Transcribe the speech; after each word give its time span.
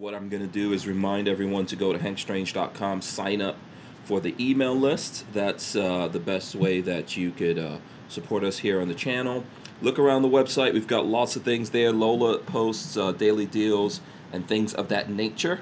what 0.00 0.14
I'm 0.14 0.30
going 0.30 0.40
to 0.40 0.48
do 0.48 0.72
is 0.72 0.86
remind 0.86 1.28
everyone 1.28 1.66
to 1.66 1.76
go 1.76 1.92
to 1.92 1.98
hankstrange.com, 1.98 3.02
sign 3.02 3.42
up 3.42 3.58
for 4.04 4.18
the 4.18 4.34
email 4.40 4.74
list. 4.74 5.26
That's 5.34 5.76
uh, 5.76 6.08
the 6.08 6.18
best 6.18 6.54
way 6.54 6.80
that 6.80 7.18
you 7.18 7.32
could 7.32 7.58
uh, 7.58 7.76
support 8.08 8.42
us 8.42 8.56
here 8.56 8.80
on 8.80 8.88
the 8.88 8.94
channel. 8.94 9.44
Look 9.82 9.98
around 9.98 10.22
the 10.22 10.28
website. 10.28 10.72
We've 10.72 10.86
got 10.86 11.04
lots 11.04 11.36
of 11.36 11.42
things 11.42 11.68
there. 11.68 11.92
Lola 11.92 12.38
posts 12.38 12.96
uh, 12.96 13.12
daily 13.12 13.44
deals 13.44 14.00
and 14.32 14.48
things 14.48 14.72
of 14.72 14.88
that 14.88 15.10
nature 15.10 15.60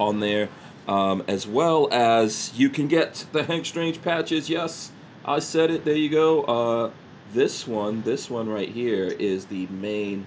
on 0.00 0.20
there, 0.20 0.48
um, 0.88 1.22
as 1.28 1.46
well 1.46 1.92
as 1.92 2.54
you 2.56 2.70
can 2.70 2.88
get 2.88 3.26
the 3.32 3.44
Hank 3.44 3.66
Strange 3.66 4.00
patches. 4.00 4.48
Yes, 4.48 4.92
I 5.26 5.40
said 5.40 5.70
it. 5.70 5.84
There 5.84 5.94
you 5.94 6.08
go. 6.08 6.42
Uh, 6.44 6.90
this 7.34 7.66
one, 7.66 8.00
this 8.00 8.30
one 8.30 8.48
right 8.48 8.70
here 8.70 9.04
is 9.04 9.44
the 9.44 9.66
main. 9.66 10.24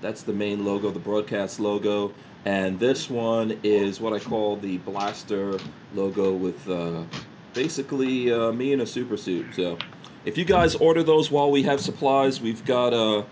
That's 0.00 0.22
the 0.22 0.32
main 0.32 0.64
logo, 0.64 0.90
the 0.92 1.00
broadcast 1.00 1.58
logo, 1.58 2.12
and 2.44 2.78
this 2.78 3.08
one 3.08 3.58
is 3.62 4.00
what 4.00 4.12
I 4.12 4.18
call 4.18 4.56
the 4.56 4.78
blaster 4.78 5.58
logo 5.94 6.32
with 6.32 6.68
uh, 6.68 7.04
basically 7.54 8.32
uh, 8.32 8.52
me 8.52 8.72
in 8.72 8.80
a 8.80 8.86
super 8.86 9.16
suit. 9.16 9.54
So, 9.54 9.78
if 10.24 10.38
you 10.38 10.44
guys 10.44 10.74
order 10.74 11.02
those 11.02 11.30
while 11.30 11.50
we 11.50 11.62
have 11.64 11.80
supplies, 11.80 12.40
we've 12.40 12.64
got 12.64 12.92
uh, 12.92 13.24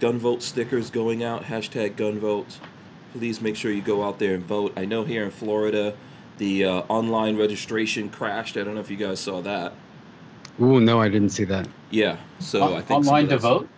gunvote 0.00 0.42
stickers 0.42 0.90
going 0.90 1.22
out. 1.22 1.44
Hashtag 1.44 1.96
gunvote 1.96 2.58
please 3.12 3.40
make 3.40 3.56
sure 3.56 3.70
you 3.70 3.82
go 3.82 4.02
out 4.02 4.18
there 4.18 4.34
and 4.34 4.44
vote. 4.44 4.72
I 4.76 4.84
know 4.84 5.04
here 5.04 5.24
in 5.24 5.30
Florida, 5.30 5.94
the 6.38 6.64
uh, 6.64 6.72
online 6.88 7.36
registration 7.36 8.08
crashed. 8.08 8.56
I 8.56 8.64
don't 8.64 8.74
know 8.74 8.80
if 8.80 8.90
you 8.90 8.96
guys 8.96 9.20
saw 9.20 9.40
that. 9.42 9.72
Ooh, 10.60 10.80
no, 10.80 11.00
I 11.00 11.08
didn't 11.08 11.30
see 11.30 11.44
that. 11.44 11.68
Yeah, 11.90 12.18
so 12.38 12.62
On- 12.62 12.72
I 12.74 12.80
think 12.82 12.90
online 12.98 13.28
to 13.28 13.36
of 13.36 13.42
vote. 13.42 13.68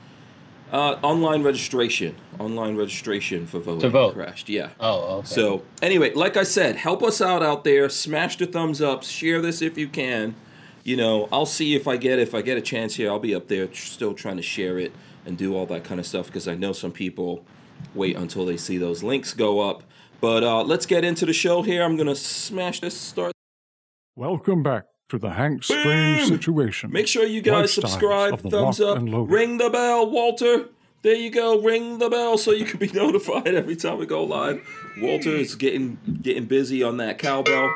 That's- 0.73 0.99
Uh, 1.03 1.07
online 1.07 1.43
registration, 1.43 2.15
online 2.39 2.77
registration 2.77 3.47
for 3.47 3.61
voting 3.61 3.81
To 3.83 3.91
vote. 3.91 4.15
crashed. 4.15 4.49
Yeah. 4.49 4.71
Oh, 4.81 5.19
okay. 5.19 5.27
So 5.29 5.63
anyway, 5.83 6.13
like 6.15 6.37
I 6.37 6.43
said, 6.45 6.77
help 6.77 7.03
us 7.03 7.21
out 7.21 7.43
out 7.43 7.65
there. 7.65 7.89
Smash 7.89 8.39
the 8.39 8.47
thumbs 8.47 8.81
up. 8.81 9.05
Share 9.05 9.41
this 9.41 9.61
if 9.63 9.77
you 9.79 9.87
can. 9.89 10.35
You 10.85 10.97
know, 10.97 11.29
I'll 11.31 11.47
see 11.47 11.75
if 11.77 11.87
I 11.87 11.97
get 11.97 12.19
if 12.19 12.35
I 12.35 12.43
get 12.43 12.57
a 12.59 12.63
chance 12.63 12.97
here. 12.97 13.11
I'll 13.11 13.19
be 13.21 13.35
up 13.35 13.47
there 13.49 13.73
still 13.73 14.15
trying 14.15 14.37
to 14.37 14.43
share 14.43 14.79
it 14.79 14.93
and 15.25 15.39
do 15.39 15.55
all 15.55 15.67
that 15.67 15.85
kind 15.85 16.01
of 16.01 16.07
stuff 16.07 16.27
because 16.27 16.49
I 16.49 16.55
know 16.57 16.73
some 16.73 16.91
people 16.91 17.45
wait 17.95 18.17
until 18.17 18.45
they 18.45 18.57
see 18.57 18.79
those 18.79 19.03
links 19.05 19.33
go 19.35 19.61
up. 19.61 19.85
But 20.21 20.43
uh, 20.43 20.63
let's 20.65 20.87
get 20.87 21.05
into 21.05 21.27
the 21.27 21.33
show 21.33 21.63
here. 21.63 21.83
I'm 21.85 21.97
gonna 21.97 22.15
smash 22.17 22.81
this 22.81 22.97
start. 22.97 23.33
Welcome 24.17 24.63
back 24.63 24.85
to 25.13 25.19
the 25.19 25.31
Hank 25.31 25.63
Strange 25.63 26.21
Boom! 26.29 26.39
situation. 26.39 26.91
Make 26.91 27.07
sure 27.07 27.27
you 27.27 27.43
guys 27.43 27.73
subscribe, 27.73 28.41
thumbs 28.41 28.81
up, 28.81 28.99
ring 29.03 29.59
the 29.59 29.69
bell, 29.69 30.09
Walter. 30.11 30.69
There 31.03 31.15
you 31.15 31.29
go, 31.31 31.61
ring 31.61 31.99
the 31.99 32.09
bell 32.09 32.39
so 32.39 32.53
you 32.53 32.65
can 32.65 32.79
be 32.79 32.87
notified 32.95 33.49
every 33.55 33.77
time 33.77 33.99
we 33.99 34.07
go 34.07 34.25
live. 34.25 34.67
Walter 35.03 35.29
is 35.31 35.55
getting 35.55 35.99
getting 36.23 36.47
busy 36.47 36.83
on 36.83 36.97
that 36.97 37.19
cowbell. 37.19 37.71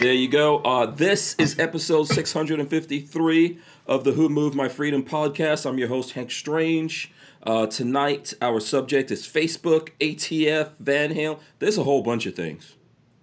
There 0.00 0.12
you 0.12 0.28
go. 0.28 0.58
Uh, 0.58 0.84
this 0.84 1.34
is 1.38 1.58
episode 1.58 2.08
653 2.08 3.58
of 3.86 4.04
the 4.04 4.12
Who 4.12 4.28
Moved 4.28 4.54
My 4.54 4.68
Freedom 4.68 5.02
podcast. 5.02 5.64
I'm 5.64 5.78
your 5.78 5.88
host, 5.88 6.12
Hank 6.12 6.30
Strange. 6.30 7.10
Uh, 7.42 7.66
tonight, 7.68 8.34
our 8.42 8.60
subject 8.60 9.10
is 9.10 9.26
Facebook, 9.26 9.90
ATF, 10.00 10.72
Van 10.78 11.14
Halen. 11.14 11.38
There's 11.60 11.78
a 11.78 11.84
whole 11.84 12.02
bunch 12.02 12.26
of 12.26 12.34
things. 12.34 12.74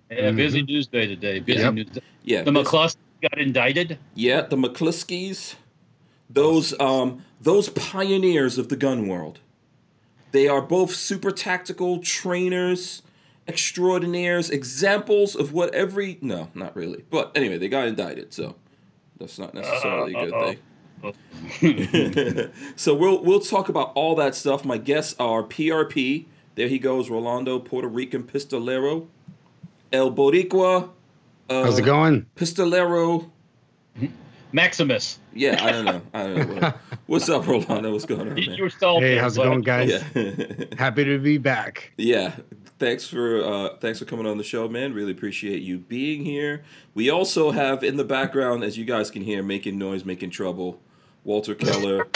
yeah, 0.10 0.32
busy 0.32 0.64
news 0.64 0.88
day 0.88 1.06
today. 1.06 1.40
Busy 1.40 1.60
Yep. 1.60 1.74
news 1.76 1.86
day. 1.88 2.02
Yeah, 2.24 2.44
The 2.44 2.52
this- 2.52 2.68
McCloskey 2.68 2.98
got 3.22 3.38
indicted. 3.38 4.00
Yeah, 4.16 4.42
the 4.42 4.56
McCloskeys, 4.56 5.56
those 6.30 6.78
um, 6.80 7.24
those 7.42 7.70
pioneers 7.70 8.58
of 8.58 8.70
the 8.70 8.76
gun 8.76 9.08
world. 9.08 9.40
They 10.32 10.48
are 10.48 10.62
both 10.62 10.96
super 10.96 11.32
tactical 11.32 12.00
trainers, 12.00 13.04
extraordinaires, 13.48 14.50
examples 14.50 15.36
of 15.36 15.54
what 15.54 15.74
every 15.76 16.18
no, 16.22 16.50
not 16.56 16.76
really. 16.76 17.04
But 17.10 17.32
anyway, 17.36 17.60
they 17.60 17.68
got 17.70 17.88
indicted, 17.88 18.34
so 18.34 18.56
that's 19.20 19.38
not 19.38 19.54
necessarily 19.54 20.14
a 20.16 20.26
good 20.32 20.58
thing. 20.58 20.60
so 22.76 22.96
we'll 22.96 23.22
we'll 23.24 23.42
talk 23.42 23.70
about 23.70 23.92
all 23.96 24.16
that 24.16 24.34
stuff. 24.36 24.64
My 24.66 24.78
guests 24.78 25.16
are 25.20 25.44
PRP. 25.44 26.26
There 26.56 26.68
he 26.68 26.80
goes, 26.80 27.10
Rolando, 27.10 27.60
Puerto 27.60 27.88
Rican 27.88 28.24
pistolero, 28.24 29.08
El 29.92 30.12
Boricua, 30.12 30.90
uh, 31.50 31.64
How's 31.64 31.80
it 31.80 31.84
going? 31.86 32.26
pistolero. 32.36 33.30
Maximus. 34.52 35.18
Yeah, 35.34 35.64
I 35.66 35.72
don't 35.72 35.86
know. 35.86 36.02
I 36.14 36.24
don't 36.24 36.36
know. 36.48 36.62
What- 36.62 36.78
What's 37.08 37.28
up, 37.30 37.48
Rolando? 37.48 37.92
What's 37.92 38.06
going 38.06 38.30
on, 38.30 38.38
You, 38.38 38.50
man? 38.50 38.58
you 38.58 38.64
were 38.64 38.70
stalled 38.70 39.02
Hey, 39.04 39.18
how's 39.18 39.38
it 39.38 39.42
going, 39.44 39.62
guys? 39.62 39.90
Yeah, 40.16 40.34
Happy 40.78 41.04
to 41.04 41.18
be 41.20 41.38
back. 41.38 41.92
yeah. 41.98 42.34
Thanks 42.80 43.08
for 43.08 43.42
uh, 43.44 43.78
thanks 43.78 44.00
for 44.00 44.06
coming 44.06 44.26
on 44.26 44.38
the 44.38 44.44
show, 44.44 44.68
man. 44.68 44.94
Really 44.94 45.12
appreciate 45.12 45.62
you 45.62 45.78
being 45.78 46.26
here. 46.26 46.64
We 46.94 47.10
also 47.10 47.52
have 47.52 47.84
in 47.84 47.96
the 47.98 48.04
background, 48.04 48.64
as 48.64 48.78
you 48.78 48.84
guys 48.84 49.10
can 49.10 49.22
hear, 49.22 49.42
making 49.42 49.78
noise, 49.78 50.04
making 50.06 50.32
trouble. 50.32 50.80
Walter 51.24 51.56
Keller, 51.56 52.08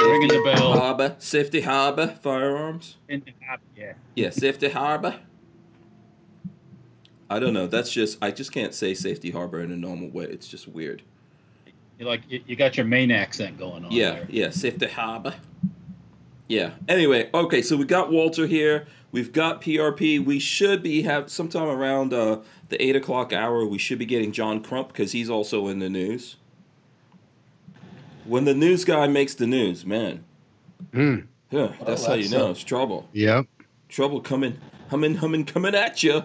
Ringing 0.00 0.28
the 0.28 0.42
bell. 0.54 0.72
Harbor, 0.78 1.16
Safety 1.18 1.60
Harbor 1.60 2.16
Firearms. 2.22 2.96
In 3.08 3.20
the 3.26 3.32
Yeah. 3.76 3.92
Yeah, 4.14 4.30
Safety 4.30 4.70
Harbor. 4.70 5.16
I 7.30 7.38
don't 7.38 7.54
know. 7.54 7.66
That's 7.66 7.90
just 7.92 8.18
I 8.22 8.30
just 8.30 8.52
can't 8.52 8.74
say 8.74 8.94
Safety 8.94 9.30
Harbor 9.30 9.60
in 9.60 9.72
a 9.72 9.76
normal 9.76 10.08
way. 10.10 10.24
It's 10.24 10.46
just 10.48 10.68
weird. 10.68 11.02
You 11.98 12.06
like 12.06 12.22
you, 12.28 12.42
you 12.46 12.56
got 12.56 12.76
your 12.76 12.86
main 12.86 13.10
accent 13.10 13.58
going 13.58 13.84
on. 13.84 13.92
Yeah, 13.92 14.10
there. 14.12 14.26
yeah, 14.28 14.50
Safety 14.50 14.86
Harbor. 14.86 15.34
Yeah. 16.48 16.72
Anyway, 16.88 17.30
okay, 17.32 17.62
so 17.62 17.76
we 17.76 17.84
got 17.86 18.12
Walter 18.12 18.46
here. 18.46 18.86
We've 19.12 19.32
got 19.32 19.62
PRP. 19.62 20.22
We 20.24 20.38
should 20.38 20.82
be 20.82 21.02
have 21.02 21.30
sometime 21.30 21.68
around 21.68 22.12
uh, 22.12 22.40
the 22.68 22.82
eight 22.82 22.96
o'clock 22.96 23.32
hour. 23.32 23.64
We 23.64 23.78
should 23.78 23.98
be 23.98 24.04
getting 24.06 24.32
John 24.32 24.62
Crump 24.62 24.88
because 24.88 25.12
he's 25.12 25.30
also 25.30 25.68
in 25.68 25.78
the 25.78 25.88
news. 25.88 26.36
When 28.26 28.44
the 28.44 28.54
news 28.54 28.84
guy 28.84 29.06
makes 29.06 29.34
the 29.34 29.46
news, 29.46 29.84
man, 29.86 30.24
Hmm. 30.92 31.16
Yeah, 31.50 31.72
that's 31.86 32.04
how 32.04 32.14
you 32.14 32.28
know 32.28 32.48
a- 32.48 32.50
it's 32.50 32.64
trouble. 32.64 33.08
Yep. 33.12 33.46
Trouble 33.88 34.20
coming, 34.20 34.58
humming, 34.90 35.16
humming, 35.16 35.44
coming 35.44 35.74
at 35.74 36.02
you. 36.02 36.24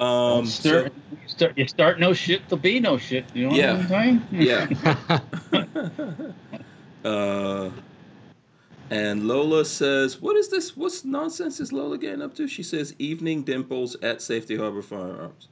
Um, 0.00 0.44
start, 0.46 0.92
you 1.22 1.28
start 1.28 1.58
you 1.58 1.68
start 1.68 2.00
no 2.00 2.12
shit, 2.12 2.42
there'll 2.48 2.60
be 2.62 2.80
no 2.80 2.98
shit. 2.98 3.24
You 3.34 3.48
know 3.48 3.54
Yeah. 3.54 3.72
what 3.76 3.92
I'm 3.92 4.22
saying? 4.30 5.20
yeah. 5.52 6.00
Uh, 7.04 7.70
and 8.90 9.28
Lola 9.28 9.64
says, 9.66 10.22
"What 10.22 10.36
is 10.36 10.48
this? 10.48 10.74
What's 10.74 11.04
nonsense 11.04 11.60
is 11.60 11.70
Lola 11.70 11.98
getting 11.98 12.22
up 12.22 12.34
to?" 12.36 12.48
She 12.48 12.62
says, 12.62 12.94
"Evening 12.98 13.42
dimples 13.42 13.94
at 14.02 14.22
Safety 14.22 14.56
Harbor 14.56 14.80
Firearms." 14.82 15.48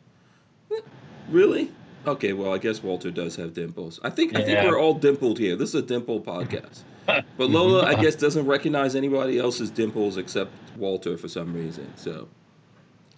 Eh, 0.74 0.80
Really? 1.28 1.70
Okay, 2.06 2.32
well, 2.32 2.52
I 2.54 2.58
guess 2.58 2.82
Walter 2.82 3.10
does 3.10 3.36
have 3.36 3.52
dimples. 3.52 4.00
I 4.02 4.08
think 4.10 4.32
yeah. 4.32 4.38
I 4.38 4.42
think 4.44 4.60
we're 4.70 4.80
all 4.80 4.94
dimpled 4.94 5.38
here. 5.38 5.56
This 5.56 5.68
is 5.68 5.74
a 5.76 5.82
dimple 5.82 6.20
podcast. 6.20 6.80
But 7.06 7.24
Lola, 7.50 7.84
I 7.84 7.94
guess, 8.02 8.14
doesn't 8.16 8.46
recognize 8.46 8.96
anybody 8.96 9.38
else's 9.38 9.70
dimples 9.70 10.16
except 10.16 10.50
Walter 10.78 11.16
for 11.18 11.28
some 11.28 11.52
reason. 11.52 11.92
So 11.96 12.28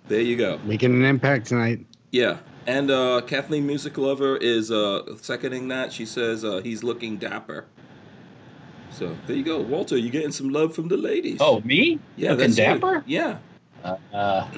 there 0.09 0.21
you 0.21 0.37
go. 0.37 0.59
Making 0.65 0.95
an 0.95 1.05
impact 1.05 1.47
tonight. 1.47 1.85
Yeah, 2.11 2.39
and 2.67 2.91
uh, 2.91 3.21
Kathleen 3.27 3.67
Music 3.67 3.97
Lover 3.99 4.37
is 4.37 4.71
uh, 4.71 5.17
seconding 5.21 5.69
that. 5.69 5.93
She 5.93 6.07
says 6.07 6.45
uh, 6.45 6.61
he's 6.63 6.83
looking 6.85 7.17
dapper. 7.17 7.67
So 8.91 9.17
there 9.27 9.35
you 9.37 9.43
go, 9.43 9.61
Walter. 9.61 9.97
You 9.97 10.11
getting 10.11 10.31
some 10.31 10.51
love 10.51 10.75
from 10.75 10.87
the 10.89 10.97
ladies? 10.97 11.39
Oh, 11.41 11.61
me? 11.63 11.99
yeah, 12.17 12.31
Looking 12.31 12.47
that's 12.55 12.59
you. 12.59 12.65
dapper? 12.65 13.03
Yeah, 13.07 13.39
Uh, 13.83 13.97
uh, 14.13 14.49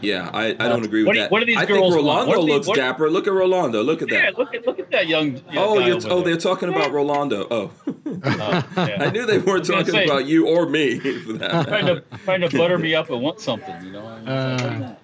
yeah. 0.00 0.30
I, 0.32 0.46
I 0.50 0.68
don't 0.68 0.84
agree 0.84 1.02
with 1.02 1.08
what 1.08 1.12
do 1.14 1.18
you- 1.18 1.24
that. 1.24 1.30
what 1.30 1.40
do 1.40 1.46
these 1.46 1.56
I 1.56 1.66
girls 1.66 1.94
think? 1.94 1.96
Rolando 1.96 2.30
What 2.38 2.40
looks 2.44 2.66
what- 2.66 2.76
dapper. 2.76 3.10
Look 3.10 3.26
at 3.26 3.32
Rolando. 3.32 3.82
Look 3.82 4.02
at 4.02 4.10
yeah, 4.10 4.22
that. 4.22 4.38
look 4.38 4.54
at 4.54 4.66
look 4.66 4.78
at 4.78 4.90
that 4.90 5.06
young. 5.08 5.36
young 5.36 5.42
oh, 5.56 5.78
guy 5.78 5.86
you're, 5.86 5.96
over 5.96 6.08
oh, 6.10 6.16
there. 6.16 6.24
they're 6.24 6.36
talking 6.40 6.68
about 6.68 6.92
Rolando. 6.92 7.46
Oh, 7.50 7.70
Oh, 8.06 8.64
yeah. 8.76 8.96
I 9.00 9.10
knew 9.10 9.26
they 9.26 9.38
weren't 9.38 9.64
talking 9.64 9.92
say- 9.92 10.04
about 10.04 10.26
you 10.26 10.48
or 10.48 10.66
me 10.66 10.98
for 11.20 11.32
that. 11.34 11.66
trying 11.68 11.86
to 11.86 12.00
trying 12.24 12.40
to 12.42 12.56
butter 12.56 12.78
me 12.78 12.94
up 12.94 13.10
and 13.10 13.20
want 13.20 13.40
something, 13.40 13.74
you 13.84 13.92
know. 13.92 14.06
I 14.06 14.18
mean, 14.20 14.28
Uh, 14.28 14.94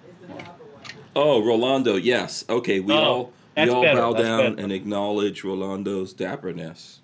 Oh, 1.15 1.43
Rolando. 1.45 1.95
Yes. 1.95 2.43
Okay. 2.49 2.79
We 2.79 2.93
Oh, 2.93 2.97
all 2.97 3.33
we 3.55 3.69
all 3.69 3.83
better, 3.83 3.99
bow 4.01 4.13
that's 4.13 4.23
down 4.25 4.39
better. 4.55 4.63
and 4.63 4.71
acknowledge 4.71 5.43
Rolando's 5.43 6.13
dapperness. 6.13 6.99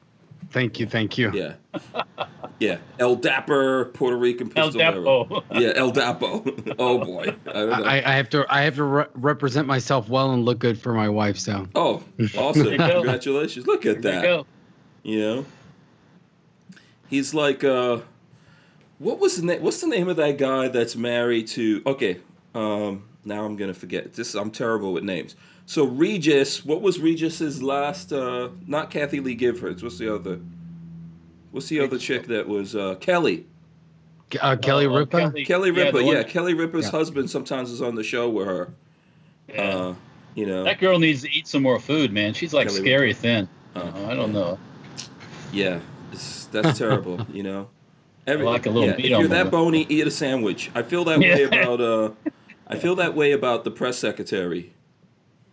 Thank 0.50 0.80
you, 0.80 0.86
thank 0.86 1.18
you. 1.18 1.31
Yeah. 1.34 1.54
Yeah. 2.60 2.78
El 3.00 3.16
Dapper, 3.16 3.86
Puerto 3.86 4.18
Rican 4.18 4.51
El 4.56 4.72
pistolero. 4.72 5.28
Dapo. 5.30 5.44
Yeah, 5.60 5.72
El 5.75 5.92
Dapo. 5.92 6.75
oh 6.80 6.98
boy. 6.98 7.36
I 7.48 7.54
don't 7.54 7.69
know. 7.69 7.86
I, 7.86 7.96
I 8.06 8.13
have 8.16 8.30
to 8.30 8.46
I 8.50 8.62
have 8.62 8.75
to 8.75 8.84
re- 8.84 9.06
represent 9.13 9.66
myself 9.66 10.10
well 10.10 10.31
and 10.34 10.44
look 10.44 10.60
good 10.60 10.80
for 10.80 10.94
my 10.94 11.07
wife. 11.07 11.38
So 11.40 11.68
oh, 11.75 12.04
awesome. 12.38 12.63
There 12.63 12.72
you 12.74 12.78
go. 12.78 12.94
Congratulations. 12.96 13.66
Look 13.66 13.86
at 13.86 14.01
There 14.01 14.13
you 14.13 14.22
that. 14.22 14.28
go. 14.28 14.46
You 15.04 15.19
know? 15.19 15.46
He's 17.07 17.34
like 17.34 17.63
uh 17.63 18.00
what 19.00 19.19
was 19.19 19.38
the 19.38 19.46
name 19.46 19.62
what's 19.62 19.81
the 19.81 19.88
name 19.88 20.10
of 20.10 20.18
that 20.18 20.38
guy 20.38 20.68
that's 20.68 20.96
married 20.96 21.48
to 21.50 21.81
okay, 21.86 22.19
um 22.54 23.06
now 23.24 23.46
I'm 23.46 23.56
gonna 23.56 23.74
forget. 23.74 24.13
This 24.13 24.36
I'm 24.36 24.51
terrible 24.51 24.92
with 24.92 25.04
names. 25.04 25.36
So 25.69 25.86
Regis, 25.86 26.66
what 26.66 26.81
was 26.81 26.98
Regis's 27.00 27.62
last 27.62 28.12
uh 28.12 28.50
not 28.66 28.89
Kathie 28.89 29.19
Lee 29.19 29.38
Giffords, 29.38 29.83
what's 29.83 30.00
the 30.00 30.12
other 30.12 30.39
what's 31.51 31.68
the 31.68 31.80
other 31.80 32.00
chick 32.00 32.25
that 32.25 32.48
was 32.48 32.75
uh 32.75 32.95
Kelly? 32.95 33.45
Uh, 34.42 34.56
Kelly 34.56 34.88
oh, 34.88 34.98
Ripa. 34.98 35.31
Kelly 35.45 35.69
yeah, 35.69 35.83
Ripa, 35.83 35.98
the 36.00 36.06
yeah, 36.06 36.24
Kelly 36.24 36.56
Ripa's 36.56 36.86
Yeah. 36.86 36.92
husband 36.92 37.30
sometimes 37.30 37.69
is 37.69 37.83
on 37.83 37.94
the 37.94 38.04
show 38.04 38.27
with 38.31 38.48
her. 38.48 38.74
yeah. 39.48 39.62
Uh, 39.62 39.95
you 40.33 40.48
know, 40.48 40.63
that 40.63 40.80
girl 40.80 40.98
needs 40.98 41.21
to 41.21 41.30
eat 41.31 41.48
some 41.48 41.62
more 41.62 41.80
food, 41.80 42.12
man. 42.12 42.33
She's 42.33 42.51
like 42.51 42.68
Kelly 42.69 42.80
scary 42.80 43.13
thin. 43.13 43.48
Uh, 43.75 43.92
You 43.95 44.06
I 44.07 44.15
don't 44.15 44.33
know. 44.33 44.57
yeah, 45.54 45.81
it's, 46.12 46.48
that's 46.48 46.80
terrible. 46.80 47.27
You 47.31 47.44
know, 47.44 47.69
Every, 48.25 48.44
like 48.44 48.65
a 48.65 48.72
little 48.72 48.89
yeah, 48.89 48.95
meat 48.95 49.06
if 49.06 49.19
you're 49.19 49.27
that 49.27 49.45
the- 49.45 49.51
bony, 49.51 49.86
eat 49.88 50.07
a 50.07 50.12
sandwich. 50.12 50.72
I 50.74 50.81
feel 50.81 51.04
that 51.06 51.19
way 51.30 51.44
about 51.44 51.80
uh, 51.80 52.10
I 52.68 52.75
feel 52.75 52.95
that 52.95 53.13
way 53.13 53.33
about 53.33 53.65
the 53.65 53.72
press 53.72 54.00
secretary. 54.00 54.74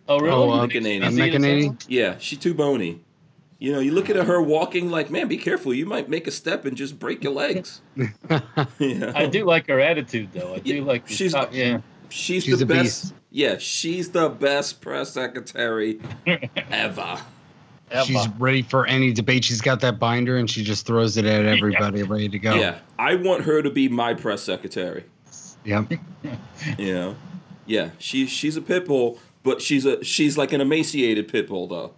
Oh, 0.09 0.19
really? 0.21 0.35
Oh, 0.35 0.51
uh, 0.51 0.67
McEnany. 0.67 1.05
Is 1.07 1.15
he 1.17 1.21
McEnany? 1.21 1.85
Yeah, 1.89 2.17
she's 2.19 2.39
too 2.39 2.55
bony. 2.55 3.01
You 3.59 3.73
know, 3.73 3.81
you 3.81 3.93
look 3.93 4.11
at 4.11 4.17
her 4.17 4.41
walking 4.43 4.91
like, 4.91 5.11
man, 5.11 5.29
be 5.29 5.39
careful. 5.39 5.73
You 5.73 5.87
might 5.87 6.09
make 6.11 6.27
a 6.27 6.31
step 6.31 6.65
and 6.67 6.77
just 6.77 6.99
break 6.99 7.25
your 7.25 7.33
legs. 7.33 7.81
You 8.79 8.95
know? 8.97 9.13
I 9.15 9.27
do 9.27 9.45
like 9.47 9.67
her 9.69 9.81
attitude, 9.81 10.29
though. 10.35 10.55
I 10.55 10.59
do 10.59 10.75
Yeah, 10.77 10.83
like. 10.83 11.09
she's- 11.09 11.35
uh, 11.35 11.49
yeah. 11.53 11.81
She's, 12.09 12.45
She's 12.45 12.59
the 12.61 12.67
best. 12.67 13.03
beast. 13.05 13.15
Yeah, 13.31 13.59
she's 13.59 14.11
the 14.11 14.29
best 14.29 14.81
press 14.81 15.13
secretary 15.13 15.99
ever. 16.71 17.19
She's 18.05 18.25
Emma. 18.27 18.35
ready 18.39 18.63
for 18.63 18.87
any 18.87 19.13
debate. 19.13 19.45
She's 19.45 19.61
got 19.61 19.81
that 19.81 19.99
binder 19.99 20.37
and 20.37 20.49
she 20.49 20.63
just 20.63 20.87
throws 20.87 21.17
it 21.17 21.25
at 21.25 21.45
everybody, 21.47 22.03
ready 22.05 22.29
to 22.29 22.39
go. 22.39 22.55
Yeah, 22.55 22.79
I 22.99 23.17
want 23.17 23.43
her 23.43 23.61
to 23.61 23.71
be 23.71 23.89
my 23.89 24.15
press 24.15 24.43
secretary. 24.43 25.05
Yep. 25.65 25.93
You 26.79 26.95
know, 26.95 27.17
yeah, 27.67 27.91
she's 27.99 28.31
she's 28.31 28.57
a 28.57 28.63
pit 28.63 28.87
bull, 28.87 29.19
but 29.47 29.63
she's 29.63 29.87
a 29.87 30.05
she's 30.05 30.37
like 30.37 30.53
an 30.53 30.61
emaciated 30.61 31.29
pit 31.29 31.47
bull 31.49 31.67
though. 31.69 31.93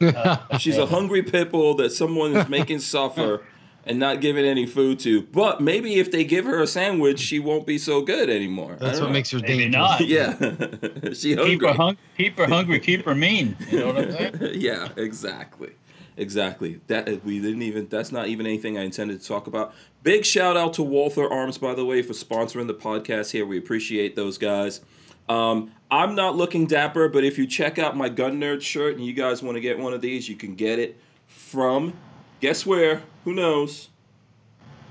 She's 0.58 0.78
a 0.78 0.86
hungry 0.86 1.22
pit 1.22 1.52
bull 1.52 1.74
that 1.76 1.90
someone 1.92 2.36
is 2.36 2.48
making 2.48 2.80
suffer 2.94 3.44
and 3.84 4.00
not 4.00 4.20
giving 4.20 4.44
any 4.44 4.66
food 4.66 4.98
to. 5.00 5.22
But 5.22 5.60
maybe 5.60 5.94
if 6.00 6.10
they 6.10 6.24
give 6.24 6.44
her 6.44 6.60
a 6.60 6.66
sandwich, 6.66 7.20
she 7.20 7.38
won't 7.38 7.66
be 7.68 7.78
so 7.78 8.02
good 8.02 8.28
anymore. 8.28 8.76
That's 8.80 8.98
what 8.98 9.06
know. 9.08 9.12
makes 9.12 9.30
her 9.30 9.38
Maybe 9.38 9.70
dangerous. 9.70 10.00
not. 10.00 10.00
Yeah, 10.08 11.12
she 11.12 11.36
Keep 11.36 11.62
her, 11.62 11.72
hung- 11.74 11.96
keep 12.16 12.36
her 12.38 12.46
hungry, 12.48 12.80
keep 12.80 13.04
her 13.04 13.14
mean. 13.14 13.56
You 13.70 13.78
know 13.80 13.86
what 13.92 13.98
I'm 13.98 14.12
saying? 14.12 14.34
yeah, 14.54 14.88
exactly. 14.96 15.70
Exactly. 16.16 16.80
That 16.88 17.24
we 17.24 17.38
didn't 17.40 17.62
even 17.62 17.86
that's 17.88 18.10
not 18.10 18.26
even 18.26 18.44
anything 18.46 18.76
I 18.78 18.82
intended 18.82 19.20
to 19.20 19.26
talk 19.26 19.46
about. 19.46 19.72
Big 20.02 20.24
shout 20.24 20.56
out 20.56 20.74
to 20.74 20.82
Walther 20.82 21.32
Arms 21.32 21.58
by 21.58 21.74
the 21.74 21.84
way 21.84 22.02
for 22.02 22.12
sponsoring 22.12 22.66
the 22.66 22.74
podcast 22.74 23.30
here. 23.30 23.46
We 23.46 23.56
appreciate 23.58 24.16
those 24.16 24.36
guys. 24.36 24.80
Um, 25.28 25.70
I'm 25.92 26.14
not 26.14 26.36
looking 26.36 26.66
dapper, 26.66 27.08
but 27.10 27.22
if 27.22 27.36
you 27.36 27.46
check 27.46 27.78
out 27.78 27.96
my 27.98 28.08
gun 28.08 28.40
nerd 28.40 28.62
shirt 28.62 28.96
and 28.96 29.04
you 29.04 29.12
guys 29.12 29.42
want 29.42 29.56
to 29.56 29.60
get 29.60 29.78
one 29.78 29.92
of 29.92 30.00
these, 30.00 30.26
you 30.26 30.36
can 30.36 30.54
get 30.54 30.78
it 30.78 30.98
from 31.26 31.92
guess 32.40 32.64
where? 32.64 33.02
Who 33.24 33.34
knows? 33.34 33.90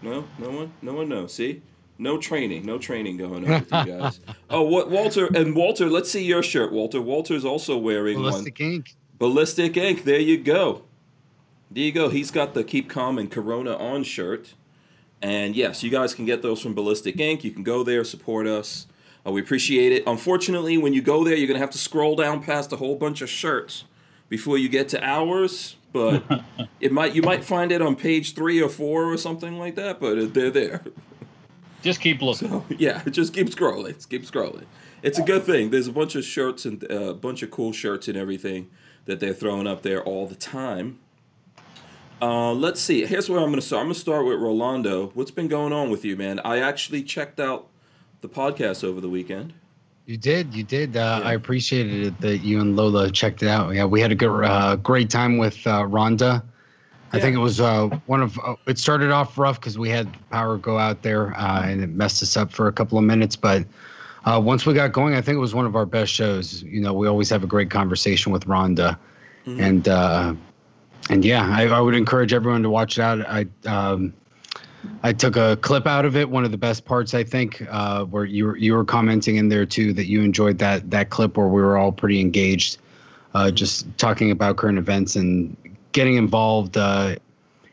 No, 0.04 0.26
no 0.38 0.52
one, 0.52 0.74
no 0.84 0.94
one 0.94 1.10
knows. 1.10 1.34
See, 1.34 1.64
no 1.98 2.20
training, 2.20 2.68
no 2.68 2.78
training 2.78 3.18
going 3.18 3.50
on 3.50 3.62
with 3.62 3.88
you 3.88 3.98
guys. 4.00 4.20
Oh, 4.48 4.62
what 4.62 4.92
Walter 4.92 5.26
and 5.34 5.56
Walter? 5.56 5.90
Let's 5.90 6.12
see 6.12 6.24
your 6.24 6.44
shirt, 6.44 6.72
Walter. 6.72 7.02
Walter's 7.02 7.46
also 7.46 7.80
wearing 7.80 8.22
one. 8.22 8.32
Ballistic 8.32 8.62
ink. 8.62 8.96
Ballistic 9.18 9.78
Ink. 9.78 10.04
There 10.04 10.20
you 10.20 10.38
go. 10.38 10.84
There 11.72 11.84
you 11.84 11.92
go. 11.92 12.10
He's 12.10 12.32
got 12.32 12.54
the 12.54 12.64
Keep 12.64 12.90
Calm 12.90 13.18
and 13.18 13.30
Corona 13.30 13.76
on 13.76 14.04
shirt. 14.04 14.54
And 15.22 15.56
yes, 15.56 15.82
you 15.84 15.90
guys 15.90 16.14
can 16.14 16.26
get 16.26 16.42
those 16.42 16.62
from 16.62 16.74
Ballistic 16.74 17.20
Ink. 17.20 17.44
You 17.44 17.52
can 17.52 17.64
go 17.64 17.84
there, 17.84 18.04
support 18.04 18.48
us. 18.48 18.88
Uh, 19.26 19.32
we 19.32 19.42
appreciate 19.42 19.92
it. 19.92 20.04
Unfortunately, 20.08 20.78
when 20.78 20.94
you 20.94 21.02
go 21.02 21.24
there, 21.24 21.36
you're 21.36 21.48
going 21.48 21.60
to 21.60 21.62
have 21.62 21.72
to 21.72 21.78
scroll 21.78 22.16
down 22.16 22.42
past 22.42 22.72
a 22.72 22.76
whole 22.76 22.96
bunch 22.96 23.22
of 23.22 23.30
shirts 23.30 23.84
before 24.30 24.58
you 24.58 24.70
get 24.70 24.90
to 24.90 25.04
ours. 25.04 25.76
But 25.94 26.24
it 26.80 26.92
might 26.92 27.16
you 27.16 27.22
might 27.22 27.44
find 27.44 27.72
it 27.72 27.82
on 27.82 27.96
page 27.96 28.34
three 28.34 28.62
or 28.62 28.70
four 28.70 29.12
or 29.12 29.18
something 29.18 29.58
like 29.58 29.76
that. 29.76 30.00
But 30.00 30.34
they're 30.34 30.50
there. 30.50 30.82
Just 31.82 32.00
keep 32.00 32.22
looking. 32.22 32.48
So 32.48 32.66
yeah, 32.70 33.02
just 33.10 33.34
keep 33.34 33.48
scrolling. 33.48 33.96
Just 33.96 34.10
keep 34.10 34.24
scrolling. 34.24 34.66
It's 35.02 35.18
a 35.18 35.24
good 35.24 35.44
thing. 35.44 35.72
There's 35.72 35.88
a 35.88 35.92
bunch 35.92 36.14
of 36.14 36.24
shirts 36.24 36.66
and 36.66 36.84
uh, 36.92 37.10
a 37.10 37.14
bunch 37.16 37.42
of 37.42 37.50
cool 37.50 37.74
shirts 37.74 38.08
and 38.08 38.16
everything 38.16 38.70
that 39.06 39.20
they're 39.20 39.34
throwing 39.34 39.66
up 39.66 39.82
there 39.82 40.04
all 40.04 40.28
the 40.28 40.36
time. 40.36 41.00
Uh, 42.22 42.54
let's 42.54 42.80
see. 42.80 43.04
Here's 43.08 43.32
where 43.32 43.40
I'm 43.40 43.48
going 43.48 43.56
to 43.56 43.66
start. 43.66 43.80
I'm 43.80 43.88
going 43.88 43.96
to 43.96 44.00
start 44.00 44.28
with 44.28 44.40
Rolando. 44.40 45.08
What's 45.16 45.32
been 45.32 45.48
going 45.48 45.74
on 45.74 45.90
with 45.90 46.06
you, 46.06 46.16
man? 46.16 46.40
I 46.46 46.60
actually 46.60 47.02
checked 47.02 47.40
out 47.40 47.71
the 48.22 48.30
podcast 48.30 48.84
over 48.84 49.02
the 49.02 49.10
weekend. 49.10 49.54
You 50.06 50.18
did, 50.18 50.54
you 50.54 50.64
did. 50.64 50.96
Uh, 50.98 51.22
Yeah. 51.22 51.30
I 51.30 51.34
appreciated 51.34 52.06
it 52.08 52.22
that 52.22 52.38
you 52.40 52.60
and 52.60 52.76
Lola 52.76 53.12
checked 53.12 53.44
it 53.44 53.50
out. 53.50 53.74
Yeah, 53.74 53.86
we 53.86 54.02
had 54.02 54.12
a 54.12 54.16
good, 54.16 54.44
uh, 54.44 54.76
great 54.78 55.10
time 55.10 55.38
with 55.38 55.66
uh, 55.68 55.84
Rhonda. 55.84 56.44
I 57.14 57.20
think 57.20 57.36
it 57.36 57.40
was 57.40 57.60
uh, 57.60 57.90
one 58.06 58.22
of. 58.22 58.40
Uh, 58.40 58.56
it 58.68 58.78
started 58.80 59.12
off 59.12 59.38
rough 59.38 59.60
because 59.60 59.78
we 59.78 59.90
had 59.90 60.08
power 60.30 60.58
go 60.58 60.78
out 60.80 61.02
there 61.02 61.36
uh, 61.38 61.62
and 61.64 61.82
it 61.84 61.90
messed 61.90 62.24
us 62.24 62.38
up 62.38 62.52
for 62.54 62.68
a 62.68 62.72
couple 62.72 62.98
of 62.98 63.04
minutes. 63.04 63.36
But 63.36 63.66
uh, 64.24 64.42
once 64.44 64.66
we 64.66 64.74
got 64.74 64.94
going, 64.94 65.14
I 65.16 65.22
think 65.22 65.36
it 65.36 65.40
was 65.40 65.54
one 65.54 65.66
of 65.66 65.76
our 65.76 65.86
best 65.86 66.14
shows. 66.14 66.64
You 66.64 66.80
know, 66.80 66.94
we 66.94 67.08
always 67.10 67.30
have 67.30 67.44
a 67.44 67.48
great 67.48 67.70
conversation 67.70 68.32
with 68.32 68.46
Rhonda, 68.48 68.98
Mhm. 69.46 69.60
and 69.60 69.88
uh, 69.90 70.34
and 71.10 71.26
yeah, 71.26 71.46
I, 71.50 71.68
I 71.68 71.82
would 71.82 71.96
encourage 71.96 72.32
everyone 72.34 72.64
to 72.64 72.70
watch 72.70 72.98
it 72.98 73.02
out. 73.02 73.20
I 73.28 73.46
um, 73.68 74.14
I 75.04 75.14
took 75.14 75.36
a 75.36 75.58
clip 75.58 75.88
out 75.88 76.06
of 76.06 76.16
it. 76.16 76.30
One 76.30 76.44
of 76.44 76.52
the 76.52 76.58
best 76.58 76.86
parts, 76.86 77.14
I 77.14 77.24
think, 77.24 77.66
uh, 77.70 78.06
where 78.06 78.26
you 78.26 78.46
were 78.46 78.58
you 78.58 78.74
were 78.74 78.86
commenting 78.86 79.36
in 79.36 79.50
there 79.50 79.66
too 79.66 79.94
that 79.94 80.06
you 80.06 80.22
enjoyed 80.22 80.58
that 80.60 80.90
that 80.92 81.10
clip 81.10 81.38
where 81.38 81.48
we 81.48 81.62
were 81.62 81.78
all 81.78 81.92
pretty 81.92 82.20
engaged, 82.20 82.78
uh, 83.34 83.52
just 83.52 83.86
talking 83.98 84.32
about 84.32 84.58
current 84.58 84.78
events 84.78 85.16
and 85.16 85.56
getting 85.92 86.16
involved 86.16 86.78
uh, 86.78 87.16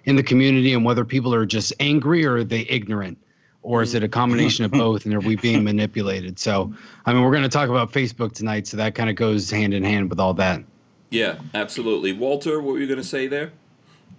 in 0.04 0.16
the 0.16 0.22
community 0.22 0.72
and 0.72 0.84
whether 0.84 1.04
people 1.04 1.34
are 1.34 1.46
just 1.46 1.72
angry 1.80 2.24
or 2.24 2.36
are 2.36 2.44
they 2.44 2.60
ignorant. 2.68 3.18
Or 3.62 3.82
is 3.82 3.92
it 3.92 4.02
a 4.02 4.08
combination 4.08 4.64
of 4.64 4.70
both, 4.70 5.04
and 5.04 5.12
are 5.14 5.20
we 5.20 5.36
being 5.36 5.64
manipulated? 5.64 6.38
So, 6.38 6.72
I 7.04 7.12
mean, 7.12 7.22
we're 7.22 7.32
going 7.32 7.42
to 7.42 7.50
talk 7.50 7.68
about 7.68 7.92
Facebook 7.92 8.32
tonight, 8.32 8.66
so 8.66 8.76
that 8.78 8.94
kind 8.94 9.10
of 9.10 9.16
goes 9.16 9.50
hand 9.50 9.74
in 9.74 9.82
hand 9.82 10.08
with 10.08 10.20
all 10.20 10.32
that. 10.34 10.62
Yeah, 11.10 11.38
absolutely. 11.54 12.12
Walter, 12.12 12.60
what 12.62 12.74
were 12.74 12.78
you 12.78 12.86
going 12.86 13.00
to 13.00 13.04
say 13.04 13.26
there? 13.26 13.52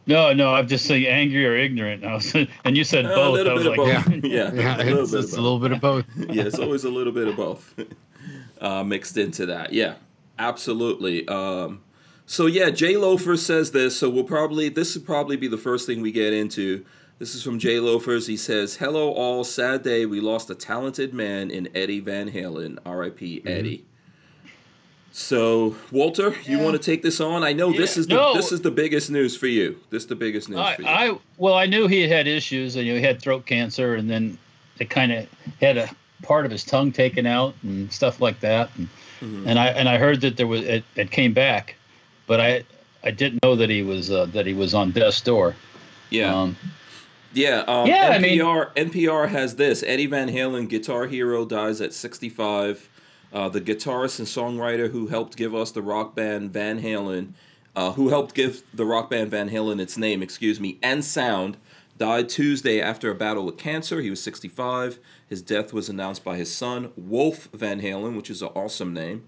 No, 0.07 0.33
no, 0.33 0.53
I'm 0.55 0.67
just 0.67 0.85
saying 0.85 1.05
angry 1.05 1.45
or 1.45 1.55
ignorant. 1.55 2.03
I 2.05 2.15
was, 2.15 2.33
and 2.33 2.75
you 2.77 2.83
said 2.83 3.05
Uh, 3.05 3.09
both. 3.15 3.27
a 3.27 3.31
little 3.31 3.51
I 3.51 3.55
was 3.55 3.63
bit 3.63 3.71
of 3.73 3.77
like, 3.77 4.05
both. 4.05 4.23
Yeah, 4.23 4.51
Yeah, 4.53 4.75
a 4.75 4.83
little 4.83 5.01
it's, 5.03 5.11
bit 5.11 5.19
it's 5.23 5.33
of 5.33 5.39
a 5.39 5.41
little 5.41 5.59
bit 5.59 5.71
of 5.71 5.81
both. 5.81 6.05
yeah, 6.17 6.43
it's 6.43 6.57
always 6.59 6.83
a 6.83 6.89
little 6.89 7.13
bit 7.13 7.27
of 7.27 7.35
both 7.35 7.75
uh, 8.61 8.83
mixed 8.83 9.17
into 9.17 9.45
that. 9.47 9.71
Yeah, 9.73 9.95
absolutely. 10.39 11.27
Um, 11.27 11.81
so 12.25 12.45
yeah, 12.47 12.69
Jay 12.69 12.97
Loafers 12.97 13.45
says 13.45 13.71
this. 13.71 13.97
So 13.97 14.09
we'll 14.09 14.23
probably 14.23 14.69
this 14.69 14.95
will 14.95 15.03
probably 15.03 15.35
be 15.37 15.47
the 15.47 15.57
first 15.57 15.85
thing 15.85 16.01
we 16.01 16.11
get 16.11 16.33
into. 16.33 16.85
This 17.19 17.35
is 17.35 17.43
from 17.43 17.59
Jay 17.59 17.79
Loafers. 17.79 18.25
He 18.27 18.37
says, 18.37 18.75
"Hello 18.77 19.11
all, 19.11 19.43
sad 19.43 19.83
day. 19.83 20.05
We 20.05 20.21
lost 20.21 20.49
a 20.49 20.55
talented 20.55 21.13
man 21.13 21.51
in 21.51 21.67
Eddie 21.75 21.99
Van 21.99 22.31
Halen. 22.31 22.77
R.I.P. 22.85 23.43
Eddie." 23.45 23.85
So 25.11 25.75
Walter, 25.91 26.35
you 26.45 26.59
want 26.59 26.73
to 26.73 26.79
take 26.79 27.01
this 27.01 27.19
on? 27.19 27.43
I 27.43 27.51
know 27.53 27.71
this 27.71 27.97
is 27.97 28.07
the 28.07 28.15
No. 28.15 28.33
this 28.35 28.51
is 28.51 28.61
the 28.61 28.71
biggest 28.71 29.09
news 29.09 29.35
for 29.35 29.47
you. 29.47 29.79
This 29.89 30.03
is 30.03 30.07
the 30.07 30.15
biggest 30.15 30.49
news 30.49 30.59
I, 30.59 30.75
for 30.75 30.81
you. 30.83 30.87
I, 30.87 31.17
well, 31.37 31.55
I 31.55 31.65
knew 31.65 31.87
he 31.87 32.07
had 32.07 32.27
issues, 32.27 32.75
and 32.75 32.85
you 32.85 32.93
know, 32.93 32.99
he 32.99 33.05
had 33.05 33.21
throat 33.21 33.45
cancer, 33.45 33.95
and 33.95 34.09
then 34.09 34.37
it 34.79 34.89
kind 34.89 35.11
of 35.11 35.27
had 35.59 35.77
a 35.77 35.89
part 36.21 36.45
of 36.45 36.51
his 36.51 36.63
tongue 36.63 36.91
taken 36.91 37.25
out 37.25 37.55
and 37.63 37.91
stuff 37.91 38.21
like 38.21 38.39
that. 38.41 38.69
And, 38.77 38.87
Mhm. 39.21 39.47
and 39.47 39.59
I 39.59 39.67
and 39.67 39.89
I 39.89 39.97
heard 39.97 40.21
that 40.21 40.37
there 40.37 40.47
was 40.47 40.61
it, 40.61 40.83
it 40.95 41.11
came 41.11 41.33
back, 41.33 41.75
but 42.27 42.39
I 42.39 42.63
I 43.03 43.11
didn't 43.11 43.43
know 43.43 43.55
that 43.55 43.69
he 43.69 43.81
was 43.81 44.11
uh, 44.11 44.25
that 44.27 44.45
he 44.45 44.53
was 44.53 44.73
on 44.73 44.91
death's 44.91 45.21
door. 45.21 45.55
yeah. 46.09 46.33
Um, 46.33 46.55
Yeah, 47.31 47.63
um, 47.67 47.85
Yeah, 47.87 48.09
I 48.09 48.17
mean- 48.17 48.39
NPR 48.39 48.71
NPR 48.75 49.29
has 49.29 49.55
this: 49.55 49.83
Eddie 49.85 50.07
Van 50.07 50.27
Halen, 50.29 50.67
guitar 50.67 51.05
hero, 51.05 51.45
dies 51.45 51.79
at 51.79 51.93
65. 51.93 52.88
Uh, 53.31 53.49
the 53.49 53.61
guitarist 53.61 54.19
and 54.19 54.27
songwriter 54.27 54.91
who 54.91 55.07
helped 55.07 55.37
give 55.37 55.53
us 55.53 55.71
the 55.71 55.81
rock 55.81 56.15
band 56.15 56.51
Van 56.51 56.81
Halen, 56.81 57.33
uh, 57.75 57.91
who 57.91 58.09
helped 58.09 58.33
give 58.33 58.63
the 58.73 58.85
rock 58.85 59.09
band 59.09 59.29
Van 59.29 59.49
Halen 59.49 59.79
its 59.79 59.97
name, 59.97 60.23
excuse 60.23 60.59
me, 60.59 60.79
and 60.81 61.05
sound, 61.05 61.57
died 61.97 62.29
Tuesday 62.29 62.81
after 62.81 63.11
a 63.11 63.15
battle 63.15 63.45
with 63.45 63.57
cancer. 63.57 64.01
He 64.01 64.09
was 64.09 64.21
65. 64.21 64.99
His 65.27 65.41
death 65.41 65.73
was 65.73 65.89
announced 65.89 66.23
by 66.23 66.37
his 66.37 66.53
son, 66.53 66.91
Wolf 66.97 67.49
Van 67.53 67.81
Halen, 67.81 68.15
which 68.15 68.29
is 68.29 68.41
an 68.41 68.49
awesome 68.55 68.93
name. 68.93 69.27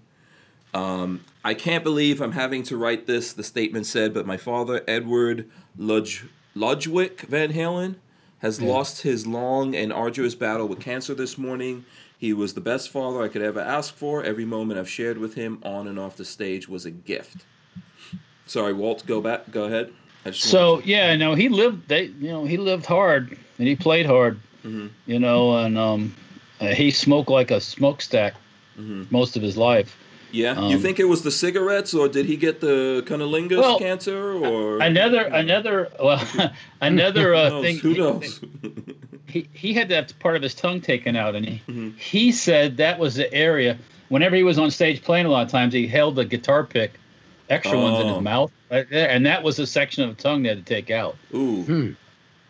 Um, 0.74 1.24
I 1.44 1.54
can't 1.54 1.84
believe 1.84 2.20
I'm 2.20 2.32
having 2.32 2.62
to 2.64 2.76
write 2.76 3.06
this, 3.06 3.32
the 3.32 3.44
statement 3.44 3.86
said, 3.86 4.14
but 4.14 4.26
my 4.26 4.38
father, 4.38 4.82
Edward 4.88 5.50
Ludg- 5.76 6.28
Ludwig 6.54 7.20
Van 7.22 7.52
Halen, 7.52 7.96
has 8.38 8.60
lost 8.60 9.02
his 9.02 9.24
long 9.24 9.76
and 9.76 9.92
arduous 9.92 10.34
battle 10.34 10.66
with 10.66 10.80
cancer 10.80 11.14
this 11.14 11.38
morning. 11.38 11.84
He 12.22 12.32
was 12.32 12.54
the 12.54 12.60
best 12.60 12.90
father 12.90 13.20
I 13.20 13.26
could 13.26 13.42
ever 13.42 13.58
ask 13.58 13.92
for. 13.96 14.22
Every 14.22 14.44
moment 14.44 14.78
I've 14.78 14.88
shared 14.88 15.18
with 15.18 15.34
him 15.34 15.58
on 15.64 15.88
and 15.88 15.98
off 15.98 16.16
the 16.16 16.24
stage 16.24 16.68
was 16.68 16.86
a 16.86 16.90
gift. 16.92 17.38
Sorry, 18.46 18.72
Walt, 18.72 19.04
go 19.06 19.20
back. 19.20 19.50
Go 19.50 19.64
ahead. 19.64 19.90
So 20.30 20.80
yeah, 20.84 21.16
no, 21.16 21.34
he 21.34 21.48
lived. 21.48 21.88
They, 21.88 22.04
you 22.04 22.28
know, 22.28 22.44
he 22.44 22.58
lived 22.58 22.86
hard 22.86 23.36
and 23.58 23.66
he 23.66 23.74
played 23.74 24.06
hard. 24.06 24.38
Mhm. 24.64 24.90
You 25.04 25.18
know, 25.18 25.56
and 25.64 25.76
um, 25.76 26.14
uh, 26.60 26.68
he 26.68 26.92
smoked 26.92 27.28
like 27.28 27.50
a 27.50 27.60
smokestack 27.60 28.34
Mhm. 28.78 29.10
most 29.10 29.36
of 29.36 29.42
his 29.42 29.56
life. 29.56 29.98
Yeah, 30.32 30.68
you 30.68 30.76
um, 30.76 30.82
think 30.82 30.98
it 30.98 31.04
was 31.04 31.22
the 31.22 31.30
cigarettes, 31.30 31.94
or 31.94 32.08
did 32.08 32.26
he 32.26 32.36
get 32.36 32.60
the 32.60 33.02
cunnilingus 33.06 33.58
Well, 33.60 33.78
cancer, 33.78 34.32
or 34.34 34.78
Another, 34.80 35.22
another, 35.22 35.88
well, 36.00 36.20
another 36.80 37.34
uh, 37.34 37.48
knows? 37.50 37.64
thing. 37.64 37.78
Who 37.78 37.94
knows? 37.94 38.40
he, 39.26 39.48
he 39.52 39.72
had 39.72 39.88
that 39.90 40.12
part 40.18 40.36
of 40.36 40.42
his 40.42 40.54
tongue 40.54 40.80
taken 40.80 41.14
out, 41.16 41.34
and 41.34 41.46
he 41.46 41.62
Mhm. 41.68 41.98
he 41.98 42.32
said 42.32 42.76
that 42.78 42.98
was 42.98 43.14
the 43.14 43.32
area. 43.32 43.78
Whenever 44.08 44.36
he 44.36 44.42
was 44.42 44.58
on 44.58 44.70
stage 44.70 45.02
playing, 45.02 45.26
a 45.26 45.30
lot 45.30 45.44
of 45.46 45.50
times 45.50 45.72
he 45.72 45.86
held 45.86 46.16
the 46.16 46.24
guitar 46.24 46.64
pick, 46.64 46.92
extra 47.48 47.78
ones 47.78 48.00
in 48.00 48.06
Oh. 48.08 48.14
his 48.14 48.22
mouth, 48.22 48.52
right 48.70 48.88
there, 48.90 49.08
and 49.08 49.24
that 49.26 49.42
was 49.42 49.58
a 49.58 49.66
section 49.66 50.02
of 50.08 50.16
the 50.16 50.22
tongue 50.22 50.42
they 50.42 50.48
had 50.50 50.58
to 50.58 50.74
take 50.74 50.90
out. 50.90 51.16
Ooh. 51.34 51.62
Hmm. 51.62 51.90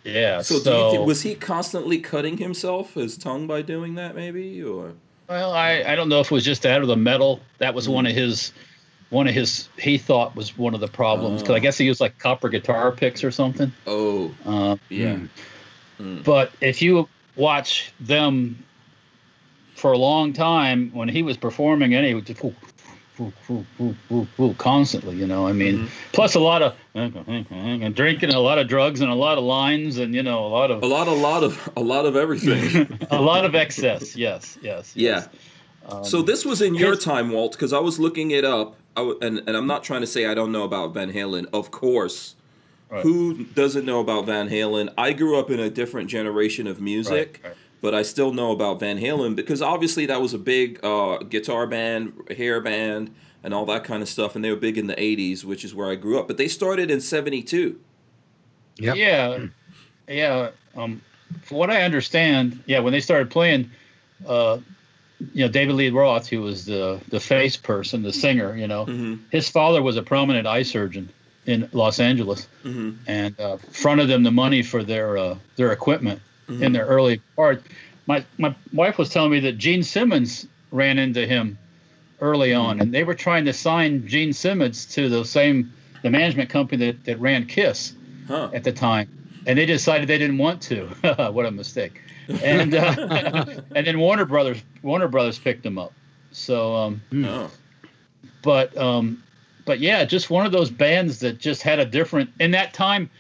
Yeah. 0.05 0.43
So, 0.43 0.59
So, 0.59 0.65
do 0.65 0.85
you 0.87 0.91
think, 0.93 1.07
was 1.07 1.23
he 1.23 1.35
constantly 1.37 1.99
cutting 1.99 2.39
himself, 2.39 2.95
his 2.95 3.17
tongue, 3.17 3.47
by 3.47 3.63
doing 3.63 3.95
that, 3.95 4.17
maybe, 4.17 4.61
or? 4.63 4.95
Well, 5.33 5.53
I, 5.53 5.83
I 5.87 5.97
don't 5.97 6.09
know 6.09 6.21
if 6.21 6.27
it 6.31 6.35
was 6.35 6.45
just 6.45 6.63
that 6.63 6.81
or 6.81 6.87
the 6.87 6.97
metal. 6.97 7.41
That 7.59 7.75
was 7.75 7.85
Mm-hmm. 7.85 7.95
one 7.95 8.07
of 8.07 8.13
his, 8.15 8.53
one 9.11 9.27
of 9.29 9.35
his 9.35 9.69
he 9.79 9.99
thought 9.99 10.37
was 10.37 10.57
one 10.57 10.75
of 10.75 10.81
the 10.81 10.89
problems 10.89 11.43
because 11.43 11.53
Oh. 11.53 11.57
I 11.57 11.61
guess 11.61 11.77
he 11.79 11.85
used 11.87 12.01
like 12.01 12.19
copper 12.19 12.49
guitar 12.49 12.93
picks 12.93 13.25
or 13.25 13.31
something. 13.31 13.73
Oh, 13.87 14.35
Uh, 14.45 14.77
yeah. 14.89 15.19
Mm. 16.01 16.25
But 16.25 16.53
if 16.61 16.81
you 16.83 17.09
watch 17.37 17.93
them 18.01 18.65
for 19.75 19.93
a 19.93 19.99
long 19.99 20.33
time, 20.33 20.91
when 20.93 21.09
he 21.09 21.23
was 21.23 21.37
performing, 21.37 21.95
and 21.95 22.07
he 22.07 22.15
would 22.15 22.27
just 22.27 22.41
constantly, 24.59 25.17
you 25.17 25.27
know. 25.27 25.47
I 25.47 25.53
mean, 25.53 25.79
Mhm. 25.81 25.89
plus 26.13 26.35
a 26.35 26.41
lot 26.41 26.63
of 26.63 26.75
and 26.95 27.95
drinking, 27.95 28.31
a 28.35 28.41
lot 28.41 28.59
of 28.59 28.69
drugs, 28.69 29.01
and 29.01 29.11
a 29.11 29.15
lot 29.15 29.39
of 29.39 29.45
lines, 29.45 29.99
and 29.99 30.15
you 30.15 30.23
know, 30.23 30.45
a 30.47 30.49
lot 30.49 30.71
of 30.71 30.83
A 30.83 30.87
lot, 30.87 31.09
a 31.09 31.13
lot 31.13 31.43
of, 31.43 31.71
a 31.77 31.81
lot 31.83 32.07
of 32.07 32.17
everything. 32.17 32.99
a 33.11 33.21
lot 33.21 33.45
of 33.45 33.55
excess. 33.55 34.17
Yes, 34.17 34.59
yes. 34.63 34.93
yeah. 34.95 35.11
yes. 35.11 35.29
Um, 35.89 36.05
So 36.05 36.23
this 36.23 36.45
was 36.45 36.63
in 36.63 36.75
your 36.75 36.95
time, 36.97 37.31
Walt, 37.31 37.53
because 37.53 37.73
I 37.73 37.81
was 37.81 37.99
looking 37.99 38.31
it 38.31 38.45
up, 38.45 38.77
I 38.97 39.01
w- 39.01 39.19
and 39.23 39.43
and 39.47 39.57
I'm 39.57 39.67
not 39.67 39.83
trying 39.85 40.03
to 40.03 40.07
say 40.07 40.27
I 40.27 40.35
don't 40.35 40.53
know 40.53 40.65
about 40.65 40.95
Van 40.95 41.13
Halen. 41.13 41.47
Of 41.53 41.71
course, 41.71 42.35
Right. 42.91 43.03
who 43.03 43.45
doesn't 43.55 43.87
know 43.87 44.01
about 44.01 44.27
Van 44.27 44.49
Halen? 44.51 44.91
I 44.99 45.13
grew 45.15 45.39
up 45.39 45.51
in 45.51 45.59
a 45.59 45.71
different 45.71 46.09
generation 46.11 46.67
of 46.67 46.81
music, 46.81 47.41
Right, 47.43 47.49
right. 47.51 47.57
But 47.83 47.95
I 47.95 48.01
still 48.03 48.33
know 48.33 48.53
about 48.53 48.81
Van 48.81 48.99
Halen 48.99 49.37
because 49.37 49.61
obviously 49.61 50.07
that 50.07 50.21
was 50.23 50.33
a 50.33 50.39
big 50.39 50.83
uh, 50.83 51.19
guitar 51.19 51.67
band, 51.67 52.15
hair 52.35 52.61
band, 52.63 53.15
and 53.45 53.53
all 53.53 53.67
that 53.67 53.85
kind 53.85 54.03
of 54.03 54.09
stuff, 54.09 54.35
and 54.37 54.43
they 54.45 54.51
were 54.51 54.57
big 54.57 54.79
in 54.79 54.87
the 54.87 54.95
'80s, 54.95 55.45
which 55.45 55.65
is 55.65 55.75
where 55.75 55.91
I 55.91 55.97
grew 55.97 56.19
up. 56.19 56.27
But 56.29 56.37
they 56.39 56.49
started 56.49 56.91
in 56.91 57.01
'72. 57.01 57.79
Yep. 58.79 58.97
Yeah, 58.97 59.39
yeah. 60.09 60.51
Um, 60.77 61.03
from 61.43 61.57
what 61.59 61.71
I 61.71 61.83
understand, 61.83 62.63
yeah, 62.67 62.79
when 62.79 62.93
they 62.93 63.01
started 63.01 63.31
playing, 63.31 63.71
uh, 64.27 64.59
you 65.35 65.45
know, 65.45 65.49
David 65.49 65.75
Lee 65.77 65.91
Roth, 65.91 66.29
who 66.29 66.41
was 66.41 66.65
the 66.65 67.01
the 67.09 67.21
face 67.21 67.57
person, 67.57 68.03
the 68.03 68.13
singer, 68.13 68.57
you 68.57 68.67
know, 68.69 68.87
Mm-hmm. 68.87 69.25
his 69.31 69.49
father 69.49 69.83
was 69.83 69.97
a 69.97 70.03
prominent 70.03 70.47
eye 70.47 70.63
surgeon 70.63 71.11
in 71.47 71.69
Los 71.73 71.99
Angeles, 72.01 72.47
Mm-hmm. 72.65 72.91
and 73.09 73.39
uh, 73.41 73.57
fronted 73.73 74.09
them 74.09 74.23
the 74.23 74.31
money 74.31 74.63
for 74.63 74.83
their 74.85 75.19
uh, 75.19 75.37
their 75.57 75.73
equipment 75.73 76.21
Mm-hmm. 76.53 76.63
in 76.63 76.73
their 76.73 76.87
early 76.87 77.21
part. 77.37 77.63
My 78.07 78.25
my 78.39 78.55
wife 78.73 78.99
was 78.99 79.09
telling 79.11 79.31
me 79.31 79.41
that 79.41 79.59
Gene 79.59 79.83
Simmons 79.83 80.47
ran 80.71 80.99
into 80.99 81.27
him 81.27 81.59
early 82.21 82.53
on, 82.55 82.81
and 82.81 82.93
they 82.95 83.05
were 83.05 83.15
trying 83.15 83.45
to 83.47 83.53
sign 83.53 84.07
Gene 84.07 84.33
Simmons 84.33 84.87
to 84.95 85.09
the 85.09 85.25
same 85.25 85.73
the 86.03 86.11
management 86.11 86.51
company 86.51 86.87
that, 86.87 87.05
that 87.05 87.21
ran 87.21 87.47
Kiss 87.47 87.95
Huh. 88.29 88.51
at 88.55 88.63
the 88.65 88.73
time, 88.73 89.09
and 89.47 89.59
they 89.59 89.67
decided 89.67 90.09
they 90.09 90.19
didn't 90.19 90.39
want 90.39 90.63
to. 90.63 90.87
what 91.33 91.47
a 91.47 91.51
mistake! 91.51 92.01
And 92.43 92.75
uh, 92.75 93.47
and 93.75 93.87
then 93.87 93.99
Warner 93.99 94.25
Brothers 94.25 94.63
Warner 94.83 95.09
Brothers 95.09 95.39
picked 95.39 95.63
them 95.65 95.79
up. 95.79 95.93
So, 96.33 96.75
um, 96.77 97.03
Oh. 97.15 97.51
but 98.43 98.77
um, 98.77 99.23
but 99.65 99.81
yeah, 99.81 100.05
just 100.05 100.31
one 100.31 100.47
of 100.47 100.53
those 100.53 100.71
bands 100.71 101.21
that 101.21 101.39
just 101.39 101.63
had 101.63 101.79
a 101.79 101.85
different 101.85 102.31
in 102.41 102.51
that 102.53 102.73
time, 102.75 103.11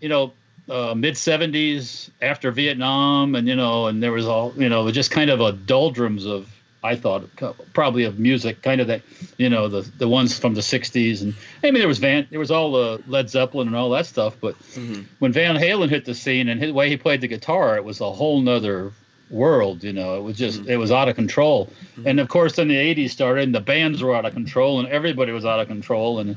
you 0.00 0.08
know, 0.08 0.32
uh, 0.68 0.94
mid 0.94 1.14
'70s 1.14 2.10
after 2.20 2.50
Vietnam, 2.50 3.34
and 3.34 3.48
you 3.48 3.56
know, 3.56 3.86
and 3.86 4.02
there 4.02 4.12
was 4.12 4.26
all 4.26 4.52
you 4.56 4.68
know, 4.68 4.90
just 4.90 5.10
kind 5.10 5.30
of 5.30 5.40
a 5.40 5.52
doldrums 5.52 6.26
of 6.26 6.48
I 6.84 6.94
thought 6.94 7.28
probably 7.72 8.04
of 8.04 8.20
music, 8.20 8.62
kind 8.62 8.80
of 8.80 8.86
that, 8.86 9.02
you 9.36 9.48
know, 9.48 9.68
the 9.68 9.80
the 9.98 10.08
ones 10.08 10.38
from 10.38 10.54
the 10.54 10.60
'60s, 10.60 11.22
and 11.22 11.34
I 11.64 11.70
mean 11.70 11.80
there 11.80 11.88
was 11.88 11.98
Van, 11.98 12.26
there 12.30 12.38
was 12.38 12.50
all 12.50 12.72
the 12.72 13.02
Led 13.08 13.28
Zeppelin 13.30 13.66
and 13.66 13.76
all 13.76 13.90
that 13.90 14.06
stuff, 14.06 14.36
but 14.40 14.56
Mhm. 14.74 15.04
when 15.18 15.32
Van 15.32 15.56
Halen 15.56 15.88
hit 15.90 16.04
the 16.04 16.14
scene 16.14 16.48
and 16.48 16.62
the 16.62 16.70
way 16.72 16.88
he 16.88 16.96
played 16.96 17.20
the 17.20 17.28
guitar, 17.28 17.76
it 17.76 17.84
was 17.84 18.00
a 18.00 18.10
whole 18.12 18.40
nother 18.40 18.92
world. 19.30 19.82
You 19.84 19.92
know, 19.92 20.16
it 20.18 20.22
was 20.22 20.36
just 20.38 20.66
it 20.68 20.76
was 20.76 20.92
out 20.92 21.08
of 21.08 21.16
control. 21.16 21.68
And 22.06 22.20
of 22.20 22.28
course, 22.28 22.54
then 22.56 22.68
the 22.68 22.76
'80s 22.76 23.10
started, 23.10 23.42
and 23.44 23.54
the 23.54 23.60
bands 23.60 24.02
were 24.02 24.14
out 24.14 24.24
of 24.24 24.32
control, 24.34 24.78
and 24.78 24.88
everybody 24.88 25.32
was 25.32 25.44
out 25.44 25.58
of 25.60 25.66
control, 25.66 26.20
and 26.20 26.36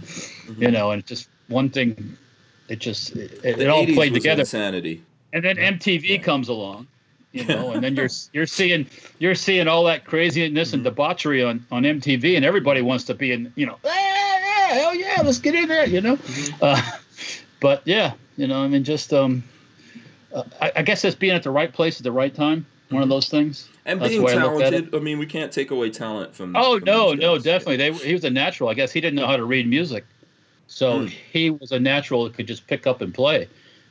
you 0.58 0.72
know, 0.72 0.90
and 0.92 1.06
just 1.06 1.30
one 1.50 1.70
thing, 1.70 2.18
it 2.72 2.80
just 2.80 3.16
it, 3.18 3.44
it 3.44 3.68
all 3.68 3.86
played 3.86 4.14
together. 4.14 4.42
Insanity. 4.42 5.04
And 5.34 5.44
then 5.44 5.58
MTV 5.58 6.24
comes 6.24 6.48
along, 6.48 6.88
you 7.34 7.44
know, 7.44 7.72
and 7.72 7.84
then 7.84 7.96
you're 7.96 8.10
you're 8.34 8.46
seeing 8.46 8.88
you're 9.20 9.36
seeing 9.36 9.68
all 9.68 9.84
that 9.86 10.06
craziness 10.06 10.72
and 10.72 10.84
debauchery 10.84 11.44
on 11.44 11.66
on 11.70 11.84
MTV, 11.84 12.38
and 12.38 12.46
everybody 12.46 12.82
wants 12.82 13.04
to 13.06 13.14
be 13.14 13.34
in, 13.34 13.52
you 13.56 13.66
know, 13.66 13.78
"Ah, 13.84 13.90
yeah, 13.90 14.74
hell 14.74 14.96
yeah, 14.96 15.22
let's 15.24 15.40
get 15.40 15.54
in 15.54 15.68
there, 15.68 15.86
you 15.86 16.00
know. 16.00 16.18
Uh, 16.62 16.82
but 17.60 17.82
yeah, 17.86 18.14
you 18.38 18.48
know, 18.48 18.64
I 18.64 18.68
mean, 18.70 18.86
just 18.86 19.12
um, 19.12 19.44
uh, 20.34 20.44
I, 20.62 20.72
I 20.78 20.82
guess 20.82 21.04
it's 21.04 21.16
being 21.16 21.34
at 21.34 21.44
the 21.44 21.52
right 21.52 21.72
place 21.72 22.00
at 22.00 22.04
the 22.04 22.12
right 22.12 22.34
time. 22.34 22.66
One 22.90 23.04
of 23.04 23.10
those 23.10 23.30
things. 23.30 23.70
And 23.86 24.02
That's 24.02 24.10
being 24.10 24.22
the 24.22 24.26
way 24.26 24.34
I 24.34 24.44
looked 24.44 24.62
at 24.64 24.74
it. 24.74 24.78
talented, 24.78 24.96
I, 24.96 25.00
mean, 25.00 25.18
we 25.18 25.26
can't 25.26 25.52
take 25.52 25.72
away 25.72 25.90
talent 25.90 26.36
from. 26.36 26.56
Oh 26.56 26.78
from 26.78 26.86
no, 26.86 27.14
no, 27.14 27.38
definitely. 27.38 27.78
They, 27.78 27.94
he 27.94 28.14
was 28.14 28.24
a 28.26 28.30
natural. 28.30 28.70
I 28.70 28.74
guess 28.74 28.92
he 28.92 29.00
didn't 29.00 29.16
know 29.16 29.28
how 29.28 29.38
to 29.38 29.46
read 29.46 29.68
music, 29.68 30.06
so 30.72 31.02
Hmm. 31.02 31.08
he 31.34 31.50
was 31.50 31.72
a 31.72 31.80
natural 31.80 32.24
that 32.24 32.34
could 32.34 32.48
just 32.48 32.66
pick 32.68 32.88
up 32.88 33.02
and 33.02 33.14
play, 33.14 33.48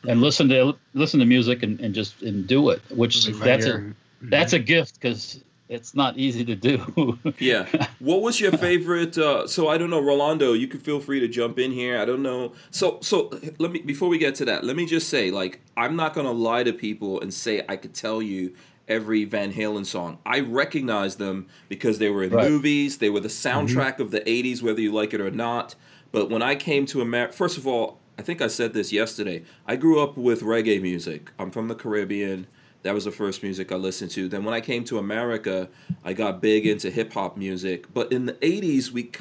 and 0.08 0.20
listen 0.22 0.49
to 0.49 0.75
listen 0.94 1.20
to 1.20 1.26
music 1.26 1.62
and, 1.62 1.78
and 1.80 1.94
just 1.94 2.22
and 2.22 2.46
do 2.46 2.70
it. 2.70 2.80
Which 2.90 3.26
Like 3.26 3.37
my 3.37 3.44
that's 3.44 3.66
a 3.66 3.68
ear. 3.68 3.94
that's 4.22 4.52
a 4.54 4.58
gift 4.58 4.94
because 4.94 5.42
it's 5.68 5.94
not 5.94 6.16
easy 6.16 6.44
to 6.44 6.56
do. 6.56 7.18
Yeah. 7.38 7.66
What 8.00 8.22
was 8.22 8.40
your 8.40 8.50
favorite? 8.52 9.16
Uh, 9.18 9.46
so 9.46 9.68
I 9.68 9.76
don't 9.78 9.90
know, 9.90 10.00
Rolando. 10.00 10.52
You 10.54 10.66
can 10.66 10.80
feel 10.80 11.00
free 11.00 11.20
to 11.20 11.28
jump 11.28 11.58
in 11.58 11.70
here. 11.70 11.99
I 11.99 12.04
don't 12.06 12.22
know. 12.22 12.52
So 12.70 12.99
so 13.02 13.30
let 13.58 13.70
me 13.72 13.80
before 13.80 14.08
we 14.08 14.16
get 14.18 14.34
to 14.37 14.44
that, 14.46 14.64
let 14.64 14.75
me 14.75 14.87
just 14.87 15.08
say, 15.08 15.30
like, 15.30 15.60
I'm 15.76 15.94
not 15.96 16.14
gonna 16.14 16.32
lie 16.32 16.64
to 16.64 16.72
people 16.72 17.20
and 17.20 17.32
say 17.32 17.62
I 17.68 17.76
could 17.76 17.94
tell 17.94 18.20
you 18.22 18.54
every 18.88 19.25
Van 19.25 19.52
Halen 19.52 19.87
song. 19.87 20.18
I 20.26 20.40
recognize 20.40 21.16
them 21.16 21.46
because 21.68 21.99
they 21.99 22.08
were 22.08 22.25
in 22.25 22.30
Right. 22.32 22.49
movies. 22.50 22.99
They 22.99 23.10
were 23.10 23.20
the 23.20 23.28
soundtrack 23.28 24.00
of 24.00 24.10
the 24.10 24.20
'80s, 24.28 24.62
whether 24.62 24.80
you 24.80 24.92
like 24.92 25.12
it 25.14 25.20
or 25.20 25.30
not. 25.30 25.75
But 26.12 26.31
when 26.31 26.43
I 26.43 26.55
came 26.55 26.87
to 26.87 27.00
America, 27.00 27.33
first 27.33 27.57
of 27.57 27.67
all, 27.67 27.99
I 28.19 28.23
think 28.23 28.43
I 28.43 28.49
said 28.49 28.75
this 28.75 28.93
yesterday. 28.93 29.45
I 29.67 29.76
grew 29.76 30.02
up 30.02 30.17
with 30.17 30.43
reggae 30.43 30.81
music. 30.83 31.31
I'm 31.38 31.50
from 31.50 31.69
the 31.69 31.75
Caribbean. 31.75 32.47
That 32.83 32.95
was 32.95 33.05
the 33.05 33.11
first 33.11 33.43
music 33.43 33.73
I 33.73 33.76
listened 33.76 34.11
to. 34.12 34.29
Then 34.29 34.45
when 34.45 34.55
I 34.55 34.61
came 34.61 34.85
to 34.85 34.99
America, 34.99 35.69
I 36.05 36.12
got 36.12 36.40
big 36.40 36.67
into 36.67 36.90
hip 36.90 37.12
hop 37.12 37.37
music. 37.37 37.93
But 37.93 38.12
in 38.12 38.26
the 38.26 38.35
80s, 38.35 38.90
we 38.90 39.12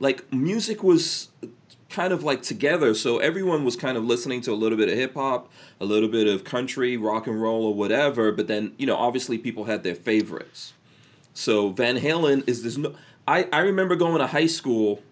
like 0.00 0.32
music 0.32 0.82
was 0.82 1.28
kind 1.88 2.12
of 2.12 2.24
like 2.24 2.42
together. 2.42 2.92
So 2.94 3.18
everyone 3.18 3.64
was 3.64 3.76
kind 3.76 3.96
of 3.96 4.04
listening 4.04 4.40
to 4.42 4.52
a 4.52 4.54
little 4.54 4.76
bit 4.76 4.88
of 4.88 4.96
hip 4.96 5.14
hop, 5.14 5.50
a 5.80 5.84
little 5.84 6.08
bit 6.08 6.26
of 6.26 6.44
country, 6.44 6.96
rock 6.96 7.26
and 7.26 7.40
roll, 7.40 7.64
or 7.64 7.74
whatever. 7.74 8.32
But 8.32 8.48
then, 8.48 8.74
you 8.78 8.86
know, 8.86 8.96
obviously 8.96 9.38
people 9.38 9.64
had 9.64 9.84
their 9.84 9.94
favorites. 9.94 10.72
So 11.34 11.70
Van 11.70 11.98
Halen 11.98 12.48
is 12.48 12.62
this. 12.62 12.76
No, 12.76 12.94
I 13.26 13.48
I 13.52 13.60
remember 13.60 13.96
going 13.96 14.18
to 14.18 14.26
high 14.26 14.46
school, 14.46 15.02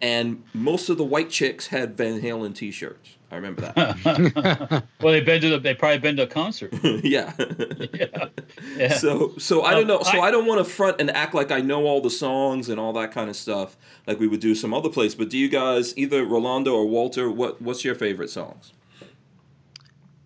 and 0.00 0.42
most 0.54 0.88
of 0.88 0.96
the 0.98 1.04
white 1.04 1.30
chicks 1.30 1.66
had 1.68 1.96
Van 1.96 2.20
Halen 2.20 2.54
T-shirts. 2.54 3.16
I 3.32 3.36
remember 3.36 3.60
that. 3.76 4.82
well, 5.00 5.12
they've 5.12 5.24
been 5.24 5.40
to 5.42 5.50
the, 5.50 5.58
they 5.60 5.72
probably 5.74 5.98
been 5.98 6.16
to 6.16 6.24
a 6.24 6.26
concert. 6.26 6.74
yeah. 6.82 7.32
yeah, 7.94 8.26
yeah. 8.76 8.94
So 8.94 9.34
so 9.38 9.62
I 9.62 9.74
Um, 9.74 9.78
don't 9.78 9.86
know. 9.86 10.02
So 10.02 10.18
I- 10.18 10.28
I, 10.28 10.30
don't 10.32 10.46
want 10.46 10.58
to 10.58 10.64
front 10.64 11.00
and 11.00 11.10
act 11.12 11.32
like 11.32 11.52
I 11.52 11.60
know 11.60 11.84
all 11.86 12.00
the 12.00 12.10
songs 12.10 12.68
and 12.68 12.80
all 12.80 12.92
that 12.94 13.12
kind 13.12 13.30
of 13.30 13.36
stuff 13.36 13.76
like 14.08 14.18
we 14.18 14.26
would 14.26 14.40
do 14.40 14.56
some 14.56 14.74
other 14.74 14.88
place. 14.88 15.14
But 15.14 15.28
do 15.30 15.38
you 15.38 15.48
guys 15.48 15.96
either 15.96 16.24
Rolando 16.24 16.74
or 16.74 16.86
Walter? 16.86 17.30
What 17.30 17.62
what's 17.62 17.84
your 17.84 17.94
favorite 17.94 18.30
songs? 18.30 18.72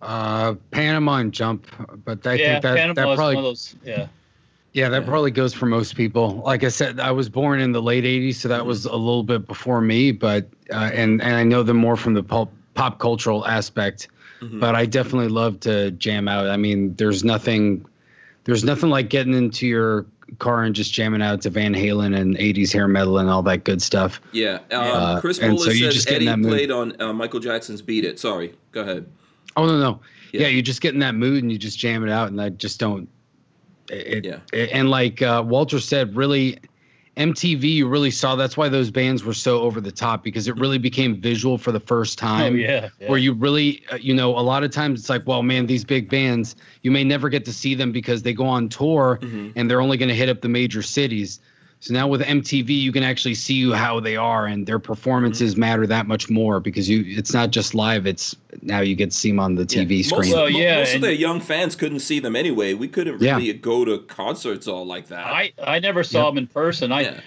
Uh, 0.01 0.55
Panama 0.71 1.17
and 1.17 1.31
Jump, 1.33 1.67
but 2.03 2.25
I 2.27 2.35
yeah, 2.35 2.53
think 2.53 2.63
that 2.63 2.75
Panama 2.77 2.93
that 2.93 3.09
is 3.09 3.15
probably 3.15 3.35
one 3.35 3.43
of 3.45 3.49
those. 3.49 3.75
Yeah, 3.83 4.07
yeah 4.75 4.89
that 4.89 5.01
Yeah. 5.03 5.07
probably 5.09 5.31
goes 5.31 5.53
for 5.53 5.65
most 5.65 5.95
people. 5.95 6.41
Like 6.45 6.63
I 6.63 6.67
said, 6.69 6.99
I 6.99 7.11
was 7.11 7.29
born 7.29 7.59
in 7.59 7.71
the 7.71 7.81
late 7.81 8.03
'80s, 8.03 8.35
so 8.35 8.47
that 8.49 8.59
Mm-hmm. 8.59 8.67
was 8.67 8.85
a 8.85 8.95
little 8.95 9.23
bit 9.23 9.47
before 9.47 9.81
me. 9.81 10.11
But 10.11 10.47
uh, 10.71 10.91
and 10.93 11.21
and 11.21 11.35
I 11.35 11.43
know 11.43 11.63
them 11.63 11.77
more 11.77 11.95
from 11.97 12.13
the 12.13 12.23
pop 12.23 12.51
pop 12.75 12.99
cultural 12.99 13.45
aspect. 13.47 14.09
Mhm. 14.41 14.59
But 14.59 14.75
I 14.75 14.85
definitely 14.85 15.29
love 15.29 15.59
to 15.61 15.91
jam 15.91 16.27
out. 16.27 16.47
I 16.49 16.57
mean, 16.57 16.93
there's 16.95 17.23
nothing, 17.23 17.85
there's 18.43 18.65
nothing 18.65 18.89
like 18.89 19.09
getting 19.09 19.33
into 19.33 19.65
your 19.65 20.05
car 20.39 20.63
and 20.63 20.75
just 20.75 20.91
jamming 20.91 21.21
out 21.21 21.41
to 21.43 21.49
Van 21.49 21.73
Halen 21.73 22.13
and 22.19 22.35
'80s 22.37 22.73
hair 22.73 22.87
metal 22.87 23.17
and 23.17 23.29
all 23.29 23.41
that 23.43 23.63
good 23.63 23.81
stuff. 23.81 24.19
Yeah. 24.33 24.55
Um, 24.71 24.81
Uh, 24.81 25.21
Chris 25.21 25.39
Bullis 25.39 25.59
so 25.59 25.71
says 25.71 25.93
just 25.93 26.09
Eddie 26.11 26.25
in 26.27 26.31
that 26.31 26.39
mood. 26.39 26.51
played 26.51 26.71
on 26.71 27.01
uh, 27.01 27.13
Michael 27.13 27.39
Jackson's 27.39 27.81
"Beat 27.81 28.03
It." 28.03 28.19
Sorry. 28.19 28.53
Go 28.73 28.81
ahead. 28.81 29.05
Oh 29.55 29.65
no, 29.65 29.79
no. 29.79 30.01
Yeah. 30.33 30.41
Yeah. 30.41 30.47
you 30.49 30.61
just 30.61 30.81
get 30.81 30.93
in 30.93 30.99
that 30.99 31.15
mood 31.15 31.41
and 31.43 31.49
you 31.51 31.57
just 31.57 31.79
jam 31.79 32.03
it 32.03 32.09
out, 32.09 32.27
and 32.29 32.41
I 32.41 32.49
just 32.49 32.77
don't. 32.79 33.07
It, 33.89 34.25
Yeah. 34.25 34.39
it- 34.53 34.69
and 34.73 34.89
like 34.89 35.21
uh, 35.21 35.43
Walter 35.45 35.79
said, 35.79 36.15
really, 36.15 36.57
MTV, 37.17 37.63
you 37.63 37.87
really 37.87 38.11
saw 38.11 38.35
that's 38.35 38.57
why 38.57 38.67
those 38.67 38.91
bands 38.91 39.23
were 39.23 39.33
so 39.33 39.61
over 39.61 39.79
the 39.79 39.91
top 39.91 40.21
because 40.21 40.49
it 40.49 40.57
really 40.57 40.77
became 40.77 41.21
visual 41.21 41.57
for 41.57 41.71
the 41.71 41.79
first 41.79 42.21
Oh 42.21 42.27
time. 42.27 42.57
yeah. 42.57 42.89
yeah. 42.99 43.09
Where 43.09 43.17
you 43.17 43.31
really, 43.33 43.83
uh, 43.91 43.95
you 43.95 44.13
know, 44.13 44.37
a 44.37 44.41
lot 44.41 44.63
of 44.63 44.71
times 44.71 44.99
it's 44.99 45.09
like, 45.09 45.25
well, 45.25 45.41
man, 45.41 45.65
these 45.65 45.85
big 45.85 46.09
bands, 46.09 46.57
you 46.81 46.91
may 46.91 47.05
never 47.05 47.29
get 47.29 47.45
to 47.45 47.53
see 47.53 47.73
them 47.73 47.93
because 47.93 48.23
they 48.23 48.33
go 48.33 48.45
on 48.45 48.67
tour 48.67 49.19
Mm-hmm. 49.21 49.51
and 49.55 49.71
they're 49.71 49.79
only 49.81 49.95
going 49.97 50.09
to 50.09 50.15
hit 50.15 50.27
up 50.27 50.41
the 50.41 50.49
major 50.49 50.81
cities. 50.81 51.39
So 51.85 51.93
now 51.93 52.07
with 52.07 52.21
MTV, 52.21 52.69
you 52.69 52.91
can 52.91 53.03
actually 53.03 53.35
see 53.35 53.71
how 53.71 53.99
they 53.99 54.15
are 54.15 54.47
and 54.47 54.65
their 54.65 54.79
performances 54.79 55.51
Mm-hmm. 55.53 55.59
matter 55.59 55.85
that 55.87 56.07
much 56.07 56.31
more 56.31 56.59
because 56.59 56.89
you 56.89 57.03
it's 57.05 57.31
not 57.31 57.51
just 57.51 57.75
live, 57.75 58.07
it's 58.07 58.35
now 58.63 58.79
you 58.79 58.95
get 58.95 59.11
to 59.11 59.15
see 59.15 59.29
them 59.29 59.39
on 59.39 59.53
the 59.53 59.65
TV 59.67 59.97
Most, 59.99 60.09
screen. 60.09 60.31
Well, 60.33 60.49
mo- 60.49 60.57
yeah, 60.57 60.77
most 60.79 60.89
of 60.89 60.95
and- 60.95 61.03
their 61.03 61.11
young 61.11 61.39
fans 61.39 61.75
couldn't 61.75 61.99
see 61.99 62.19
them 62.19 62.35
anyway. 62.35 62.73
We 62.73 62.87
couldn't 62.87 63.21
Yeah. 63.21 63.35
really 63.37 63.53
go 63.53 63.85
to 63.85 63.99
concerts 63.99 64.67
all 64.67 64.83
like 64.83 65.09
that. 65.09 65.27
I 65.27 65.53
I 65.63 65.77
never 65.77 66.03
saw 66.03 66.25
them 66.25 66.39
in 66.39 66.47
person. 66.47 66.91
I 66.91 67.01
yeah. 67.01 67.19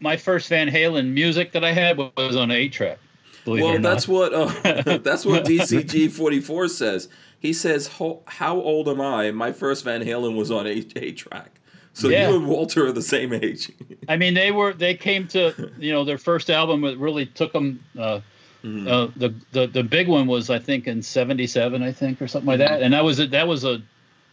my 0.00 0.16
first 0.16 0.48
Van 0.48 0.68
Halen 0.68 1.12
music 1.12 1.52
that 1.52 1.62
I 1.64 1.70
had 1.70 1.96
was 1.96 2.34
on 2.34 2.50
an 2.50 2.56
eight 2.56 2.72
track. 2.72 2.98
Well, 3.46 3.78
that's 3.80 4.08
not. 4.08 4.12
what 4.12 4.34
uh, 4.34 4.98
that's 5.04 5.24
what 5.24 5.44
DCG 5.44 6.10
forty 6.10 6.40
four 6.40 6.66
says. 6.66 7.08
He 7.38 7.52
says, 7.52 7.86
"How 7.86 8.56
old 8.60 8.88
am 8.88 9.00
I? 9.00 9.30
My 9.30 9.52
first 9.52 9.84
Van 9.84 10.02
Halen 10.02 10.34
was 10.34 10.50
on 10.50 10.66
eight 10.66 10.92
eight 10.96 11.16
track." 11.16 11.53
So 11.94 12.08
Yeah. 12.08 12.28
you 12.30 12.36
and 12.36 12.46
Walter 12.46 12.86
are 12.86 12.92
the 12.92 13.02
same 13.02 13.32
age. 13.32 13.70
I 14.08 14.16
mean, 14.16 14.34
they 14.34 14.50
were 14.50 14.72
they 14.74 14.94
came 14.94 15.26
to 15.28 15.70
you 15.78 15.92
know 15.92 16.04
their 16.04 16.18
first 16.18 16.50
album. 16.50 16.84
It 16.84 16.98
really 16.98 17.26
took 17.26 17.52
them. 17.52 17.82
Uh, 17.98 18.20
Mm-hmm. 18.64 18.88
uh, 18.88 19.08
the, 19.16 19.34
the 19.52 19.66
the 19.66 19.82
big 19.82 20.08
one 20.08 20.26
was 20.26 20.48
I 20.48 20.58
think 20.58 20.86
in 20.86 21.02
'77, 21.02 21.82
I 21.82 21.92
think, 21.92 22.22
or 22.22 22.26
something 22.26 22.46
like 22.46 22.60
that. 22.60 22.80
And 22.80 22.94
that 22.94 23.04
was 23.04 23.20
a, 23.20 23.26
that 23.26 23.46
was 23.46 23.62
a. 23.62 23.82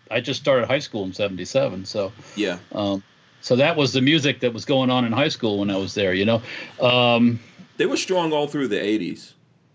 I 0.10 0.22
just 0.22 0.40
started 0.40 0.68
high 0.68 0.80
school 0.80 1.04
in 1.04 1.12
'77, 1.12 1.84
so 1.84 2.14
yeah, 2.38 2.58
um, 2.72 3.04
so 3.42 3.58
that 3.58 3.76
was 3.76 3.92
the 3.92 4.00
music 4.00 4.40
that 4.40 4.54
was 4.54 4.64
going 4.64 4.90
on 4.90 5.04
in 5.04 5.12
high 5.12 5.28
school 5.28 5.60
when 5.60 5.70
I 5.70 5.76
was 5.76 5.96
there. 5.96 6.14
You 6.14 6.24
know. 6.24 6.42
Um, 6.80 7.42
they 7.76 7.86
were 7.86 7.98
strong 7.98 8.32
all 8.32 8.48
through 8.48 8.70
the 8.70 8.82
eighties. 8.82 9.34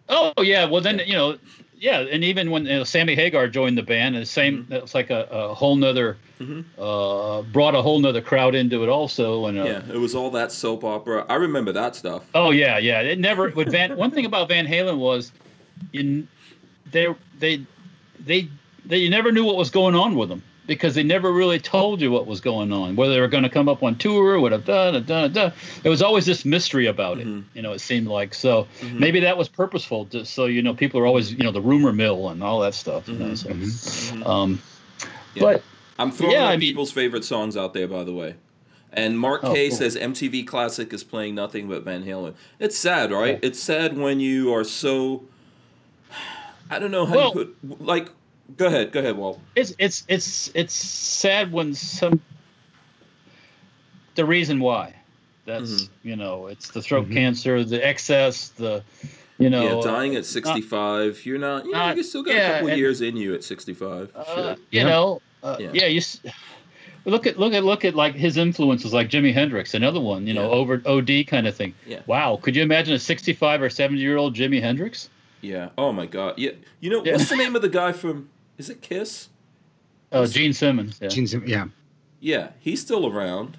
Oh 0.09 0.33
yeah, 0.41 0.65
well 0.65 0.81
then 0.81 1.03
you 1.05 1.13
know, 1.13 1.37
yeah, 1.79 2.01
and 2.01 2.25
even 2.25 2.51
when 2.51 2.65
you 2.67 2.79
know, 2.79 2.85
Sammy 2.85 3.15
Hagar 3.15 3.49
joined 3.49 3.77
the 3.79 3.83
band, 3.83 4.15
and 4.17 4.23
the 4.23 4.27
same, 4.27 4.65
Mm-hmm. 4.65 4.73
it 4.73 4.83
was 4.83 4.95
like 4.95 5.11
a, 5.11 5.27
a 5.31 5.55
whole 5.55 5.77
nother, 5.77 6.17
uh, 6.79 7.43
brought 7.43 7.75
a 7.75 7.83
whole 7.83 7.99
nother 7.99 8.21
crowd 8.23 8.55
into 8.55 8.83
it 8.83 8.89
also, 8.89 9.47
and 9.47 9.59
uh, 9.59 9.65
Yeah, 9.65 9.83
it 9.93 9.99
was 9.99 10.15
all 10.15 10.31
that 10.31 10.53
soap 10.53 10.85
opera. 10.85 11.25
I 11.29 11.35
remember 11.37 11.73
that 11.73 11.97
stuff. 11.97 12.25
oh 12.35 12.51
yeah, 12.51 12.79
yeah, 12.79 13.01
it 13.01 13.19
never. 13.19 13.51
With 13.51 13.71
Van, 13.73 13.97
one 13.97 14.11
thing 14.11 14.25
about 14.27 14.49
Van 14.49 14.67
Halen 14.67 14.99
was, 14.99 15.33
in 15.93 16.27
they 16.91 17.07
they 17.39 17.65
they 18.21 18.49
they 18.85 18.99
you 18.99 19.11
never 19.11 19.33
knew 19.33 19.45
what 19.45 19.57
was 19.57 19.71
going 19.71 19.95
on 19.95 20.15
with 20.17 20.29
them 20.29 20.43
because 20.67 20.95
they 20.95 21.03
never 21.03 21.33
really 21.33 21.59
told 21.59 22.01
you 22.01 22.11
what 22.11 22.27
was 22.27 22.41
going 22.41 22.73
on, 22.73 22.97
whether 22.97 23.13
they 23.15 23.21
were 23.21 23.29
going 23.29 23.45
to 23.45 23.49
come 23.51 23.69
up 23.69 23.83
on 23.83 23.97
tour, 23.97 24.39
would 24.41 24.53
have 24.53 24.65
done, 24.65 25.03
done, 25.05 25.33
done. 25.33 25.53
There 25.83 25.91
was 25.91 26.03
always 26.03 26.27
this 26.27 26.45
mystery 26.45 26.87
about 26.87 27.19
it. 27.19 27.27
Mm-hmm. 27.27 27.57
You 27.57 27.63
know, 27.63 27.73
it 27.73 27.81
seemed 27.81 28.09
like 28.09 28.35
so. 28.35 28.67
Mm-hmm. 28.81 28.99
Maybe 28.99 29.21
that 29.21 29.37
was 29.39 29.49
purposeful, 29.49 30.07
just 30.07 30.35
so 30.35 30.47
you 30.47 30.63
know, 30.63 30.75
people 30.75 31.01
are 31.01 31.07
always 31.07 31.33
you 31.33 31.45
know 31.45 31.53
the 31.53 31.61
rumor 31.61 31.93
mill 31.93 32.29
and 32.31 32.43
all 32.43 32.61
that 32.61 32.75
stuff. 32.75 33.09
You 33.09 33.19
know, 33.19 33.27
mm-hmm. 33.27 33.65
so. 33.67 34.27
Um, 34.29 34.63
Yeah. 35.35 35.43
but 35.43 35.63
I'm 35.99 36.11
throwing 36.11 36.33
Yeah, 36.33 36.45
out 36.45 36.49
I 36.49 36.51
mean- 36.53 36.61
people's 36.61 36.91
favorite 36.93 37.25
songs 37.25 37.57
out 37.57 37.73
there, 37.75 37.87
by 37.89 38.05
the 38.05 38.13
way. 38.15 38.35
And 38.93 39.19
Mark 39.19 39.43
Oh, 39.45 39.53
K 39.53 39.69
cool. 39.69 39.77
says 39.79 39.95
MTV 39.97 40.47
Classic 40.47 40.91
is 40.93 41.05
playing 41.05 41.35
nothing 41.35 41.69
but 41.69 41.83
Van 41.83 42.03
Halen. 42.05 42.35
It's 42.59 42.79
sad, 42.79 43.13
right? 43.13 43.39
It's 43.43 43.61
sad 43.61 43.99
when 43.99 44.21
you 44.21 44.55
are 44.55 44.65
so. 44.65 45.25
I 46.71 46.79
don't 46.79 46.91
know 46.91 47.05
how 47.07 47.15
Well- 47.15 47.33
you 47.37 47.55
put. 47.69 47.81
Like, 47.83 48.09
go 48.57 48.67
ahead, 48.67 48.93
go 48.93 49.01
ahead, 49.01 49.17
Walt. 49.17 49.41
it's 49.55 49.75
it's 49.79 50.05
it's 50.09 50.51
it's 50.55 50.75
sad 50.75 51.53
when 51.53 51.75
some 51.75 52.21
the 54.15 54.25
reason 54.25 54.61
why 54.61 54.95
that's 55.45 55.71
Mm-hmm. 55.85 56.09
you 56.09 56.17
know 56.17 56.47
it's 56.47 56.71
the 56.71 56.83
throat 56.83 57.11
cancer 57.11 57.63
the 57.65 57.85
excess 57.87 58.49
the 58.49 58.83
you 59.39 59.51
know 59.51 59.77
yeah, 59.81 59.83
dying 59.93 60.17
at 60.17 60.25
65. 60.25 61.25
you're 61.27 61.39
not. 61.39 61.65
You 61.67 61.73
know, 61.73 61.79
not- 61.79 61.97
you 61.97 62.03
still 62.03 62.23
got 62.23 62.35
yeah, 62.35 62.49
a 62.49 62.53
couple 62.55 62.69
and- 62.71 62.79
years 62.79 63.01
in 63.03 63.17
you 63.17 63.35
at 63.35 63.45
65. 63.45 64.11
uh, 64.15 64.25
Shit. 64.35 64.59
you 64.71 64.81
Yeah. 64.81 64.85
know 64.85 65.23
uh, 65.43 65.57
Yeah. 65.61 65.71
yeah. 65.75 65.87
you 65.87 66.01
look 67.05 67.27
at 67.27 67.39
look 67.39 67.53
at 67.53 67.63
look 67.63 67.85
at 67.85 67.95
like 67.95 68.15
his 68.15 68.37
influences 68.39 68.93
like 68.95 69.09
Jimi 69.11 69.33
Hendrix 69.35 69.75
another 69.75 70.01
one 70.01 70.27
you 70.27 70.33
know 70.35 70.49
Yeah. 70.51 70.57
over 70.57 70.83
OD 70.87 71.25
kind 71.27 71.47
of 71.47 71.55
thing 71.55 71.75
Yeah. 71.87 72.01
wow 72.07 72.39
could 72.43 72.57
you 72.57 72.63
imagine 72.63 72.95
a 72.95 72.99
65 72.99 73.61
or 73.63 73.69
70 73.71 74.01
year 74.01 74.17
old 74.17 74.35
Jimi 74.35 74.61
Hendrix 74.61 75.11
Yeah. 75.43 75.69
Oh 75.79 75.93
my 75.93 76.07
God. 76.07 76.39
Yeah. 76.39 76.53
You 76.81 76.91
know 76.91 77.05
Yeah. 77.05 77.13
what's 77.13 77.29
the 77.29 77.37
name 77.37 77.55
of 77.55 77.63
the 77.63 77.69
guy 77.69 77.93
from? 77.93 78.31
Is 78.59 78.71
it 78.71 78.81
Kiss? 78.83 79.29
uh, 80.13 80.27
Gene 80.27 80.53
Simmons 80.53 80.99
yeah. 81.01 81.09
Simmons. 81.09 81.35
yeah. 81.47 81.67
Yeah, 82.21 82.49
he's 82.61 82.81
still 82.81 83.07
around. 83.07 83.57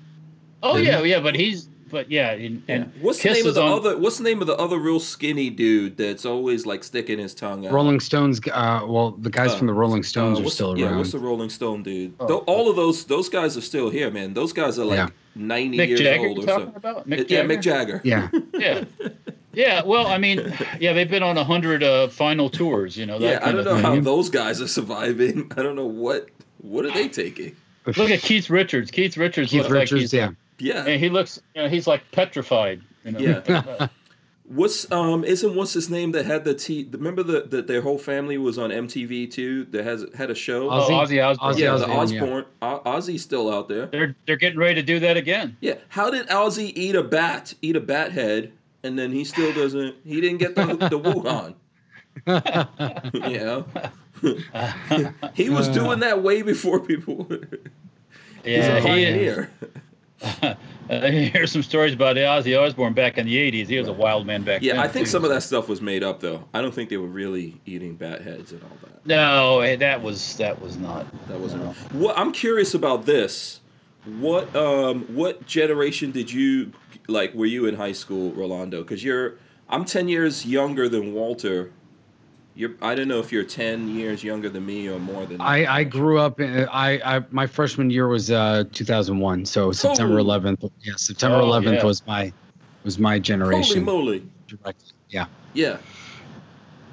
oh 0.63 0.77
yeah 0.77 1.01
yeah 1.03 1.19
but 1.19 1.35
he's 1.35 1.67
but 1.89 2.09
yeah 2.11 2.31
and, 2.31 2.63
Yeah. 2.67 2.75
and 2.75 2.91
What's 3.01 3.19
the 3.21 3.29
Kiss 3.29 3.37
name 3.37 3.47
of 3.47 3.55
the 3.55 3.61
on- 3.61 3.71
other? 3.79 3.97
What's 3.97 4.17
the 4.17 4.23
name 4.23 4.41
of 4.41 4.47
the 4.47 4.55
other 4.57 4.77
real 4.77 4.99
skinny 4.99 5.49
dude 5.49 5.95
that's 5.97 6.25
always 6.25 6.65
like 6.65 6.83
sticking 6.83 7.19
his 7.19 7.33
tongue 7.33 7.65
out? 7.65 7.71
Rolling 7.71 7.99
Stones. 8.01 8.41
Uh, 8.51 8.81
well, 8.87 9.11
the 9.11 9.29
guys 9.29 9.51
Uh, 9.53 9.57
from 9.57 9.67
the 9.67 9.73
Rolling 9.73 10.01
Uh, 10.01 10.03
Stones 10.03 10.39
are 10.39 10.49
still 10.49 10.71
around. 10.71 10.79
Yeah, 10.79 10.97
what's 10.97 11.11
the 11.13 11.19
Rolling 11.19 11.49
Stone 11.49 11.83
dude? 11.83 12.13
Oh. 12.19 12.27
Tho- 12.27 12.37
all 12.39 12.69
of 12.69 12.75
those 12.75 13.05
those 13.05 13.29
guys 13.29 13.55
are 13.55 13.61
still 13.61 13.89
here, 13.89 14.09
man. 14.11 14.33
Those 14.33 14.51
guys 14.51 14.77
are 14.79 14.85
like 14.85 14.97
Yeah. 14.97 15.07
ninety 15.35 15.77
Mick 15.77 15.87
years 15.89 15.99
Jagger 16.01 16.27
old 16.27 16.39
or 16.39 16.45
talking 16.45 16.71
so. 16.71 16.73
about 16.75 17.07
Mick 17.09 17.21
Uh, 17.21 17.25
yeah, 17.29 17.43
Mick 17.43 17.61
Jagger. 17.61 18.01
yeah. 18.03 18.29
yeah 18.53 18.83
yeah 19.57 19.81
well 19.83 20.07
i 20.07 20.17
mean 20.17 20.53
yeah 20.79 20.93
they've 20.93 21.09
been 21.09 21.23
on 21.23 21.37
a 21.37 21.43
hundred 21.43 21.81
uh 21.83 22.07
final 22.09 22.49
tours 22.49 22.95
you 22.95 23.05
know 23.05 23.17
that 23.19 23.41
Yeah, 23.41 23.47
I 23.47 23.51
don't 23.51 23.59
of 23.61 23.65
know 23.65 23.73
thing. 23.75 23.83
how 23.83 23.99
those 23.99 24.29
guys 24.29 24.61
are 24.61 24.67
surviving. 24.67 25.51
I 25.57 25.63
don't 25.63 25.75
know 25.75 25.85
what 25.87 26.29
what 26.61 26.85
are 26.85 26.91
they 26.91 27.09
taking. 27.09 27.55
look 27.85 28.09
at 28.11 28.19
keith 28.21 28.49
richards 28.49 28.91
keith 28.91 29.17
richards 29.17 29.49
Keith 29.51 29.63
looks 29.67 29.91
like 29.91 29.99
he's, 30.01 30.13
Yeah. 30.13 30.31
Yeah, 30.59 30.85
and 30.85 30.99
he 30.99 31.09
looks 31.09 31.41
you 31.55 31.63
know, 31.63 31.69
he's 31.69 31.87
like 31.87 32.01
petrified 32.11 32.81
you 33.03 33.11
know 33.13 33.19
Yeah. 33.19 33.87
What's 34.49 34.89
um 34.93 35.25
isn't 35.25 35.55
what's 35.55 35.73
his 35.73 35.89
name 35.89 36.13
that 36.13 36.25
had 36.25 36.45
the 36.45 36.53
T? 36.53 36.87
Remember 36.93 37.21
the, 37.21 37.41
the 37.41 37.61
their 37.61 37.81
whole 37.81 37.97
family 37.97 38.37
was 38.37 38.57
on 38.57 38.69
MTV 38.69 39.29
too. 39.29 39.65
That 39.71 39.83
has 39.83 40.05
had 40.15 40.31
a 40.31 40.35
show. 40.35 40.69
oh, 40.69 40.87
Ozzy? 40.89 41.19
ozzy 41.19 41.21
osbourne 41.29 41.53
Ozzy 41.53 41.59
yeah, 41.59 41.75
the 41.75 41.89
Osbourne, 41.89 42.45
yeah. 42.61 42.79
Ozzy's 42.85 43.21
still 43.21 43.53
out 43.53 43.67
there. 43.67 43.87
they're 43.87 44.15
they're 44.25 44.37
getting 44.37 44.57
ready 44.57 44.75
to 44.75 44.83
do 44.83 44.99
that 45.01 45.17
again 45.17 45.57
Yeah. 45.59 45.75
How 45.89 46.09
did 46.09 46.27
Ozzy 46.29 46.71
eat 46.75 46.95
a 46.95 47.03
bat? 47.03 47.53
Eat 47.61 47.75
a 47.75 47.81
bat 47.81 48.13
head, 48.13 48.53
and 48.87 48.97
then 48.97 49.11
he 49.11 49.23
still 49.23 49.53
doesn't. 49.53 49.95
He 50.05 50.21
didn't 50.21 50.37
get 50.39 50.55
the 50.55 50.65
the 50.65 50.99
Wuhan. 50.99 51.55
you 53.29 53.39
know. 53.39 53.65
he 55.35 55.49
was 55.49 55.67
doing 55.69 55.99
that 55.99 56.23
way 56.23 56.41
before 56.41 56.79
people. 56.79 57.27
yeah 58.43 58.77
a 58.77 58.81
he, 58.81 58.87
pioneer. 58.87 59.51
uh, 60.41 60.55
here's 60.89 61.51
some 61.51 61.61
stories 61.61 61.93
about 61.93 62.15
ozzy 62.15 62.59
osbourne 62.59 62.93
back 62.93 63.19
in 63.19 63.27
the 63.27 63.35
80s 63.51 63.67
he 63.67 63.77
was 63.77 63.87
a 63.87 63.93
wild 63.93 64.25
man 64.25 64.41
back 64.41 64.61
then 64.61 64.75
Yeah, 64.75 64.81
I 64.81 64.87
think 64.87 65.05
too. 65.05 65.11
some 65.11 65.23
of 65.23 65.29
that 65.29 65.43
stuff 65.43 65.69
was 65.69 65.79
made 65.79 66.01
up 66.03 66.19
though. 66.21 66.43
I 66.55 66.61
don't 66.63 66.73
think 66.73 66.89
they 66.89 66.97
were 66.97 67.05
really 67.07 67.61
eating 67.67 67.93
bat 67.95 68.21
heads 68.23 68.51
and 68.51 68.63
all 68.63 68.77
that. 68.81 69.05
no 69.05 69.59
eh, 69.59 69.75
that 69.75 70.01
was 70.01 70.35
that 70.37 70.59
was 70.59 70.75
not 70.77 71.05
That 71.27 71.39
wasn't. 71.39 71.65
No. 71.65 71.71
What 71.99 72.17
I'm 72.17 72.31
curious 72.31 72.73
about 72.73 73.05
this. 73.05 73.59
What 74.19 74.55
um 74.55 75.01
what 75.13 75.45
generation 75.45 76.09
did 76.11 76.31
you 76.31 76.71
like? 77.07 77.33
Were 77.33 77.45
you 77.45 77.65
in 77.65 77.75
high 77.75 77.91
school, 77.93 78.31
Rolando? 78.33 78.81
Because 78.83 79.03
you're 79.03 79.35
I'm 79.69 79.85
ten 79.85 80.07
years 80.07 80.45
younger 80.45 80.87
than 80.89 81.13
Walter. 81.13 81.71
You're 82.55 82.71
I 82.81 82.95
don't 82.95 83.07
know 83.07 83.19
if 83.19 83.31
you're 83.31 83.43
ten 83.43 83.87
years 83.89 84.23
younger 84.23 84.49
than 84.49 84.65
me 84.65 84.87
or 84.89 84.97
more 84.99 85.25
than. 85.25 85.39
I, 85.41 85.65
I 85.79 85.83
grew 85.83 86.17
up 86.19 86.39
in 86.39 86.67
I, 86.71 87.17
I 87.17 87.23
my 87.29 87.45
freshman 87.45 87.89
year 87.91 88.07
was 88.07 88.31
uh 88.31 88.63
2001 88.73 89.45
so 89.45 89.71
September 89.71 90.19
Oh. 90.19 90.23
11th 90.23 90.71
yeah 90.81 90.93
September 90.95 91.37
Oh, 91.37 91.45
11th 91.51 91.75
yeah. 91.75 91.83
was 91.85 92.05
my 92.07 92.33
was 92.83 92.97
my 92.97 93.19
generation. 93.19 93.83
Holy 93.85 93.99
moly! 94.19 94.23
Direct- 94.47 94.93
yeah 95.09 95.27
Yeah, 95.53 95.77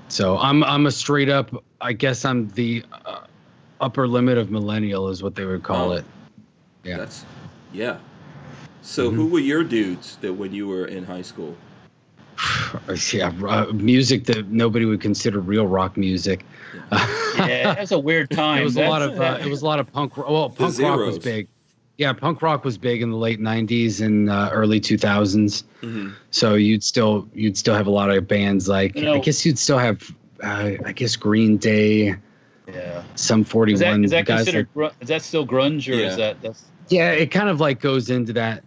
so 0.08 0.36
I'm 0.38 0.62
I'm 0.64 0.84
a 0.86 0.90
straight 0.90 1.30
up 1.30 1.64
I 1.80 1.94
guess 1.94 2.24
I'm 2.26 2.48
the 2.50 2.84
uh, 3.06 3.20
upper 3.80 4.06
limit 4.06 4.36
of 4.36 4.50
millennial 4.50 5.08
is 5.08 5.22
what 5.22 5.34
they 5.34 5.44
would 5.46 5.62
call 5.62 5.92
Oh. 5.92 5.96
it 5.96 6.04
yeah 6.82 6.98
that's 6.98 7.24
yeah. 7.72 7.96
So 8.86 9.06
Mm-hmm. 9.08 9.16
who 9.16 9.26
were 9.28 9.38
your 9.40 9.64
dudes 9.64 10.16
that 10.20 10.34
when 10.34 10.52
you 10.52 10.68
were 10.68 10.84
in 10.84 11.04
high 11.04 11.22
school? 11.22 11.56
yeah 13.12 13.32
uh, 13.48 13.66
music 13.72 14.24
that 14.24 14.48
nobody 14.48 14.84
would 14.84 15.00
consider 15.00 15.38
real 15.40 15.66
rock 15.66 15.96
music 15.96 16.44
yeah 17.38 17.72
that's 17.74 17.92
a 17.92 17.98
weird 17.98 18.28
time 18.30 18.60
it 18.60 18.64
was 18.64 18.76
a 18.76 18.80
That's- 18.80 18.90
lot 18.90 19.02
of 19.02 19.20
uh, 19.20 19.38
it 19.40 19.48
was 19.48 19.62
a 19.62 19.66
lot 19.66 19.78
of 19.80 19.90
punk 19.92 20.16
ro- 20.16 20.30
well 20.32 20.50
punk 20.50 20.76
rock 20.80 20.98
was 20.98 21.18
big 21.20 21.46
yeah 21.96 22.12
punk 22.12 22.42
rock 22.42 22.64
was 22.64 22.76
big 22.76 23.02
in 23.02 23.10
the 23.10 23.16
late 23.16 23.40
90s 23.40 24.04
and 24.04 24.28
uh, 24.28 24.50
early 24.52 24.80
2000s 24.80 25.62
Mm-hmm. 25.82 26.10
so 26.32 26.54
you'd 26.54 26.82
still 26.82 27.28
you'd 27.34 27.56
still 27.56 27.74
have 27.76 27.86
a 27.86 27.90
lot 27.90 28.10
of 28.10 28.26
bands 28.26 28.68
like 28.68 28.96
You 28.96 29.02
know- 29.04 29.14
i 29.14 29.18
guess 29.20 29.46
you'd 29.46 29.58
still 29.58 29.78
have 29.78 30.02
uh, 30.42 30.72
i 30.84 30.92
guess 30.92 31.14
green 31.14 31.56
day 31.56 32.16
yeah 32.66 33.04
Sum 33.14 33.44
41 33.44 33.74
is 33.76 33.80
that 33.80 34.00
is 34.06 34.10
that 34.10 34.26
guys 34.26 34.38
considered 34.38 34.68
gru- 34.74 34.90
is 35.00 35.06
that 35.08 35.22
still 35.22 35.46
grunge 35.46 35.88
or 35.88 35.94
Yeah. 35.94 36.08
is 36.08 36.16
that 36.16 36.42
that's 36.42 36.64
yeah 36.88 37.12
it 37.12 37.30
kind 37.30 37.48
of 37.48 37.60
like 37.60 37.80
goes 37.80 38.10
into 38.10 38.32
that 38.32 38.64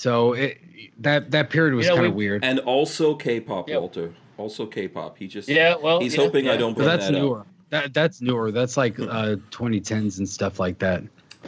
so 0.00 0.32
it 0.32 0.58
that 0.98 1.30
that 1.30 1.50
period 1.50 1.74
was 1.74 1.84
You 1.84 1.90
know, 1.90 1.96
kind 1.96 2.06
of 2.06 2.14
we- 2.14 2.24
weird 2.26 2.44
And 2.44 2.58
also 2.60 3.14
K-pop, 3.14 3.68
Yep. 3.68 3.80
Walter. 3.80 4.14
Also 4.38 4.64
K-pop. 4.66 5.18
He 5.18 5.26
just 5.28 5.48
yeah 5.48 5.76
well 5.76 6.00
He's 6.00 6.14
yeah, 6.16 6.22
hoping 6.24 6.48
I 6.48 6.56
don't 6.56 6.72
but 6.72 6.76
bring 6.84 6.88
that's 6.88 7.06
that 7.08 7.12
newer 7.12 7.40
up. 7.40 7.46
that 7.68 7.92
that's 7.92 8.22
newer 8.22 8.50
that's 8.50 8.76
like 8.78 8.98
uh 8.98 9.36
2010s 9.50 10.18
and 10.18 10.28
stuff 10.28 10.58
like 10.58 10.78
that 10.78 11.02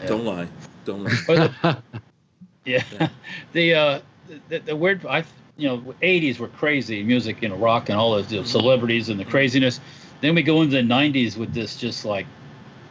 Don't 0.06 0.24
lie. 0.26 0.46
Don't 0.84 1.04
lie. 1.04 1.76
Yeah, 2.64 2.82
Yeah. 2.92 3.08
the 3.52 3.74
uh, 3.74 4.00
the, 4.48 4.58
the 4.60 4.76
weird 4.76 5.04
I 5.06 5.24
you 5.56 5.68
know 5.68 5.78
80s 6.02 6.38
were 6.38 6.48
crazy 6.48 7.02
music, 7.02 7.42
you 7.42 7.48
know, 7.48 7.56
rock 7.56 7.88
and 7.88 7.98
all 7.98 8.12
those 8.12 8.30
you 8.32 8.38
know, 8.40 8.44
celebrities 8.44 9.08
and 9.08 9.18
the 9.18 9.24
craziness. 9.24 9.80
Then 10.20 10.34
we 10.36 10.42
go 10.42 10.62
into 10.62 10.76
the 10.76 10.82
90s 10.82 11.36
with 11.36 11.52
this 11.54 11.76
just 11.76 12.04
like 12.04 12.26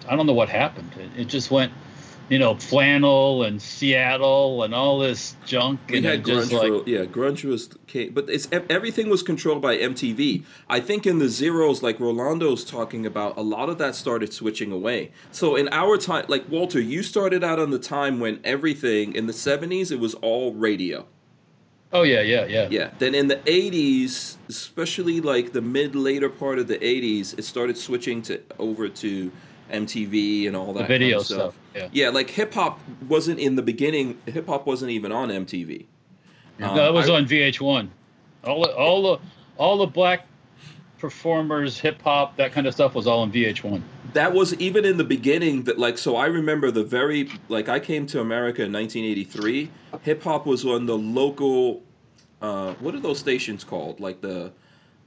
I 0.10 0.16
don't 0.16 0.26
know 0.26 0.34
what 0.34 0.50
happened. 0.50 0.92
It, 0.98 1.22
it 1.22 1.26
just 1.26 1.52
went, 1.52 1.72
you 2.32 2.40
know, 2.40 2.56
flannel 2.56 3.44
and 3.44 3.62
Seattle 3.62 4.64
and 4.64 4.74
all 4.74 5.00
this 5.00 5.36
junk. 5.46 5.82
We 5.90 5.98
and 5.98 6.06
had 6.06 6.24
grunge 6.24 6.54
like 6.54 6.88
yeah, 6.88 7.04
grunge 7.04 7.44
was 7.44 7.68
but 8.14 8.30
it's 8.30 8.48
everything 8.70 9.10
was 9.10 9.22
controlled 9.22 9.62
by 9.62 9.76
MTV. 9.78 10.46
I 10.70 10.80
think 10.80 11.06
in 11.06 11.20
the 11.20 11.28
zeros, 11.28 11.84
like 11.84 11.98
Rolando's 11.98 12.64
talking 12.64 13.06
about, 13.06 13.38
a 13.38 13.42
lot 13.42 13.68
of 13.68 13.78
that 13.80 13.96
started 13.96 14.32
switching 14.32 14.72
away. 14.72 15.12
So 15.32 15.58
in 15.58 15.68
our 15.74 15.98
time, 15.98 16.24
like 16.30 16.48
Walter, 16.48 16.80
you 16.80 17.04
started 17.04 17.44
out 17.44 17.60
on 17.60 17.70
the 17.70 17.80
time 17.80 18.22
when 18.22 18.40
everything 18.46 19.14
in 19.14 19.28
the 19.28 19.34
'70s 19.34 19.92
it 19.92 20.00
was 20.00 20.14
all 20.16 20.54
radio. 20.54 21.06
oh 21.92 22.04
yeah, 22.04 22.22
yeah, 22.22 22.46
yeah. 22.46 22.70
Yeah. 22.72 22.92
Then 22.98 23.14
in 23.14 23.28
the 23.28 23.38
'80s, 23.44 24.38
especially 24.48 25.20
like 25.20 25.52
the 25.52 25.62
mid 25.62 25.96
later 25.96 26.30
part 26.30 26.60
of 26.60 26.70
the 26.70 26.78
'80s, 26.78 27.38
it 27.38 27.44
started 27.44 27.78
switching 27.78 28.22
to 28.22 28.42
over 28.58 28.88
to 28.88 29.34
MTV 29.72 30.48
and 30.48 30.56
all 30.56 30.74
that 30.74 30.82
The 30.84 30.88
video 30.88 31.10
kind 31.18 31.22
of 31.22 31.26
stuff. 31.26 31.38
stuff. 31.38 31.56
Yeah. 31.76 31.88
Yeah, 31.92 32.10
like 32.10 32.30
hip 32.30 32.54
hop 32.54 32.80
wasn't 33.08 33.40
in 33.40 33.56
the 33.56 33.62
beginning. 33.62 34.20
Hip 34.26 34.48
hop 34.48 34.66
wasn't 34.68 34.92
even 34.92 35.12
on 35.12 35.30
MTV. 35.30 35.86
Um, 36.62 36.76
no, 36.76 36.88
it 36.90 36.94
was 36.94 37.10
I- 37.10 37.16
on 37.16 37.26
VH1. 37.26 37.90
All 38.44 38.64
the, 38.64 38.76
all 38.76 39.02
the 39.04 39.20
all 39.58 39.78
the 39.78 39.86
black 39.88 40.26
performers, 40.98 41.80
hip 41.80 42.02
hop, 42.02 42.38
that 42.38 42.52
kind 42.52 42.68
of 42.68 42.74
stuff 42.74 42.94
was 42.96 43.08
all 43.08 43.20
on 43.22 43.32
VH1. 43.32 43.82
that 44.14 44.34
was 44.34 44.54
even 44.56 44.86
in 44.86 44.98
the 44.98 45.04
beginning 45.04 45.64
that 45.64 45.80
like 45.80 45.98
so 45.98 46.16
i 46.18 46.26
remember 46.26 46.70
the 46.70 46.84
very 46.84 47.30
like 47.48 47.70
i 47.70 47.80
came 47.80 48.06
to 48.06 48.20
america 48.20 48.62
in 48.64 48.72
1983 48.74 49.70
hip-hop 50.04 50.46
was 50.46 50.66
on 50.66 50.86
the 50.86 50.98
local 50.98 51.82
uh 52.42 52.74
what 52.82 52.94
are 52.94 53.00
those 53.00 53.18
stations 53.20 53.64
called 53.64 54.00
like 54.02 54.20
the 54.20 54.52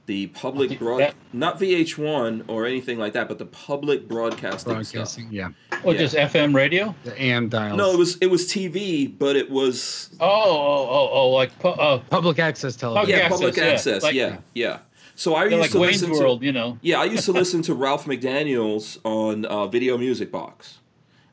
the 0.07 0.27
public 0.27 0.69
think 0.69 0.79
broad 0.81 0.99
that- 1.01 1.15
not 1.33 1.59
vh1 1.59 2.43
or 2.47 2.65
anything 2.65 2.97
like 2.99 3.13
that 3.13 3.27
but 3.27 3.37
the 3.39 3.45
public 3.45 4.07
broadcasting, 4.07 4.73
Broadcasting, 4.73 5.23
stuff 5.25 5.33
yeah. 5.33 5.49
Or 5.83 5.93
Yeah. 5.93 5.99
just 5.99 6.15
FM 6.15 6.53
radio? 6.55 6.93
The 7.03 7.19
AM 7.21 7.49
dials. 7.49 7.77
no 7.77 7.91
it 7.91 7.97
was 7.97 8.17
it 8.21 8.27
was 8.27 8.45
tv 8.47 9.07
but 9.17 9.35
it 9.35 9.49
was 9.49 10.09
Oh, 10.19 10.27
oh, 10.27 10.87
oh, 10.89 11.09
oh, 11.11 11.29
like 11.31 11.57
pu- 11.59 11.69
uh, 11.69 11.99
public 12.09 12.39
access 12.39 12.75
television. 12.75 13.09
yeah 13.09 13.15
access, 13.25 13.39
public 13.39 13.55
yeah. 13.57 13.63
access 13.65 14.03
Like- 14.03 14.13
yeah 14.15 14.37
yeah 14.53 14.77
so 15.15 15.33
i 15.35 15.45
yeah, 15.45 15.51
used 15.51 15.61
like 15.61 15.71
to 15.71 15.79
Wayne's 15.79 16.01
listen 16.01 16.11
World, 16.19 16.39
to 16.41 16.45
you 16.45 16.51
know. 16.51 16.77
Yeah, 16.81 16.99
I 16.99 17.05
used 17.05 17.23
to 17.25 17.31
listen 17.41 17.61
to 17.63 17.73
Ralph 17.73 18.05
McDaniels 18.05 18.97
on 19.05 19.45
uh, 19.45 19.65
Video 19.67 19.97
Music 19.97 20.29
Box. 20.31 20.79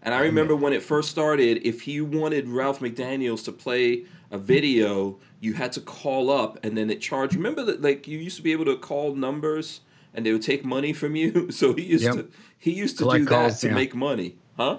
And 0.02 0.14
I 0.14 0.20
remember 0.20 0.56
when 0.56 0.72
it 0.72 0.82
first 0.82 1.10
started, 1.10 1.64
if 1.66 1.86
you 1.86 2.04
wanted 2.04 2.48
Ralph 2.48 2.80
McDaniels 2.80 3.44
to 3.44 3.52
play 3.52 4.04
a 4.32 4.38
video, 4.38 5.18
you 5.40 5.52
had 5.52 5.72
to 5.72 5.80
call 5.80 6.30
up 6.30 6.58
and 6.64 6.76
then 6.76 6.90
it 6.90 7.00
charged. 7.00 7.34
Remember 7.36 7.62
that 7.64 7.82
like 7.82 8.08
you 8.08 8.18
used 8.18 8.36
to 8.36 8.42
be 8.42 8.52
able 8.52 8.64
to 8.64 8.76
call 8.76 9.14
numbers 9.14 9.80
and 10.14 10.26
they 10.26 10.32
would 10.32 10.42
take 10.42 10.64
money 10.64 10.92
from 10.92 11.14
you? 11.14 11.48
So 11.52 11.72
he 11.74 11.82
used 11.82 12.04
Yep. 12.04 12.14
to 12.14 12.28
he 12.58 12.72
used 12.72 12.98
to 12.98 13.04
Collect 13.04 13.24
do 13.24 13.30
that 13.30 13.58
to 13.60 13.68
yeah. 13.68 13.74
make 13.74 13.94
money. 13.94 14.36
Huh? 14.56 14.78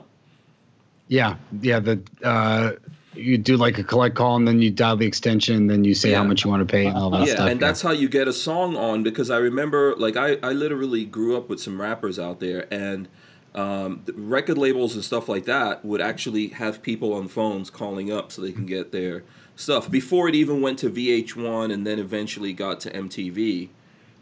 Yeah, 1.07 1.36
yeah. 1.62 1.79
The 1.79 2.01
uh, 2.23 2.71
you 3.13 3.38
do 3.38 3.57
like 3.57 3.77
a 3.77 3.83
collect 3.83 4.15
call, 4.15 4.36
and 4.36 4.47
then 4.47 4.62
you 4.62 4.71
dial 4.71 4.97
the 4.97 5.05
extension, 5.05 5.55
and 5.55 5.69
then 5.69 5.83
you 5.83 5.93
say 5.93 6.12
Yeah. 6.12 6.17
how 6.17 6.23
much 6.23 6.43
you 6.43 6.49
want 6.49 6.67
to 6.67 6.71
pay, 6.71 6.88
and 6.88 6.97
all 6.97 7.09
that 7.12 7.27
yeah, 7.27 7.33
stuff. 7.36 7.49
and 7.49 7.59
that's 7.59 7.81
how 7.81 7.91
you 7.91 8.09
get 8.09 8.27
a 8.27 8.33
song 8.33 8.75
on 8.75 9.03
because 9.03 9.29
I 9.29 9.38
remember 9.38 9.95
like 9.97 10.17
I, 10.17 10.38
I 10.41 10.51
literally 10.53 11.05
grew 11.05 11.38
up 11.38 11.49
with 11.49 11.59
some 11.62 11.79
rappers 11.79 12.17
out 12.19 12.39
there 12.39 12.67
and 12.73 13.07
um, 13.55 14.03
record 14.15 14.57
labels 14.57 14.95
and 14.95 15.03
stuff 15.03 15.29
like 15.29 15.45
that 15.45 15.85
would 15.85 16.01
actually 16.01 16.47
have 16.47 16.81
people 16.81 17.13
on 17.13 17.27
phones 17.27 17.69
calling 17.69 18.11
up 18.11 18.31
so 18.31 18.41
they 18.41 18.51
can 18.51 18.65
get 18.65 18.91
their 18.91 19.23
stuff 19.55 19.89
before 19.91 20.27
it 20.27 20.35
even 20.35 20.61
went 20.61 20.79
to 20.79 20.89
VH1 20.89 21.71
and 21.71 21.85
then 21.85 21.99
eventually 21.99 22.53
got 22.53 22.79
to 22.81 22.89
MTV. 22.91 23.69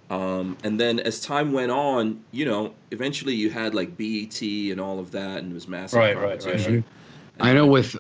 Um, 0.10 0.58
and 0.64 0.78
then 0.78 1.00
as 1.00 1.22
time 1.22 1.54
went 1.54 1.72
on, 1.72 2.22
you 2.32 2.44
know, 2.44 2.74
eventually 2.92 3.34
you 3.34 3.50
had 3.50 3.74
like 3.74 3.96
BET 3.96 4.42
and 4.42 4.82
all 4.82 5.00
of 5.00 5.12
that, 5.12 5.38
and 5.38 5.52
it 5.52 5.54
was 5.54 5.70
massive 5.70 6.00
Right, 6.00 6.18
right, 6.18 6.44
right, 6.44 6.68
right. 6.68 6.84
I 7.40 7.54
know 7.54 7.66
with 7.66 7.96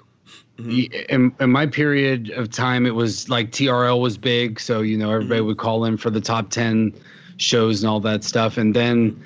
Mhm. 0.59 1.05
in, 1.09 1.31
in 1.39 1.49
my 1.49 1.65
period 1.65 2.29
of 2.31 2.49
time, 2.51 2.85
it 2.85 2.93
was 2.93 3.29
like 3.29 3.51
TRL 3.51 4.01
was 4.01 4.17
big, 4.17 4.59
so 4.59 4.81
you 4.81 4.97
know 4.97 5.09
everybody 5.11 5.39
Mhm. 5.41 5.45
would 5.47 5.57
call 5.57 5.85
in 5.85 5.95
for 5.95 6.09
the 6.09 6.19
top 6.21 6.49
ten 6.49 6.93
shows 7.37 7.81
and 7.81 7.89
all 7.89 8.01
that 8.01 8.23
stuff. 8.25 8.57
And 8.57 8.75
then, 8.75 9.17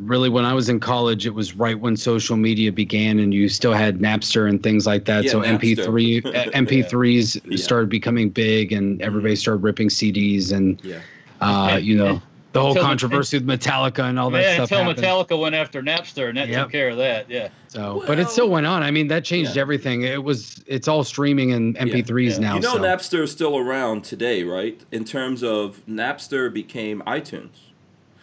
really, 0.00 0.28
when 0.28 0.44
I 0.44 0.54
was 0.54 0.68
in 0.68 0.80
college, 0.80 1.26
it 1.26 1.34
was 1.34 1.54
right 1.56 1.78
when 1.78 1.96
social 1.96 2.36
media 2.36 2.72
began, 2.72 3.18
and 3.18 3.32
you 3.34 3.48
still 3.48 3.72
had 3.72 3.98
Napster 3.98 4.48
and 4.48 4.62
things 4.62 4.86
like 4.86 5.04
that. 5.06 5.24
Yeah, 5.24 5.30
so 5.30 5.40
Napster. 5.42 5.76
MP3 5.76 6.24
uh, 6.26 6.50
MP3s 6.52 7.40
Yeah. 7.44 7.56
started 7.56 7.88
becoming 7.88 8.30
big, 8.30 8.72
and 8.72 9.00
everybody 9.02 9.36
started 9.36 9.62
ripping 9.62 9.88
CDs, 9.88 10.52
and 10.52 10.80
Yeah. 10.82 10.96
uh, 11.40 11.68
And- 11.72 11.84
you 11.86 11.96
know. 11.96 12.22
The 12.54 12.60
whole 12.60 12.70
until 12.70 12.82
the- 12.82 12.88
controversy 12.88 13.36
with 13.38 13.46
Metallica 13.46 14.04
and 14.08 14.18
all 14.18 14.30
that 14.30 14.40
yeah, 14.40 14.54
stuff. 14.54 14.70
until 14.72 14.84
happened. 14.84 15.06
Metallica 15.06 15.38
went 15.38 15.54
after 15.54 15.82
Napster, 15.82 16.30
and 16.30 16.38
that 16.38 16.48
Yep. 16.48 16.62
took 16.64 16.72
care 16.72 16.88
of 16.88 16.96
that. 16.96 17.26
Yeah. 17.28 17.48
So, 17.68 18.02
but 18.06 18.18
it 18.18 18.30
still 18.30 18.48
went 18.48 18.66
on. 18.66 18.82
I 18.82 18.90
mean, 18.90 19.08
that 19.08 19.22
changed 19.22 19.54
Yeah. 19.54 19.60
everything. 19.60 20.02
It 20.02 20.24
was, 20.24 20.64
it's 20.66 20.88
all 20.88 21.04
streaming 21.04 21.52
and 21.52 21.76
MP3s 21.76 22.38
Yeah. 22.38 22.48
now. 22.48 22.54
You 22.54 22.60
know 22.62 22.72
so. 22.72 22.78
Napster 22.80 23.22
is 23.22 23.30
still 23.30 23.58
around 23.58 24.02
today, 24.02 24.44
right? 24.44 24.80
In 24.92 25.04
terms 25.04 25.42
of 25.44 25.82
Napster 25.88 26.52
became 26.52 27.02
iTunes. 27.06 27.50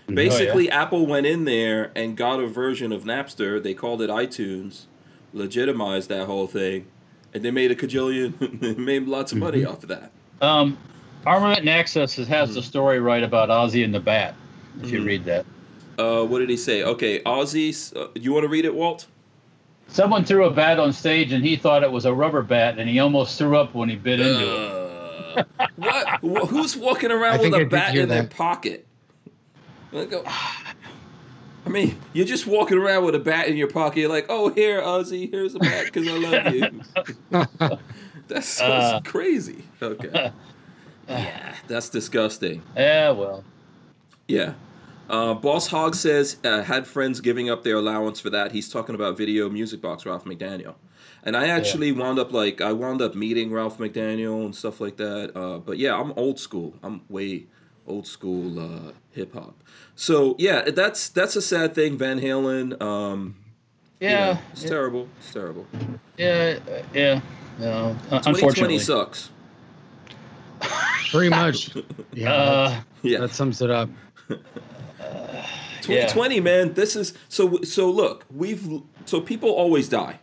Mhm. 0.07 0.15
Basically, 0.15 0.69
Apple 0.69 1.05
went 1.07 1.25
in 1.25 1.45
there 1.45 1.91
and 1.95 2.15
got 2.15 2.39
a 2.39 2.47
version 2.47 2.91
of 2.91 3.03
Napster. 3.03 3.61
They 3.61 3.73
called 3.73 4.01
it 4.01 4.09
iTunes, 4.09 4.83
legitimized 5.33 6.09
that 6.09 6.25
whole 6.27 6.47
thing, 6.47 6.85
and 7.33 7.43
they 7.43 7.51
made 7.51 7.71
a 7.71 7.75
cajillion, 7.75 8.33
they 8.59 8.75
made 8.75 9.07
lots 9.07 9.31
of 9.31 9.39
money 9.39 9.65
off 9.65 9.83
of 9.83 9.89
that. 9.89 10.11
Um, 10.41 10.77
Armament 11.25 11.67
Access 11.67 12.15
has, 12.17 12.27
has 12.27 12.49
Hmm. 12.49 12.55
the 12.55 12.61
story 12.61 12.99
right 12.99 13.23
about 13.23 13.49
Ozzy 13.49 13.83
and 13.83 13.93
the 13.93 13.99
Bat. 13.99 14.35
If 14.83 14.91
you 14.91 14.99
Mhm. 15.01 15.05
read 15.05 15.25
that, 15.25 15.45
Uh, 15.97 16.23
what 16.25 16.39
did 16.39 16.49
he 16.49 16.57
say? 16.57 16.83
Okay, 16.83 17.21
Ozzy, 17.21 17.95
uh, 17.95 18.07
you 18.15 18.33
want 18.33 18.43
to 18.43 18.49
read 18.49 18.65
it, 18.65 18.75
Walt? 18.75 19.07
someone 19.87 20.25
threw 20.25 20.45
a 20.45 20.51
bat 20.51 20.79
on 20.79 20.91
stage, 20.91 21.31
and 21.31 21.43
he 21.45 21.55
thought 21.55 21.83
it 21.83 21.91
was 21.91 22.05
a 22.05 22.13
rubber 22.13 22.41
bat, 22.41 22.77
and 22.79 22.89
he 22.89 22.99
almost 22.99 23.37
threw 23.37 23.55
up 23.55 23.73
when 23.75 23.87
he 23.87 23.95
bit 23.95 24.19
into 24.19 24.43
it. 24.43 24.71
Uh, 25.37 25.43
what? 25.75 26.47
Who's 26.49 26.75
walking 26.75 27.11
I 27.11 27.13
around 27.13 27.33
with 27.33 27.41
think 27.43 27.53
I 27.55 27.57
a 27.57 27.59
did 27.61 27.69
bat 27.69 27.93
hear 27.93 28.01
in 28.03 28.09
their 28.09 28.23
pocket? 28.25 28.85
Like, 29.95 30.11
uh, 30.13 30.21
I 31.65 31.69
mean, 31.69 31.97
you're 32.13 32.25
just 32.25 32.45
walking 32.45 32.77
around 32.77 33.05
with 33.05 33.15
a 33.15 33.19
bat 33.19 33.47
in 33.47 33.55
your 33.57 33.69
pocket. 33.69 34.01
You're 34.01 34.09
like, 34.09 34.25
oh, 34.29 34.49
here, 34.49 34.81
Ozzy, 34.81 35.31
here's 35.31 35.55
a 35.55 35.59
bat 35.59 35.85
because 35.85 36.07
I 36.07 36.17
love 36.17 36.53
you. 36.53 37.77
that's 38.27 38.47
so 38.47 38.65
Uh. 38.65 39.01
crazy. 39.01 39.63
Okay. 39.81 40.31
yeah, 41.09 41.55
that's 41.67 41.89
disgusting. 41.89 42.61
Yeah, 42.75 43.11
well, 43.11 43.43
Yeah. 44.27 44.53
Uh, 45.07 45.35
Boss 45.35 45.67
Hog 45.67 45.93
says 45.93 46.37
uh, 46.43 46.63
had 46.63 46.87
friends 46.87 47.21
giving 47.21 47.49
up 47.49 47.63
their 47.63 47.75
allowance 47.75 48.19
for 48.19 48.31
that. 48.31 48.51
He's 48.51 48.67
talking 48.69 48.95
about 48.95 49.15
video 49.15 49.49
music 49.49 49.79
box 49.79 50.03
Ralph 50.03 50.25
McDaniel, 50.25 50.73
and 51.23 51.37
I 51.37 51.49
actually 51.49 51.91
wound 51.91 52.17
up 52.17 52.31
like 52.33 52.59
I 52.59 52.73
wound 52.73 53.03
up 53.03 53.13
meeting 53.13 53.51
Ralph 53.51 53.77
McDaniel 53.77 54.43
and 54.45 54.55
stuff 54.55 54.81
like 54.81 54.97
that. 54.97 55.31
Uh, 55.37 55.59
but 55.59 55.77
yeah, 55.77 55.95
I'm 55.95 56.11
old 56.15 56.39
school. 56.39 56.73
I'm 56.81 57.01
way 57.07 57.45
old 57.87 58.07
school 58.07 58.59
uh, 58.59 58.91
hip 59.11 59.33
hop. 59.33 59.55
So 59.95 60.35
yeah, 60.37 60.69
that's 60.71 61.09
that's 61.09 61.35
a 61.35 61.41
sad 61.41 61.73
thing. 61.75 61.97
Van 61.97 62.19
Halen. 62.19 62.81
Um, 62.81 63.35
you 63.99 64.09
yeah, 64.09 64.33
know, 64.33 64.39
it's 64.51 64.63
terrible. 64.63 65.07
It's 65.19 65.31
terrible. 65.33 65.65
yeah, 66.17 66.59
uh, 66.69 66.83
yeah. 66.93 67.21
No, 67.59 67.85
un- 67.87 67.95
2020 68.23 68.29
unfortunately, 68.29 68.79
sucks. 68.79 69.29
Pretty 71.11 71.29
much. 71.29 71.71
Yeah, 72.13 72.31
uh, 72.33 72.81
Yeah. 73.01 73.19
that 73.19 73.31
sums 73.31 73.61
it 73.61 73.69
up. 73.69 73.89
2020 75.81 76.39
man 76.39 76.73
this 76.73 76.95
is 76.95 77.13
so 77.29 77.61
so 77.61 77.89
look 77.91 78.25
we've 78.33 78.81
so 79.05 79.21
people 79.21 79.49
always 79.51 79.87
die 79.87 80.19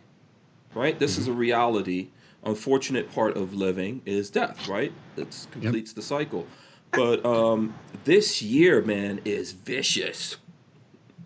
right 0.73 0.99
this 0.99 1.17
is 1.17 1.27
a 1.29 1.31
reality 1.31 2.09
unfortunate 2.43 3.09
part 3.13 3.37
of 3.37 3.53
living 3.53 4.01
is 4.05 4.29
death 4.29 4.67
right 4.67 4.91
it 5.15 5.47
completes 5.51 5.93
the 5.93 6.01
cycle 6.01 6.45
but 6.93 7.25
um 7.25 7.73
this 8.05 8.41
year 8.41 8.81
man 8.81 9.19
is 9.25 9.51
vicious 9.53 10.37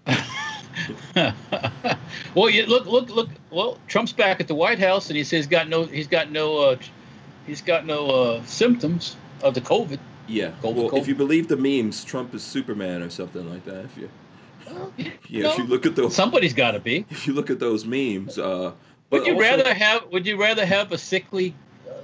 well, 2.36 2.50
you 2.50 2.66
look, 2.66 2.86
look, 2.86 3.10
look. 3.10 3.30
Well, 3.50 3.78
Trump's 3.88 4.14
back 4.14 4.40
at 4.40 4.48
the 4.48 4.56
White 4.56 4.80
House, 4.80 5.10
and 5.10 5.18
he 5.18 5.24
says 5.24 5.40
he's 5.40 5.48
got 5.48 5.68
no, 5.68 5.84
he's 5.86 6.08
got 6.08 6.32
no, 6.32 6.58
uh, 6.60 6.78
he's 7.46 7.62
got 7.62 7.86
no 7.86 8.06
uh, 8.08 8.44
symptoms 8.46 9.16
of 9.44 9.54
the 9.54 9.62
COVID. 9.62 10.00
yeah 10.28 10.52
Cold, 10.62 10.78
well 10.78 10.90
cold. 10.90 11.02
if 11.02 11.08
you 11.08 11.16
believe 11.16 11.48
the 11.48 11.58
memes 11.58 12.04
trump 12.04 12.34
is 12.34 12.44
superman 12.44 13.02
or 13.02 13.10
something 13.10 13.50
like 13.50 13.64
that 13.66 13.86
if 13.86 13.98
you 13.98 14.10
Well, 14.68 14.92
yeah 14.98 15.08
if 15.52 15.58
you 15.58 15.64
look 15.66 15.86
at 15.86 15.96
those 15.96 16.16
somebody's 16.16 16.54
got 16.54 16.72
to 16.72 16.80
be. 16.80 17.06
if 17.10 17.28
you 17.28 17.34
look 17.34 17.50
at 17.50 17.60
those 17.60 17.86
memes 17.86 18.38
uh 18.38 18.72
but 19.10 19.20
Would 19.22 19.28
you 19.28 19.34
also- 19.36 19.44
rather 19.58 19.74
have? 19.74 20.04
Would 20.12 20.26
you 20.28 20.36
rather 20.40 20.66
have 20.66 20.92
a 20.92 20.98
sickly? 20.98 21.56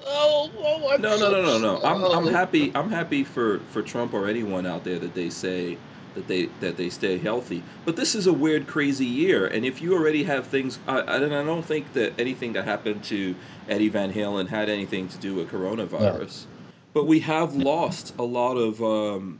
Oh, 0.05 0.51
oh 0.57 0.89
I'm 0.89 1.01
No, 1.01 1.17
no, 1.17 1.31
no, 1.31 1.41
no, 1.41 1.57
no. 1.59 1.81
I'm, 1.83 2.03
I'm 2.03 2.33
happy. 2.33 2.71
I'm 2.75 2.89
happy 2.89 3.23
for 3.23 3.59
for 3.71 3.81
Trump 3.81 4.13
or 4.13 4.27
anyone 4.27 4.65
out 4.65 4.83
there 4.83 4.99
that 4.99 5.13
they 5.13 5.29
say 5.29 5.77
that 6.15 6.27
they 6.27 6.47
that 6.59 6.77
they 6.77 6.89
stay 6.89 7.17
healthy. 7.17 7.63
But 7.85 7.95
this 7.95 8.15
is 8.15 8.27
a 8.27 8.33
weird, 8.33 8.67
crazy 8.67 9.05
year, 9.05 9.45
and 9.47 9.65
if 9.65 9.81
you 9.81 9.93
already 9.93 10.23
have 10.23 10.47
things, 10.47 10.79
I, 10.87 10.99
I, 10.99 11.17
and 11.17 11.33
I 11.33 11.43
don't 11.43 11.65
think 11.65 11.93
that 11.93 12.19
anything 12.19 12.53
that 12.53 12.65
happened 12.65 13.03
to 13.05 13.35
Eddie 13.67 13.89
Van 13.89 14.13
Halen 14.13 14.49
had 14.49 14.69
anything 14.69 15.07
to 15.09 15.17
do 15.17 15.35
with 15.35 15.49
coronavirus. 15.49 16.45
But 16.93 17.07
we 17.07 17.21
have 17.21 17.55
lost 17.55 18.13
a 18.19 18.23
lot 18.23 18.55
of 18.55 18.81
um, 18.83 19.39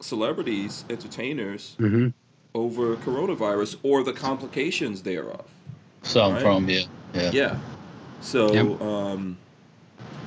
celebrities, 0.00 0.84
entertainers 0.90 1.74
hmm 1.78 2.08
over 2.54 2.96
coronavirus 2.96 3.76
or 3.82 4.04
the 4.04 4.12
complications 4.12 5.02
thereof. 5.02 5.46
Some 6.02 6.34
Right. 6.34 6.42
from 6.42 6.68
yeah, 6.68 6.82
yeah. 7.14 7.30
Yeah. 7.32 7.56
So 8.20 8.52
Yep. 8.52 8.82
um, 8.82 9.38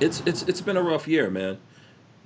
it's 0.00 0.22
it's 0.26 0.42
it's 0.42 0.60
been 0.60 0.76
a 0.76 0.82
rough 0.82 1.08
year, 1.08 1.30
man. 1.30 1.58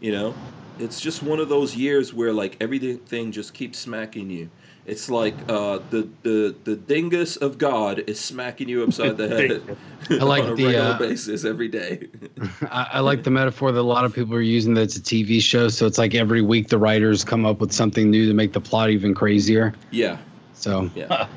You 0.00 0.12
know, 0.12 0.35
it's 0.78 1.00
just 1.00 1.22
one 1.22 1.40
of 1.40 1.48
those 1.48 1.76
years 1.76 2.12
where 2.14 2.33
like 2.33 2.56
everything 2.61 3.33
just 3.33 3.54
keeps 3.54 3.78
smacking 3.78 4.30
you. 4.30 4.50
It's 4.87 5.11
like 5.11 5.35
uh, 5.48 5.80
the 5.90 6.09
the 6.22 6.54
the 6.64 6.74
dingus 6.74 7.37
of 7.37 7.59
God 7.59 8.02
is 8.06 8.18
smacking 8.18 8.68
you 8.68 8.83
upside 8.83 9.16
the 9.16 9.28
head 9.68 9.78
I 10.11 10.24
like 10.24 10.44
on 10.44 10.52
a 10.52 10.54
the, 10.56 10.64
regular 10.64 10.90
uh, 10.90 10.98
basis 10.98 11.44
every 11.44 11.68
day. 11.68 12.09
I, 12.62 12.88
I 12.94 13.00
like 13.00 13.22
the 13.22 13.30
metaphor 13.30 13.70
that 13.72 13.80
a 13.80 13.83
lot 13.83 14.04
of 14.04 14.14
people 14.14 14.35
are 14.35 14.40
using 14.40 14.74
that 14.74 14.83
it's 14.83 14.96
a 14.96 15.00
TV 15.00 15.40
show. 15.40 15.68
So 15.68 15.87
it's 15.87 15.98
like 15.98 16.14
every 16.14 16.42
week 16.42 16.68
the 16.68 16.78
writers 16.78 17.24
come 17.24 17.44
up 17.44 17.61
with 17.61 17.72
something 17.72 18.11
new 18.11 18.26
to 18.26 18.35
make 18.35 18.52
the 18.52 18.61
plot 18.61 18.90
even 18.90 19.14
crazier. 19.14 19.74
yeah, 19.90 20.18
So 20.54 20.90
yeah, 20.94 21.28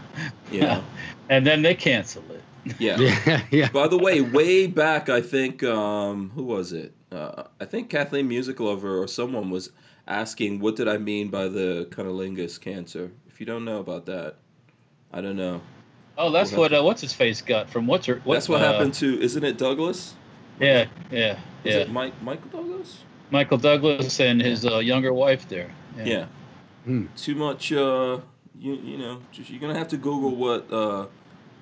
yeah, 0.52 0.82
And 1.30 1.46
then 1.46 1.62
they 1.62 1.76
cancel 1.76 2.24
it. 2.32 2.42
Yeah. 2.80 2.98
yeah, 2.98 3.42
yeah. 3.52 3.70
By 3.70 3.88
the 3.88 3.98
way, 3.98 4.22
way 4.22 4.68
back, 4.68 5.10
I 5.10 5.22
think 5.22 5.64
um, 5.64 6.32
who 6.36 6.44
was 6.44 6.74
it? 6.74 6.94
Uh, 7.12 7.44
I 7.60 7.66
think 7.66 7.90
Kathleen 7.90 8.28
Music 8.28 8.60
Lover 8.60 9.02
or 9.02 9.08
someone 9.08 9.50
was 9.50 9.72
asking, 10.08 10.60
"What 10.60 10.76
did 10.76 10.88
I 10.88 10.98
mean 10.98 11.30
by 11.30 11.48
the 11.48 11.88
cunnilingus 11.92 12.60
cancer?" 12.60 13.12
If 13.28 13.40
you 13.40 13.46
don't 13.46 13.66
know 13.66 13.80
about 13.80 14.06
that, 14.06 14.36
I 15.12 15.22
don't 15.22 15.36
know. 15.36 15.62
Oh, 16.18 16.32
that's 16.32 16.52
We'll 16.52 16.62
what 16.62 16.74
uh, 16.74 16.84
what's 16.84 17.02
his 17.02 17.14
face 17.14 17.42
got 17.42 17.70
from 17.70 17.88
what's 17.88 18.06
her? 18.06 18.22
What, 18.24 18.36
That's 18.36 18.50
what 18.50 18.62
uh, 18.62 18.72
happened 18.72 18.94
to. 18.96 19.22
Isn't 19.22 19.44
it 19.44 19.58
Douglas? 19.58 20.16
Yeah, 20.60 20.86
yeah, 21.12 21.40
Is 21.64 21.76
yeah. 21.76 21.82
it 21.82 21.92
Mike 21.92 22.14
Michael 22.22 22.50
Douglas? 22.50 23.00
Michael 23.32 23.58
Douglas 23.58 24.20
and 24.20 24.40
his 24.40 24.66
uh, 24.66 24.78
younger 24.78 25.12
wife 25.12 25.48
there. 25.50 25.72
Yeah. 26.04 26.28
Hmm. 26.86 27.08
Too 27.16 27.34
much. 27.34 27.72
Uh, 27.72 28.20
you 28.60 28.76
you 28.76 28.98
know, 28.98 29.22
just, 29.32 29.50
you're 29.50 29.60
gonna 29.60 29.78
have 29.78 29.88
to 29.90 29.98
Google 29.98 30.36
what. 30.36 30.72
Uh, 30.72 31.08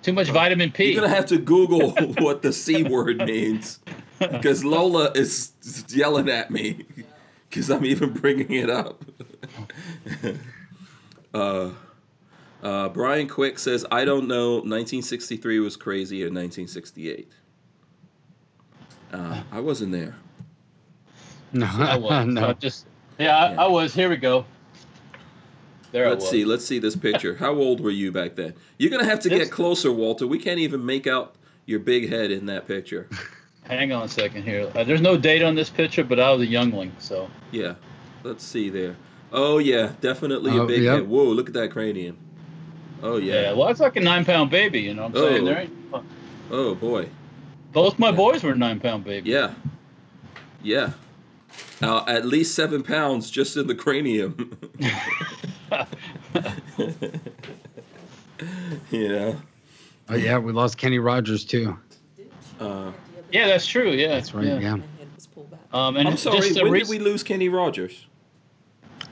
Too 0.02 0.14
much 0.14 0.30
vitamin 0.30 0.72
P. 0.72 0.92
you're 0.92 1.02
gonna 1.02 1.14
have 1.14 1.28
to 1.28 1.38
Google 1.38 1.92
what 2.20 2.42
the 2.42 2.52
c 2.52 2.84
word 2.84 3.20
means, 3.20 3.80
because 4.20 4.64
Lola 4.66 5.12
is 5.12 5.52
yelling 5.90 6.30
at 6.30 6.50
me, 6.50 6.86
because 7.50 7.70
I'm 7.70 7.86
even 7.86 8.12
bringing 8.14 8.52
it 8.52 8.70
up. 8.70 9.04
uh, 11.34 11.70
uh, 12.64 12.90
Brian 12.90 13.28
Quick 13.28 13.60
says, 13.60 13.86
"I 13.92 14.06
don't 14.06 14.28
know. 14.28 14.54
1963 14.56 15.60
was 15.60 15.76
crazy, 15.78 16.22
or 16.24 16.28
1968. 16.28 17.32
Uh, 19.14 19.44
I 19.52 19.60
wasn't 19.60 19.92
there. 19.92 20.16
No, 21.54 21.68
I 21.68 21.98
was. 21.98 22.26
no. 22.28 22.50
I 22.50 22.54
just 22.54 22.86
yeah, 23.20 23.38
I, 23.38 23.52
Yeah. 23.54 23.64
I 23.64 23.68
was. 23.68 23.94
Here 23.94 24.10
we 24.10 24.18
go. 24.18 24.46
There 25.92 26.10
Let's 26.10 26.30
see. 26.30 26.46
Let's 26.46 26.66
see 26.66 26.80
this 26.80 26.96
picture. 26.96 27.36
How 27.36 27.54
old 27.54 27.82
were 27.82 27.92
you 27.92 28.12
back 28.12 28.36
then? 28.36 28.54
You're 28.78 28.92
gonna 28.92 29.06
have 29.06 29.20
to 29.22 29.30
This- 29.30 29.40
get 29.40 29.52
closer, 29.52 29.92
Walter. 29.92 30.26
We 30.26 30.38
can't 30.40 30.60
even 30.60 30.86
make 30.86 31.06
out 31.08 31.36
your 31.66 31.80
big 31.80 32.10
head 32.10 32.32
in 32.32 32.46
that 32.48 32.68
picture. 32.68 33.10
Hang 33.64 33.92
on 33.92 34.04
a 34.04 34.08
second 34.08 34.44
here. 34.44 34.72
Uh, 34.76 34.84
there's 34.84 35.02
no 35.02 35.18
date 35.18 35.44
on 35.44 35.54
this 35.56 35.70
picture, 35.70 36.04
but 36.04 36.20
I 36.20 36.32
was 36.32 36.42
a 36.42 36.48
youngling, 36.48 36.92
so 37.00 37.30
Yeah. 37.52 37.76
Let's 38.24 38.44
see 38.44 38.70
there. 38.70 38.96
Oh 39.34 39.58
yeah, 39.60 39.92
definitely 40.02 40.52
a 40.58 40.64
Oh, 40.64 40.68
big 40.68 40.84
yep. 40.84 40.94
head. 41.00 41.08
Whoa, 41.08 41.24
look 41.26 41.48
at 41.48 41.54
that 41.54 41.72
cranium. 41.72 42.18
Oh 43.04 43.18
yeah. 43.18 43.42
yeah. 43.42 43.52
well, 43.54 43.70
it's 43.70 43.80
like 43.80 43.96
a 43.96 44.00
nine 44.02 44.26
pound 44.26 44.50
baby. 44.50 44.80
You 44.82 44.94
know 44.94 45.08
what 45.08 45.16
I'm 45.18 45.30
saying? 45.30 45.42
Oh. 45.42 45.46
There 45.46 45.60
ain't, 45.60 46.06
Oh 46.52 46.76
boy. 46.76 47.08
both 47.74 47.98
my 48.00 48.10
Yeah. 48.10 48.16
boys 48.16 48.44
were 48.44 48.56
nine 48.56 48.80
pound 48.80 49.04
babies. 49.04 49.32
Yeah. 49.32 49.54
Yeah. 50.64 50.92
Uh, 51.82 52.04
at 52.08 52.26
least 52.26 52.54
seven 52.56 52.84
pounds 52.84 53.30
just 53.32 53.58
in 53.58 53.68
the 53.68 53.76
cranium. 53.76 54.58
you 58.92 59.10
know. 59.10 59.36
Oh, 60.10 60.16
yeah, 60.16 60.38
we 60.38 60.52
lost 60.52 60.78
Kenny 60.78 61.00
Rogers 61.00 61.46
too. 61.46 61.78
Uh, 62.60 62.92
Yeah, 63.32 63.48
that's 63.48 63.66
true. 63.66 63.92
Yeah, 63.92 64.10
That's 64.10 64.34
right. 64.34 64.46
Yeah. 64.46 64.58
My 64.60 64.60
head 65.00 65.08
was 65.16 65.28
pulled 65.28 65.50
back. 65.52 65.60
Um, 65.74 65.96
and 65.98 66.08
I'm 66.08 66.18
sorry. 66.18 66.40
Just 66.50 66.62
When 66.62 66.72
rec- 66.72 66.82
did 66.84 66.90
we 66.90 67.00
lose 67.00 67.24
Kenny 67.24 67.48
Rogers? 67.50 68.06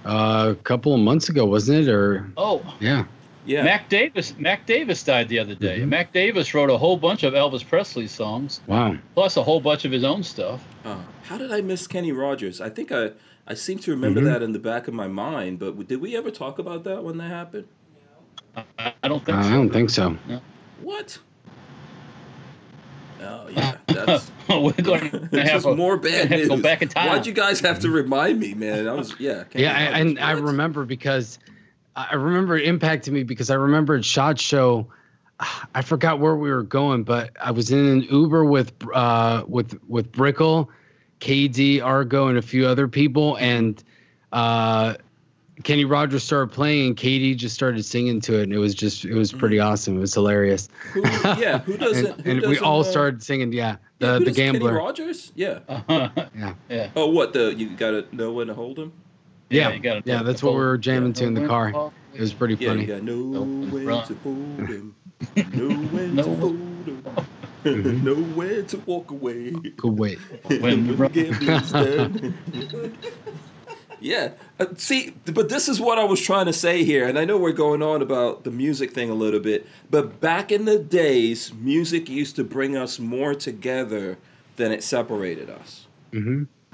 Uh, 0.05 0.49
a 0.51 0.55
couple 0.63 0.93
of 0.93 0.99
months 0.99 1.29
ago, 1.29 1.45
wasn't 1.45 1.87
it? 1.87 1.89
Or 1.91 2.29
Oh, 2.37 2.61
yeah. 2.79 3.05
Yeah. 3.45 3.63
Mac 3.63 3.87
Davis. 3.89 4.33
Mac 4.37 4.65
Davis 4.65 5.01
died 5.03 5.29
the 5.29 5.39
other 5.39 5.55
day. 5.55 5.79
Mhm. 5.79 5.87
Mac 5.89 6.11
Davis 6.13 6.53
wrote 6.53 6.69
a 6.69 6.77
whole 6.77 6.97
bunch 6.97 7.23
of 7.23 7.33
Elvis 7.33 7.65
Presley 7.67 8.05
songs, 8.07 8.59
Wow. 8.67 8.97
plus 9.15 9.37
a 9.37 9.43
whole 9.43 9.61
bunch 9.61 9.85
of 9.85 9.91
his 9.91 10.03
own 10.03 10.21
stuff. 10.23 10.61
Uh, 10.85 10.97
how 11.23 11.37
did 11.37 11.51
I 11.51 11.61
miss 11.61 11.87
Kenny 11.87 12.11
Rogers? 12.11 12.59
I 12.61 12.69
think 12.69 12.91
I 12.91 13.11
I 13.49 13.55
seem 13.55 13.79
to 13.79 13.91
remember 13.91 14.21
Mhm. 14.21 14.25
that 14.25 14.43
in 14.43 14.51
the 14.53 14.59
back 14.59 14.87
of 14.87 14.93
my 14.93 15.07
mind, 15.07 15.57
but 15.59 15.87
did 15.87 15.99
we 15.99 16.15
ever 16.15 16.29
talk 16.29 16.59
about 16.59 16.83
that 16.83 17.03
when 17.03 17.17
that 17.17 17.29
happened? 17.29 17.65
I, 18.55 18.93
I 19.03 19.07
don't 19.07 19.21
Uh, 19.23 19.25
think 19.25 19.37
I 19.37 19.41
so. 19.43 19.49
don't 19.49 19.69
think 19.71 19.89
so. 19.89 20.17
What? 20.83 21.17
Oh 23.21 23.47
yeah, 23.49 23.75
that's 23.87 24.31
We're 24.49 24.71
going 24.73 25.09
to 25.31 25.43
have 25.43 25.65
a, 25.65 25.75
more 25.75 25.97
bad 25.97 26.29
have 26.29 26.39
news. 26.39 26.47
go 26.47 26.57
back 26.61 26.81
in 26.81 26.87
time. 26.89 27.07
Why'd 27.09 27.25
you 27.27 27.33
guys 27.33 27.59
have 27.61 27.79
to 27.81 27.89
remind 27.89 28.39
me, 28.39 28.53
man? 28.53 28.87
I 28.87 28.93
was 28.93 29.13
yeah. 29.19 29.43
Kenny 29.43 29.63
yeah, 29.65 29.73
I, 29.77 29.99
and 29.99 30.19
I 30.19 30.31
remember 30.31 30.85
because 30.85 31.37
I 31.95 32.15
remember 32.15 32.55
it 32.57 32.65
impacted 32.65 33.13
me 33.13 33.23
because 33.23 33.49
I 33.49 33.55
remember 33.55 33.95
at 33.95 34.05
Shot 34.05 34.39
Show, 34.39 34.87
I 35.75 35.81
forgot 35.81 36.19
where 36.19 36.35
we 36.35 36.49
were 36.49 36.63
going, 36.63 37.03
but 37.03 37.31
I 37.41 37.51
was 37.51 37.71
in 37.71 37.85
an 37.85 38.01
Uber 38.03 38.45
with 38.45 38.71
uh 38.93 39.43
with 39.47 39.77
with 39.87 40.11
Brickle, 40.11 40.67
KD, 41.19 41.83
Argo, 41.83 42.27
and 42.27 42.37
a 42.37 42.41
few 42.41 42.65
other 42.67 42.87
people, 42.87 43.35
and 43.37 43.83
uh 44.31 44.95
Kenny 45.63 45.83
Rogers 45.83 46.23
started 46.23 46.53
playing, 46.53 46.87
and 46.87 46.95
Katie 46.97 47.35
just 47.35 47.53
started 47.53 47.83
singing 47.83 48.21
to 48.21 48.39
it, 48.39 48.43
and 48.43 48.53
it 48.53 48.59
was 48.59 48.73
just 48.73 49.03
it 49.03 49.13
was 49.13 49.33
pretty 49.33 49.59
awesome. 49.59 49.97
It 49.97 49.99
was 49.99 50.13
hilarious. 50.13 50.69
Who, 50.93 51.01
yeah, 51.01 51.59
who 51.59 51.75
doesn't? 51.85 52.05
and 52.05 52.21
who 52.21 52.31
and 52.31 52.41
we 52.43 52.47
doesn't, 52.53 52.63
all 52.63 52.79
uh, 52.79 52.83
started 52.83 53.21
singing. 53.21 53.51
Yeah, 53.51 53.75
the 53.99 54.05
yeah, 54.05 54.13
who 54.13 54.19
the 54.19 54.25
does 54.25 54.35
Kenny 54.37 54.51
gambler. 54.53 54.73
Rogers. 54.75 55.33
Yeah. 55.35 55.59
Yeah. 55.89 56.53
yeah. 56.69 56.89
Oh, 56.95 57.07
what 57.07 57.33
the? 57.33 57.53
You 57.53 57.71
gotta 57.71 58.05
know 58.13 58.31
when 58.31 58.47
to 58.47 58.53
hold 58.53 58.79
him. 58.79 58.93
Yeah, 59.49 59.73
you 59.73 59.79
gotta 59.79 60.01
yeah, 60.05 60.23
that's 60.23 60.41
what 60.41 60.51
we 60.53 60.59
full- 60.59 60.65
were 60.67 60.77
jamming 60.77 61.11
to 61.13 61.25
in 61.25 61.33
the 61.33 61.45
car. 61.45 61.91
It 62.13 62.21
was 62.21 62.33
pretty 62.33 62.55
Yeah, 62.55 62.69
funny. 62.69 62.81
you 62.81 62.87
gotta 62.87 63.03
know 63.03 63.39
Open 63.41 63.71
when 63.71 63.85
to 63.85 64.15
hold 64.23 64.69
him. 64.69 64.95
know 65.35 65.75
when 65.89 66.15
to 66.15 66.23
hold 66.23 66.55
him. 66.85 67.03
Mhm. 67.65 68.03
know 68.03 68.15
when 68.15 68.65
to 68.67 68.77
walk 68.85 69.11
away. 69.11 69.51
Good 69.51 69.99
wait. 69.99 70.17
When 70.61 70.87
the 70.87 70.93
run- 70.93 71.11
gambling's 71.11 71.71
done. 71.71 72.33
yeah. 73.99 74.31
Uh, 74.59 74.67
see, 74.77 75.13
but 75.25 75.49
this 75.49 75.67
is 75.67 75.79
what 75.81 75.97
I 75.99 76.03
was 76.05 76.21
trying 76.21 76.45
to 76.45 76.53
say 76.53 76.83
here, 76.83 77.07
and 77.07 77.19
I 77.19 77.25
know 77.25 77.37
we're 77.37 77.51
going 77.51 77.81
on 77.81 78.01
about 78.01 78.43
the 78.45 78.51
music 78.51 78.91
thing 78.93 79.09
a 79.09 79.13
little 79.13 79.39
bit, 79.41 79.67
but 79.91 80.19
back 80.21 80.51
in 80.51 80.65
the 80.65 80.79
days, 80.79 81.53
music 81.53 82.07
used 82.09 82.35
to 82.37 82.43
bring 82.43 82.77
us 82.77 82.97
more 82.99 83.35
together 83.35 84.17
than 84.55 84.71
it 84.71 84.83
separated 84.83 85.49
us. 85.49 85.85
hmm 86.11 86.43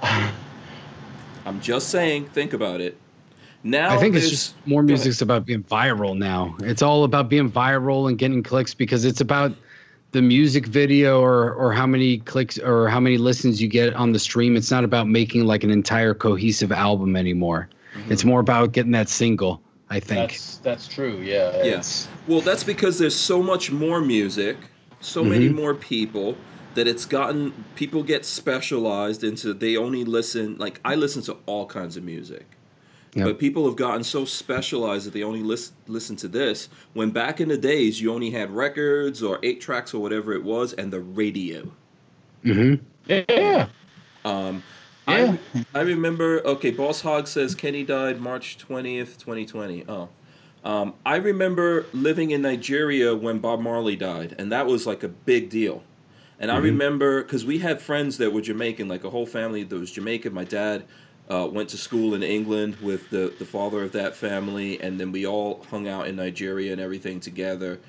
I'm 1.44 1.60
just 1.60 1.90
saying, 1.90 2.26
think 2.26 2.52
about 2.52 2.80
it. 2.80 2.96
Now 3.62 3.90
I 3.94 3.98
think 3.98 4.14
it's 4.14 4.24
there's- 4.26 4.30
just 4.30 4.54
more 4.66 4.82
music's 4.82 5.20
about 5.22 5.46
being 5.46 5.62
viral 5.64 6.16
now. 6.16 6.56
It's 6.60 6.82
all 6.82 7.04
about 7.04 7.28
being 7.28 7.50
viral 7.50 8.08
and 8.08 8.16
getting 8.18 8.42
clicks 8.42 8.74
because 8.74 9.04
it's 9.04 9.20
about 9.20 9.52
the 10.16 10.22
music 10.22 10.66
video 10.66 11.20
or 11.20 11.52
or 11.52 11.74
how 11.74 11.86
many 11.86 12.16
clicks 12.20 12.58
or 12.58 12.88
how 12.88 12.98
many 12.98 13.18
listens 13.18 13.60
you 13.60 13.68
get 13.68 13.92
on 13.92 14.12
the 14.12 14.18
stream. 14.18 14.56
It's 14.56 14.70
not 14.70 14.82
about 14.82 15.06
making 15.08 15.44
like 15.44 15.62
an 15.62 15.70
entire 15.70 16.14
cohesive 16.14 16.72
album 16.72 17.16
anymore. 17.16 17.68
Mm-hmm. 17.94 18.12
It's 18.12 18.24
more 18.24 18.40
about 18.40 18.72
getting 18.72 18.92
that 18.92 19.10
single. 19.10 19.60
I 19.90 20.00
think. 20.00 20.30
That's 20.32 20.56
that's 20.58 20.88
true. 20.88 21.18
Yeah. 21.22 21.62
Yeah. 21.62 21.82
Well, 22.26 22.40
that's 22.40 22.64
because 22.64 22.98
there's 22.98 23.14
so 23.14 23.42
much 23.42 23.70
more 23.70 24.00
music, 24.00 24.56
so 25.00 25.22
many 25.22 25.48
Mhm. 25.50 25.54
more 25.54 25.74
people 25.74 26.34
that 26.74 26.88
it's 26.88 27.04
gotten 27.04 27.52
people 27.74 28.02
get 28.02 28.24
specialized 28.24 29.22
into 29.22 29.52
they 29.52 29.76
only 29.76 30.04
listen 30.04 30.56
like 30.58 30.80
I 30.82 30.94
listen 30.94 31.20
to 31.24 31.36
all 31.44 31.66
kinds 31.66 31.98
of 31.98 32.04
music. 32.04 32.46
Yep. 33.16 33.24
But 33.24 33.38
people 33.40 33.66
have 33.66 33.76
gotten 33.76 34.04
so 34.04 34.24
specialized 34.24 35.06
that 35.06 35.14
they 35.14 35.24
only 35.24 35.42
listen 35.42 35.76
listen 35.88 36.16
to 36.18 36.28
this 36.28 36.68
when 36.94 37.10
back 37.10 37.40
in 37.40 37.48
the 37.48 37.58
days 37.58 38.00
you 38.00 38.12
only 38.14 38.30
had 38.30 38.50
records 38.52 39.22
or 39.22 39.40
8 39.42 39.60
tracks 39.60 39.94
or 39.94 40.02
whatever 40.02 40.32
it 40.34 40.44
was 40.44 40.74
and 40.74 40.92
the 40.92 41.00
radio. 41.00 41.74
hmm 42.44 42.74
yeah. 43.08 43.68
Um 44.24 44.64
Yeah. 45.08 45.36
I, 45.44 45.74
I 45.74 45.80
remember. 45.82 46.40
Okay, 46.46 46.70
Boss 46.72 47.02
Hog 47.02 47.28
says 47.28 47.54
Kenny 47.54 47.84
died 47.84 48.20
March 48.20 48.58
twentieth, 48.58 49.18
twenty 49.18 49.46
twenty. 49.46 49.84
Oh, 49.88 50.10
um, 50.64 50.94
I 51.06 51.16
remember 51.16 51.90
living 51.92 52.32
in 52.32 52.42
Nigeria 52.42 53.14
when 53.16 53.38
Bob 53.40 53.60
Marley 53.60 53.96
died, 53.96 54.34
and 54.38 54.50
that 54.52 54.66
was 54.66 54.86
like 54.86 55.04
a 55.04 55.08
big 55.08 55.50
deal. 55.50 55.84
And 56.40 56.50
I 56.50 56.58
remember 56.58 57.22
because 57.22 57.44
we 57.46 57.58
had 57.58 57.80
friends 57.80 58.18
that 58.18 58.32
were 58.32 58.42
Jamaican, 58.42 58.88
like 58.88 59.04
a 59.04 59.10
whole 59.10 59.26
family 59.26 59.62
that 59.64 59.78
was 59.78 59.90
Jamaican. 59.92 60.34
My 60.34 60.44
dad 60.44 60.84
uh, 61.30 61.48
went 61.50 61.68
to 61.70 61.76
school 61.76 62.14
in 62.14 62.22
England 62.22 62.76
with 62.76 63.10
the 63.10 63.34
the 63.38 63.44
father 63.44 63.82
of 63.82 63.92
that 63.92 64.14
family, 64.14 64.80
and 64.80 65.00
then 65.00 65.12
we 65.12 65.26
all 65.26 65.64
hung 65.70 65.88
out 65.88 66.06
in 66.06 66.16
Nigeria 66.16 66.72
and 66.72 66.80
everything 66.80 67.20
together. 67.20 67.80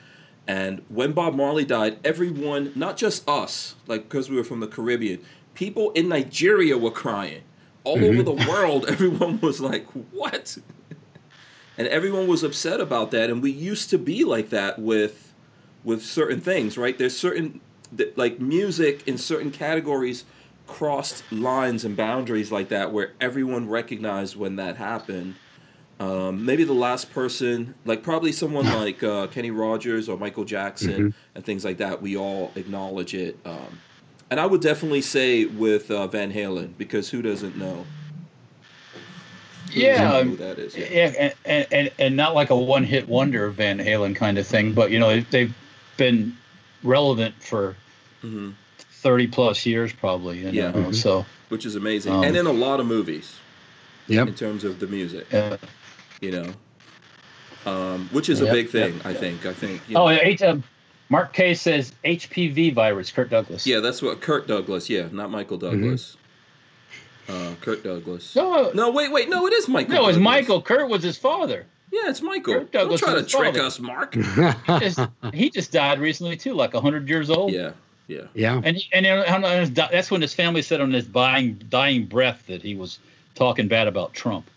And 0.48 0.82
when 0.88 1.12
Bob 1.12 1.36
Marley 1.36 1.66
died, 1.66 2.00
everyone, 2.06 2.72
not 2.74 2.96
just 2.98 3.28
us, 3.28 3.76
like 3.86 4.04
because 4.04 4.30
we 4.30 4.38
were 4.38 4.44
from 4.44 4.62
the 4.62 4.68
Caribbean, 4.68 5.20
people 5.54 5.92
in 5.92 6.08
Nigeria 6.08 6.78
were 6.78 6.92
crying. 6.92 7.42
All 7.84 8.04
over 8.04 8.24
the 8.24 8.32
world, 8.50 8.86
everyone 8.90 9.40
was 9.40 9.62
like, 9.62 9.86
"What?" 10.12 10.58
and 11.78 11.88
everyone 11.88 12.28
was 12.28 12.44
upset 12.44 12.82
about 12.82 13.12
that. 13.12 13.30
And 13.30 13.42
we 13.42 13.52
used 13.52 13.90
to 13.92 13.98
be 13.98 14.24
like 14.24 14.50
that 14.50 14.80
with 14.80 15.34
with 15.84 16.04
certain 16.04 16.42
things, 16.42 16.78
right? 16.78 16.98
There's 16.98 17.18
certain 17.18 17.62
like 18.16 18.40
music 18.40 19.08
in 19.08 19.18
certain 19.18 19.52
categories 19.52 20.26
crossed 20.68 21.24
lines 21.32 21.86
and 21.86 21.96
boundaries 21.96 22.52
like 22.52 22.70
that 22.70 22.92
where 22.92 23.14
everyone 23.20 23.68
recognized 23.68 24.36
when 24.36 24.58
that 24.58 24.78
happened. 24.78 25.36
Um, 26.00 26.46
maybe 26.46 26.64
the 26.64 26.74
last 26.74 27.12
person, 27.12 27.74
like 27.86 28.04
probably 28.04 28.32
someone 28.32 28.66
like 28.66 29.02
uh, 29.02 29.28
Kenny 29.28 29.50
Rogers 29.50 30.08
or 30.08 30.18
Michael 30.18 30.46
Jackson 30.46 30.92
mm-hmm. 30.92 31.36
and 31.36 31.44
things 31.44 31.66
like 31.66 31.78
that, 31.78 32.02
we 32.02 32.16
all 32.16 32.52
acknowledge 32.56 33.16
it. 33.16 33.40
Um, 33.46 33.80
and 34.30 34.40
I 34.40 34.46
would 34.46 34.62
definitely 34.62 35.02
say 35.02 35.46
with 35.46 35.90
uh, 35.90 36.06
Van 36.08 36.32
Halen 36.32 36.78
because 36.78 37.10
who 37.10 37.22
doesn't 37.22 37.58
know? 37.58 37.86
Yeah, 39.72 40.14
um, 40.14 40.30
who 40.30 40.38
that 40.38 40.60
is. 40.60 40.78
yeah, 40.78 40.88
yeah, 40.92 41.34
and, 41.46 41.68
and 41.72 41.92
and 42.00 42.16
not 42.16 42.36
like 42.36 42.50
a 42.52 42.56
one-hit 42.56 43.08
wonder 43.08 43.50
Van 43.50 43.80
Halen 43.80 44.16
kind 44.16 44.38
of 44.38 44.48
thing, 44.48 44.74
but 44.74 44.92
you 44.92 45.00
know 45.00 45.20
they've 45.20 45.54
been 45.98 46.38
relevant 46.84 47.36
for 47.42 47.76
mm-hmm. 48.24 48.52
30 49.02 49.28
plus 49.28 49.66
years 49.66 49.94
probably 49.94 50.40
you 50.40 50.46
know? 50.46 50.52
yeah 50.52 50.72
mm-hmm. 50.72 50.92
so 50.92 51.26
which 51.50 51.66
is 51.66 51.76
amazing 51.76 52.14
um, 52.14 52.24
and 52.24 52.36
in 52.36 52.46
a 52.46 52.52
lot 52.52 52.80
of 52.80 52.86
movies 52.86 53.36
Yeah. 54.08 54.24
in 54.24 54.34
terms 54.34 54.64
of 54.64 54.80
the 54.80 54.88
music 54.88 55.28
yeah. 55.32 55.58
you 56.22 56.32
know 56.32 56.52
um, 57.66 58.10
which 58.12 58.30
is 58.30 58.40
yep, 58.40 58.50
a 58.50 58.52
big 58.52 58.70
thing 58.70 58.96
yep, 58.96 59.06
i 59.06 59.14
think 59.14 59.46
i 59.46 59.54
think 59.54 59.82
oh 59.90 59.94
know. 59.94 60.10
H, 60.10 60.42
uh, 60.42 60.58
mark 61.10 61.34
k 61.34 61.54
says 61.54 61.94
hpv 62.04 62.74
virus 62.74 63.12
kirk 63.12 63.30
douglas 63.30 63.68
yeah 63.68 63.80
that's 63.80 64.02
what 64.02 64.20
kirk 64.22 64.48
douglas 64.48 64.90
yeah 64.90 65.08
not 65.12 65.30
michael 65.30 65.58
mm-hmm. 65.58 65.82
douglas 65.82 66.12
mm-hmm. 66.12 66.24
Uh, 67.30 67.54
Kirk 67.60 67.84
Douglas. 67.84 68.38
No, 68.38 68.54
uh, 68.54 68.72
no, 68.74 68.90
wait, 68.90 69.12
wait, 69.12 69.28
no, 69.28 69.48
it 69.48 69.54
is 69.54 69.68
Michael. 69.68 69.96
No, 69.96 70.08
it's 70.08 70.18
Michael. 70.18 70.62
Kirk 70.62 70.88
was 70.88 71.04
his 71.04 71.18
father. 71.18 71.66
Yeah, 71.92 72.10
it's 72.10 72.22
Michael. 72.22 72.54
Kirk 72.54 72.72
Douglas 72.72 73.02
Don't 73.02 73.12
try 73.12 73.20
to 73.20 73.26
trick 73.26 73.56
father. 73.56 73.68
us, 73.68 73.80
Mark. 73.80 74.14
he, 74.68 74.80
just, 74.80 75.00
he, 75.34 75.50
just, 75.50 75.72
died 75.72 76.00
recently 76.00 76.38
too, 76.38 76.54
like 76.54 76.74
hundred 76.74 77.10
years 77.10 77.30
old. 77.30 77.52
Yeah, 77.52 77.72
yeah. 78.08 78.22
yeah. 78.34 78.62
And 78.64 78.78
and 78.94 79.06
you 79.06 79.12
know, 79.12 79.24
on 79.26 79.44
his 79.44 79.72
that's 79.72 80.10
when 80.12 80.22
his 80.22 80.34
family 80.34 80.62
said 80.62 80.82
on 80.82 80.92
his 80.92 81.06
dying 81.08 81.62
dying 81.70 82.06
breath 82.06 82.44
that 82.48 82.62
he 82.62 82.76
was 82.76 83.00
talking 83.36 83.68
bad 83.68 83.88
about 83.88 84.14
Trump, 84.14 84.50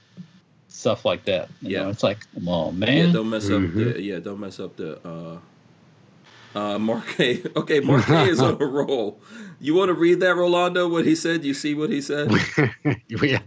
stuff 0.69 1.05
like 1.05 1.25
that. 1.25 1.49
You 1.63 1.71
Yeah. 1.77 1.83
know, 1.83 1.89
it's 1.91 2.03
like, 2.03 2.19
come 2.35 2.49
on, 2.49 2.75
Yeah, 2.75 2.87
man. 2.87 3.13
don't 3.13 3.31
mess 3.31 3.51
up 3.51 3.63
the. 3.75 4.01
Yeah, 4.01 4.19
don't 4.21 4.41
mess 4.41 4.59
up 4.61 4.77
the. 4.77 4.99
Uh, 5.07 5.39
uh, 6.53 6.79
Mark 6.81 7.05
Okay, 7.21 7.79
Mark 7.81 8.09
A. 8.09 8.23
is 8.25 8.41
on 8.41 8.61
a 8.61 8.67
roll. 8.67 9.21
You 9.61 9.75
want 9.75 9.89
to 9.91 9.95
read 9.95 10.19
that, 10.21 10.35
Rolando? 10.35 10.89
What 10.89 11.05
he 11.07 11.15
said? 11.15 11.45
You 11.45 11.55
see 11.55 11.75
what 11.75 11.91
he 11.91 12.01
said? 12.01 12.33
we, 13.21 13.39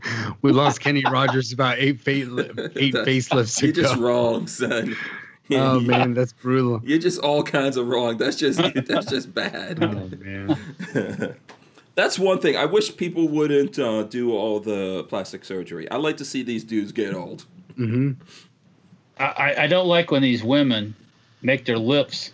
we 0.41 0.51
lost 0.53 0.79
Kenny 0.79 1.03
Rogers 1.11 1.51
about 1.51 1.79
eight 1.79 1.99
fa- 1.99 2.11
eight 2.77 2.93
That- 2.93 3.05
facelifts 3.07 3.61
You're 3.61 3.71
ago. 3.71 3.81
just 3.81 3.95
wrong, 3.97 4.47
son. 4.47 4.95
Oh 5.51 5.79
man, 5.79 6.13
that's 6.13 6.33
brutal. 6.33 6.81
You're 6.83 6.99
just 6.99 7.19
all 7.19 7.43
kinds 7.43 7.75
of 7.77 7.87
wrong. 7.87 8.17
That's 8.17 8.37
just 8.37 8.59
that's 8.87 9.07
just 9.07 9.33
bad. 9.33 9.83
Oh 9.83 10.09
man. 10.19 10.57
That's 11.95 12.17
one 12.17 12.39
thing. 12.39 12.57
I 12.57 12.65
wish 12.65 12.97
people 12.97 13.27
wouldn't 13.27 13.77
uh, 13.77 14.01
do 14.01 14.31
all 14.33 14.59
the 14.59 15.03
plastic 15.09 15.45
surgery. 15.45 15.87
I 15.91 15.97
like 15.97 16.17
to 16.17 16.25
see 16.25 16.41
these 16.41 16.63
dudes 16.63 16.91
get 16.91 17.13
old. 17.13 17.45
hmm 17.75 18.13
I, 19.19 19.25
I- 19.25 19.63
I 19.65 19.67
don't 19.67 19.85
like 19.87 20.09
when 20.09 20.23
these 20.23 20.43
women 20.43 20.95
make 21.43 21.65
their 21.65 21.77
lips 21.77 22.31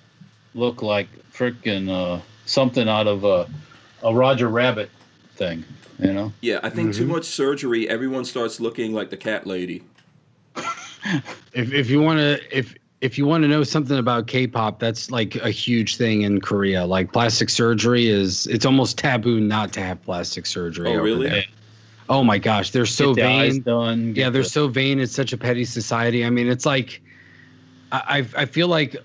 look 0.53 0.81
like 0.81 1.09
freaking 1.33 1.89
uh, 1.89 2.21
something 2.45 2.87
out 2.87 3.07
of 3.07 3.25
a, 3.25 3.49
a 4.01 4.15
Roger 4.15 4.47
Rabbit 4.47 4.89
thing. 5.35 5.65
You 5.97 6.13
know. 6.13 6.31
Yeah, 6.39 6.61
I 6.63 6.69
think 6.69 6.93
too 6.95 7.03
Mhm. 7.03 7.09
much 7.09 7.25
surgery. 7.25 7.89
Everyone 7.89 8.23
starts 8.23 8.61
looking 8.61 8.93
like 8.93 9.09
the 9.09 9.17
cat 9.17 9.45
lady. 9.45 9.83
If 11.53 11.73
if 11.73 11.89
you 11.89 12.01
want 12.01 12.19
to 12.19 12.57
if 12.57 12.75
if 13.01 13.17
you 13.17 13.25
want 13.25 13.43
to 13.43 13.47
know 13.47 13.63
something 13.63 13.97
about 13.97 14.27
K-pop, 14.27 14.79
that's 14.79 15.09
like 15.09 15.35
a 15.35 15.49
huge 15.49 15.95
thing 15.95 16.23
in 16.23 16.41
Korea. 16.41 16.85
Like 16.85 17.13
plastic 17.13 17.49
surgery 17.49 18.07
is 18.07 18.45
it's 18.47 18.65
almost 18.65 18.97
taboo 18.97 19.39
not 19.39 19.71
to 19.73 19.81
have 19.81 20.01
plastic 20.03 20.45
surgery. 20.45 20.89
Oh, 20.89 20.93
over 20.95 21.03
really? 21.03 21.29
there. 21.29 21.43
Oh 22.09 22.23
my 22.23 22.39
gosh, 22.39 22.71
they're 22.71 22.85
so 22.85 23.13
get 23.13 23.23
the 23.23 23.29
eyes 23.29 23.53
vain. 23.53 23.61
done. 23.61 24.13
Yeah, 24.15 24.29
they're 24.29 24.43
the- 24.43 24.49
so 24.49 24.67
vain. 24.67 24.99
It's 24.99 25.13
such 25.13 25.31
a 25.31 25.37
petty 25.37 25.63
society. 25.65 26.25
I 26.25 26.29
mean, 26.29 26.47
it's 26.47 26.65
like 26.65 27.01
I 27.91 28.25
I 28.35 28.41
I 28.41 28.45
feel 28.45 28.67
like 28.67 28.95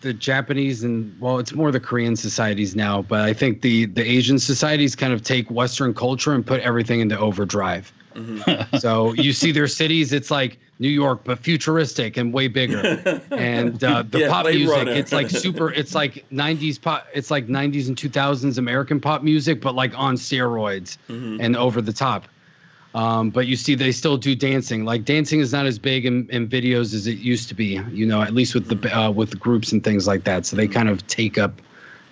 the 0.00 0.12
Japanese 0.14 0.84
and 0.84 1.14
well, 1.20 1.38
it's 1.38 1.52
more 1.52 1.70
the 1.72 1.80
Korean 1.80 2.14
societies 2.16 2.76
now, 2.76 3.02
but 3.02 3.20
I 3.22 3.32
think 3.34 3.60
the 3.60 3.86
the 3.86 4.08
Asian 4.08 4.38
societies 4.38 4.94
kind 4.96 5.12
of 5.12 5.22
take 5.22 5.50
Western 5.50 5.92
culture 5.92 6.32
and 6.32 6.46
put 6.46 6.60
everything 6.60 7.00
into 7.00 7.18
overdrive. 7.18 7.92
Mhm. 8.18 8.78
So 8.80 9.12
you 9.14 9.32
see 9.32 9.52
their 9.52 9.68
cities, 9.68 10.12
it's 10.12 10.30
like 10.30 10.58
New 10.78 10.88
York, 10.88 11.20
but 11.24 11.38
futuristic 11.38 12.16
and 12.16 12.32
way 12.32 12.48
bigger. 12.48 13.22
And 13.30 13.82
uh, 13.84 14.02
the 14.08 14.20
Yeah, 14.20 14.28
pop 14.28 14.44
Blade 14.44 14.56
music, 14.56 14.76
Runner. 14.76 14.90
it's 14.92 15.12
like 15.12 15.30
super. 15.30 15.70
It's 15.72 15.94
like 15.94 16.24
'90s 16.32 16.80
pop. 16.80 17.06
It's 17.14 17.30
like 17.30 17.46
'90s 17.48 17.88
and 17.88 17.96
2000s 17.96 18.58
American 18.58 19.00
pop 19.00 19.22
music, 19.22 19.60
but 19.60 19.74
like 19.74 19.96
on 19.96 20.16
steroids 20.16 20.98
Mhm. 21.08 21.38
and 21.40 21.56
over 21.56 21.80
the 21.80 21.92
top. 21.92 22.26
Um, 22.94 23.30
but 23.30 23.46
you 23.46 23.54
see, 23.54 23.74
they 23.74 23.92
still 23.92 24.16
do 24.16 24.34
dancing. 24.34 24.84
Like 24.84 25.04
dancing 25.04 25.40
is 25.40 25.52
not 25.52 25.66
as 25.66 25.78
big 25.78 26.04
in, 26.06 26.28
in 26.30 26.48
videos 26.48 26.94
as 26.94 27.06
it 27.06 27.18
used 27.18 27.48
to 27.50 27.54
be. 27.54 27.80
You 27.92 28.06
know, 28.06 28.22
at 28.22 28.34
least 28.34 28.54
with 28.54 28.66
the 28.68 28.98
uh, 28.98 29.10
with 29.10 29.30
the 29.30 29.36
groups 29.36 29.70
and 29.72 29.84
things 29.84 30.06
like 30.08 30.24
that. 30.24 30.46
So 30.46 30.56
they 30.56 30.66
kind 30.66 30.88
of 30.88 31.06
take 31.06 31.38
up 31.38 31.60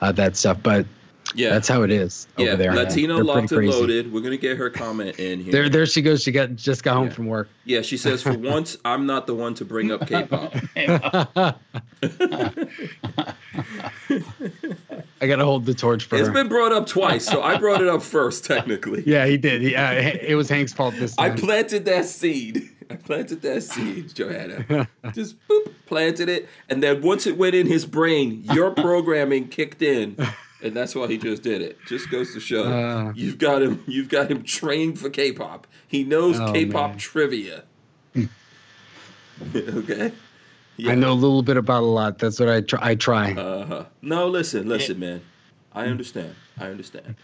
uh, 0.01 0.13
that 0.13 0.37
stuff. 0.37 0.59
But 0.63 0.87
Yeah, 1.35 1.51
that's 1.51 1.69
how 1.69 1.83
it 1.83 1.91
is 1.91 2.29
yeah. 2.37 2.49
over 2.49 2.57
there. 2.57 2.75
Latino 2.75 3.17
They're 3.17 3.25
locked 3.25 3.53
and 3.53 3.69
loaded. 3.69 4.13
We're 4.13 4.21
gonna 4.21 4.37
get 4.37 4.57
her 4.59 4.71
comment 4.71 5.19
in 5.19 5.41
here. 5.41 5.53
There, 5.53 5.69
there 5.69 5.87
she 5.87 6.03
goes. 6.03 6.23
She 6.23 6.31
got 6.33 6.55
just 6.57 6.83
got 6.83 6.95
home 6.97 7.09
Yeah. 7.09 7.13
from 7.13 7.27
work. 7.27 7.49
Yeah, 7.65 7.83
she 7.83 7.97
says 7.97 8.23
for 8.23 8.33
once 8.39 8.77
I'm 8.85 9.07
not 9.07 9.27
the 9.27 9.35
one 9.35 9.55
to 9.55 9.65
bring 9.65 9.91
up 9.91 10.07
K-pop. 10.07 10.55
I 15.21 15.27
gotta 15.27 15.45
hold 15.45 15.65
the 15.67 15.75
torch 15.75 16.05
for 16.05 16.17
It's 16.17 16.29
her. 16.29 16.33
been 16.33 16.49
brought 16.49 16.73
up 16.73 16.87
twice, 16.87 17.25
so 17.27 17.43
I 17.43 17.57
brought 17.59 17.81
it 17.81 17.89
up 17.89 18.03
first, 18.03 18.45
technically. 18.45 19.03
yeah, 19.07 19.27
he 19.27 19.37
did. 19.37 19.63
Yeah, 19.63 19.91
uh, 19.91 20.19
it 20.23 20.35
was 20.37 20.49
Hank's 20.49 20.73
fault 20.73 20.95
this 20.97 21.17
time. 21.17 21.33
I 21.33 21.37
planted 21.37 21.85
that 21.87 22.05
seed. 22.05 22.71
I 22.91 22.97
planted 22.97 23.43
that 23.43 23.63
seed, 23.63 24.15
Johanna. 24.15 24.89
Just 25.13 25.37
boop, 25.49 25.73
planted 25.87 26.29
it, 26.29 26.49
and 26.69 26.83
then 26.83 27.03
once 27.03 27.27
it 27.27 27.37
went 27.37 27.55
in 27.55 27.67
his 27.67 27.85
brain, 27.87 28.45
your 28.53 28.71
programming 28.71 29.49
kicked 29.49 29.83
in, 29.83 30.17
and 30.67 30.77
that's 30.77 30.95
why 30.95 31.07
he 31.07 31.19
just 31.19 31.43
did 31.43 31.63
it. 31.63 31.79
Just 31.87 32.11
goes 32.11 32.33
to 32.35 32.41
show 32.41 32.65
Uh. 32.65 33.13
you've 33.15 33.39
got 33.39 33.63
him. 33.63 33.83
You've 33.87 34.09
got 34.09 34.31
him 34.31 34.43
trained 34.43 34.99
for 34.99 35.09
K-pop. 35.11 35.67
He 35.89 36.05
knows 36.05 36.39
Oh, 36.41 36.53
K-pop 36.53 36.91
man. 36.91 36.99
trivia. 36.99 37.65
okay. 39.57 40.13
I 40.87 40.95
know 40.95 41.13
a 41.13 41.15
little 41.15 41.43
bit 41.43 41.57
about 41.57 41.83
a 41.83 41.87
lot. 41.87 42.19
That's 42.19 42.39
what 42.39 42.49
I 42.49 42.61
try. 42.61 42.79
I 42.83 42.95
try. 42.95 43.33
Uh-huh. 43.33 43.85
No, 44.03 44.29
listen, 44.29 44.69
listen, 44.69 44.99
man. 44.99 45.23
I 45.73 45.87
understand. 45.87 46.35
I 46.59 46.67
understand. 46.67 47.17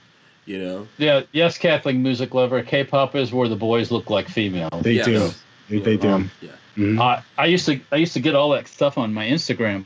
You 0.45 0.59
know. 0.59 0.89
yeah, 0.99 1.23
yes, 1.33 1.57
Catholic 1.57 1.97
music 1.97 2.35
lover. 2.35 2.63
K-pop 2.63 3.15
is 3.15 3.33
where 3.33 3.49
the 3.49 3.57
boys 3.57 3.91
look 3.93 4.11
like 4.11 4.29
females. 4.29 4.83
they 4.83 4.95
yeah. 4.95 5.05
do. 5.05 5.31
They, 5.69 5.79
they 5.79 5.97
do. 5.97 6.09
Um, 6.09 6.31
Yeah. 6.41 6.51
Mhm. 6.77 6.99
I 7.01 7.23
I 7.39 7.47
used 7.47 7.67
to 7.67 7.79
I 7.93 7.97
used 7.97 8.15
to 8.15 8.21
get 8.21 8.35
all 8.35 8.49
that 8.51 8.67
stuff 8.67 8.97
on 8.99 9.13
my 9.13 9.27
Instagram, 9.27 9.85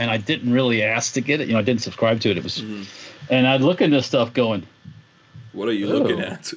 and 0.00 0.10
I 0.10 0.16
didn't 0.16 0.50
really 0.52 0.82
ask 0.82 1.12
to 1.14 1.20
get 1.20 1.40
it. 1.40 1.46
You 1.48 1.52
know, 1.52 1.58
I 1.60 1.62
didn't 1.62 1.82
subscribe 1.82 2.20
to 2.20 2.30
it. 2.30 2.38
It 2.38 2.42
was, 2.42 2.62
Mhm. 2.62 2.86
and 3.28 3.46
I'd 3.46 3.60
look 3.60 3.82
into 3.82 4.02
stuff 4.02 4.32
going, 4.32 4.66
What 5.52 5.68
are 5.68 5.72
you 5.72 5.88
Ooh. 5.88 5.98
looking 5.98 6.20
at? 6.20 6.52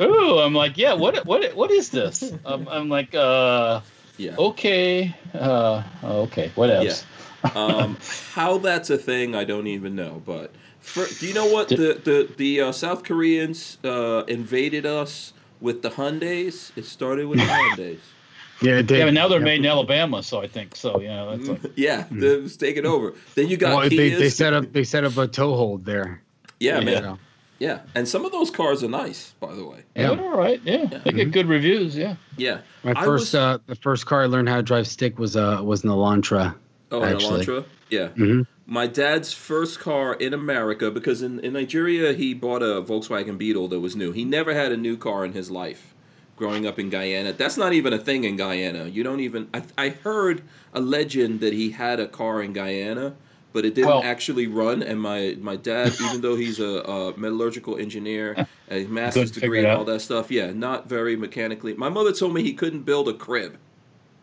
"Ooh," 0.00 0.38
I'm 0.38 0.54
like, 0.54 0.76
"Yeah, 0.78 0.92
what 0.94 1.26
what 1.26 1.54
what 1.56 1.70
is 1.70 1.88
this?" 1.90 2.32
I'm, 2.44 2.68
I'm 2.68 2.88
like, 2.88 3.14
"Uh, 3.14 3.80
yeah. 4.18 4.36
okay, 4.38 5.14
uh, 5.34 5.82
okay, 6.04 6.52
what 6.54 6.70
else?" 6.70 7.04
um, 7.56 7.96
how 8.34 8.58
that's 8.58 8.90
a 8.90 8.98
thing, 8.98 9.34
I 9.34 9.44
don't 9.44 9.66
even 9.66 9.96
know. 9.96 10.22
But 10.24 10.52
for, 10.80 11.06
do 11.06 11.26
you 11.26 11.34
know 11.34 11.46
what 11.46 11.68
the 11.68 11.98
the 12.04 12.28
the 12.36 12.60
uh, 12.60 12.72
South 12.72 13.02
Koreans 13.04 13.78
uh, 13.82 14.24
invaded 14.28 14.84
us 14.86 15.32
with 15.60 15.82
the 15.82 15.90
Hyundai's? 15.90 16.72
It 16.76 16.84
started 16.84 17.26
with 17.26 17.38
the 17.40 17.46
Hyundai's. 17.58 18.15
Yeah, 18.62 18.78
it 18.78 18.86
did. 18.86 18.98
Yeah, 18.98 19.04
but 19.06 19.14
now 19.14 19.28
they're 19.28 19.38
Yep. 19.38 19.44
made 19.44 19.60
in 19.60 19.66
Alabama, 19.66 20.22
so 20.22 20.40
I 20.40 20.46
think 20.48 20.74
so. 20.76 21.00
Yeah, 21.00 21.26
that's 21.36 21.48
like, 21.48 21.72
yeah, 21.76 22.06
it 22.10 22.42
was 22.42 22.56
taken 22.56 22.86
over. 22.86 23.12
Then 23.34 23.48
you 23.48 23.56
got 23.56 23.76
Well, 23.76 23.88
they, 23.88 24.10
they 24.10 24.28
set 24.30 24.52
up 24.54 24.72
they 24.72 24.84
set 24.84 25.04
up 25.04 25.16
a 25.18 25.26
toehold 25.28 25.84
there. 25.84 26.22
yeah, 26.60 26.80
man. 26.80 27.02
know. 27.02 27.18
Yeah, 27.58 27.80
and 27.94 28.06
some 28.06 28.26
of 28.26 28.32
those 28.32 28.50
cars 28.50 28.82
are 28.84 28.88
nice, 28.88 29.32
by 29.40 29.54
the 29.54 29.64
way. 29.64 29.78
yeah. 29.94 30.12
Yeah. 30.12 30.20
all 30.20 30.36
right. 30.36 30.60
Yeah, 30.64 31.00
they 31.04 31.12
get 31.12 31.30
good 31.32 31.46
reviews. 31.48 31.96
Yeah. 31.96 32.16
Yeah. 32.36 32.60
My 32.84 32.92
I 32.92 33.04
first 33.04 33.32
was- 33.32 33.34
uh 33.34 33.58
the 33.66 33.74
first 33.76 34.04
car 34.06 34.22
I 34.22 34.26
learned 34.26 34.48
how 34.50 34.56
to 34.56 34.62
drive 34.62 34.86
stick 34.86 35.18
was 35.18 35.36
uh 35.36 35.60
was 35.62 35.82
an 35.84 35.90
Elantra. 35.90 36.54
Oh, 36.90 37.02
an. 37.02 37.16
Elantra. 37.16 37.64
Yeah. 37.90 38.08
Mhm. 38.08 38.46
My 38.66 38.86
dad's 38.86 39.32
first 39.32 39.78
car 39.80 40.14
in 40.14 40.34
America, 40.34 40.90
because 40.90 41.22
in, 41.22 41.38
in 41.40 41.52
Nigeria 41.52 42.12
he 42.12 42.34
bought 42.34 42.62
a 42.62 42.82
Volkswagen 42.82 43.38
Beetle 43.38 43.68
that 43.68 43.80
was 43.80 43.94
new. 43.96 44.12
He 44.12 44.24
never 44.24 44.52
had 44.54 44.72
a 44.72 44.76
new 44.76 44.96
car 44.96 45.24
in 45.24 45.32
his 45.32 45.50
life. 45.50 45.94
Growing 46.36 46.66
up 46.66 46.78
in 46.78 46.90
Guyana. 46.90 47.32
That's 47.32 47.56
not 47.56 47.72
even 47.72 47.92
a 47.92 47.98
thing 47.98 48.24
in 48.24 48.36
Guyana. 48.36 48.86
You 48.86 49.02
don't 49.02 49.20
even. 49.20 49.48
I, 49.52 49.62
I 49.76 49.88
heard 49.88 50.42
a 50.72 50.80
legend 50.80 51.40
that 51.40 51.52
he 51.52 51.70
had 51.70 51.98
a 51.98 52.06
car 52.06 52.42
in 52.42 52.52
Guyana, 52.52 53.14
but 53.52 53.64
it 53.64 53.74
didn't 53.74 53.88
Well- 53.88 54.02
actually 54.04 54.46
run. 54.46 54.82
And 54.82 55.00
my 55.00 55.36
my 55.40 55.56
dad, 55.56 55.94
even 56.00 56.20
though 56.20 56.36
he's 56.36 56.60
a, 56.60 56.80
a 56.82 57.16
metallurgical 57.18 57.76
engineer, 57.78 58.46
a 58.70 58.84
master's 58.98 59.30
degree 59.30 59.58
and 59.60 59.68
all 59.68 59.84
that 59.84 60.00
stuff, 60.00 60.30
yeah, 60.30 60.52
not 60.52 60.88
very 60.88 61.16
mechanically. 61.16 61.74
My 61.74 61.88
mother 61.88 62.12
told 62.12 62.34
me 62.34 62.42
he 62.42 62.52
couldn't 62.52 62.82
build 62.82 63.08
a 63.08 63.14
crib. 63.14 63.58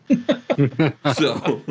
so, 1.14 1.62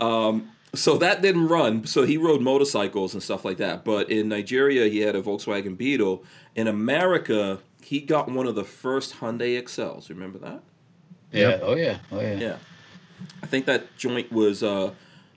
um, 0.00 0.50
so 0.74 0.98
that 0.98 1.22
didn't 1.22 1.48
run. 1.48 1.86
So 1.86 2.04
he 2.04 2.16
rode 2.16 2.40
motorcycles 2.42 3.14
and 3.14 3.22
stuff 3.22 3.44
like 3.44 3.58
that. 3.58 3.84
But 3.84 4.10
in 4.10 4.28
Nigeria, 4.28 4.88
he 4.88 4.98
had 5.00 5.16
a 5.16 5.22
Volkswagen 5.22 5.76
Beetle. 5.76 6.24
In 6.54 6.66
America, 6.66 7.60
he 7.88 8.00
got 8.00 8.30
one 8.30 8.46
of 8.46 8.54
the 8.54 8.64
first 8.64 9.14
Hyundai 9.14 9.58
Excels. 9.58 10.10
Remember 10.10 10.38
that? 10.40 10.60
Yeah. 11.32 11.58
Oh 11.62 11.74
yeah. 11.74 11.96
Oh 12.12 12.20
yeah. 12.20 12.34
Yeah. 12.34 12.56
I 13.42 13.46
think 13.46 13.64
that 13.64 13.96
joint 13.96 14.30
was 14.30 14.62
uh, 14.62 14.92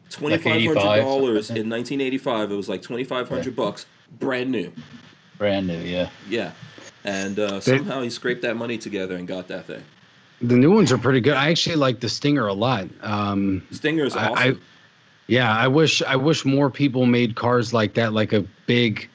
twenty 0.09 0.37
five 0.37 0.61
hundred 0.61 0.77
85, 0.77 0.99
dollars 1.01 1.49
in 1.49 1.69
nineteen 1.69 2.01
eighty 2.01 2.17
five. 2.17 2.51
It 2.51 2.55
was 2.55 2.67
like 2.67 2.81
twenty 2.81 3.05
five 3.05 3.29
hundred 3.29 3.55
bucks, 3.55 3.85
brand 4.19 4.51
new. 4.51 4.73
Brand 5.37 5.65
new. 5.65 5.79
Yeah. 5.79 6.09
Yeah. 6.27 6.51
And 7.05 7.39
uh, 7.39 7.61
somehow 7.61 8.01
he 8.01 8.09
scraped 8.09 8.41
that 8.41 8.57
money 8.57 8.77
together 8.77 9.15
and 9.15 9.25
got 9.25 9.47
that 9.47 9.65
thing. 9.65 9.83
The 10.41 10.55
new 10.55 10.71
ones 10.71 10.91
are 10.91 10.97
pretty 10.97 11.21
good. 11.21 11.35
I 11.35 11.51
actually 11.51 11.77
like 11.77 12.01
the 12.01 12.09
Stinger 12.09 12.47
a 12.47 12.53
lot. 12.53 12.89
Um, 13.01 13.65
Stinger 13.71 14.03
is 14.03 14.15
I, 14.15 14.27
awesome. 14.27 14.55
I, 14.55 14.57
yeah, 15.27 15.55
I 15.55 15.69
wish 15.69 16.01
I 16.01 16.17
wish 16.17 16.43
more 16.43 16.69
people 16.69 17.05
made 17.05 17.35
cars 17.35 17.73
like 17.73 17.93
that, 17.93 18.11
like 18.11 18.33
a 18.33 18.41
big 18.67 19.09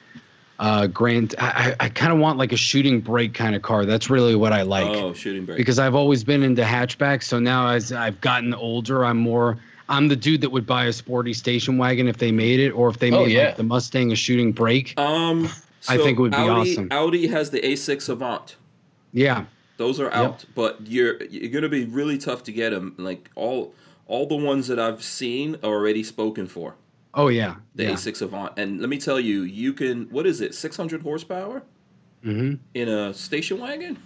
uh 0.59 0.87
grand 0.87 1.35
I, 1.37 1.75
I 1.79 1.89
kind 1.89 2.11
of 2.11 2.19
want 2.19 2.37
like 2.39 2.51
a 2.51 2.57
shooting 2.57 2.99
brake 2.99 3.33
kind 3.33 3.55
of 3.55 3.61
car. 3.61 3.85
That's 3.85 4.09
really 4.09 4.35
what 4.35 4.53
I 4.53 4.63
like. 4.63 4.85
oh, 4.87 5.13
shooting 5.13 5.45
brake. 5.45 5.57
because 5.57 5.77
I've 5.79 5.95
always 5.95 6.23
been 6.23 6.43
into 6.43 6.63
hatchbacks. 6.63 7.23
So 7.23 7.39
now 7.39 7.67
as 7.69 7.91
I've 7.91 8.19
gotten 8.21 8.53
older, 8.53 9.05
I'm 9.05 9.17
more 9.17 9.57
I'm 9.89 10.07
the 10.09 10.15
dude 10.15 10.41
that 10.41 10.49
would 10.51 10.65
buy 10.65 10.85
a 10.85 10.93
sporty 10.93 11.33
station 11.33 11.77
wagon 11.77 12.07
if 12.07 12.17
they 12.17 12.31
made 12.31 12.59
it, 12.59 12.71
or 12.71 12.89
if 12.89 12.99
they 12.99 13.09
Oh, 13.11 13.23
made 13.25 13.31
yeah. 13.31 13.45
like 13.45 13.55
the 13.57 13.63
Mustang 13.63 14.11
a 14.11 14.15
shooting 14.15 14.51
brake. 14.51 14.99
Um, 14.99 15.45
I 15.87 15.95
think 15.97 16.17
it 16.19 16.21
would 16.21 16.31
be 16.31 16.37
Audi, 16.37 16.71
awesome. 16.73 16.87
Audi 16.91 17.27
has 17.27 17.51
the 17.51 17.61
A6 17.61 18.09
Avant. 18.09 18.57
Yeah, 19.13 19.45
Those 19.77 19.99
are 20.01 20.11
out, 20.11 20.43
but 20.55 20.79
you're 20.85 21.23
you're 21.25 21.49
gonna 21.51 21.69
be 21.69 21.85
really 21.85 22.17
tough 22.17 22.43
to 22.43 22.51
get 22.51 22.71
them. 22.71 22.95
Like 22.97 23.29
all 23.35 23.73
all 24.07 24.25
the 24.25 24.35
ones 24.35 24.67
that 24.67 24.79
I've 24.79 25.01
seen 25.03 25.55
are 25.63 25.69
already 25.71 26.03
spoken 26.03 26.47
for. 26.47 26.75
Oh 27.17 27.27
yeah, 27.27 27.55
The 27.75 27.83
yeah. 27.83 27.91
A6 27.91 28.21
Avant, 28.21 28.53
and 28.57 28.79
let 28.79 28.89
me 28.89 28.97
tell 28.97 29.19
you, 29.19 29.41
you 29.43 29.73
can 29.73 30.05
what 30.09 30.25
is 30.25 30.39
it, 30.41 30.55
600 30.55 31.01
horsepower 31.01 31.63
hmm 32.23 32.55
in 32.73 32.87
a 32.89 33.13
station 33.13 33.59
wagon? 33.59 33.97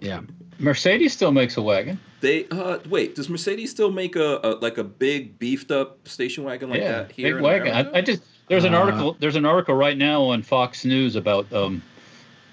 yeah. 0.00 0.20
Mercedes 0.60 1.12
still 1.14 1.32
makes 1.32 1.56
a 1.56 1.62
wagon. 1.62 1.98
They 2.20 2.46
uh 2.50 2.78
wait, 2.88 3.14
does 3.16 3.28
Mercedes 3.30 3.70
still 3.70 3.90
make 3.90 4.14
a, 4.14 4.40
a 4.44 4.50
like 4.60 4.76
a 4.78 4.84
big 4.84 5.38
beefed 5.38 5.70
up 5.72 6.06
station 6.06 6.44
wagon 6.44 6.68
like 6.70 6.80
yeah. 6.80 6.92
that 6.92 7.12
here 7.12 7.30
Big 7.30 7.36
in 7.36 7.42
wagon. 7.42 7.68
America? 7.68 7.90
I, 7.94 7.98
I 7.98 8.02
just 8.02 8.22
there's 8.48 8.64
an 8.64 8.74
Uh, 8.74 8.78
article 8.80 9.16
there's 9.20 9.36
an 9.36 9.46
article 9.46 9.74
right 9.74 9.96
now 9.96 10.22
on 10.22 10.42
Fox 10.42 10.84
News 10.84 11.16
about 11.16 11.50
um 11.52 11.82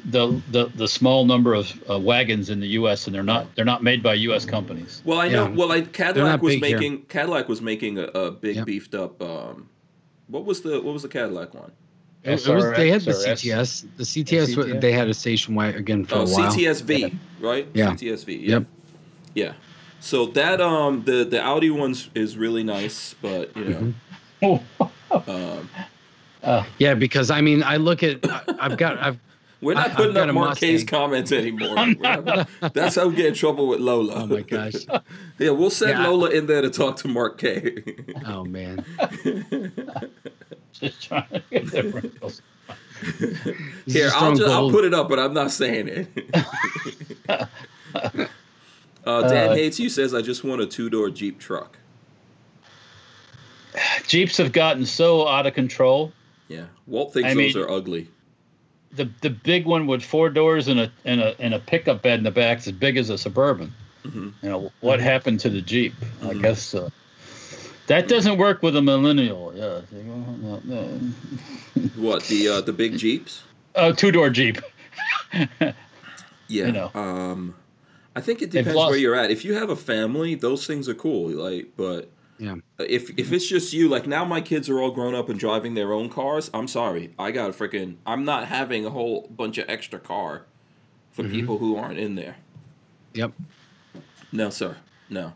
the 0.05 0.41
the 0.51 0.67
the 0.75 0.87
small 0.87 1.25
number 1.25 1.53
of 1.53 1.83
uh, 1.89 1.99
wagons 1.99 2.49
in 2.49 2.59
the 2.61 2.67
U.S. 2.79 3.07
and 3.07 3.13
they're 3.15 3.23
not 3.23 3.53
they're 3.55 3.65
not 3.65 3.83
made 3.83 4.01
by 4.01 4.13
U.S. 4.13 4.45
companies. 4.45 5.01
Well, 5.03 5.19
I 5.19 5.27
know. 5.27 5.47
Yeah. 5.47 5.55
Well, 5.55 5.71
I 5.73 5.81
They're 5.81 5.89
Cadillac 5.91 6.41
was 6.41 6.55
big 6.55 6.63
here. 6.63 6.77
making 6.79 7.05
Cadillac 7.07 7.49
was 7.49 7.61
making 7.61 7.97
a, 7.97 8.03
a 8.03 8.31
big 8.31 8.55
Yep. 8.57 8.65
beefed 8.65 8.95
up. 8.95 9.21
Um, 9.21 9.69
what 10.27 10.45
was 10.45 10.61
the 10.61 10.81
what 10.81 10.93
was 10.93 11.01
the 11.03 11.09
Cadillac 11.09 11.53
one? 11.53 11.71
It, 12.23 12.45
it 12.45 12.53
was, 12.53 12.71
they 12.75 12.89
had 12.89 13.01
the 13.01 13.11
SRX 13.11 13.25
or 13.55 13.59
S- 13.59 13.83
CTS. 13.85 13.85
The 13.97 14.03
CTS, 14.03 14.57
wa- 14.57 14.63
CTS? 14.63 14.81
they 14.81 14.91
had 14.91 15.07
a 15.07 15.13
station 15.13 15.55
wagon 15.55 15.79
again 15.79 16.05
for 16.05 16.15
Oh, 16.15 16.21
a 16.21 16.25
while. 16.25 16.51
CTSV, 16.53 17.15
right? 17.39 17.67
Yeah. 17.73 17.91
CTSV. 17.93 18.41
Yeah. 18.41 18.49
Yep. 18.49 18.65
Yeah. 19.35 19.53
So 19.99 20.25
that 20.27 20.59
um 20.61 21.03
the 21.05 21.23
the 21.23 21.41
Audi 21.41 21.69
ones 21.69 22.09
is 22.15 22.37
really 22.37 22.63
nice, 22.63 23.15
but 23.21 23.55
you 23.55 23.65
know, 23.65 23.93
Mm-hmm. 24.41 25.29
um, 25.29 25.69
Yeah, 26.77 26.93
because 26.93 27.31
I 27.31 27.41
mean, 27.41 27.63
I 27.63 27.77
look 27.77 28.03
at 28.03 28.19
I, 28.29 28.41
I've 28.59 28.77
got 28.77 28.97
I've 28.99 29.19
we're 29.61 29.73
not 29.73 29.87
I- 29.87 29.89
I've 29.91 29.95
putting 29.97 30.13
got 30.13 30.23
up 30.23 30.29
a 30.29 30.33
Mark 30.33 30.57
K's 30.57 30.83
comments 30.83 31.31
anymore. 31.31 31.75
Not- 31.99 32.47
that's 32.73 32.95
how 32.95 33.07
we 33.07 33.15
get 33.15 33.25
in 33.27 33.33
trouble 33.33 33.67
with 33.67 33.79
Lola. 33.79 34.13
oh 34.15 34.27
my 34.27 34.41
gosh. 34.41 34.73
yeah, 35.39 35.49
we'll 35.51 35.69
send 35.69 35.91
Yeah. 35.99 36.07
Lola 36.07 36.29
in 36.29 36.45
there 36.47 36.61
to 36.61 36.69
talk 36.69 36.97
to 36.97 37.07
Mark 37.07 37.37
K. 37.37 37.83
Oh 38.25 38.43
man. 38.45 38.85
just 40.73 41.01
trying 41.01 41.27
to 41.29 41.41
get 41.49 41.67
their 41.71 41.83
wrinkles. 41.83 42.41
Here, 43.85 44.09
I'll 44.15 44.35
just, 44.35 44.49
I'll 44.51 44.69
put 44.71 44.83
it 44.85 44.93
up, 44.93 45.07
but 45.09 45.19
I'm 45.19 45.33
not 45.33 45.51
saying 45.51 45.87
it. 45.87 46.07
uh, 47.29 47.45
Dan 49.29 49.49
Uh, 49.51 49.53
hates 49.55 49.79
you 49.79 49.89
says 49.89 50.13
I 50.13 50.21
just 50.21 50.43
want 50.43 50.61
a 50.61 50.65
two 50.65 50.89
door 50.89 51.09
Jeep 51.09 51.39
truck. 51.39 51.77
Jeeps 54.07 54.37
have 54.37 54.51
gotten 54.51 54.85
so 54.85 55.27
out 55.27 55.45
of 55.45 55.53
control. 55.53 56.11
Yeah, 56.47 56.65
Walt 56.87 57.13
thinks 57.13 57.29
I 57.31 57.33
those 57.35 57.55
mean- 57.55 57.63
are 57.63 57.69
ugly. 57.69 58.09
The 58.93 59.09
the 59.21 59.29
big 59.29 59.65
one 59.65 59.87
with 59.87 60.03
four 60.03 60.29
doors 60.29 60.67
and 60.67 60.79
a 60.79 60.91
and 61.05 61.21
a 61.21 61.39
and 61.41 61.53
a 61.53 61.59
pickup 61.59 62.01
bed 62.01 62.19
in 62.19 62.23
the 62.23 62.31
back 62.31 62.59
is 62.59 62.67
as 62.67 62.73
big 62.73 62.97
as 62.97 63.09
a 63.09 63.17
suburban. 63.17 63.73
Mhm. 64.05 64.33
You 64.41 64.49
know 64.49 64.71
what 64.79 64.99
happened 64.99 65.39
to 65.41 65.49
the 65.49 65.61
Jeep? 65.61 65.93
I 66.21 66.33
Mhm. 66.33 66.41
guess 66.41 66.73
uh, 66.73 66.89
that 67.87 68.07
doesn't 68.07 68.37
work 68.37 68.63
with 68.63 68.75
a 68.75 68.81
millennial. 68.81 69.53
Yeah, 69.55 69.81
What 71.95 72.23
the 72.23 72.47
uh, 72.47 72.61
the 72.61 72.73
big 72.73 72.97
Jeeps? 72.97 73.43
a 73.75 73.93
two 73.93 74.11
door 74.11 74.29
Jeep. 74.29 74.57
Yeah. 76.49 76.67
You 76.67 76.71
know. 76.71 76.91
Um, 76.95 77.55
I 78.15 78.21
think 78.21 78.41
it 78.41 78.51
depends 78.51 78.77
where 78.77 78.95
you're 78.95 79.15
at. 79.15 79.31
If 79.31 79.43
you 79.43 79.55
have 79.55 79.69
a 79.69 79.75
family, 79.75 80.33
those 80.33 80.65
things 80.65 80.87
are 80.87 80.93
cool. 80.93 81.29
Like, 81.29 81.67
but 81.75 82.09
Yeah. 82.39 82.55
if 82.79 83.09
if 83.17 83.31
it's 83.31 83.47
just 83.47 83.73
you, 83.73 83.89
like 83.89 84.05
now 84.07 84.23
my 84.25 84.41
kids 84.41 84.69
are 84.69 84.79
all 84.79 84.91
grown 84.91 85.15
up 85.15 85.29
and 85.29 85.39
driving 85.39 85.73
their 85.73 85.91
own 85.93 86.09
cars. 86.09 86.49
I'm 86.53 86.67
sorry, 86.67 87.13
I 87.17 87.31
got 87.31 87.49
a 87.49 87.53
freaking. 87.53 87.95
I'm 88.05 88.25
not 88.25 88.45
having 88.47 88.85
a 88.85 88.89
whole 88.89 89.27
bunch 89.35 89.57
of 89.57 89.67
extra 89.69 89.99
car 89.99 90.43
for 91.13 91.23
Mhm. 91.23 91.31
people 91.31 91.57
who 91.57 91.75
aren't 91.77 91.97
in 91.99 92.15
there. 92.15 92.35
Yep. 93.15 93.31
No, 94.31 94.49
sir. 94.49 94.75
No. 95.09 95.33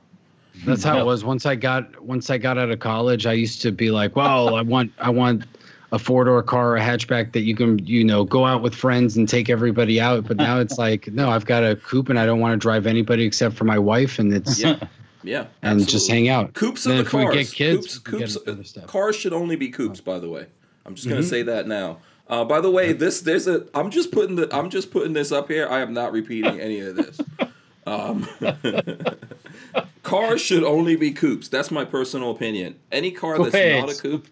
That's 0.66 0.84
how 0.84 0.94
No. 0.96 1.02
it 1.02 1.06
was. 1.06 1.24
Once 1.24 1.46
I 1.46 1.56
got 1.56 2.02
once 2.04 2.30
I 2.30 2.38
got 2.38 2.58
out 2.58 2.70
of 2.70 2.80
college, 2.80 3.26
I 3.26 3.34
used 3.34 3.62
to 3.64 3.72
be 3.72 3.90
like, 3.90 4.16
"Well, 4.16 4.56
I 4.56 4.62
want 4.62 4.92
I 5.00 5.10
want 5.10 5.46
a 5.94 5.98
four 6.00 6.24
door 6.26 6.44
car, 6.44 6.78
a 6.78 6.82
hatchback 6.82 7.32
that 7.32 7.42
you 7.42 7.56
can 7.56 7.80
you 7.86 8.04
know 8.04 8.24
go 8.26 8.46
out 8.46 8.62
with 8.62 8.76
friends 8.76 9.18
and 9.18 9.28
take 9.28 9.50
everybody 9.50 10.00
out." 10.00 10.28
But 10.28 10.38
now 10.38 10.60
it's 10.60 10.78
like, 10.78 11.08
no, 11.12 11.30
I've 11.30 11.46
got 11.46 11.64
a 11.64 11.76
coupe 11.78 12.10
and 12.10 12.20
I 12.20 12.26
don't 12.26 12.40
want 12.40 12.54
to 12.54 12.58
drive 12.58 12.86
anybody 12.86 13.24
except 13.26 13.56
for 13.56 13.64
my 13.64 13.80
wife, 13.80 14.20
and 14.20 14.32
it's 14.34 14.60
Yeah. 14.62 14.78
Yeah. 15.24 15.46
and 15.62 15.88
just 15.88 16.10
hang 16.10 16.30
out. 16.30 16.54
Coupes 16.54 16.84
Then 16.84 16.94
are 16.94 17.04
the 17.04 17.08
if 17.08 17.14
we 17.14 17.24
cars. 17.24 17.36
get 17.36 17.52
kids, 17.54 17.98
coupes, 18.00 18.12
we 18.14 18.20
coupes, 18.20 18.36
into 18.38 18.52
other 18.52 18.64
stuff. 18.64 18.88
cars 18.88 19.16
should 19.16 19.34
only 19.34 19.56
be 19.56 19.70
coupes. 19.70 20.02
By 20.02 20.20
the 20.20 20.30
way, 20.30 20.46
I'm 20.86 20.96
just 20.96 21.08
gonna 21.08 21.22
Mhm. 21.22 21.30
say 21.30 21.42
that 21.44 21.68
now. 21.68 22.00
Uh, 22.28 22.46
by 22.46 22.62
the 22.62 22.72
way, 22.72 22.94
this 22.94 23.22
there's 23.22 23.48
a. 23.48 23.66
I'm 23.74 23.92
just 23.92 24.12
putting 24.12 24.36
the. 24.36 24.48
I'm 24.56 24.70
just 24.70 24.90
putting 24.92 25.14
this 25.14 25.32
up 25.32 25.50
here. 25.50 25.68
I 25.68 25.82
am 25.82 25.94
not 25.94 26.12
repeating 26.14 26.60
any 26.60 26.80
of 26.80 26.96
this. 26.96 27.20
Um, 27.88 28.28
cars 30.04 30.40
should 30.40 30.64
only 30.64 30.96
be 30.96 31.12
coupes. 31.12 31.48
That's 31.48 31.72
my 31.72 31.84
personal 31.86 32.30
opinion. 32.32 32.76
Any 32.92 33.10
car 33.12 33.38
that's 33.40 33.54
not 33.54 33.90
a 33.90 34.00
Coupes. 34.00 34.02
coupe, 34.02 34.28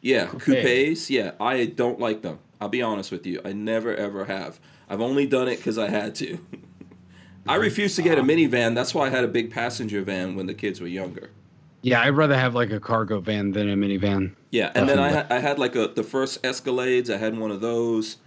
yeah, 0.00 0.26
Coupe. 0.26 0.40
coupes. 0.62 1.10
Yeah, 1.10 1.32
I 1.38 1.66
don't 1.66 2.00
like 2.00 2.22
them. 2.22 2.38
I'll 2.58 2.70
be 2.70 2.80
honest 2.82 3.12
with 3.12 3.26
you. 3.26 3.40
I 3.44 3.52
never 3.52 3.94
ever 3.94 4.24
have. 4.24 4.58
I've 4.88 5.02
only 5.02 5.26
done 5.26 5.46
it 5.48 5.56
because 5.58 5.76
I 5.78 5.88
had 5.90 6.14
to. 6.16 6.38
I 7.50 7.56
refuse 7.56 7.96
to 7.96 8.02
get 8.02 8.16
a 8.16 8.22
minivan. 8.22 8.76
That's 8.76 8.94
why 8.94 9.08
I 9.08 9.10
had 9.10 9.24
a 9.24 9.28
big 9.28 9.50
passenger 9.50 10.02
van 10.02 10.36
when 10.36 10.46
the 10.46 10.54
kids 10.54 10.80
were 10.80 10.86
younger. 10.86 11.30
Yeah, 11.82 12.00
I'd 12.00 12.10
rather 12.10 12.36
have 12.36 12.54
like 12.54 12.70
a 12.70 12.78
cargo 12.78 13.18
van 13.18 13.50
than 13.50 13.68
a 13.68 13.74
minivan. 13.74 14.36
Yeah, 14.50 14.70
and 14.76 14.88
then 14.88 15.00
I 15.00 15.08
had, 15.08 15.32
I 15.32 15.40
had 15.40 15.58
like 15.58 15.74
a 15.74 15.88
the 15.88 16.04
first 16.04 16.42
Escalades. 16.44 17.12
I 17.12 17.16
had 17.16 17.36
one 17.36 17.50
of 17.50 17.60
those 17.60 18.18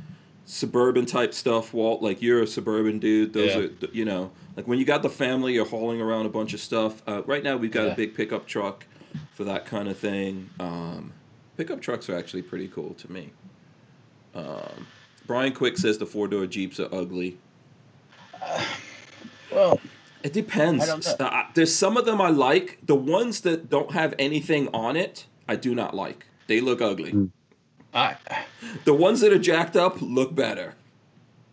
suburban 0.43 1.05
type 1.05 1.34
stuff. 1.34 1.74
Walt, 1.74 2.01
like 2.01 2.21
you're 2.21 2.41
a 2.41 2.47
suburban 2.47 2.99
dude. 2.99 3.32
Those 3.32 3.55
Yeah. 3.55 3.61
are 3.61 3.69
you 3.93 4.03
know 4.03 4.32
like 4.57 4.67
when 4.67 4.78
you 4.78 4.84
got 4.84 5.03
the 5.03 5.09
family, 5.09 5.53
you're 5.53 5.65
hauling 5.67 6.01
around 6.01 6.26
a 6.26 6.30
bunch 6.30 6.53
of 6.53 6.59
stuff. 6.59 7.01
Uh, 7.07 7.24
right 7.26 7.43
now 7.43 7.55
we've 7.55 7.71
got 7.71 7.88
a 7.88 7.95
big 7.95 8.15
pickup 8.15 8.45
truck 8.45 8.86
for 9.36 9.45
that 9.45 9.65
kind 9.65 9.88
of 9.88 9.97
thing. 9.97 10.49
Um, 10.59 11.13
pickup 11.55 11.80
trucks 11.82 12.09
are 12.09 12.17
actually 12.17 12.41
pretty 12.41 12.67
cool 12.67 12.93
to 12.95 13.09
me. 13.09 13.30
Um, 14.36 14.86
Brian 15.28 15.53
Quick 15.53 15.78
says 15.78 15.97
the 15.97 16.05
four 16.05 16.28
door 16.28 16.45
Jeeps 16.45 16.78
are 16.82 16.89
ugly. 16.93 17.38
well, 19.56 19.80
It 20.24 20.34
depends. 20.34 20.84
I 20.84 20.88
don't 20.88 21.20
know. 21.20 21.26
Uh, 21.26 21.45
there's 21.54 21.76
some 21.76 21.97
of 21.97 22.06
them 22.06 22.22
I 22.22 22.30
like. 22.30 22.80
The 22.86 22.95
ones 22.95 23.41
that 23.41 23.70
don't 23.70 23.91
have 23.91 24.14
anything 24.18 24.70
on 24.74 24.95
it, 24.95 25.26
I 25.47 25.56
do 25.56 25.76
not 25.76 25.93
like. 25.93 26.26
They 26.47 26.62
look 26.62 26.82
ugly. 26.82 27.30
I 27.93 28.16
The 28.86 28.93
ones 28.93 29.22
that 29.22 29.32
are 29.32 29.39
jacked 29.39 29.76
up 29.76 30.01
look 30.01 30.34
better. 30.34 30.76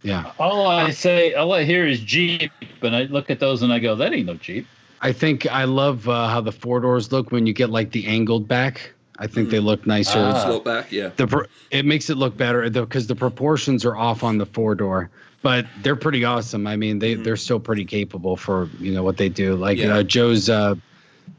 Yeah, 0.03 0.33
all 0.39 0.67
I 0.67 0.91
say, 0.91 1.35
all 1.35 1.53
I 1.53 1.65
hear 1.65 1.87
is 1.87 2.01
Jeep, 2.01 2.51
and 2.81 2.97
I 2.97 3.03
look 3.03 3.29
at 3.29 3.39
those 3.39 3.63
and 3.63 3.71
I 3.71 3.79
go, 3.79 3.95
that 3.97 4.15
ain't 4.15 4.27
no 4.27 4.35
Jeep. 4.35 4.67
I 5.03 5.13
think 5.13 5.47
I 5.47 5.65
love 5.65 6.09
uh, 6.09 6.29
how 6.29 6.41
the 6.41 6.53
four 6.53 6.81
doors 6.81 7.13
look 7.13 7.33
when 7.33 7.47
you 7.47 7.53
get 7.53 7.69
like 7.71 7.91
the 7.91 8.07
angled 8.07 8.49
back. 8.49 8.95
I 9.19 9.27
think 9.27 9.51
they 9.51 9.61
look 9.61 9.87
nicer. 9.87 10.19
Ah. 10.19 10.45
Slope 10.45 10.65
back, 10.65 10.91
yeah. 10.91 11.11
the 11.17 11.27
pro- 11.27 11.45
it 11.71 11.85
makes 11.85 12.09
it 12.09 12.17
look 12.17 12.37
better 12.39 12.69
because 12.71 13.07
the 13.07 13.15
proportions 13.15 13.85
are 13.85 13.95
off 13.95 14.25
on 14.25 14.39
the 14.39 14.47
four 14.47 14.75
door 14.75 15.11
but 15.43 15.67
they're 15.83 15.97
pretty 15.97 16.25
awesome 16.25 16.67
i 16.67 16.77
mean 16.77 16.99
they 16.99 17.15
they're 17.15 17.37
still 17.37 17.61
pretty 17.61 17.85
capable 17.85 18.37
for 18.37 18.69
you 18.79 18.93
know 18.93 19.03
what 19.03 19.17
they 19.17 19.29
do 19.29 19.55
like 19.57 19.79
Yeah. 19.79 19.97
uh, 19.97 20.03
joe's 20.03 20.49
uh 20.49 20.75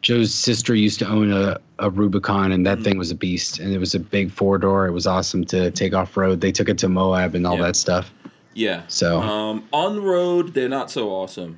joe's 0.01 0.33
sister 0.33 0.73
used 0.73 0.99
to 0.99 1.07
own 1.07 1.31
a, 1.31 1.57
a 1.79 1.89
rubicon 1.89 2.51
and 2.51 2.65
that 2.65 2.81
thing 2.81 2.97
was 2.97 3.11
a 3.11 3.15
beast 3.15 3.59
and 3.59 3.73
it 3.73 3.77
was 3.77 3.93
a 3.93 3.99
big 3.99 4.31
four 4.31 4.57
door 4.57 4.87
it 4.87 4.91
was 4.91 5.05
awesome 5.07 5.43
to 5.45 5.69
take 5.71 5.93
off 5.93 6.15
road 6.17 6.41
they 6.41 6.51
took 6.51 6.69
it 6.69 6.77
to 6.79 6.89
moab 6.89 7.35
and 7.35 7.45
all 7.45 7.57
Yeah. 7.57 7.63
that 7.63 7.75
stuff 7.75 8.11
Yeah. 8.53 8.81
So- 8.87 9.21
um, 9.21 9.63
on 9.71 9.95
the 9.95 10.01
road, 10.01 10.53
they're 10.53 10.67
not 10.67 10.91
so 10.91 11.09
awesome 11.09 11.57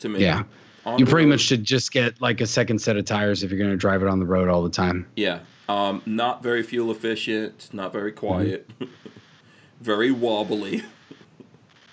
to 0.00 0.08
me. 0.08 0.20
yeah 0.20 0.42
On 0.84 0.98
you 0.98 1.06
pretty 1.06 1.24
road- 1.26 1.30
much 1.34 1.40
should 1.42 1.64
just 1.64 1.92
get 1.92 2.20
like 2.20 2.40
a 2.40 2.46
second 2.46 2.78
set 2.80 2.96
of 2.96 3.04
tires 3.04 3.42
if 3.42 3.50
you're 3.50 3.58
going 3.58 3.70
to 3.70 3.76
drive 3.76 4.02
it 4.02 4.08
on 4.08 4.18
the 4.18 4.26
road 4.26 4.48
all 4.48 4.62
the 4.62 4.70
time 4.70 5.06
Yeah. 5.16 5.40
Um, 5.68 6.00
not 6.06 6.42
very 6.42 6.62
fuel 6.62 6.90
efficient, 6.92 7.68
not 7.72 7.92
very 7.92 8.12
Mm-hmm. 8.12 8.18
quiet, 8.26 8.70
very 9.80 10.10
wobbly. 10.10 10.82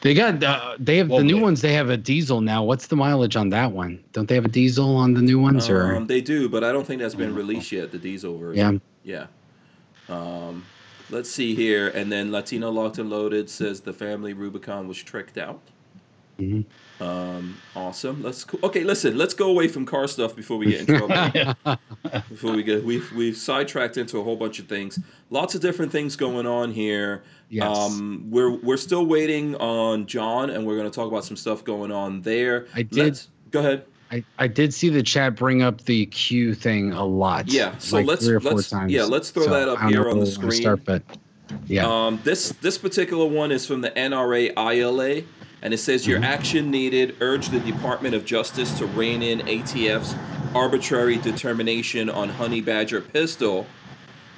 they 0.04 0.14
got 0.14 0.44
uh, 0.44 0.76
they 0.80 0.98
have 0.98 1.08
the 1.10 1.24
new 1.24 1.36
Wobbly. 1.36 1.42
ones 1.44 1.62
they 1.62 1.74
have 1.74 1.90
a 1.90 1.98
diesel 1.98 2.40
now 2.42 2.64
what's 2.64 2.88
the 2.88 2.96
mileage 2.96 3.36
on 3.36 3.50
that 3.50 3.72
one 3.72 4.04
don't 4.12 4.28
they 4.30 4.36
have 4.36 4.46
a 4.46 4.50
diesel 4.50 4.96
on 4.96 5.14
the 5.14 5.22
new 5.22 5.40
ones 5.40 5.68
or 5.70 5.96
Um, 5.96 6.08
they 6.08 6.22
do, 6.22 6.48
but 6.48 6.64
I 6.64 6.72
don't 6.72 6.86
think 6.86 7.02
that's 7.02 7.16
been 7.16 7.34
released 7.34 7.72
yet, 7.72 7.92
the 7.92 7.98
diesel 7.98 8.38
version. 8.38 8.82
yeah 9.04 9.28
Yeah. 10.10 10.16
Um, 10.16 10.66
let's 11.10 11.30
see 11.32 11.56
here. 11.56 11.88
And 11.90 12.12
then 12.12 12.32
Latino 12.32 12.70
Locked 12.72 12.98
and 13.00 13.10
Loaded 13.10 13.50
says 13.50 13.80
the 13.82 13.94
family 13.94 14.34
Rubicon 14.34 14.88
was 14.88 14.98
tricked 15.02 15.38
out. 15.38 15.60
Mhm. 16.40 16.66
Um, 17.00 17.58
awesome. 17.76 18.22
Let's 18.22 18.46
okay. 18.64 18.84
Listen, 18.84 19.18
let's 19.18 19.34
go 19.34 19.50
away 19.50 19.68
from 19.68 19.86
car 19.86 20.08
stuff 20.08 20.36
before 20.36 20.58
we 20.58 20.68
get 20.68 20.82
in 20.82 20.86
trouble. 20.98 21.78
before 22.30 22.54
we 22.54 22.64
get 22.64 22.84
we've 22.84 23.12
we've 23.14 23.36
sidetracked 23.36 23.98
into 23.98 24.20
a 24.20 24.24
whole 24.24 24.36
bunch 24.36 24.60
of 24.60 24.68
things. 24.68 25.00
Lots 25.30 25.56
of 25.56 25.62
different 25.62 25.92
things 25.92 26.16
going 26.16 26.46
on 26.46 26.72
here. 26.72 27.24
Yes. 27.50 27.66
Um, 27.78 28.28
we're 28.30 28.52
we're 28.52 28.78
still 28.78 29.06
waiting 29.06 29.56
on 29.56 30.06
John, 30.06 30.50
and 30.50 30.66
we're 30.66 30.78
going 30.78 30.90
to 30.90 30.96
talk 30.96 31.12
about 31.12 31.26
some 31.26 31.36
stuff 31.38 31.64
going 31.64 31.92
on 31.92 32.22
there. 32.22 32.68
I 32.74 32.84
did- 32.84 33.04
Let's, 33.06 33.28
go 33.52 33.60
ahead. 33.60 33.86
I, 34.12 34.24
I 34.38 34.48
did 34.48 34.74
see 34.74 34.90
the 34.90 35.02
chat 35.02 35.36
bring 35.36 35.64
up 35.64 35.82
the 35.86 36.06
Q 36.08 36.54
thing 36.54 36.92
a 36.94 37.04
lot. 37.04 37.48
Yeah, 37.52 37.76
so 37.80 37.98
like 37.98 38.06
let's- 38.06 38.24
three 38.26 38.36
or 38.36 38.40
four 38.40 38.54
let's- 38.54 38.70
times. 38.70 38.92
yeah, 38.92 39.04
let's 39.04 39.32
throw 39.32 39.48
that 39.48 39.68
up 39.68 39.80
here 39.82 39.86
on 39.88 39.90
the 39.90 40.00
where 40.00 40.06
we 40.14 40.20
wanna 40.20 40.26
screen. 40.28 40.62
Start, 40.62 40.86
but 40.86 41.02
yeah, 41.68 41.86
Um, 41.88 42.20
this 42.24 42.50
this 42.62 42.78
particular 42.78 43.26
one 43.26 43.52
is 43.52 43.66
from 43.66 43.82
the 43.82 43.90
NRA 43.92 44.52
ILA, 44.56 45.24
and 45.64 45.74
it 45.74 45.78
says 45.78 46.06
your 46.06 46.18
mm-hmm. 46.18 46.26
action 46.26 46.70
needed. 46.70 47.16
Urge 47.22 47.48
the 47.48 47.60
Department 47.62 48.14
of 48.14 48.26
Justice 48.26 48.78
to 48.78 48.86
rein 48.86 49.24
in 49.24 49.40
ATF's 49.40 50.14
arbitrary 50.54 51.18
determination 51.18 52.10
on 52.10 52.30
Honey 52.30 52.62
Badger 52.62 53.02
pistol. 53.02 53.66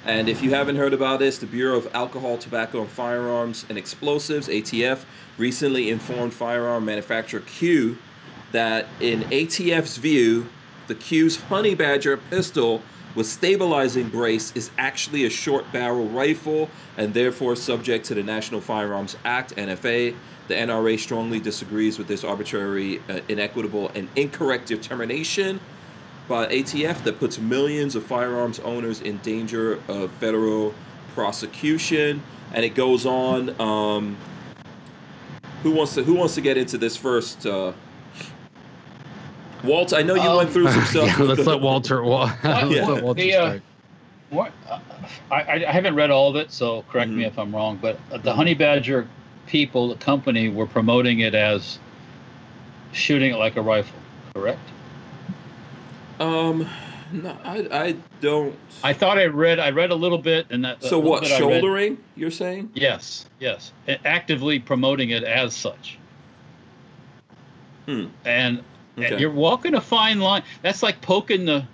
And 0.04 0.28
if 0.28 0.40
you 0.40 0.54
haven't 0.54 0.76
heard 0.76 0.94
about 0.94 1.18
this, 1.18 1.36
the 1.38 1.46
Bureau 1.46 1.76
of 1.76 1.92
Alcohol, 1.92 2.38
Tobacco, 2.38 2.80
and 2.80 2.88
Firearms 2.88 3.66
and 3.68 3.76
Explosives 3.76 4.46
(ATF) 4.46 5.04
recently 5.36 5.90
informed 5.90 6.32
firearm 6.32 6.84
manufacturer 6.84 7.40
Q 7.40 7.98
that 8.52 8.86
in 9.00 9.22
ATF's 9.24 9.96
view, 9.96 10.48
the 10.86 10.94
Q's 10.94 11.36
Honey 11.42 11.74
Badger 11.74 12.16
pistol 12.16 12.82
with 13.16 13.26
stabilizing 13.26 14.08
brace 14.10 14.52
is 14.54 14.70
actually 14.78 15.24
a 15.24 15.30
short 15.30 15.72
barrel 15.72 16.06
rifle 16.06 16.70
and 16.96 17.12
therefore 17.12 17.56
subject 17.56 18.04
to 18.06 18.14
the 18.14 18.22
National 18.22 18.60
Firearms 18.60 19.16
Act 19.24 19.56
(NFA). 19.56 20.14
The 20.48 20.54
NRA 20.54 20.98
strongly 20.98 21.40
disagrees 21.40 21.98
with 21.98 22.06
this 22.06 22.22
arbitrary, 22.24 23.00
uh, 23.08 23.20
inequitable, 23.28 23.90
and 23.94 24.08
incorrect 24.16 24.66
determination 24.68 25.58
by 26.28 26.46
ATF 26.46 27.02
that 27.04 27.18
puts 27.18 27.38
millions 27.38 27.94
of 27.96 28.04
firearms 28.04 28.58
owners 28.60 29.00
in 29.00 29.18
danger 29.18 29.80
of 29.88 30.10
federal 30.12 30.74
prosecution. 31.14 32.22
And 32.52 32.64
it 32.64 32.74
goes 32.74 33.06
on. 33.06 33.60
Um, 33.60 34.16
who 35.62 35.72
wants 35.72 35.94
to 35.94 36.04
Who 36.04 36.14
wants 36.14 36.34
to 36.36 36.40
get 36.40 36.56
into 36.56 36.78
this 36.78 36.96
first? 36.96 37.44
Uh, 37.44 37.72
Walt, 39.64 39.92
I 39.92 40.02
know 40.02 40.14
you 40.14 40.20
went 40.36 40.48
Um, 40.48 40.48
through 40.48 40.68
some 40.70 40.84
stuff. 40.84 41.18
yeah, 41.18 41.24
let's 41.24 41.42
the- 41.44 41.50
let 41.50 41.60
Walter. 41.60 42.02
Wa- 42.04 42.30
let's 42.44 42.70
Yeah. 42.70 42.86
let 42.86 43.02
Walter 43.02 43.20
The, 43.20 43.34
uh. 43.34 43.58
What, 44.30 44.52
uh, 44.68 44.78
I, 45.30 45.34
I 45.42 45.54
I 45.68 45.72
haven't 45.72 45.94
read 45.94 46.10
all 46.10 46.28
of 46.28 46.36
it, 46.36 46.50
so 46.52 46.84
correct 46.90 47.10
me 47.10 47.22
Mhm. 47.22 47.28
if 47.28 47.38
I'm 47.38 47.54
wrong. 47.54 47.78
But 47.80 47.98
the 48.22 48.32
Honey 48.34 48.54
Badger 48.54 49.08
people, 49.46 49.88
the 49.88 49.96
company, 49.96 50.48
were 50.48 50.66
promoting 50.66 51.20
it 51.20 51.34
as 51.34 51.78
shooting 52.92 53.32
it 53.32 53.36
like 53.36 53.56
a 53.56 53.62
rifle. 53.62 53.98
Correct. 54.34 54.60
Um, 56.18 56.68
no, 57.12 57.36
I, 57.44 57.68
I 57.70 57.96
don't. 58.20 58.56
I 58.82 58.92
thought 58.92 59.18
I 59.18 59.26
read. 59.26 59.58
I 59.58 59.70
read 59.70 59.90
a 59.90 59.94
little 59.94 60.18
bit, 60.18 60.46
and 60.50 60.64
that. 60.64 60.82
so 60.82 60.98
what? 60.98 61.24
Shouldering? 61.24 61.98
You're 62.16 62.30
saying? 62.30 62.70
Yes, 62.74 63.26
yes. 63.38 63.72
Actively 64.04 64.58
promoting 64.58 65.10
it 65.10 65.22
as 65.22 65.54
such. 65.54 65.98
Hmm. 67.86 68.06
And, 68.24 68.64
and 68.96 69.20
you're 69.20 69.30
walking 69.30 69.74
a 69.74 69.80
fine 69.80 70.20
line. 70.20 70.42
That's 70.62 70.82
like 70.82 71.00
poking 71.00 71.44
the. 71.44 71.66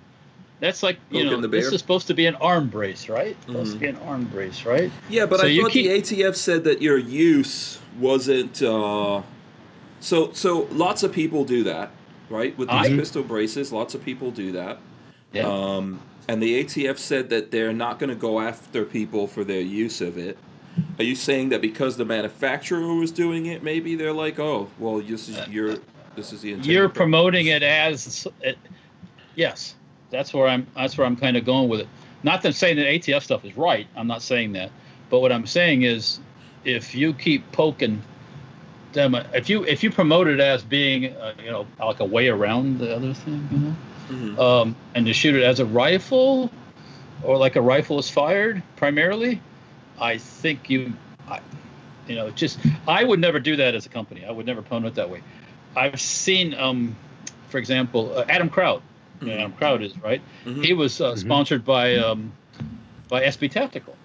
That's 0.63 0.81
like 0.81 0.97
you 1.11 1.25
know. 1.25 1.41
This 1.45 1.65
is 1.73 1.79
supposed 1.81 2.07
to 2.07 2.13
be 2.13 2.25
an 2.25 2.35
arm 2.35 2.69
brace, 2.69 3.09
right? 3.09 3.35
Supposed 3.45 3.71
Mhm. 3.71 3.73
to 3.73 3.79
be 3.79 3.87
an 3.87 3.97
arm 3.97 4.23
brace, 4.23 4.63
right? 4.65 4.89
Yeah, 5.09 5.25
but 5.25 5.41
So 5.41 5.47
I 5.47 5.57
thought 5.57 5.71
keep- 5.71 5.87
the 5.87 5.91
ATF 6.23 6.37
said 6.37 6.63
that 6.63 6.81
your 6.81 6.97
use 6.97 7.79
wasn't. 7.99 8.63
Uh, 8.63 9.23
so 9.99 10.31
so 10.31 10.69
lots 10.71 11.03
of 11.03 11.11
people 11.11 11.43
do 11.43 11.65
that, 11.65 11.91
right? 12.29 12.57
With 12.57 12.69
these 12.69 12.77
I- 12.91 12.95
pistol 12.95 13.23
braces, 13.23 13.73
lots 13.73 13.93
of 13.93 14.05
people 14.05 14.31
do 14.31 14.53
that. 14.53 14.77
Yeah. 15.33 15.49
Um, 15.49 15.99
and 16.29 16.41
the 16.41 16.55
ATF 16.55 16.97
said 16.97 17.29
that 17.31 17.51
they're 17.51 17.73
not 17.73 17.99
going 17.99 18.09
to 18.11 18.15
go 18.15 18.39
after 18.39 18.85
people 18.85 19.27
for 19.27 19.43
their 19.43 19.59
use 19.59 19.99
of 19.99 20.17
it. 20.17 20.37
Are 20.97 21.03
you 21.03 21.15
saying 21.15 21.49
that 21.49 21.59
because 21.61 21.97
the 21.97 22.05
manufacturer 22.05 22.95
was 22.95 23.11
doing 23.11 23.47
it, 23.47 23.63
maybe 23.63 23.95
they're 23.95 24.13
like, 24.13 24.39
oh, 24.39 24.69
well, 24.79 25.01
this 25.01 25.27
is 25.27 25.45
your, 25.49 25.75
this 26.15 26.31
is 26.31 26.39
the 26.39 26.51
you're 26.61 26.87
promoting 26.87 27.47
it 27.47 27.63
as 27.63 28.25
it, 28.41 28.57
yes 29.35 29.75
that's 30.13 30.33
where 30.33 30.47
i'm 30.47 30.65
that's 30.75 30.97
where 30.97 31.05
i'm 31.07 31.15
kind 31.15 31.35
of 31.35 31.43
going 31.45 31.67
with 31.67 31.81
it 31.81 31.87
not 32.23 32.41
that 32.43 32.55
saying 32.55 32.77
that 32.77 32.85
atf 32.85 33.21
stuff 33.23 33.43
is 33.43 33.57
right 33.57 33.87
i'm 33.95 34.07
not 34.07 34.21
saying 34.21 34.53
that 34.53 34.71
but 35.09 35.19
what 35.19 35.31
i'm 35.31 35.45
saying 35.47 35.81
is 35.83 36.19
if 36.63 36.95
you 36.95 37.13
keep 37.13 37.51
poking 37.51 38.01
them 38.93 39.15
if 39.33 39.49
you 39.49 39.63
if 39.65 39.83
you 39.83 39.91
promote 39.91 40.27
it 40.27 40.39
as 40.39 40.63
being 40.63 41.07
uh, 41.17 41.33
you 41.43 41.51
know 41.51 41.65
like 41.79 41.99
a 41.99 42.05
way 42.05 42.29
around 42.29 42.77
the 42.79 42.95
other 42.95 43.13
thing 43.13 43.47
you 43.51 43.57
know 43.59 43.75
Mhm. 44.09 44.37
um, 44.37 44.75
and 44.93 45.05
to 45.05 45.13
shoot 45.13 45.33
it 45.33 45.43
as 45.43 45.59
a 45.61 45.65
rifle 45.65 46.51
or 47.23 47.37
like 47.37 47.55
a 47.55 47.61
rifle 47.61 47.97
is 47.99 48.09
fired 48.09 48.61
primarily 48.75 49.41
i 49.99 50.17
think 50.17 50.69
you 50.69 50.93
I, 51.27 51.39
you 52.07 52.15
know 52.15 52.29
just 52.29 52.59
i 52.87 53.03
would 53.03 53.19
never 53.19 53.39
do 53.39 53.55
that 53.55 53.75
as 53.75 53.85
a 53.85 53.89
company 53.89 54.25
i 54.25 54.31
would 54.31 54.45
never 54.45 54.61
promote 54.61 54.91
it 54.91 54.95
that 54.95 55.09
way 55.09 55.23
i've 55.75 56.01
seen 56.01 56.53
um, 56.53 56.95
for 57.49 57.57
example 57.57 58.13
uh, 58.17 58.25
adam 58.27 58.49
kraut. 58.49 58.81
Adam 59.29 59.53
kraut 59.53 59.81
is 59.81 59.97
right 59.99 60.21
Mhm. 60.45 60.63
he 60.63 60.73
was 60.73 60.99
uh, 61.01 61.13
Mhm. 61.13 61.17
sponsored 61.17 61.65
by 61.65 61.95
um, 61.97 62.31
by 63.09 63.23
sb 63.25 63.49
tactical 63.51 63.95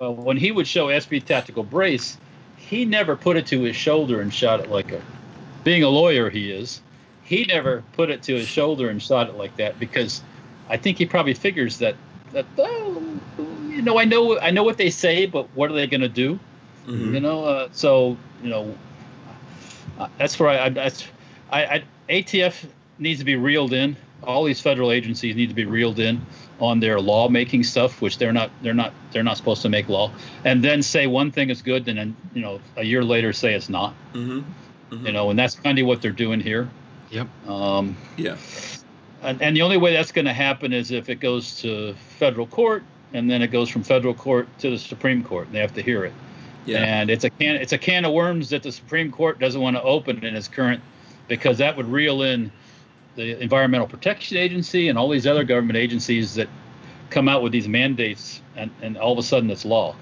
uh, 0.00 0.10
when 0.10 0.36
he 0.36 0.50
would 0.52 0.66
show 0.66 0.86
sb 0.88 1.24
tactical 1.24 1.62
brace 1.62 2.18
he 2.56 2.84
never 2.84 3.16
put 3.16 3.36
it 3.36 3.46
to 3.46 3.60
his 3.62 3.76
shoulder 3.76 4.20
and 4.20 4.32
shot 4.32 4.60
it 4.60 4.70
like 4.70 4.92
a 4.92 5.00
being 5.64 5.82
a 5.82 5.88
lawyer 5.88 6.30
he 6.30 6.50
is 6.50 6.80
he 7.24 7.44
never 7.44 7.82
put 7.94 8.10
it 8.10 8.22
to 8.24 8.34
his 8.34 8.48
shoulder 8.48 8.88
and 8.90 9.00
shot 9.02 9.28
it 9.28 9.34
like 9.36 9.56
that 9.56 9.78
because 9.78 10.22
I 10.68 10.76
think 10.76 10.98
he 10.98 11.06
probably 11.06 11.34
figures 11.34 11.78
that 11.78 11.94
that 12.32 12.46
oh, 12.58 13.02
you 13.68 13.82
know 13.82 13.98
I 13.98 14.04
know 14.04 14.38
I 14.38 14.50
know 14.50 14.62
what 14.62 14.76
they 14.76 14.90
say, 14.90 15.26
but 15.26 15.46
what 15.54 15.70
are 15.70 15.74
they 15.74 15.86
going 15.86 16.00
to 16.02 16.08
do? 16.08 16.38
Mhm. 16.86 17.12
You 17.14 17.20
know, 17.20 17.44
uh, 17.44 17.68
so 17.72 18.16
you 18.42 18.48
know 18.50 18.74
uh, 19.98 20.08
that's 20.18 20.38
where 20.38 20.48
I, 20.48 20.66
I 20.66 20.68
that's 20.70 21.04
I, 21.50 21.64
I 21.64 21.84
ATF 22.08 22.64
needs 22.98 23.18
to 23.20 23.24
be 23.24 23.36
reeled 23.36 23.72
in. 23.72 23.96
All 24.24 24.44
these 24.44 24.60
federal 24.60 24.92
agencies 24.92 25.36
need 25.36 25.48
to 25.48 25.54
be 25.54 25.64
reeled 25.64 25.98
in 25.98 26.20
on 26.60 26.80
their 26.80 27.00
lawmaking 27.00 27.64
stuff, 27.64 28.00
which 28.00 28.18
they're 28.18 28.32
not 28.32 28.50
they're 28.62 28.74
not 28.74 28.92
they're 29.12 29.24
not 29.24 29.36
supposed 29.36 29.62
to 29.62 29.68
make 29.68 29.88
law, 29.88 30.10
and 30.44 30.62
then 30.62 30.82
say 30.82 31.06
one 31.06 31.30
thing 31.32 31.50
is 31.50 31.62
good, 31.62 31.88
and 31.88 31.98
then 31.98 32.16
you 32.34 32.40
know 32.40 32.60
a 32.76 32.84
year 32.84 33.02
later 33.02 33.32
say 33.32 33.54
it's 33.54 33.68
not. 33.68 33.94
Mhm. 34.14 34.44
Mhm. 34.90 35.06
You 35.06 35.12
know, 35.12 35.30
and 35.30 35.38
that's 35.38 35.54
kind 35.56 35.78
of 35.78 35.86
what 35.86 36.02
they're 36.02 36.12
doing 36.12 36.40
here. 36.40 36.68
Yep. 37.10 37.28
Um, 37.48 37.96
Yeah. 38.16 38.36
and, 39.22 39.40
and 39.42 39.56
the 39.56 39.62
only 39.62 39.76
way 39.76 39.92
that's 39.92 40.12
going 40.12 40.24
to 40.24 40.32
happen 40.32 40.72
is 40.72 40.90
if 40.90 41.08
it 41.08 41.20
goes 41.20 41.60
to 41.60 41.94
federal 42.18 42.46
court, 42.46 42.82
and 43.12 43.30
then 43.30 43.42
it 43.42 43.48
goes 43.48 43.68
from 43.68 43.82
federal 43.82 44.14
court 44.14 44.48
to 44.60 44.70
the 44.70 44.78
Supreme 44.78 45.22
Court, 45.22 45.46
and 45.46 45.54
they 45.54 45.60
have 45.60 45.74
to 45.74 45.82
hear 45.82 46.04
it. 46.04 46.12
Yeah. 46.64 46.78
And 46.78 47.10
it's 47.10 47.24
a 47.24 47.30
can 47.30 47.56
it's 47.56 47.72
a 47.72 47.78
can 47.78 48.04
of 48.04 48.12
worms 48.12 48.50
that 48.50 48.62
the 48.62 48.70
Supreme 48.72 49.10
Court 49.10 49.38
doesn't 49.40 49.60
want 49.60 49.76
to 49.76 49.82
open 49.82 50.24
in 50.24 50.36
its 50.36 50.46
current, 50.48 50.80
because 51.28 51.58
that 51.58 51.76
would 51.76 51.86
reel 51.86 52.22
in 52.22 52.52
the 53.16 53.40
Environmental 53.42 53.86
Protection 53.86 54.36
Agency 54.36 54.88
and 54.88 54.98
all 54.98 55.08
these 55.08 55.26
other 55.26 55.44
government 55.44 55.76
agencies 55.76 56.34
that 56.34 56.48
come 57.10 57.28
out 57.28 57.42
with 57.42 57.52
these 57.52 57.68
mandates, 57.68 58.40
and, 58.56 58.70
and 58.80 58.96
all 58.96 59.12
of 59.12 59.18
a 59.18 59.22
sudden 59.22 59.50
it's 59.50 59.64
law. 59.64 59.94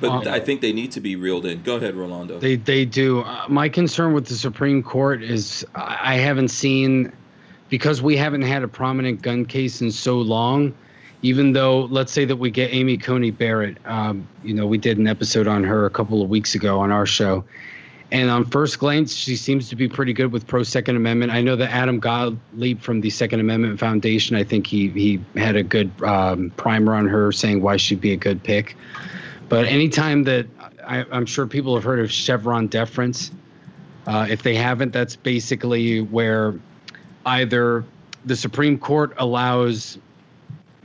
But 0.00 0.26
Uh, 0.26 0.30
I 0.30 0.40
think 0.40 0.60
they 0.60 0.72
need 0.72 0.90
to 0.92 1.00
be 1.00 1.14
reeled 1.14 1.46
in. 1.46 1.62
Go 1.62 1.76
ahead, 1.76 1.94
Rolando. 1.94 2.38
They 2.38 2.56
they 2.56 2.84
do. 2.84 3.20
Uh, 3.20 3.44
my 3.48 3.68
concern 3.68 4.12
with 4.12 4.26
the 4.26 4.34
Supreme 4.34 4.82
Court 4.82 5.22
is 5.22 5.64
I 5.74 5.98
I 6.02 6.14
haven't 6.16 6.48
seen 6.48 7.12
because 7.68 8.02
we 8.02 8.16
haven't 8.16 8.42
had 8.42 8.62
a 8.62 8.68
prominent 8.68 9.22
gun 9.22 9.44
case 9.46 9.80
in 9.80 9.90
so 9.90 10.18
long. 10.20 10.74
even 11.22 11.52
though 11.54 11.86
let's 11.90 12.12
say 12.12 12.26
that 12.26 12.36
we 12.36 12.50
get 12.50 12.72
Amy 12.74 12.98
Coney 12.98 13.30
Barrett, 13.30 13.78
um, 13.86 14.26
you 14.42 14.52
know, 14.52 14.66
we 14.66 14.76
did 14.76 14.98
an 14.98 15.06
episode 15.06 15.46
on 15.48 15.64
her 15.64 15.86
a 15.86 15.90
couple 15.90 16.20
of 16.22 16.28
weeks 16.28 16.54
ago 16.54 16.78
on 16.80 16.92
our 16.92 17.06
show, 17.06 17.42
and 18.14 18.30
on 18.30 18.44
first 18.44 18.78
glance, 18.78 19.12
she 19.12 19.34
seems 19.34 19.68
to 19.70 19.74
be 19.74 19.88
pretty 19.88 20.12
good 20.12 20.30
with 20.30 20.46
pro 20.46 20.62
Second 20.62 20.94
Amendment. 20.94 21.32
I 21.32 21.40
know 21.40 21.56
that 21.56 21.72
Adam 21.72 21.98
Gottlieb 21.98 22.80
from 22.80 23.00
the 23.00 23.10
Second 23.10 23.40
Amendment 23.40 23.80
Foundation, 23.80 24.36
I 24.36 24.44
think 24.44 24.68
he 24.68 24.88
he 24.90 25.20
had 25.34 25.56
a 25.56 25.64
good 25.64 25.90
um, 26.00 26.50
primer 26.50 26.94
on 26.94 27.08
her 27.08 27.32
saying 27.32 27.60
why 27.60 27.76
she'd 27.76 28.00
be 28.00 28.12
a 28.12 28.16
good 28.16 28.40
pick. 28.40 28.76
But 29.48 29.66
anytime 29.66 30.22
that 30.24 30.46
I, 30.86 31.04
I'm 31.10 31.26
sure 31.26 31.48
people 31.48 31.74
have 31.74 31.82
heard 31.82 31.98
of 31.98 32.12
Chevron 32.12 32.68
deference, 32.68 33.32
uh, 34.06 34.28
if 34.30 34.44
they 34.44 34.54
haven't, 34.54 34.92
that's 34.92 35.16
basically 35.16 36.00
where 36.00 36.54
either 37.26 37.84
the 38.24 38.36
Supreme 38.36 38.78
Court 38.78 39.12
allows, 39.16 39.98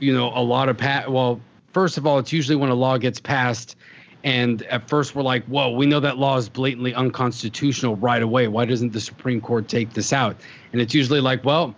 you 0.00 0.12
know, 0.12 0.32
a 0.34 0.42
lot 0.42 0.68
of 0.68 0.76
pat. 0.76 1.12
Well, 1.12 1.40
first 1.72 1.96
of 1.96 2.08
all, 2.08 2.18
it's 2.18 2.32
usually 2.32 2.56
when 2.56 2.70
a 2.70 2.74
law 2.74 2.98
gets 2.98 3.20
passed, 3.20 3.76
and 4.24 4.62
at 4.64 4.88
first 4.88 5.14
we're 5.14 5.22
like, 5.22 5.44
"Whoa, 5.46 5.70
we 5.70 5.86
know 5.86 6.00
that 6.00 6.18
law 6.18 6.36
is 6.36 6.48
blatantly 6.48 6.94
unconstitutional 6.94 7.96
right 7.96 8.22
away. 8.22 8.48
Why 8.48 8.64
doesn't 8.64 8.92
the 8.92 9.00
Supreme 9.00 9.40
Court 9.40 9.68
take 9.68 9.92
this 9.94 10.12
out?" 10.12 10.36
And 10.72 10.80
it's 10.80 10.94
usually 10.94 11.20
like, 11.20 11.44
"Well, 11.44 11.74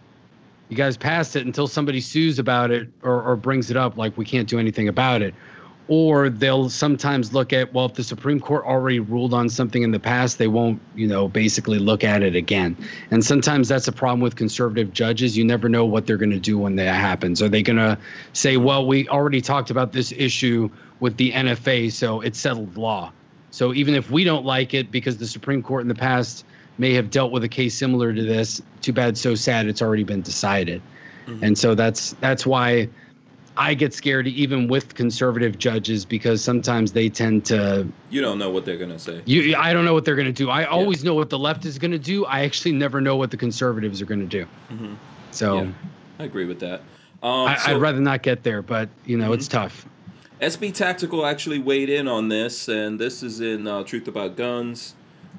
you 0.69 0.77
guys 0.77 0.97
passed 0.97 1.37
it 1.37 1.47
until 1.47 1.67
somebody 1.67 2.01
sues 2.01 2.39
about 2.39 2.71
it 2.71 2.89
or, 3.03 3.23
or 3.23 3.37
brings 3.37 3.71
it 3.71 3.77
up. 3.77 3.97
Like 3.97 4.17
we 4.17 4.25
can't 4.25 4.49
do 4.49 4.59
anything 4.59 4.89
about 4.89 5.23
it." 5.23 5.35
Or 5.89 6.31
they'll 6.31 6.71
sometimes 6.71 7.33
look 7.33 7.53
at 7.53 7.73
well 7.75 7.87
if 7.87 7.95
the 7.95 8.05
supreme 8.05 8.39
court 8.39 8.65
already 8.65 9.01
ruled 9.01 9.35
on 9.35 9.49
something 9.49 9.83
in 9.83 9.91
the 9.91 9.99
past 9.99 10.39
they 10.39 10.47
won't 10.47 10.81
you 10.95 11.07
know 11.07 11.29
basically 11.29 11.79
look 11.79 12.05
at 12.05 12.23
it 12.23 12.37
again. 12.37 12.77
And 13.11 13.25
sometimes 13.25 13.69
that's 13.69 13.89
a 13.89 13.93
problem 13.93 14.21
with 14.21 14.37
conservative 14.37 14.93
judges. 14.93 15.37
You 15.37 15.45
never 15.45 15.69
know 15.69 15.85
what 15.85 16.07
they're 16.07 16.17
going 16.17 16.31
to 16.31 16.39
do 16.39 16.59
when 16.59 16.77
that 16.77 16.95
happens. 16.95 17.43
Are 17.43 17.49
they 17.49 17.63
going 17.63 17.79
to 17.79 17.99
say 18.33 18.57
well 18.57 18.87
we 18.87 19.09
already 19.09 19.41
talked 19.41 19.71
about 19.71 19.93
this 19.93 20.13
issue 20.13 20.71
with 21.01 21.17
the 21.17 21.33
nfa 21.33 21.91
so 21.93 22.21
it's 22.21 22.39
settled 22.39 22.77
law. 22.77 23.13
So 23.51 23.75
even 23.75 23.95
if 23.95 24.11
we 24.11 24.25
don't 24.25 24.47
like 24.47 24.75
it 24.75 24.91
because 24.91 25.19
the 25.19 25.27
supreme 25.27 25.63
court 25.63 25.83
in 25.83 25.89
the 25.89 25.95
past 25.95 26.45
may 26.79 26.95
have 26.95 27.11
dealt 27.11 27.33
with 27.33 27.45
a 27.45 27.49
case 27.49 27.75
similar 27.75 28.13
to 28.13 28.23
this 28.23 28.63
too 28.81 28.93
bad 28.93 29.19
so 29.19 29.35
sad 29.35 29.67
it's 29.67 29.83
already 29.83 30.05
been 30.05 30.23
decided. 30.23 30.81
Mm-hmm. 31.27 31.45
and 31.45 31.59
so 31.59 31.75
that's 31.75 32.15
that's 32.15 32.45
why 32.45 32.89
I 33.57 33.75
get 33.75 33.93
scared 33.93 34.27
even 34.27 34.67
with 34.67 34.95
conservative 34.95 35.59
judges 35.59 36.05
because 36.05 36.43
sometimes 36.43 36.93
they 36.93 37.09
tend 37.09 37.45
to. 37.47 37.87
You 38.11 38.21
don't 38.23 38.39
know 38.39 38.51
what 38.51 38.65
they're 38.65 38.79
going 38.79 38.91
to 38.91 38.99
say. 38.99 39.23
You, 39.27 39.57
I 39.57 39.73
don't 39.73 39.85
know 39.85 39.93
what 39.93 40.05
they're 40.05 40.17
going 40.17 40.27
to 40.27 40.33
do. 40.33 40.49
I 40.49 40.65
always 40.65 41.03
yeah. 41.03 41.09
know 41.09 41.15
what 41.15 41.29
the 41.29 41.39
left 41.39 41.67
is 41.67 41.79
going 41.79 41.91
to 41.91 41.99
do. 41.99 42.25
I 42.25 42.41
actually 42.41 42.73
never 42.73 43.01
know 43.01 43.17
what 43.17 43.31
the 43.31 43.37
conservatives 43.37 44.01
are 44.01 44.07
going 44.07 44.21
to 44.21 44.27
do. 44.27 44.47
Mm-hmm. 44.71 44.95
So, 45.33 45.63
yeah, 45.63 45.73
I 46.19 46.25
agree 46.25 46.47
with 46.47 46.61
that. 46.61 46.81
Um, 47.23 47.49
I, 47.49 47.73
would 47.73 47.83
rather 47.83 48.01
not 48.01 48.23
get 48.23 48.43
there, 48.43 48.63
but 48.63 48.89
you 49.05 49.17
know, 49.17 49.27
mm-hmm. 49.27 49.35
it's 49.35 49.49
tough. 49.49 49.87
SB 50.41 50.75
Tactical 50.75 51.25
actually 51.25 51.61
weighed 51.61 51.89
in 51.89 52.09
on 52.09 52.29
this, 52.29 52.69
and 52.69 52.99
this 52.99 53.23
is 53.23 53.41
in 53.41 53.67
uh, 53.67 53.85
Truth 53.85 54.09
About 54.09 54.37
Guns. 54.37 54.95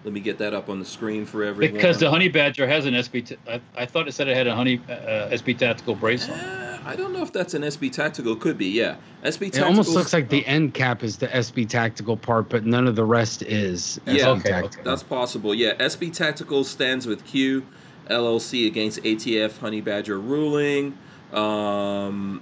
Let 0.05 0.14
me 0.14 0.22
get 0.22 0.38
that 0.38 0.53
up 0.53 0.70
on 0.70 0.80
the 0.80 0.86
screen 0.86 1.26
for 1.26 1.43
everyone. 1.43 1.74
Because 1.74 1.99
the 1.99 2.09
Honey 2.09 2.30
Badger 2.30 2.68
has 2.68 2.86
an 2.86 2.93
SB. 2.93 3.26
T- 3.28 3.38
I, 3.47 3.61
I 3.76 3.86
thought 3.86 4.07
it 4.07 4.14
said 4.14 4.28
it 4.28 4.36
had 4.36 4.47
a 4.47 4.55
Honey 4.55 4.82
uh, 4.88 5.30
SB 5.30 5.57
Tactical 5.57 5.95
brace 5.95 6.30
on. 6.30 6.72
I 6.86 6.95
don't 6.95 7.13
know 7.13 7.21
if 7.21 7.31
that's 7.31 7.53
an 7.53 7.61
SB 7.61 7.91
Tactical. 7.91 8.36
Could 8.36 8.57
be, 8.57 8.67
yeah. 8.67 8.95
SB 9.23 9.51
Tactical. 9.51 9.59
It 9.59 9.63
almost 9.63 9.89
looks 9.89 10.13
like 10.13 10.29
the 10.29 10.45
end 10.45 10.73
cap 10.73 11.03
is 11.03 11.17
the 11.17 11.27
SB 11.27 11.69
Tactical 11.69 12.17
part, 12.17 12.49
but 12.49 12.65
none 12.65 12.88
of 12.88 12.95
the 12.95 13.05
rest 13.05 13.41
is. 13.43 13.99
Yeah, 14.05 14.29
okay, 14.29 14.61
okay, 14.61 14.81
that's 14.84 15.03
possible. 15.03 15.55
Yeah, 15.55 15.73
SB 15.75 16.13
Tactical 16.13 16.63
stands 16.63 17.05
with 17.07 17.25
Q, 17.25 17.65
LLC 18.09 18.67
against 18.67 19.01
ATF 19.03 19.59
Honey 19.59 19.81
Badger 19.81 20.19
ruling, 20.19 20.97
um, 21.31 22.41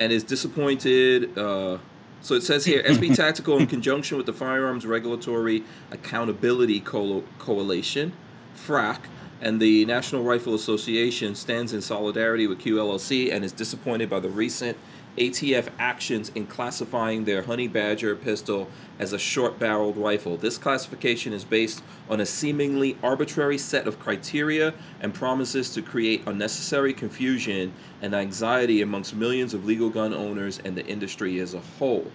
and 0.00 0.12
is 0.12 0.24
disappointed. 0.24 1.36
Uh, 1.38 1.78
so 2.22 2.34
it 2.34 2.42
says 2.42 2.64
here 2.64 2.82
SB 2.82 3.14
Tactical, 3.16 3.58
in 3.58 3.66
conjunction 3.66 4.16
with 4.16 4.26
the 4.26 4.32
Firearms 4.32 4.86
Regulatory 4.86 5.64
Accountability 5.90 6.80
Co- 6.80 7.24
Coalition, 7.38 8.12
FRAC, 8.54 9.06
and 9.42 9.60
the 9.60 9.84
National 9.86 10.22
Rifle 10.22 10.54
Association 10.54 11.34
stands 11.34 11.72
in 11.72 11.82
solidarity 11.82 12.46
with 12.46 12.60
QLLC 12.60 13.32
and 13.32 13.44
is 13.44 13.50
disappointed 13.50 14.08
by 14.08 14.20
the 14.20 14.28
recent 14.28 14.78
ATF 15.18 15.68
actions 15.80 16.30
in 16.36 16.46
classifying 16.46 17.24
their 17.24 17.42
Honey 17.42 17.66
Badger 17.66 18.14
pistol 18.14 18.68
as 19.00 19.12
a 19.12 19.18
short 19.18 19.58
barreled 19.58 19.96
rifle. 19.96 20.36
This 20.36 20.56
classification 20.56 21.32
is 21.32 21.44
based 21.44 21.82
on 22.08 22.20
a 22.20 22.24
seemingly 22.24 22.96
arbitrary 23.02 23.58
set 23.58 23.88
of 23.88 23.98
criteria 23.98 24.72
and 25.00 25.12
promises 25.12 25.74
to 25.74 25.82
create 25.82 26.22
unnecessary 26.24 26.94
confusion 26.94 27.72
and 28.00 28.14
anxiety 28.14 28.80
amongst 28.80 29.14
millions 29.14 29.54
of 29.54 29.66
legal 29.66 29.90
gun 29.90 30.14
owners 30.14 30.60
and 30.64 30.76
the 30.76 30.86
industry 30.86 31.40
as 31.40 31.52
a 31.52 31.60
whole. 31.78 32.10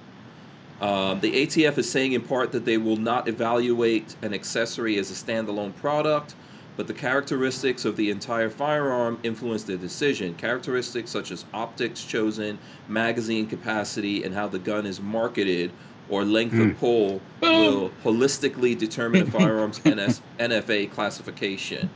Um, 0.80 1.20
the 1.20 1.46
ATF 1.46 1.78
is 1.78 1.92
saying 1.92 2.14
in 2.14 2.22
part 2.22 2.54
that 2.54 2.64
they 2.64 2.78
will 2.78 2.98
not 2.98 3.28
evaluate 3.28 4.16
an 4.22 4.34
accessory 4.34 4.98
as 4.98 5.12
a 5.12 5.14
standalone 5.14 5.76
product 5.76 6.36
but 6.78 6.88
the 6.88 6.94
characteristics 6.94 7.84
of 7.84 7.98
the 7.98 8.12
entire 8.12 8.50
firearm 8.50 9.20
influence 9.24 9.64
their 9.64 9.78
decision. 9.78 10.36
Characteristics 10.36 11.10
such 11.10 11.32
as 11.32 11.44
optics 11.54 12.04
chosen, 12.04 12.60
magazine 12.88 13.48
capacity, 13.48 14.24
and 14.24 14.34
how 14.34 14.48
the 14.48 14.60
gun 14.60 14.86
is 14.86 15.02
marketed 15.02 15.72
or 16.10 16.24
length 16.24 16.54
mm. 16.54 16.62
of 16.62 16.68
hmm. 16.68 16.78
pull 16.78 17.22
will 17.42 17.90
holistically 18.04 18.78
determine 18.78 19.26
the 19.26 19.32
firearm's 19.32 19.80
NS, 19.86 20.22
NFA 20.40 20.90
classification. 20.92 21.90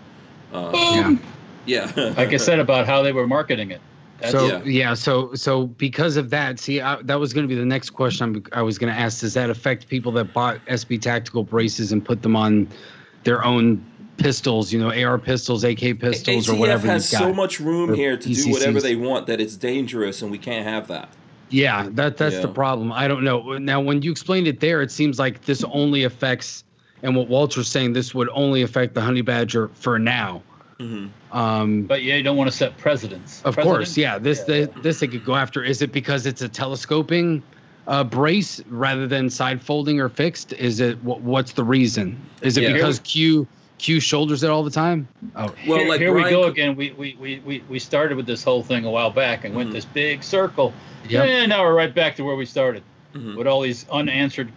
Uh, 0.51 1.17
yeah. 1.65 1.85
yeah. 1.95 2.13
like 2.17 2.33
I 2.33 2.37
said 2.37 2.59
about 2.59 2.87
how 2.87 3.01
they 3.03 3.13
were 3.13 3.27
marketing 3.27 3.71
it. 3.71 3.81
That's, 4.19 4.33
so 4.33 4.47
yeah. 4.47 4.63
yeah. 4.65 4.93
so 4.93 5.33
so 5.33 5.67
because 5.67 6.17
of 6.17 6.29
that, 6.31 6.59
see, 6.59 6.81
I, 6.81 7.01
that 7.03 7.19
was 7.19 7.33
going 7.33 7.43
to 7.43 7.47
be 7.47 7.59
the 7.59 7.65
next 7.65 7.91
question 7.91 8.35
I'm, 8.35 8.43
i 8.51 8.61
was 8.61 8.77
going 8.77 8.93
to 8.93 8.99
ask. 8.99 9.21
Does 9.21 9.33
that 9.35 9.49
affect 9.49 9.87
people 9.87 10.11
that 10.13 10.33
bought 10.33 10.63
SB 10.65 11.01
tactical 11.01 11.43
braces 11.43 11.91
and 11.91 12.03
put 12.03 12.21
them 12.21 12.35
on 12.35 12.67
their 13.23 13.43
own 13.43 13.83
pistols, 14.17 14.71
you 14.71 14.79
know, 14.79 14.91
AR 14.91 15.17
pistols, 15.17 15.63
AK 15.63 15.99
pistols, 15.99 16.47
ATF 16.47 16.53
or 16.53 16.55
whatever. 16.55 16.87
has 16.87 17.07
so 17.07 17.33
much 17.33 17.59
room 17.59 17.93
here 17.93 18.17
to 18.17 18.29
PCCs. 18.29 18.45
do 18.45 18.51
whatever 18.51 18.81
they 18.81 18.95
want 18.95 19.27
that 19.27 19.41
it's 19.41 19.55
dangerous, 19.55 20.21
and 20.21 20.31
we 20.31 20.37
can't 20.37 20.65
have 20.65 20.87
that. 20.87 21.09
Yeah, 21.49 21.87
that 21.91 22.17
that's 22.17 22.35
yeah. 22.35 22.41
the 22.41 22.47
problem. 22.47 22.91
I 22.91 23.07
don't 23.07 23.23
know. 23.23 23.57
Now, 23.57 23.81
when 23.81 24.01
you 24.01 24.11
explained 24.11 24.47
it 24.47 24.59
there, 24.59 24.81
it 24.81 24.91
seems 24.91 25.19
like 25.19 25.43
this 25.43 25.63
only 25.65 26.03
affects, 26.03 26.63
and 27.03 27.15
what 27.15 27.27
Walter's 27.27 27.67
saying, 27.67 27.93
this 27.93 28.13
would 28.13 28.29
only 28.33 28.61
affect 28.61 28.93
the 28.93 29.01
honey 29.01 29.21
badger 29.21 29.69
for 29.73 29.99
now. 29.99 30.43
Mm-hmm. 30.79 31.37
Um, 31.37 31.83
but 31.83 32.01
yeah, 32.03 32.15
you 32.15 32.23
don't 32.23 32.37
want 32.37 32.49
to 32.49 32.55
set 32.55 32.77
precedents. 32.77 33.41
Of 33.43 33.57
course, 33.57 33.97
yeah. 33.97 34.17
This 34.17 34.43
yeah. 34.47 34.65
The, 34.65 34.81
this 34.81 34.99
they 34.99 35.07
could 35.07 35.25
go 35.25 35.35
after. 35.35 35.63
Is 35.63 35.81
it 35.81 35.91
because 35.91 36.25
it's 36.25 36.41
a 36.41 36.49
telescoping? 36.49 37.43
uh, 37.87 38.03
brace 38.03 38.61
rather 38.67 39.07
than 39.07 39.29
side 39.29 39.61
folding 39.61 39.99
or 39.99 40.09
fixed? 40.09 40.53
Is 40.53 40.79
it 40.79 41.01
what, 41.03 41.21
what's 41.21 41.53
the 41.53 41.63
reason? 41.63 42.19
Is 42.41 42.57
it 42.57 42.63
yeah. 42.63 42.73
because 42.73 42.99
Q 42.99 43.47
Q 43.81 43.99
shoulders 43.99 44.43
it 44.43 44.49
all 44.51 44.63
the 44.63 44.69
time. 44.69 45.07
Oh, 45.35 45.51
well, 45.67 45.79
here, 45.79 45.89
like 45.89 45.99
here 45.99 46.13
we 46.13 46.29
go 46.29 46.43
again. 46.43 46.75
We, 46.75 46.91
we 46.91 47.41
we 47.43 47.63
we 47.67 47.79
started 47.79 48.15
with 48.15 48.27
this 48.27 48.43
whole 48.43 48.61
thing 48.61 48.85
a 48.85 48.91
while 48.91 49.09
back 49.09 49.43
and 49.43 49.51
mm-hmm. 49.51 49.57
went 49.57 49.71
this 49.71 49.85
big 49.85 50.23
circle. 50.23 50.71
Yeah. 51.09 51.23
And 51.23 51.49
now 51.49 51.63
we're 51.63 51.73
right 51.73 51.93
back 51.93 52.15
to 52.17 52.23
where 52.23 52.35
we 52.35 52.45
started 52.45 52.83
mm-hmm. 53.15 53.35
with 53.35 53.47
all 53.47 53.59
these 53.61 53.89
unanswered. 53.89 54.51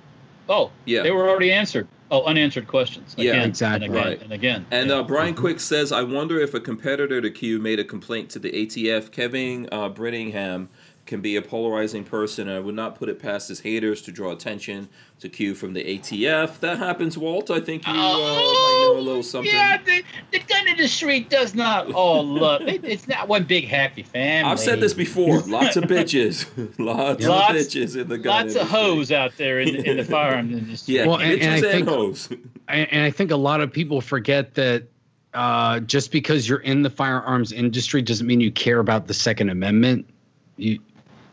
Oh, 0.47 0.71
yeah, 0.85 1.03
they 1.03 1.11
were 1.11 1.27
already 1.27 1.53
answered. 1.53 1.89
Oh, 2.11 2.23
unanswered 2.25 2.69
questions. 2.69 3.15
Again, 3.15 3.25
yeah, 3.35 3.45
exactly. 3.45 3.87
And 3.87 3.95
again, 3.95 4.07
right. 4.07 4.23
and 4.23 4.33
again. 4.33 4.67
And 4.71 4.91
yeah. 4.91 4.97
uh, 4.97 5.03
Brian 5.03 5.33
mm-hmm. 5.33 5.41
Quick 5.41 5.59
says, 5.59 5.91
I 5.91 6.03
wonder 6.03 6.39
if 6.39 6.53
a 6.53 6.61
competitor 6.61 7.23
to 7.23 7.31
Q 7.31 7.59
made 7.59 7.81
a 7.81 7.85
complaint 7.85 8.29
to 8.31 8.39
the 8.39 8.53
ATF. 8.53 9.11
Kevin 9.11 9.71
uh, 9.73 9.89
Brittingham 9.89 10.69
can 11.07 11.21
be 11.21 11.37
a 11.37 11.43
polarizing 11.43 12.03
person, 12.03 12.49
and 12.49 12.57
I 12.57 12.61
would 12.61 12.75
not 12.75 12.95
put 12.95 13.09
it 13.09 13.21
past 13.21 13.49
his 13.49 13.61
haters 13.61 14.01
to 14.03 14.13
draw 14.13 14.33
attention 14.33 14.89
to 15.21 15.29
Q 15.29 15.55
from 15.55 15.75
the 15.75 15.85
ATF. 15.99 16.61
That 16.61 16.79
happens, 16.79 17.19
Walt. 17.19 17.51
I 17.51 17.61
think 17.61 17.87
you 17.87 17.93
uh, 17.93 17.97
might 17.97 18.87
know 18.87 18.99
a 18.99 19.01
little 19.01 19.23
something. 19.23 19.53
Yeah, 19.53 19.79
the, 19.85 20.03
the 20.33 20.39
gun 20.41 20.67
industry 20.67 21.21
does 21.21 21.55
not 21.55 21.93
all 21.93 22.25
look. 22.25 22.63
it's 22.65 23.07
not 23.07 23.29
one 23.29 23.45
big 23.45 23.67
happy 23.67 24.03
family. 24.03 24.51
I've 24.51 24.61
said 24.61 24.81
this 24.81 24.95
before. 24.95 25.41
Lots 25.41 25.77
of 25.77 25.85
bitches. 25.85 26.47
lots, 26.79 27.25
lots, 27.27 27.51
of 27.51 27.57
bitches 27.57 28.01
in 28.01 28.09
the 28.09 28.19
gun 28.19 28.47
Lots 28.47 28.55
industry. 28.55 28.63
of 28.63 28.69
hoes 28.69 29.13
out 29.13 29.37
there 29.37 29.61
in, 29.61 29.77
in 29.77 29.97
the 29.99 30.05
firearms 30.05 30.53
industry. 30.59 30.95
Yeah, 30.95 31.07
well, 31.07 31.21
and, 31.21 31.41
and, 31.41 31.55
I 31.55 31.61
think, 31.61 31.89
hoes. 31.89 32.29
And 32.67 33.03
I 33.03 33.11
think 33.11 33.31
a 33.31 33.37
lot 33.37 33.61
of 33.61 33.71
people 33.71 34.01
forget 34.01 34.55
that 34.55 34.85
uh, 35.35 35.81
just 35.81 36.11
because 36.11 36.49
you're 36.49 36.61
in 36.61 36.81
the 36.81 36.89
firearms 36.89 37.53
industry 37.53 38.01
doesn't 38.01 38.27
mean 38.27 38.41
you 38.41 38.51
care 38.51 38.79
about 38.79 39.07
the 39.07 39.13
Second 39.13 39.51
Amendment. 39.51 40.09
You 40.57 40.81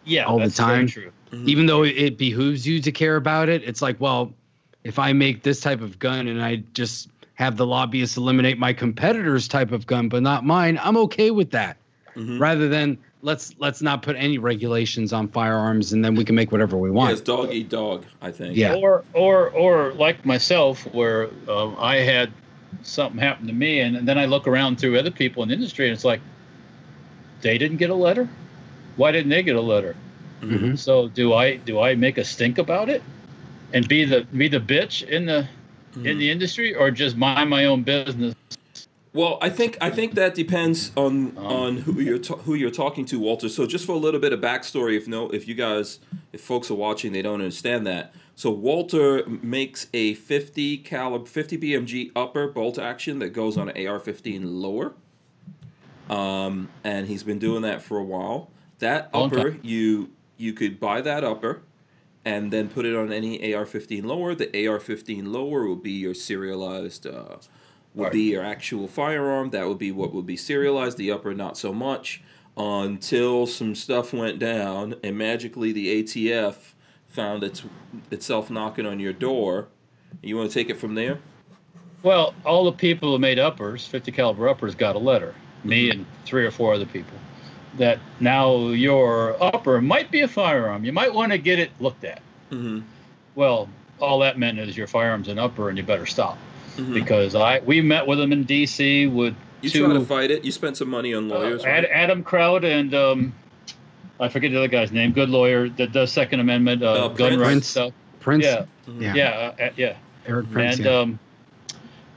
yeah, 0.03 0.25
all 0.25 0.39
the 0.39 0.49
time. 0.49 0.87
true. 0.87 1.11
Mm-hmm. 1.31 1.49
Even 1.49 1.65
though 1.65 1.83
it 1.83 2.17
behooves 2.17 2.67
you 2.67 2.81
to 2.81 2.91
care 2.91 3.15
about 3.15 3.49
it, 3.49 3.63
it's 3.63 3.81
like, 3.81 3.99
well, 3.99 4.33
if 4.83 4.99
I 4.99 5.13
make 5.13 5.43
this 5.43 5.61
type 5.61 5.81
of 5.81 5.99
gun 5.99 6.27
and 6.27 6.41
I 6.41 6.63
just 6.73 7.09
have 7.35 7.57
the 7.57 7.65
lobbyists 7.65 8.17
eliminate 8.17 8.57
my 8.57 8.73
competitor's 8.73 9.47
type 9.47 9.71
of 9.71 9.87
gun, 9.87 10.09
but 10.09 10.23
not 10.23 10.43
mine, 10.43 10.79
I'm 10.81 10.97
okay 10.97 11.31
with 11.31 11.51
that. 11.51 11.77
Mm-hmm. 12.15 12.41
Rather 12.41 12.67
than 12.67 12.97
let's 13.21 13.55
let's 13.57 13.81
not 13.81 14.01
put 14.01 14.15
any 14.17 14.37
regulations 14.37 15.13
on 15.13 15.27
firearms 15.29 15.93
and 15.93 16.03
then 16.03 16.15
we 16.15 16.25
can 16.25 16.35
make 16.35 16.51
whatever 16.51 16.77
we 16.77 16.91
want. 16.91 17.11
Yes, 17.11 17.21
dog 17.21 17.51
eat 17.51 17.69
dog. 17.69 18.05
I 18.21 18.31
think. 18.31 18.57
Yeah. 18.57 18.75
Or 18.75 19.05
or 19.13 19.49
or 19.51 19.93
like 19.93 20.25
myself, 20.25 20.83
where 20.93 21.29
uh, 21.47 21.73
I 21.75 21.97
had 21.97 22.33
something 22.83 23.19
happen 23.19 23.47
to 23.47 23.53
me, 23.53 23.79
and, 23.79 23.95
and 23.95 24.07
then 24.07 24.17
I 24.17 24.25
look 24.25 24.47
around 24.47 24.79
through 24.79 24.99
other 24.99 25.11
people 25.11 25.43
in 25.43 25.49
the 25.49 25.55
industry, 25.55 25.87
and 25.87 25.93
it's 25.93 26.03
like 26.03 26.19
they 27.41 27.57
didn't 27.57 27.77
get 27.77 27.89
a 27.89 27.95
letter 27.95 28.27
Why 28.95 29.11
didn't 29.11 29.29
they 29.29 29.43
get 29.43 29.55
a 29.55 29.61
letter? 29.61 29.95
Mhm. 30.41 30.77
So 30.77 31.07
do 31.07 31.33
I 31.33 31.57
do 31.57 31.79
I 31.79 31.95
make 31.95 32.17
a 32.17 32.23
stink 32.23 32.57
about 32.57 32.89
it 32.89 33.01
and 33.73 33.87
be 33.87 34.05
the 34.05 34.25
be 34.35 34.47
the 34.47 34.59
bitch 34.59 35.07
in 35.07 35.25
the 35.25 35.47
in 36.03 36.17
the 36.17 36.31
industry 36.31 36.73
or 36.73 36.89
just 36.91 37.17
mind 37.17 37.49
my 37.49 37.65
own 37.65 37.83
business? 37.83 38.33
Well, 39.13 39.37
I 39.41 39.49
think 39.49 39.77
I 39.81 39.89
think 39.89 40.15
that 40.15 40.35
depends 40.35 40.91
on 40.95 41.33
Um, 41.37 41.45
on 41.45 41.77
who 41.77 41.99
you're 41.99 42.17
ta- 42.17 42.37
who 42.37 42.55
you're 42.55 42.71
talking 42.71 43.05
to, 43.05 43.19
Walter. 43.19 43.49
So 43.49 43.65
just 43.67 43.85
for 43.85 43.91
a 43.91 43.97
little 43.97 44.21
bit 44.21 44.31
of 44.33 44.39
backstory, 44.39 44.95
if 44.95 45.05
no, 45.07 45.29
if 45.29 45.47
you 45.49 45.53
guys, 45.53 45.99
if 46.31 46.39
folks 46.41 46.71
are 46.71 46.75
watching, 46.75 47.11
they 47.11 47.21
don't 47.21 47.41
understand 47.41 47.85
that. 47.87 48.13
So 48.35 48.49
Walter 48.49 49.23
makes 49.27 49.87
a 49.93 50.13
50 50.15 50.77
caliber, 50.77 51.25
50 51.25 51.57
BMG 51.57 52.11
upper 52.15 52.47
bolt 52.47 52.79
action 52.79 53.19
that 53.19 53.29
goes 53.33 53.57
on 53.57 53.69
an 53.69 53.75
AR-15 53.85 54.43
lower, 54.45 54.93
um, 56.09 56.69
and 56.83 57.07
he's 57.07 57.23
been 57.23 57.37
doing 57.37 57.61
that 57.63 57.81
for 57.81 57.97
a 57.97 58.03
while. 58.03 58.49
That 58.81 59.09
upper, 59.13 59.57
you 59.61 60.09
you 60.37 60.53
could 60.53 60.79
buy 60.79 61.01
that 61.01 61.23
upper, 61.23 61.61
and 62.25 62.51
then 62.51 62.67
put 62.67 62.85
it 62.85 62.95
on 62.95 63.13
any 63.13 63.53
AR-15 63.53 64.03
lower. 64.05 64.33
The 64.33 64.47
AR-15 64.67 65.27
lower 65.27 65.67
will 65.67 65.75
be 65.75 65.91
your 65.91 66.15
serialized. 66.15 67.05
Uh, 67.07 67.37
would 67.93 68.03
Right. 68.05 68.11
be 68.13 68.31
your 68.31 68.43
actual 68.43 68.87
firearm. 68.87 69.49
That 69.51 69.67
would 69.67 69.77
be 69.77 69.91
what 69.91 70.13
would 70.13 70.25
be 70.25 70.35
serialized. 70.37 70.97
The 70.97 71.11
upper, 71.11 71.33
not 71.33 71.57
so 71.57 71.73
much. 71.73 72.21
Until 72.57 73.45
some 73.45 73.75
stuff 73.75 74.13
went 74.13 74.39
down, 74.39 74.95
and 75.03 75.17
magically 75.17 75.71
the 75.71 76.01
ATF 76.01 76.73
found 77.07 77.43
its, 77.43 77.63
itself 78.09 78.49
knocking 78.49 78.85
on 78.85 78.99
your 78.99 79.13
door. 79.13 79.67
You 80.23 80.37
want 80.37 80.49
to 80.49 80.53
take 80.53 80.69
it 80.69 80.77
from 80.77 80.95
there? 80.95 81.19
Well, 82.01 82.33
all 82.45 82.65
the 82.65 82.71
people 82.71 83.11
who 83.11 83.19
made 83.19 83.37
uppers, 83.37 83.85
50 83.85 84.11
caliber 84.11 84.49
uppers, 84.49 84.73
got 84.73 84.95
a 84.95 84.99
letter. 84.99 85.35
Me 85.63 85.91
and 85.91 86.05
three 86.25 86.45
or 86.45 86.51
four 86.51 86.73
other 86.73 86.85
people. 86.87 87.13
That 87.77 87.99
now 88.19 88.67
your 88.69 89.41
upper 89.41 89.79
might 89.81 90.11
be 90.11 90.21
a 90.21 90.27
firearm. 90.27 90.83
You 90.83 90.91
might 90.91 91.13
want 91.13 91.31
to 91.31 91.37
get 91.37 91.57
it 91.59 91.71
looked 91.79 92.03
at. 92.03 92.21
Mm-hmm. 92.51 92.81
Well, 93.35 93.69
all 93.99 94.19
that 94.19 94.37
meant 94.37 94.59
is 94.59 94.75
your 94.75 94.87
firearm's 94.87 95.29
an 95.29 95.39
upper, 95.39 95.69
and 95.69 95.77
you 95.77 95.83
better 95.83 96.05
stop. 96.05 96.37
Mhm. 96.77 96.93
Because 96.93 97.33
I 97.35 97.59
we 97.59 97.81
met 97.81 98.05
with 98.07 98.17
them 98.19 98.31
in 98.33 98.43
D.C. 98.43 99.07
with 99.07 99.35
You 99.61 99.69
two 99.69 99.85
try 99.85 99.93
to 99.93 100.01
fight 100.05 100.31
it. 100.31 100.43
You 100.43 100.51
spent 100.51 100.75
some 100.77 100.89
money 100.89 101.13
on 101.13 101.29
lawyers, 101.29 101.63
Uh, 101.63 101.67
Ad, 101.67 101.83
right? 101.83 101.91
Adam 101.93 102.23
Kraut 102.23 102.63
and 102.65 102.93
um, 102.93 103.33
I 104.19 104.27
forget 104.29 104.51
the 104.51 104.57
other 104.57 104.67
guy's 104.67 104.91
name. 104.91 105.11
Good 105.13 105.29
lawyer 105.29 105.69
that 105.69 105.91
does 105.93 106.11
Second 106.11 106.39
Amendment, 106.41 106.83
uh, 106.83 107.05
Uh, 107.05 107.07
gun 107.09 107.39
rights 107.39 107.67
stuff. 107.67 107.93
Prince, 108.19 108.45
Yeah, 108.45 108.65
Mhm. 108.87 109.01
yeah, 109.01 109.13
yeah, 109.15 109.29
uh, 109.59 109.63
uh, 109.63 109.69
yeah. 109.77 109.93
Eric 110.27 110.51
Prince. 110.51 110.77
and 110.77 110.85
yeah. 110.85 110.97
um, 110.99 111.19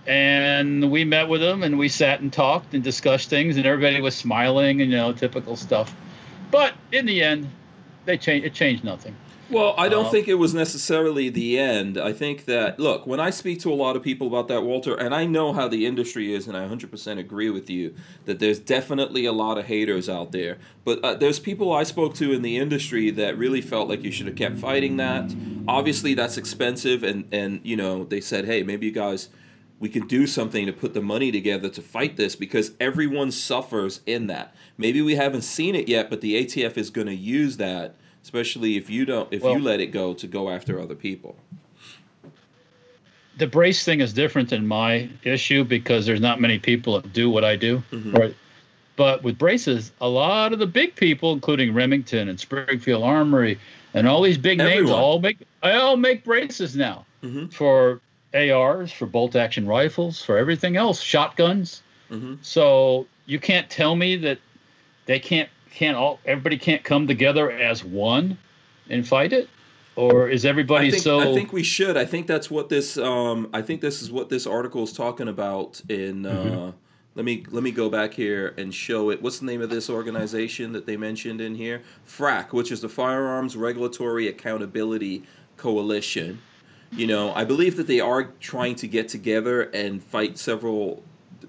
and 0.06 0.90
we 0.90 1.04
met 1.04 1.28
with 1.28 1.40
them 1.40 1.62
and 1.62 1.78
we 1.78 1.88
sat 1.88 2.20
and 2.20 2.32
talked 2.32 2.74
and 2.74 2.82
discussed 2.84 3.30
things 3.30 3.56
and 3.56 3.66
everybody 3.66 4.00
was 4.00 4.14
smiling 4.14 4.80
and 4.82 4.90
you 4.90 4.96
know 4.96 5.12
typical 5.12 5.56
stuff. 5.56 5.94
But 6.50 6.74
in 6.92 7.06
the 7.06 7.22
end, 7.22 7.48
they 8.04 8.18
changed. 8.18 8.46
It 8.46 8.54
changed 8.54 8.84
nothing. 8.84 9.16
Well, 9.50 9.74
I 9.76 9.90
don't 9.90 10.06
Um, 10.06 10.10
think 10.10 10.26
it 10.26 10.34
was 10.34 10.54
necessarily 10.54 11.28
the 11.28 11.58
end. 11.58 11.98
I 11.98 12.12
think 12.14 12.46
that 12.46 12.80
look, 12.80 13.06
when 13.06 13.20
I 13.20 13.28
speak 13.28 13.60
to 13.60 13.72
a 13.72 13.74
lot 13.74 13.94
of 13.94 14.02
people 14.02 14.26
about 14.26 14.48
that, 14.48 14.62
Walter, 14.62 14.94
and 14.94 15.14
I 15.14 15.26
know 15.26 15.52
how 15.52 15.68
the 15.68 15.84
industry 15.84 16.32
is, 16.32 16.48
and 16.48 16.56
I 16.56 16.64
100% 16.66 17.18
agree 17.18 17.50
with 17.50 17.68
you 17.68 17.94
that 18.24 18.38
there's 18.38 18.58
definitely 18.58 19.26
a 19.26 19.32
lot 19.32 19.58
of 19.58 19.66
haters 19.66 20.08
out 20.08 20.32
there. 20.32 20.56
But 20.84 21.04
uh, 21.04 21.14
there's 21.14 21.38
people 21.38 21.72
I 21.72 21.82
spoke 21.82 22.14
to 22.14 22.32
in 22.32 22.40
the 22.40 22.56
industry 22.56 23.10
that 23.10 23.36
really 23.36 23.60
felt 23.60 23.88
like 23.88 24.02
you 24.02 24.10
should 24.10 24.26
have 24.26 24.36
kept 24.36 24.56
fighting 24.56 24.96
that. 24.96 25.34
Obviously, 25.68 26.14
that's 26.14 26.38
expensive, 26.38 27.02
and 27.02 27.24
and 27.30 27.60
you 27.64 27.76
know 27.76 28.04
they 28.04 28.22
said, 28.22 28.46
hey, 28.46 28.62
maybe 28.62 28.86
you 28.86 28.92
guys. 28.92 29.28
We 29.84 29.90
can 29.90 30.06
do 30.06 30.26
something 30.26 30.64
to 30.64 30.72
put 30.72 30.94
the 30.94 31.02
money 31.02 31.30
together 31.30 31.68
to 31.68 31.82
fight 31.82 32.16
this 32.16 32.34
because 32.34 32.70
everyone 32.80 33.30
suffers 33.30 34.00
in 34.06 34.28
that. 34.28 34.56
Maybe 34.78 35.02
we 35.02 35.14
haven't 35.14 35.42
seen 35.42 35.74
it 35.74 35.88
yet, 35.88 36.08
but 36.08 36.22
the 36.22 36.36
ATF 36.42 36.78
is 36.78 36.88
going 36.88 37.06
to 37.08 37.14
use 37.14 37.58
that 37.58 37.94
especially 38.22 38.78
if 38.78 38.88
you 38.88 39.04
don't 39.04 39.30
if 39.30 39.42
Well- 39.42 39.52
you 39.52 39.58
let 39.58 39.80
it 39.82 39.88
go 39.88 40.14
to 40.14 40.26
go 40.26 40.48
after 40.48 40.80
other 40.80 40.94
people 40.94 41.36
The 43.36 43.46
brace 43.46 43.84
thing 43.84 44.00
is 44.00 44.14
different 44.14 44.48
than 44.48 44.66
my 44.66 45.10
issue 45.22 45.64
because 45.64 46.06
there's 46.06 46.22
not 46.22 46.40
many 46.40 46.58
people 46.58 46.98
that 46.98 47.12
do 47.12 47.28
what 47.28 47.44
I 47.44 47.56
do. 47.56 47.82
Mhm. 47.92 48.16
Right. 48.16 48.34
But 48.96 49.22
with 49.22 49.36
braces, 49.36 49.92
a 50.00 50.08
lot 50.08 50.54
of 50.54 50.58
the 50.60 50.66
big 50.66 50.94
people, 50.94 51.34
including 51.34 51.74
Remington 51.74 52.30
and 52.30 52.40
Springfield 52.40 53.02
Armory 53.02 53.58
and 53.92 54.08
all 54.08 54.22
these 54.22 54.38
big 54.38 54.56
names, 54.56 54.88
all 54.88 55.20
make 55.20 55.36
I 55.62 55.72
all 55.72 55.98
make 55.98 56.24
braces 56.24 56.74
now 56.74 57.04
Mhm. 57.22 57.52
for 57.52 58.00
ARs, 58.34 58.92
for 58.92 59.06
bolt 59.06 59.36
action 59.36 59.66
rifles, 59.66 60.22
for 60.22 60.36
everything 60.36 60.76
else, 60.76 61.00
shotguns. 61.00 61.82
Mhm. 62.10 62.38
So 62.42 63.06
you 63.26 63.38
can't 63.38 63.70
tell 63.70 63.96
me 63.96 64.16
that 64.16 64.38
they 65.06 65.18
can't 65.18 65.48
can't 65.70 65.96
all 65.96 66.20
everybody 66.24 66.56
can't 66.56 66.84
come 66.84 67.06
together 67.06 67.50
as 67.50 67.84
one 67.84 68.38
and 68.90 69.06
fight 69.06 69.32
it, 69.32 69.48
or 69.96 70.28
is 70.28 70.44
everybody 70.44 70.88
I 70.88 70.90
think, 70.90 71.02
so? 71.02 71.20
I 71.20 71.34
think 71.34 71.52
we 71.52 71.62
should. 71.64 71.96
I 71.96 72.04
think 72.04 72.26
that's 72.26 72.50
what 72.50 72.68
this. 72.68 72.96
Um, 72.98 73.48
I 73.52 73.62
think 73.62 73.80
this 73.80 74.02
is 74.02 74.10
what 74.12 74.28
this 74.28 74.46
article 74.46 74.82
is 74.84 74.92
talking 74.92 75.28
about. 75.28 75.80
In 75.88 76.26
uh, 76.26 76.30
Mm-hmm. 76.32 76.70
let 77.16 77.24
me 77.24 77.44
let 77.50 77.62
me 77.62 77.70
go 77.72 77.88
back 77.88 78.12
here 78.14 78.54
and 78.56 78.72
show 78.74 79.10
it. 79.10 79.20
What's 79.22 79.38
the 79.40 79.46
name 79.46 79.62
of 79.62 79.70
this 79.70 79.88
organization 79.90 80.72
that 80.72 80.86
they 80.86 80.96
mentioned 80.96 81.40
in 81.40 81.54
here? 81.54 81.82
FRAC, 82.06 82.52
which 82.52 82.70
is 82.70 82.80
the 82.80 82.88
Firearms 82.88 83.56
Regulatory 83.56 84.28
Accountability 84.28 85.22
Coalition. 85.56 86.40
You 86.96 87.06
know, 87.06 87.32
I 87.34 87.44
believe 87.44 87.76
that 87.76 87.86
they 87.86 88.00
are 88.00 88.24
trying 88.40 88.76
to 88.76 88.86
get 88.86 89.08
together 89.08 89.62
and 89.62 90.02
fight 90.02 90.38
several. 90.38 91.02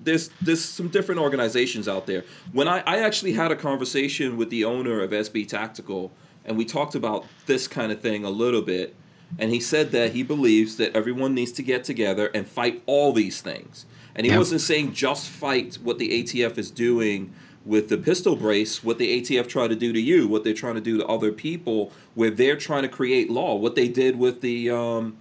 There's 0.04 0.30
there's 0.42 0.64
some 0.64 0.88
different 0.90 1.22
organizations 1.22 1.88
out 1.88 2.08
there. 2.08 2.24
When 2.52 2.68
I, 2.68 2.80
I 2.86 3.00
actually 3.00 3.34
had 3.34 3.52
a 3.52 3.56
conversation 3.56 4.38
with 4.38 4.50
the 4.50 4.66
owner 4.66 5.02
of 5.02 5.12
SB 5.12 5.48
Tactical, 5.48 6.12
and 6.46 6.58
we 6.58 6.66
talked 6.66 6.96
about 6.96 7.26
this 7.46 7.68
kind 7.68 7.92
of 7.92 8.02
thing 8.02 8.24
a 8.24 8.30
little 8.30 8.62
bit, 8.62 8.96
and 9.38 9.52
he 9.52 9.60
said 9.60 9.92
that 9.92 10.14
he 10.14 10.24
believes 10.24 10.78
that 10.78 10.96
everyone 10.96 11.34
needs 11.34 11.52
to 11.54 11.64
get 11.64 11.84
together 11.84 12.28
and 12.34 12.48
fight 12.48 12.82
all 12.86 13.14
these 13.14 13.42
things. 13.42 13.86
And 14.16 14.26
he 14.26 14.32
Yeah. 14.32 14.38
wasn't 14.40 14.62
saying 14.62 14.94
just 14.94 15.28
fight 15.30 15.76
what 15.84 15.98
the 16.00 16.10
ATF 16.12 16.58
is 16.58 16.72
doing 16.72 17.32
with 17.66 17.90
the 17.90 17.98
pistol 17.98 18.36
brace, 18.36 18.84
what 18.84 18.98
the 19.00 19.10
ATF 19.22 19.48
tried 19.48 19.70
to 19.70 19.76
do 19.76 19.92
to 19.92 20.00
you, 20.00 20.28
what 20.28 20.44
they're 20.44 20.54
trying 20.54 20.76
to 20.76 20.82
do 20.82 20.98
to 21.00 21.06
other 21.08 21.32
people, 21.32 21.92
where 22.14 22.30
they're 22.30 22.56
trying 22.56 22.84
to 22.84 22.88
create 22.90 23.30
law, 23.30 23.56
what 23.56 23.76
they 23.76 23.88
did 23.88 24.18
with 24.18 24.42
the 24.42 24.70
um, 24.70 25.18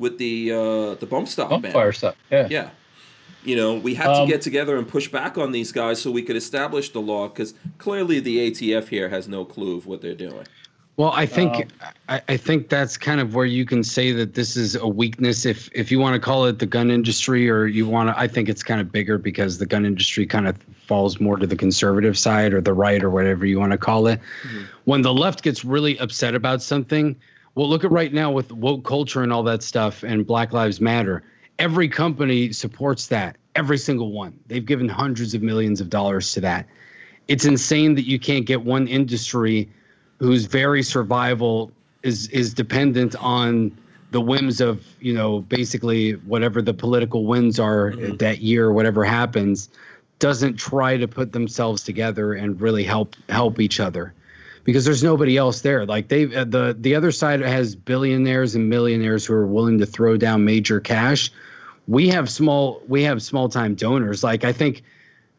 with 0.00 0.18
the 0.18 0.50
uh, 0.50 0.94
the 0.94 1.06
bump 1.08 1.28
stock 1.28 1.50
ban. 1.50 1.72
Bumpfire 1.72 1.94
stuff. 1.94 2.16
Yeah. 2.32 2.48
Yeah. 2.50 2.70
You 3.44 3.56
know, 3.56 3.74
we 3.76 3.94
have 3.94 4.06
to 4.06 4.22
Um, 4.22 4.28
get 4.28 4.42
together 4.42 4.76
and 4.76 4.86
push 4.86 5.08
back 5.08 5.38
on 5.38 5.52
these 5.52 5.72
guys 5.72 6.00
so 6.02 6.10
we 6.10 6.22
could 6.22 6.36
establish 6.36 6.90
the 6.90 7.00
law 7.00 7.28
because 7.28 7.54
clearly 7.78 8.20
the 8.20 8.50
ATF 8.50 8.88
here 8.88 9.08
has 9.08 9.28
no 9.28 9.44
clue 9.46 9.76
of 9.78 9.86
what 9.86 10.02
they're 10.02 10.14
doing. 10.14 10.46
Well, 10.98 11.12
I 11.14 11.24
think 11.24 11.54
Um, 11.54 11.64
I, 12.10 12.20
I 12.28 12.36
think 12.36 12.68
that's 12.68 12.98
kind 12.98 13.20
of 13.20 13.34
where 13.34 13.46
you 13.46 13.64
can 13.64 13.82
say 13.82 14.12
that 14.12 14.34
this 14.34 14.56
is 14.58 14.74
a 14.74 14.86
weakness. 14.86 15.46
If 15.46 15.70
if 15.74 15.90
you 15.90 15.98
want 15.98 16.14
to 16.14 16.20
call 16.20 16.44
it 16.44 16.58
the 16.58 16.66
gun 16.66 16.90
industry, 16.90 17.48
or 17.48 17.66
you 17.66 17.86
want 17.88 18.10
to, 18.10 18.18
I 18.18 18.28
think 18.28 18.50
it's 18.50 18.62
kind 18.62 18.80
of 18.80 18.92
bigger 18.92 19.16
because 19.16 19.56
the 19.56 19.64
gun 19.66 19.86
industry 19.86 20.26
kind 20.26 20.46
of 20.46 20.56
falls 20.86 21.18
more 21.18 21.38
to 21.38 21.46
the 21.46 21.56
conservative 21.56 22.18
side 22.18 22.52
or 22.52 22.60
the 22.60 22.74
right 22.74 23.02
or 23.02 23.08
whatever 23.08 23.46
you 23.46 23.58
want 23.58 23.72
to 23.72 23.78
call 23.78 24.06
it. 24.06 24.20
When 24.84 25.00
the 25.00 25.14
left 25.14 25.42
gets 25.42 25.64
really 25.64 25.98
upset 25.98 26.34
about 26.34 26.60
something, 26.62 27.16
well, 27.54 27.68
look 27.68 27.84
at 27.84 27.90
right 27.90 28.12
now 28.12 28.30
with 28.30 28.52
woke 28.52 28.84
culture 28.84 29.22
and 29.22 29.32
all 29.32 29.42
that 29.44 29.62
stuff 29.62 30.02
and 30.02 30.26
Black 30.26 30.52
Lives 30.52 30.80
Matter. 30.80 31.22
Every 31.58 31.88
company 31.88 32.52
supports 32.52 33.08
that. 33.08 33.36
Every 33.54 33.78
single 33.78 34.12
one. 34.12 34.38
They've 34.46 34.64
given 34.64 34.88
hundreds 34.88 35.34
of 35.34 35.42
millions 35.42 35.80
of 35.80 35.90
dollars 35.90 36.32
to 36.34 36.40
that. 36.42 36.66
It's 37.28 37.44
insane 37.44 37.94
that 37.96 38.06
you 38.06 38.18
can't 38.18 38.46
get 38.46 38.62
one 38.62 38.86
industry 38.86 39.68
whose 40.18 40.46
very 40.46 40.82
survival 40.82 41.72
is 42.02 42.28
is 42.28 42.54
dependent 42.54 43.16
on 43.16 43.76
the 44.10 44.20
whims 44.20 44.60
of 44.60 44.84
you 45.00 45.12
know 45.12 45.40
basically 45.40 46.12
whatever 46.12 46.62
the 46.62 46.74
political 46.74 47.26
winds 47.26 47.58
are 47.58 47.92
mm-hmm. 47.92 48.16
that 48.16 48.38
year 48.40 48.72
whatever 48.72 49.04
happens 49.04 49.68
doesn't 50.18 50.56
try 50.56 50.96
to 50.96 51.08
put 51.08 51.32
themselves 51.32 51.82
together 51.82 52.34
and 52.34 52.60
really 52.60 52.84
help 52.84 53.16
help 53.28 53.60
each 53.60 53.80
other 53.80 54.14
because 54.64 54.84
there's 54.84 55.02
nobody 55.02 55.36
else 55.36 55.60
there 55.62 55.86
like 55.86 56.08
they 56.08 56.34
uh, 56.34 56.44
the 56.44 56.76
the 56.78 56.94
other 56.94 57.12
side 57.12 57.40
has 57.40 57.74
billionaires 57.74 58.54
and 58.54 58.68
millionaires 58.68 59.26
who 59.26 59.34
are 59.34 59.46
willing 59.46 59.78
to 59.78 59.86
throw 59.86 60.16
down 60.16 60.44
major 60.44 60.80
cash 60.80 61.30
we 61.88 62.08
have 62.08 62.30
small 62.30 62.82
we 62.88 63.02
have 63.02 63.22
small 63.22 63.48
time 63.48 63.74
donors 63.74 64.22
like 64.22 64.44
i 64.44 64.52
think 64.52 64.82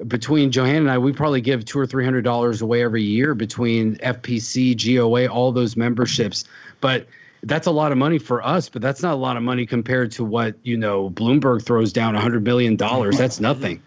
between 0.07 0.51
Johanna 0.51 0.79
and 0.79 0.91
I, 0.91 0.97
we 0.97 1.13
probably 1.13 1.41
give 1.41 1.65
two 1.65 1.79
or 1.79 1.85
three 1.85 2.03
hundred 2.03 2.23
dollars 2.23 2.61
away 2.61 2.83
every 2.83 3.03
year 3.03 3.35
between 3.35 3.97
FPC, 3.97 4.75
GOA, 4.75 5.27
all 5.27 5.51
those 5.51 5.77
memberships. 5.77 6.45
But 6.79 7.07
that's 7.43 7.67
a 7.67 7.71
lot 7.71 7.91
of 7.91 7.97
money 7.97 8.19
for 8.19 8.45
us, 8.45 8.69
but 8.69 8.81
that's 8.81 9.01
not 9.01 9.13
a 9.13 9.17
lot 9.17 9.37
of 9.37 9.43
money 9.43 9.65
compared 9.65 10.11
to 10.13 10.23
what 10.23 10.55
you 10.63 10.77
know 10.77 11.09
Bloomberg 11.09 11.63
throws 11.63 11.93
down 11.93 12.15
a 12.15 12.21
hundred 12.21 12.43
million 12.43 12.75
dollars. 12.75 13.17
That's 13.17 13.39
nothing, 13.39 13.81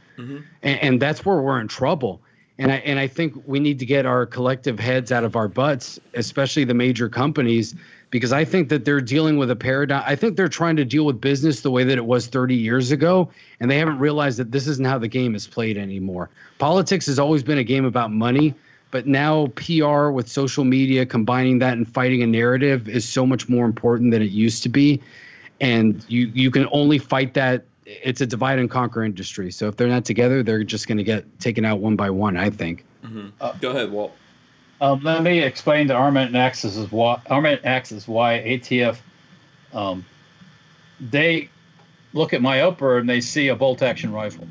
and, 0.63 0.81
and 0.81 1.03
that's 1.03 1.25
where 1.25 1.41
we're 1.41 1.61
in 1.61 1.69
trouble. 1.69 2.21
And 2.59 2.71
I 2.71 2.77
and 2.77 2.99
I 2.99 3.09
think 3.09 3.35
we 3.47 3.59
need 3.59 3.81
to 3.81 3.87
get 3.87 4.07
our 4.07 4.27
collective 4.27 4.79
heads 4.79 5.11
out 5.11 5.25
of 5.25 5.35
our 5.35 5.49
butts, 5.49 5.99
especially 6.15 6.65
the 6.65 6.75
major 6.75 7.09
companies, 7.09 7.75
because 8.11 8.33
I 8.33 8.45
think 8.45 8.69
that 8.69 8.85
they're 8.85 9.01
dealing 9.01 9.39
with 9.39 9.51
a 9.51 9.57
paradigm. 9.57 10.05
I 10.07 10.15
think 10.15 10.37
they're 10.37 10.47
trying 10.47 10.77
to 10.77 10.85
deal 10.85 11.05
with 11.05 11.21
business 11.21 11.63
the 11.63 11.71
way 11.73 11.83
that 11.83 11.99
it 11.99 12.05
was 12.05 12.29
30 12.29 12.55
years 12.55 12.93
ago, 12.93 13.29
and 13.59 13.69
they 13.69 13.79
haven't 13.79 13.99
realized 13.99 14.39
that 14.39 14.53
this 14.53 14.69
isn't 14.69 14.87
how 14.87 14.99
the 14.99 15.09
game 15.09 15.35
is 15.35 15.49
played 15.49 15.77
anymore. 15.77 16.31
Politics 16.59 17.07
has 17.07 17.19
always 17.19 17.43
been 17.43 17.59
a 17.59 17.65
game 17.65 17.85
about 17.85 18.13
money, 18.13 18.55
but 18.93 19.09
now 19.09 19.49
PR 19.57 20.11
with 20.11 20.29
social 20.29 20.63
media, 20.63 21.05
combining 21.05 21.59
that 21.59 21.73
and 21.73 21.93
fighting 21.93 22.23
a 22.23 22.27
narrative 22.29 22.89
is 22.89 23.05
so 23.05 23.27
much 23.27 23.49
more 23.49 23.67
important 23.67 24.13
than 24.13 24.23
it 24.23 24.31
used 24.31 24.63
to 24.63 24.69
be. 24.69 25.03
And 25.61 26.05
you 26.07 26.31
you 26.33 26.53
can 26.53 26.69
only 26.71 26.99
fight 26.99 27.35
that. 27.35 27.65
It's 27.87 28.21
a 28.21 28.27
divide 28.27 28.59
and 28.59 28.71
conquer 28.71 29.05
industry. 29.05 29.51
So 29.53 29.69
if 29.69 29.77
they're 29.77 29.89
not 29.89 30.05
together, 30.05 30.43
they're 30.43 30.65
just 30.65 30.89
going 30.89 30.99
to 30.99 31.05
get 31.05 31.39
taken 31.41 31.65
out 31.65 31.81
one 31.81 31.97
by 31.97 32.11
one. 32.11 32.37
I 32.37 32.51
think. 32.51 32.85
Mm-hmm. 33.05 33.59
Go 33.61 33.71
ahead, 33.71 33.91
Walt. 33.91 34.13
Um, 34.81 35.03
let 35.03 35.23
me 35.23 35.41
explain 35.41 35.89
to 35.89 35.95
Armament 35.95 36.35
Axis 36.35 36.77
is 36.77 36.91
why 36.91 37.21
Armament 37.27 37.63
Axis 37.65 38.09
why 38.09 38.43
ATF. 38.47 38.99
Um, 39.73 40.05
they 41.01 41.49
look 42.13 42.33
at 42.33 42.41
my 42.41 42.63
upper 42.63 42.99
and 42.99 43.09
they 43.09 43.21
see 43.21 43.49
a 43.49 43.57
bolt 43.57 43.83
action 43.83 44.13
rifle. 44.13 44.47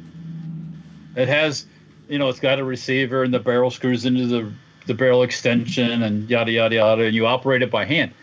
It 1.16 1.28
has, 1.28 1.66
you 2.10 2.20
know, 2.20 2.30
it's 2.30 2.40
got 2.40 2.60
a 2.60 2.64
receiver 2.64 3.24
and 3.24 3.34
the 3.34 3.40
barrel 3.40 3.72
screws 3.72 4.06
into 4.06 4.28
the 4.28 4.52
the 4.86 4.94
barrel 4.94 5.24
extension 5.24 6.04
and 6.04 6.30
yada 6.30 6.52
yada 6.52 6.76
yada, 6.76 7.04
and 7.04 7.16
you 7.16 7.26
operate 7.26 7.62
it 7.62 7.72
by 7.72 7.86
hand. 7.86 8.14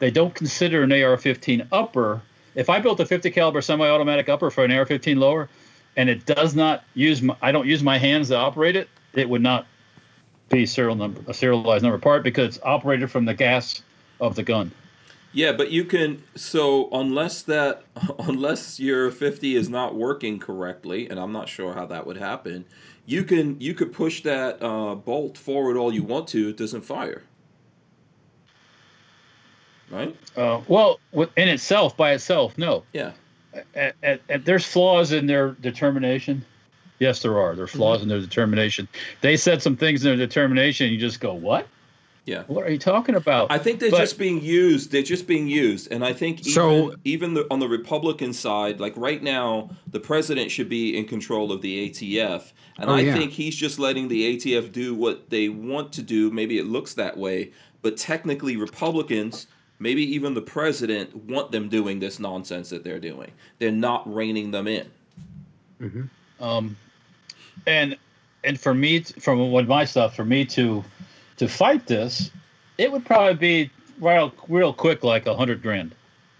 They 0.00 0.10
don't 0.10 0.34
consider 0.34 0.82
an 0.82 0.92
AR-15 0.92 1.68
upper. 1.72 2.22
If 2.54 2.68
I 2.68 2.80
built 2.80 3.00
a 3.00 3.06
50 3.06 3.30
caliber 3.30 3.60
semi-automatic 3.60 4.28
upper 4.28 4.50
for 4.50 4.64
an 4.64 4.72
AR-15 4.72 5.16
lower, 5.16 5.48
and 5.96 6.08
it 6.08 6.26
does 6.26 6.54
not 6.54 6.84
use, 6.94 7.22
my, 7.22 7.36
I 7.42 7.52
don't 7.52 7.66
use 7.66 7.82
my 7.82 7.98
hands 7.98 8.28
to 8.28 8.36
operate 8.36 8.76
it, 8.76 8.88
it 9.14 9.28
would 9.28 9.42
not 9.42 9.66
be 10.50 10.66
serial 10.66 10.96
number 10.96 11.20
a 11.28 11.34
serialized 11.34 11.82
number 11.82 11.98
part 11.98 12.22
because 12.22 12.56
it's 12.56 12.64
operated 12.64 13.10
from 13.10 13.24
the 13.24 13.34
gas 13.34 13.82
of 14.20 14.34
the 14.34 14.42
gun. 14.42 14.72
Yeah, 15.32 15.52
but 15.52 15.70
you 15.70 15.84
can 15.84 16.24
so 16.34 16.88
unless 16.90 17.42
that 17.42 17.84
unless 18.18 18.80
your 18.80 19.10
50 19.10 19.56
is 19.56 19.68
not 19.68 19.94
working 19.94 20.38
correctly, 20.38 21.08
and 21.08 21.18
I'm 21.18 21.32
not 21.32 21.48
sure 21.48 21.74
how 21.74 21.86
that 21.86 22.06
would 22.06 22.16
happen, 22.16 22.64
you 23.06 23.24
can 23.24 23.60
you 23.60 23.74
could 23.74 23.92
push 23.92 24.22
that 24.22 24.62
uh, 24.62 24.96
bolt 24.96 25.38
forward 25.38 25.76
all 25.76 25.94
you 25.94 26.02
want 26.02 26.28
to, 26.28 26.48
it 26.48 26.56
doesn't 26.56 26.82
fire. 26.82 27.22
Right? 29.90 30.16
Uh, 30.36 30.60
well, 30.68 31.00
in 31.12 31.48
itself, 31.48 31.96
by 31.96 32.12
itself, 32.12 32.56
no. 32.56 32.84
Yeah. 32.92 33.12
At, 33.74 33.96
at, 34.02 34.20
at, 34.28 34.44
there's 34.44 34.64
flaws 34.64 35.12
in 35.12 35.26
their 35.26 35.52
determination. 35.52 36.44
Yes, 37.00 37.22
there 37.22 37.38
are. 37.38 37.56
There's 37.56 37.70
flaws 37.70 37.98
mm-hmm. 37.98 38.04
in 38.04 38.08
their 38.08 38.20
determination. 38.20 38.88
They 39.22 39.36
said 39.36 39.62
some 39.62 39.76
things 39.76 40.04
in 40.04 40.10
their 40.16 40.26
determination. 40.26 40.92
You 40.92 40.98
just 40.98 41.18
go, 41.18 41.34
what? 41.34 41.66
Yeah. 42.26 42.44
What 42.46 42.64
are 42.64 42.70
you 42.70 42.78
talking 42.78 43.14
about? 43.16 43.50
I 43.50 43.58
think 43.58 43.80
they're 43.80 43.90
but, 43.90 43.98
just 43.98 44.18
being 44.18 44.40
used. 44.40 44.92
They're 44.92 45.02
just 45.02 45.26
being 45.26 45.48
used, 45.48 45.90
and 45.90 46.04
I 46.04 46.12
think 46.12 46.40
even, 46.40 46.52
so. 46.52 46.94
Even 47.02 47.34
the, 47.34 47.46
on 47.50 47.58
the 47.58 47.68
Republican 47.68 48.32
side, 48.32 48.78
like 48.78 48.96
right 48.96 49.22
now, 49.22 49.70
the 49.88 49.98
president 49.98 50.50
should 50.50 50.68
be 50.68 50.96
in 50.96 51.06
control 51.06 51.50
of 51.50 51.62
the 51.62 51.90
ATF, 51.90 52.52
and 52.78 52.90
oh, 52.90 52.94
I 52.94 53.00
yeah. 53.00 53.14
think 53.14 53.32
he's 53.32 53.56
just 53.56 53.78
letting 53.78 54.08
the 54.08 54.36
ATF 54.36 54.70
do 54.70 54.94
what 54.94 55.30
they 55.30 55.48
want 55.48 55.92
to 55.94 56.02
do. 56.02 56.30
Maybe 56.30 56.58
it 56.58 56.66
looks 56.66 56.94
that 56.94 57.16
way, 57.16 57.52
but 57.82 57.96
technically, 57.96 58.56
Republicans 58.56 59.46
maybe 59.80 60.02
even 60.14 60.34
the 60.34 60.42
president 60.42 61.16
want 61.24 61.50
them 61.50 61.68
doing 61.68 61.98
this 61.98 62.20
nonsense 62.20 62.68
that 62.68 62.84
they're 62.84 63.00
doing. 63.00 63.32
They're 63.58 63.72
not 63.72 64.12
reining 64.12 64.52
them 64.52 64.68
in. 64.68 64.88
Mm-hmm. 65.80 66.44
Um, 66.44 66.76
and 67.66 67.96
and 68.44 68.60
for 68.60 68.74
me, 68.74 69.00
from 69.00 69.50
what 69.50 69.66
my 69.66 69.84
stuff, 69.84 70.14
for 70.14 70.24
me 70.24 70.44
to 70.46 70.84
to 71.38 71.48
fight 71.48 71.86
this, 71.86 72.30
it 72.78 72.92
would 72.92 73.04
probably 73.04 73.34
be 73.34 73.70
real 73.98 74.32
real 74.48 74.72
quick, 74.72 75.02
like 75.02 75.26
a 75.26 75.34
hundred 75.34 75.62
grand, 75.62 75.94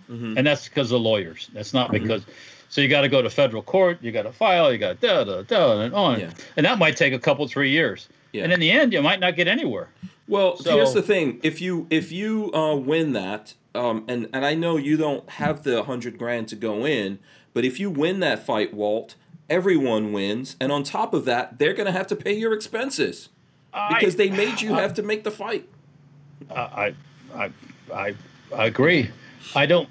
mm-hmm. 0.08 0.38
and 0.38 0.46
that's 0.46 0.68
because 0.68 0.92
of 0.92 1.00
lawyers. 1.00 1.50
That's 1.52 1.74
not 1.74 1.90
mm-hmm. 1.90 2.04
because. 2.04 2.24
So 2.68 2.80
you 2.80 2.86
got 2.86 3.00
to 3.00 3.08
go 3.08 3.20
to 3.20 3.28
federal 3.28 3.64
court. 3.64 3.98
You 4.00 4.12
got 4.12 4.22
to 4.22 4.32
file. 4.32 4.72
You 4.72 4.78
got 4.78 5.00
da 5.00 5.24
da 5.24 5.42
da 5.42 5.80
and 5.80 5.92
on, 5.92 6.20
yeah. 6.20 6.30
and 6.56 6.64
that 6.64 6.78
might 6.78 6.96
take 6.96 7.12
a 7.12 7.18
couple 7.18 7.48
three 7.48 7.70
years. 7.70 8.08
Yeah. 8.32 8.44
And 8.44 8.52
in 8.52 8.60
the 8.60 8.70
end, 8.70 8.92
you 8.92 9.02
might 9.02 9.18
not 9.18 9.34
get 9.34 9.48
anywhere. 9.48 9.88
Well, 10.30 10.56
so, 10.56 10.76
here's 10.76 10.94
the 10.94 11.02
thing: 11.02 11.40
if 11.42 11.60
you 11.60 11.88
if 11.90 12.12
you 12.12 12.52
uh, 12.54 12.76
win 12.76 13.12
that, 13.14 13.54
um, 13.74 14.04
and 14.06 14.28
and 14.32 14.46
I 14.46 14.54
know 14.54 14.76
you 14.76 14.96
don't 14.96 15.28
have 15.28 15.64
the 15.64 15.82
hundred 15.82 16.18
grand 16.18 16.46
to 16.48 16.56
go 16.56 16.86
in, 16.86 17.18
but 17.52 17.64
if 17.64 17.80
you 17.80 17.90
win 17.90 18.20
that 18.20 18.46
fight, 18.46 18.72
Walt, 18.72 19.16
everyone 19.50 20.12
wins, 20.12 20.54
and 20.60 20.70
on 20.70 20.84
top 20.84 21.14
of 21.14 21.24
that, 21.24 21.58
they're 21.58 21.74
going 21.74 21.86
to 21.86 21.92
have 21.92 22.06
to 22.06 22.16
pay 22.16 22.32
your 22.32 22.52
expenses 22.52 23.30
because 23.88 24.14
I, 24.14 24.18
they 24.18 24.30
made 24.30 24.60
you 24.60 24.74
I, 24.76 24.82
have 24.82 24.94
to 24.94 25.02
make 25.02 25.24
the 25.24 25.32
fight. 25.32 25.68
I 26.48 26.94
I 27.34 27.50
I 27.92 28.14
I 28.54 28.66
agree. 28.66 29.10
I 29.56 29.66
don't. 29.66 29.88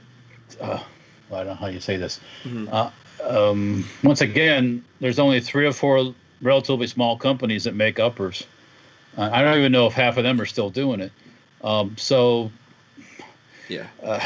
Uh, 0.61 0.81
I 1.31 1.35
don't 1.35 1.47
know 1.47 1.53
how 1.55 1.67
you 1.67 1.81
say 1.81 1.97
this. 1.97 2.21
Mm-hmm. 2.45 2.67
Uh, 2.71 2.91
um, 3.27 3.85
once 4.03 4.21
again, 4.21 4.85
there's 5.01 5.19
only 5.19 5.41
three 5.41 5.65
or 5.65 5.73
four 5.73 6.15
relatively 6.41 6.87
small 6.87 7.17
companies 7.17 7.65
that 7.65 7.75
make 7.75 7.99
uppers. 7.99 8.47
I 9.19 9.41
don't 9.41 9.57
even 9.57 9.71
know 9.71 9.87
if 9.87 9.93
half 9.93 10.17
of 10.17 10.23
them 10.23 10.39
are 10.39 10.45
still 10.45 10.69
doing 10.69 11.01
it. 11.01 11.11
Um, 11.61 11.97
so, 11.97 12.51
yeah, 13.67 13.87
uh, 14.01 14.19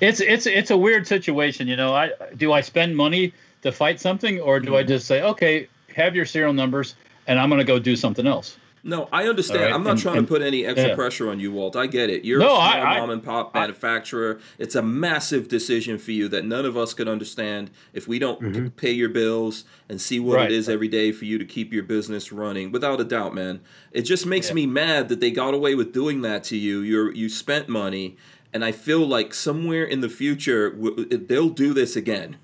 it's 0.00 0.20
it's 0.20 0.46
it's 0.46 0.70
a 0.70 0.76
weird 0.76 1.06
situation. 1.06 1.68
You 1.68 1.76
know, 1.76 1.94
I 1.94 2.12
do 2.36 2.52
I 2.52 2.62
spend 2.62 2.96
money 2.96 3.34
to 3.62 3.72
fight 3.72 4.00
something, 4.00 4.40
or 4.40 4.60
do 4.60 4.68
mm-hmm. 4.68 4.76
I 4.76 4.82
just 4.82 5.06
say, 5.06 5.22
okay, 5.22 5.68
have 5.94 6.16
your 6.16 6.24
serial 6.24 6.52
numbers, 6.52 6.94
and 7.26 7.38
I'm 7.38 7.50
going 7.50 7.58
to 7.58 7.64
go 7.64 7.78
do 7.78 7.96
something 7.96 8.26
else? 8.26 8.56
No, 8.82 9.08
I 9.12 9.24
understand. 9.24 9.62
Right? 9.62 9.72
I'm 9.72 9.82
not 9.82 9.92
and, 9.92 10.00
trying 10.00 10.18
and, 10.18 10.26
to 10.26 10.32
put 10.32 10.42
any 10.42 10.64
extra 10.64 10.90
yeah. 10.90 10.94
pressure 10.94 11.30
on 11.30 11.40
you, 11.40 11.52
Walt. 11.52 11.76
I 11.76 11.86
get 11.86 12.10
it. 12.10 12.24
You're 12.24 12.38
no, 12.38 12.46
a 12.46 12.56
small 12.56 12.62
I, 12.62 12.98
mom 12.98 13.10
and 13.10 13.22
pop 13.22 13.50
I, 13.54 13.60
manufacturer. 13.60 14.40
It's 14.58 14.74
a 14.74 14.82
massive 14.82 15.48
decision 15.48 15.98
for 15.98 16.12
you 16.12 16.28
that 16.28 16.44
none 16.44 16.64
of 16.64 16.76
us 16.76 16.94
could 16.94 17.08
understand 17.08 17.70
if 17.92 18.08
we 18.08 18.18
don't 18.18 18.40
mm-hmm. 18.40 18.68
pay 18.68 18.92
your 18.92 19.08
bills 19.08 19.64
and 19.88 20.00
see 20.00 20.20
what 20.20 20.36
right. 20.36 20.50
it 20.50 20.54
is 20.54 20.68
every 20.68 20.88
day 20.88 21.12
for 21.12 21.24
you 21.24 21.38
to 21.38 21.44
keep 21.44 21.72
your 21.72 21.82
business 21.82 22.32
running. 22.32 22.72
Without 22.72 23.00
a 23.00 23.04
doubt, 23.04 23.34
man. 23.34 23.60
It 23.92 24.02
just 24.02 24.26
makes 24.26 24.48
yeah. 24.48 24.54
me 24.54 24.66
mad 24.66 25.08
that 25.08 25.20
they 25.20 25.30
got 25.30 25.54
away 25.54 25.74
with 25.74 25.92
doing 25.92 26.22
that 26.22 26.44
to 26.44 26.56
you. 26.56 26.80
You 26.80 27.10
you 27.12 27.28
spent 27.28 27.68
money, 27.68 28.16
and 28.52 28.64
I 28.64 28.72
feel 28.72 29.06
like 29.06 29.34
somewhere 29.34 29.84
in 29.84 30.00
the 30.00 30.08
future 30.08 30.70
they'll 31.10 31.50
do 31.50 31.74
this 31.74 31.96
again. 31.96 32.36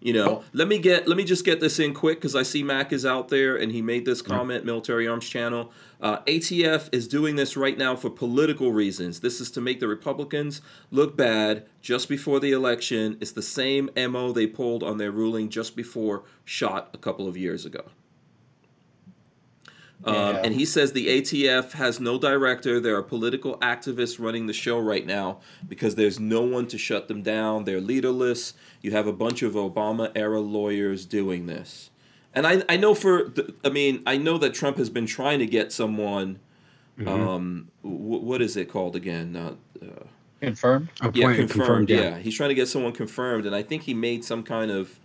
You 0.00 0.12
know, 0.12 0.44
let 0.52 0.68
me 0.68 0.78
get 0.78 1.08
let 1.08 1.16
me 1.16 1.24
just 1.24 1.44
get 1.44 1.58
this 1.58 1.80
in 1.80 1.92
quick 1.92 2.18
because 2.18 2.36
I 2.36 2.44
see 2.44 2.62
Mac 2.62 2.92
is 2.92 3.04
out 3.04 3.28
there 3.28 3.56
and 3.56 3.72
he 3.72 3.82
made 3.82 4.04
this 4.04 4.22
comment. 4.22 4.64
Military 4.64 5.08
Arms 5.08 5.28
Channel, 5.28 5.72
uh, 6.00 6.18
ATF 6.20 6.88
is 6.92 7.08
doing 7.08 7.34
this 7.34 7.56
right 7.56 7.76
now 7.76 7.96
for 7.96 8.08
political 8.08 8.70
reasons. 8.70 9.18
This 9.18 9.40
is 9.40 9.50
to 9.52 9.60
make 9.60 9.80
the 9.80 9.88
Republicans 9.88 10.62
look 10.92 11.16
bad 11.16 11.66
just 11.82 12.08
before 12.08 12.38
the 12.38 12.52
election. 12.52 13.18
It's 13.20 13.32
the 13.32 13.42
same 13.42 13.90
mo 13.96 14.30
they 14.30 14.46
pulled 14.46 14.84
on 14.84 14.98
their 14.98 15.10
ruling 15.10 15.48
just 15.48 15.74
before 15.74 16.22
shot 16.44 16.90
a 16.94 16.98
couple 16.98 17.26
of 17.26 17.36
years 17.36 17.66
ago. 17.66 17.82
Um, 20.04 20.14
yeah. 20.14 20.42
And 20.44 20.54
he 20.54 20.64
says 20.64 20.92
the 20.92 21.08
ATF 21.08 21.72
has 21.72 21.98
no 21.98 22.18
director. 22.18 22.78
There 22.78 22.96
are 22.96 23.02
political 23.02 23.58
activists 23.58 24.20
running 24.20 24.46
the 24.46 24.52
show 24.52 24.78
right 24.78 25.04
now 25.04 25.40
because 25.66 25.96
there's 25.96 26.20
no 26.20 26.42
one 26.42 26.68
to 26.68 26.78
shut 26.78 27.08
them 27.08 27.22
down. 27.22 27.64
They're 27.64 27.80
leaderless. 27.80 28.54
You 28.82 28.92
have 28.92 29.06
a 29.06 29.12
bunch 29.12 29.42
of 29.42 29.54
Obama 29.54 30.10
era 30.14 30.40
lawyers 30.40 31.06
doing 31.06 31.46
this. 31.46 31.90
And 32.34 32.46
I, 32.46 32.62
I 32.68 32.76
know 32.76 32.94
for, 32.94 33.24
the, 33.24 33.54
I 33.64 33.70
mean, 33.70 34.02
I 34.06 34.16
know 34.16 34.38
that 34.38 34.54
Trump 34.54 34.76
has 34.78 34.90
been 34.90 35.06
trying 35.06 35.40
to 35.40 35.46
get 35.46 35.72
someone, 35.72 36.38
mm-hmm. 36.98 37.08
um, 37.08 37.68
w- 37.82 38.22
what 38.22 38.40
is 38.42 38.56
it 38.56 38.70
called 38.70 38.96
again? 38.96 39.34
Uh, 39.34 39.54
uh, 39.82 40.04
confirmed? 40.40 40.88
Yeah, 41.02 41.34
confirmed. 41.34 41.50
confirmed 41.50 41.90
yeah. 41.90 42.00
yeah. 42.00 42.18
He's 42.18 42.36
trying 42.36 42.50
to 42.50 42.54
get 42.54 42.68
someone 42.68 42.92
confirmed. 42.92 43.46
And 43.46 43.56
I 43.56 43.62
think 43.62 43.82
he 43.82 43.94
made 43.94 44.24
some 44.24 44.42
kind 44.42 44.70
of, 44.70 45.00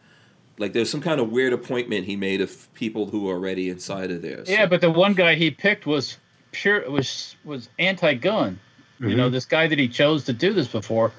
like 0.59 0.73
there's 0.73 0.89
some 0.89 1.01
kind 1.01 1.19
of 1.19 1.31
weird 1.31 1.51
appointment 1.51 2.05
he 2.05 2.15
made 2.15 2.39
of 2.39 2.71
people 2.75 3.07
who 3.07 3.27
are 3.27 3.33
already 3.33 3.69
inside 3.69 4.11
of 4.11 4.21
there. 4.21 4.45
So. 4.45 4.51
Yeah, 4.51 4.67
but 4.67 4.81
the 4.81 4.91
one 4.91 5.15
guy 5.15 5.33
he 5.33 5.49
picked 5.49 5.87
was 5.87 6.17
pure 6.51 6.87
was 6.91 7.35
was 7.43 7.69
anti-gun. 7.79 8.59
Mm-hmm. 8.99 9.09
You 9.09 9.15
know, 9.15 9.23
mm-hmm. 9.23 9.33
this 9.33 9.45
guy 9.45 9.65
that 9.65 9.79
he 9.79 9.87
chose 9.87 10.25
to 10.25 10.33
do 10.33 10.53
this 10.53 10.67
before. 10.67 11.11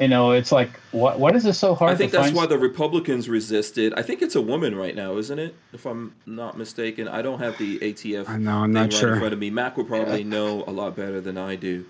You 0.00 0.08
know, 0.08 0.30
it's 0.30 0.50
like 0.50 0.80
what 0.92 1.20
what 1.20 1.36
is 1.36 1.44
this 1.44 1.58
so 1.58 1.74
hard? 1.74 1.92
I 1.92 1.94
think 1.94 2.10
that's 2.10 2.32
why 2.32 2.46
the 2.46 2.58
Republicans 2.58 3.28
resisted. 3.28 3.92
I 3.98 4.02
think 4.02 4.22
it's 4.22 4.34
a 4.34 4.40
woman 4.40 4.74
right 4.74 4.96
now, 4.96 5.18
isn't 5.18 5.38
it? 5.38 5.54
If 5.74 5.84
I'm 5.84 6.14
not 6.24 6.56
mistaken, 6.56 7.06
I 7.06 7.20
don't 7.20 7.38
have 7.38 7.58
the 7.58 7.78
ATF. 7.80 8.26
I 8.26 8.38
know, 8.38 8.58
I'm 8.58 8.72
not 8.72 8.80
right 8.80 8.92
sure. 8.92 9.12
In 9.12 9.18
front 9.18 9.34
of 9.34 9.38
me, 9.38 9.50
Mac 9.50 9.76
will 9.76 9.84
probably 9.84 10.22
yeah. 10.22 10.28
know 10.28 10.64
a 10.66 10.72
lot 10.72 10.96
better 10.96 11.20
than 11.20 11.36
I 11.36 11.54
do. 11.56 11.84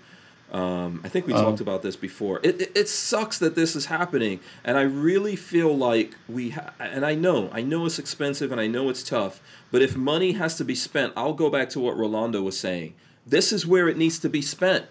Um, 0.51 0.99
I 1.05 1.07
think 1.07 1.27
we 1.27 1.33
um, 1.33 1.45
talked 1.45 1.61
about 1.61 1.81
this 1.81 1.95
before. 1.95 2.41
It, 2.43 2.61
it, 2.61 2.71
it, 2.75 2.89
sucks 2.89 3.37
that 3.37 3.55
this 3.55 3.73
is 3.73 3.85
happening, 3.85 4.41
and 4.65 4.77
I 4.77 4.81
really 4.81 5.37
feel 5.37 5.75
like 5.75 6.13
we. 6.27 6.49
Ha- 6.49 6.73
and 6.81 7.05
I 7.05 7.15
know, 7.15 7.49
I 7.53 7.61
know 7.61 7.85
it's 7.85 7.97
expensive, 7.99 8.51
and 8.51 8.59
I 8.59 8.67
know 8.67 8.89
it's 8.89 9.03
tough. 9.03 9.41
But 9.71 9.81
if 9.81 9.95
money 9.95 10.33
has 10.33 10.57
to 10.57 10.65
be 10.65 10.75
spent, 10.75 11.13
I'll 11.15 11.33
go 11.33 11.49
back 11.49 11.69
to 11.69 11.79
what 11.79 11.95
Rolando 11.95 12.41
was 12.41 12.59
saying. 12.59 12.93
This 13.25 13.53
is 13.53 13.65
where 13.65 13.87
it 13.87 13.95
needs 13.95 14.19
to 14.19 14.29
be 14.29 14.41
spent, 14.41 14.87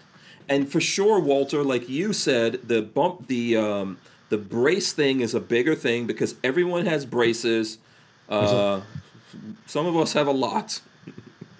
and 0.49 0.71
for 0.71 0.81
sure, 0.81 1.19
Walter, 1.19 1.63
like 1.63 1.89
you 1.89 2.13
said, 2.13 2.67
the 2.67 2.81
bump, 2.81 3.27
the 3.27 3.57
um, 3.57 3.97
the 4.29 4.37
brace 4.37 4.93
thing 4.93 5.21
is 5.21 5.33
a 5.33 5.39
bigger 5.39 5.75
thing 5.75 6.07
because 6.07 6.35
everyone 6.43 6.85
has 6.85 7.05
braces. 7.05 7.77
Uh, 8.29 8.81
some 9.65 9.85
of 9.85 9.97
us 9.97 10.13
have 10.13 10.27
a 10.27 10.31
lot. 10.31 10.81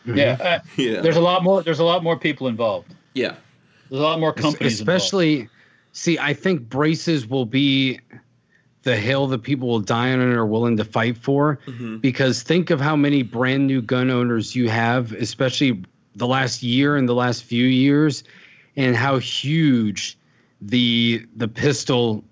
Yeah, 0.06 0.38
uh, 0.40 0.60
yeah. 0.78 1.02
There's 1.02 1.18
a 1.18 1.22
lot 1.22 1.44
more. 1.44 1.64
There's 1.64 1.80
a 1.80 1.84
lot 1.84 2.04
more 2.04 2.18
people 2.18 2.48
involved. 2.48 2.94
Yeah. 3.14 3.36
There's 3.90 4.00
a 4.00 4.04
lot 4.04 4.20
more 4.20 4.34
companies, 4.34 4.80
especially. 4.80 5.34
Involved. 5.34 5.52
See, 5.94 6.18
I 6.18 6.34
think 6.34 6.70
braces 6.70 7.28
will 7.28 7.46
be 7.46 8.00
the 8.84 8.96
hill 8.96 9.28
that 9.28 9.44
people 9.44 9.68
will 9.68 9.82
die 9.82 10.12
on 10.14 10.22
and 10.22 10.34
are 10.34 10.46
willing 10.46 10.78
to 10.78 10.86
fight 10.86 11.18
for. 11.18 11.60
Mm-hmm. 11.66 11.98
Because 11.98 12.42
think 12.42 12.70
of 12.70 12.80
how 12.80 12.96
many 12.96 13.24
brand 13.24 13.68
new 13.68 13.82
gun 13.82 14.10
owners 14.10 14.56
you 14.56 14.70
have, 14.70 15.12
especially 15.12 15.84
the 16.16 16.28
last 16.28 16.64
year 16.64 16.96
and 16.96 17.08
the 17.08 17.14
last 17.14 17.44
few 17.44 17.66
years, 17.66 18.24
and 18.76 18.96
how 18.96 19.18
huge 19.20 20.18
the 20.62 21.26
the 21.36 21.48
pistol 21.48 22.24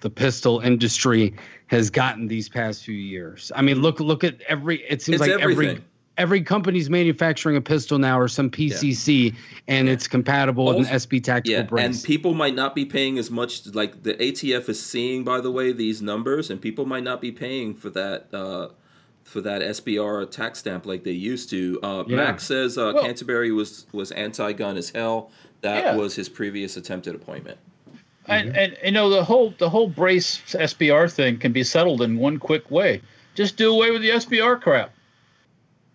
the 0.00 0.10
pistol 0.10 0.60
industry 0.60 1.34
has 1.66 1.90
gotten 1.90 2.26
these 2.26 2.48
past 2.48 2.84
few 2.84 2.94
years. 2.94 3.52
I 3.54 3.62
mean, 3.62 3.80
look 3.80 4.00
look 4.00 4.24
at 4.24 4.40
every. 4.48 4.82
It 4.82 5.02
seems 5.02 5.20
It's 5.20 5.28
like 5.30 5.40
every 5.40 5.52
everything. 5.52 5.84
every 6.16 6.42
company's 6.42 6.90
manufacturing 6.90 7.56
a 7.56 7.60
pistol 7.60 7.98
now 7.98 8.18
or 8.18 8.28
some 8.28 8.50
PCC, 8.50 9.34
and 9.68 9.88
it's 9.88 10.08
compatible 10.08 10.66
with 10.66 10.78
an 10.78 10.84
SB 10.86 11.22
tactical 11.22 11.60
Yeah, 11.60 11.66
brace. 11.66 11.84
and 11.84 12.04
people 12.04 12.34
might 12.34 12.54
not 12.54 12.74
be 12.74 12.84
paying 12.84 13.18
as 13.18 13.30
much. 13.30 13.66
Like 13.74 14.02
the 14.02 14.14
ATF 14.14 14.68
is 14.68 14.82
seeing, 14.84 15.22
by 15.24 15.40
the 15.40 15.50
way, 15.50 15.72
these 15.72 16.02
numbers, 16.02 16.50
and 16.50 16.60
people 16.60 16.86
might 16.86 17.04
not 17.04 17.20
be 17.20 17.30
paying 17.32 17.74
for 17.74 17.90
that 17.90 18.32
uh, 18.34 18.68
for 19.30 19.40
that 19.42 19.62
SBR 19.62 20.28
tax 20.28 20.58
stamp 20.58 20.86
like 20.86 21.04
they 21.04 21.12
used 21.12 21.50
to. 21.50 21.78
Uh, 21.84 22.02
Yeah. 22.08 22.16
Max 22.16 22.44
says 22.44 22.76
uh, 22.76 22.90
Well- 22.94 23.04
Canterbury 23.04 23.52
was 23.52 23.86
was 23.92 24.10
anti-gun 24.12 24.76
as 24.76 24.90
hell. 24.90 25.30
That 25.60 25.84
Yeah. 25.84 25.96
was 25.96 26.16
his 26.16 26.28
previous 26.28 26.76
attempted 26.76 27.14
appointment. 27.14 27.56
And, 28.26 28.56
and 28.56 28.76
you 28.84 28.90
know 28.90 29.08
the 29.08 29.22
whole 29.24 29.54
the 29.58 29.70
whole 29.70 29.88
brace 29.88 30.40
SBR 30.52 31.08
thing 31.12 31.38
can 31.38 31.52
be 31.52 31.62
settled 31.62 32.02
in 32.02 32.16
one 32.18 32.38
quick 32.38 32.70
way. 32.70 33.02
Just 33.36 33.56
do 33.56 33.72
away 33.72 33.90
with 33.92 34.02
the 34.02 34.10
SBR 34.10 34.60
crap. 34.60 34.92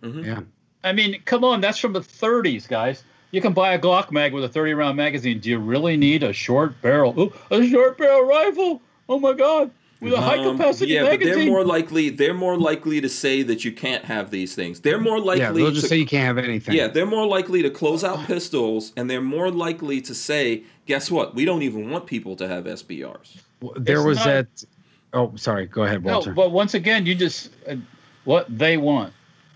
yeah. 0.02 0.42
I 0.84 0.94
mean, 0.94 1.22
come 1.26 1.44
on, 1.44 1.62
that's 1.62 1.80
from 1.80 1.94
the 1.94 2.00
30s, 2.02 2.68
guys. 2.68 3.04
You 3.32 3.42
can 3.42 3.54
buy 3.54 3.74
a 3.74 3.80
Glock 3.80 4.12
mag 4.12 4.34
with 4.34 4.44
a 4.44 4.50
30 4.50 4.74
round 4.76 4.96
magazine. 4.98 5.40
Do 5.40 5.50
you 5.50 5.58
really 5.60 5.98
need 5.98 6.24
a 6.24 6.32
short 6.32 6.80
barrel? 6.82 7.14
Ooh, 7.20 7.34
a 7.52 7.68
short 7.68 7.98
barrel 7.98 8.24
rifle? 8.26 8.82
Oh 9.10 9.20
my 9.20 9.34
God, 9.34 9.72
with 10.02 10.14
a 10.14 10.22
high 10.22 10.38
Um, 10.38 10.58
yeah, 10.82 11.04
magazine. 11.04 11.10
but 11.10 11.20
they're 11.20 11.46
more 11.46 11.64
likely 11.66 12.10
they're 12.10 12.34
more 12.34 12.58
likely 12.58 13.02
to 13.02 13.10
say 13.10 13.43
that 13.43 13.64
you 13.66 13.72
can't 13.72 14.04
have 14.06 14.32
these 14.32 14.54
things. 14.56 14.80
They're 14.82 15.00
more 15.00 15.20
likely 15.20 15.41
Yeah, 15.43 15.52
they'll 15.52 15.68
to 15.70 15.74
just 15.76 15.89
say 15.89 15.98
you 15.98 16.06
can't 16.06 16.26
have 16.26 16.38
anything. 16.38 16.76
Yeah, 16.76 16.88
they're 16.88 17.06
more 17.06 17.26
likely 17.28 17.62
to 17.64 17.70
close 17.70 18.04
out 18.04 18.26
pistols, 18.28 18.91
and 18.98 19.10
they're 19.10 19.22
more 19.22 19.50
likely 19.52 20.02
to 20.02 20.14
say, 20.14 20.64
"Guess 20.86 21.10
what? 21.12 21.36
We 21.36 21.46
don't 21.46 21.62
even 21.64 21.89
want 21.89 22.06
people 22.06 22.36
to 22.38 22.48
have 22.48 22.66
SBRs." 22.66 23.38
there 23.78 23.98
It's 23.98 24.06
was 24.06 24.18
not- 24.18 24.26
that. 24.26 24.48
Oh, 25.14 25.32
sorry. 25.36 25.66
Go 25.66 25.84
ahead, 25.84 26.04
Walter. 26.04 26.30
no, 26.32 26.36
but 26.36 26.52
once 26.52 26.74
again, 26.74 27.06
you 27.06 27.16
just 27.16 27.50
uh, 27.68 27.76
what 28.26 28.46
they 28.50 28.78
want. 28.78 29.14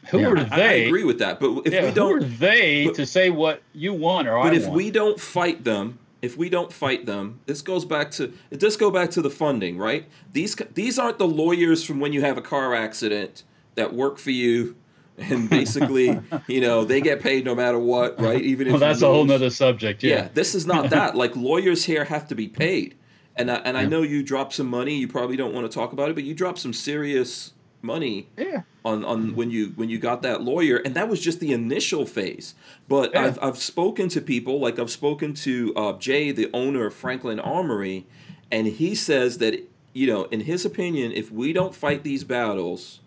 Who 0.10 0.20
Yeah. 0.22 0.28
are 0.30 0.38
I, 0.38 0.48
I 0.62 0.72
agree 0.88 1.04
with 1.04 1.20
that, 1.20 1.40
but 1.42 1.64
if 1.66 1.74
yeah, 1.74 1.82
we 1.82 1.86
who 1.88 1.92
are 1.92 2.20
don't, 2.20 2.40
they 2.40 2.86
but- 2.86 2.96
to 2.96 3.06
say 3.06 3.30
what 3.30 3.62
you 3.74 3.94
want 3.94 4.28
or 4.28 4.42
but 4.42 4.54
I 4.54 4.56
if 4.56 4.64
want? 4.64 4.76
we 4.76 4.90
don't 4.90 5.20
fight 5.20 5.64
them, 5.66 6.00
if 6.22 6.38
we 6.38 6.50
don't 6.50 6.72
fight 6.74 7.06
them, 7.06 7.40
this 7.46 7.62
goes 7.62 7.86
back 7.86 8.12
to 8.12 8.34
it. 8.52 8.60
Does 8.60 8.76
go 8.78 8.92
back 8.92 9.10
to 9.12 9.22
the 9.22 9.30
funding, 9.30 9.78
right? 9.78 10.06
These 10.34 10.56
these 10.74 11.00
aren't 11.00 11.18
the 11.18 11.28
lawyers 11.28 11.84
from 11.84 12.00
when 12.00 12.14
you 12.14 12.22
have 12.22 12.38
a 12.38 12.42
car 12.42 12.76
accident 12.76 13.44
that 13.76 13.94
work 13.94 14.18
for 14.18 14.32
you. 14.32 14.76
And 15.18 15.50
basically, 15.60 16.18
you 16.48 16.62
know, 16.62 16.86
they 16.86 17.02
get 17.02 17.20
paid 17.22 17.44
no 17.44 17.54
matter 17.54 17.78
what, 17.80 18.20
right? 18.22 18.42
Even 18.42 18.68
if 18.68 18.72
well, 18.74 18.80
that's 18.80 19.02
a 19.02 19.08
whole 19.08 19.26
nother 19.26 19.50
subject. 19.50 20.02
Yeah, 20.02 20.16
Yeah. 20.16 20.28
this 20.34 20.56
is 20.56 20.66
not 20.66 20.90
that. 20.92 21.16
Like 21.16 21.36
lawyers 21.36 21.84
here 21.84 22.06
have 22.06 22.28
to 22.30 22.36
be 22.36 22.48
paid, 22.48 22.96
and 23.36 23.52
I, 23.52 23.56
and 23.56 23.78
I 23.78 23.86
know 23.86 24.02
you 24.02 24.24
dropped 24.24 24.54
some 24.54 24.68
money. 24.68 24.96
You 24.96 25.08
probably 25.10 25.36
don't 25.36 25.54
want 25.54 25.70
to 25.70 25.74
talk 25.76 25.92
about 25.92 26.10
it, 26.10 26.16
but 26.16 26.24
you 26.24 26.34
dropped 26.34 26.60
some 26.60 26.72
serious 26.74 27.52
money 27.82 28.28
Yeah. 28.38 28.62
on 28.84 29.04
on 29.06 29.36
when 29.36 29.50
you 29.52 29.68
when 29.76 29.90
you 29.90 29.98
got 29.98 30.22
that 30.24 30.42
lawyer, 30.42 30.78
and 30.78 30.96
that 30.96 31.10
was 31.10 31.20
just 31.22 31.40
the 31.40 31.52
initial 31.54 32.06
phase. 32.06 32.56
But 32.88 33.12
Yeah. 33.14 33.26
I've 33.26 33.40
I've 33.42 33.58
spoken 33.58 34.10
to 34.10 34.22
people 34.22 34.60
like 34.60 34.80
I've 34.80 34.90
spoken 34.92 35.34
to 35.36 35.74
uh, 35.76 35.94
Jay, 35.94 36.32
the 36.32 36.50
owner 36.54 36.86
of 36.88 36.94
Franklin 36.94 37.40
Armory, 37.40 38.06
and 38.52 38.68
he 38.68 38.96
says 38.96 39.38
that 39.40 39.68
you 39.94 40.06
know, 40.08 40.26
in 40.26 40.42
his 40.42 40.66
opinion, 40.66 41.12
if 41.12 41.32
we 41.32 41.52
don't 41.52 41.74
fight 41.74 42.04
these 42.04 42.24
battles, 42.24 43.00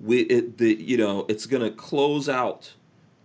we 0.00 0.20
it, 0.22 0.58
the 0.58 0.74
you 0.74 0.96
know 0.96 1.26
it's 1.28 1.46
going 1.46 1.62
to 1.62 1.70
close 1.70 2.28
out 2.28 2.74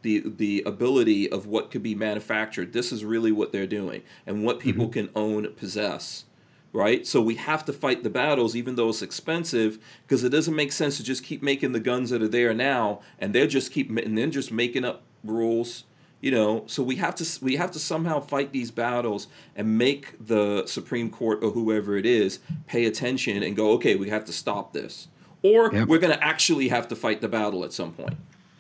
the 0.02 0.24
the 0.26 0.64
ability 0.66 1.30
of 1.32 1.46
what 1.46 1.72
could 1.72 1.84
be 1.84 1.96
manufactured. 1.96 2.74
This 2.74 2.92
is 2.92 3.04
really 3.06 3.32
what 3.32 3.52
they're 3.52 3.68
doing, 3.68 4.02
and 4.26 4.44
what 4.44 4.60
people 4.60 4.88
can 4.90 5.10
own, 5.16 5.52
possess 5.54 6.26
right? 6.74 7.06
So 7.06 7.22
we 7.22 7.36
have 7.36 7.66
to 7.66 7.74
fight 7.74 8.04
the 8.04 8.10
battles, 8.10 8.56
even 8.56 8.76
though 8.76 8.90
it's 8.90 9.02
expensive, 9.02 9.80
because 10.04 10.24
it 10.24 10.30
doesn't 10.30 10.56
make 10.56 10.72
sense 10.72 10.98
to 10.98 11.04
just 11.04 11.24
keep 11.24 11.42
making 11.42 11.72
the 11.72 11.80
guns 11.80 12.10
that 12.12 12.22
are 12.22 12.28
there 12.28 12.54
now, 12.54 13.02
and 13.20 13.34
they're 13.34 13.48
just 13.48 13.72
keep 13.72 13.90
and 13.90 14.18
then 14.18 14.32
just 14.32 14.52
making 14.52 14.86
up 14.86 15.02
rules, 15.24 15.84
you 16.22 16.32
know. 16.32 16.64
So 16.68 16.84
we 16.84 16.96
have 16.98 17.16
to 17.16 17.44
we 17.44 17.56
have 17.56 17.72
to 17.72 17.80
somehow 17.80 18.20
fight 18.20 18.52
these 18.52 18.72
battles 18.72 19.28
and 19.56 19.78
make 19.78 20.16
the 20.26 20.66
Supreme 20.68 21.10
Court 21.10 21.44
or 21.44 21.52
whoever 21.52 21.98
it 21.98 22.06
is 22.06 22.40
pay 22.68 22.86
attention 22.86 23.42
and 23.44 23.56
go, 23.56 23.72
okay, 23.74 23.96
we 23.96 24.10
have 24.10 24.26
to 24.26 24.34
stop 24.34 24.74
this, 24.74 25.08
or 25.42 25.74
Yep. 25.74 25.88
we're 25.88 26.00
going 26.00 26.14
to 26.14 26.24
actually 26.24 26.68
have 26.68 26.88
to 26.90 26.96
fight 26.96 27.22
the 27.22 27.30
battle 27.30 27.64
at 27.64 27.74
some 27.74 27.94
point. 27.94 28.16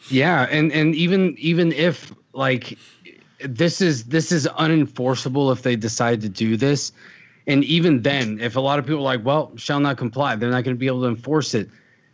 Yeah, 0.10 0.48
and 0.50 0.72
and 0.72 0.96
even 0.96 1.36
even 1.38 1.72
if 1.74 2.14
like 2.34 2.78
this 3.46 3.82
is 3.82 4.06
this 4.06 4.32
is 4.32 4.48
unenforceable 4.48 5.52
if 5.52 5.62
they 5.62 5.76
decide 5.76 6.22
to 6.22 6.30
do 6.30 6.58
this, 6.58 6.92
and 7.50 7.64
even 7.64 8.04
then, 8.04 8.40
if 8.40 8.56
a 8.56 8.60
lot 8.60 8.80
of 8.80 8.86
people 8.86 9.00
are 9.02 9.18
like, 9.18 9.26
well, 9.26 9.52
shall 9.56 9.80
not 9.80 9.98
comply, 9.98 10.36
they're 10.36 10.52
not 10.52 10.64
going 10.64 10.76
to 10.76 10.80
be 10.80 10.88
able 10.88 11.02
to 11.02 11.08
enforce 11.08 11.54
it. 11.56 11.70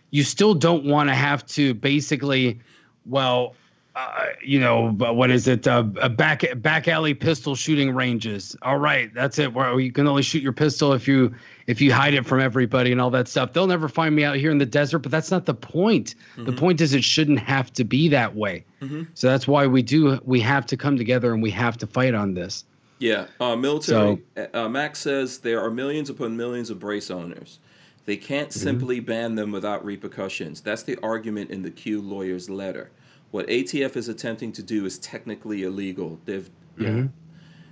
You 0.10 0.24
still 0.24 0.54
don't 0.54 0.86
want 0.86 1.10
to 1.10 1.16
have 1.16 1.46
to 1.48 1.74
basically, 1.74 2.62
well, 3.06 3.56
uh, 3.96 4.28
you 4.44 4.60
know, 4.60 4.92
what 4.92 5.32
is 5.32 5.48
it? 5.48 5.68
Uh, 5.68 5.86
a 6.02 6.10
back 6.10 6.44
back 6.58 6.88
alley 6.88 7.14
pistol 7.14 7.56
shooting 7.56 7.94
ranges. 7.96 8.56
All 8.62 8.78
right, 8.78 9.14
that's 9.14 9.40
it. 9.40 9.54
Where 9.54 9.80
you 9.80 9.92
can 9.92 10.08
only 10.08 10.22
shoot 10.22 10.42
your 10.44 10.52
pistol 10.54 10.92
if 10.94 11.08
you 11.08 11.34
if 11.66 11.80
you 11.82 11.94
hide 11.94 12.14
it 12.14 12.26
from 12.26 12.42
everybody 12.42 12.92
and 12.92 13.00
all 13.00 13.10
that 13.12 13.28
stuff. 13.30 13.54
They'll 13.54 13.68
never 13.68 13.88
find 13.88 14.14
me 14.14 14.26
out 14.26 14.36
here 14.36 14.52
in 14.52 14.58
the 14.58 14.66
desert, 14.66 15.00
but 15.00 15.12
that's 15.12 15.32
not 15.32 15.46
the 15.46 15.54
point. 15.54 16.16
The 16.46 16.52
point 16.52 16.82
is 16.82 16.94
it 16.94 17.04
shouldn't 17.06 17.40
have 17.40 17.72
to 17.74 17.84
be 17.86 18.10
that 18.10 18.36
way. 18.36 18.66
So 19.14 19.28
that's 19.28 19.48
why 19.48 19.68
we 19.68 19.82
do 19.82 20.20
we 20.26 20.42
have 20.42 20.66
to 20.68 20.78
come 20.78 20.98
together 20.98 21.34
and 21.34 21.42
we 21.42 21.52
have 21.52 21.78
to 21.78 21.88
fight 21.88 22.14
on 22.14 22.34
this. 22.34 22.66
Yeah, 23.00 23.28
uh, 23.40 23.56
military. 23.56 24.24
uh, 24.54 24.70
Max 24.70 25.00
says 25.00 25.40
there 25.40 25.62
are 25.62 25.70
millions 25.70 26.10
upon 26.10 26.36
millions 26.38 26.70
of 26.70 26.80
brace 26.80 27.12
owners. 27.12 27.60
They 28.06 28.16
can't 28.16 28.54
simply 28.54 29.00
ban 29.00 29.36
them 29.36 29.52
without 29.52 29.84
repercussions. 29.84 30.62
That's 30.62 30.84
the 30.84 30.98
argument 31.02 31.50
in 31.50 31.62
the 31.64 31.72
Q 31.72 32.02
lawyer's 32.02 32.50
letter. 32.50 32.92
What 33.32 33.48
ATF 33.48 33.98
is 33.98 34.08
attempting 34.08 34.52
to 34.54 34.64
do 34.64 34.86
is 34.86 35.00
technically 35.00 35.64
illegal. 35.64 36.20
They've 36.26 36.50
yeah, 36.78 37.06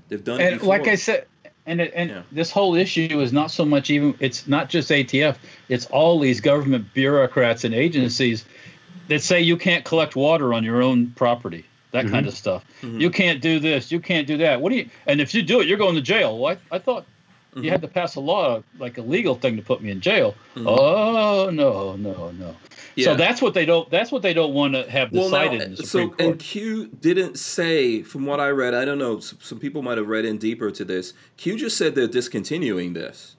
they've 0.10 0.24
done 0.24 0.42
it 0.42 0.44
and 0.52 0.60
before. 0.60 0.78
like 0.78 0.88
I 0.88 0.96
said, 0.96 1.28
and 1.68 1.80
it, 1.80 1.94
and 1.96 2.10
Yeah. 2.10 2.24
this 2.32 2.52
whole 2.52 2.76
issue 2.76 3.22
is 3.22 3.32
not 3.32 3.52
so 3.52 3.64
much 3.64 3.90
even 3.92 4.16
it's 4.20 4.48
not 4.48 4.70
just 4.70 4.90
ATF, 4.90 5.38
it's 5.70 5.86
all 5.86 6.20
these 6.20 6.42
government 6.42 6.94
bureaucrats 6.94 7.64
and 7.64 7.74
agencies 7.74 8.44
that 9.08 9.22
say 9.22 9.40
you 9.40 9.56
can't 9.56 9.86
collect 9.86 10.16
water 10.16 10.54
on 10.54 10.64
your 10.64 10.82
own 10.82 11.12
property, 11.12 11.64
that 11.94 12.06
kind 12.06 12.26
mm-hmm. 12.26 12.28
of 12.28 12.34
stuff. 12.34 12.66
Mm-hmm. 12.82 13.00
You 13.00 13.10
can't 13.10 13.42
do 13.42 13.60
this, 13.60 13.92
you 13.92 14.00
can't 14.00 14.28
do 14.28 14.38
that. 14.38 14.60
What 14.60 14.72
do 14.72 14.76
you? 14.76 14.90
And 15.08 15.22
if 15.22 15.34
you 15.34 15.42
do 15.42 15.62
it, 15.62 15.68
you're 15.68 15.78
going 15.78 15.96
to 15.96 16.02
jail. 16.02 16.38
What 16.38 16.60
I, 16.72 16.80
thought 16.80 17.06
you 17.56 17.70
had 17.70 17.80
mm-hmm. 17.80 17.88
to 17.88 17.94
pass 17.94 18.16
a 18.16 18.20
law 18.20 18.64
like 18.80 18.98
a 18.98 19.02
legal 19.02 19.36
thing 19.36 19.56
to 19.56 19.62
put 19.62 19.82
me 19.82 19.92
in 19.92 20.02
jail. 20.02 20.36
Oh 20.58 21.50
no, 21.54 21.96
no, 21.96 22.32
no. 22.32 22.56
Yeah. 22.96 23.06
So 23.06 23.16
that's 23.16 23.42
what 23.42 23.54
they 23.54 23.66
don't. 23.66 23.90
That's 23.90 24.12
what 24.12 24.22
they 24.22 24.34
don't 24.34 24.54
want 24.54 24.74
to 24.74 24.90
have 24.90 25.12
well, 25.12 25.30
now, 25.30 25.44
decided 25.44 25.62
in 25.62 25.76
the 25.76 25.86
Supreme 25.86 26.10
so 26.10 26.16
Court. 26.16 26.22
and 26.22 26.40
Q 26.40 26.88
didn't 27.00 27.38
say, 27.38 28.02
from 28.04 28.26
what 28.26 28.40
I 28.40 28.50
read, 28.50 28.74
I 28.74 28.86
don't 28.86 29.00
know. 29.00 29.20
Some 29.20 29.60
people 29.60 29.82
might 29.82 29.98
have 29.98 30.08
read 30.08 30.26
in 30.26 30.38
deeper 30.38 30.72
to 30.72 30.84
this. 30.84 31.14
Q 31.38 31.58
just 31.58 31.78
said 31.78 31.96
they're 31.96 32.08
discontinuing 32.08 32.94
this. 32.94 33.33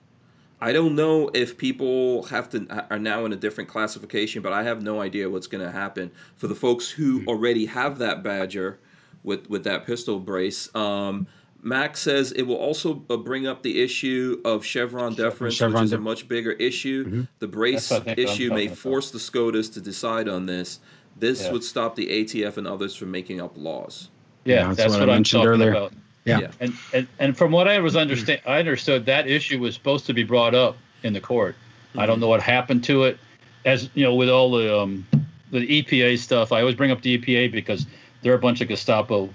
I 0.60 0.72
don't 0.72 0.94
know 0.94 1.30
if 1.34 1.58
people 1.58 2.22
have 2.24 2.48
to 2.50 2.86
are 2.90 2.98
now 2.98 3.24
in 3.26 3.32
a 3.32 3.36
different 3.36 3.68
classification, 3.68 4.40
but 4.42 4.52
I 4.52 4.62
have 4.62 4.82
no 4.82 5.00
idea 5.00 5.28
what's 5.28 5.46
going 5.46 5.64
to 5.64 5.70
happen 5.72 6.10
for 6.36 6.46
the 6.46 6.54
folks 6.54 6.88
who 6.88 7.20
Hmm. 7.20 7.28
already 7.28 7.66
have 7.66 7.98
that 7.98 8.22
badger 8.22 8.78
with 9.22 9.48
with 9.50 9.64
that 9.64 9.84
pistol 9.86 10.18
brace. 10.20 10.74
Um, 10.74 11.26
Max 11.62 12.00
says 12.00 12.30
it 12.32 12.42
will 12.42 12.56
also 12.56 13.02
uh, 13.08 13.16
bring 13.16 13.46
up 13.46 13.62
the 13.62 13.80
issue 13.82 14.40
of 14.44 14.64
Chevron 14.64 15.14
deference, 15.14 15.54
Chevron 15.54 15.82
which 15.82 15.84
is 15.86 15.92
a 15.94 15.98
much 15.98 16.28
bigger 16.28 16.52
issue. 16.52 17.04
Mm-hmm. 17.06 17.22
The 17.38 17.48
brace 17.48 17.88
That's 17.88 18.04
what 18.04 18.12
I 18.12 18.14
think 18.16 18.28
I'm 18.28 18.34
issue 18.34 18.48
may 18.50 18.54
talking 18.54 18.66
about. 18.68 18.78
force 18.78 19.10
the 19.10 19.18
SCOTUS 19.18 19.68
to 19.70 19.80
decide 19.80 20.28
on 20.28 20.44
this. 20.46 20.80
This 21.18 21.42
Yeah. 21.44 21.52
would 21.52 21.64
stop 21.64 21.94
the 21.96 22.08
ATF 22.10 22.58
and 22.58 22.66
others 22.66 22.94
from 22.94 23.10
making 23.10 23.40
up 23.40 23.52
laws. 23.56 24.10
yeah, 24.44 24.54
Yeah, 24.56 24.64
that's 24.66 24.76
that's, 24.76 24.92
what 24.92 25.00
what, 25.00 25.08
I 25.08 25.12
I'm 25.12 25.16
mentioned 25.18 25.42
talking 25.44 25.48
earlier. 25.62 25.70
about. 25.70 25.92
Yeah. 26.24 26.38
Yeah. 26.40 26.50
And, 26.60 26.72
and 26.92 27.06
and 27.18 27.36
from 27.36 27.52
what 27.52 27.68
I 27.68 27.78
was 27.80 27.96
understand, 27.96 28.40
I 28.46 28.58
understood 28.58 29.06
that 29.06 29.26
issue 29.28 29.58
was 29.60 29.74
supposed 29.74 30.06
to 30.06 30.14
be 30.14 30.22
brought 30.24 30.54
up 30.54 30.76
in 31.02 31.12
the 31.12 31.20
court. 31.20 31.54
I 31.96 32.06
don't 32.06 32.18
know 32.18 32.28
what 32.28 32.40
happened 32.42 32.82
to 32.84 33.04
it. 33.04 33.18
As 33.64 33.88
you 33.94 34.02
know, 34.04 34.14
with 34.14 34.28
all 34.30 34.50
the 34.50 34.78
um, 34.80 35.06
the 35.50 35.60
EPA 35.82 36.18
stuff, 36.18 36.50
I 36.52 36.60
always 36.60 36.74
bring 36.74 36.90
up 36.90 37.02
the 37.02 37.18
EPA 37.18 37.52
because 37.52 37.86
they're 38.22 38.34
a 38.34 38.38
bunch 38.38 38.60
of 38.60 38.68
Gestapo 38.68 39.28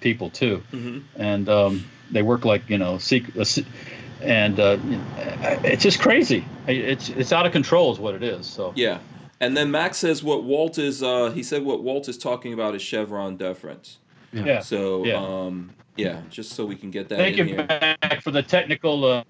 people 0.00 0.30
too, 0.30 0.62
Mhm. 0.72 1.02
and 1.16 1.48
um, 1.48 1.84
they 2.10 2.22
work 2.22 2.44
like 2.44 2.68
you 2.68 2.78
know 2.78 2.98
secret. 2.98 3.36
uh, 3.38 3.62
And 4.22 4.58
uh, 4.60 4.78
it's 5.64 5.82
just 5.82 6.00
crazy. 6.00 6.44
It's 6.66 7.08
it's 7.10 7.32
out 7.32 7.44
of 7.46 7.52
control, 7.52 7.92
is 7.92 7.98
what 7.98 8.14
it 8.14 8.22
is. 8.22 8.46
So 8.46 8.72
Yeah. 8.76 8.98
And 9.40 9.54
then 9.56 9.70
Max 9.70 9.98
says 9.98 10.22
what 10.24 10.44
Walt 10.44 10.78
is 10.78 11.02
uh, 11.02 11.30
he 11.34 11.42
said 11.42 11.62
what 11.64 11.82
Walt 11.82 12.08
is 12.08 12.16
talking 12.18 12.52
about 12.54 12.74
is 12.74 12.80
Chevron 12.82 13.36
deference. 13.36 13.98
Yeah. 14.32 14.60
So 14.60 15.04
Yeah. 15.04 15.16
um 15.16 15.70
yeah, 15.96 16.20
just 16.28 16.52
so 16.52 16.66
we 16.66 16.76
can 16.76 16.90
get 16.90 17.08
that 17.08 17.16
Thank 17.18 17.38
in 17.38 17.48
you 17.48 17.54
here. 17.54 17.64
back 17.66 18.20
for 18.22 18.30
the 18.30 18.42
technical 18.42 19.04
uh, 19.04 19.22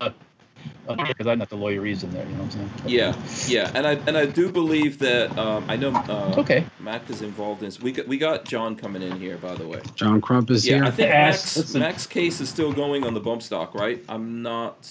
because 0.89 1.27
I'm 1.29 1.39
not 1.39 1.49
the 1.49 1.57
lawyer 1.57 1.87
in 1.87 1.99
there. 2.11 2.25
You 2.27 2.33
know 2.35 2.43
what 2.43 2.45
I'm 2.45 2.51
saying? 2.51 2.71
Yeah, 2.87 3.15
yeah, 3.47 3.71
and 3.75 3.87
I 3.87 3.93
and 4.09 4.17
I 4.17 4.27
do 4.27 4.51
believe 4.51 4.99
that 4.99 5.37
um, 5.39 5.65
I 5.69 5.77
know 5.77 5.91
uh, 5.95 6.35
Okay. 6.39 6.65
Mac 6.81 7.09
is 7.09 7.23
involved 7.23 7.63
in. 7.63 7.71
We 7.83 7.93
got 7.93 8.09
we 8.09 8.19
got 8.19 8.45
John 8.45 8.75
coming 8.75 9.03
in 9.03 9.19
here, 9.21 9.37
by 9.37 9.55
the 9.55 9.67
way. 9.67 9.81
John 9.95 10.21
Crump 10.21 10.51
is 10.51 10.67
Yeah, 10.67 10.77
here. 10.77 10.85
I 10.85 10.91
think 10.91 11.11
Ask- 11.11 11.45
Max 11.45 11.57
listen. 11.57 11.81
Max 11.81 12.07
case 12.07 12.41
is 12.41 12.49
still 12.49 12.73
going 12.73 13.05
on 13.05 13.15
the 13.15 13.21
bump 13.21 13.43
stock, 13.43 13.75
right? 13.75 14.03
I'm 14.09 14.43
not. 14.43 14.91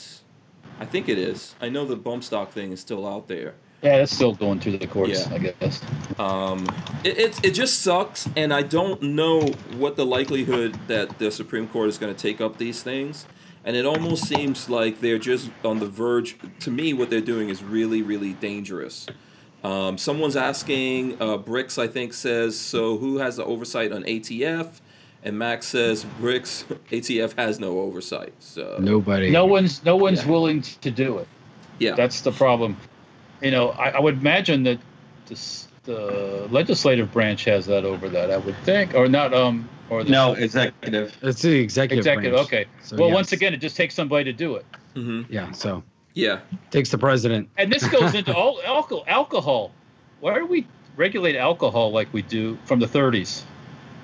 I 0.80 0.86
think 0.86 1.10
it 1.10 1.18
is. 1.18 1.56
I 1.62 1.68
know 1.70 1.86
the 1.86 1.95
bump 1.95 2.24
stock 2.24 2.51
thing 2.51 2.72
is 2.72 2.80
still 2.80 3.06
out 3.08 3.28
there. 3.28 3.56
Yeah, 3.86 3.97
it's 3.97 4.11
still 4.11 4.33
going 4.33 4.59
through 4.59 4.79
the 4.79 4.88
courts, 4.88 5.27
Yeah. 5.29 5.36
I 5.36 5.38
guess. 5.38 5.81
Um, 6.17 6.67
it, 7.03 7.19
it, 7.19 7.45
it 7.45 7.51
just 7.51 7.83
sucks, 7.83 8.27
and 8.36 8.51
I 8.51 8.63
don't 8.63 8.99
know 9.01 9.41
what 9.77 9.95
the 9.95 10.05
likelihood 10.05 10.75
that 10.88 11.19
the 11.19 11.29
Supreme 11.29 11.67
Court 11.67 11.88
is 11.89 11.99
going 11.99 12.13
to 12.13 12.19
take 12.19 12.41
up 12.41 12.57
these 12.57 12.81
things. 12.81 13.27
And 13.63 13.75
it 13.75 13.86
almost 13.86 14.27
seems 14.27 14.69
like 14.71 15.01
they're 15.01 15.19
just 15.19 15.51
on 15.63 15.79
the 15.79 15.86
verge. 15.88 16.36
To 16.61 16.71
me, 16.71 16.93
what 16.93 17.09
they're 17.11 17.21
doing 17.21 17.49
is 17.49 17.63
really, 17.63 18.01
really 18.01 18.33
dangerous. 18.33 19.05
Um, 19.63 19.97
someone's 19.99 20.36
asking, 20.36 21.21
uh, 21.21 21.38
Bricks, 21.38 21.77
I 21.77 21.88
think, 21.88 22.13
says, 22.13 22.57
so 22.59 22.97
who 22.97 23.17
has 23.19 23.36
the 23.38 23.45
oversight 23.45 23.91
on 23.91 24.03
ATF? 24.03 24.81
And 25.23 25.38
Max 25.39 25.67
says, 25.67 26.05
Bricks, 26.19 26.65
ATF 26.91 27.36
has 27.38 27.59
no 27.59 27.79
oversight. 27.79 28.33
So, 28.39 28.77
Nobody. 28.79 29.29
No 29.31 29.45
one's 29.47 29.83
no 29.86 29.95
one's 29.95 30.23
Yeah. 30.23 30.29
willing 30.31 30.61
to 30.61 30.91
do 30.91 31.17
it. 31.19 31.27
yeah. 31.79 31.93
That's 31.95 32.21
the 32.21 32.31
problem. 32.31 32.77
You 33.46 33.52
know, 33.52 33.70
I, 33.70 33.89
I 33.89 34.00
would 34.00 34.16
imagine 34.16 34.64
that 34.64 34.80
this, 35.28 35.68
the 35.84 36.48
legislative 36.50 37.12
branch 37.12 37.46
has 37.46 37.68
that 37.68 37.86
over 37.86 38.10
that. 38.10 38.32
I 38.32 38.38
would 38.38 38.58
think, 38.64 38.96
or 38.96 39.08
not. 39.08 39.36
Um, 39.36 39.70
or 39.91 40.04
the 40.04 40.10
No, 40.10 40.34
executive. 40.34 41.16
It's 41.22 41.43
the 41.43 41.60
executive. 41.60 42.00
executive. 42.00 42.32
branch. 42.34 42.48
Okay. 42.48 42.66
So, 42.82 42.98
well, 42.98 43.10
yeah. 43.10 43.14
once 43.14 43.34
again, 43.34 43.54
it 43.54 43.58
just 43.58 43.78
takes 43.78 43.93
somebody 43.93 44.24
to 44.24 44.34
do 44.34 44.56
it. 44.56 44.66
hmm 44.96 45.22
Yeah. 45.30 45.52
So 45.52 45.84
Yeah. 46.16 46.39
takes 46.72 46.89
the 46.89 46.98
president. 46.98 47.48
And 47.56 47.72
this 47.72 47.88
goes 47.88 48.16
into 48.16 48.34
all 48.36 48.60
alcohol. 48.66 49.04
Alcohol. 49.06 49.72
Why 50.22 50.39
do 50.39 50.48
we 50.48 50.66
regulate 50.98 51.36
alcohol 51.36 51.91
like 51.91 52.12
we 52.14 52.24
do 52.24 52.58
from 52.66 52.80
the 52.80 52.88
30s? 52.88 53.43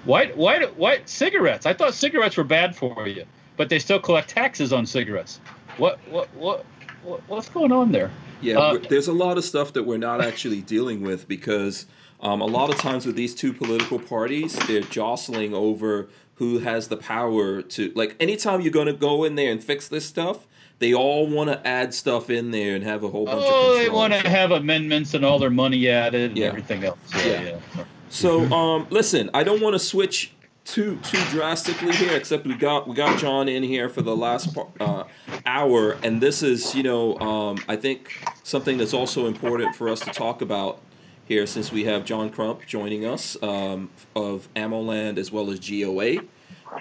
Why? 0.06 0.28
Why? 0.36 0.66
Why? 0.78 1.00
Cigarettes. 1.06 1.66
I 1.66 1.74
thought 1.74 1.96
cigarettes 1.96 2.38
were 2.38 2.44
bad 2.44 2.76
for 2.76 3.08
you, 3.08 3.26
but 3.58 3.70
they 3.70 3.80
still 3.80 4.00
collect 4.00 4.30
taxes 4.30 4.72
on 4.72 4.86
cigarettes. 4.86 5.39
What? 5.78 5.98
What? 6.12 6.32
What? 6.36 6.64
what 7.04 7.22
what's 7.28 7.50
going 7.50 7.72
on 7.72 7.92
there? 7.92 8.12
Yeah, 8.42 8.58
Uh, 8.60 8.78
there's 8.89 9.08
a 9.08 9.14
lot 9.14 9.38
of 9.38 9.44
stuff 9.44 9.74
that 9.74 9.84
we're 9.84 9.98
not 9.98 10.22
actually 10.22 10.62
dealing 10.62 11.02
with 11.02 11.28
because 11.28 11.86
um, 12.20 12.42
a 12.42 12.46
lot 12.46 12.70
of 12.70 12.78
times 12.78 13.06
with 13.06 13.16
these 13.16 13.34
two 13.36 13.54
political 13.54 14.00
parties, 14.00 14.56
they're 14.68 14.82
jostling 14.82 15.54
over 15.54 16.08
who 16.36 16.60
has 16.60 16.88
the 16.88 16.98
power 16.98 17.62
to. 17.62 17.92
Like, 17.96 18.16
anytime 18.20 18.62
you're 18.62 18.72
going 18.72 18.88
to 18.88 18.94
go 18.94 19.24
in 19.24 19.36
there 19.36 19.52
and 19.52 19.64
fix 19.64 19.88
this 19.88 20.06
stuff, 20.06 20.48
they 20.80 20.94
all 20.94 21.28
want 21.28 21.50
to 21.52 21.68
add 21.68 21.94
stuff 21.94 22.30
in 22.32 22.50
there 22.52 22.76
and 22.76 22.84
have 22.84 23.04
a 23.04 23.10
whole 23.10 23.26
bunch 23.26 23.44
Oh, 23.48 23.74
of 23.74 23.78
they 23.78 23.89
want 23.89 24.14
to 24.14 24.28
have 24.28 24.50
amendments 24.52 25.14
and 25.14 25.24
all 25.24 25.38
their 25.38 25.52
money 25.52 25.88
added 25.88 26.32
and 26.32 26.38
Yeah. 26.39 26.48
everything 26.48 26.84
else. 26.84 26.98
Yeah, 27.16 27.26
Yeah. 27.44 27.60
yeah. 27.78 27.84
So, 28.10 28.46
um, 28.52 28.88
listen, 28.89 29.30
I 29.34 29.44
don't 29.44 29.62
want 29.62 29.74
to 29.76 29.80
switch 29.80 30.32
too 30.66 30.97
too 30.97 31.24
drastically 31.30 31.93
here. 31.93 32.16
Except 32.16 32.45
we 32.45 32.55
got 32.55 32.88
we 32.88 32.95
got 32.95 33.20
John 33.20 33.47
in 33.49 33.64
here 33.64 33.89
for 33.89 34.01
the 34.01 34.16
last 34.16 34.53
par- 34.53 34.68
uh, 34.80 35.03
hour, 35.45 35.93
and 36.03 36.22
this 36.22 36.43
is 36.43 36.76
you 36.76 36.84
know 36.84 37.18
um, 37.20 37.57
I 37.68 37.76
think 37.76 38.24
something 38.43 38.78
that's 38.78 38.93
also 38.93 39.28
important 39.28 39.76
for 39.76 39.89
us 39.89 39.99
to 40.01 40.12
talk 40.12 40.41
about 40.41 40.80
here, 41.26 41.47
since 41.47 41.72
we 41.72 41.86
have 41.86 42.05
John 42.05 42.30
Crump 42.30 42.66
joining 42.66 43.05
us 43.05 43.41
um, 43.41 43.89
of 44.16 44.49
AmmoLand 44.55 45.18
as 45.18 45.32
well 45.32 45.49
as 45.49 45.59
GOA. 45.59 46.18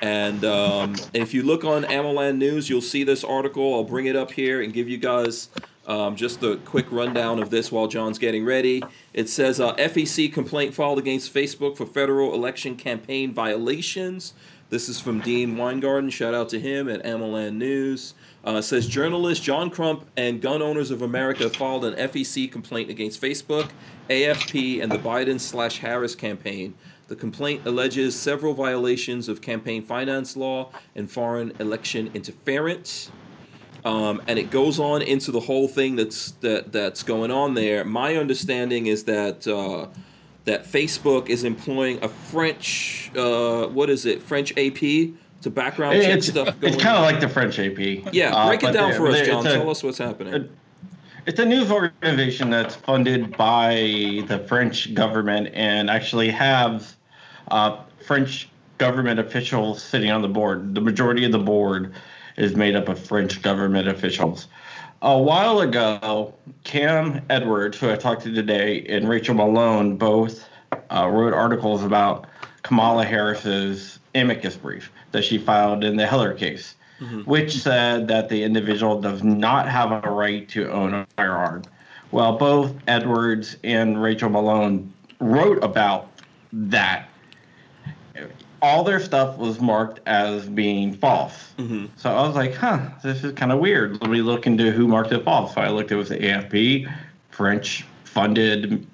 And 0.03 0.45
um, 0.45 0.95
if 1.13 1.35
you 1.35 1.43
look 1.43 1.65
on 1.65 1.83
AmmoLand 1.85 2.39
News, 2.39 2.71
you'll 2.71 2.81
see 2.81 3.03
this 3.03 3.25
article. 3.25 3.75
I'll 3.75 3.85
bring 3.85 4.07
it 4.07 4.17
up 4.17 4.31
here 4.31 4.63
and 4.63 4.73
give 4.73 4.89
you 4.89 4.99
guys 4.99 5.51
um, 5.87 6.17
just 6.17 6.43
a 6.43 6.57
quick 6.59 6.87
rundown 6.91 7.39
of 7.41 7.51
this 7.51 7.73
while 7.73 7.87
John's 7.87 8.19
getting 8.19 8.45
ready. 8.45 8.83
It 9.13 9.29
says 9.29 9.61
uh, 9.61 9.75
FEC 9.77 10.33
complaint 10.33 10.75
filed 10.75 10.99
against 10.99 11.33
Facebook 11.33 11.77
for 11.77 11.87
federal 11.87 12.35
election 12.35 12.77
campaign 12.77 13.33
violations. 13.33 14.35
This 14.71 14.89
is 14.89 15.01
from 15.01 15.21
Dean 15.21 15.57
Weingarten. 15.57 16.11
Shout 16.11 16.33
out 16.33 16.49
to 16.51 16.61
him 16.61 16.89
at 16.89 17.03
AmmoLand 17.03 17.57
News. 17.57 18.15
Uh, 18.45 18.61
says 18.61 18.87
journalist 18.87 19.43
John 19.43 19.69
Crump 19.69 20.07
and 20.17 20.41
Gun 20.41 20.63
Owners 20.63 20.93
of 20.93 21.03
America 21.03 21.51
filed 21.51 21.85
an 21.85 21.95
FEC 21.95 22.51
complaint 22.51 22.89
against 22.89 23.21
Facebook, 23.21 23.71
AFP, 24.09 24.81
and 24.81 24.91
the 24.91 24.99
Biden 24.99 25.41
slash 25.41 25.79
Harris 25.79 26.15
campaign. 26.15 26.75
The 27.09 27.17
complaint 27.17 27.67
alleges 27.67 28.15
several 28.15 28.55
violations 28.55 29.29
of 29.29 29.43
campaign 29.43 29.83
finance 29.83 30.37
law 30.37 30.71
and 30.95 31.11
foreign 31.11 31.53
election 31.59 32.09
interference. 32.15 33.11
Um, 33.85 34.21
and 34.27 34.39
it 34.39 34.51
goes 34.51 34.79
on 34.79 35.03
into 35.03 35.31
the 35.33 35.41
whole 35.41 35.67
thing 35.69 35.97
that's 35.97 36.33
that 36.43 36.73
that's 36.73 37.03
going 37.03 37.31
on 37.31 37.55
there. 37.55 37.85
My 37.85 38.17
understanding 38.17 38.87
is 38.87 39.05
that 39.05 39.47
uh, 39.47 39.87
that 40.45 40.65
Facebook 40.65 41.29
is 41.29 41.45
employing 41.45 42.03
a 42.03 42.09
French 42.09 43.11
uh, 43.17 43.67
what 43.67 43.89
is 43.91 44.07
it 44.07 44.23
French 44.23 44.53
AP 44.57 44.79
to 45.43 45.51
background 45.51 46.01
check 46.03 46.19
It's, 46.19 46.27
stuff. 46.29 46.61
Going 46.61 46.75
it's 46.75 46.83
kind 46.83 46.97
of 46.97 47.03
like 47.03 47.21
the 47.21 47.29
French 47.29 47.59
AP. 47.59 48.13
yeah. 48.13 48.35
Uh, 48.35 48.49
Break 48.49 48.63
it 48.63 48.73
down 48.73 48.93
for 48.95 49.09
us, 49.09 49.27
John. 49.27 49.47
a- 49.47 49.53
Tell 49.55 49.71
us 49.71 49.83
what's 49.83 49.99
happening. 49.99 50.49
It's 51.27 51.39
a 51.39 51.45
news 51.45 51.71
organization 51.71 52.51
that's 52.51 52.75
funded 52.75 53.37
by 53.37 54.23
the 54.27 54.43
French 54.49 54.95
government 54.95 55.51
and 55.53 55.91
actually 55.91 56.31
have 56.31 56.97
uh, 57.51 57.83
French 58.07 58.49
government 58.79 59.21
officials 59.21 59.83
sitting 59.83 60.11
on 60.11 60.23
the 60.23 60.29
board. 60.29 60.75
The 60.75 60.81
majority 60.81 61.25
of 61.25 61.33
the 61.33 61.39
board 61.39 61.95
is 62.41 62.57
made 62.57 62.75
up 62.75 62.89
of 62.89 62.99
French 62.99 63.41
government 63.43 63.89
officials. 63.89 64.49
A 65.03 65.17
while 65.17 65.61
ago, 65.61 66.35
Cam 66.65 67.23
Edwards, 67.31 67.79
who 67.79 67.91
I 67.91 67.97
talked 67.97 68.23
to 68.23 68.33
today, 68.35 68.85
and 68.89 69.09
Rachel 69.09 69.35
Malone 69.35 69.97
both 69.97 70.47
uh, 70.91 71.09
wrote 71.09 71.33
articles 71.33 71.85
about 71.85 72.27
Kamala 72.63 73.05
Harris's 73.05 73.99
amicus 74.15 74.57
brief 74.57 74.91
that 75.13 75.25
she 75.25 75.39
filed 75.39 75.85
in 75.85 75.97
the 75.97 76.07
Heller 76.07 76.35
case 76.35 76.75
which 77.25 77.57
said 77.57 78.09
that 78.09 78.29
the 78.29 78.43
individual 78.43 79.01
does 79.01 79.23
not 79.23 79.69
have 79.69 79.91
a 80.05 80.11
right 80.11 80.49
to 80.51 80.71
own 80.71 80.93
a 80.93 81.07
firearm. 81.17 81.63
Well, 82.11 82.37
both 82.37 82.75
Edwards 82.87 83.57
and 83.65 84.03
Rachel 84.03 84.29
Malone 84.29 84.93
wrote 85.19 85.63
about 85.65 86.09
that. 86.53 87.09
All 88.63 88.85
their 88.85 89.01
stuff 89.01 89.37
was 89.39 89.61
marked 89.61 90.01
as 90.07 90.47
being 90.47 90.93
false. 90.95 91.53
Mhm. 91.59 91.89
So 91.97 92.11
I 92.11 92.27
was 92.27 92.37
like, 92.37 92.55
huh, 92.55 92.79
this 93.03 93.25
is 93.25 93.33
kind 93.33 93.53
of 93.53 93.59
weird. 93.59 94.01
Let 94.01 94.11
me 94.11 94.21
look 94.23 94.47
into 94.47 94.71
who 94.71 94.87
marked 94.87 95.13
it 95.13 95.25
false. 95.25 95.55
So 95.55 95.61
I 95.61 95.69
looked, 95.71 95.91
it 95.93 95.97
was 95.97 96.09
the 96.11 96.19
AFP, 96.19 96.87
French 97.31 97.87
funded 98.05 98.87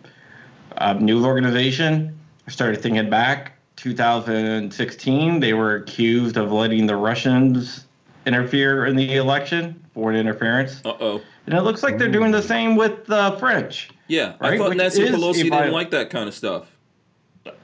uh, 0.78 0.92
news 0.94 1.24
organization. 1.24 2.16
I 2.46 2.50
started 2.50 2.80
thinking 2.80 3.10
back. 3.10 3.52
2016, 3.76 5.40
they 5.40 5.52
were 5.52 5.76
accused 5.76 6.36
of 6.36 6.52
letting 6.52 6.86
the 6.86 6.96
Russians 6.96 7.86
interfere 8.26 8.86
in 8.86 8.96
the 8.96 9.14
election, 9.16 9.80
foreign 9.94 10.16
interference. 10.16 10.80
Uh 10.84 10.94
oh. 11.00 11.20
And 11.46 11.54
it 11.54 11.62
looks 11.62 11.82
like 11.82 11.98
they're 11.98 12.10
doing 12.10 12.32
the 12.32 12.42
same 12.42 12.76
with 12.76 13.06
the 13.06 13.36
French. 13.38 13.90
Yeah, 14.08 14.34
I 14.40 14.58
thought 14.58 14.70
which 14.70 14.78
Nancy 14.78 15.04
Pelosi 15.04 15.44
didn't 15.44 15.72
like 15.72 15.90
that 15.90 16.10
kind 16.10 16.28
of 16.28 16.34
stuff. 16.34 16.66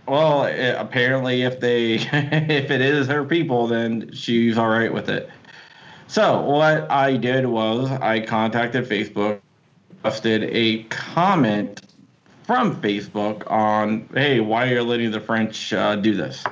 Well, 0.06 0.44
eh, 0.44 0.74
apparently, 0.78 1.42
if 1.42 1.60
they 1.60 1.94
if 2.12 2.70
it 2.70 2.80
is 2.80 3.06
her 3.08 3.24
people, 3.24 3.66
then 3.66 4.12
she's 4.12 4.58
all 4.58 4.68
right 4.68 4.92
with 4.92 5.08
it. 5.08 5.30
So 6.06 6.42
what 6.42 6.90
I 6.90 7.16
did 7.16 7.46
was 7.46 7.90
I 7.90 8.20
contacted 8.20 8.86
Facebook, 8.86 9.40
posted 10.02 10.44
a 10.44 10.82
comment 10.84 11.80
from 12.44 12.80
Facebook 12.82 13.50
on, 13.50 14.08
"Hey, 14.12 14.40
why 14.40 14.68
are 14.68 14.74
you 14.74 14.82
letting 14.82 15.10
the 15.10 15.20
French 15.20 15.72
uh, 15.72 15.96
do 15.96 16.14
this?" 16.14 16.44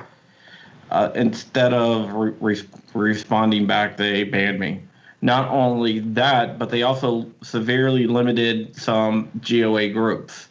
Uh, 0.89 1.11
instead 1.15 1.73
of 1.73 2.11
re- 2.13 2.33
re- 2.41 2.67
responding 2.93 3.65
back, 3.67 3.97
they 3.97 4.23
banned 4.23 4.59
me. 4.59 4.81
Not 5.21 5.47
only 5.49 5.99
that, 5.99 6.57
but 6.57 6.69
they 6.71 6.81
also 6.81 7.29
severely 7.43 8.07
limited 8.07 8.75
some 8.75 9.29
GOA 9.47 9.89
groups. 9.89 10.47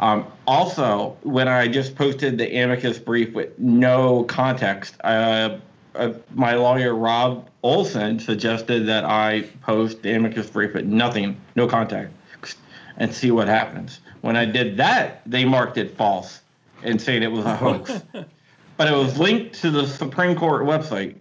Um, 0.00 0.26
also, 0.52 1.16
when 1.22 1.48
I 1.48 1.66
just 1.66 1.96
posted 1.96 2.36
the 2.36 2.54
amicus 2.62 2.98
brief 2.98 3.32
with 3.32 3.58
no 3.58 4.24
context, 4.24 4.96
uh, 5.02 5.56
uh, 5.94 6.12
my 6.34 6.52
lawyer 6.52 6.94
Rob 6.94 7.48
Olson 7.62 8.18
suggested 8.18 8.86
that 8.86 9.06
I 9.06 9.48
post 9.62 10.02
the 10.02 10.12
amicus 10.12 10.50
brief 10.50 10.74
with 10.74 10.84
nothing, 10.84 11.40
no 11.56 11.66
context, 11.66 12.58
and 12.98 13.14
see 13.14 13.30
what 13.30 13.48
happens. 13.48 14.00
When 14.20 14.36
I 14.36 14.44
did 14.44 14.76
that, 14.76 15.22
they 15.24 15.46
marked 15.46 15.78
it 15.78 15.96
false 15.96 16.42
and 16.82 17.00
saying 17.00 17.22
it 17.22 17.32
was 17.32 17.46
a 17.46 17.56
hoax. 17.56 18.02
but 18.76 18.88
it 18.88 18.94
was 18.94 19.18
linked 19.18 19.54
to 19.62 19.70
the 19.70 19.86
Supreme 19.86 20.36
Court 20.36 20.64
website. 20.64 21.16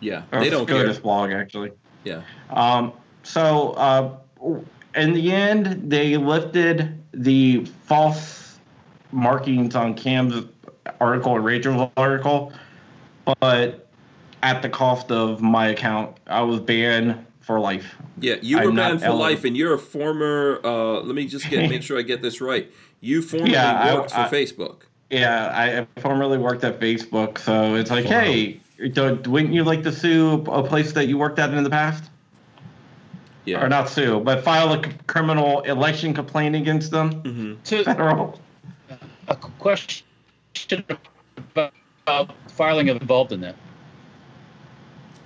Yeah, 0.00 0.24
Or 0.30 0.40
they 0.40 0.50
don't 0.50 0.66
care. 0.66 0.80
SCOTUS 0.80 0.98
blog, 0.98 1.32
actually. 1.32 1.72
Yeah. 2.04 2.20
Um, 2.50 2.92
so 3.22 3.70
uh, 3.72 4.16
in 4.94 5.14
the 5.14 5.32
end, 5.32 5.90
they 5.90 6.18
lifted 6.18 7.02
the 7.14 7.64
false 7.86 8.43
markings 9.24 9.74
on 9.74 9.94
Cam's 9.94 10.44
article 11.00 11.36
and 11.36 11.44
Rachel's 11.44 11.90
article, 11.96 12.52
but 13.40 13.88
at 14.42 14.60
the 14.60 14.68
cost 14.68 15.10
of 15.10 15.40
my 15.40 15.68
account, 15.68 16.16
I 16.26 16.42
was 16.42 16.60
banned 16.60 17.24
for 17.40 17.60
life. 17.60 17.94
Yeah, 18.20 18.36
you 18.42 18.58
I'm 18.58 18.64
were 18.66 18.72
banned 18.72 19.00
for 19.00 19.06
eligible. 19.06 19.18
life, 19.18 19.44
and 19.44 19.56
you're 19.56 19.74
a 19.74 19.78
former. 19.78 20.60
Uh, 20.64 21.00
let 21.00 21.14
me 21.14 21.26
just 21.26 21.48
get 21.48 21.70
make 21.70 21.82
sure 21.82 21.98
I 21.98 22.02
get 22.02 22.20
this 22.22 22.40
right. 22.40 22.70
You 23.00 23.22
formerly 23.22 23.52
Yeah, 23.52 23.94
worked 23.94 24.14
I- 24.16 24.28
for 24.28 24.34
Facebook. 24.36 24.76
Yeah, 25.10 25.86
I 25.96 26.00
formerly 26.00 26.38
worked 26.38 26.64
at 26.64 26.80
Facebook, 26.80 27.38
so 27.38 27.74
it's 27.76 27.90
like, 27.90 28.06
hey, 28.06 28.58
don't, 28.94 29.24
wouldn't 29.28 29.52
you 29.54 29.62
like 29.62 29.82
to 29.84 29.92
sue 29.92 30.42
a 30.48 30.62
place 30.66 30.92
that 30.92 31.06
you 31.06 31.18
worked 31.18 31.38
at 31.38 31.52
in 31.54 31.62
the 31.62 31.70
past? 31.70 32.10
Yeah. 33.44 33.62
Or 33.62 33.68
not 33.68 33.88
sue, 33.90 34.20
but 34.20 34.42
file 34.42 34.72
a 34.72 34.82
criminal 35.06 35.60
election 35.62 36.14
complaint 36.14 36.56
against 36.56 36.90
them? 36.90 37.12
hmm 37.20 37.54
To 37.64 37.84
Federal. 37.84 38.40
A 39.28 39.36
question 39.36 40.04
about 41.54 42.30
filing 42.48 42.88
involved 42.88 43.32
in 43.32 43.40
that. 43.40 43.56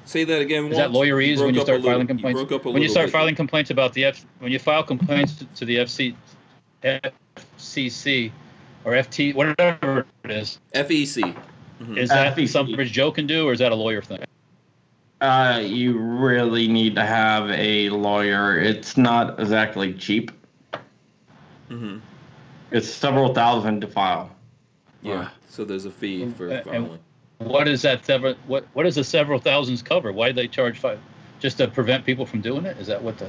Say 0.04 0.24
that 0.24 0.40
again. 0.40 0.66
Is 0.66 0.76
that 0.78 0.90
lawyerese 0.90 1.36
broke 1.36 1.46
when 1.46 1.54
you 1.54 1.60
up 1.60 1.64
a 1.64 1.66
start 1.66 1.80
little- 1.80 1.92
filing 1.92 2.06
complaints? 2.06 2.40
broke 2.40 2.52
up 2.60 2.66
a 2.66 2.70
when 2.70 2.82
you 2.82 2.88
start 2.88 3.06
bit. 3.06 3.12
filing 3.12 3.34
complaints 3.34 3.70
about 3.70 3.92
the 3.92 4.04
F, 4.06 4.24
when 4.38 4.50
you 4.52 4.58
file 4.58 4.82
complaints 4.82 5.34
to, 5.36 5.44
to 5.46 5.64
the 5.66 5.76
FC, 5.76 6.14
FCC 6.82 8.32
or 8.84 8.92
FT, 8.94 9.34
whatever 9.34 10.06
it 10.24 10.30
is, 10.30 10.58
FEC. 10.74 11.34
Mhm. 11.82 11.96
is 11.96 12.08
that 12.08 12.34
FCC. 12.36 12.48
something 12.48 12.86
Joe 12.86 13.10
can 13.12 13.26
do, 13.26 13.46
or 13.46 13.52
is 13.52 13.58
that 13.60 13.70
a 13.70 13.74
lawyer 13.74 14.00
thing? 14.02 14.18
Uh, 15.20 15.60
you 15.62 15.98
really 15.98 16.68
need 16.68 16.94
to 16.94 17.04
have 17.04 17.50
a 17.50 17.88
lawyer. 17.90 18.58
It's 18.58 18.96
not 18.96 19.38
exactly 19.38 19.92
cheap. 19.94 20.30
Mhm. 21.70 22.00
It's 22.70 22.88
several 22.88 23.32
thousand 23.34 23.80
to 23.80 23.86
file. 23.86 24.30
Yeah. 25.02 25.30
So 25.48 25.64
there's 25.64 25.84
a 25.84 25.90
fee 25.90 26.28
for 26.30 26.48
Uh, 26.50 26.54
and- 26.54 26.64
filing. 26.64 26.98
What 27.38 27.68
is 27.68 27.82
that? 27.82 28.04
Several, 28.04 28.34
what 28.48 28.66
what 28.72 28.82
does 28.82 28.96
the 28.96 29.04
several 29.04 29.38
thousands 29.38 29.80
cover? 29.80 30.10
Why 30.12 30.28
do 30.28 30.32
they 30.34 30.48
charge 30.48 30.78
five? 30.78 30.98
Just 31.38 31.58
to 31.58 31.68
prevent 31.68 32.04
people 32.04 32.26
from 32.26 32.40
doing 32.40 32.64
it? 32.66 32.76
Is 32.78 32.88
that 32.88 33.00
what 33.00 33.16
the? 33.18 33.28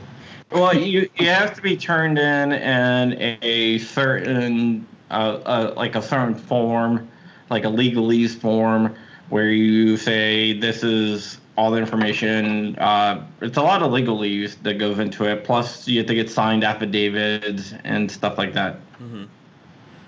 Well, 0.51 0.75
you 0.75 1.07
you 1.19 1.27
have 1.27 1.53
to 1.55 1.61
be 1.61 1.77
turned 1.77 2.17
in 2.17 2.51
in 2.51 3.37
a 3.43 3.77
certain 3.77 4.87
uh, 5.11 5.13
uh, 5.45 5.73
like 5.77 5.93
a 5.95 6.01
certain 6.01 6.33
form, 6.33 7.07
like 7.51 7.65
a 7.65 7.67
legalese 7.67 8.35
form, 8.35 8.95
where 9.29 9.51
you 9.51 9.95
say 9.95 10.53
this 10.59 10.83
is 10.83 11.38
all 11.59 11.71
the 11.71 11.77
information. 11.77 12.77
Uh, 12.77 13.27
it's 13.41 13.57
a 13.57 13.61
lot 13.61 13.83
of 13.83 13.91
legalese 13.91 14.55
that 14.63 14.75
goes 14.75 14.97
into 14.97 15.25
it. 15.25 15.43
Plus, 15.43 15.87
you 15.89 15.97
have 15.97 16.07
to 16.07 16.15
get 16.15 16.29
signed 16.29 16.63
affidavits 16.63 17.73
and 17.83 18.09
stuff 18.09 18.37
like 18.37 18.53
that. 18.53 18.79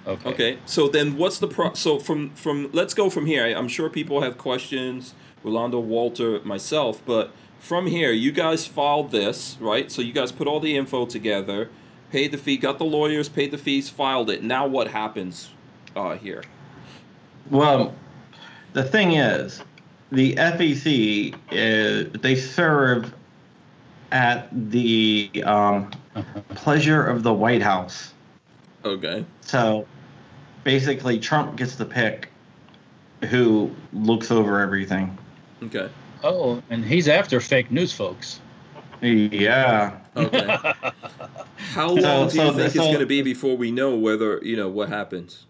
Okay. 0.07 0.29
Okay, 0.29 0.57
so 0.65 0.87
then 0.87 1.17
what's 1.17 1.37
the 1.39 1.47
pro? 1.47 1.73
So 1.73 1.99
from 1.99 2.29
from 2.31 2.69
let's 2.71 2.93
go 2.93 3.09
from 3.09 3.25
here. 3.25 3.43
I- 3.43 3.53
I'm 3.53 3.67
sure 3.67 3.89
people 3.89 4.21
have 4.21 4.37
questions. 4.37 5.13
Rolando, 5.43 5.79
Walter, 5.79 6.39
myself, 6.43 7.01
but 7.05 7.31
from 7.59 7.87
here, 7.87 8.11
you 8.11 8.31
guys 8.31 8.65
filed 8.65 9.11
this, 9.11 9.57
right? 9.59 9.91
So 9.91 10.01
you 10.01 10.13
guys 10.13 10.31
put 10.31 10.47
all 10.47 10.59
the 10.59 10.77
info 10.77 11.05
together, 11.05 11.69
paid 12.11 12.31
the 12.31 12.37
fee, 12.37 12.57
got 12.57 12.77
the 12.77 12.85
lawyers, 12.85 13.27
paid 13.27 13.51
the 13.51 13.57
fees, 13.57 13.89
filed 13.89 14.29
it. 14.29 14.41
Now 14.43 14.65
what 14.67 14.87
happens 14.87 15.49
uh, 15.95 16.15
here? 16.15 16.43
Well, 17.49 17.93
the 18.73 18.83
thing 18.83 19.13
is, 19.13 19.63
the 20.11 20.35
FEC 20.35 21.35
is 21.51 22.11
they 22.21 22.35
serve 22.35 23.13
at 24.11 24.49
the 24.71 25.31
um, 25.45 25.91
pleasure 26.49 27.03
of 27.05 27.23
the 27.23 27.33
White 27.33 27.61
House. 27.61 28.13
Okay. 28.83 29.25
So 29.41 29.88
basically, 30.63 31.19
Trump 31.19 31.55
gets 31.55 31.75
to 31.77 31.85
pick 31.85 32.29
who 33.29 33.71
looks 33.93 34.31
over 34.31 34.59
everything. 34.59 35.17
Okay. 35.63 35.89
Oh, 36.23 36.61
and 36.69 36.83
he's 36.83 37.07
after 37.07 37.39
fake 37.39 37.71
news, 37.71 37.93
folks. 37.93 38.39
Yeah. 39.01 39.97
Okay. 40.15 40.47
How 41.73 41.89
long 41.89 42.27
do 42.27 42.35
you 42.38 42.47
so- 42.47 42.53
think 42.53 42.67
it's 42.67 42.75
going 42.75 42.99
to 42.99 43.05
be 43.05 43.21
before 43.21 43.55
we 43.55 43.71
know 43.71 43.95
whether 43.95 44.39
you 44.43 44.55
know 44.55 44.69
what 44.69 44.89
happens? 44.89 45.45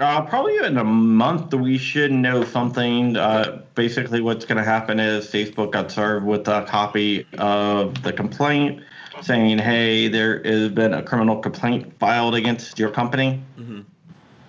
Uh, 0.00 0.22
probably 0.22 0.56
in 0.56 0.78
a 0.78 0.84
month, 0.84 1.52
we 1.52 1.76
should 1.76 2.10
know 2.10 2.42
something. 2.42 3.18
Uh, 3.18 3.60
basically, 3.74 4.22
what's 4.22 4.46
going 4.46 4.56
to 4.56 4.64
happen 4.64 4.98
is 4.98 5.26
Facebook 5.26 5.72
got 5.72 5.90
served 5.90 6.24
with 6.24 6.48
a 6.48 6.64
copy 6.64 7.26
of 7.36 8.02
the 8.02 8.10
complaint 8.10 8.82
saying, 9.20 9.58
hey, 9.58 10.08
there 10.08 10.42
has 10.42 10.70
been 10.70 10.94
a 10.94 11.02
criminal 11.02 11.36
complaint 11.36 11.92
filed 11.98 12.34
against 12.34 12.78
your 12.78 12.88
company 12.88 13.42
Mhm. 13.58 13.84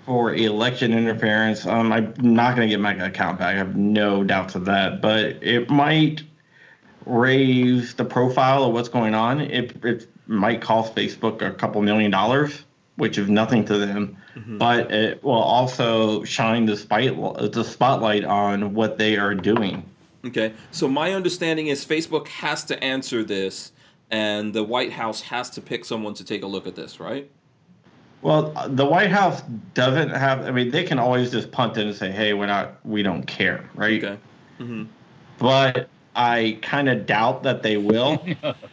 for 0.05 0.33
election 0.33 0.93
interference. 0.93 1.67
Um, 1.67 1.91
I'm 1.91 2.13
not 2.21 2.55
going 2.55 2.69
to 2.69 2.73
get 2.73 2.79
my 2.79 2.93
account 2.93 3.39
back. 3.39 3.53
I 3.53 3.57
have 3.57 3.75
no 3.75 4.23
doubts 4.23 4.55
of 4.55 4.63
that. 4.65 5.01
But 5.01 5.43
it 5.43 5.69
might 5.69 6.23
raise 7.05 7.93
the 7.95 8.05
profile 8.05 8.63
of 8.63 8.71
what's 8.73 8.87
going 8.87 9.15
on. 9.15 9.41
It, 9.41 9.75
it 9.83 10.07
might 10.27 10.61
cost 10.61 10.95
Facebook 10.95 11.41
a 11.41 11.51
couple 11.51 11.81
million 11.81 12.09
dollars, 12.11 12.63
which 13.01 13.17
is 13.17 13.27
nothing 13.27 13.65
to 13.65 13.79
them. 13.79 14.15
But 14.59 14.91
it 14.91 15.23
will 15.23 15.31
also 15.31 16.23
shine 16.23 16.67
the, 16.67 16.77
spite, 16.77 17.15
the 17.51 17.63
spotlight 17.63 18.23
on 18.23 18.75
what 18.75 18.99
they 18.99 19.17
are 19.17 19.33
doing. 19.33 19.83
Okay. 20.23 20.53
So 20.69 20.87
my 20.87 21.13
understanding 21.13 21.67
is 21.67 21.83
Facebook 21.83 22.27
has 22.27 22.63
to 22.65 22.81
answer 22.83 23.23
this, 23.23 23.71
and 24.11 24.53
the 24.53 24.63
White 24.63 24.91
House 24.91 25.19
has 25.21 25.49
to 25.49 25.61
pick 25.61 25.83
someone 25.83 26.13
to 26.13 26.23
take 26.23 26.43
a 26.43 26.45
look 26.45 26.67
at 26.67 26.75
this, 26.75 26.99
right? 26.99 27.27
Well, 28.21 28.53
the 28.69 28.85
White 28.85 29.09
House 29.09 29.41
doesn't 29.73 30.09
have. 30.11 30.45
I 30.45 30.51
mean, 30.51 30.69
they 30.69 30.83
can 30.83 30.99
always 30.99 31.31
just 31.31 31.51
punt 31.51 31.75
it 31.77 31.87
and 31.87 31.95
say, 31.95 32.11
"Hey, 32.11 32.33
we're 32.33 32.45
not. 32.45 32.85
We 32.85 33.01
don't 33.01 33.23
care," 33.23 33.67
right? 33.73 34.03
Okay. 34.03 34.19
Mm-hmm. 34.59 34.83
But 35.39 35.89
I 36.15 36.59
kind 36.61 36.87
of 36.87 37.07
doubt 37.07 37.41
that 37.41 37.63
they 37.63 37.77
will. 37.77 38.23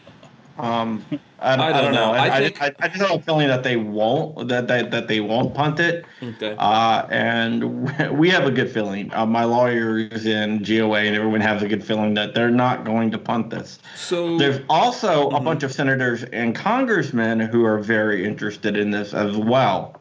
um, 0.58 1.04
I, 1.40 1.52
I, 1.52 1.56
don't 1.56 1.72
don't 1.84 1.92
know. 1.94 2.12
know. 2.12 2.18
I 2.18 2.26
I, 2.28 2.36
I, 2.36 2.40
think- 2.40 2.62
I, 2.62 2.74
I 2.80 2.88
just 2.88 3.00
have 3.00 3.12
a 3.12 3.22
feeling 3.22 3.46
that 3.46 3.62
they 3.62 3.76
won't. 3.76 4.48
That 4.48 4.66
that, 4.66 4.90
that 4.90 5.06
they 5.06 5.20
won't 5.20 5.54
punt 5.54 5.78
it. 5.78 6.04
Okay. 6.20 6.56
Uh, 6.58 7.06
and 7.10 7.88
we 8.18 8.28
have 8.30 8.44
a 8.44 8.50
good 8.50 8.70
feeling. 8.70 9.12
Uh, 9.14 9.24
my 9.24 9.44
lawyers 9.44 10.26
in 10.26 10.62
GOA 10.64 10.98
and 11.00 11.14
everyone 11.14 11.40
has 11.40 11.62
a 11.62 11.68
good 11.68 11.84
feeling 11.84 12.14
that 12.14 12.34
they're 12.34 12.50
not 12.50 12.84
going 12.84 13.10
to 13.12 13.18
punt 13.18 13.50
this. 13.50 13.78
So 13.96 14.36
There's 14.36 14.60
also 14.68 15.28
Mm-hmm. 15.28 15.36
a 15.36 15.40
bunch 15.40 15.62
of 15.62 15.72
senators 15.72 16.24
and 16.24 16.54
congressmen 16.54 17.40
who 17.40 17.64
are 17.64 17.78
very 17.78 18.24
interested 18.24 18.76
in 18.76 18.90
this 18.90 19.14
as 19.14 19.36
well. 19.36 19.97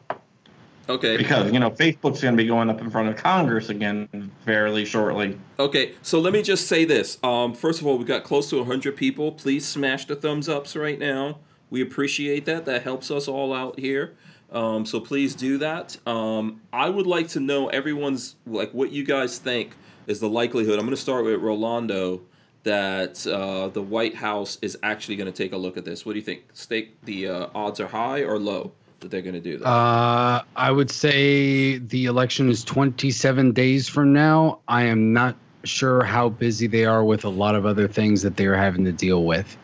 Okay. 0.88 1.16
Because, 1.16 1.52
you 1.52 1.58
know, 1.58 1.70
Facebook's 1.70 2.20
going 2.20 2.36
to 2.36 2.42
be 2.42 2.46
going 2.46 2.70
up 2.70 2.80
in 2.80 2.90
front 2.90 3.08
of 3.08 3.16
Congress 3.16 3.68
again 3.68 4.30
fairly 4.44 4.84
shortly. 4.84 5.38
Okay, 5.58 5.94
so 6.02 6.20
let 6.20 6.32
me 6.32 6.42
just 6.42 6.66
say 6.66 6.84
this. 6.84 7.18
Um, 7.22 7.54
first 7.54 7.80
of 7.80 7.86
all, 7.86 7.98
we 7.98 8.04
got 8.04 8.24
close 8.24 8.50
to 8.50 8.56
100 8.58 8.96
people. 8.96 9.32
Please 9.32 9.66
smash 9.66 10.06
the 10.06 10.16
thumbs 10.16 10.48
ups 10.48 10.76
right 10.76 10.98
now. 10.98 11.38
We 11.70 11.82
appreciate 11.82 12.44
that. 12.46 12.64
That 12.64 12.82
helps 12.82 13.10
us 13.10 13.28
all 13.28 13.52
out 13.52 13.78
here. 13.78 14.14
Um, 14.50 14.86
so 14.86 15.00
please 15.00 15.34
do 15.34 15.58
that. 15.58 15.96
Um, 16.06 16.62
I 16.72 16.88
would 16.88 17.06
like 17.06 17.28
to 17.28 17.40
know 17.40 17.68
everyone's 17.68 18.36
like 18.46 18.72
what 18.72 18.90
you 18.90 19.04
guys 19.04 19.38
think 19.38 19.72
is 20.06 20.20
the 20.20 20.28
likelihood. 20.28 20.78
I'm 20.78 20.86
going 20.86 20.96
to 20.96 21.00
start 21.00 21.24
with 21.24 21.40
Rolando 21.40 22.22
that 22.62 23.26
uh, 23.26 23.68
the 23.68 23.82
White 23.82 24.14
House 24.14 24.58
is 24.62 24.78
actually 24.82 25.16
going 25.16 25.30
to 25.30 25.36
take 25.36 25.52
a 25.52 25.56
look 25.56 25.76
at 25.76 25.84
this. 25.84 26.06
What 26.06 26.14
do 26.14 26.18
you 26.18 26.24
think? 26.24 26.44
Stake 26.54 27.00
the 27.04 27.28
uh, 27.28 27.46
odds 27.54 27.78
are 27.78 27.86
high 27.86 28.20
or 28.22 28.38
low 28.38 28.72
that 29.00 29.10
they're 29.10 29.22
going 29.22 29.34
to 29.34 29.40
do 29.40 29.58
that? 29.58 29.66
Uh, 29.66 30.42
I 30.56 30.70
would 30.70 30.90
say 30.90 31.78
the 31.78 32.06
election 32.06 32.48
is 32.48 32.64
27 32.64 33.52
days 33.52 33.88
from 33.88 34.12
now. 34.12 34.60
I 34.68 34.84
am 34.84 35.12
not 35.12 35.36
sure 35.64 36.02
how 36.02 36.28
busy 36.28 36.66
they 36.66 36.84
are 36.84 37.04
with 37.04 37.24
a 37.24 37.28
lot 37.28 37.54
of 37.54 37.66
other 37.66 37.88
things 37.88 38.22
that 38.22 38.36
they're 38.36 38.56
having 38.56 38.84
to 38.84 38.92
deal 38.92 39.24
with. 39.24 39.56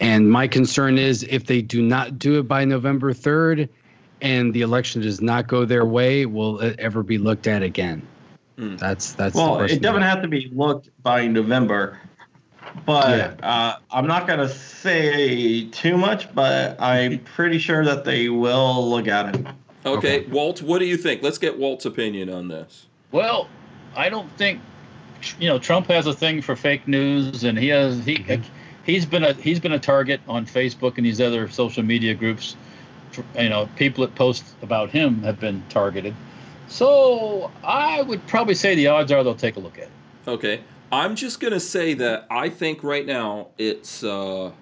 And 0.00 0.30
my 0.30 0.48
concern 0.48 0.98
is 0.98 1.22
if 1.24 1.46
they 1.46 1.62
do 1.62 1.82
not 1.82 2.18
do 2.18 2.38
it 2.38 2.48
by 2.48 2.64
November 2.64 3.12
3rd 3.12 3.68
and 4.20 4.52
the 4.52 4.62
election 4.62 5.02
does 5.02 5.20
not 5.20 5.46
go 5.46 5.64
their 5.64 5.84
way, 5.84 6.26
will 6.26 6.60
it 6.60 6.78
ever 6.80 7.02
be 7.02 7.18
looked 7.18 7.46
at 7.46 7.62
again? 7.62 8.06
Hmm. 8.58 8.76
That's 8.76 9.12
that's 9.12 9.34
Well, 9.34 9.56
question 9.56 9.78
it 9.78 9.82
doesn't 9.82 10.02
have 10.02 10.22
to 10.22 10.28
be 10.28 10.50
looked 10.52 10.90
by 11.02 11.26
November. 11.26 12.00
But 12.86 13.42
uh, 13.42 13.78
I'm 13.90 14.06
not 14.06 14.26
going 14.26 14.40
to 14.40 14.48
say 14.48 15.66
too 15.66 15.96
much, 15.96 16.32
but 16.34 16.80
I'm 16.80 17.18
pretty 17.20 17.58
sure 17.58 17.84
that 17.84 18.04
they 18.04 18.28
will 18.28 18.88
look 18.88 19.08
at 19.08 19.34
it. 19.34 19.46
okay, 19.86 20.20
okay. 20.20 20.26
Walt, 20.26 20.60
what 20.60 20.80
do 20.80 20.84
you 20.84 20.96
think? 20.96 21.22
Let's 21.22 21.38
get 21.38 21.58
Walt's 21.58 21.86
opinion 21.86 22.28
on 22.28 22.48
this. 22.48 22.86
Well, 23.12 23.48
I 23.96 24.08
don't 24.08 24.30
think 24.36 24.60
you 25.38 25.48
know 25.48 25.58
Trump 25.58 25.86
has 25.86 26.06
a 26.06 26.12
thing 26.12 26.42
for 26.42 26.56
fake 26.56 26.86
news, 26.88 27.44
and 27.44 27.58
he 27.58 27.68
has 27.68 28.04
he 28.04 28.24
he's 28.84 29.06
been 29.06 29.24
a 29.24 29.32
he's 29.34 29.60
been 29.60 29.72
a 29.72 29.78
target 29.78 30.20
on 30.28 30.46
Facebook 30.46 30.96
and 30.96 31.06
these 31.06 31.20
other 31.20 31.48
social 31.48 31.82
media 31.82 32.14
groups. 32.14 32.56
You 33.38 33.48
know, 33.48 33.68
people 33.76 34.04
that 34.04 34.16
post 34.16 34.44
about 34.62 34.90
him 34.90 35.22
have 35.22 35.38
been 35.38 35.62
targeted. 35.68 36.14
So 36.66 37.50
I 37.62 38.02
would 38.02 38.26
probably 38.26 38.56
say 38.56 38.74
the 38.74 38.88
odds 38.88 39.12
are 39.12 39.22
they'll 39.22 39.36
take 39.36 39.56
a 39.56 39.60
look 39.60 39.78
at 39.78 39.84
it. 39.84 39.90
Okay. 40.26 40.60
I'm 40.92 41.16
just 41.16 41.40
going 41.40 41.52
to 41.52 41.60
say 41.60 41.94
that 41.94 42.26
I 42.30 42.48
think 42.48 42.84
right 42.84 43.04
now 43.06 43.48
it's 43.58 44.04
uh, 44.04 44.52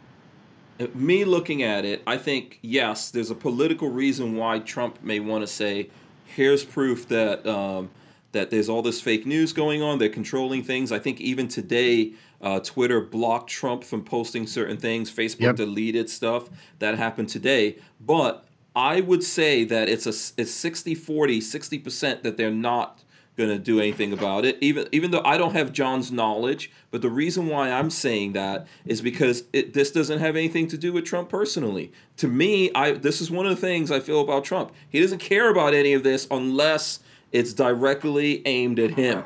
me 0.94 1.24
looking 1.24 1.62
at 1.62 1.84
it. 1.84 2.02
I 2.06 2.16
think, 2.16 2.58
yes, 2.62 3.10
there's 3.10 3.30
a 3.30 3.34
political 3.34 3.88
reason 3.88 4.36
why 4.36 4.60
Trump 4.60 5.02
may 5.02 5.20
want 5.20 5.42
to 5.42 5.46
say, 5.46 5.90
here's 6.24 6.64
proof 6.64 7.08
that. 7.08 7.46
Um, 7.46 7.90
that 8.32 8.48
there's 8.48 8.70
all 8.70 8.80
this 8.80 8.98
fake 8.98 9.26
news 9.26 9.52
going 9.52 9.82
on. 9.82 9.98
They're 9.98 10.08
controlling 10.08 10.62
things. 10.64 10.90
I 10.90 10.98
think 10.98 11.20
even 11.20 11.48
today, 11.48 12.12
Uh, 12.40 12.58
Twitter 12.60 13.00
blocked 13.00 13.48
Trump 13.50 13.84
from 13.84 14.02
posting 14.02 14.46
certain 14.48 14.76
things. 14.78 15.08
Facebook 15.12 15.40
Yep. 15.42 15.56
deleted 15.56 16.08
stuff. 16.10 16.48
That 16.80 16.96
happened 16.96 17.28
today. 17.28 17.76
But 18.00 18.44
I 18.74 19.00
would 19.02 19.22
say 19.22 19.62
that 19.64 19.88
it's 19.88 20.06
a 20.06 20.40
it's 20.40 20.50
60 20.50 20.94
40, 20.96 21.40
60% 21.40 22.22
that 22.22 22.36
they're 22.38 22.50
not 22.50 23.04
going 23.36 23.48
to 23.48 23.58
do 23.58 23.80
anything 23.80 24.12
about 24.12 24.44
it. 24.44 24.58
Even 24.60 24.86
even 24.92 25.10
though 25.10 25.22
I 25.24 25.38
don't 25.38 25.54
have 25.54 25.72
John's 25.72 26.12
knowledge, 26.12 26.70
but 26.90 27.02
the 27.02 27.10
reason 27.10 27.46
why 27.48 27.70
I'm 27.70 27.90
saying 27.90 28.32
that 28.34 28.66
is 28.84 29.00
because 29.00 29.44
it, 29.52 29.72
this 29.72 29.90
doesn't 29.90 30.18
have 30.18 30.36
anything 30.36 30.68
to 30.68 30.78
do 30.78 30.92
with 30.92 31.04
Trump 31.04 31.28
personally. 31.28 31.92
To 32.18 32.28
me, 32.28 32.70
I 32.74 32.92
this 32.92 33.20
is 33.20 33.30
one 33.30 33.46
of 33.46 33.54
the 33.54 33.60
things 33.60 33.90
I 33.90 34.00
feel 34.00 34.20
about 34.20 34.44
Trump. 34.44 34.72
He 34.88 35.00
doesn't 35.00 35.18
care 35.18 35.50
about 35.50 35.74
any 35.74 35.94
of 35.94 36.02
this 36.02 36.26
unless 36.30 37.00
it's 37.32 37.52
directly 37.54 38.42
aimed 38.46 38.78
at 38.78 38.92
him. 38.92 39.24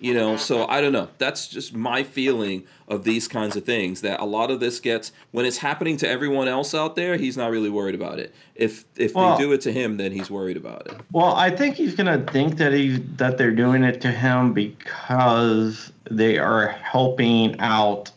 You 0.00 0.14
know, 0.14 0.36
so 0.36 0.64
I 0.68 0.80
don't 0.80 0.92
know. 0.92 1.08
That's 1.18 1.48
just 1.48 1.74
my 1.74 2.04
feeling 2.04 2.62
of 2.86 3.02
these 3.02 3.26
kinds 3.26 3.56
of 3.56 3.64
things. 3.64 4.00
That 4.02 4.20
a 4.20 4.24
lot 4.24 4.52
of 4.52 4.60
this 4.60 4.78
gets 4.78 5.10
when 5.32 5.44
it's 5.44 5.56
happening 5.56 5.96
to 5.96 6.08
everyone 6.08 6.46
else 6.46 6.72
out 6.72 6.94
there, 6.94 7.16
he's 7.16 7.36
not 7.36 7.50
really 7.50 7.68
worried 7.70 7.96
about 7.96 8.20
it. 8.20 8.32
If 8.54 8.84
if 8.96 9.14
Well- 9.14 9.36
they 9.36 9.42
do 9.42 9.52
it 9.52 9.60
to 9.62 9.72
him, 9.72 9.96
then 9.96 10.12
he's 10.12 10.30
worried 10.30 10.56
about 10.56 10.86
it. 10.86 10.94
Well, 11.12 11.34
I 11.34 11.50
think 11.50 11.74
he's 11.74 11.96
gonna 11.96 12.24
think 12.30 12.58
that 12.58 12.72
he 12.72 12.98
that 13.16 13.38
they're 13.38 13.50
doing 13.50 13.82
it 13.82 14.00
to 14.02 14.10
him 14.12 14.52
because 14.52 15.90
they 16.08 16.38
are 16.38 16.68
helping 16.68 17.58
out 17.58 18.12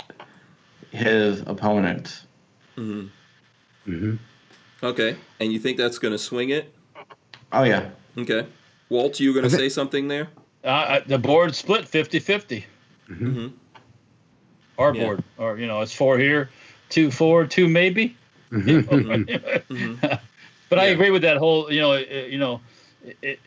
his 0.92 1.42
opponents. 1.48 2.26
hmm 2.76 3.06
Mhm. 3.88 4.20
Okay, 4.84 5.16
and 5.40 5.52
you 5.52 5.58
think 5.60 5.78
that's 5.78 5.98
going 5.98 6.12
to 6.12 6.18
swing 6.20 6.50
it? 6.50 6.72
Oh 7.52 7.64
yeah. 7.64 7.90
Okay, 8.18 8.46
Walt, 8.90 9.20
you 9.20 9.34
going 9.34 9.44
to 9.44 9.50
say 9.50 9.70
something 9.70 10.08
there? 10.08 10.28
Uh, 10.64 10.68
uh, 10.68 11.02
the 11.08 11.18
board 11.18 11.56
split 11.56 11.86
50-50. 11.86 12.64
Mm-hmm. 13.10 13.48
Our 14.78 14.96
Yeah. 14.96 15.04
board, 15.04 15.24
or 15.38 15.58
you 15.58 15.68
know, 15.68 15.82
it's 15.82 15.94
four 15.94 16.18
here, 16.18 16.50
two 16.90 17.12
four, 17.12 17.46
two 17.46 17.68
maybe. 17.68 18.16
Mm-hmm. 18.52 19.96
but 20.70 20.80
I 20.80 20.86
agree 20.86 21.12
with 21.12 21.22
that 21.24 21.38
whole. 21.38 21.72
You 21.72 21.82
know, 21.82 21.96
you 21.96 22.40
know, 22.40 22.62
it, 23.06 23.18
it, 23.22 23.40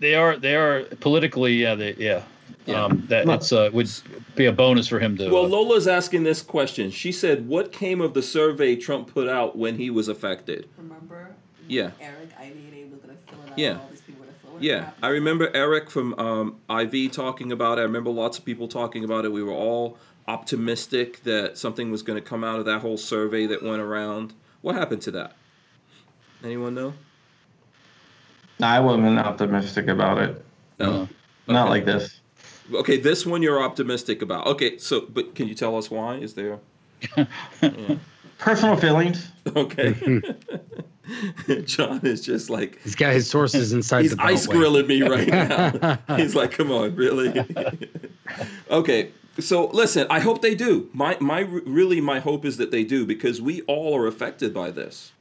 they 0.00 0.14
are 0.14 0.36
they 0.36 0.54
are 0.54 0.84
politically. 1.00 1.54
Yeah, 1.54 1.74
they 1.74 1.94
yeah. 1.94 2.22
Yeah. 2.66 2.84
Um, 2.84 3.04
that 3.08 3.28
it's 3.28 3.52
uh, 3.52 3.70
would 3.72 3.90
be 4.36 4.46
a 4.46 4.52
bonus 4.52 4.88
for 4.88 4.98
him 4.98 5.16
to. 5.18 5.28
Well, 5.30 5.44
uh, 5.44 5.48
Lola's 5.48 5.86
asking 5.86 6.22
this 6.24 6.40
question. 6.40 6.90
She 6.90 7.12
said, 7.12 7.46
"What 7.48 7.72
came 7.72 8.00
of 8.00 8.14
the 8.14 8.22
survey 8.22 8.76
Trump 8.76 9.12
put 9.12 9.28
out 9.28 9.56
when 9.56 9.76
he 9.76 9.90
was 9.90 10.08
affected?" 10.08 10.68
Remember? 10.78 11.34
Yeah. 11.68 11.90
Eric 12.00 12.30
IVA 12.40 12.90
was 12.90 13.00
gonna 13.00 13.14
fill 13.26 13.38
it 13.46 13.50
out. 13.52 13.58
Yeah. 13.58 13.78
Yeah, 14.60 14.88
out. 14.88 14.94
I 15.02 15.08
remember 15.08 15.50
Eric 15.54 15.90
from 15.90 16.14
um, 16.18 16.56
IV 16.70 17.12
talking 17.12 17.52
about 17.52 17.78
it. 17.78 17.82
I 17.82 17.84
remember 17.84 18.10
lots 18.10 18.38
of 18.38 18.44
people 18.44 18.68
talking 18.68 19.04
about 19.04 19.24
it. 19.24 19.32
We 19.32 19.42
were 19.42 19.52
all 19.52 19.98
optimistic 20.26 21.22
that 21.24 21.58
something 21.58 21.90
was 21.90 22.02
going 22.02 22.20
to 22.20 22.26
come 22.26 22.44
out 22.44 22.58
of 22.58 22.64
that 22.64 22.80
whole 22.80 22.96
survey 22.96 23.46
that 23.46 23.62
went 23.62 23.82
around. 23.82 24.32
What 24.62 24.74
happened 24.74 25.02
to 25.02 25.10
that? 25.12 25.36
Anyone 26.42 26.74
know? 26.74 26.94
I 28.62 28.80
wasn't 28.80 29.18
optimistic 29.18 29.88
about 29.88 30.18
it. 30.18 30.44
No. 30.78 31.08
Not 31.46 31.64
Okay. 31.64 31.70
like 31.70 31.84
this. 31.84 32.20
Okay, 32.72 32.96
this 32.98 33.26
one 33.26 33.42
you're 33.42 33.62
optimistic 33.62 34.22
about. 34.22 34.46
Okay, 34.46 34.78
so 34.78 35.02
but 35.02 35.34
can 35.34 35.48
you 35.48 35.54
tell 35.54 35.76
us 35.76 35.90
why? 35.90 36.16
Is 36.16 36.34
there? 36.34 36.58
Personal 38.38 38.76
feelings. 38.76 39.30
Okay. 39.46 39.94
John 41.64 42.00
is 42.02 42.22
just 42.22 42.48
like 42.48 42.80
He's 42.82 42.94
got 42.94 43.12
his 43.12 43.28
sources 43.28 43.72
inside 43.72 44.02
he's 44.02 44.16
the 44.16 44.22
ice 44.22 44.46
beltway. 44.46 44.52
grilling 44.52 44.86
me 44.86 45.02
right 45.02 45.28
now. 45.28 45.98
he's 46.16 46.34
like, 46.34 46.52
"Come 46.52 46.70
on, 46.70 46.94
really?" 46.96 47.44
okay, 48.70 49.10
so 49.38 49.66
listen. 49.68 50.06
I 50.08 50.20
hope 50.20 50.40
they 50.40 50.54
do. 50.54 50.88
My 50.92 51.16
my 51.20 51.40
really 51.40 52.00
my 52.00 52.20
hope 52.20 52.44
is 52.44 52.56
that 52.56 52.70
they 52.70 52.84
do 52.84 53.04
because 53.04 53.42
we 53.42 53.60
all 53.62 53.96
are 53.96 54.06
affected 54.06 54.54
by 54.54 54.70
this. 54.70 55.12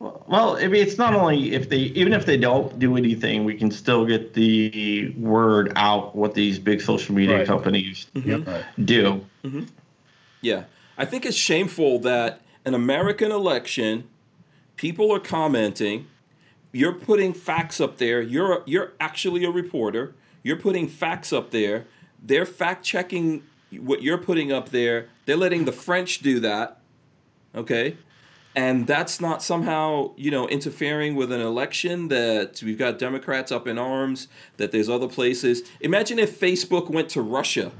Well, 0.00 0.56
I 0.56 0.68
mean, 0.68 0.86
it's 0.86 0.96
not 0.96 1.12
only 1.12 1.52
if 1.54 1.70
they, 1.70 1.78
even 1.78 2.12
if 2.12 2.24
they 2.24 2.36
don't 2.36 2.78
do 2.78 2.96
anything, 2.96 3.44
we 3.44 3.56
can 3.56 3.72
still 3.72 4.06
get 4.06 4.32
the 4.32 5.12
word 5.18 5.72
out 5.74 6.14
what 6.14 6.34
these 6.34 6.60
big 6.60 6.80
social 6.80 7.16
media 7.16 7.38
Right. 7.38 7.46
companies 7.46 8.06
mm-hmm. 8.14 8.48
right. 8.48 8.64
do. 8.84 9.26
Mm-hmm. 9.42 9.64
Yeah, 10.40 10.64
I 10.96 11.04
think 11.04 11.26
it's 11.26 11.36
shameful 11.36 11.98
that 12.00 12.42
an 12.68 12.74
American 12.74 13.32
election, 13.32 14.08
people 14.76 15.10
are 15.10 15.18
commenting. 15.18 16.06
You're 16.70 16.92
putting 16.92 17.32
facts 17.32 17.80
up 17.80 17.96
there. 17.96 18.20
You're 18.20 18.62
you're 18.66 18.92
actually 19.00 19.44
a 19.44 19.50
reporter. 19.50 20.14
You're 20.42 20.56
putting 20.56 20.86
facts 20.86 21.32
up 21.32 21.50
there. 21.50 21.86
They're 22.22 22.46
fact 22.46 22.84
checking 22.84 23.42
what 23.72 24.02
you're 24.02 24.18
putting 24.18 24.52
up 24.52 24.68
there. 24.68 25.08
They're 25.24 25.36
letting 25.36 25.64
the 25.64 25.72
French 25.72 26.20
do 26.20 26.40
that. 26.40 26.80
Okay? 27.54 27.96
And 28.54 28.86
that's 28.86 29.20
not 29.20 29.42
somehow, 29.42 30.12
you 30.16 30.30
know, 30.30 30.48
interfering 30.48 31.14
with 31.14 31.32
an 31.32 31.40
election 31.40 32.08
that 32.08 32.60
we've 32.62 32.78
got 32.78 32.98
Democrats 32.98 33.52
up 33.52 33.66
in 33.68 33.78
arms, 33.78 34.28
that 34.56 34.72
there's 34.72 34.88
other 34.88 35.08
places. 35.08 35.62
Imagine 35.80 36.18
if 36.18 36.40
Facebook 36.40 36.90
went 36.90 37.08
to 37.10 37.22
Russia 37.22 37.70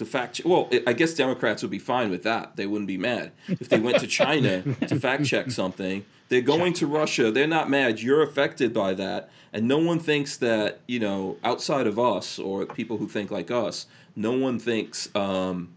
to 0.00 0.06
fact 0.06 0.36
check. 0.36 0.46
Well, 0.46 0.70
I 0.86 0.94
guess 0.94 1.12
Democrats 1.12 1.60
would 1.60 1.70
be 1.70 1.78
fine 1.78 2.10
with 2.10 2.22
that. 2.22 2.56
They 2.56 2.66
wouldn't 2.66 2.88
be 2.88 2.96
mad 2.96 3.32
if 3.48 3.68
they 3.68 3.78
went 3.78 3.98
to 4.00 4.06
China 4.06 4.62
to 4.88 4.98
fact 4.98 5.26
check 5.26 5.50
something. 5.50 6.06
They're 6.30 6.40
going 6.40 6.72
to 6.74 6.86
Russia. 6.86 7.30
They're 7.30 7.46
not 7.46 7.68
mad. 7.68 8.00
You're 8.00 8.22
affected 8.22 8.72
by 8.72 8.94
that, 8.94 9.28
and 9.52 9.68
no 9.68 9.76
one 9.76 9.98
thinks 9.98 10.38
that 10.38 10.80
you 10.86 11.00
know 11.00 11.36
outside 11.44 11.86
of 11.86 11.98
us 11.98 12.38
or 12.38 12.64
people 12.64 12.96
who 12.96 13.08
think 13.08 13.30
like 13.30 13.50
us. 13.50 13.86
No 14.16 14.32
one 14.32 14.58
thinks 14.58 15.14
um, 15.14 15.74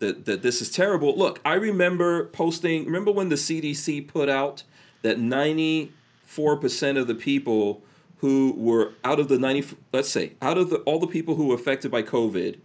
that 0.00 0.26
that 0.26 0.42
this 0.42 0.60
is 0.60 0.70
terrible. 0.70 1.16
Look, 1.16 1.40
I 1.46 1.54
remember 1.54 2.26
posting. 2.26 2.84
Remember 2.84 3.10
when 3.10 3.30
the 3.30 3.36
CDC 3.36 4.06
put 4.06 4.28
out 4.28 4.64
that 5.00 5.18
94 5.18 6.58
percent 6.58 6.98
of 6.98 7.06
the 7.06 7.14
people 7.14 7.82
who 8.18 8.52
were 8.56 8.92
out 9.02 9.18
of 9.18 9.28
the 9.28 9.36
90 9.36 9.76
let's 9.92 10.08
say 10.08 10.32
out 10.40 10.56
of 10.56 10.70
the 10.70 10.76
all 10.80 11.00
the 11.00 11.08
people 11.08 11.34
who 11.34 11.48
were 11.48 11.56
affected 11.56 11.90
by 11.90 12.00
covid 12.00 12.56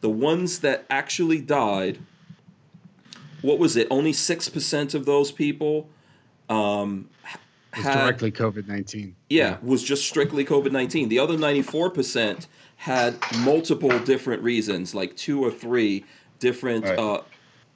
the 0.00 0.10
ones 0.10 0.60
that 0.60 0.84
actually 0.90 1.40
died 1.40 1.98
what 3.42 3.58
was 3.58 3.76
it 3.76 3.86
only 3.90 4.12
6% 4.12 4.94
of 4.94 5.06
those 5.06 5.32
people 5.32 5.88
um, 6.50 7.08
had, 7.72 7.94
directly 7.94 8.30
COVID 8.32 8.66
nineteen. 8.66 9.14
yeah, 9.30 9.56
was 9.62 9.82
just 9.82 10.06
strictly 10.06 10.44
COVID 10.44 10.72
19. 10.72 11.08
The 11.08 11.18
other 11.20 11.36
94% 11.38 12.46
had 12.76 13.14
multiple 13.38 13.96
different 14.00 14.42
reasons, 14.42 14.94
like 14.94 15.16
two 15.16 15.42
or 15.42 15.50
three 15.50 16.04
different 16.38 16.84
Right. 16.84 16.98
uh, 16.98 17.22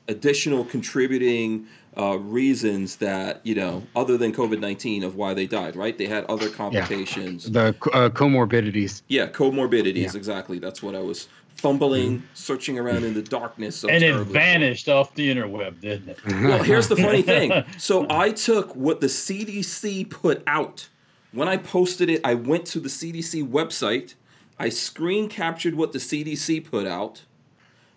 additional 0.09 0.65
contributing 0.65 1.67
uh, 1.97 2.19
reasons 2.19 2.97
that, 2.97 3.41
you 3.45 3.55
know, 3.55 3.85
other 3.95 4.19
than 4.19 4.33
COVID 4.33 4.59
19 4.61 5.05
of 5.05 5.15
why 5.15 5.33
they 5.33 5.47
died, 5.47 5.77
right? 5.77 5.97
They 5.97 6.07
had 6.07 6.25
other 6.25 6.51
complications. 6.51 7.51
The 7.51 7.69
uh, 7.93 8.09
comorbidities. 8.11 9.03
Yeah, 9.09 9.29
comorbidities, 9.29 9.95
Yeah. 10.13 10.17
exactly. 10.17 10.59
That's 10.59 10.83
what 10.83 10.95
I 10.97 11.01
was 11.01 11.29
fumbling, 11.55 12.19
mm-hmm. 12.19 12.27
searching 12.35 12.79
around 12.79 13.05
in 13.05 13.15
the 13.15 13.23
darkness. 13.23 13.77
So 13.77 13.89
and 13.89 14.03
it 14.03 14.09
terribly. 14.09 14.33
vanished 14.33 14.89
off 14.89 15.15
the 15.15 15.35
interweb, 15.35 15.81
didn't 15.81 16.11
it? 16.11 16.19
Well, 16.27 16.63
here's 16.63 16.89
the 16.89 16.97
funny 16.97 17.23
thing. 17.23 17.65
So 17.79 18.07
I 18.11 18.31
took 18.31 18.75
what 18.75 19.01
the 19.01 19.07
CDC 19.07 20.11
put 20.11 20.43
out. 20.47 20.89
When 21.33 21.49
I 21.49 21.57
posted 21.57 22.09
it, 22.11 22.21
I 22.25 22.35
went 22.35 22.67
to 22.67 22.81
the 22.81 22.89
CDC 22.89 23.49
website. 23.49 24.15
I 24.59 24.69
screen 24.69 25.29
captured 25.29 25.75
what 25.75 25.93
the 25.93 25.99
CDC 25.99 26.65
put 26.65 26.87
out. 26.87 27.25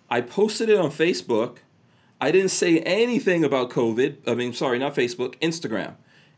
I 0.09 0.21
posted 0.21 0.69
it 0.69 0.77
on 0.77 0.89
Facebook. 0.89 1.57
I 2.19 2.31
didn't 2.31 2.49
say 2.49 2.79
anything 2.79 3.43
about 3.43 3.69
COVID. 3.69 4.17
I 4.27 4.33
mean, 4.33 4.53
sorry, 4.53 4.79
not 4.79 4.95
Facebook, 4.95 5.35
Instagram. 5.39 5.95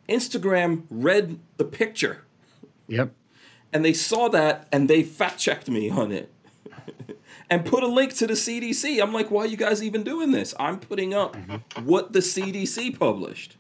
Instagram 0.09 0.83
read 0.89 1.39
the 1.57 1.63
picture 1.63 2.23
Yep. 2.87 3.13
and 3.71 3.85
they 3.85 3.93
saw 3.93 4.27
that 4.29 4.67
and 4.71 4.89
they 4.89 5.03
fact 5.03 5.37
checked 5.37 5.69
me 5.69 5.89
on 5.89 6.11
it 6.11 6.31
and 7.49 7.65
put 7.65 7.83
a 7.83 7.87
link 7.87 8.13
to 8.15 8.27
the 8.27 8.33
CDC. 8.33 9.01
I'm 9.01 9.13
like, 9.13 9.31
why 9.31 9.43
are 9.43 9.47
you 9.47 9.57
guys 9.57 9.83
even 9.83 10.03
doing 10.03 10.31
this? 10.31 10.53
I'm 10.59 10.79
putting 10.79 11.13
up 11.13 11.35
what 11.83 12.13
the 12.13 12.19
CDC 12.19 12.97
published. 12.97 13.57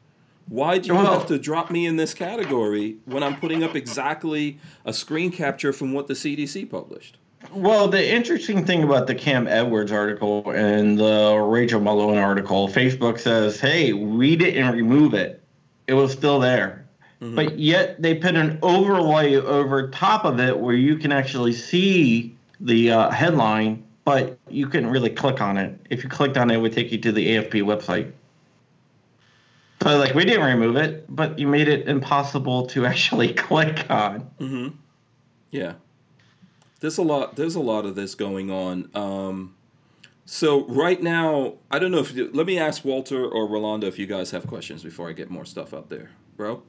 Why 0.47 0.79
do 0.79 0.87
you 0.87 0.95
have 0.95 1.27
to 1.27 1.37
drop 1.37 1.69
me 1.69 1.85
in 1.85 1.95
this 1.95 2.13
category 2.13 2.97
when 3.05 3.21
I'm 3.21 3.39
putting 3.39 3.63
up 3.63 3.75
exactly 3.75 4.57
a 4.83 4.91
screen 4.91 5.31
capture 5.31 5.71
from 5.71 5.93
what 5.93 6.07
the 6.07 6.15
CDC 6.15 6.69
published? 6.71 7.17
Well, 7.53 7.87
the 7.87 8.13
interesting 8.13 8.65
thing 8.65 8.83
about 8.83 9.05
the 9.05 9.15
Cam 9.15 9.47
Edwards 9.47 9.91
article 9.91 10.49
and 10.49 10.97
the 10.97 11.37
Rachel 11.37 11.79
Malone 11.79 12.17
article, 12.17 12.67
Facebook 12.67 13.19
says, 13.19 13.59
hey, 13.59 13.93
we 13.93 14.35
didn't 14.35 14.73
remove 14.73 15.13
it. 15.13 15.41
It 15.87 15.93
was 15.93 16.11
still 16.11 16.39
there. 16.39 16.85
Mm-hmm. 17.21 17.35
But 17.35 17.59
yet 17.59 18.01
they 18.01 18.15
put 18.15 18.35
an 18.35 18.59
overlay 18.61 19.35
over 19.35 19.89
top 19.89 20.25
of 20.25 20.39
it 20.39 20.57
where 20.57 20.75
you 20.75 20.97
can 20.97 21.11
actually 21.11 21.53
see 21.53 22.35
the 22.59 22.91
uh, 22.91 23.09
headline, 23.11 23.83
but 24.05 24.37
you 24.49 24.67
couldn't 24.67 24.89
really 24.89 25.09
click 25.09 25.41
on 25.41 25.57
it. 25.57 25.79
If 25.89 26.03
you 26.03 26.09
clicked 26.09 26.37
on 26.37 26.49
it, 26.51 26.55
it 26.55 26.57
would 26.59 26.73
take 26.73 26.91
you 26.91 26.97
to 26.99 27.11
the 27.11 27.27
AFP 27.35 27.63
website. 27.63 28.11
So, 29.81 29.97
like, 29.97 30.13
we 30.13 30.25
didn't 30.25 30.45
remove 30.45 30.75
it, 30.75 31.05
but 31.15 31.39
you 31.39 31.47
made 31.47 31.67
it 31.69 31.87
impossible 31.87 32.65
to 32.67 32.85
actually 32.91 33.33
click 33.33 33.89
on. 33.89 34.29
Mm-hmm. 34.39 34.75
Yeah. 35.51 35.73
there's 36.79 36.97
a 36.97 37.01
lot 37.01 37.35
there's 37.35 37.55
a 37.55 37.59
lot 37.59 37.85
of 37.85 37.95
this 37.95 38.13
going 38.15 38.51
on 38.51 38.87
um 38.93 39.55
so 40.25 40.65
right 40.67 41.01
now 41.01 41.55
i 41.71 41.79
don't 41.79 41.89
know 41.91 41.97
if 41.97 42.13
you, 42.15 42.29
let 42.33 42.45
me 42.45 42.59
ask 42.59 42.85
walter 42.85 43.25
or 43.27 43.47
rolando 43.47 43.87
if 43.87 43.97
you 43.97 44.05
guys 44.05 44.29
have 44.31 44.45
questions 44.45 44.83
before 44.83 45.09
i 45.09 45.11
get 45.11 45.29
more 45.31 45.43
stuff 45.43 45.73
out 45.73 45.89
there 45.89 46.11
bro 46.37 46.61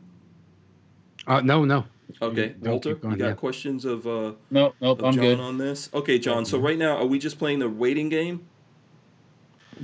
Uh, 1.26 1.42
no, 1.42 1.64
no. 1.66 1.84
Okay 2.22 2.54
walter 2.60 2.94
keep 2.94 3.04
you 3.04 3.16
got 3.16 3.26
yeah. 3.28 3.32
questions 3.34 3.84
of 3.84 4.06
uh 4.06 4.32
Nope, 4.50 4.74
nope, 4.80 4.98
of 5.00 5.04
I'm 5.06 5.12
john 5.14 5.22
good. 5.24 5.40
on 5.40 5.58
this 5.58 5.90
okay 5.94 6.18
john 6.18 6.44
so 6.44 6.58
right 6.58 6.78
now 6.78 6.96
are 6.96 7.06
we 7.06 7.18
just 7.18 7.38
playing 7.38 7.58
the 7.58 7.68
waiting 7.68 8.08
game 8.08 8.44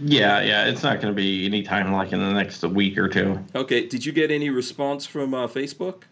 Yeah, 0.03 0.40
yeah, 0.43 0.66
it's 0.66 0.82
not 0.82 1.01
going 1.01 1.15
to 1.15 1.16
be 1.16 1.47
anytime 1.47 1.90
like 1.93 2.12
in 2.12 2.19
the 2.20 2.32
next 2.32 2.62
week 2.62 2.98
or 2.98 3.09
two. 3.09 3.39
okay 3.55 3.86
did 3.86 4.05
you 4.05 4.12
get 4.12 4.31
any 4.31 4.51
response 4.51 5.07
from 5.07 5.32
uh, 5.35 5.47
facebook 5.47 6.03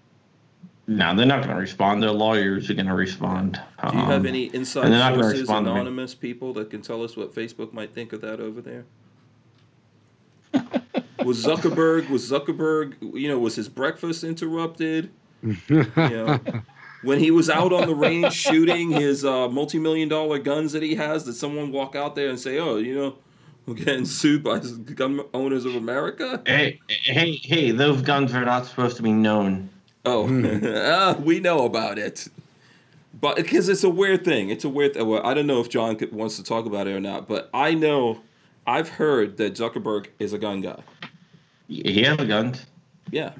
No, 0.86 1.15
they're 1.16 1.24
not 1.27 1.43
going 1.43 1.55
to 1.55 1.61
respond. 1.61 2.03
Their 2.03 2.11
lawyers 2.12 2.69
are 2.70 2.74
going 2.74 2.86
to 2.86 2.95
respond. 2.95 3.61
do 3.91 3.97
you 3.97 4.05
have 4.05 4.20
Um, 4.20 4.27
any 4.27 4.45
inside 4.55 4.89
they're 4.91 4.99
gonna 4.99 5.23
sources 5.23 5.41
respond 5.43 5.66
anonymous 5.69 6.15
people 6.15 6.53
that 6.55 6.70
can 6.70 6.81
tell 6.82 7.03
us 7.03 7.16
what 7.16 7.35
facebook 7.35 7.73
might 7.73 7.93
think 7.93 8.12
of 8.12 8.20
that 8.23 8.41
over 8.41 8.61
there 8.61 8.85
was 11.24 11.45
zuckerberg 11.45 12.09
was 12.11 12.31
zuckerberg 12.31 12.95
you 13.19 13.28
know 13.28 13.39
was 13.39 13.57
his 13.57 13.69
breakfast 13.69 14.24
interrupted 14.24 15.11
you 15.44 15.84
know, 15.96 16.40
when 17.02 17.18
he 17.18 17.30
was 17.30 17.50
out 17.50 17.72
on 17.72 17.86
the 17.86 17.94
range 17.94 18.32
shooting 18.46 18.90
his 18.90 19.24
uh, 19.24 19.48
multi-million 19.48 20.08
dollar 20.08 20.38
guns 20.38 20.72
that 20.72 20.82
he 20.82 20.94
has, 20.94 21.24
did 21.24 21.34
someone 21.34 21.70
walk 21.70 21.94
out 21.94 22.14
there 22.14 22.28
and 22.28 22.38
say, 22.40 22.58
"Oh, 22.58 22.76
you 22.76 22.94
know, 22.94 23.16
we're 23.66 23.74
getting 23.74 24.06
sued 24.06 24.42
by 24.42 24.58
gun 24.58 25.20
owners 25.32 25.64
of 25.64 25.74
America"? 25.74 26.42
Hey, 26.46 26.80
hey, 26.88 27.32
hey! 27.36 27.70
Those 27.70 28.02
guns 28.02 28.34
are 28.34 28.44
not 28.44 28.66
supposed 28.66 28.96
to 28.96 29.02
be 29.02 29.12
known. 29.12 29.68
Oh, 30.04 30.28
ah, 30.64 31.16
we 31.20 31.40
know 31.40 31.64
about 31.64 31.98
it, 31.98 32.28
but 33.20 33.36
because 33.36 33.68
it's 33.68 33.84
a 33.84 33.90
weird 33.90 34.24
thing. 34.24 34.50
It's 34.50 34.64
a 34.64 34.68
weird. 34.68 34.94
Th- 34.94 35.04
well, 35.04 35.24
I 35.24 35.34
don't 35.34 35.46
know 35.46 35.60
if 35.60 35.68
John 35.68 35.96
could, 35.96 36.12
wants 36.12 36.36
to 36.36 36.42
talk 36.42 36.66
about 36.66 36.86
it 36.86 36.92
or 36.92 37.00
not, 37.00 37.28
but 37.28 37.50
I 37.54 37.74
know, 37.74 38.20
I've 38.66 38.88
heard 38.88 39.36
that 39.36 39.54
Zuckerberg 39.54 40.08
is 40.18 40.32
a 40.32 40.38
gun 40.38 40.60
guy. 40.60 40.82
He 41.68 42.02
has 42.02 42.16
guns. 42.18 42.66
Yeah. 43.10 43.32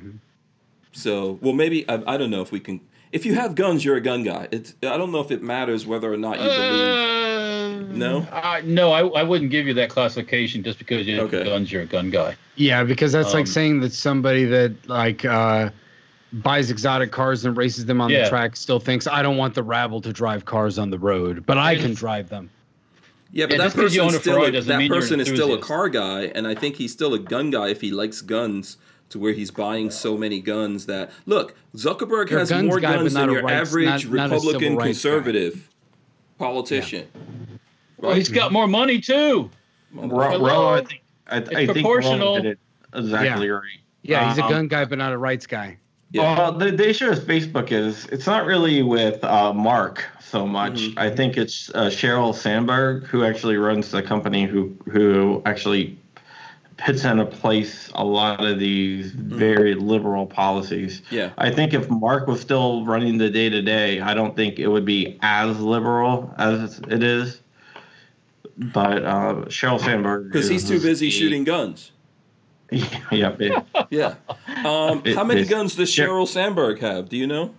So, 0.95 1.39
well, 1.43 1.53
maybe 1.53 1.89
I, 1.89 2.03
I 2.15 2.17
don't 2.17 2.31
know 2.31 2.41
if 2.41 2.53
we 2.53 2.61
can. 2.61 2.81
If 3.13 3.25
you 3.27 3.35
have 3.35 3.55
guns, 3.55 3.85
you're 3.85 3.97
a 3.97 4.01
gun 4.01 4.23
guy. 4.25 4.49
It's 4.51 4.75
I 4.83 4.97
don't 4.97 5.13
know 5.13 5.21
if 5.21 5.31
it 5.31 5.43
matters 5.43 5.87
whether 5.87 6.13
or 6.13 6.17
not 6.17 6.39
you 6.39 6.45
believe. 6.49 7.91
Uh, 7.91 7.95
No? 7.97 8.21
Uh, 8.33 8.61
no, 8.65 8.93
I, 8.93 9.07
I 9.21 9.23
wouldn't 9.23 9.51
give 9.51 9.67
you 9.67 9.75
that 9.75 9.89
classification 9.91 10.63
just 10.63 10.79
because 10.79 11.07
you 11.07 11.17
have 11.19 11.33
Okay. 11.33 11.45
guns. 11.45 11.71
You're 11.71 11.83
a 11.83 11.87
gun 11.87 12.11
guy. 12.11 12.37
Yeah, 12.57 12.83
because 12.85 13.13
that's 13.13 13.29
Um, 13.29 13.41
like 13.41 13.47
saying 13.47 13.81
that 13.81 13.93
somebody 13.93 14.45
that 14.47 14.73
like 14.89 15.25
uh, 15.25 15.71
buys 16.33 16.71
exotic 16.71 17.13
cars 17.13 17.45
and 17.45 17.57
races 17.57 17.87
them 17.87 18.01
on 18.01 18.11
Yeah. 18.11 18.25
the 18.25 18.29
track 18.31 18.57
still 18.57 18.81
thinks 18.81 19.07
I 19.07 19.23
don't 19.23 19.37
want 19.37 19.55
the 19.55 19.63
rabble 19.63 20.01
to 20.03 20.13
drive 20.13 20.45
cars 20.45 20.79
on 20.79 20.91
the 20.91 20.99
road, 20.99 21.45
but 21.47 21.59
I 21.59 21.77
can 21.77 21.95
drive 21.95 22.29
them. 22.29 22.51
Yeah, 23.33 23.47
but 23.47 23.53
Yeah, 23.53 23.59
that 23.59 23.65
just 23.65 23.77
'cause 23.77 23.95
you 23.95 24.01
person's 24.03 24.15
own 24.15 24.19
a 24.19 24.23
still 24.23 24.35
Ferrari 24.35 24.49
a, 24.49 24.53
doesn't 24.53 24.69
that 24.69 24.79
mean 24.79 24.87
you're 24.93 25.01
person 25.01 25.21
is 25.21 25.29
still 25.29 25.55
a 25.55 25.59
car 25.59 25.89
guy, 25.89 26.23
and 26.35 26.47
I 26.47 26.55
think 26.55 26.77
he's 26.77 26.93
still 26.93 27.15
a 27.15 27.19
gun 27.19 27.51
guy 27.51 27.69
if 27.69 27.81
he 27.81 27.91
likes 27.91 28.21
guns 28.21 28.77
to 29.15 29.19
where 29.21 29.33
he's 29.33 29.51
buying 29.53 29.91
so 29.93 30.17
many 30.19 30.41
guns 30.41 30.87
that 30.87 31.11
look 31.27 31.55
Zuckerberg 31.77 32.31
You're 32.31 32.41
has 32.41 32.51
guns 32.51 32.67
more 32.67 32.81
guy, 32.81 32.97
guns 32.97 33.15
than 33.15 33.31
your 33.31 33.43
rights- 33.43 33.69
average 33.71 34.09
not- 34.09 34.13
not 34.13 34.33
a 34.33 34.41
civil 34.41 34.53
Republican 34.55 34.73
rights 34.77 34.83
guy. 34.83 34.87
conservative 35.11 35.69
politician. 36.39 37.07
Well, 37.99 38.15
he's 38.15 38.29
got 38.29 38.53
more 38.53 38.67
money 38.67 38.99
too. 39.01 39.51
Ro, 39.95 40.31
Hello? 40.31 40.75
I 40.75 40.83
think 40.85 41.03
I, 41.29 41.37
I 41.37 41.41
think 41.67 41.73
proportional. 41.75 42.37
Ro 42.37 42.43
did 42.43 42.53
it 42.53 42.59
exactly 42.95 43.49
right. 43.49 43.63
Yeah, 44.03 44.29
he's 44.29 44.39
a 44.39 44.45
Um, 44.45 44.51
gun 44.51 44.69
guy, 44.69 44.85
but 44.85 44.99
not 44.99 45.13
a 45.13 45.19
rights 45.19 45.47
guy. 45.47 45.79
Yeah. 46.11 46.37
Well, 46.37 46.53
the, 46.53 46.71
the 46.73 46.89
issue 46.91 47.09
with 47.09 47.27
Facebook 47.27 47.71
is 47.73 48.07
it's 48.07 48.27
not 48.27 48.45
really 48.47 48.83
with 48.83 49.23
uh, 49.25 49.53
Mark 49.53 50.05
so 50.21 50.45
much. 50.47 50.75
Mhm. 50.89 50.99
I 50.99 51.09
think 51.09 51.37
it's 51.37 51.71
uh, 51.75 51.85
Sheryl 51.87 52.35
Sandberg 52.35 53.05
who 53.07 53.25
actually 53.25 53.57
runs 53.57 53.93
the 53.93 54.03
company 54.03 54.45
who 54.45 54.77
who 54.91 55.41
actually 55.47 55.97
puts 56.77 57.05
into 57.05 57.25
place 57.25 57.91
a 57.95 58.05
lot 58.05 58.45
of 58.45 58.59
these 58.59 59.13
very 59.13 59.75
liberal 59.75 60.27
policies. 60.27 61.03
Yeah. 61.11 61.31
I 61.39 61.51
think 61.51 61.73
if 61.73 61.89
Mark 61.89 62.27
was 62.27 62.41
still 62.41 62.85
running 62.85 63.19
the 63.19 63.31
day 63.31 63.49
to 63.49 63.63
day, 63.63 64.01
I 64.01 64.15
don't 64.15 64.35
think 64.35 64.59
it 64.59 64.67
would 64.69 64.85
be 64.85 65.19
as 65.23 65.61
liberal 65.61 66.35
as 66.39 66.81
it 66.89 67.03
is. 67.03 67.41
But 68.57 69.05
uh, 69.05 69.35
Sheryl 69.47 69.81
Sandberg 69.81 70.33
Because 70.33 70.49
he's 70.49 70.69
too 70.69 70.81
busy 70.81 71.09
a- 71.09 71.11
shooting 71.11 71.45
guns. 71.45 71.93
yeah, 73.11 73.31
big. 73.31 73.53
Yeah. 73.91 74.15
Um, 74.65 75.03
It- 75.05 75.17
how 75.17 75.25
many 75.25 75.45
guns 75.45 75.75
does 75.77 75.91
Sure. 75.93 76.09
Sheryl 76.09 76.29
Sandberg 76.29 76.81
have? 76.81 77.09
Do 77.09 77.17
you 77.17 77.27
know? 77.27 77.55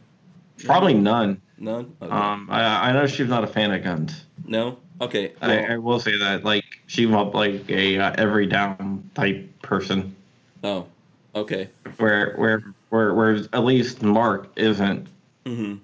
probably 0.64 0.94
none. 0.94 1.42
None. 1.58 1.94
Okay. 2.02 2.12
Um, 2.12 2.48
I, 2.50 2.90
I 2.90 2.92
know 2.94 3.08
she's 3.08 3.28
not 3.28 3.44
a 3.44 3.48
fan 3.48 3.72
of 3.72 3.84
guns. 3.84 4.26
no. 4.46 4.78
Okay. 5.02 5.34
I, 5.42 5.48
well- 5.48 5.72
I 5.72 5.78
will 5.78 6.00
say 6.00 6.18
that, 6.18 6.44
like, 6.44 6.66
she 6.88 7.06
was 7.06 7.34
like 7.34 7.70
a 7.70 7.98
uh, 8.00 8.14
Everytown 8.16 9.02
type 9.14 9.50
person, 9.62 10.16
oh. 10.64 10.88
Okay. 11.36 11.70
where 11.98 12.34
where 12.36 12.64
where 12.90 13.14
whereas 13.14 13.50
at 13.54 13.64
least 13.66 14.02
Mark 14.02 14.50
isn't. 14.56 15.08
hmm 15.46 15.76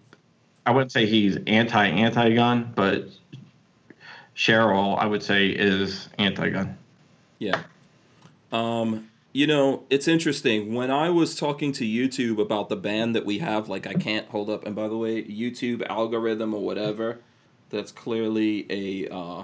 I 0.66 0.72
wouldn't 0.72 0.92
say 0.92 1.06
he's 1.08 1.38
anti 1.48 1.88
anti 1.88 2.34
gun, 2.36 2.72
but 2.76 3.08
Sheryl, 4.36 4.98
I 4.98 5.06
would 5.06 5.24
say, 5.24 5.48
is 5.50 6.10
anti 6.18 6.50
gun. 6.50 6.78
Yeah. 7.40 7.64
Um, 8.52 9.10
you 9.34 9.48
know, 9.48 9.84
it's 9.90 10.08
interesting. 10.08 10.74
When 10.74 10.92
I 10.92 11.10
was 11.10 11.36
talking 11.36 11.72
to 11.74 11.86
YouTube 11.86 12.40
about 12.42 12.70
the 12.70 12.76
ban 12.76 13.14
that 13.14 13.26
we 13.26 13.40
have, 13.40 13.70
like 13.70 13.88
I 13.88 13.94
can't 13.96 14.28
hold 14.30 14.50
up, 14.50 14.66
and 14.66 14.76
by 14.76 14.88
the 14.88 14.98
way, 14.98 15.24
YouTube 15.24 15.86
algorithm 15.88 16.54
or 16.54 16.62
whatever, 16.64 17.20
that's 17.72 17.92
clearly 17.92 18.66
a 18.70 19.14
uh, 19.14 19.44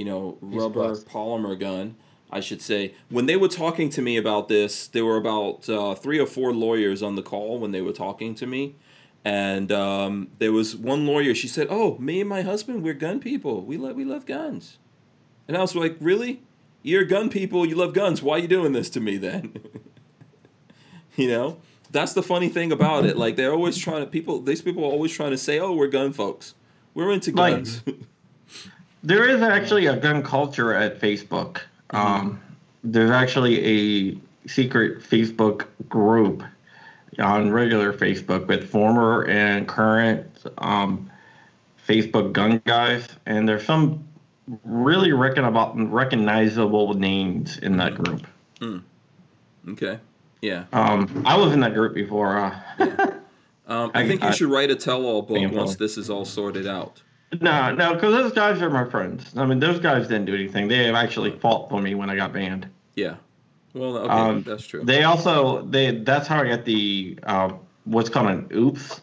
you 0.00 0.06
know, 0.06 0.38
rubber 0.40 0.96
polymer 0.96 1.60
gun, 1.60 1.94
I 2.30 2.40
should 2.40 2.62
say. 2.62 2.94
When 3.10 3.26
they 3.26 3.36
were 3.36 3.48
talking 3.48 3.90
to 3.90 4.00
me 4.00 4.16
about 4.16 4.48
this, 4.48 4.86
there 4.86 5.04
were 5.04 5.18
about 5.18 5.68
uh, 5.68 5.94
three 5.94 6.18
or 6.18 6.24
four 6.24 6.54
lawyers 6.54 7.02
on 7.02 7.16
the 7.16 7.22
call 7.22 7.58
when 7.58 7.72
they 7.72 7.82
were 7.82 7.92
talking 7.92 8.34
to 8.36 8.46
me. 8.46 8.76
And 9.26 9.70
um, 9.70 10.28
there 10.38 10.52
was 10.52 10.74
one 10.74 11.06
lawyer. 11.06 11.34
She 11.34 11.48
said, 11.48 11.66
"Oh, 11.68 11.98
me 11.98 12.20
and 12.20 12.30
my 12.30 12.40
husband, 12.40 12.82
we're 12.82 12.94
gun 12.94 13.20
people. 13.20 13.60
We 13.60 13.76
love 13.76 13.94
we 13.94 14.06
love 14.06 14.24
guns." 14.24 14.78
And 15.46 15.54
I 15.54 15.60
was 15.60 15.74
like, 15.76 15.98
"Really? 16.00 16.40
You're 16.82 17.04
gun 17.04 17.28
people. 17.28 17.66
You 17.66 17.74
love 17.74 17.92
guns. 17.92 18.22
Why 18.22 18.36
are 18.36 18.38
you 18.38 18.48
doing 18.48 18.72
this 18.72 18.88
to 18.90 19.00
me 19.00 19.18
then?" 19.18 19.52
you 21.16 21.28
know, 21.28 21.58
that's 21.90 22.14
the 22.14 22.22
funny 22.22 22.48
thing 22.48 22.72
about 22.72 23.04
it. 23.04 23.18
Like 23.18 23.36
they're 23.36 23.52
always 23.52 23.76
trying 23.76 24.00
to 24.00 24.06
people. 24.06 24.40
These 24.40 24.62
people 24.62 24.82
are 24.84 24.90
always 24.90 25.12
trying 25.12 25.32
to 25.32 25.38
say, 25.38 25.58
"Oh, 25.60 25.74
we're 25.74 25.88
gun 25.88 26.14
folks. 26.14 26.54
We're 26.94 27.12
into 27.12 27.32
Like- 27.32 27.54
guns." 27.56 27.82
There 29.02 29.26
is 29.26 29.40
actually 29.40 29.86
a 29.86 29.96
gun 29.96 30.22
culture 30.22 30.74
at 30.74 31.00
Facebook. 31.00 31.62
Um, 31.88 32.38
there's 32.84 33.10
actually 33.10 34.10
a 34.12 34.18
secret 34.46 35.02
Facebook 35.02 35.64
group 35.88 36.42
on 37.18 37.50
regular 37.50 37.94
Facebook 37.94 38.46
with 38.46 38.68
former 38.68 39.24
and 39.24 39.66
current 39.66 40.26
um, 40.58 41.10
Facebook 41.88 42.34
gun 42.34 42.60
guys, 42.66 43.08
and 43.24 43.48
there's 43.48 43.64
some 43.64 44.04
really 44.64 45.12
recognizable, 45.12 45.86
recognizable 45.86 46.92
names 46.92 47.56
in 47.58 47.78
that 47.78 47.94
group. 47.94 48.26
okay. 49.66 49.98
Yeah. 50.42 50.64
Um, 50.74 51.22
I 51.26 51.38
was 51.38 51.52
in 51.54 51.60
that 51.60 51.72
group 51.72 51.94
before. 51.94 52.36
Uh, 52.36 53.12
Um, 53.70 53.90
I, 53.94 54.02
I- 54.02 54.08
think 54.08 54.22
you 54.22 54.28
I- 54.28 54.32
should 54.32 54.50
write 54.50 54.70
a 54.70 54.74
tell-all 54.74 55.22
book 55.22 55.36
Example. 55.38 55.58
once 55.58 55.76
this 55.76 55.96
is 55.96 56.10
all 56.10 56.24
sorted 56.24 56.66
out. 56.66 57.00
no, 57.40 57.72
no, 57.72 57.94
because 57.94 58.12
those 58.12 58.32
guys 58.32 58.60
are 58.60 58.68
my 58.68 58.84
friends. 58.84 59.32
I 59.36 59.46
mean, 59.46 59.60
those 59.60 59.78
guys 59.78 60.08
didn't 60.08 60.24
do 60.26 60.34
anything. 60.34 60.66
They 60.68 60.84
have 60.86 60.96
actually 60.96 61.30
fought 61.38 61.70
for 61.70 61.80
me 61.80 61.94
when 61.94 62.10
I 62.10 62.16
got 62.16 62.32
banned. 62.32 62.66
Yeah. 62.96 63.14
Well, 63.72 63.96
okay, 63.98 64.12
Um, 64.12 64.42
that's 64.42 64.66
true. 64.66 64.82
They 64.82 65.04
also 65.04 65.62
they 65.66 65.98
that's 65.98 66.26
how 66.26 66.42
I 66.42 66.48
got 66.48 66.64
the 66.64 67.16
uh, 67.22 67.52
what's 67.84 68.08
called 68.08 68.26
an 68.28 68.48
oops 68.52 69.00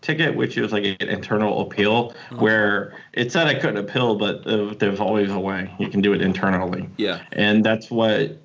ticket, 0.00 0.36
which 0.36 0.56
is 0.56 0.70
like 0.70 0.84
an 0.84 1.08
internal 1.08 1.60
appeal, 1.62 2.14
Uh-huh. 2.30 2.36
where 2.36 2.94
it 3.14 3.32
said 3.32 3.48
I 3.48 3.54
couldn't 3.54 3.78
appeal, 3.78 4.14
but 4.14 4.46
uh, 4.46 4.74
there's 4.78 5.00
always 5.00 5.32
a 5.32 5.40
way 5.40 5.68
you 5.80 5.88
can 5.88 6.00
do 6.00 6.12
it 6.12 6.20
internally, 6.22 6.88
yeah. 6.98 7.22
and 7.32 7.64
that's 7.64 7.90
what 7.90 8.36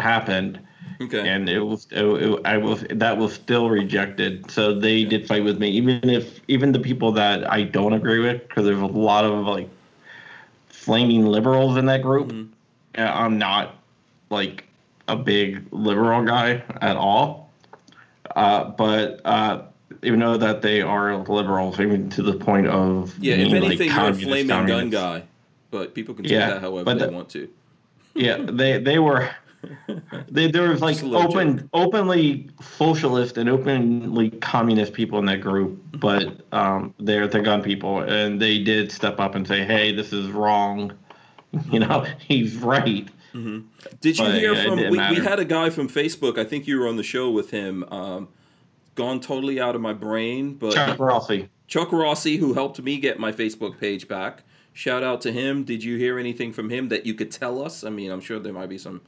happened. 0.00 0.58
Okay. 1.00 1.28
And 1.28 1.48
it 1.48 1.60
was 1.60 1.86
it, 1.90 2.04
it- 2.04 2.40
I 2.46 2.56
was 2.56 2.84
that 2.90 3.16
was 3.18 3.32
still 3.34 3.68
rejected. 3.70 4.50
So 4.50 4.78
they 4.78 5.04
did 5.04 5.26
fight 5.26 5.44
with 5.44 5.58
me, 5.58 5.68
even 5.70 6.08
if 6.08 6.40
even 6.48 6.72
the 6.72 6.78
people 6.80 7.12
that 7.12 7.50
I 7.50 7.62
don't 7.64 7.92
agree 7.92 8.18
with, 8.20 8.46
because 8.48 8.64
there's 8.64 8.80
a 8.80 8.86
lot 8.86 9.24
of 9.24 9.46
like 9.46 9.68
flaming 10.68 11.26
liberals 11.26 11.76
in 11.76 11.86
that 11.86 12.02
group. 12.02 12.28
Mhm. 12.32 12.48
I'm 12.96 13.36
not 13.38 13.76
like 14.30 14.64
a 15.08 15.16
big 15.16 15.64
liberal 15.70 16.24
guy 16.24 16.62
at 16.80 16.96
all. 16.96 17.50
Uh, 18.34 18.64
but 18.70 19.20
uh, 19.24 19.62
even 20.02 20.18
though 20.20 20.36
that 20.36 20.62
they 20.62 20.82
are 20.82 21.16
liberals, 21.16 21.78
even 21.80 22.08
to 22.10 22.22
the 22.22 22.34
point 22.34 22.66
of 22.66 23.16
yeah. 23.18 23.34
If 23.34 23.50
being, 23.50 23.62
like, 23.62 23.64
anything, 23.80 23.88
you're 23.90 24.08
a 24.08 24.14
flaming 24.14 24.66
gun 24.66 24.90
guy, 24.90 25.22
but 25.70 25.94
people 25.94 26.14
can 26.14 26.24
take 26.24 26.32
Yeah, 26.32 26.50
that 26.50 26.60
however 26.60 26.94
they 26.94 27.06
the- 27.06 27.12
want 27.12 27.28
to. 27.30 27.48
Yeah, 28.14 28.38
they 28.38 28.78
they 28.78 28.98
were 28.98 29.28
They, 30.28 30.50
there 30.50 30.70
was 30.70 30.80
like 30.80 30.94
Just 30.94 31.04
a 31.04 31.08
little 31.08 31.30
open, 31.30 31.68
openly 31.72 32.50
socialist 32.60 33.38
and 33.38 33.48
openly 33.48 34.30
communist 34.30 34.92
people 34.92 35.18
in 35.18 35.24
that 35.26 35.40
group, 35.40 35.82
but 35.94 36.40
um, 36.52 36.94
they're 36.98 37.28
the 37.28 37.40
gun 37.40 37.62
people, 37.62 38.00
and 38.00 38.40
they 38.40 38.58
did 38.58 38.92
step 38.92 39.20
up 39.20 39.34
and 39.34 39.46
say, 39.46 39.64
"Hey, 39.64 39.92
this 39.92 40.12
is 40.12 40.30
wrong." 40.30 40.92
You 41.70 41.78
know, 41.78 42.04
he's 42.18 42.56
right. 42.56 43.08
Did 43.32 44.18
you 44.18 44.24
But, 44.24 44.34
hear 44.34 44.54
from? 44.56 44.76
We, 44.76 44.98
we 44.98 45.16
had 45.16 45.38
a 45.38 45.44
guy 45.44 45.70
from 45.70 45.88
Facebook. 45.88 46.38
I 46.38 46.44
think 46.44 46.66
you 46.66 46.78
were 46.78 46.88
on 46.88 46.96
the 46.96 47.02
show 47.02 47.30
with 47.30 47.50
him. 47.50 47.84
Um, 47.90 48.28
gone 48.94 49.20
totally 49.20 49.60
out 49.60 49.74
of 49.74 49.80
my 49.80 49.92
brain, 49.92 50.54
but 50.54 50.74
Chuck 50.74 50.98
Rossi. 50.98 51.48
Chuck 51.66 51.92
Rossi, 51.92 52.36
who 52.36 52.54
helped 52.54 52.80
me 52.82 52.98
get 52.98 53.18
my 53.18 53.32
Facebook 53.32 53.78
page 53.78 54.08
back. 54.08 54.42
Shout 54.72 55.02
out 55.02 55.20
to 55.22 55.32
him. 55.32 55.64
Did 55.64 55.82
you 55.82 55.96
hear 55.96 56.18
anything 56.18 56.52
from 56.52 56.68
him 56.68 56.88
that 56.88 57.06
you 57.06 57.14
could 57.14 57.30
tell 57.30 57.62
us? 57.64 57.84
I 57.84 57.90
mean, 57.90 58.10
I'm 58.10 58.20
sure 58.20 58.38
there 58.38 58.52
might 58.52 58.68
be 58.68 58.78
some. 58.78 59.00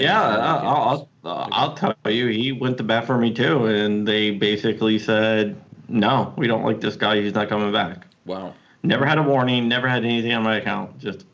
Things 0.00 0.10
Yeah, 0.10 0.22
I 0.22 0.56
I'll, 0.56 1.08
I'll, 1.24 1.48
I'll 1.52 1.74
tell 1.74 1.94
you, 2.06 2.28
he 2.28 2.52
went 2.52 2.76
to 2.78 2.82
bat 2.84 3.06
for 3.06 3.18
me 3.18 3.32
too, 3.32 3.66
and 3.66 4.06
they 4.06 4.30
basically 4.30 4.98
said, 4.98 5.60
"No, 5.88 6.32
we 6.36 6.46
don't 6.46 6.64
like 6.64 6.80
this 6.80 6.96
guy. 6.96 7.20
He's 7.20 7.34
not 7.34 7.48
coming 7.48 7.72
back." 7.72 8.06
Wow. 8.26 8.54
Never 8.82 9.04
had 9.04 9.18
a 9.18 9.22
warning. 9.22 9.68
Never 9.68 9.88
had 9.88 10.04
anything 10.04 10.32
on 10.32 10.42
my 10.42 10.56
account. 10.56 10.98
Just 10.98 11.26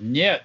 Yeah. 0.00 0.40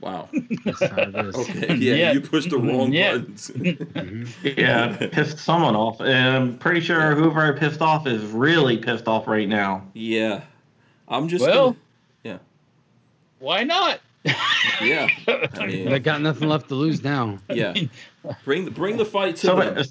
Wow. 0.00 0.28
That's 0.64 0.80
how 0.82 0.96
it 1.02 1.14
is. 1.26 1.36
Okay. 1.36 1.74
Yeah, 1.76 1.94
Yeah. 2.06 2.12
you 2.12 2.20
pushed 2.20 2.50
the 2.50 2.58
wrong 2.58 2.92
Yeah. 2.92 3.18
buttons. 3.18 3.50
Mm-hmm. 3.92 4.48
yeah, 4.58 4.96
pissed 5.12 5.38
someone 5.38 5.76
off, 5.76 6.00
and 6.00 6.36
I'm 6.36 6.58
pretty 6.58 6.80
sure 6.80 7.14
whoever 7.14 7.40
I 7.40 7.56
pissed 7.56 7.80
off 7.82 8.06
is 8.06 8.24
really 8.24 8.78
pissed 8.78 9.06
off 9.06 9.26
right 9.28 9.48
now. 9.48 9.86
yeah. 9.94 10.42
I'm 11.08 11.28
just. 11.28 11.42
Well- 11.44 11.76
gonna- 12.24 12.40
Why 13.38 13.64
not? 13.64 14.00
Yeah. 14.80 15.08
I 15.58 15.66
mean, 15.66 15.88
They 15.90 15.98
got 15.98 16.20
nothing 16.20 16.48
left 16.48 16.68
to 16.68 16.74
lose 16.74 17.02
now. 17.02 17.38
yeah. 17.48 17.74
Bring 18.44 18.64
the 18.64 18.70
bring 18.70 18.96
the 18.96 19.04
fight 19.04 19.36
to 19.36 19.46
So, 19.46 19.56
them. 19.56 19.84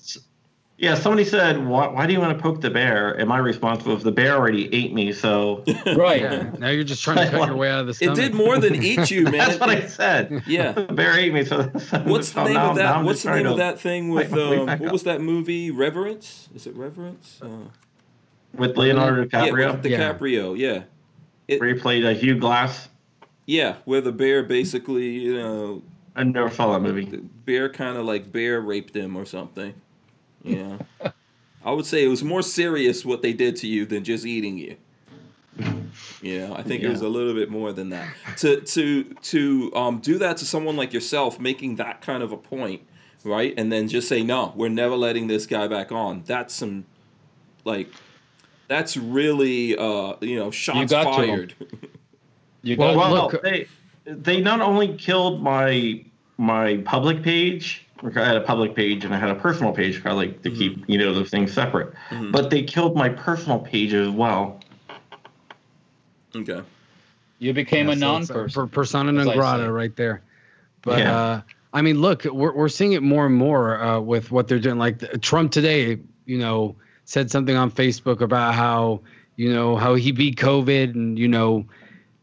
yeah, 0.78 0.96
somebody 0.96 1.26
said, 1.26 1.66
why, 1.68 1.88
"Why 1.88 2.08
do 2.08 2.14
you 2.14 2.20
want 2.20 2.38
to 2.38 2.42
poke 2.42 2.62
the 2.62 2.70
bear?" 2.70 3.12
And 3.12 3.28
my 3.28 3.38
response 3.40 3.84
was, 3.86 4.04
"The 4.04 4.12
bear 4.12 4.36
already 4.38 4.74
ate 4.74 4.94
me." 4.94 5.12
So 5.12 5.64
Right. 5.86 6.22
Yeah. 6.22 6.50
Now 6.58 6.70
you're 6.70 6.86
just 6.86 7.04
trying 7.04 7.18
to 7.18 7.30
cut 7.38 7.48
your 7.48 7.58
way 7.58 7.70
out 7.70 7.82
of 7.88 7.88
the 8.00 8.06
It 8.06 8.16
did 8.16 8.34
more 8.34 8.58
than 8.58 8.76
eat 8.82 9.12
you, 9.12 9.24
man. 9.26 9.34
that's 9.34 9.60
what 9.60 9.70
I 9.70 9.86
said. 9.88 10.44
Yeah. 10.48 10.72
The 10.72 10.84
bear 10.94 11.18
ate 11.20 11.34
me. 11.34 11.44
So 11.44 11.64
What's 12.06 12.32
the 12.32 12.46
name 12.46 12.54
now- 12.54 12.70
of 12.72 12.76
that? 12.78 13.04
What's 13.04 13.24
the 13.24 13.36
name 13.36 13.48
of 13.48 13.58
that 13.58 13.80
thing 13.82 14.10
with 14.12 14.32
Wait, 14.32 14.50
wait, 14.50 14.60
um, 14.60 14.66
what 14.68 14.82
up. 14.88 14.92
was 14.94 15.04
that 15.04 15.20
movie? 15.22 15.72
Reverence? 15.72 16.48
Is 16.56 16.66
it 16.68 16.76
Reverence? 16.76 17.40
Uh, 17.42 17.48
with 18.56 18.76
Leonardo 18.78 19.22
yeah, 19.24 19.28
DiCaprio? 19.28 19.72
with 19.74 19.84
DiCaprio. 19.84 20.58
Yeah. 20.58 21.58
where 21.60 21.68
he 21.74 21.80
played 21.80 22.06
a 22.06 22.14
Hugh 22.14 22.38
Glass. 22.40 22.88
Yeah, 23.52 23.76
where 23.84 24.00
the 24.00 24.14
bear 24.14 24.44
basically, 24.44 25.10
you 25.10 25.38
know, 25.38 25.82
I 26.16 26.24
never 26.24 26.50
saw 26.50 26.72
that 26.72 26.80
movie. 26.80 27.04
the 27.04 27.18
bear 27.18 27.68
kind 27.68 27.98
of 27.98 28.06
like 28.06 28.32
bear 28.32 28.62
raped 28.62 28.96
him 28.96 29.18
or 29.18 29.26
something. 29.26 29.74
Yeah. 30.42 30.78
I 31.66 31.72
would 31.74 31.86
say 31.86 32.06
it 32.06 32.08
was 32.08 32.24
more 32.24 32.44
serious 32.44 33.04
what 33.04 33.22
they 33.22 33.34
did 33.34 33.58
to 33.58 33.68
you 33.68 33.86
than 33.86 34.06
just 34.06 34.26
eating 34.26 34.58
you. 34.58 34.78
Yeah, 36.22 36.54
I 36.54 36.64
think 36.64 36.82
it 36.82 36.88
was 36.88 37.02
a 37.02 37.10
little 37.10 37.34
bit 37.34 37.50
more 37.50 37.74
than 37.74 37.90
that. 37.90 38.08
To 38.38 38.62
to 38.62 39.04
to 39.04 39.76
um, 39.76 40.00
do 40.00 40.18
that 40.20 40.38
to 40.38 40.46
someone 40.46 40.78
like 40.78 40.94
yourself, 40.94 41.38
making 41.38 41.76
that 41.76 42.00
kind 42.00 42.24
of 42.24 42.32
a 42.32 42.38
point, 42.38 42.84
right? 43.26 43.54
And 43.58 43.70
then 43.70 43.90
just 43.90 44.08
say, 44.08 44.24
"No, 44.24 44.54
we're 44.56 44.70
never 44.70 44.96
letting 44.96 45.28
this 45.28 45.46
guy 45.46 45.68
back 45.68 45.92
on." 45.92 46.24
That's 46.26 46.54
some, 46.54 46.86
like, 47.66 47.90
that's 48.70 48.96
really, 48.96 49.76
uh, 49.76 50.14
you 50.22 50.38
know, 50.38 50.52
shots 50.52 50.94
'em. 50.94 51.04
fired. 51.04 51.54
You 52.64 52.76
Well, 52.78 52.96
Well, 52.98 53.12
look- 53.32 53.42
they 53.44 53.68
they 54.06 54.42
not 54.42 54.62
only 54.62 54.96
killed 54.98 55.42
my 55.44 56.04
my 56.38 56.78
public 56.86 57.22
page. 57.24 57.86
like, 58.02 58.18
I 58.18 58.26
had 58.26 58.36
a 58.36 58.42
public 58.42 58.76
page 58.76 59.06
and 59.06 59.14
I 59.14 59.20
had 59.20 59.30
a 59.30 59.36
personal 59.36 59.72
page. 59.72 60.02
I 60.06 60.12
like 60.12 60.42
to 60.42 60.50
Mm-hmm. 60.50 60.58
keep 60.60 60.84
you 60.90 60.98
know 60.98 61.14
those 61.14 61.30
things 61.30 61.54
separate. 61.54 61.94
But 62.32 62.50
they 62.50 62.64
killed 62.64 62.96
my 62.96 63.10
personal 63.10 63.60
page 63.60 63.94
as 63.94 64.10
well. 64.10 64.60
okay. 66.36 66.62
you 67.40 67.54
became 67.54 67.88
a 67.90 67.94
Yeah, 67.94 68.00
so 68.00 68.06
uh, 68.06 68.12
non-person. 68.12 68.70
persona 68.70 69.12
non 69.12 69.36
grata 69.36 69.72
right 69.72 69.96
there. 69.96 70.22
But 70.82 71.00
Yeah. 71.00 71.16
uh, 71.18 71.42
I 71.74 71.82
mean, 71.82 72.02
look, 72.02 72.26
we're 72.26 72.54
we're 72.54 72.70
seeing 72.70 72.94
it 72.94 73.04
more 73.04 73.26
and 73.26 73.36
more 73.36 73.82
uh, 73.82 74.00
with 74.00 74.32
what 74.32 74.48
they're 74.48 74.60
doing. 74.60 74.78
Like 74.78 75.00
the, 75.00 75.18
Trump 75.18 75.52
today, 75.52 76.00
you 76.26 76.38
know, 76.38 76.76
said 77.06 77.32
something 77.32 77.56
on 77.56 77.72
Facebook 77.72 78.22
about 78.22 78.54
how 78.56 79.02
you 79.38 79.54
know 79.54 79.76
how 79.78 79.96
he 79.96 80.12
beat 80.12 80.36
COVID, 80.38 80.96
and 80.96 81.18
you 81.18 81.28
know, 81.28 81.66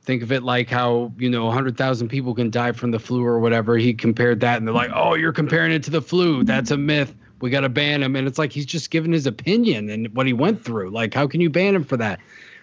think 0.08 0.22
of 0.22 0.32
it 0.32 0.42
like 0.42 0.70
how 0.70 1.12
you 1.18 1.28
know 1.28 1.44
100,000 1.44 2.08
people 2.08 2.34
can 2.34 2.48
die 2.48 2.72
from 2.72 2.92
the 2.92 2.98
flu 2.98 3.22
or 3.22 3.38
whatever. 3.40 3.76
He 3.76 3.92
compared 3.92 4.40
that, 4.40 4.56
and 4.56 4.66
they're 4.66 4.74
like, 4.74 4.90
"Oh, 4.94 5.14
you're 5.14 5.34
comparing 5.34 5.70
it 5.70 5.82
to 5.82 5.90
the 5.90 6.00
flu? 6.00 6.42
That's 6.44 6.70
a 6.70 6.78
myth. 6.78 7.14
We 7.42 7.50
got 7.50 7.60
to 7.60 7.68
ban 7.68 8.02
him." 8.02 8.16
And 8.16 8.26
it's 8.26 8.38
like 8.38 8.50
he's 8.50 8.64
just 8.64 8.90
giving 8.90 9.12
his 9.12 9.26
opinion 9.26 9.90
and 9.90 10.08
what 10.16 10.26
he 10.26 10.32
went 10.32 10.64
through. 10.64 10.88
Like, 10.90 11.12
how 11.12 11.26
can 11.26 11.42
you 11.42 11.50
ban 11.50 11.74
him 11.74 11.84
for 11.84 11.98
that? 11.98 12.20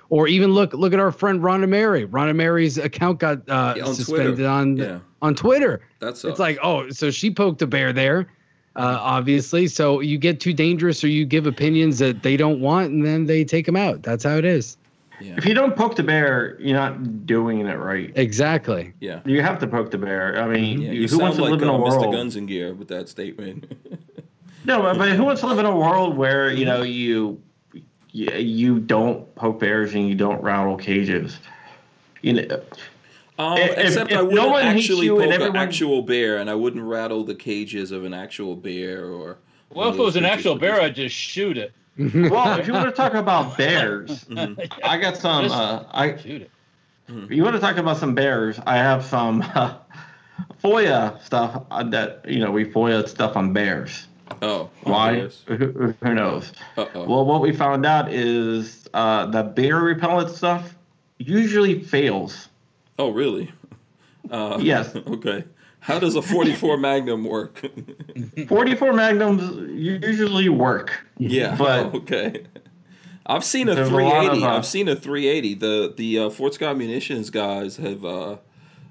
Or 0.10 0.28
even 0.28 0.54
look 0.54 0.74
look 0.74 0.92
at 0.92 1.00
our 1.00 1.12
friend 1.12 1.40
Rhonda 1.42 1.70
Mary. 1.70 2.08
Rhonda 2.08 2.36
Mary's 2.36 2.80
account 2.80 3.20
got 3.20 3.48
uh, 3.48 3.76
Yeah, 3.78 3.86
on 3.86 3.94
suspended 3.94 4.36
Twitter. 4.38 4.50
on 4.50 4.78
Yeah. 4.78 5.00
on 5.22 5.36
Twitter. 5.36 5.82
That's 6.00 6.26
It's 6.26 6.40
like, 6.40 6.58
oh, 6.64 6.90
so 6.90 7.12
she 7.12 7.30
poked 7.30 7.62
a 7.62 7.68
bear 7.68 7.94
there, 7.94 8.22
uh, 8.76 8.98
obviously. 9.00 9.68
So 9.68 10.00
you 10.00 10.18
get 10.18 10.40
too 10.40 10.54
dangerous 10.54 11.04
or 11.04 11.10
you 11.10 11.26
give 11.26 11.46
opinions 11.46 12.00
that 12.00 12.24
they 12.24 12.38
don't 12.38 12.60
want, 12.60 12.92
and 12.92 13.06
then 13.06 13.28
they 13.28 13.44
take 13.46 13.68
them 13.68 13.76
out. 13.76 14.02
That's 14.02 14.24
how 14.24 14.36
it 14.38 14.46
is. 14.46 14.78
Yeah, 15.22 15.36
If 15.38 15.46
you 15.46 15.54
don't 15.54 15.76
poke 15.76 15.96
the 15.96 16.04
bear, 16.04 16.58
you're 16.60 16.78
not 16.78 17.26
doing 17.26 17.60
it 17.60 17.74
right. 17.78 18.12
Exactly. 18.16 18.94
yeah. 19.00 19.22
You 19.26 19.42
have 19.42 19.60
to 19.60 19.68
poke 19.68 19.92
the 19.92 19.98
bear. 19.98 20.40
I 20.42 20.48
mean, 20.48 20.82
Yeah, 20.82 21.08
who 21.08 21.20
wants 21.20 21.38
to 21.38 21.44
like 21.44 21.52
live 21.52 21.62
in 21.62 21.70
uh, 21.70 21.74
a 21.74 21.78
Mr. 21.80 22.00
world? 22.02 22.14
Guns 22.14 22.36
and 22.36 22.48
Gear 22.48 22.74
with 22.74 22.88
that 22.90 23.10
statement. 23.10 23.72
No, 24.68 24.82
but, 24.82 24.98
but 24.98 25.10
who 25.12 25.24
wants 25.24 25.42
to 25.42 25.48
live 25.48 25.60
in 25.60 25.66
a 25.68 25.76
world 25.78 26.18
where 26.18 26.52
you 26.52 26.66
know 26.66 26.82
you 26.82 27.40
you, 28.12 28.32
you 28.32 28.80
don't 28.80 29.34
poke 29.36 29.60
bears 29.60 29.94
and 29.94 30.10
you 30.10 30.16
don't 30.16 30.42
rattle 30.42 30.76
cages? 30.76 31.38
You 32.24 32.34
know, 32.34 32.62
Um, 33.38 33.60
If- 33.60 33.78
except 33.78 34.12
if 34.12 34.18
I 34.18 34.22
no 34.22 34.26
wouldn't 34.26 34.50
one 34.50 34.64
hates 34.66 34.86
actually 34.86 35.06
you 35.06 35.20
and 35.22 35.32
poke 35.32 35.50
an 35.52 35.56
actual 35.56 36.02
bear, 36.02 36.40
and 36.40 36.50
I 36.50 36.56
wouldn't 36.56 36.84
rattle 36.84 37.24
the 37.24 37.36
cages 37.36 37.92
of 37.92 38.06
an 38.06 38.14
actual 38.16 38.56
bear 38.56 39.06
or. 39.06 39.38
well, 39.70 39.90
if 39.90 40.00
it 40.00 40.02
was 40.02 40.16
an 40.16 40.26
actual 40.26 40.56
bear, 40.56 40.82
I'd 40.82 40.96
just 40.96 41.16
shoot 41.16 41.60
it. 41.60 41.72
well, 42.30 42.60
if 42.60 42.68
you 42.68 42.74
want 42.74 42.86
to 42.88 42.92
talk 42.92 43.14
about 43.14 43.58
bears. 43.58 44.26
I 44.84 44.98
got 44.98 45.18
some. 45.18 45.44
Just- 45.44 45.56
Uh, 45.56 45.84
I 45.92 46.18
Shoot 46.18 46.42
it. 46.44 46.52
if 47.08 47.32
you 47.32 47.44
want 47.44 47.56
to 47.56 47.62
talk 47.62 47.78
about 47.78 47.98
some 47.98 48.16
bears? 48.16 48.60
I 48.66 48.78
have 48.78 49.06
some 49.06 49.42
uh, 49.56 49.76
FOIA 50.64 51.22
stuff 51.24 51.64
uh, 51.72 51.84
that 51.84 52.26
you 52.28 52.40
know 52.40 52.52
we 52.52 52.66
FOIA 52.66 53.08
stuff 53.08 53.36
on 53.38 53.54
bears. 53.54 54.08
Oh, 54.42 54.70
Why? 54.84 55.30
Who, 55.48 55.94
who 56.02 56.14
knows? 56.14 56.52
Uh 56.78 56.86
oh. 56.96 57.06
Well, 57.06 57.26
what 57.26 57.42
we 57.42 57.54
found 57.54 57.86
out 57.86 58.12
is 58.12 58.86
uh, 58.94 59.28
the 59.28 59.44
bear 59.44 59.78
repellent 59.78 60.32
stuff 60.36 60.76
usually 61.20 61.82
fails. 61.84 62.50
oh, 63.00 63.10
really? 63.12 63.52
Uh, 64.32 64.58
Yes. 64.60 64.96
Okay. 64.96 65.44
How 65.86 66.00
does 66.00 66.16
a 66.16 66.22
44 66.22 66.78
Magnum 66.78 67.24
work? 67.26 67.64
44 68.48 68.94
magnums 68.94 69.70
usually 69.72 70.50
work. 70.50 71.06
yeah. 71.18 71.56
But- 71.56 71.94
okay. 71.96 72.46
I've 73.28 73.44
seen 73.44 73.70
a 73.70 73.76
There's 73.76 73.88
a 73.88 73.92
380. 73.92 74.38
of, 74.38 74.44
uh, 74.44 74.56
I've 74.58 74.66
seen 74.68 74.88
a 74.88 74.96
380. 74.96 75.54
The 75.56 75.94
the 75.98 76.20
uh, 76.20 76.30
Fort 76.30 76.54
Scott 76.54 76.78
Munitions 76.78 77.30
guys 77.32 77.78
have 77.78 78.06
uh, 78.06 78.38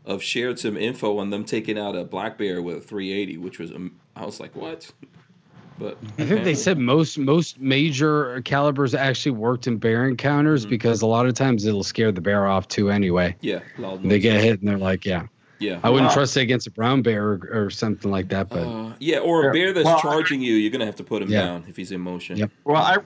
have 0.08 0.22
shared 0.24 0.58
some 0.58 0.76
info 0.76 1.18
on 1.18 1.30
them 1.30 1.44
taking 1.44 1.78
out 1.78 1.94
a 1.94 2.04
black 2.04 2.36
bear 2.36 2.60
with 2.60 2.76
a 2.78 2.80
380, 2.80 3.38
which 3.38 3.58
was 3.60 3.70
um, 3.70 3.92
I 4.16 4.24
was 4.24 4.40
like, 4.40 4.56
what? 4.56 4.90
But 5.78 5.98
I 6.18 6.24
think 6.24 6.42
they 6.44 6.54
said 6.54 6.78
most 6.78 7.16
most 7.18 7.60
major 7.60 8.40
calibers 8.44 8.92
actually 8.94 9.32
worked 9.32 9.66
in 9.68 9.76
bear 9.78 10.06
encounters 10.08 10.62
Mm-hmm. 10.62 10.70
because 10.70 11.02
a 11.02 11.06
lot 11.06 11.26
of 11.26 11.34
times 11.34 11.64
it'll 11.64 11.82
scare 11.84 12.10
the 12.10 12.20
bear 12.20 12.46
off 12.48 12.66
too 12.66 12.90
anyway. 12.90 13.36
yeah, 13.40 13.60
They 14.02 14.18
get 14.18 14.40
hit 14.40 14.58
and 14.60 14.68
they're 14.68 14.78
like, 14.78 15.04
yeah. 15.04 15.26
Yeah. 15.58 15.80
I 15.82 15.90
wouldn't 15.90 16.08
Wow. 16.08 16.14
trust 16.14 16.36
it 16.36 16.40
against 16.42 16.66
a 16.66 16.70
brown 16.70 17.02
bear 17.02 17.24
or, 17.24 17.48
or 17.52 17.70
something 17.70 18.10
like 18.10 18.28
that, 18.28 18.48
but 18.48 18.66
Uh, 18.66 18.92
yeah, 18.98 19.18
or 19.18 19.50
a 19.50 19.52
bear 19.52 19.72
that's 19.72 19.84
well, 19.84 20.00
charging 20.00 20.40
you, 20.40 20.54
you're 20.54 20.70
gonna 20.70 20.86
have 20.86 20.96
to 20.96 21.04
put 21.04 21.22
him 21.22 21.30
Yeah. 21.30 21.40
down 21.42 21.64
if 21.68 21.76
he's 21.76 21.92
in 21.92 22.00
motion. 22.00 22.36
Yep. 22.36 22.50
Well, 22.64 22.82
I 22.82 22.96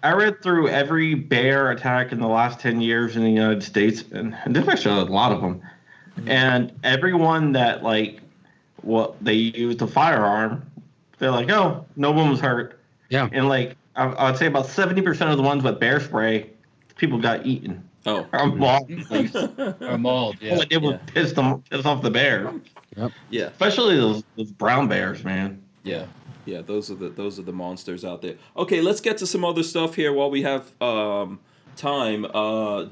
I 0.00 0.12
read 0.12 0.40
through 0.44 0.68
every 0.68 1.14
bear 1.14 1.72
attack 1.72 2.12
in 2.12 2.20
the 2.20 2.28
last 2.28 2.60
10 2.60 2.80
years 2.80 3.16
in 3.16 3.24
the 3.24 3.30
United 3.30 3.64
States, 3.64 4.04
and, 4.12 4.32
and 4.44 4.54
there's 4.54 4.68
actually 4.68 5.00
a 5.00 5.04
lot 5.04 5.32
of 5.32 5.40
them. 5.40 5.60
And 6.26 6.70
everyone 6.84 7.50
that, 7.52 7.82
like, 7.82 8.20
what 8.82 9.16
they 9.24 9.34
used 9.34 9.82
a 9.82 9.88
firearm, 9.88 10.62
they're 11.18 11.32
like, 11.32 11.50
oh, 11.50 11.84
no 11.96 12.12
one 12.12 12.30
was 12.30 12.38
hurt. 12.38 12.78
yeah. 13.08 13.28
And, 13.32 13.48
like, 13.48 13.76
I, 13.96 14.04
I 14.04 14.30
would 14.30 14.38
say 14.38 14.46
about 14.46 14.66
70% 14.66 15.32
of 15.32 15.36
the 15.36 15.42
ones 15.42 15.64
with 15.64 15.80
bear 15.80 15.98
spray, 15.98 16.48
people 16.96 17.18
got 17.18 17.44
eaten. 17.44 17.82
Oh. 18.08 18.26
Or 18.32 18.46
mauled. 18.46 18.90
Like, 19.10 19.34
Or 19.82 19.98
mauled. 19.98 20.36
Yeah. 20.40 20.54
All 20.54 20.60
it 20.60 20.68
did 20.68 20.82
was 20.82 20.92
Yeah. 20.92 20.98
piss 21.12 21.32
them 21.32 21.62
piss 21.70 21.84
off 21.84 22.02
the 22.02 22.10
bear, 22.10 22.52
Yeah. 23.30 23.46
especially 23.46 23.96
those, 23.96 24.24
those 24.36 24.50
brown 24.50 24.88
bears, 24.88 25.22
man. 25.24 25.62
Yeah, 25.84 26.06
yeah, 26.44 26.60
those 26.62 26.90
are 26.90 26.94
the 26.94 27.08
those 27.10 27.38
are 27.38 27.42
the 27.42 27.52
monsters 27.52 28.04
out 28.04 28.22
there. 28.22 28.34
Okay, 28.56 28.80
let's 28.80 29.00
get 29.00 29.18
to 29.18 29.26
some 29.26 29.44
other 29.44 29.62
stuff 29.62 29.94
here 29.94 30.12
while 30.12 30.30
we 30.30 30.42
have 30.42 30.70
um, 30.82 31.38
time. 31.76 32.24
Uh, 32.34 32.86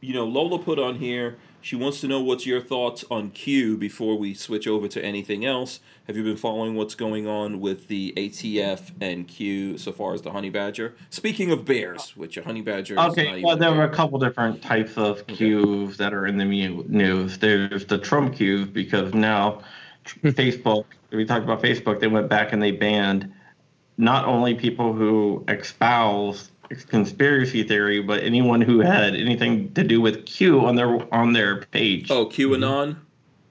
you 0.00 0.12
know, 0.14 0.24
Lola 0.24 0.58
put 0.58 0.78
on 0.78 0.96
here. 0.96 1.36
She 1.66 1.74
wants 1.74 2.00
to 2.02 2.06
know 2.06 2.20
what's 2.20 2.46
your 2.46 2.60
thoughts 2.60 3.04
on 3.10 3.30
Q 3.30 3.76
before 3.76 4.16
we 4.16 4.34
switch 4.34 4.68
over 4.68 4.86
to 4.86 5.04
anything 5.04 5.44
else. 5.44 5.80
Have 6.06 6.16
you 6.16 6.22
been 6.22 6.36
following 6.36 6.76
what's 6.76 6.94
going 6.94 7.26
on 7.26 7.58
with 7.58 7.88
the 7.88 8.14
ATF 8.16 8.92
and 9.00 9.26
Q 9.26 9.76
so 9.76 9.90
far 9.90 10.14
as 10.14 10.22
the 10.22 10.30
honey 10.30 10.48
badger? 10.48 10.94
Speaking 11.10 11.50
of 11.50 11.64
bears, 11.64 12.16
which 12.16 12.36
a 12.36 12.44
honey 12.44 12.60
badger 12.60 12.94
is 12.94 12.98
not 12.98 13.10
Okay, 13.10 13.30
even 13.30 13.42
well, 13.42 13.56
there 13.56 13.70
a 13.70 13.72
were 13.72 13.78
bear. 13.78 13.90
a 13.90 13.92
couple 13.96 14.16
different 14.20 14.62
types 14.62 14.96
of 14.96 15.26
cues 15.26 15.96
that 15.96 16.14
are 16.14 16.28
in 16.28 16.36
the 16.36 16.44
news. 16.44 17.36
There's 17.38 17.84
the 17.84 17.98
Trump 17.98 18.36
Q 18.36 18.66
because 18.66 19.12
now 19.12 19.60
hmm. 20.20 20.28
Facebook, 20.28 20.84
we 21.10 21.24
talked 21.24 21.42
about 21.42 21.60
Facebook, 21.60 21.98
they 21.98 22.06
went 22.06 22.28
back 22.28 22.52
and 22.52 22.62
they 22.62 22.70
banned 22.70 23.32
not 23.98 24.24
only 24.26 24.54
people 24.54 24.92
who 24.92 25.44
espouse 25.48 26.52
conspiracy 26.88 27.62
theory, 27.62 28.00
but 28.00 28.22
anyone 28.22 28.60
who 28.60 28.80
had 28.80 29.14
anything 29.14 29.72
to 29.74 29.84
do 29.84 30.00
with 30.00 30.26
Q 30.26 30.64
on 30.66 30.76
their 30.76 31.12
on 31.14 31.32
their 31.32 31.62
page. 31.66 32.10
Oh, 32.10 32.26
QAnon? 32.26 32.96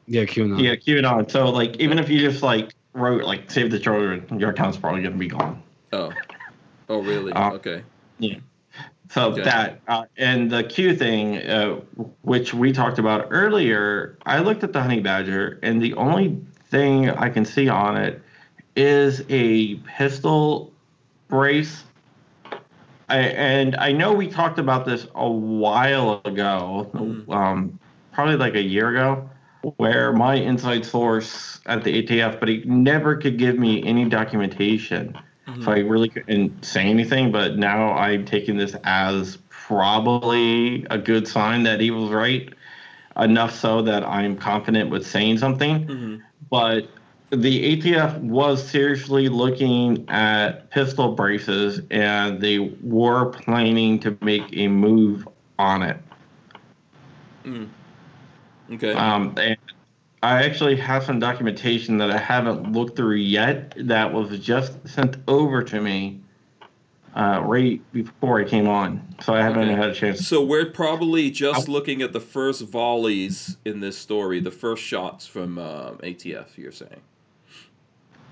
Yeah, 0.08 0.24
QAnon. 0.24 0.62
Yeah, 0.62 0.76
QAnon. 0.76 1.30
So 1.32 1.50
like, 1.50 1.78
even 1.78 2.00
if 2.00 2.10
you 2.10 2.20
just 2.20 2.44
like 2.44 2.74
wrote 2.94 3.24
like 3.24 3.50
"Save 3.50 3.72
the 3.72 3.80
Children," 3.80 4.40
your 4.40 4.52
account's 4.52 4.78
probably 4.78 5.02
gonna 5.02 5.16
be 5.18 5.28
gone. 5.28 5.62
Oh. 5.94 6.14
Oh, 6.88 7.02
really? 7.02 7.34
Uh, 7.34 7.54
okay. 7.54 7.84
Yeah. 8.20 8.38
So 9.10 9.32
Okay. 9.32 9.44
that 9.44 9.82
uh, 9.88 10.06
and 10.18 10.52
the 10.52 10.64
Q 10.64 10.96
thing, 10.96 11.38
uh, 11.38 11.80
which 12.22 12.54
we 12.54 12.72
talked 12.72 13.00
about 13.00 13.28
earlier, 13.30 14.18
I 14.26 14.40
looked 14.40 14.64
at 14.64 14.74
the 14.74 14.82
honey 14.82 15.00
badger, 15.00 15.60
and 15.64 15.82
the 15.82 15.94
only 15.96 16.38
thing 16.70 17.10
I 17.10 17.30
can 17.30 17.46
see 17.46 17.70
on 17.70 17.98
it 17.98 18.22
is 18.76 19.24
a 19.30 19.76
pistol 19.76 20.74
brace. 21.28 21.84
I, 23.10 23.18
and 23.20 23.76
I 23.76 23.92
know 23.92 24.14
we 24.14 24.28
talked 24.28 24.60
about 24.60 24.86
this 24.86 25.08
a 25.16 25.30
while 25.30 26.22
ago, 26.26 26.90
Mhm. 26.94 27.32
um, 27.34 27.80
probably 28.14 28.36
like 28.36 28.56
a 28.56 28.62
year 28.62 28.90
ago, 28.90 29.30
where 29.78 30.14
my 30.14 30.36
inside 30.36 30.86
source 30.86 31.60
at 31.66 31.84
the 31.84 31.98
ATF, 32.02 32.40
but 32.40 32.50
he 32.50 32.64
never 32.66 33.16
could 33.16 33.38
give 33.38 33.58
me 33.58 33.84
any 33.84 34.06
documentation. 34.06 35.16
So 35.64 35.72
I 35.72 35.80
really 35.80 36.10
couldn't 36.10 36.66
say 36.66 36.84
anything, 36.84 37.32
but 37.32 37.58
now 37.58 37.94
I'm 37.94 38.26
taking 38.26 38.58
this 38.58 38.76
as 38.84 39.38
probably 39.50 40.86
a 40.90 40.98
good 40.98 41.28
sign 41.28 41.64
that 41.64 41.80
he 41.80 41.92
was 41.92 42.10
right, 42.10 42.50
enough 43.18 43.54
so 43.56 43.82
that 43.84 44.04
I'm 44.04 44.36
confident 44.36 44.90
with 44.90 45.06
saying 45.06 45.38
something. 45.38 45.86
Mhm. 45.88 46.22
But 46.50 46.90
the 47.32 47.78
ATF 47.82 48.20
was 48.20 48.66
seriously 48.68 49.30
looking 49.30 50.08
at 50.10 50.70
pistol 50.70 51.14
braces 51.14 51.82
and 51.92 52.40
they 52.40 52.60
were 52.82 53.26
planning 53.26 54.00
to 54.00 54.18
make 54.22 54.46
a 54.54 54.68
move 54.68 55.28
on 55.58 55.82
it. 55.82 55.98
Okay. 58.72 58.94
Um, 58.94 59.34
and 59.38 59.58
I 60.24 60.44
actually 60.44 60.76
have 60.78 61.04
some 61.04 61.20
documentation 61.20 61.98
that 61.98 62.12
I 62.12 62.18
haven't 62.18 62.72
looked 62.72 62.96
through 62.96 63.18
yet 63.18 63.74
that 63.78 64.12
was 64.12 64.40
just 64.40 64.88
sent 64.88 65.18
over 65.28 65.64
to 65.64 65.82
me 65.82 66.22
uh, 67.16 67.42
right 67.46 67.80
before 67.94 68.42
I 68.42 68.44
came 68.44 68.68
on. 68.68 69.02
So 69.22 69.34
I 69.34 69.42
haven't 69.42 69.70
Okay. 69.70 69.76
had 69.76 69.90
a 69.92 69.94
chance. 69.94 70.28
So 70.28 70.44
we're 70.44 70.72
probably 70.72 71.32
just 71.32 71.70
looking 71.70 72.02
at 72.02 72.12
the 72.12 72.20
first 72.20 72.62
volleys 72.64 73.58
in 73.66 73.80
this 73.80 73.98
story, 73.98 74.40
the 74.40 74.52
first 74.52 74.84
shots 74.84 75.26
from 75.26 75.58
um, 75.58 75.98
ATF. 76.00 76.58
You're 76.58 76.72
saying? 76.72 77.02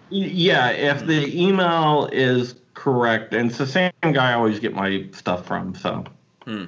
Yeah, 0.09 0.69
if 0.69 1.05
the 1.05 1.39
email 1.39 2.09
is 2.11 2.55
correct, 2.73 3.33
and 3.33 3.49
it's 3.49 3.57
the 3.57 3.67
same 3.67 3.91
guy 4.01 4.31
I 4.31 4.33
always 4.33 4.59
get 4.59 4.73
my 4.73 5.05
stuff 5.11 5.45
from, 5.45 5.73
so 5.75 6.03
Hmm. 6.45 6.65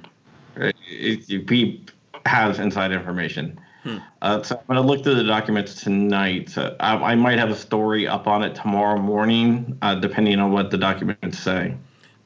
it, 0.55 0.75
it, 0.87 1.49
he 1.49 1.85
has 2.25 2.59
inside 2.59 2.91
information. 2.91 3.59
Hmm. 3.83 3.97
Uh, 4.21 4.41
so 4.41 4.55
I'm 4.57 4.75
going 4.75 4.81
to 4.83 4.87
look 4.87 5.03
through 5.03 5.15
the 5.15 5.23
documents 5.23 5.75
tonight. 5.83 6.49
So 6.49 6.75
I, 6.79 6.95
I 7.11 7.15
might 7.15 7.37
have 7.37 7.49
a 7.51 7.55
story 7.55 8.07
up 8.07 8.25
on 8.25 8.41
it 8.41 8.55
tomorrow 8.55 8.97
morning, 8.99 9.77
uh, 9.81 9.95
depending 9.95 10.39
on 10.39 10.51
what 10.51 10.71
the 10.71 10.77
documents 10.77 11.37
say. 11.37 11.75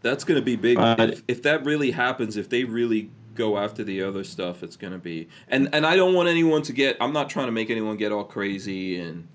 That's 0.02 0.24
going 0.24 0.40
to 0.40 0.46
be 0.46 0.56
big. 0.56 0.78
But- 0.78 1.10
if, 1.10 1.24
if 1.28 1.42
that 1.44 1.66
really 1.66 1.92
happens, 1.92 2.38
if 2.38 2.48
they 2.50 2.64
really 2.64 3.10
go 3.36 3.58
after 3.58 3.84
the 3.84 4.02
other 4.04 4.24
stuff, 4.24 4.64
it's 4.64 4.76
going 4.78 4.94
to 4.94 5.00
be. 5.00 5.28
And 5.50 5.70
and 5.74 5.86
I 5.86 5.96
don't 5.96 6.14
want 6.14 6.30
anyone 6.30 6.62
to 6.64 6.74
get. 6.74 6.96
I'm 7.02 7.14
not 7.14 7.30
trying 7.30 7.48
to 7.48 7.52
make 7.52 7.70
anyone 7.70 7.98
get 7.98 8.12
all 8.12 8.24
crazy 8.26 9.00
and, 9.00 9.28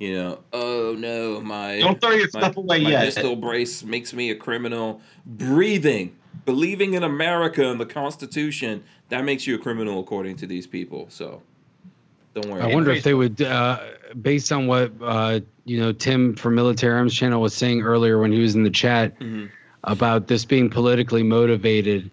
you 0.00 0.14
know, 0.14 0.38
oh 0.52 0.96
no, 0.98 1.40
my 1.42 1.78
Don't 1.78 2.00
throw 2.00 2.10
your 2.12 2.28
my, 2.32 2.40
stuff 2.40 2.56
away 2.56 2.82
my 2.82 2.90
yet. 2.90 3.04
pistol 3.04 3.36
brace 3.36 3.84
makes 3.84 4.12
me 4.12 4.30
a 4.30 4.34
criminal. 4.34 5.00
Breathing, 5.26 6.16
believing 6.46 6.94
in 6.94 7.04
America 7.04 7.70
and 7.70 7.78
the 7.78 7.86
Constitution, 7.86 8.82
that 9.10 9.24
makes 9.24 9.46
you 9.46 9.54
a 9.54 9.58
criminal 9.58 10.00
according 10.00 10.36
to 10.36 10.46
these 10.46 10.66
people. 10.66 11.06
So, 11.10 11.42
don't 12.34 12.50
worry. 12.50 12.62
I 12.62 12.66
wonder 12.66 12.90
if 12.92 13.04
they 13.04 13.12
would, 13.14 13.42
uh, 13.42 13.78
based 14.22 14.50
on 14.50 14.66
what 14.66 14.90
uh, 15.02 15.40
you 15.66 15.78
know 15.78 15.92
Tim 15.92 16.34
from 16.34 16.54
Military 16.54 16.94
Arms 16.96 17.14
Channel 17.14 17.40
was 17.42 17.54
saying 17.54 17.82
earlier 17.82 18.18
when 18.18 18.32
he 18.32 18.40
was 18.40 18.54
in 18.54 18.62
the 18.64 18.70
chat 18.70 19.18
Mhm. 19.20 19.50
about 19.84 20.28
this 20.28 20.46
being 20.46 20.70
politically 20.70 21.22
motivated. 21.22 22.10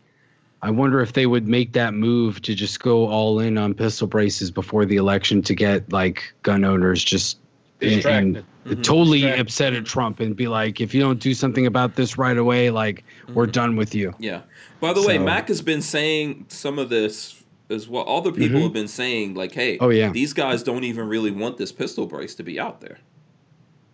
I 0.62 0.72
wonder 0.72 1.00
if 1.02 1.14
they 1.14 1.28
would 1.28 1.48
make 1.48 1.72
that 1.74 1.94
move 1.94 2.42
to 2.42 2.54
just 2.56 2.82
go 2.82 3.08
all 3.08 3.40
in 3.40 3.58
on 3.58 3.76
pistol 3.76 4.08
braces 4.08 4.52
before 4.52 4.86
the 4.86 4.98
election 4.98 5.42
to 5.44 5.56
get 5.56 5.94
like 5.94 6.34
gun 6.42 6.66
owners 6.66 7.02
just 7.04 7.38
in- 7.82 7.90
in- 7.90 7.96
Distracted. 7.96 8.46
Mhm. 8.66 8.84
totally 8.84 9.20
Distracted. 9.22 9.42
upset 9.42 9.74
at 9.74 9.86
Trump 9.86 10.20
and 10.20 10.36
be 10.36 10.48
like, 10.48 10.82
if 10.82 10.94
you 10.94 11.00
don't 11.02 11.20
do 11.20 11.34
something 11.34 11.66
about 11.66 11.96
this 11.96 12.18
right 12.18 12.38
away, 12.38 12.70
like 12.70 13.04
we're 13.34 13.46
done 13.48 13.76
with 13.76 13.94
you. 13.96 14.14
Yeah. 14.20 14.42
By 14.80 14.94
the 14.94 15.02
way, 15.02 15.18
Mac 15.18 15.48
has 15.48 15.62
been 15.62 15.82
saying 15.82 16.46
some 16.50 16.80
of 16.80 16.90
this 16.90 17.44
as 17.70 17.88
well. 17.88 18.08
Other 18.10 18.32
people 18.32 18.60
Mhm. 18.60 18.64
have 18.64 18.74
been 18.74 18.88
saying 18.88 19.34
like, 19.36 19.52
"Hey, 19.54 19.78
Oh, 19.80 19.90
yeah. 19.90 20.12
these 20.12 20.34
guys 20.34 20.64
don't 20.64 20.84
even 20.84 21.08
really 21.08 21.32
want 21.32 21.58
this 21.58 21.72
pistol 21.72 22.06
brace 22.08 22.36
to 22.36 22.44
be 22.44 22.60
out 22.60 22.82
there." 22.82 22.98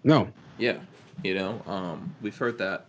No, 0.04 0.30
Yeah, 0.60 0.76
you 1.24 1.34
know, 1.34 1.62
um, 1.66 2.14
we've 2.22 2.38
heard 2.38 2.58
that. 2.60 2.86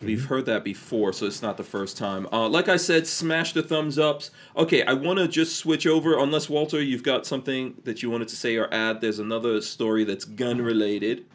Mm-hmm. 0.00 0.06
We've 0.06 0.24
heard 0.24 0.46
that 0.46 0.64
before, 0.64 1.12
so 1.12 1.26
it's 1.26 1.42
not 1.42 1.58
the 1.58 1.62
first 1.62 1.98
time. 1.98 2.26
Uh, 2.32 2.48
like 2.48 2.70
I 2.70 2.76
said, 2.78 3.06
smash 3.06 3.52
the 3.52 3.62
thumbs 3.62 3.98
ups. 3.98 4.30
Okay, 4.56 4.82
I 4.82 4.94
want 4.94 5.18
to 5.18 5.28
just 5.28 5.56
switch 5.56 5.86
over. 5.86 6.18
Unless 6.18 6.48
Walter, 6.48 6.80
you've 6.82 7.02
got 7.02 7.26
something 7.26 7.74
that 7.84 8.02
you 8.02 8.08
wanted 8.08 8.28
to 8.28 8.36
say 8.36 8.56
or 8.56 8.72
add. 8.72 9.02
There's 9.02 9.18
another 9.18 9.60
story 9.60 10.04
that's 10.04 10.24
gun 10.24 10.58
related 10.62 11.26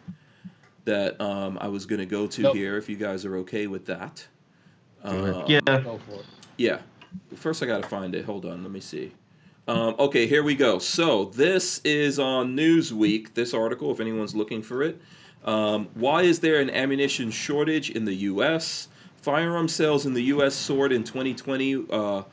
that 0.85 1.19
um, 1.21 1.59
I 1.61 1.67
was 1.67 1.85
going 1.85 1.99
to 1.99 2.07
go 2.07 2.25
to 2.25 2.41
Nope. 2.41 2.55
here. 2.55 2.77
If 2.77 2.89
you 2.89 2.95
guys 2.95 3.23
are 3.23 3.37
okay 3.37 3.67
with 3.67 3.85
that. 3.85 4.25
Um, 5.03 5.43
Yeah. 5.47 5.59
Go 5.65 5.99
for 6.07 6.15
it. 6.15 6.25
yeah. 6.57 6.79
First, 7.35 7.61
I 7.61 7.67
got 7.67 7.83
to 7.83 7.87
find 7.87 8.15
it. 8.15 8.25
Hold 8.25 8.45
on. 8.45 8.63
Let 8.63 8.71
me 8.71 8.79
see. 8.79 9.11
Um, 9.67 9.95
okay, 9.99 10.27
here 10.27 10.43
we 10.43 10.53
go. 10.55 10.77
So, 10.79 11.25
this 11.25 11.79
is 11.83 12.19
on 12.19 12.55
Newsweek, 12.55 13.33
this 13.35 13.53
article, 13.53 13.91
if 13.91 13.99
anyone's 13.99 14.35
looking 14.35 14.61
for 14.61 14.83
it. 14.83 14.99
Um, 15.45 15.89
why 15.93 16.23
is 16.23 16.39
there 16.39 16.59
an 16.59 16.69
ammunition 16.69 17.31
shortage 17.31 17.91
in 17.91 18.05
the 18.05 18.15
U.S.? 18.15 18.89
Firearm 19.21 19.67
sales 19.67 20.05
in 20.05 20.13
the 20.13 20.23
U.S. 20.23 20.55
soared 20.55 20.91
in 20.91 21.03
2020. 21.03 21.85
Uh, 21.89 22.23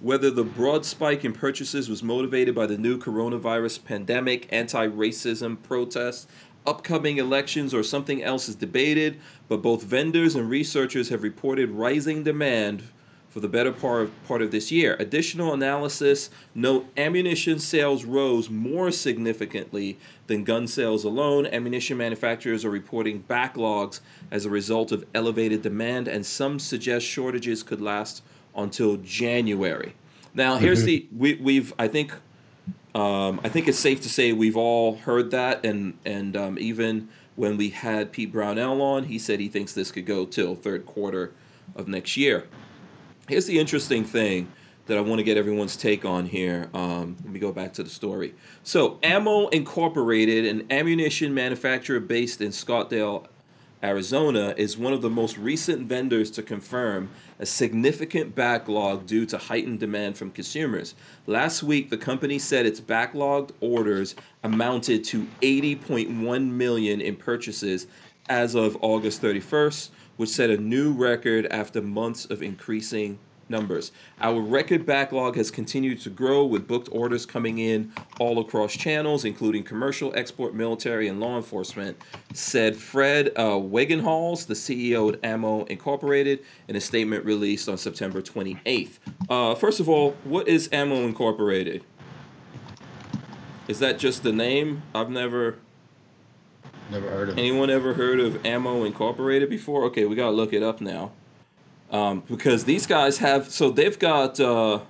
whether 0.00 0.30
the 0.30 0.44
broad 0.44 0.86
spike 0.86 1.24
in 1.26 1.32
purchases 1.32 1.90
was 1.90 2.02
motivated 2.02 2.54
by 2.54 2.66
the 2.66 2.78
new 2.78 2.98
coronavirus 2.98 3.84
pandemic, 3.84 4.48
anti 4.50 4.86
racism 4.86 5.62
protests, 5.62 6.26
upcoming 6.66 7.18
elections, 7.18 7.74
or 7.74 7.82
something 7.82 8.22
else 8.22 8.48
is 8.48 8.54
debated, 8.54 9.20
but 9.48 9.60
both 9.60 9.82
vendors 9.82 10.34
and 10.34 10.48
researchers 10.48 11.10
have 11.10 11.22
reported 11.22 11.70
rising 11.70 12.22
demand 12.22 12.82
for 13.30 13.40
the 13.40 13.48
better 13.48 13.72
part 13.72 14.02
of, 14.02 14.24
part 14.26 14.42
of 14.42 14.50
this 14.50 14.70
year. 14.70 14.96
Additional 14.98 15.54
analysis 15.54 16.30
note 16.54 16.86
ammunition 16.96 17.58
sales 17.58 18.04
rose 18.04 18.50
more 18.50 18.90
significantly 18.90 19.96
than 20.26 20.44
gun 20.44 20.66
sales 20.66 21.04
alone. 21.04 21.46
Ammunition 21.46 21.96
manufacturers 21.96 22.64
are 22.64 22.70
reporting 22.70 23.24
backlogs 23.28 24.00
as 24.30 24.44
a 24.44 24.50
result 24.50 24.92
of 24.92 25.04
elevated 25.14 25.62
demand, 25.62 26.08
and 26.08 26.26
some 26.26 26.58
suggest 26.58 27.06
shortages 27.06 27.62
could 27.62 27.80
last 27.80 28.22
until 28.54 28.96
January. 28.96 29.94
Now, 30.34 30.56
here's 30.56 30.84
the 30.84 31.06
we, 31.16 31.34
we've 31.34 31.72
I 31.78 31.88
think 31.88 32.12
um, 32.94 33.40
I 33.44 33.48
think 33.48 33.68
it's 33.68 33.78
safe 33.78 34.00
to 34.02 34.08
say 34.08 34.32
we've 34.32 34.56
all 34.56 34.96
heard 34.96 35.30
that, 35.30 35.64
and 35.64 35.96
and 36.04 36.36
um, 36.36 36.58
even 36.58 37.08
when 37.36 37.56
we 37.56 37.70
had 37.70 38.12
Pete 38.12 38.32
Brownell 38.32 38.82
on, 38.82 39.04
he 39.04 39.18
said 39.18 39.40
he 39.40 39.48
thinks 39.48 39.72
this 39.72 39.90
could 39.92 40.06
go 40.06 40.26
till 40.26 40.54
third 40.54 40.84
quarter 40.84 41.32
of 41.74 41.88
next 41.88 42.16
year. 42.16 42.46
Here's 43.30 43.46
the 43.46 43.60
interesting 43.60 44.02
thing 44.02 44.50
that 44.86 44.98
I 44.98 45.02
want 45.02 45.20
to 45.20 45.22
get 45.22 45.36
everyone's 45.36 45.76
take 45.76 46.04
on 46.04 46.26
here. 46.26 46.68
Um, 46.74 47.16
let 47.22 47.32
me 47.32 47.38
go 47.38 47.52
back 47.52 47.72
to 47.74 47.84
the 47.84 47.88
story. 47.88 48.34
So, 48.64 48.98
Ammo 49.04 49.46
Incorporated, 49.50 50.46
an 50.46 50.66
ammunition 50.68 51.32
manufacturer 51.32 52.00
based 52.00 52.40
in 52.40 52.50
Scottsdale, 52.50 53.28
Arizona, 53.84 54.52
is 54.56 54.76
one 54.76 54.92
of 54.92 55.00
the 55.00 55.08
most 55.08 55.38
recent 55.38 55.86
vendors 55.86 56.28
to 56.32 56.42
confirm 56.42 57.08
a 57.38 57.46
significant 57.46 58.34
backlog 58.34 59.06
due 59.06 59.24
to 59.26 59.38
heightened 59.38 59.78
demand 59.78 60.18
from 60.18 60.32
consumers. 60.32 60.96
Last 61.28 61.62
week, 61.62 61.88
the 61.88 61.98
company 61.98 62.40
said 62.40 62.66
its 62.66 62.80
backlogged 62.80 63.52
orders 63.60 64.16
amounted 64.42 65.04
to 65.04 65.28
80.1 65.40 66.50
million 66.50 67.00
in 67.00 67.14
purchases 67.14 67.86
as 68.28 68.56
of 68.56 68.76
August 68.80 69.22
31st, 69.22 69.90
which 70.20 70.28
set 70.28 70.50
a 70.50 70.56
new 70.58 70.92
record 70.92 71.46
after 71.46 71.80
months 71.80 72.26
of 72.26 72.42
increasing 72.42 73.18
numbers. 73.48 73.90
Our 74.20 74.38
record 74.38 74.84
backlog 74.84 75.34
has 75.36 75.50
continued 75.50 75.98
to 76.02 76.10
grow 76.10 76.44
with 76.44 76.68
booked 76.68 76.90
orders 76.92 77.24
coming 77.24 77.56
in 77.56 77.90
all 78.18 78.38
across 78.38 78.74
channels, 78.74 79.24
including 79.24 79.64
commercial, 79.64 80.12
export, 80.14 80.54
military, 80.54 81.08
and 81.08 81.20
law 81.20 81.38
enforcement, 81.38 81.96
said 82.34 82.76
Fred 82.76 83.28
uh, 83.34 83.52
Wagenhals, 83.52 84.46
the 84.46 84.52
CEO 84.52 85.10
at 85.10 85.24
Ammo 85.24 85.64
Incorporated, 85.64 86.40
in 86.68 86.76
a 86.76 86.82
statement 86.82 87.24
released 87.24 87.66
on 87.66 87.78
September 87.78 88.20
28th. 88.20 88.98
Uh, 89.30 89.54
first 89.54 89.80
of 89.80 89.88
all, 89.88 90.10
what 90.24 90.46
is 90.46 90.68
Ammo 90.70 90.96
Incorporated? 90.96 91.82
Is 93.68 93.78
that 93.78 93.98
just 93.98 94.22
the 94.22 94.32
name? 94.32 94.82
I've 94.94 95.08
never. 95.08 95.56
Never 96.90 97.08
heard 97.08 97.28
of 97.28 97.38
it. 97.38 97.40
Anyone 97.40 97.70
ever 97.70 97.94
heard 97.94 98.20
of 98.20 98.44
Ammo 98.44 98.84
Incorporated 98.84 99.48
before? 99.48 99.84
Okay, 99.84 100.06
we 100.06 100.16
gotta 100.16 100.32
look 100.34 100.52
it 100.52 100.62
up 100.62 100.80
now. 100.80 101.12
Um, 101.90 102.22
because 102.28 102.64
these 102.64 102.86
guys 102.86 103.18
have 103.18 103.50
so 103.50 103.70
they've 103.70 103.98
got 103.98 104.38
uh, 104.40 104.80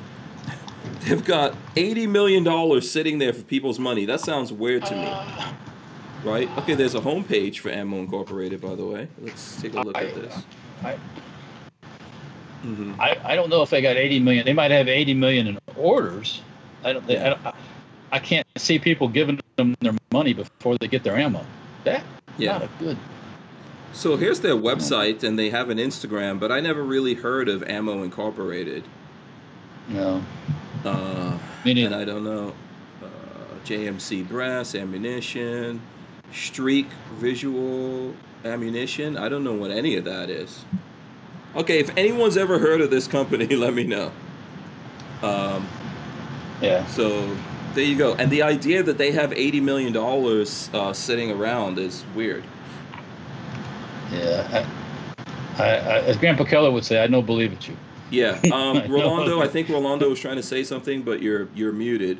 they've 1.00 1.24
got 1.24 1.54
eighty 1.76 2.06
million 2.06 2.44
dollars 2.44 2.90
sitting 2.90 3.18
there 3.18 3.32
for 3.32 3.42
people's 3.42 3.78
money. 3.78 4.04
That 4.04 4.20
sounds 4.20 4.52
weird 4.52 4.84
to 4.86 4.94
me, 4.94 6.28
right? 6.28 6.48
Okay, 6.58 6.74
there's 6.74 6.94
a 6.94 7.00
homepage 7.00 7.58
for 7.58 7.70
Ammo 7.70 7.98
Incorporated, 7.98 8.60
by 8.60 8.74
the 8.74 8.84
way. 8.84 9.08
Let's 9.20 9.60
take 9.60 9.74
a 9.74 9.80
look 9.80 9.96
at 9.96 10.14
this. 10.14 10.42
I, 10.82 10.96
hmm 12.62 12.92
I, 13.00 13.16
I 13.24 13.36
don't 13.36 13.48
know 13.48 13.62
if 13.62 13.70
they 13.70 13.80
got 13.80 13.96
80 13.96 14.20
million. 14.20 14.44
They 14.44 14.52
might 14.52 14.70
have 14.70 14.88
80 14.88 15.14
million 15.14 15.46
in 15.48 15.58
orders. 15.76 16.42
I 16.84 16.92
don't. 16.92 17.10
I, 17.10 17.14
don't, 17.30 17.54
I 18.12 18.18
can't 18.18 18.46
see 18.60 18.78
people 18.78 19.08
giving 19.08 19.40
them 19.56 19.74
their 19.80 19.92
money 20.12 20.32
before 20.32 20.76
they 20.78 20.86
get 20.88 21.02
their 21.02 21.16
ammo. 21.16 21.44
That 21.84 22.02
Yeah. 22.38 22.52
not 22.52 22.62
a 22.64 22.68
good. 22.78 22.96
So 23.92 24.16
here's 24.16 24.40
their 24.40 24.54
website, 24.54 25.24
and 25.24 25.36
they 25.38 25.50
have 25.50 25.68
an 25.70 25.78
Instagram, 25.78 26.38
but 26.38 26.52
I 26.52 26.60
never 26.60 26.82
really 26.84 27.14
heard 27.14 27.48
of 27.48 27.62
Ammo 27.64 28.02
Incorporated. 28.04 28.84
No. 29.88 30.22
Uh, 30.84 31.36
Me 31.64 31.82
and 31.82 31.94
I 31.94 32.04
don't 32.04 32.22
know. 32.24 32.54
Uh, 33.02 33.06
JMC 33.64 34.22
Brass 34.28 34.74
Ammunition, 34.76 35.80
Streak 36.32 36.86
Visual 37.18 38.14
Ammunition. 38.44 39.16
I 39.16 39.28
don't 39.28 39.42
know 39.42 39.54
what 39.54 39.72
any 39.72 39.96
of 39.96 40.04
that 40.04 40.30
is. 40.30 40.64
Okay, 41.56 41.80
if 41.80 41.90
anyone's 41.96 42.36
ever 42.36 42.60
heard 42.60 42.80
of 42.80 42.90
this 42.90 43.08
company, 43.08 43.46
let 43.56 43.74
me 43.74 43.82
know. 43.84 44.12
Um, 45.22 45.66
Yeah. 46.62 46.86
so 46.86 47.36
there 47.74 47.84
you 47.84 47.96
go. 47.96 48.14
And 48.14 48.30
the 48.30 48.42
idea 48.42 48.82
that 48.82 48.98
they 48.98 49.12
have 49.12 49.32
eighty 49.32 49.60
million 49.60 49.92
dollars 49.92 50.70
uh, 50.72 50.92
sitting 50.92 51.30
around 51.30 51.78
is 51.78 52.04
weird. 52.14 52.44
Yeah. 54.12 54.66
I, 55.58 55.62
I, 55.62 55.66
I, 55.66 55.98
as 56.00 56.16
Grandpa 56.16 56.44
Keller 56.44 56.70
would 56.70 56.84
say, 56.84 57.02
I 57.02 57.06
don't 57.06 57.26
believe 57.26 57.52
it 57.52 57.68
you. 57.68 57.76
Yeah, 58.10 58.40
um, 58.52 58.90
Rolando. 58.90 59.40
I 59.40 59.46
think 59.46 59.68
Rolando 59.68 60.08
was 60.08 60.18
trying 60.18 60.36
to 60.36 60.42
say 60.42 60.64
something, 60.64 61.02
but 61.02 61.22
you're 61.22 61.48
you're 61.54 61.72
muted. 61.72 62.18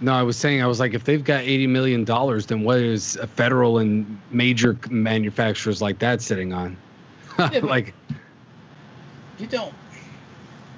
No, 0.00 0.12
I 0.12 0.22
was 0.22 0.36
saying 0.36 0.60
I 0.60 0.66
was 0.66 0.80
like, 0.80 0.92
if 0.92 1.04
they've 1.04 1.22
got 1.22 1.42
eighty 1.42 1.66
million 1.68 2.04
dollars, 2.04 2.46
then 2.46 2.62
what 2.64 2.78
is 2.78 3.16
a 3.16 3.26
federal 3.26 3.78
and 3.78 4.20
major 4.30 4.76
manufacturers 4.90 5.80
like 5.80 6.00
that 6.00 6.20
sitting 6.20 6.52
on? 6.52 6.76
but- 7.36 7.62
like, 7.62 7.94
You 9.38 9.46
don't. 9.46 9.72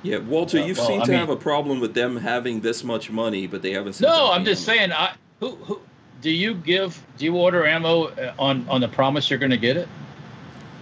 Yeah, 0.07 0.19
Walter, 0.19 0.59
Yeah, 0.59 0.67
you 0.67 0.75
well, 0.75 0.87
seem 0.87 1.03
I 1.03 1.05
to 1.05 1.11
mean- 1.11 1.21
have 1.21 1.31
a 1.31 1.37
problem 1.37 1.81
with 1.81 1.93
them 1.95 2.17
having 2.17 2.61
this 2.61 2.85
much 2.85 3.11
money, 3.11 3.47
but 3.49 3.61
they 3.63 3.73
haven't. 3.73 4.01
No, 4.01 4.31
I'm 4.31 4.45
just 4.45 4.69
ammo. 4.69 4.79
saying. 4.79 4.93
I 4.93 5.13
who 5.41 5.51
who 5.57 5.81
do 6.23 6.31
you 6.31 6.55
give? 6.55 7.03
Do 7.19 7.25
you 7.25 7.37
order 7.37 7.67
ammo 7.67 8.05
uh, 8.05 8.33
on 8.39 8.65
on 8.69 8.81
the 8.81 8.89
promise 8.89 9.29
you're 9.29 9.39
going 9.41 9.51
to 9.51 9.57
get 9.57 9.77
it? 9.77 9.89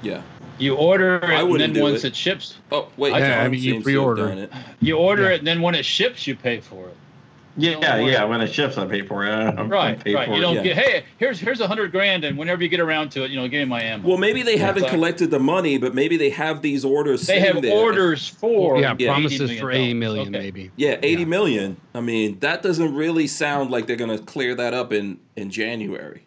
Yeah. 0.02 0.20
You 0.58 0.76
order 0.76 1.16
it, 1.16 1.24
and 1.24 1.74
then 1.74 1.82
once 1.82 2.04
it. 2.04 2.08
it. 2.08 2.16
ships, 2.16 2.56
Oh 2.70 2.88
wait, 2.96 3.12
Yeah, 3.14 3.36
John 3.38 3.44
I 3.46 3.48
mean, 3.48 3.60
you 3.62 3.72
seems 3.72 3.84
to 3.86 3.90
have 3.90 4.16
pre-order. 4.16 4.28
it. 4.28 4.52
you 4.80 4.96
order 4.96 5.22
Yeah. 5.24 5.30
it, 5.30 5.38
and 5.38 5.46
then 5.46 5.62
when 5.62 5.74
it 5.74 5.84
ships, 5.84 6.26
you 6.28 6.36
pay 6.36 6.60
for 6.60 6.86
it. 6.88 6.96
Yeah, 7.56 7.78
yeah. 7.80 7.98
yeah. 7.98 8.24
When 8.24 8.40
it 8.40 8.52
ships, 8.52 8.76
I 8.78 8.86
pay 8.86 9.02
for 9.02 9.24
it. 9.24 9.30
I 9.32 9.52
don't 9.52 9.68
Right, 9.68 10.02
pay 10.02 10.14
right. 10.14 10.28
for 10.28 10.34
You 10.34 10.40
don't 10.40 10.56
yeah. 10.56 10.62
get. 10.62 10.76
Hey, 10.76 11.04
here's 11.18 11.38
here's 11.38 11.60
a 11.60 11.68
hundred 11.68 11.92
grand, 11.92 12.24
and 12.24 12.36
whenever 12.36 12.62
you 12.62 12.68
get 12.68 12.80
around 12.80 13.10
to 13.12 13.24
it, 13.24 13.30
you 13.30 13.36
know, 13.36 13.46
give 13.46 13.60
me 13.60 13.64
my 13.66 13.82
ammo. 13.82 14.08
Well, 14.08 14.18
maybe 14.18 14.42
they 14.42 14.54
Yeah, 14.54 14.60
haven't 14.66 14.82
exactly. 14.84 14.98
collected 14.98 15.30
the 15.30 15.38
money, 15.38 15.78
but 15.78 15.94
maybe 15.94 16.16
they 16.16 16.30
have 16.30 16.62
these 16.62 16.84
orders. 16.84 17.26
they 17.26 17.40
have 17.40 17.62
there. 17.62 17.72
orders 17.76 18.26
for 18.28 18.80
yeah, 18.80 18.94
Yeah. 18.98 19.12
promises 19.12 19.58
for 19.60 19.70
eighty 19.70 19.94
million, 19.94 20.34
Okay. 20.34 20.44
maybe. 20.44 20.70
Yeah, 20.76 20.96
eighty 21.02 21.22
Yeah. 21.22 21.28
million. 21.28 21.76
I 21.94 22.00
mean, 22.00 22.38
that 22.40 22.62
doesn't 22.62 22.94
really 22.94 23.26
sound 23.28 23.70
like 23.70 23.86
they're 23.86 23.96
going 23.96 24.16
to 24.16 24.24
clear 24.24 24.54
that 24.56 24.74
up 24.74 24.92
in 24.92 25.18
in 25.36 25.50
January. 25.50 26.23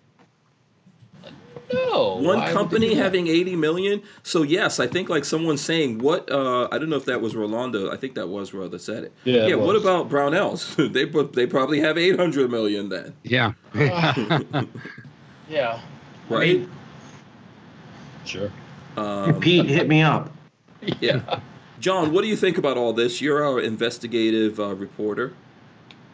No, 1.74 2.16
One 2.22 2.40
why 2.40 2.54
company 2.54 2.94
having 2.94 3.28
80 3.28 3.56
million. 3.58 4.02
So 4.24 4.44
yes, 4.44 4.80
I 4.80 4.88
think 4.88 5.10
like 5.10 5.26
someone 5.26 5.58
saying 5.58 6.00
what 6.00 6.32
uh 6.32 6.68
I 6.72 6.78
don't 6.78 6.90
know 6.90 6.96
if 6.96 7.06
that 7.06 7.20
was 7.22 7.36
Rolando. 7.36 7.92
I 7.92 7.98
think 7.98 8.16
that 8.16 8.28
was 8.28 8.54
Ro 8.54 8.68
that 8.70 8.80
said 8.80 9.04
it. 9.06 9.14
Yeah, 9.26 9.44
it 9.44 9.50
Yeah, 9.50 9.56
what 9.56 9.76
about 9.76 10.10
Brownells? 10.10 10.92
they 10.94 11.06
put- 11.06 11.34
they 11.34 11.46
probably 11.46 11.80
have 11.82 11.98
800 11.98 12.50
million 12.50 12.90
then. 12.90 13.14
Yeah. 13.24 13.54
Yeah, 15.50 15.80
Right? 16.30 16.68
sure. 18.26 18.52
um, 18.98 19.40
Pete, 19.40 19.66
hit 19.66 19.88
me 19.88 20.02
up. 20.02 20.30
yeah. 21.00 21.40
John, 21.80 22.12
what 22.12 22.22
do 22.24 22.28
you 22.28 22.36
think 22.36 22.58
about 22.58 22.76
all 22.78 22.92
this? 22.92 23.22
You're 23.22 23.44
our 23.46 23.62
investigative 23.62 24.60
uh, 24.60 24.76
reporter. 24.76 25.34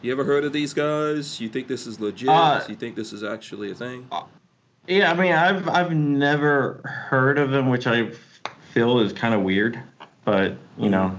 You 0.02 0.12
ever 0.12 0.22
heard 0.24 0.44
of 0.44 0.52
these 0.52 0.72
guys? 0.74 1.40
You 1.40 1.48
think 1.48 1.66
this 1.66 1.86
is 1.86 1.98
legit? 1.98 2.28
Uh, 2.28 2.62
you 2.68 2.76
think 2.76 2.94
this 2.94 3.12
is 3.12 3.24
actually 3.24 3.70
a 3.70 3.74
thing? 3.74 4.06
Yeah, 4.86 5.10
I 5.10 5.14
mean, 5.14 5.32
I've 5.32 5.68
I've 5.68 5.94
never 5.94 6.80
heard 6.84 7.38
of 7.38 7.50
them, 7.50 7.68
which 7.70 7.86
I 7.86 8.10
feel 8.72 9.00
is 9.00 9.12
kind 9.12 9.34
of 9.34 9.42
weird. 9.42 9.80
But 10.24 10.56
you 10.78 10.90
know, 10.90 11.16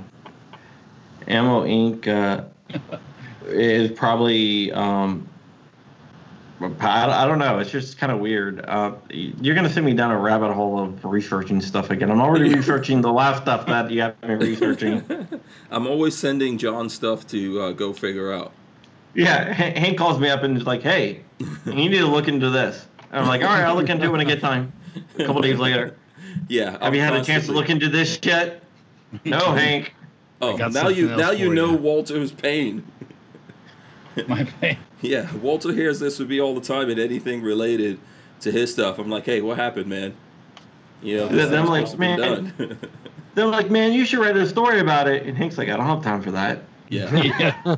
Ammo 1.28 1.66
Inc. 1.66 2.08
Uh, 2.08 2.44
is 3.48 3.92
probably 3.92 4.72
um, 4.72 5.28
I, 6.62 7.24
I 7.24 7.28
don't 7.28 7.40
know. 7.40 7.60
It's 7.60 7.72
just 7.72 7.98
kind 7.98 8.12
of 8.12 8.20
weird. 8.20 8.64
Uh, 8.66 8.94
you're 9.10 9.56
gonna 9.56 9.70
send 9.70 9.86
me 9.86 9.94
down 9.94 10.12
a 10.12 10.18
rabbit 10.18 10.54
hole 10.54 10.80
of 10.80 11.04
researching 11.04 11.62
stuff 11.62 11.90
again. 11.90 12.10
I'm 12.12 12.22
already 12.22 12.54
researching 12.56 13.02
the 13.02 13.12
last 13.12 13.44
stuff 13.44 13.66
that 13.68 13.92
you 13.92 14.02
have 14.02 14.22
me 14.24 14.36
researching. 14.36 15.04
I'm 15.72 15.88
always 15.88 16.18
sending 16.18 16.58
John 16.58 16.90
stuff 16.90 17.28
to 17.28 17.62
uh, 17.62 17.72
go 17.74 17.94
figure 17.94 18.32
out. 18.32 18.54
Yeah, 19.14 19.52
Hank 19.54 19.78
Hank 19.78 19.98
calls 19.98 20.20
me 20.20 20.30
up 20.30 20.44
and 20.44 20.58
is 20.58 20.66
like, 20.66 20.82
"Hey, 20.82 21.24
you 21.40 21.74
need 21.74 21.90
to 21.90 22.06
look 22.06 22.28
into 22.28 22.50
this." 22.50 22.86
And 23.16 23.24
I'm 23.24 23.30
like, 23.30 23.42
"All 23.44 23.48
right, 23.48 23.64
I'll 23.64 23.76
look 23.76 23.90
into 23.90 24.06
it 24.06 24.10
when 24.12 24.20
I 24.20 24.26
get 24.26 24.42
time." 24.42 24.74
A 25.18 25.24
couple 25.26 25.42
days 25.42 25.58
later, 25.58 25.96
Yeah. 26.50 26.72
have 26.72 26.82
I'm 26.84 26.94
you 26.94 27.00
had 27.00 27.16
a 27.16 27.24
chance 27.24 27.46
to 27.46 27.54
look 27.54 27.70
into 27.70 27.88
this 27.88 28.20
yet? 28.24 28.62
No, 29.24 29.40
Hank. 29.54 29.94
Oh, 30.42 30.58
now 30.58 30.90
you 30.90 31.08
now 31.16 31.32
you 31.32 31.54
know 31.54 31.72
you. 31.72 31.78
Walter's 31.78 32.34
pain. 32.34 32.84
My 34.28 34.44
pain. 34.44 34.78
Yeah, 35.02 35.34
Walter 35.38 35.72
hears 35.72 35.98
this 36.00 36.20
would 36.20 36.28
be 36.28 36.42
all 36.42 36.54
the 36.56 36.62
time 36.62 36.90
and 36.90 37.00
anything 37.00 37.42
related 37.42 38.00
to 38.42 38.52
his 38.52 38.72
stuff. 38.72 39.00
I'm 39.00 39.10
like, 39.10 39.26
hey, 39.26 39.40
what 39.42 39.56
happened, 39.58 39.88
man? 39.88 40.14
You 41.02 41.18
know, 41.18 41.28
Then 41.28 41.38
this 41.38 41.46
I'm 41.48 41.52
thing's 41.68 41.70
like, 41.70 41.88
supposed 41.88 42.00
man. 42.00 42.54
done. 42.58 42.78
They're 43.36 43.46
like, 43.46 43.70
"Man, 43.70 43.92
you 43.94 44.06
should 44.06 44.20
write 44.20 44.36
a 44.38 44.46
story 44.48 44.80
about 44.80 45.08
it." 45.08 45.24
And 45.26 45.38
Hank's 45.38 45.58
like, 45.58 45.70
"I 45.70 45.78
don't 45.78 45.86
have 45.86 46.04
time 46.04 46.22
for 46.22 46.32
that." 46.32 46.64
yeah. 46.90 47.16
Yeah. 47.16 47.76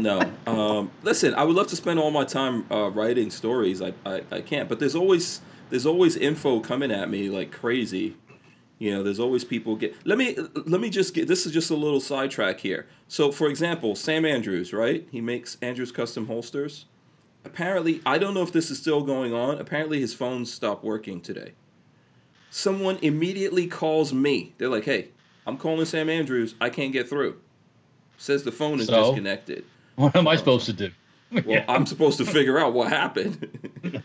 No. 0.00 0.20
Um, 0.46 0.90
listen, 1.02 1.34
I 1.34 1.42
would 1.42 1.56
love 1.56 1.66
to 1.68 1.76
spend 1.76 1.98
all 1.98 2.10
my 2.10 2.24
time 2.24 2.64
uh, 2.70 2.90
writing 2.90 3.30
stories. 3.30 3.82
I, 3.82 3.92
I, 4.06 4.22
I 4.30 4.40
can't, 4.40 4.68
but 4.68 4.78
there's 4.78 4.94
always 4.94 5.40
there's 5.70 5.86
always 5.86 6.16
info 6.16 6.60
coming 6.60 6.92
at 6.92 7.10
me 7.10 7.28
like 7.28 7.50
crazy. 7.50 8.14
You 8.78 8.92
know, 8.92 9.02
there's 9.02 9.18
always 9.18 9.42
people 9.44 9.74
get. 9.74 9.94
Let 10.06 10.18
me 10.18 10.36
let 10.54 10.80
me 10.80 10.90
just 10.90 11.14
get. 11.14 11.26
This 11.26 11.46
is 11.46 11.52
just 11.52 11.70
a 11.70 11.74
little 11.74 12.00
sidetrack 12.00 12.60
here. 12.60 12.86
So, 13.08 13.32
for 13.32 13.48
example, 13.48 13.96
Sam 13.96 14.24
Andrews, 14.24 14.72
right? 14.72 15.06
He 15.10 15.20
makes 15.20 15.56
Andrews 15.62 15.90
custom 15.90 16.26
holsters. 16.26 16.84
Apparently, 17.44 18.00
I 18.06 18.18
don't 18.18 18.34
know 18.34 18.42
if 18.42 18.52
this 18.52 18.70
is 18.70 18.78
still 18.78 19.02
going 19.02 19.32
on. 19.34 19.58
Apparently, 19.58 20.00
his 20.00 20.14
phone 20.14 20.44
stopped 20.46 20.84
working 20.84 21.20
today. 21.20 21.52
Someone 22.50 22.98
immediately 23.02 23.66
calls 23.66 24.12
me. 24.12 24.54
They're 24.58 24.68
like, 24.68 24.84
"Hey, 24.84 25.08
I'm 25.46 25.56
calling 25.56 25.84
Sam 25.86 26.08
Andrews. 26.08 26.54
I 26.60 26.70
can't 26.70 26.92
get 26.92 27.08
through." 27.08 27.38
Says 28.18 28.44
the 28.44 28.52
phone 28.52 28.78
is 28.78 28.86
So? 28.86 29.06
disconnected. 29.06 29.64
What 30.02 30.16
am 30.16 30.26
I 30.28 30.36
supposed 30.36 30.66
to 30.66 30.72
do? 30.72 30.90
Well, 31.32 31.42
Yeah. 31.46 31.64
I'm 31.68 31.86
supposed 31.86 32.18
to 32.18 32.24
figure 32.24 32.58
out 32.58 32.72
what 32.74 32.88
happened. 32.90 33.72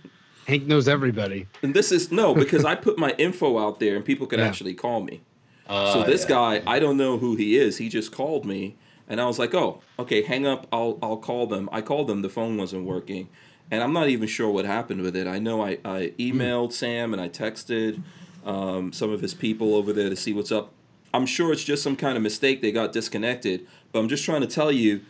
Hank 0.47 0.65
knows 0.65 0.87
everybody. 0.87 1.45
and 1.61 1.73
this 1.75 1.91
is 1.91 2.11
no, 2.11 2.33
because 2.33 2.65
I 2.65 2.73
put 2.75 2.97
my 2.97 3.11
info 3.17 3.59
out 3.59 3.79
there 3.79 3.95
and 3.95 4.03
people 4.03 4.25
could 4.25 4.39
Yeah. 4.39 4.47
actually 4.47 4.73
call 4.73 5.01
me. 5.01 5.21
Uh, 5.67 5.93
so 5.93 6.03
this 6.03 6.23
yeah. 6.23 6.29
guy, 6.29 6.63
I 6.65 6.79
don't 6.79 6.97
know 6.97 7.17
who 7.19 7.35
he 7.35 7.57
is. 7.57 7.77
He 7.77 7.89
just 7.89 8.11
called 8.11 8.45
me 8.45 8.75
and 9.07 9.21
I 9.21 9.25
was 9.25 9.37
like, 9.37 9.53
"Oh, 9.53 9.81
okay, 9.99 10.21
hang 10.23 10.47
up. 10.47 10.65
I'll 10.71 10.97
I'll 11.03 11.17
call 11.17 11.45
them." 11.47 11.69
I 11.71 11.81
called 11.81 12.07
them, 12.07 12.21
the 12.23 12.29
phone 12.29 12.57
wasn't 12.57 12.85
working. 12.85 13.29
And 13.71 13.83
I'm 13.83 13.93
not 13.93 14.09
even 14.09 14.27
sure 14.27 14.49
what 14.49 14.65
happened 14.65 15.01
with 15.01 15.15
it. 15.15 15.27
I 15.27 15.37
know 15.37 15.61
I, 15.63 15.77
I 15.85 16.13
emailed 16.17 16.73
Sam 16.73 17.13
and 17.13 17.21
I 17.21 17.29
texted 17.29 18.01
um, 18.43 18.91
some 18.91 19.11
of 19.11 19.21
his 19.21 19.35
people 19.35 19.75
over 19.75 19.93
there 19.93 20.09
to 20.09 20.15
see 20.15 20.33
what's 20.33 20.51
up. 20.51 20.71
I'm 21.13 21.27
sure 21.27 21.51
it's 21.53 21.63
just 21.63 21.83
some 21.83 21.95
kind 21.95 22.17
of 22.17 22.23
mistake. 22.23 22.63
They 22.63 22.71
got 22.71 22.91
disconnected. 22.93 23.67
But 23.91 23.99
I'm 23.99 24.09
just 24.09 24.25
trying 24.25 24.41
to 24.41 24.47
tell 24.47 24.71
you 24.71 25.01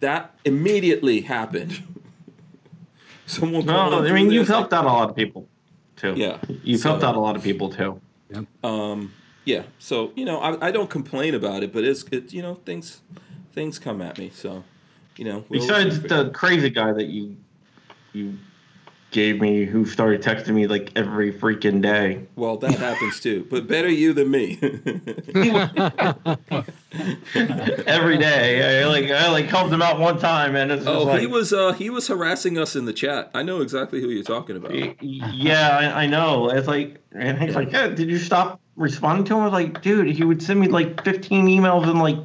that 0.00 0.34
immediately 0.44 1.20
happened. 1.20 1.82
Someone 3.26 3.64
No, 3.64 3.72
called 3.90 4.06
I 4.06 4.12
mean, 4.12 4.30
you've 4.30 4.46
this, 4.46 4.54
helped 4.54 4.72
out 4.72 4.84
a 4.84 4.88
lot 4.88 5.08
of 5.10 5.16
people 5.16 5.48
too. 5.96 6.14
Yeah, 6.16 6.38
you've 6.64 6.80
so- 6.80 6.90
helped 6.90 7.04
out 7.04 7.14
a 7.16 7.20
lot 7.20 7.36
of 7.36 7.42
people 7.42 7.70
too. 7.70 8.00
Yeah. 8.30 8.42
Um, 8.64 9.12
yeah. 9.44 9.62
So 9.78 10.12
you 10.16 10.24
know, 10.24 10.38
I, 10.40 10.68
I 10.68 10.70
don't 10.70 10.90
complain 10.90 11.34
about 11.34 11.62
it, 11.62 11.72
but 11.72 11.84
it's 11.84 12.02
it 12.10 12.32
you 12.32 12.42
know 12.42 12.56
things 12.64 13.00
things 13.52 13.78
come 13.78 14.00
at 14.02 14.18
me. 14.18 14.30
So 14.34 14.64
you 15.16 15.24
know, 15.24 15.44
we'll- 15.48 15.60
Besides 15.60 16.00
the 16.02 16.30
crazy 16.30 16.70
guy 16.70 16.92
that 16.92 17.06
you 17.06 17.36
you 18.12 18.36
gave 19.10 19.40
me, 19.40 19.64
who 19.64 19.84
started 19.84 20.22
texting 20.22 20.54
me 20.54 20.66
like 20.66 20.92
every 20.96 21.32
freaking 21.32 21.82
day. 21.82 22.26
well, 22.36 22.56
that 22.58 22.78
happens 22.78 23.20
too. 23.20 23.46
But 23.50 23.66
better 23.66 23.88
you 23.88 24.12
than 24.12 24.30
me. 24.30 24.58
every 27.86 28.18
day, 28.18 28.82
I 28.82 28.86
like 28.86 29.10
I 29.10 29.30
like 29.30 29.46
helped 29.46 29.72
him 29.72 29.82
out 29.82 29.98
one 29.98 30.18
time, 30.18 30.56
and 30.56 30.70
it's 30.70 30.86
oh, 30.86 31.04
like, 31.04 31.20
he 31.20 31.26
was 31.26 31.52
uh 31.52 31.72
he 31.72 31.90
was 31.90 32.06
harassing 32.08 32.58
us 32.58 32.76
in 32.76 32.84
the 32.84 32.92
chat. 32.92 33.30
I 33.34 33.42
know 33.42 33.60
exactly 33.60 34.00
who 34.00 34.08
you're 34.08 34.22
talking 34.22 34.56
about. 34.56 34.72
Yeah, 35.02 35.92
I, 35.94 36.04
I 36.04 36.06
know. 36.06 36.50
It's 36.50 36.68
like, 36.68 37.00
and 37.12 37.38
he's 37.38 37.54
like, 37.54 37.72
yeah, 37.72 37.88
did 37.88 38.08
you 38.08 38.18
stop 38.18 38.60
responding 38.76 39.24
to 39.26 39.34
him? 39.34 39.40
I 39.40 39.44
was 39.44 39.52
like, 39.52 39.82
dude, 39.82 40.08
he 40.08 40.24
would 40.24 40.42
send 40.42 40.60
me 40.60 40.68
like 40.68 41.02
15 41.04 41.46
emails 41.46 41.88
and 41.88 41.98
like 41.98 42.18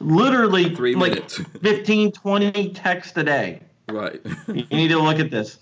literally 0.00 0.74
Three 0.74 0.94
like 0.94 1.14
minutes. 1.14 1.40
15, 1.62 2.12
20 2.12 2.70
texts 2.72 3.16
a 3.16 3.24
day. 3.24 3.60
Right. 3.88 4.20
You 4.48 4.64
need 4.70 4.88
to 4.88 4.98
look 4.98 5.20
at 5.20 5.30
this. 5.30 5.58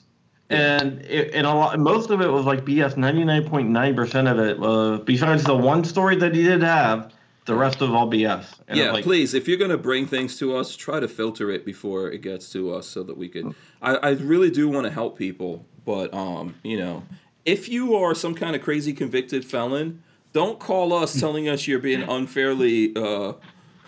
And 0.54 1.02
it, 1.02 1.32
and 1.34 1.46
a 1.46 1.52
lot, 1.54 1.78
most 1.78 2.10
of 2.10 2.20
it 2.20 2.28
was 2.28 2.44
like 2.44 2.64
BS. 2.64 2.94
99.9% 2.94 4.30
of 4.30 4.38
it 4.38 4.58
was, 4.58 5.00
besides 5.04 5.44
the 5.44 5.54
one 5.56 5.84
story 5.84 6.16
that 6.16 6.34
he 6.34 6.42
did 6.42 6.62
have, 6.62 7.12
the 7.46 7.54
rest 7.54 7.82
of 7.82 7.92
all 7.92 8.10
BS. 8.10 8.46
And 8.68 8.78
yeah, 8.78 8.92
like, 8.92 9.04
please, 9.04 9.34
if 9.34 9.46
you're 9.46 9.58
gonna 9.58 9.76
bring 9.76 10.06
things 10.06 10.38
to 10.38 10.56
us, 10.56 10.74
try 10.76 10.98
to 11.00 11.08
filter 11.08 11.50
it 11.50 11.64
before 11.66 12.10
it 12.10 12.22
gets 12.22 12.50
to 12.52 12.74
us, 12.74 12.86
so 12.86 13.02
that 13.02 13.16
we 13.16 13.28
can. 13.28 13.54
I, 13.82 13.96
I 13.96 14.10
really 14.12 14.50
do 14.50 14.68
want 14.68 14.84
to 14.86 14.90
help 14.90 15.18
people, 15.18 15.66
but 15.84 16.12
um, 16.14 16.54
you 16.62 16.78
know, 16.78 17.02
if 17.44 17.68
you 17.68 17.94
are 17.96 18.14
some 18.14 18.34
kind 18.34 18.56
of 18.56 18.62
crazy 18.62 18.92
convicted 18.94 19.44
felon, 19.44 20.02
don't 20.32 20.58
call 20.58 20.92
us 20.94 21.18
telling 21.20 21.48
us 21.48 21.66
you're 21.66 21.78
being 21.80 22.02
unfairly 22.02 22.96
uh, 22.96 23.34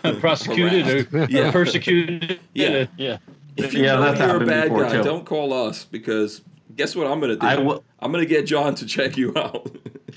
prosecuted 0.19 1.09
or, 1.13 1.25
Yeah. 1.29 1.51
persecuted. 1.51 2.39
Yeah. 2.53 2.85
yeah. 2.97 3.17
If 3.55 3.73
you 3.73 3.83
Yeah, 3.83 3.95
know 3.95 4.01
that's 4.01 4.19
you're 4.19 4.43
a 4.43 4.45
bad 4.45 4.69
guy, 4.69 4.97
too. 4.97 5.03
don't 5.03 5.25
call 5.25 5.51
us 5.51 5.83
because 5.83 6.41
guess 6.77 6.95
what 6.95 7.07
I'm 7.07 7.19
gonna 7.19 7.35
do? 7.35 7.45
I 7.45 7.57
will- 7.57 7.83
I'm 7.99 8.11
gonna 8.11 8.25
get 8.25 8.45
John 8.45 8.75
to 8.75 8.85
check 8.85 9.17
you 9.17 9.33
out. 9.35 9.69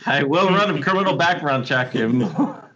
I 0.06 0.22
will 0.22 0.48
run 0.48 0.76
a 0.76 0.80
criminal 0.82 1.16
background 1.16 1.66
check 1.66 1.92
him. 1.92 2.24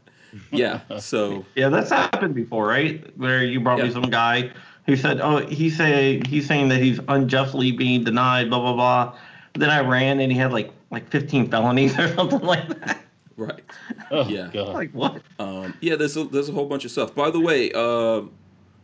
yeah. 0.51 0.81
So 0.99 1.45
Yeah, 1.55 1.69
that's 1.69 1.91
happened 1.91 2.35
before, 2.35 2.67
right? 2.67 3.05
Where 3.17 3.45
you 3.45 3.61
brought 3.61 3.79
Yeah. 3.79 3.85
me 3.85 3.91
some 3.93 4.11
guy 4.11 4.51
who 4.87 4.97
said, 4.97 5.21
"Oh, 5.21 5.47
he 5.47 5.71
say 5.71 6.21
he's 6.29 6.47
saying 6.47 6.69
that 6.71 6.83
he's 6.83 6.99
unjustly 7.09 7.73
being 7.73 8.05
denied, 8.05 8.49
blah 8.51 8.61
blah 8.61 8.73
blah." 8.75 9.15
Then 9.55 9.71
I 9.71 9.81
ran 9.81 10.21
and 10.21 10.33
he 10.33 10.39
had 10.39 10.53
like 10.53 10.73
like 10.91 11.09
15 11.11 11.51
felonies 11.51 11.99
or 11.99 12.09
something 12.15 12.41
like 12.41 12.69
that. 12.81 12.99
right. 13.37 13.63
Oh, 14.11 14.27
Yeah. 14.29 14.49
God. 14.53 14.75
Like 14.75 14.91
what? 14.93 15.21
Um, 15.39 15.75
yeah, 15.81 15.97
there's 15.97 16.17
a, 16.17 16.25
there's 16.25 16.49
a 16.49 16.53
whole 16.53 16.67
bunch 16.67 16.85
of 16.85 16.91
stuff. 16.91 17.15
By 17.15 17.31
the 17.31 17.41
way, 17.41 17.73
um, 17.73 18.31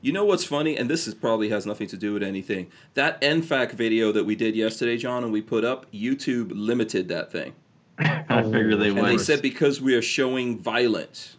you 0.00 0.12
know 0.12 0.24
what's 0.24 0.44
funny, 0.44 0.76
and 0.76 0.88
this 0.88 1.06
is 1.06 1.14
probably 1.14 1.50
has 1.50 1.66
nothing 1.66 1.86
to 1.88 1.96
do 1.96 2.14
with 2.14 2.22
anything. 2.22 2.70
That 2.94 3.20
NFAC 3.20 3.72
video 3.72 4.12
that 4.12 4.24
we 4.24 4.34
did 4.34 4.56
yesterday, 4.56 4.96
John, 4.96 5.24
and 5.24 5.32
we 5.32 5.42
put 5.42 5.64
up, 5.64 5.90
YouTube 5.92 6.52
limited 6.54 7.08
that 7.08 7.30
thing, 7.30 7.54
I 7.98 8.42
figured 8.42 8.80
they 8.80 8.90
would. 8.90 9.04
and 9.04 9.06
they 9.06 9.18
said 9.18 9.42
because 9.42 9.80
we 9.80 9.94
are 9.94 10.02
showing 10.02 10.58
violence 10.58 11.36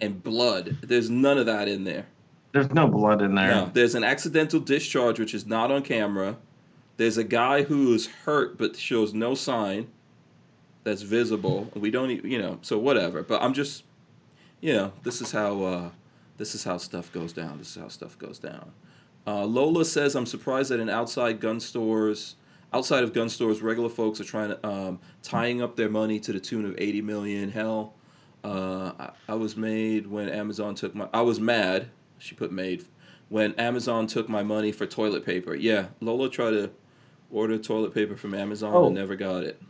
and 0.00 0.22
blood, 0.22 0.78
there's 0.82 1.10
none 1.10 1.38
of 1.38 1.46
that 1.46 1.68
in 1.68 1.84
there. 1.84 2.06
There's 2.52 2.70
no 2.70 2.86
blood 2.86 3.22
in 3.22 3.34
there. 3.34 3.48
No, 3.48 3.70
there's 3.72 3.94
an 3.94 4.04
accidental 4.04 4.60
discharge 4.60 5.18
which 5.18 5.32
is 5.32 5.46
not 5.46 5.70
on 5.70 5.82
camera. 5.82 6.36
There's 6.98 7.16
a 7.16 7.24
guy 7.24 7.62
who 7.62 7.94
is 7.94 8.06
hurt 8.06 8.58
but 8.58 8.76
shows 8.76 9.14
no 9.14 9.34
sign 9.34 9.88
that's 10.84 11.02
visible. 11.02 11.70
We 11.74 11.90
don't, 11.90 12.10
you 12.24 12.38
know, 12.38 12.58
so 12.62 12.78
whatever. 12.78 13.22
But 13.22 13.42
I'm 13.42 13.54
just, 13.54 13.84
you 14.60 14.74
know, 14.74 14.92
this 15.02 15.20
is 15.22 15.32
how 15.32 15.62
uh, 15.62 15.90
this 16.36 16.54
is 16.54 16.64
how 16.64 16.76
stuff 16.78 17.12
goes 17.12 17.32
down. 17.32 17.58
This 17.58 17.76
is 17.76 17.82
how 17.82 17.88
stuff 17.88 18.18
goes 18.18 18.38
down. 18.38 18.72
Uh, 19.26 19.44
Lola 19.44 19.84
says, 19.84 20.14
"I'm 20.16 20.26
surprised 20.26 20.70
that 20.70 20.80
in 20.80 20.88
outside 20.88 21.40
gun 21.40 21.60
stores, 21.60 22.36
outside 22.72 23.04
of 23.04 23.12
gun 23.12 23.28
stores, 23.28 23.62
regular 23.62 23.88
folks 23.88 24.20
are 24.20 24.24
trying 24.24 24.50
to 24.50 24.66
um, 24.66 25.00
tying 25.22 25.62
up 25.62 25.76
their 25.76 25.88
money 25.90 26.18
to 26.20 26.32
the 26.32 26.40
tune 26.40 26.64
of 26.64 26.74
80 26.78 27.02
million. 27.02 27.50
Hell, 27.50 27.94
uh, 28.42 28.92
I, 28.98 29.10
I 29.28 29.34
was 29.34 29.56
made 29.56 30.06
when 30.06 30.28
Amazon 30.28 30.74
took 30.74 30.94
my. 30.94 31.08
I 31.14 31.20
was 31.22 31.38
mad. 31.38 31.88
She 32.18 32.34
put 32.34 32.50
made 32.52 32.84
when 33.28 33.54
Amazon 33.54 34.06
took 34.06 34.28
my 34.28 34.42
money 34.42 34.72
for 34.72 34.86
toilet 34.86 35.24
paper. 35.24 35.54
Yeah, 35.54 35.86
Lola 36.00 36.28
tried 36.28 36.50
to 36.50 36.70
order 37.30 37.56
toilet 37.58 37.94
paper 37.94 38.16
from 38.16 38.34
Amazon 38.34 38.72
Oh. 38.74 38.86
and 38.86 38.94
never 38.94 39.16
got 39.16 39.42
it. 39.44 39.60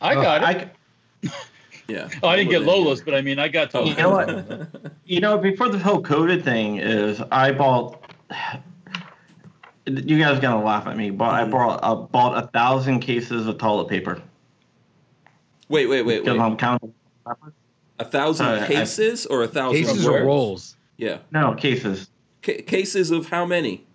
I 0.00 0.14
got 0.14 0.42
it. 0.42 0.70
I, 1.24 1.30
Yeah. 1.88 2.08
oh, 2.22 2.28
I 2.28 2.36
didn't 2.36 2.50
get 2.50 2.62
Lola 2.62 2.80
Lola's, 2.82 3.00
but 3.00 3.14
I 3.14 3.22
mean, 3.22 3.38
I 3.38 3.48
got 3.48 3.70
to. 3.70 3.82
You 3.82 3.94
know 3.96 4.10
what? 4.10 4.90
you 5.06 5.20
know, 5.20 5.38
before 5.38 5.70
the 5.70 5.78
whole 5.78 6.02
COVID 6.02 6.44
thing 6.44 6.76
is, 6.76 7.20
I 7.32 7.50
bought. 7.52 8.04
You 9.86 10.18
guys 10.18 10.38
gonna 10.38 10.62
laugh 10.62 10.86
at 10.86 10.98
me, 10.98 11.08
but 11.08 11.30
I 11.30 11.42
Mm-hmm. 11.44 11.50
bought 11.52 11.80
uh, 11.82 11.94
bought 11.94 12.44
a 12.44 12.46
thousand 12.48 13.00
cases 13.00 13.46
of 13.46 13.56
toilet 13.56 13.88
paper. 13.88 14.20
Wait, 15.70 15.86
wait, 15.86 16.02
wait, 16.02 16.20
Because 16.24 16.36
wait. 16.38 16.44
I'm 16.44 16.56
counting. 16.58 16.92
A 17.98 18.04
thousand 18.04 18.46
Uh, 18.46 18.60
I- 18.62 18.66
cases 18.66 19.24
or 19.26 19.42
a 19.42 19.48
thousand 19.48 19.80
Cases 19.82 20.06
rolls? 20.06 20.20
or 20.20 20.24
rolls? 20.24 20.76
Yeah. 20.98 21.18
No 21.30 21.54
cases. 21.54 22.10
Ca- 22.42 22.62
cases 22.62 23.10
of 23.10 23.26
how 23.30 23.44
many? 23.46 23.86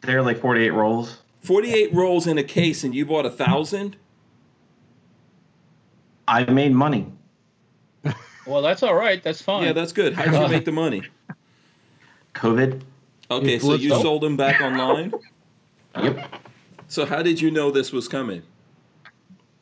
They're 0.00 0.22
like 0.22 0.40
48 0.40 0.70
rolls. 0.70 1.18
48 1.42 1.92
rolls 1.94 2.26
in 2.26 2.38
a 2.38 2.42
case 2.42 2.82
and 2.84 2.94
you 2.94 3.04
bought 3.06 3.24
a 3.26 3.30
thousand? 3.30 3.96
I 6.28 6.44
made 6.44 6.72
money. 6.72 7.06
Well, 8.46 8.60
that's 8.60 8.82
all 8.82 8.94
right. 8.94 9.22
That's 9.22 9.40
fine. 9.40 9.64
Yeah, 9.64 9.72
that's 9.72 9.92
good. 9.92 10.12
How 10.14 10.24
did 10.24 10.34
you 10.34 10.48
make 10.48 10.64
the 10.66 10.72
money? 10.72 11.02
COVID. 12.34 12.82
Okay, 13.30 13.58
so 13.58 13.74
you 13.74 13.90
sold 13.90 14.22
them 14.22 14.36
back 14.36 14.60
online? 14.60 15.12
Yep. 16.02 16.28
So 16.88 17.06
how 17.06 17.22
did 17.22 17.40
you 17.40 17.52
know 17.52 17.70
this 17.70 17.92
was 17.92 18.08
coming? 18.08 18.42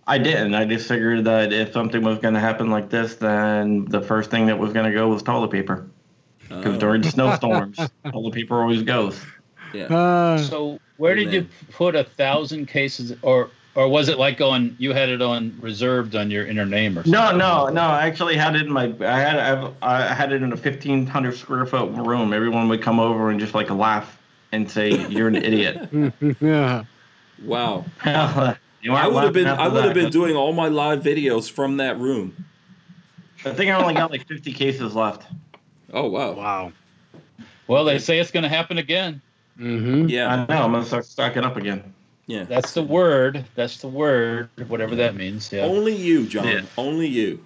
I 0.07 0.17
didn't. 0.17 0.55
I 0.55 0.65
just 0.65 0.89
figured 0.89 1.27
that 1.27 1.53
if 1.53 1.75
something 1.75 2.03
was 2.03 2.19
going 2.21 2.33
to 2.33 2.41
happen 2.41 2.71
like 2.71 2.89
this, 2.89 3.17
then 3.17 3.85
the 3.85 4.01
first 4.01 4.31
thing 4.31 4.47
that 4.47 4.59
was 4.59 4.73
going 4.73 4.87
to 4.87 4.93
go 4.97 5.09
was 5.09 5.23
toilet 5.23 5.51
paper. 5.51 5.87
Because 6.49 6.77
Oh, 6.77 6.79
during 6.79 7.03
snowstorms, 7.03 7.79
toilet 8.11 8.33
paper 8.33 8.63
always 8.63 8.83
goes. 8.83 9.21
yeah. 9.75 9.95
Uh, 9.95 10.39
So 10.39 10.81
where 10.97 11.15
did 11.15 11.31
you 11.35 11.47
put 11.71 11.95
a 11.95 12.05
thousand 12.05 12.65
cases, 12.67 13.13
or 13.21 13.51
or 13.75 13.89
was 13.89 14.09
it 14.09 14.19
like 14.19 14.41
on 14.41 14.77
you 14.79 14.93
had 14.93 15.09
it 15.09 15.23
on 15.23 15.57
reserved 15.61 16.15
on 16.15 16.31
your 16.31 16.47
inner 16.47 16.67
name 16.67 16.99
or 16.99 17.05
something? 17.05 17.13
No, 17.13 17.37
no, 17.37 17.69
no. 17.69 17.83
I 17.83 18.07
actually 18.07 18.37
had 18.37 18.55
it 18.55 18.63
in 18.63 18.73
my. 18.73 18.95
I 19.01 19.19
had 19.19 19.39
I've, 19.39 19.75
I 19.83 20.03
had 20.15 20.33
it 20.33 20.43
in 20.43 20.53
a 20.53 20.57
fifteen 20.57 21.07
hundred 21.07 21.37
square 21.37 21.65
foot 21.65 21.91
room. 21.91 22.33
Everyone 22.33 22.69
would 22.69 22.83
come 22.83 23.01
over 23.01 23.31
and 23.31 23.41
just 23.41 23.55
like 23.55 23.71
laugh 23.71 24.19
and 24.53 24.71
say, 24.71 25.07
"You're 25.09 25.29
an 25.29 25.37
idiot." 25.37 25.89
yeah. 26.41 26.85
Wow. 27.43 27.85
You 28.83 28.95
I 28.95 29.07
would 29.07 29.23
have 29.23 29.33
been 29.33 29.47
I 29.47 29.69
would 29.69 29.85
have 29.85 29.95
been 29.95 30.11
doing 30.11 30.35
all 30.35 30.53
my 30.53 30.67
live 30.67 31.05
videos 31.05 31.49
from 31.49 31.77
that 31.77 32.01
room. 32.01 32.45
I 33.45 33.53
think 33.53 33.71
I 33.71 33.75
only 33.75 33.95
got 33.95 34.11
like 34.11 34.27
fifty 34.27 34.53
cases 34.53 34.97
left. 34.97 35.23
Oh 35.93 36.09
wow. 36.11 36.33
Wow. 36.33 36.73
Well, 37.69 37.85
they 37.85 38.01
say 38.01 38.19
it's 38.19 38.33
going 38.33 38.43
to 38.43 38.49
happen 38.49 38.79
again. 38.79 39.23
Mm-hmm. 39.57 40.09
Yeah. 40.09 40.27
I 40.35 40.37
know. 40.53 40.65
I'm 40.65 40.73
gonna 40.73 40.85
start 40.85 41.05
stocking 41.05 41.45
up 41.45 41.57
again. 41.57 41.95
Yeah. 42.27 42.45
That's 42.45 42.73
the 42.75 42.83
word. 42.83 43.45
That's 43.55 43.79
the 43.79 43.89
word. 43.89 44.49
Whatever 44.69 44.95
that 44.97 45.17
means. 45.17 45.53
Yeah. 45.53 45.63
Only 45.63 45.95
you, 45.97 46.27
John. 46.27 46.47
Yeah. 46.47 46.63
Only 46.79 47.07
you. 47.09 47.45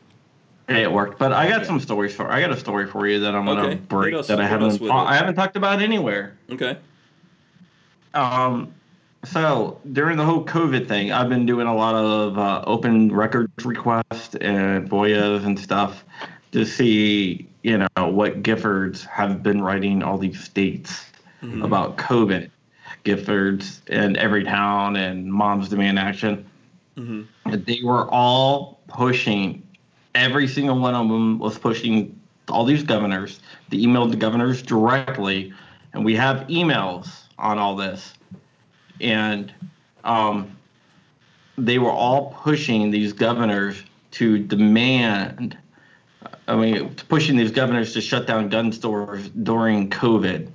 Hey, 0.69 0.83
it 0.83 0.93
worked. 0.93 1.19
But 1.19 1.33
I 1.33 1.49
got 1.49 1.59
Okay. 1.59 1.67
some 1.67 1.81
stories 1.81 2.15
for. 2.15 2.31
I 2.31 2.41
got 2.41 2.51
a 2.51 2.57
story 2.57 2.87
for 2.87 3.07
you 3.07 3.21
that 3.21 3.35
I'm 3.35 3.47
gonna 3.47 3.61
Okay, 3.63 3.71
hit 3.71 3.89
break 3.89 4.15
us- 4.15 4.27
that 4.27 4.41
I 4.41 4.47
haven't. 4.47 4.79
ta- 4.79 5.07
I 5.07 5.15
haven't 5.15 5.35
talked 5.37 5.57
about 5.57 5.81
anywhere. 5.81 6.37
Okay. 6.51 6.77
Um, 8.15 8.73
so 9.25 9.79
during 9.93 10.17
the 10.17 10.25
whole 10.25 10.45
COVID 10.45 10.89
thing, 10.89 11.13
I've 11.13 11.29
been 11.29 11.47
doing 11.47 11.67
a 11.67 11.75
lot 11.75 11.95
of 11.95 12.39
uh, 12.39 12.63
open 12.67 13.13
records 13.13 13.65
requests 13.65 14.35
and 14.41 14.89
FOIAs 14.91 15.45
and 15.45 15.59
stuff 15.59 16.05
to 16.53 16.65
see, 16.65 17.47
you 17.63 17.79
know, 17.79 18.09
what 18.09 18.43
Giffords 18.43 19.05
have 19.07 19.43
been 19.43 19.63
writing 19.63 20.03
all 20.03 20.19
these 20.19 20.43
states 20.43 21.05
Mm-hmm. 21.43 21.63
about 21.63 21.99
COVID. 21.99 22.49
Giffords 23.07 23.81
and 23.89 24.17
Everytown 24.17 24.99
and 24.99 25.33
Moms 25.33 25.69
Demand 25.69 25.99
Action. 25.99 26.45
Mm-hmm. 26.97 27.63
They 27.65 27.81
were 27.85 28.11
all 28.11 28.81
pushing. 28.89 29.63
Every 30.15 30.49
single 30.49 30.79
one 30.79 30.95
of 30.95 31.09
them 31.09 31.39
was 31.39 31.57
pushing 31.57 32.19
all 32.49 32.65
these 32.65 32.83
governors. 32.83 33.41
They 33.71 33.79
emailed 33.79 34.11
the 34.11 34.17
governors 34.17 34.61
directly, 34.61 35.53
and 35.93 36.05
we 36.05 36.17
have 36.17 36.49
emails 36.49 37.23
on 37.39 37.59
all 37.59 37.77
this. 37.77 38.15
And 39.01 39.53
um, 40.05 40.57
they 41.57 41.79
were 41.79 41.93
all 41.93 42.35
pushing 42.43 42.91
these 42.91 43.13
governors 43.13 43.83
to 44.13 44.39
demand. 44.39 45.57
I 46.49 46.57
mean, 46.57 46.95
pushing 47.09 47.37
these 47.37 47.53
governors 47.53 47.93
to 47.93 48.01
shut 48.01 48.27
down 48.27 48.49
gun 48.49 48.73
stores 48.73 49.29
during 49.29 49.91
COVID 49.91 50.51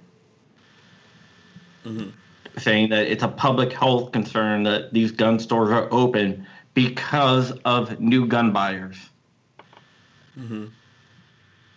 saying 2.58 2.90
that 2.90 3.08
it's 3.08 3.24
a 3.24 3.28
public 3.28 3.72
health 3.74 4.12
concern 4.12 4.64
that 4.64 4.94
these 4.94 5.12
gun 5.12 5.40
stores 5.40 5.70
are 5.70 5.88
open 5.92 6.46
because 6.74 7.52
of 7.66 8.00
new 8.00 8.26
gun 8.26 8.52
buyers. 8.52 8.98
Mhm. 10.38 10.70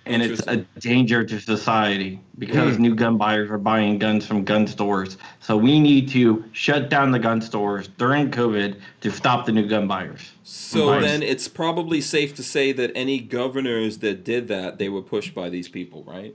And 0.07 0.23
it's 0.23 0.47
a 0.47 0.59
danger 0.81 1.25
to 1.25 1.41
society 1.41 2.21
because 2.39 2.77
Mm. 2.77 2.81
new 2.81 2.95
gun 2.95 3.17
buyers 3.17 3.51
are 3.51 3.57
buying 3.59 3.99
guns 3.99 4.27
from 4.27 4.45
gun 4.45 4.67
stores. 4.67 5.17
So 5.41 5.57
we 5.57 5.81
need 5.81 6.09
to 6.11 6.45
shut 6.53 6.91
down 6.91 7.11
the 7.11 7.19
gun 7.19 7.41
stores 7.41 7.89
during 7.97 8.31
COVID 8.31 8.77
to 9.01 9.11
stop 9.11 9.47
the 9.47 9.53
new 9.53 9.67
gun 9.67 9.89
buyers. 9.89 10.33
So 10.43 10.91
Nice. 10.91 11.05
then 11.05 11.23
it's 11.23 11.49
probably 11.49 12.03
safe 12.03 12.35
to 12.35 12.43
say 12.43 12.71
that 12.73 12.93
any 12.95 13.19
governors 13.19 13.99
that 13.99 14.25
did 14.25 14.47
that, 14.49 14.79
they 14.79 14.91
were 14.91 15.01
pushed 15.03 15.35
by 15.35 15.49
these 15.49 15.69
people, 15.71 16.05
right? 16.07 16.35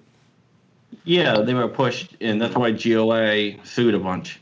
Yeah, 1.03 1.41
they 1.41 1.53
were 1.53 1.67
pushed, 1.67 2.15
and 2.21 2.41
that's 2.41 2.55
why 2.55 2.71
GOA 2.71 3.63
sued 3.65 3.93
a 3.95 3.99
bunch 3.99 4.39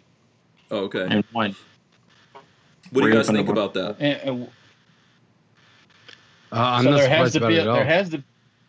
Oh, 0.71 0.79
okay. 0.85 1.07
and 1.09 1.23
won. 1.33 1.55
What 2.91 3.01
do 3.01 3.07
you 3.07 3.13
guys 3.13 3.27
think 3.27 3.49
about 3.49 3.73
that? 3.73 3.97
And, 3.99 4.21
and 4.21 4.49
Uh, 6.51 6.55
I'm 6.55 6.83
so 6.85 6.93
there 6.95 7.09
has 7.09 7.33
to 7.33 7.45
be 7.47 7.57
a, 7.57 7.63
there 7.65 7.83
has 7.85 8.09
to 8.11 8.23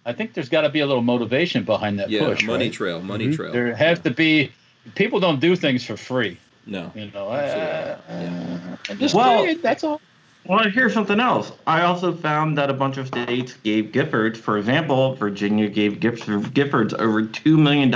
I 0.04 0.12
think 0.12 0.32
there's 0.34 0.48
got 0.48 0.62
to 0.62 0.68
be 0.70 0.80
a 0.80 0.86
little 0.86 1.02
motivation 1.02 1.64
behind 1.64 1.98
that 2.00 2.08
Yeah, 2.10 2.24
push. 2.24 2.42
money 2.44 2.64
right? 2.66 2.72
trail, 2.72 3.00
money 3.02 3.28
Mhm. 3.28 3.36
trail. 3.36 3.52
There 3.52 3.74
has 3.76 4.00
to 4.00 4.10
be 4.10 4.50
people 4.94 5.20
don't 5.20 5.38
do 5.40 5.54
things 5.54 5.84
for 5.84 5.96
free. 5.96 6.38
no. 6.66 6.90
You 6.94 7.10
know, 7.12 7.30
Absolutely. 7.32 8.70
uh, 8.72 8.76
I'm 8.90 8.98
just 8.98 9.14
Well- 9.14 9.44
saying, 9.44 9.60
that's 9.62 9.84
all. 9.84 10.00
Well, 10.48 10.68
here's 10.70 10.94
something 10.94 11.20
else. 11.20 11.52
I 11.66 11.82
also 11.82 12.14
found 12.14 12.56
that 12.56 12.70
a 12.70 12.72
bunch 12.72 12.96
of 12.96 13.06
states 13.06 13.52
gave 13.62 13.86
Giffords, 13.86 14.38
for 14.38 14.56
example, 14.56 15.14
Virginia 15.14 15.68
gave 15.68 15.94
Giffords 16.00 16.94
over 16.94 17.22
$2 17.22 17.58
million 17.58 17.92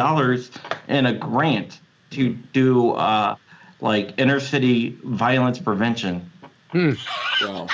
in 0.89 1.07
a 1.07 1.19
grant 1.19 1.81
to 2.11 2.35
do 2.53 2.91
uh, 2.91 3.37
like 3.81 4.13
inner 4.19 4.39
city 4.39 4.99
violence 5.03 5.59
prevention. 5.59 6.31
Wow. 6.75 6.93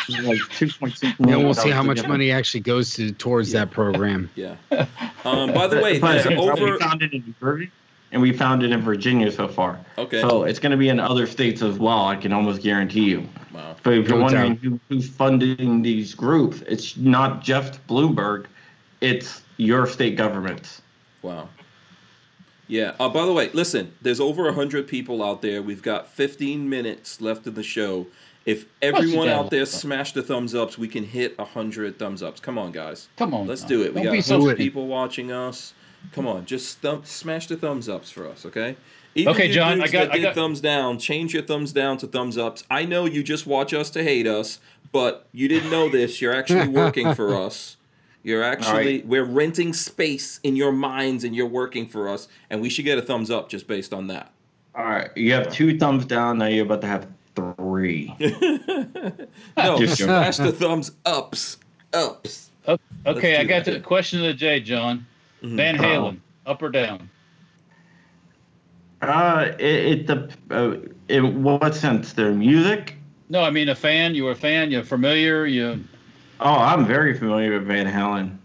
Like 0.08 0.38
$2.6 0.38 1.18
And 1.18 1.44
we'll 1.44 1.54
see 1.54 1.70
how 1.70 1.82
much 1.82 1.98
Giffords. 1.98 2.08
money 2.08 2.30
actually 2.30 2.60
goes 2.60 2.94
to 2.94 3.10
towards 3.12 3.50
that 3.52 3.72
program. 3.72 4.30
Yeah. 4.36 4.54
Um, 5.24 5.52
by 5.52 5.66
the 5.66 5.80
way, 5.80 5.98
there's 5.98 6.26
over. 6.26 6.78
Found 8.12 8.22
it 8.22 8.22
in 8.22 8.22
New 8.22 8.22
Jersey, 8.22 8.22
and 8.22 8.22
we 8.22 8.32
found 8.32 8.62
it 8.62 8.72
in 8.72 8.80
Virginia 8.82 9.32
so 9.32 9.48
far. 9.48 9.78
Okay. 9.96 10.20
So 10.20 10.44
it's 10.44 10.58
going 10.58 10.72
to 10.72 10.76
be 10.76 10.88
in 10.88 11.00
other 11.00 11.26
states 11.26 11.62
as 11.62 11.78
well. 11.78 12.06
I 12.06 12.16
can 12.16 12.32
almost 12.32 12.62
guarantee 12.62 13.04
you. 13.04 13.28
Wow. 13.52 13.76
But 13.82 13.94
if 13.94 14.08
you're 14.08 14.20
wondering 14.20 14.56
who, 14.56 14.80
who's 14.88 15.08
funding 15.08 15.82
these 15.82 16.14
groups, 16.14 16.62
it's 16.66 16.96
not 16.96 17.42
just 17.42 17.86
Bloomberg, 17.86 18.46
it's 19.00 19.42
your 19.56 19.86
state 19.86 20.16
governments. 20.16 20.82
Wow. 21.22 21.48
Yeah. 22.68 22.94
Uh, 23.00 23.08
by 23.08 23.24
the 23.24 23.32
way, 23.32 23.50
listen, 23.52 23.92
there's 24.02 24.20
over 24.20 24.44
100 24.44 24.86
people 24.86 25.22
out 25.22 25.42
there. 25.42 25.62
We've 25.62 25.82
got 25.82 26.08
15 26.08 26.68
minutes 26.68 27.20
left 27.20 27.46
in 27.46 27.54
the 27.54 27.62
show. 27.62 28.06
If 28.44 28.66
everyone 28.80 29.28
out 29.28 29.50
there 29.50 29.62
it. 29.62 29.66
smashed 29.66 30.14
the 30.14 30.22
thumbs 30.22 30.54
ups, 30.54 30.78
we 30.78 30.88
can 30.88 31.04
hit 31.04 31.36
100 31.38 31.98
thumbs 31.98 32.22
ups. 32.22 32.40
Come 32.40 32.56
on, 32.56 32.72
guys. 32.72 33.08
Come 33.16 33.34
on, 33.34 33.46
Let's 33.46 33.62
now. 33.62 33.68
do 33.68 33.82
it. 33.82 33.94
We 33.94 34.02
Don't 34.02 34.04
got 34.04 34.12
be 34.12 34.32
100 34.32 34.50
so. 34.50 34.56
people 34.56 34.86
watching 34.86 35.32
us. 35.32 35.74
Come 36.12 36.26
on, 36.26 36.46
just 36.46 36.78
thumb, 36.78 37.02
smash 37.04 37.46
the 37.48 37.56
thumbs 37.56 37.88
ups 37.88 38.10
for 38.10 38.26
us, 38.28 38.46
okay? 38.46 38.76
Even 39.14 39.32
Okay, 39.34 39.50
John, 39.50 39.80
I 39.82 39.88
got- 39.88 40.08
that 40.08 40.12
I 40.12 40.18
got- 40.18 40.34
thumbs 40.34 40.60
down. 40.60 40.98
Change 40.98 41.34
your 41.34 41.42
thumbs 41.42 41.72
down 41.72 41.98
to 41.98 42.06
thumbs 42.06 42.38
ups. 42.38 42.64
I 42.70 42.84
know 42.84 43.04
you 43.04 43.22
just 43.22 43.46
watch 43.46 43.72
us 43.74 43.90
to 43.90 44.02
hate 44.02 44.26
us, 44.26 44.58
but 44.92 45.26
you 45.32 45.48
didn't 45.48 45.70
know 45.70 45.88
this. 45.88 46.20
You're 46.20 46.34
actually 46.34 46.68
working 46.82 47.14
for 47.14 47.34
us. 47.34 47.76
You're 48.22 48.42
actually 48.42 49.02
we're 49.02 49.24
renting 49.24 49.72
space 49.72 50.40
in 50.42 50.56
your 50.56 50.72
minds, 50.72 51.24
and 51.24 51.34
you're 51.34 51.46
working 51.46 51.86
for 51.86 52.08
us, 52.08 52.28
and 52.50 52.60
we 52.60 52.68
should 52.68 52.84
get 52.84 52.98
a 52.98 53.02
thumbs 53.02 53.30
up 53.30 53.48
just 53.48 53.66
based 53.66 53.92
on 53.94 54.06
that. 54.08 54.30
All 54.74 54.84
right, 54.84 55.10
you 55.16 55.32
have 55.32 55.52
two 55.52 55.78
thumbs 55.78 56.04
down, 56.04 56.38
now 56.38 56.46
you're 56.46 56.64
about 56.66 56.80
to 56.82 56.86
have 56.86 57.06
three. 57.34 58.14
No, 59.56 59.78
Just- 59.78 59.98
smash 60.02 60.36
the 60.36 60.52
thumbs 60.52 60.92
ups, 61.04 61.58
ups. 61.92 62.50
Okay, 62.66 62.78
Let's 63.04 63.24
I 63.24 63.44
got 63.44 63.64
that. 63.64 63.70
the 63.72 63.80
question 63.80 64.20
of 64.20 64.26
the 64.26 64.34
day, 64.34 64.60
John. 64.60 65.06
Mhm. 65.42 65.56
Van 65.56 65.76
Halen, 65.76 66.18
up 66.46 66.62
or 66.62 66.70
down? 66.70 67.08
Uh, 69.00 69.52
it, 69.58 69.62
it 70.00 70.06
the 70.06 70.28
uh, 70.50 70.76
in 71.08 71.42
what 71.42 71.74
sense? 71.74 72.12
Their 72.14 72.32
music? 72.32 72.96
No, 73.28 73.42
I 73.42 73.50
mean 73.50 73.68
a 73.68 73.74
fan. 73.74 74.14
You 74.14 74.24
were 74.24 74.32
a 74.32 74.36
fan. 74.36 74.70
You're 74.70 74.82
familiar. 74.82 75.46
You. 75.46 75.84
Oh, 76.40 76.54
I'm 76.54 76.86
very 76.86 77.14
familiar 77.14 77.52
with 77.52 77.66
Van 77.66 77.86
Halen, 77.86 78.36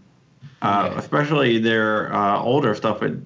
uh, 0.62 0.86
Okay. 0.90 0.98
especially 0.98 1.58
their 1.58 2.12
uh, 2.14 2.40
older 2.40 2.74
stuff 2.74 3.00
with, 3.00 3.24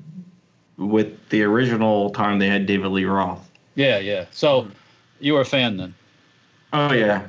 with 0.77 1.29
the 1.31 1.43
original 1.43 2.11
time 2.11 2.39
they 2.39 2.49
had 2.49 2.67
David 2.67 2.89
Lee 2.89 3.05
Roth. 3.05 3.51
Yeah, 3.75 3.99
yeah. 3.99 4.27
So 4.31 4.63
Mm-hmm. 4.63 4.71
you 5.21 5.35
were 5.35 5.41
a 5.43 5.45
fan 5.45 5.77
then. 5.77 5.95
Oh 6.73 6.93
yeah, 6.93 7.27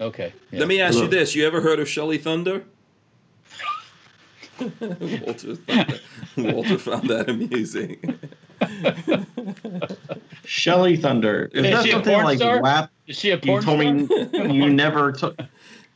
Okay. 0.00 0.32
yeah. 0.52 0.58
Let 0.60 0.68
me 0.68 0.80
ask 0.80 0.98
you 1.00 1.08
this: 1.08 1.34
You 1.34 1.46
ever 1.46 1.60
heard 1.60 1.78
of 1.80 1.88
Shelly 1.88 2.18
Thunder? 2.18 2.64
Walter, 4.60 5.56
found 5.56 5.66
that, 5.66 6.00
Walter 6.36 6.78
found 6.78 7.08
that 7.10 7.28
amusing. 7.28 8.18
Shelly 10.44 10.96
Thunder. 10.96 11.50
Is 11.52 11.64
Is 11.64 11.70
that 11.72 11.84
she 11.84 11.90
a 11.90 11.92
something 11.94 12.12
porn 12.14 12.24
like 12.24 12.38
star? 12.38 12.62
WAP? 12.62 12.90
Is 13.06 13.18
she 13.18 13.30
a 13.30 13.38
porn 13.38 13.60
You 13.60 13.62
told 13.62 13.80
star? 14.32 14.48
me 14.48 14.54
you 14.56 14.70
never 14.72 15.12
took. 15.12 15.38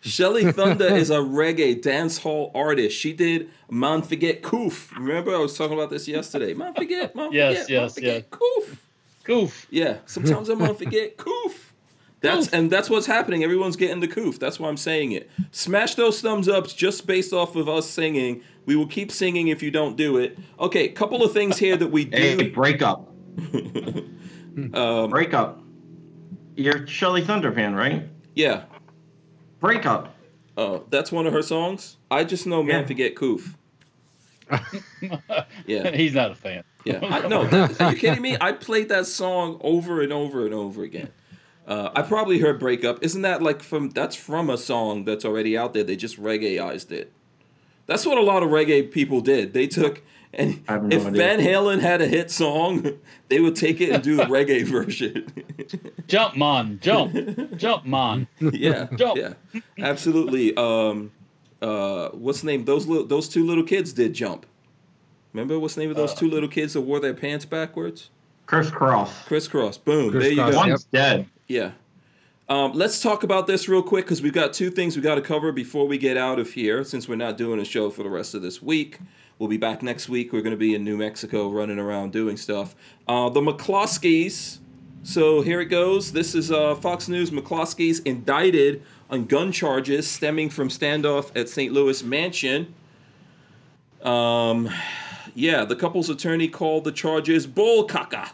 Shelly 0.03 0.51
Thunder 0.53 0.87
is 0.87 1.11
a 1.11 1.19
reggae 1.19 1.81
dance 1.81 2.19
hall 2.19 2.51
artist. 2.55 2.97
She 2.97 3.13
did 3.13 3.51
Man 3.71 4.03
Forget 4.03 4.43
Koof. 4.43 4.91
Remember, 4.97 5.35
I 5.35 5.39
was 5.39 5.57
talking 5.57 5.77
about 5.77 5.91
this 5.91 6.09
yesterday. 6.09 6.55
Man 6.55 6.75
Forget, 6.75 7.15
Man 7.15 7.33
Yes, 7.33 7.63
Forget, 7.63 7.71
Man 7.71 7.83
yes, 7.83 7.95
Forget 7.95 8.15
yes. 8.15 8.25
Koof. 8.41 8.77
Goof. 9.25 9.67
Yeah, 9.71 9.97
sometimes 10.07 10.49
I 10.51 10.55
Man 10.55 10.75
Forget 10.75 11.17
Koof. 11.17 11.53
That's 12.21 12.49
and 12.49 12.71
that's 12.71 12.91
what's 12.91 13.07
happening. 13.07 13.43
Everyone's 13.45 13.77
getting 13.77 14.01
the 14.01 14.09
koof. 14.09 14.39
That's 14.39 14.61
why 14.61 14.69
I'm 14.69 14.77
saying 14.77 15.13
it. 15.13 15.31
Smash 15.53 15.95
those 15.95 16.21
thumbs 16.21 16.49
ups 16.49 16.75
just 16.75 17.07
based 17.07 17.33
off 17.33 17.57
of 17.57 17.69
us 17.69 17.89
singing. 17.89 18.43
We 18.67 18.77
will 18.77 18.87
keep 18.87 19.11
singing 19.11 19.49
if 19.49 19.63
you 19.63 19.71
don't 19.71 19.97
do 19.97 20.19
it. 20.19 20.39
Okay, 20.59 20.89
couple 20.89 21.25
of 21.25 21.33
things 21.33 21.57
here 21.57 21.77
that 21.77 21.89
we 21.89 22.05
do. 22.05 22.17
Hey, 22.17 22.37
do. 22.37 22.53
break 22.53 22.83
up. 22.83 23.09
um, 24.75 25.11
Break 25.11 25.33
up. 25.33 25.63
You're 26.57 26.83
a 26.83 26.87
Shelly 26.87 27.25
Thunder 27.25 27.53
fan, 27.53 27.75
right? 27.75 28.07
yeah, 28.35 28.65
Break 29.61 29.87
up. 29.87 30.15
Oh, 30.57 30.85
that's 30.91 31.11
one 31.13 31.27
of 31.27 31.33
her 31.33 31.43
songs. 31.43 31.97
I 32.11 32.25
just 32.25 32.47
know 32.47 32.63
Man 32.63 32.81
Yeah. 32.83 32.87
Forget 32.87 33.15
Koof. 33.15 33.55
Yeah. 35.67 35.91
He's 35.93 36.15
not 36.15 36.33
a 36.33 36.35
fan. 36.35 36.65
Yeah, 36.85 36.99
I, 37.03 37.29
no, 37.29 37.45
that, 37.47 37.81
are 37.81 37.93
you 37.93 37.99
kidding 37.99 38.23
me? 38.23 38.37
I 38.41 38.53
played 38.53 38.89
that 38.89 39.07
song 39.07 39.59
over 39.63 40.03
and 40.03 40.13
over 40.13 40.45
and 40.45 40.55
over 40.55 40.83
again. 40.83 41.11
Uh, 41.71 41.91
I 41.95 42.03
probably 42.03 42.39
heard 42.41 42.59
"Breakup." 42.59 42.99
Isn't 43.03 43.23
that 43.23 43.43
like 43.43 43.63
from? 43.63 43.91
That's 43.91 44.17
from 44.17 44.51
a 44.51 44.59
song 44.59 45.05
that's 45.05 45.25
already 45.25 45.57
out 45.57 45.73
there. 45.73 45.85
They 45.85 45.95
just 45.97 46.21
reggaeized 46.21 46.91
it. 46.91 47.13
That's 47.87 48.05
what 48.05 48.19
a 48.19 48.23
lot 48.23 48.43
of 48.43 48.51
reggae 48.51 48.91
people 48.91 49.21
did. 49.21 49.53
They 49.53 49.67
took 49.69 50.03
and 50.35 50.63
no 50.69 50.89
if 50.91 51.07
idea. 51.07 51.11
Van 51.23 51.39
Halen 51.41 51.81
had 51.81 52.03
a 52.03 52.07
hit 52.09 52.31
song, 52.31 52.99
they 53.29 53.41
would 53.41 53.55
take 53.57 53.81
it 53.81 53.91
and 53.91 54.03
do 54.03 54.17
the 54.17 54.25
reggae 54.25 54.65
version. 54.77 55.27
Jump, 56.09 56.37
man. 56.37 56.79
Jump. 56.83 57.15
Jump, 57.57 57.87
man. 57.87 58.27
yeah, 58.41 58.89
Jump. 58.97 59.17
yeah, 59.19 59.35
absolutely. 59.79 60.57
Um, 60.57 61.11
uh, 61.63 62.09
what's 62.11 62.41
the 62.41 62.47
name? 62.49 62.65
Those 62.65 62.87
little, 62.87 63.07
those 63.07 63.29
two 63.29 63.45
little 63.47 63.65
kids 63.65 63.93
did 63.93 64.13
jump. 64.15 64.45
Remember 65.33 65.59
what's 65.61 65.75
the 65.77 65.83
name 65.83 65.91
of 65.91 65.97
Uh, 65.97 66.01
those 66.01 66.15
two 66.15 66.29
little 66.29 66.49
kids 66.49 66.73
that 66.73 66.81
wore 66.81 66.99
their 67.01 67.15
pants 67.15 67.45
backwards? 67.45 68.11
Kris 68.47 68.71
Kross. 68.71 69.11
Crisscross. 69.27 69.79
Boom. 69.79 70.11
Kris 70.11 70.25
there 70.25 70.33
you 70.33 70.39
Kross, 70.41 70.51
go. 70.53 70.59
yep. 70.59 70.69
One's 70.69 70.85
dead. 70.85 71.27
Yeah. 71.51 71.73
Um, 72.49 72.75
let's 72.75 73.03
talk 73.03 73.25
about 73.25 73.49
this 73.49 73.69
real 73.69 73.83
quick 73.83 74.05
because 74.05 74.23
we've 74.23 74.33
got 74.33 74.53
two 74.53 74.71
things 74.71 74.95
we 74.95 75.03
got 75.03 75.17
to 75.17 75.21
cover 75.21 75.51
before 75.51 75.85
we 75.85 75.99
get 75.99 76.17
out 76.17 76.39
of 76.39 76.49
here. 76.53 76.85
Since 76.85 77.09
we're 77.09 77.17
not 77.17 77.37
doing 77.37 77.59
a 77.59 77.65
show 77.65 77.91
for 77.91 78.05
the 78.05 78.09
rest 78.09 78.37
of 78.37 78.43
this 78.43 78.63
week, 78.63 79.01
we'll 79.41 79.49
be 79.49 79.57
back 79.57 79.83
next 79.83 80.09
week. 80.09 80.33
We're 80.33 80.43
going 80.43 80.53
to 80.53 80.57
be 80.57 80.77
in 80.77 80.85
New 80.85 80.97
Mexico 80.97 81.51
running 81.51 81.81
around 81.81 82.13
doing 82.13 82.37
stuff. 82.37 82.77
Uh, 83.09 83.31
the 83.31 83.41
McCloskeys. 83.41 84.59
So 85.03 85.43
here 85.43 85.61
it 85.61 85.67
goes. 85.67 86.13
This 86.13 86.37
is 86.37 86.53
uh, 86.53 86.77
Fox 86.77 87.09
News. 87.09 87.33
McCloskeys 87.33 88.01
indicted 88.07 88.85
on 89.11 89.25
gun 89.25 89.51
charges 89.51 90.09
stemming 90.09 90.51
from 90.51 90.69
standoff 90.69 91.37
at 91.37 91.49
St. 91.49 91.73
Louis 91.73 92.01
mansion. 92.05 92.73
Um, 94.05 94.71
yeah, 95.35 95.65
the 95.65 95.75
couple's 95.75 96.11
attorney 96.11 96.47
called 96.47 96.85
the 96.85 96.93
charges 96.93 97.49
bull 97.49 97.89
caca. 97.89 98.31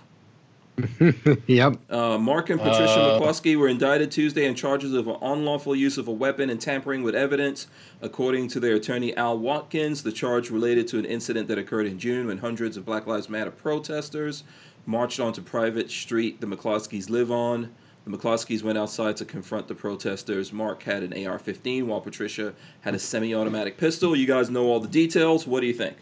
yep. 1.47 1.79
Uh, 1.91 2.19
Mark 2.19 2.51
and 2.51 2.61
Patricia 2.61 3.01
Uh. 3.01 3.21
McCloskey 3.21 3.57
were 3.57 3.69
indicted 3.69 4.11
Tuesday 4.11 4.49
on 4.49 4.55
charges 4.55 4.93
of 4.93 5.09
unlawful 5.23 5.75
use 5.75 5.97
of 5.99 6.09
a 6.09 6.13
weapon 6.13 6.51
and 6.51 6.61
tampering 6.61 7.03
with 7.03 7.15
evidence. 7.15 7.67
According 8.03 8.49
to 8.49 8.61
their 8.61 8.75
attorney 8.75 9.17
Al 9.17 9.39
Watkins, 9.39 10.03
the 10.03 10.13
charge 10.13 10.51
related 10.51 10.87
to 10.89 10.99
an 10.99 11.05
incident 11.05 11.49
that 11.49 11.59
occurred 11.59 11.87
in 11.87 11.99
June 11.99 12.27
when 12.27 12.39
hundreds 12.39 12.77
of 12.77 12.85
Black 12.85 13.07
Lives 13.07 13.29
Matter 13.29 13.51
protesters 13.51 14.45
marched 14.85 15.19
onto 15.19 15.41
private 15.43 15.91
street 15.91 16.41
the 16.41 16.47
McCloskeys 16.47 17.09
live 17.11 17.31
on. 17.31 17.73
The 18.07 18.17
McCloskeys 18.17 18.63
went 18.63 18.79
outside 18.79 19.17
to 19.17 19.25
confront 19.25 19.67
the 19.67 19.75
protesters. 19.75 20.53
Mark 20.53 20.85
had 20.85 21.03
an 21.03 21.13
AR-15 21.13 21.87
while 21.87 22.01
Patricia 22.01 22.55
had 22.83 22.95
a 22.95 22.99
semi-automatic 23.01 23.79
pistol. 23.79 24.15
You 24.15 24.27
guys 24.27 24.49
know 24.49 24.67
all 24.67 24.79
the 24.79 24.87
details. 24.87 25.45
What 25.45 25.61
do 25.61 25.67
you 25.67 25.73
think? 25.75 25.97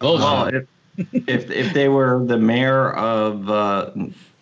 Bullshit. 0.00 0.24
Well, 0.24 0.46
if, 0.48 0.66
if 1.12 1.50
if 1.50 1.72
they 1.72 1.88
were 1.88 2.22
the 2.24 2.38
mayor 2.38 2.92
of 2.92 3.48
uh, 3.48 3.90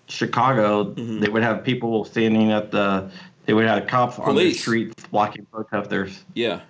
Chicago, 0.09 0.93
Mhm. 0.95 1.21
they 1.21 1.29
would 1.29 1.43
have 1.43 1.65
people 1.65 2.05
standing 2.05 2.53
at 2.53 2.71
the. 2.71 3.11
They 3.47 3.55
would 3.55 3.67
have 3.67 3.87
cops 3.87 4.19
on 4.19 4.25
the 4.27 4.33
Police. 4.33 4.61
streets 4.61 5.07
blocking 5.11 5.47
protesters. 5.53 6.25
Yeah. 6.35 6.61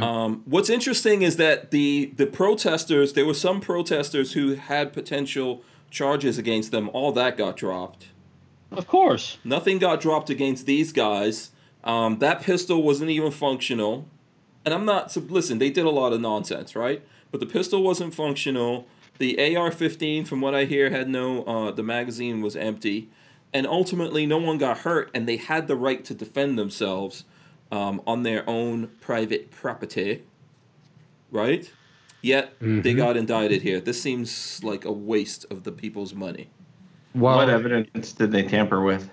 Um, 0.00 0.42
what's 0.46 0.70
interesting 0.70 1.20
is 1.20 1.36
that 1.36 1.70
the 1.70 2.12
the 2.16 2.26
protesters, 2.26 3.12
there 3.12 3.26
were 3.26 3.34
some 3.34 3.60
protesters 3.60 4.32
who 4.32 4.54
had 4.54 4.92
potential 4.94 5.62
charges 5.90 6.38
against 6.38 6.70
them. 6.72 6.88
All 6.94 7.12
that 7.12 7.36
got 7.36 7.56
dropped. 7.58 8.06
Of 8.70 8.86
course. 8.86 9.36
Nothing 9.44 9.78
got 9.78 10.00
dropped 10.00 10.30
against 10.30 10.64
these 10.64 10.92
guys. 10.92 11.50
Um, 11.84 12.20
that 12.20 12.40
pistol 12.40 12.82
wasn't 12.82 13.10
even 13.10 13.30
functional. 13.30 14.06
And 14.64 14.72
I'm 14.72 14.86
not, 14.86 15.12
so 15.12 15.20
listen, 15.20 15.58
they 15.58 15.68
did 15.68 15.84
a 15.84 15.90
lot 15.90 16.14
of 16.14 16.20
nonsense, 16.22 16.74
right? 16.74 17.02
But 17.32 17.40
the 17.40 17.46
pistol 17.46 17.82
wasn't 17.82 18.14
functional. 18.14 18.86
The 19.18 19.56
AR 19.56 19.72
15, 19.72 20.24
from 20.24 20.40
what 20.40 20.54
I 20.54 20.66
hear, 20.66 20.90
had 20.90 21.08
no, 21.08 21.42
uh, 21.44 21.72
the 21.72 21.82
magazine 21.82 22.40
was 22.40 22.54
empty. 22.54 23.10
And 23.52 23.66
ultimately, 23.66 24.24
no 24.26 24.38
one 24.38 24.58
got 24.58 24.78
hurt, 24.78 25.10
and 25.12 25.28
they 25.28 25.36
had 25.36 25.66
the 25.66 25.76
right 25.76 26.04
to 26.04 26.14
defend 26.14 26.58
themselves 26.58 27.24
um, 27.70 28.00
on 28.06 28.22
their 28.22 28.48
own 28.48 28.88
private 29.00 29.50
property, 29.50 30.22
right? 31.30 31.70
Yet, 32.22 32.54
they 32.60 32.94
got 32.94 33.16
indicted 33.16 33.62
here. 33.62 33.80
This 33.80 34.00
seems 34.00 34.62
like 34.62 34.84
a 34.84 34.92
waste 34.92 35.44
of 35.50 35.64
the 35.64 35.72
people's 35.72 36.14
money. 36.14 36.50
Well, 37.14 37.36
what 37.36 37.50
evidence 37.50 38.12
did 38.12 38.30
they 38.30 38.42
tamper 38.42 38.80
with? 38.82 39.10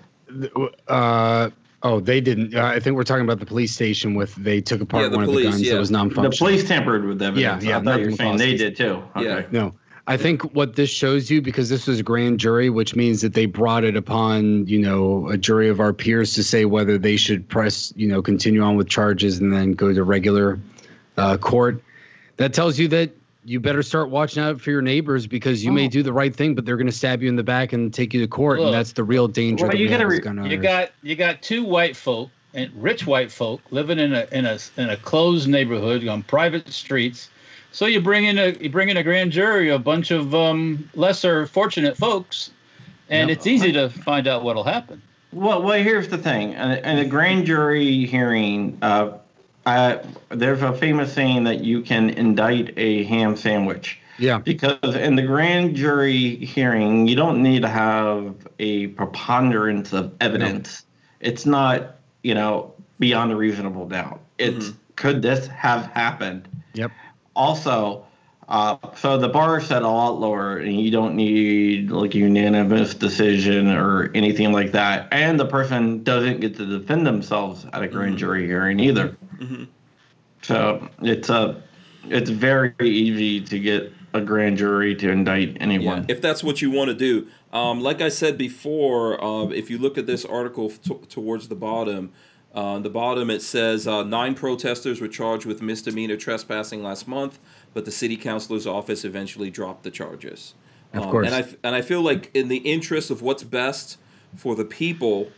uh, 0.88 1.50
oh, 1.82 2.00
they 2.00 2.20
didn't. 2.20 2.54
Uh, 2.54 2.64
I 2.64 2.80
think 2.80 2.96
we're 2.96 3.04
talking 3.04 3.24
about 3.24 3.40
the 3.40 3.46
police 3.46 3.72
station 3.72 4.14
with 4.14 4.34
they 4.34 4.60
took 4.60 4.80
apart 4.80 5.04
Yeah, 5.04 5.08
the 5.10 5.16
one 5.16 5.26
police, 5.26 5.38
of 5.38 5.42
the 5.44 5.50
guns 5.50 5.62
yeah. 5.62 5.72
that 5.74 5.78
was 5.80 5.90
non-functional. 5.90 6.30
The 6.30 6.36
police 6.36 6.68
tampered 6.68 7.04
with 7.04 7.22
evidence. 7.22 7.64
Yeah, 7.64 7.70
yeah, 7.70 7.78
I 7.78 7.82
thought 7.82 7.98
you 8.00 8.06
were 8.06 8.10
the 8.12 8.16
saying 8.16 8.36
they 8.36 8.56
did 8.56 8.76
too. 8.76 9.02
Okay. 9.16 9.24
Yeah. 9.24 9.46
No. 9.50 9.74
I 10.06 10.16
think 10.16 10.42
what 10.54 10.74
this 10.74 10.90
shows 10.90 11.30
you, 11.30 11.40
because 11.40 11.68
this 11.68 11.86
was 11.86 12.00
a 12.00 12.02
grand 12.02 12.40
jury, 12.40 12.68
which 12.68 12.96
means 12.96 13.20
that 13.20 13.34
they 13.34 13.46
brought 13.46 13.84
it 13.84 13.96
upon, 13.96 14.66
you 14.66 14.80
know, 14.80 15.28
a 15.28 15.36
jury 15.36 15.68
of 15.68 15.78
our 15.78 15.92
peers 15.92 16.34
to 16.34 16.42
say 16.42 16.64
whether 16.64 16.98
they 16.98 17.16
should 17.16 17.48
press, 17.48 17.92
you 17.94 18.08
know, 18.08 18.20
continue 18.20 18.60
on 18.60 18.74
with 18.74 18.88
charges 18.88 19.38
and 19.38 19.52
then 19.52 19.72
go 19.72 19.92
to 19.92 20.02
regular 20.02 20.58
uh, 21.16 21.36
court. 21.36 21.80
That 22.38 22.52
tells 22.54 22.76
you 22.76 22.88
that 22.88 23.12
you 23.50 23.58
better 23.58 23.82
start 23.82 24.10
watching 24.10 24.40
out 24.42 24.60
for 24.60 24.70
your 24.70 24.80
neighbors 24.80 25.26
because 25.26 25.64
you 25.64 25.72
may 25.72 25.88
do 25.88 26.04
the 26.04 26.12
right 26.12 26.34
thing, 26.34 26.54
but 26.54 26.64
they're 26.64 26.76
going 26.76 26.86
to 26.86 26.92
stab 26.92 27.20
you 27.20 27.28
in 27.28 27.34
the 27.34 27.42
back 27.42 27.72
and 27.72 27.92
take 27.92 28.14
you 28.14 28.20
to 28.20 28.28
court, 28.28 28.58
Look. 28.60 28.66
and 28.66 28.74
that's 28.74 28.92
the 28.92 29.02
real 29.02 29.26
danger. 29.26 29.66
Well, 29.66 29.76
you 29.76 29.88
gotta 29.88 30.04
as 30.04 30.10
re- 30.10 30.18
gun 30.20 30.36
You 30.36 30.42
owners. 30.44 30.62
got 30.62 30.90
you 31.02 31.16
got 31.16 31.42
two 31.42 31.64
white 31.64 31.96
folk 31.96 32.30
and 32.54 32.70
rich 32.80 33.06
white 33.08 33.32
folk 33.32 33.60
living 33.72 33.98
in 33.98 34.12
a 34.14 34.28
in 34.30 34.46
a 34.46 34.56
in 34.76 34.90
a 34.90 34.96
closed 34.96 35.48
neighborhood 35.48 36.06
on 36.06 36.22
private 36.22 36.72
streets. 36.72 37.28
So 37.72 37.86
you 37.86 38.00
bring 38.00 38.24
in 38.24 38.38
a 38.38 38.50
you 38.50 38.70
bring 38.70 38.88
in 38.88 38.96
a 38.96 39.02
grand 39.02 39.32
jury, 39.32 39.68
a 39.70 39.78
bunch 39.80 40.12
of 40.12 40.32
um, 40.32 40.88
lesser 40.94 41.46
fortunate 41.48 41.96
folks, 41.96 42.52
and 43.08 43.28
Yep. 43.30 43.36
it's 43.38 43.46
easy 43.48 43.72
to 43.72 43.88
find 43.90 44.28
out 44.28 44.44
what'll 44.44 44.62
happen. 44.64 45.02
Well, 45.32 45.62
well, 45.62 45.82
here's 45.82 46.08
the 46.08 46.18
thing. 46.18 46.52
In 46.52 46.70
in 46.70 46.98
a 46.98 47.04
grand 47.04 47.46
jury 47.46 48.06
hearing, 48.06 48.78
uh, 48.82 49.18
uh, 49.66 49.98
there's 50.30 50.62
a 50.62 50.72
famous 50.72 51.12
saying 51.12 51.44
that 51.44 51.62
you 51.62 51.82
can 51.82 52.10
indict 52.10 52.72
a 52.76 53.04
ham 53.04 53.36
sandwich. 53.36 53.98
yeah, 54.18 54.38
Because 54.38 54.96
in 54.96 55.16
the 55.16 55.22
grand 55.22 55.76
jury 55.76 56.36
hearing, 56.36 57.06
you 57.06 57.16
don't 57.16 57.42
need 57.42 57.62
to 57.62 57.68
have 57.68 58.34
a 58.58 58.88
preponderance 58.88 59.92
of 59.92 60.12
evidence. 60.20 60.84
It's 61.20 61.44
not, 61.46 61.96
you 62.22 62.34
know, 62.34 62.74
beyond 62.98 63.32
a 63.32 63.36
reasonable 63.36 63.86
doubt. 63.86 64.20
It's 64.38 64.72
could 64.96 65.22
this 65.22 65.46
have 65.46 65.86
happened? 65.86 66.46
yep, 66.74 66.90
Also, 67.34 68.04
uh, 68.48 68.76
so 68.96 69.16
the 69.16 69.28
bar 69.28 69.58
is 69.58 69.66
set 69.66 69.82
a 69.82 69.88
lot 69.88 70.20
lower, 70.20 70.58
and 70.58 70.78
you 70.78 70.90
don't 70.90 71.14
need 71.14 71.90
like 71.90 72.14
a 72.14 72.18
unanimous 72.18 72.94
decision 72.94 73.68
or 73.68 74.10
anything 74.14 74.52
like 74.52 74.72
that. 74.72 75.08
And 75.12 75.40
the 75.40 75.46
person 75.46 76.02
doesn't 76.02 76.40
get 76.40 76.56
to 76.56 76.66
defend 76.66 77.06
themselves 77.06 77.64
at 77.72 77.82
a 77.82 77.88
grand 77.88 78.18
jury 78.18 78.46
hearing 78.46 78.80
either. 78.80 79.16
So 80.42 80.88
it's 81.02 81.28
a, 81.28 81.62
it's 82.04 82.30
very 82.30 82.72
easy 82.80 83.40
to 83.42 83.58
get 83.58 83.92
a 84.14 84.20
grand 84.20 84.56
jury 84.58 84.94
to 84.96 85.10
indict 85.10 85.56
anyone. 85.60 86.06
if 86.08 86.20
that's 86.20 86.42
what 86.42 86.60
you 86.62 86.70
want 86.70 86.88
to 86.88 86.94
do. 86.94 87.28
Um, 87.52 87.80
like 87.80 88.00
I 88.00 88.08
said 88.08 88.38
before, 88.38 89.22
uh, 89.22 89.44
if 89.48 89.70
you 89.70 89.78
look 89.78 89.98
at 89.98 90.06
this 90.06 90.24
article 90.24 90.70
t- 90.70 90.94
towards 91.08 91.48
the 91.48 91.54
bottom, 91.54 92.12
uh, 92.54 92.78
the 92.80 92.90
bottom 92.90 93.30
it 93.30 93.42
says 93.42 93.86
uh, 93.86 94.02
nine 94.02 94.34
protesters 94.34 95.00
were 95.00 95.08
charged 95.08 95.46
with 95.46 95.62
misdemeanor 95.62 96.16
trespassing 96.16 96.82
last 96.82 97.06
month, 97.06 97.38
but 97.74 97.84
the 97.84 97.90
city 97.92 98.16
councilor's 98.16 98.66
office 98.66 99.04
eventually 99.04 99.50
dropped 99.50 99.84
the 99.84 99.90
charges. 99.90 100.54
Of 100.92 101.04
Um, 101.04 101.10
course. 101.10 101.26
and 101.26 101.34
I 101.36 101.40
f- 101.40 101.56
and 101.62 101.74
I 101.76 101.82
feel 101.82 102.02
like 102.02 102.30
in 102.34 102.48
the 102.48 102.56
interest 102.58 103.10
of 103.12 103.22
what's 103.22 103.44
best 103.44 103.98
for 104.36 104.56
the 104.56 104.64
people 104.64 105.18
you- 105.20 105.30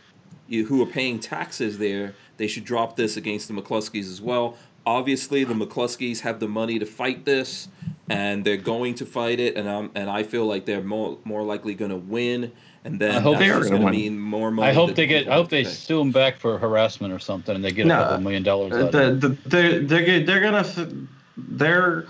who 0.61 0.81
are 0.81 0.85
paying 0.85 1.19
taxes 1.19 1.77
there, 1.77 2.13
they 2.37 2.47
should 2.47 2.65
drop 2.65 2.95
this 2.95 3.17
against 3.17 3.47
the 3.47 3.53
McCloskeys 3.53 4.11
as 4.11 4.21
well. 4.21 4.57
Obviously, 4.85 5.43
the 5.43 5.53
McCloskeys 5.53 6.19
have 6.19 6.39
the 6.39 6.47
money 6.47 6.77
to 6.77 6.85
fight 6.85 7.25
this, 7.25 7.69
and 8.09 8.43
they're 8.45 8.57
going 8.57 8.95
to 8.95 9.05
fight 9.05 9.39
it. 9.39 9.55
And 9.55 9.67
um, 9.67 9.91
and 9.95 10.09
I 10.09 10.23
feel 10.23 10.45
like 10.45 10.65
they're 10.65 10.83
more 10.83 11.17
more 11.23 11.43
likely 11.43 11.73
going 11.73 11.91
to 11.91 11.97
win. 11.97 12.51
And 12.85 12.99
then 12.99 13.15
I 13.15 13.19
hope 13.21 13.37
they 13.37 13.49
are 13.49 13.63
gonna 13.63 13.85
win. 13.85 13.91
mean 13.91 14.19
more 14.19 14.51
money. 14.51 14.69
I 14.69 14.73
hope 14.73 14.95
they 14.95 15.07
get. 15.07 15.29
I 15.29 15.35
hope 15.35 15.49
they 15.49 15.63
pay. 15.63 15.69
sue 15.69 15.99
them 15.99 16.11
back 16.11 16.37
for 16.37 16.57
harassment 16.57 17.13
or 17.13 17.19
something, 17.19 17.55
and 17.55 17.63
they 17.63 17.71
get 17.71 17.87
No, 17.87 17.95
a 17.95 18.03
couple 18.03 18.19
million 18.19 18.43
dollars. 18.43 18.73
Out 18.73 18.93
of 18.93 19.21
the, 19.21 19.29
the, 19.29 19.37
they're, 19.49 19.79
they're, 19.79 20.23
they're 20.25 20.41
gonna 20.41 21.07
they're 21.37 22.07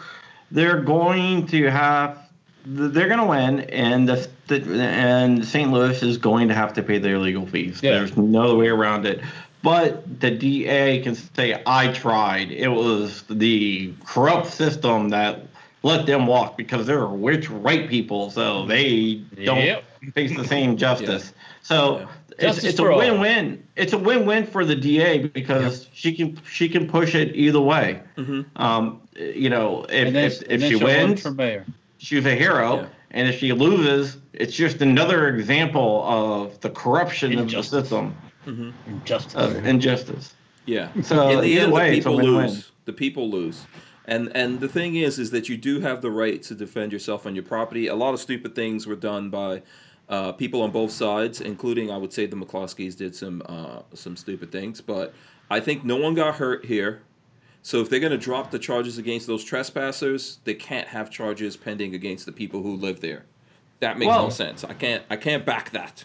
they're 0.49 0.81
going 0.81 1.45
to 1.47 1.69
have 1.69 2.22
they're 2.65 3.09
gonna 3.09 3.25
win 3.27 3.61
and 3.61 4.07
the, 4.07 4.27
the 4.47 4.61
and 4.83 5.45
St. 5.45 5.71
Louis 5.71 6.01
is 6.03 6.17
going 6.17 6.47
to 6.47 6.53
have 6.53 6.73
to 6.73 6.83
pay 6.83 6.97
their 6.97 7.19
legal 7.19 7.45
fees. 7.45 7.81
Yeah. 7.83 7.91
There's 7.95 8.15
no 8.17 8.55
way 8.55 8.67
around 8.67 9.05
it. 9.05 9.21
But 9.61 10.19
the 10.19 10.29
DA 10.31 11.01
can 11.01 11.15
say, 11.15 11.61
"I 11.65 11.91
tried. 11.93 12.51
It 12.51 12.67
was 12.69 13.23
the 13.29 13.93
corrupt 14.05 14.47
system 14.47 15.09
that 15.09 15.45
let 15.83 16.05
them 16.05 16.27
walk 16.27 16.57
because 16.57 16.85
they're 16.85 17.05
rich 17.05 17.49
white 17.49 17.89
people, 17.89 18.29
so 18.31 18.65
they 18.65 19.21
don't 19.45 19.59
Yep. 19.59 19.83
face 20.13 20.35
the 20.35 20.45
same 20.45 20.75
justice." 20.85 21.33
So 21.61 21.99
Yeah. 21.99 22.05
it's, 22.31 22.41
Justice 22.41 22.63
it's 22.65 22.79
a 22.79 22.91
all. 22.91 22.97
win-win. 22.97 23.63
It's 23.77 23.93
a 23.93 23.97
win-win 23.97 24.45
for 24.47 24.65
the 24.65 24.75
DA 24.75 25.19
because 25.27 25.87
she 25.93 26.13
can 26.13 26.37
she 26.49 26.67
can 26.67 26.87
push 26.89 27.15
it 27.15 27.33
either 27.35 27.61
way. 27.61 28.01
Um, 28.57 28.99
you 29.17 29.49
know, 29.49 29.85
if 29.89 30.13
if, 30.13 30.43
if 30.49 30.61
she 30.61 30.75
wins, 30.75 31.21
for 31.21 31.31
mayor. 31.31 31.65
She's 32.03 32.25
a 32.25 32.35
hero, 32.35 32.81
Yeah. 32.81 32.87
and 33.11 33.27
if 33.27 33.39
she 33.39 33.53
loses, 33.53 34.17
it's 34.33 34.53
just 34.53 34.81
another 34.81 35.29
example 35.29 36.03
of 36.05 36.59
the 36.59 36.69
corruption 36.69 37.31
Injustice. 37.33 37.73
of 37.73 37.89
the 37.89 38.11
system 38.45 39.03
Justice. 39.05 39.35
of 39.35 39.65
injustice. 39.65 40.35
Yeah. 40.65 40.89
So 41.01 41.29
in 41.29 41.41
the 41.41 41.59
end, 41.59 41.71
way, 41.71 41.89
the 41.91 41.95
people 41.97 42.15
win-win. 42.17 42.35
lose. 42.47 42.71
The 42.85 42.93
people 42.93 43.29
lose. 43.29 43.65
And 44.05 44.35
and 44.35 44.59
the 44.59 44.67
thing 44.67 44.95
is, 44.97 45.17
is 45.17 45.31
that 45.31 45.47
you 45.47 45.55
do 45.57 45.79
have 45.79 46.01
the 46.01 46.11
right 46.11 46.41
to 46.43 46.53
defend 46.55 46.91
yourself 46.91 47.25
on 47.25 47.35
your 47.35 47.43
property. 47.45 47.87
A 47.87 47.95
lot 47.95 48.13
of 48.13 48.19
stupid 48.19 48.53
things 48.53 48.85
were 48.85 48.97
done 48.97 49.29
by 49.29 49.61
uh, 50.09 50.33
people 50.33 50.61
on 50.61 50.71
both 50.71 50.91
sides, 50.91 51.39
including 51.39 51.89
I 51.89 51.95
would 51.97 52.11
say 52.11 52.25
the 52.25 52.35
McCloskeys 52.35 52.97
did 52.97 53.15
some 53.15 53.41
uh, 53.45 53.81
some 53.93 54.17
stupid 54.17 54.51
things. 54.51 54.81
But 54.81 55.13
I 55.49 55.61
think 55.61 55.85
no 55.85 55.95
one 55.95 56.13
got 56.15 56.35
hurt 56.35 56.65
here. 56.65 57.01
So 57.63 57.79
if 57.79 57.89
they're 57.89 58.01
going 58.01 58.11
to 58.11 58.17
drop 58.17 58.51
the 58.51 58.59
charges 58.59 58.97
against 58.97 59.25
those 59.25 59.43
trespassers, 59.43 60.39
they 60.43 60.53
can't 60.53 60.87
have 60.87 61.09
charges 61.09 61.55
pending 61.55 61.95
against 61.95 62.25
the 62.25 62.31
people 62.31 62.61
who 62.61 62.75
live 62.75 62.99
there. 62.99 63.23
That 63.79 63.97
makes 63.97 64.11
no 64.11 64.29
sense. 64.29 64.63
I 64.63 64.73
can't 64.73 65.03
I 65.09 65.15
can't 65.15 65.45
back 65.45 65.71
that. 65.71 66.03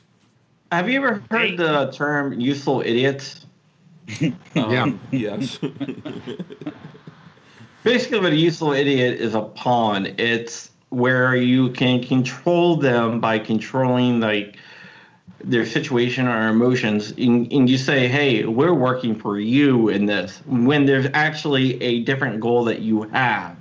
Have 0.73 0.89
you 0.89 0.99
ever 1.03 1.23
heard 1.31 1.57
the 1.57 1.91
term 1.93 2.41
"useful 2.41 2.81
idiot"? 2.81 3.35
Um, 4.57 4.99
Yes. 5.11 5.59
Basically, 7.85 8.21
what 8.21 8.33
a 8.33 8.37
useful 8.37 8.73
idiot 8.73 9.21
is 9.21 9.35
a 9.35 9.43
pawn. 9.43 10.07
It's 10.19 10.71
where 10.89 11.37
you 11.37 11.71
can 11.71 12.03
control 12.03 12.77
them 12.77 13.21
by 13.21 13.39
controlling 13.39 14.21
like 14.21 14.57
their 15.43 15.65
situation 15.65 16.27
or 16.27 16.49
emotions, 16.49 17.13
and, 17.13 17.51
and 17.53 17.71
you 17.71 17.79
say, 17.79 18.09
"Hey, 18.09 18.45
we're 18.45 18.75
working 18.75 19.15
for 19.15 19.39
you 19.39 19.89
in 19.89 20.07
this," 20.07 20.43
when 20.47 20.87
there's 20.87 21.07
actually 21.15 21.81
a 21.83 22.03
different 22.03 22.41
goal 22.41 22.65
that 22.65 22.81
you 22.81 23.03
have. 23.11 23.57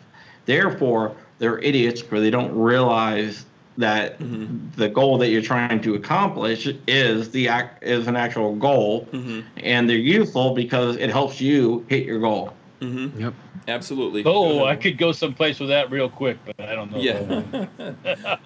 Therefore, 0.46 1.16
they're 1.40 1.60
idiots 1.60 2.02
because 2.02 2.22
they 2.22 2.32
don't 2.32 2.56
realize 2.58 3.46
that 3.78 4.18
mm-hmm. 4.20 4.70
the 4.76 4.90
goal 4.90 5.20
that 5.20 5.30
you're 5.30 5.42
trying 5.42 5.80
to 5.82 5.94
accomplish 5.94 6.68
is 6.88 7.30
the 7.30 7.48
act 7.48 7.84
is 7.84 8.08
an 8.08 8.16
actual 8.16 8.56
goal, 8.56 9.06
mm-hmm. 9.12 9.42
and 9.58 9.90
they're 9.90 9.98
useful 9.98 10.56
because 10.56 10.96
it 10.98 11.12
helps 11.12 11.40
you 11.40 11.86
hit 11.90 12.06
your 12.06 12.20
goal. 12.20 12.54
Mm-hmm. 12.82 13.22
yep. 13.22 13.34
Absolutely. 13.68 14.24
Oh, 14.26 14.64
I 14.64 14.78
could 14.78 14.98
go 14.98 15.12
someplace 15.12 15.60
with 15.60 15.70
that 15.70 15.92
real 15.92 16.10
quick, 16.10 16.38
but 16.46 16.60
I 16.62 16.74
don't 16.74 16.90
know. 16.90 17.00
Yeah. 17.00 17.20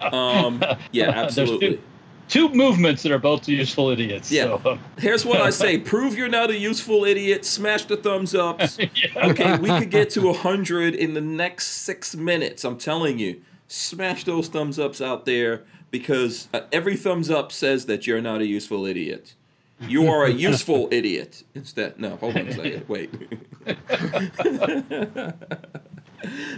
um, 0.12 0.60
yeah, 0.90 1.12
There's 1.12 1.26
absolutely. 1.26 1.80
Two 2.32 2.48
movements 2.48 3.02
that 3.02 3.12
are 3.12 3.18
both 3.18 3.46
useful 3.46 3.90
idiots. 3.90 4.32
Yeah. 4.32 4.44
So, 4.44 4.62
um, 4.64 4.80
Here's 4.96 5.26
what 5.26 5.42
I 5.42 5.50
say: 5.64 5.76
prove 5.76 6.16
you're 6.16 6.30
not 6.30 6.48
a 6.48 6.56
useful 6.56 7.04
idiot. 7.04 7.44
Smash 7.44 7.84
the 7.84 7.98
thumbs 7.98 8.34
ups. 8.34 8.78
Okay, 9.16 9.58
we 9.58 9.68
could 9.68 9.90
get 9.90 10.08
to 10.10 10.32
hundred 10.32 10.94
in 10.94 11.12
the 11.12 11.20
next 11.20 11.66
six 11.66 12.16
minutes. 12.16 12.64
I'm 12.64 12.78
telling 12.78 13.18
you, 13.18 13.42
smash 13.68 14.24
those 14.24 14.48
thumbs 14.48 14.78
ups 14.78 15.02
out 15.02 15.26
there 15.26 15.64
because 15.90 16.48
uh, 16.54 16.62
every 16.72 16.96
thumbs 16.96 17.30
up 17.30 17.52
says 17.52 17.84
that 17.84 18.06
you're 18.06 18.22
not 18.22 18.40
a 18.40 18.46
useful 18.46 18.86
idiot. 18.86 19.34
You 19.80 20.08
are 20.08 20.24
a 20.24 20.30
useful 20.48 20.88
idiot. 20.90 21.42
Instead, 21.54 22.00
no. 22.00 22.16
Hold 22.16 22.38
on 22.38 22.48
a 22.48 22.52
second. 22.54 22.88
Wait. 22.88 23.10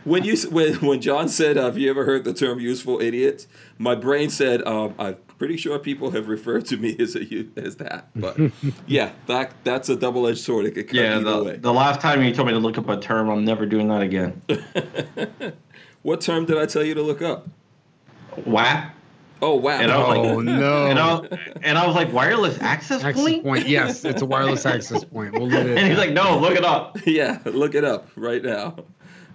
when 0.04 0.22
you 0.22 0.36
when 0.50 0.74
when 0.74 1.00
John 1.00 1.28
said, 1.28 1.56
"Have 1.56 1.76
you 1.76 1.90
ever 1.90 2.04
heard 2.04 2.22
the 2.22 2.32
term 2.32 2.60
useful 2.60 3.00
idiot?" 3.00 3.48
My 3.76 3.96
brain 3.96 4.30
said, 4.30 4.64
um, 4.68 4.94
"I'm 5.00 5.16
pretty 5.44 5.58
sure 5.58 5.78
people 5.78 6.10
have 6.12 6.28
referred 6.28 6.64
to 6.66 6.76
me 6.78 6.96
as 6.98 7.14
a 7.16 7.24
u- 7.24 7.50
as 7.56 7.76
that." 7.76 8.08
But 8.16 8.38
yeah, 8.86 9.12
that 9.26 9.52
that's 9.64 9.88
a 9.90 9.96
double 9.96 10.26
edged 10.26 10.38
sword. 10.38 10.64
It 10.64 10.70
could 10.74 10.86
cut 10.86 10.94
Yeah, 10.96 11.16
either 11.18 11.30
the, 11.38 11.44
way. 11.44 11.56
the 11.56 11.72
last 11.72 12.00
time 12.00 12.22
you 12.22 12.32
told 12.34 12.46
me 12.48 12.54
to 12.54 12.58
look 12.58 12.78
up 12.78 12.88
a 12.88 12.98
term, 12.98 13.28
I'm 13.28 13.44
never 13.44 13.66
doing 13.66 13.88
that 13.88 14.02
again. 14.02 14.40
What 16.02 16.20
term 16.20 16.44
did 16.44 16.58
I 16.58 16.66
tell 16.66 16.84
you 16.84 16.92
to 16.94 17.02
look 17.02 17.22
up? 17.22 17.48
WAP. 18.44 18.90
Oh 19.40 19.54
wow! 19.56 19.78
And 19.80 19.90
I 19.90 19.98
was 19.98 20.08
like, 20.08 20.18
Oh 20.18 20.40
no! 20.40 20.86
And 20.90 20.98
I, 20.98 21.20
and 21.62 21.78
I 21.78 21.86
was 21.86 21.94
like, 21.96 22.12
wireless 22.12 22.58
access, 22.60 23.02
access 23.02 23.22
point? 23.22 23.42
point. 23.42 23.66
Yes, 23.68 24.04
it's 24.04 24.20
a 24.22 24.26
wireless 24.26 24.66
access 24.66 25.02
point. 25.04 25.32
We'll 25.32 25.46
leave 25.48 25.66
it. 25.66 25.78
And 25.78 25.88
he's 25.88 25.96
like, 25.98 26.12
no, 26.12 26.38
look 26.38 26.56
it 26.56 26.64
up. 26.64 26.98
yeah, 27.06 27.38
look 27.46 27.74
it 27.74 27.84
up 27.84 28.08
right 28.16 28.42
now. 28.42 28.76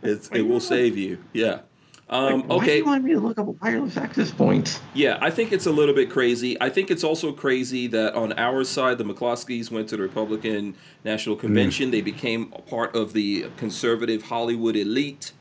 It's 0.03 0.29
it 0.31 0.43
will 0.43 0.59
save 0.59 0.95
you. 0.97 1.17
Yeah. 1.33 1.61
Um, 2.09 2.41
Like, 2.41 2.49
Why 2.49 2.55
do 2.57 2.61
okay. 2.63 2.77
you 2.77 2.85
want 2.85 3.03
me 3.03 3.13
to 3.13 3.19
look 3.19 3.37
up 3.37 3.47
a 3.47 3.51
wireless 3.51 3.95
access 3.97 4.31
points? 4.31 4.79
Yeah, 4.95 5.17
I 5.21 5.29
think 5.29 5.51
it's 5.51 5.67
a 5.67 5.71
little 5.71 5.93
bit 5.93 6.09
crazy. 6.09 6.59
I 6.59 6.69
think 6.69 6.89
it's 6.89 7.03
also 7.03 7.31
crazy 7.31 7.85
that 7.87 8.15
on 8.15 8.33
our 8.33 8.63
side, 8.63 8.97
the 8.97 9.03
McCloskeys 9.03 9.69
went 9.69 9.89
to 9.89 9.97
the 9.97 10.01
Republican 10.03 10.75
National 11.05 11.35
Mm. 11.35 11.39
Convention. 11.41 11.91
They 11.91 12.01
became 12.01 12.51
a 12.55 12.61
part 12.61 12.95
of 12.95 13.13
the 13.13 13.45
conservative 13.57 14.23
Hollywood 14.23 14.75
elite 14.75 15.33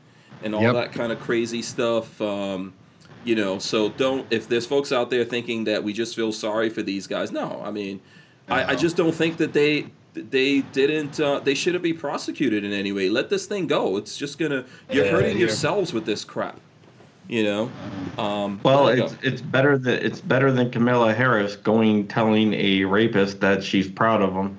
and 0.43 0.53
all 0.53 0.61
Yep. 0.61 0.73
that 0.75 0.91
kind 0.93 1.11
of 1.11 1.19
crazy 1.19 1.61
stuff. 1.63 2.21
Um, 2.21 2.73
you 3.25 3.35
know, 3.35 3.57
so 3.59 3.89
don't, 3.89 4.25
if 4.31 4.47
there's 4.47 4.65
folks 4.65 4.91
out 4.91 5.09
there 5.09 5.25
thinking 5.25 5.63
that 5.65 5.83
we 5.83 5.91
just 5.91 6.15
feel 6.15 6.31
sorry 6.31 6.69
for 6.69 6.81
these 6.83 7.07
guys, 7.07 7.31
no, 7.31 7.61
I 7.65 7.71
mean, 7.71 7.99
I, 8.47 8.71
I 8.71 8.75
just 8.75 8.95
don't 8.95 9.13
think 9.13 9.37
that 9.37 9.53
they. 9.53 9.87
They 10.29 10.61
didn't. 10.61 11.19
Uh, 11.19 11.39
they 11.39 11.53
shouldn't 11.53 11.83
be 11.83 11.93
prosecuted 11.93 12.63
in 12.63 12.73
any 12.73 12.91
way. 12.91 13.09
Let 13.09 13.29
this 13.29 13.45
thing 13.45 13.67
go. 13.67 13.97
It's 13.97 14.17
just 14.17 14.37
gonna. 14.39 14.65
You're 14.91 15.05
Yeah, 15.05 15.11
hurting 15.11 15.33
yeah. 15.33 15.39
yourselves 15.45 15.93
with 15.93 16.05
this 16.05 16.23
crap. 16.25 16.59
You 17.27 17.43
know. 17.43 17.71
Um, 18.17 18.59
Well, 18.63 18.87
it's 18.87 19.13
go. 19.13 19.19
it's 19.21 19.41
better 19.41 19.77
that 19.77 20.03
it's 20.03 20.19
better 20.21 20.51
than 20.51 20.71
Camilla 20.71 21.13
Harris 21.13 21.55
going 21.55 22.07
telling 22.07 22.53
a 22.53 22.83
rapist 22.85 23.39
that 23.41 23.63
she's 23.63 23.87
proud 23.89 24.21
of 24.21 24.33
him, 24.33 24.57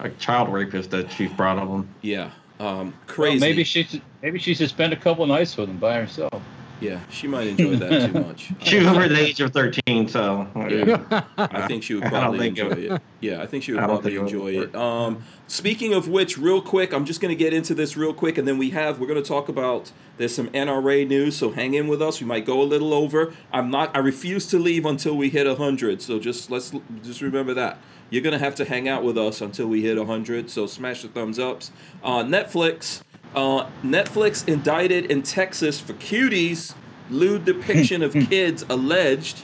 a 0.00 0.08
child 0.10 0.50
rapist 0.52 0.90
that 0.92 1.10
she's 1.12 1.30
proud 1.32 1.58
of 1.58 1.68
him. 1.68 1.88
Yeah. 2.02 2.30
Um, 2.58 2.66
Well, 2.68 2.92
crazy. 3.06 3.38
maybe 3.40 3.64
she 3.64 3.82
should, 3.82 4.00
maybe 4.22 4.38
she 4.38 4.54
should 4.54 4.70
spend 4.70 4.94
a 4.94 4.96
couple 4.96 5.26
nights 5.26 5.56
with 5.58 5.68
him 5.68 5.76
by 5.76 6.00
herself. 6.00 6.42
Yeah, 6.80 7.00
she 7.08 7.26
might 7.26 7.46
enjoy 7.46 7.76
that 7.76 8.12
too 8.12 8.20
much. 8.26 8.52
She 8.60 8.78
was 8.78 8.86
over 8.88 9.08
the 9.08 9.18
age 9.18 9.40
of 9.40 9.52
thirteen, 9.52 10.08
so 10.08 10.46
Yeah. 10.68 11.22
I 11.38 11.66
think 11.66 11.82
she 11.82 11.94
would 11.94 12.04
probably 12.10 12.48
enjoy 12.48 12.70
it- 12.70 12.92
it. 12.92 13.02
Yeah, 13.20 13.40
I 13.42 13.46
think 13.46 13.64
she 13.64 13.72
would 13.72 13.78
probably 13.82 14.12
think 14.12 14.16
it 14.16 14.34
enjoy 14.34 14.48
it. 14.62 14.74
Um, 14.74 15.22
speaking 15.46 15.94
of 15.94 16.08
which, 16.08 16.36
real 16.36 16.60
quick, 16.60 16.92
I'm 16.92 17.06
just 17.06 17.20
going 17.22 17.30
to 17.30 17.36
get 17.36 17.54
into 17.54 17.74
this 17.74 17.96
real 17.96 18.12
quick, 18.12 18.36
and 18.36 18.46
then 18.46 18.58
we 18.58 18.70
have 18.70 19.00
we're 19.00 19.06
going 19.06 19.22
to 19.22 19.26
talk 19.26 19.48
about 19.48 19.90
there's 20.18 20.34
some 20.34 20.48
NRA 20.48 21.08
news, 21.08 21.34
so 21.36 21.50
hang 21.50 21.72
in 21.74 21.88
with 21.88 22.02
us. 22.02 22.20
We 22.20 22.26
might 22.26 22.44
go 22.44 22.60
a 22.60 22.64
little 22.64 22.92
over. 22.92 23.32
I'm 23.52 23.70
not. 23.70 23.96
I 23.96 24.00
refuse 24.00 24.46
to 24.48 24.58
leave 24.58 24.84
until 24.84 25.16
we 25.16 25.30
hit 25.30 25.46
hundred. 25.56 26.02
So 26.02 26.18
just 26.18 26.50
let's 26.50 26.72
just 27.02 27.22
remember 27.22 27.54
that 27.54 27.78
you're 28.10 28.22
going 28.22 28.32
to 28.38 28.38
have 28.44 28.54
to 28.56 28.64
hang 28.64 28.86
out 28.88 29.02
with 29.02 29.16
us 29.16 29.40
until 29.40 29.66
we 29.66 29.80
hit 29.82 29.96
hundred. 30.04 30.50
So 30.50 30.66
smash 30.66 31.02
the 31.02 31.08
thumbs 31.08 31.38
ups. 31.38 31.70
Uh, 32.04 32.22
Netflix. 32.22 33.02
Uh, 33.34 33.66
Netflix 33.84 34.46
indicted 34.48 35.06
in 35.06 35.22
Texas 35.22 35.78
for 35.80 35.92
cuties, 35.94 36.74
lewd 37.10 37.44
depiction 37.44 38.02
of 38.02 38.12
kids 38.30 38.64
alleged. 38.68 39.42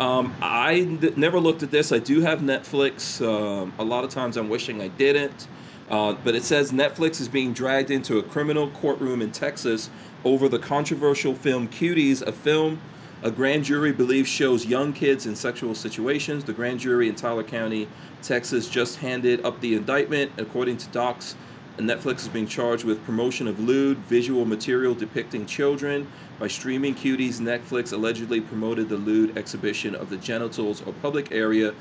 Um, 0.00 0.34
I 0.40 0.80
n- 0.80 1.12
never 1.16 1.40
looked 1.40 1.62
at 1.62 1.70
this. 1.70 1.92
I 1.92 1.98
do 1.98 2.20
have 2.20 2.40
Netflix. 2.40 3.20
Um, 3.26 3.72
a 3.78 3.84
lot 3.84 4.04
of 4.04 4.10
times 4.10 4.36
I'm 4.36 4.48
wishing 4.48 4.80
I 4.80 4.88
didn't. 4.88 5.48
Uh, 5.90 6.14
but 6.22 6.34
it 6.34 6.44
says 6.44 6.70
Netflix 6.70 7.20
is 7.20 7.28
being 7.28 7.54
dragged 7.54 7.90
into 7.90 8.18
a 8.18 8.22
criminal 8.22 8.68
courtroom 8.70 9.22
in 9.22 9.32
Texas 9.32 9.88
over 10.24 10.48
the 10.48 10.58
controversial 10.58 11.34
film 11.34 11.68
Cuties, 11.68 12.20
a 12.20 12.32
film 12.32 12.78
a 13.20 13.32
grand 13.32 13.64
jury 13.64 13.90
believes 13.90 14.28
shows 14.28 14.64
young 14.64 14.92
kids 14.92 15.26
in 15.26 15.34
sexual 15.34 15.74
situations. 15.74 16.44
The 16.44 16.52
grand 16.52 16.78
jury 16.78 17.08
in 17.08 17.16
Tyler 17.16 17.42
County, 17.42 17.88
Texas, 18.22 18.68
just 18.68 18.98
handed 18.98 19.44
up 19.44 19.60
the 19.60 19.74
indictment. 19.74 20.30
According 20.38 20.76
to 20.78 20.88
docs, 20.90 21.34
Netflix 21.78 22.20
is 22.20 22.28
being 22.28 22.46
charged 22.46 22.84
with 22.84 23.04
promotion 23.04 23.46
of 23.46 23.60
lewd 23.60 23.98
visual 23.98 24.44
material 24.44 24.94
depicting 24.94 25.46
children. 25.46 26.06
By 26.38 26.48
streaming 26.48 26.94
Cuties, 26.94 27.40
Netflix 27.40 27.92
allegedly 27.92 28.40
promoted 28.40 28.88
the 28.88 28.96
lewd 28.96 29.36
exhibition 29.38 29.94
of 29.94 30.10
the 30.10 30.16
genitals 30.16 30.82
or 30.82 30.92
pubic 30.94 31.32
area 31.32 31.74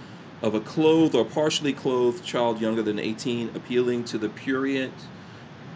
of 0.44 0.54
a 0.54 0.60
clothed 0.60 1.16
or 1.16 1.26
partially 1.26 1.74
clothed 1.74 2.24
child 2.24 2.62
younger 2.62 2.82
than 2.84 3.00
18, 3.00 3.50
appealing 3.56 4.04
to 4.06 4.18
the 4.20 4.30
prurient 4.30 4.94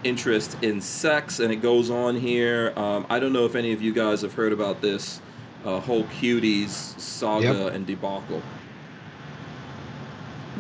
interest 0.04 0.56
in 0.62 0.82
sex. 0.82 1.40
And 1.40 1.52
it 1.52 1.58
goes 1.58 1.90
on 1.90 2.16
here. 2.16 2.74
Um, 2.76 3.06
I 3.10 3.20
don't 3.20 3.34
know 3.34 3.46
if 3.46 3.56
any 3.56 3.72
of 3.74 3.82
you 3.82 3.92
guys 3.92 4.22
have 4.22 4.34
heard 4.34 4.54
about 4.54 4.82
this 4.82 5.20
uh, 5.66 5.80
whole 5.80 6.04
Cuties 6.06 6.70
saga 7.00 7.46
Yep. 7.54 7.74
and 7.74 7.88
debacle. 7.88 8.42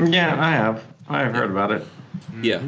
yeah, 0.04 0.36
I 0.40 0.52
have. 0.52 0.84
I 1.08 1.20
have 1.24 1.36
heard 1.36 1.52
about 1.52 1.72
it. 1.72 1.86
Yeah. 2.42 2.62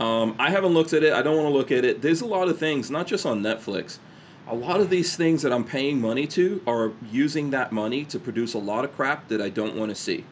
Um, 0.00 0.36
I 0.38 0.50
haven't 0.50 0.74
looked 0.74 0.92
at 0.92 1.02
it. 1.02 1.12
I 1.12 1.22
don't 1.22 1.36
want 1.36 1.48
to 1.48 1.54
look 1.54 1.72
at 1.72 1.84
it. 1.84 2.02
There's 2.02 2.20
a 2.20 2.26
lot 2.26 2.48
of 2.48 2.58
things, 2.58 2.90
not 2.90 3.06
just 3.06 3.26
on 3.26 3.42
Netflix. 3.42 3.98
A 4.46 4.54
lot 4.54 4.80
of 4.80 4.88
these 4.88 5.16
things 5.16 5.42
that 5.42 5.52
I'm 5.52 5.64
paying 5.64 6.00
money 6.00 6.26
to 6.28 6.62
are 6.66 6.92
using 7.12 7.50
that 7.50 7.72
money 7.72 8.04
to 8.06 8.18
produce 8.18 8.54
a 8.54 8.58
lot 8.58 8.84
of 8.84 8.94
crap 8.94 9.28
that 9.28 9.42
I 9.42 9.48
don't 9.48 9.76
want 9.76 9.90
to 9.90 9.94
see. 9.94 10.24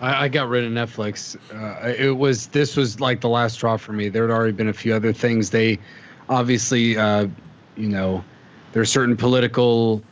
I, 0.00 0.24
I 0.24 0.28
got 0.28 0.48
rid 0.48 0.64
of 0.64 0.72
Netflix. 0.72 1.36
Uh, 1.52 1.88
it 1.88 2.16
was 2.16 2.46
this 2.48 2.76
was 2.76 3.00
like 3.00 3.20
the 3.20 3.28
last 3.28 3.54
straw 3.54 3.76
for 3.76 3.92
me. 3.92 4.08
There 4.08 4.26
had 4.26 4.32
already 4.32 4.52
been 4.52 4.68
a 4.68 4.72
few 4.72 4.94
other 4.94 5.12
things. 5.12 5.50
They 5.50 5.78
obviously, 6.28 6.96
uh, 6.96 7.28
you 7.76 7.88
know, 7.88 8.24
there 8.72 8.82
are 8.82 8.86
certain 8.86 9.16
political 9.16 10.02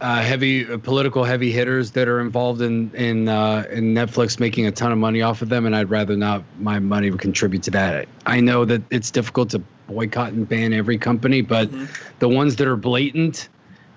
uh, 0.00 0.22
heavy 0.22 0.70
uh, 0.70 0.78
political 0.78 1.24
heavy 1.24 1.50
hitters 1.50 1.92
that 1.92 2.08
are 2.08 2.20
involved 2.20 2.60
in 2.60 2.90
in 2.94 3.28
uh, 3.28 3.66
in 3.70 3.94
Netflix 3.94 4.38
making 4.38 4.66
a 4.66 4.72
ton 4.72 4.92
of 4.92 4.98
money 4.98 5.22
off 5.22 5.42
of 5.42 5.48
them, 5.48 5.66
and 5.66 5.74
I'd 5.74 5.90
rather 5.90 6.16
not 6.16 6.44
my 6.60 6.78
money 6.78 7.10
contribute 7.10 7.62
to 7.64 7.70
that. 7.72 8.08
I 8.26 8.40
know 8.40 8.64
that 8.64 8.82
it's 8.90 9.10
difficult 9.10 9.50
to 9.50 9.62
boycott 9.88 10.32
and 10.32 10.48
ban 10.48 10.72
every 10.72 10.98
company, 10.98 11.40
but 11.40 11.70
the 12.18 12.28
ones 12.28 12.56
that 12.56 12.68
are 12.68 12.76
blatant 12.76 13.48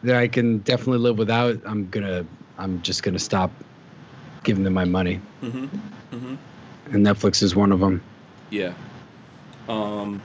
that 0.03 0.15
I 0.15 0.27
can 0.27 0.59
definitely 0.59 0.99
live 0.99 1.17
without, 1.17 1.59
I'm 1.65 1.89
gonna 1.89 2.25
I'm 2.57 2.81
just 2.81 3.03
gonna 3.03 3.19
stop 3.19 3.51
giving 4.43 4.63
them 4.63 4.73
my 4.73 4.85
money, 4.85 5.15
hmm 5.41 5.65
hmm 5.65 6.35
and 6.91 7.05
Netflix 7.05 7.43
is 7.43 7.55
one 7.55 7.71
of 7.71 7.79
them. 7.79 8.01
Yeah. 8.49 8.73
Um, 9.69 10.21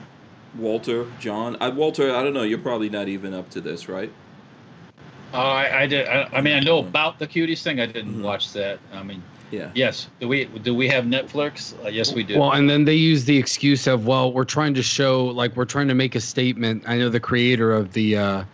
Walter, 0.58 1.06
John, 1.20 1.56
I, 1.60 1.68
Walter, 1.68 2.14
I 2.14 2.24
don't 2.24 2.32
know. 2.32 2.42
You're 2.42 2.58
probably 2.58 2.88
not 2.88 3.08
even 3.08 3.34
up 3.34 3.50
to 3.50 3.60
this, 3.60 3.88
right? 3.88 4.10
Uh, 5.36 5.40
I, 5.40 5.82
I 5.82 5.86
did. 5.86 6.08
I, 6.08 6.28
I 6.32 6.40
mean, 6.40 6.54
I 6.54 6.60
know 6.60 6.78
about 6.78 7.18
the 7.18 7.26
cuties 7.26 7.62
thing. 7.62 7.78
I 7.80 7.86
didn't 7.86 8.16
Mhm. 8.16 8.22
watch 8.22 8.52
that. 8.54 8.78
I 8.92 9.02
mean, 9.02 9.22
Yeah. 9.50 9.70
yes. 9.74 10.08
Do 10.18 10.28
we 10.28 10.46
do 10.46 10.74
we 10.74 10.88
have 10.88 11.04
Netflix? 11.04 11.74
Uh, 11.84 11.88
yes, 11.88 12.12
we 12.14 12.22
do. 12.24 12.38
Well, 12.38 12.52
and 12.52 12.68
then 12.68 12.84
they 12.84 12.94
use 12.94 13.24
the 13.24 13.36
excuse 13.36 13.86
of, 13.86 14.06
well, 14.06 14.32
we're 14.32 14.44
trying 14.44 14.74
to 14.74 14.82
show, 14.82 15.26
like, 15.26 15.54
we're 15.56 15.66
trying 15.66 15.88
to 15.88 15.94
make 15.94 16.14
a 16.14 16.20
statement. 16.20 16.84
I 16.86 16.96
know 16.96 17.10
the 17.10 17.20
creator 17.20 17.72
of 17.72 17.92
the 17.92 18.16
uh, 18.16 18.44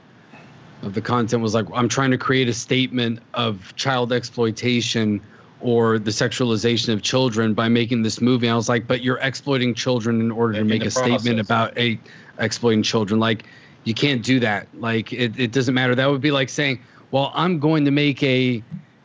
of 0.82 0.94
the 0.94 1.00
content 1.00 1.42
was 1.42 1.54
like, 1.54 1.66
I'm 1.72 1.88
trying 1.88 2.10
to 2.10 2.18
create 2.18 2.48
a 2.48 2.52
statement 2.52 3.20
of 3.34 3.72
child 3.76 4.12
exploitation 4.12 5.20
or 5.60 6.00
the 6.00 6.10
sexualization 6.10 6.92
of 6.92 7.02
children 7.02 7.54
by 7.54 7.68
making 7.68 8.02
this 8.02 8.20
movie. 8.20 8.48
I 8.48 8.56
was 8.56 8.68
like, 8.68 8.88
but 8.88 9.00
you're 9.00 9.20
exploiting 9.22 9.74
children 9.74 10.20
in 10.20 10.32
order 10.32 10.54
to 10.54 10.64
make 10.64 10.80
the 10.80 10.88
a 10.88 10.90
statement 10.90 11.38
about 11.38 11.78
a 11.78 12.00
exploiting 12.38 12.82
children. 12.82 13.20
Like, 13.20 13.44
you 13.84 13.94
can't 13.94 14.22
do 14.22 14.40
that. 14.40 14.68
Like, 14.74 15.12
it, 15.12 15.38
it 15.38 15.52
doesn't 15.52 15.74
matter. 15.74 15.94
That 15.94 16.10
would 16.10 16.20
be 16.20 16.30
like 16.30 16.48
saying, 16.48 16.80
well, 17.10 17.32
I'm 17.34 17.59
going 17.59 17.84
to 17.84 17.90
make 17.90 18.22
a 18.22 18.62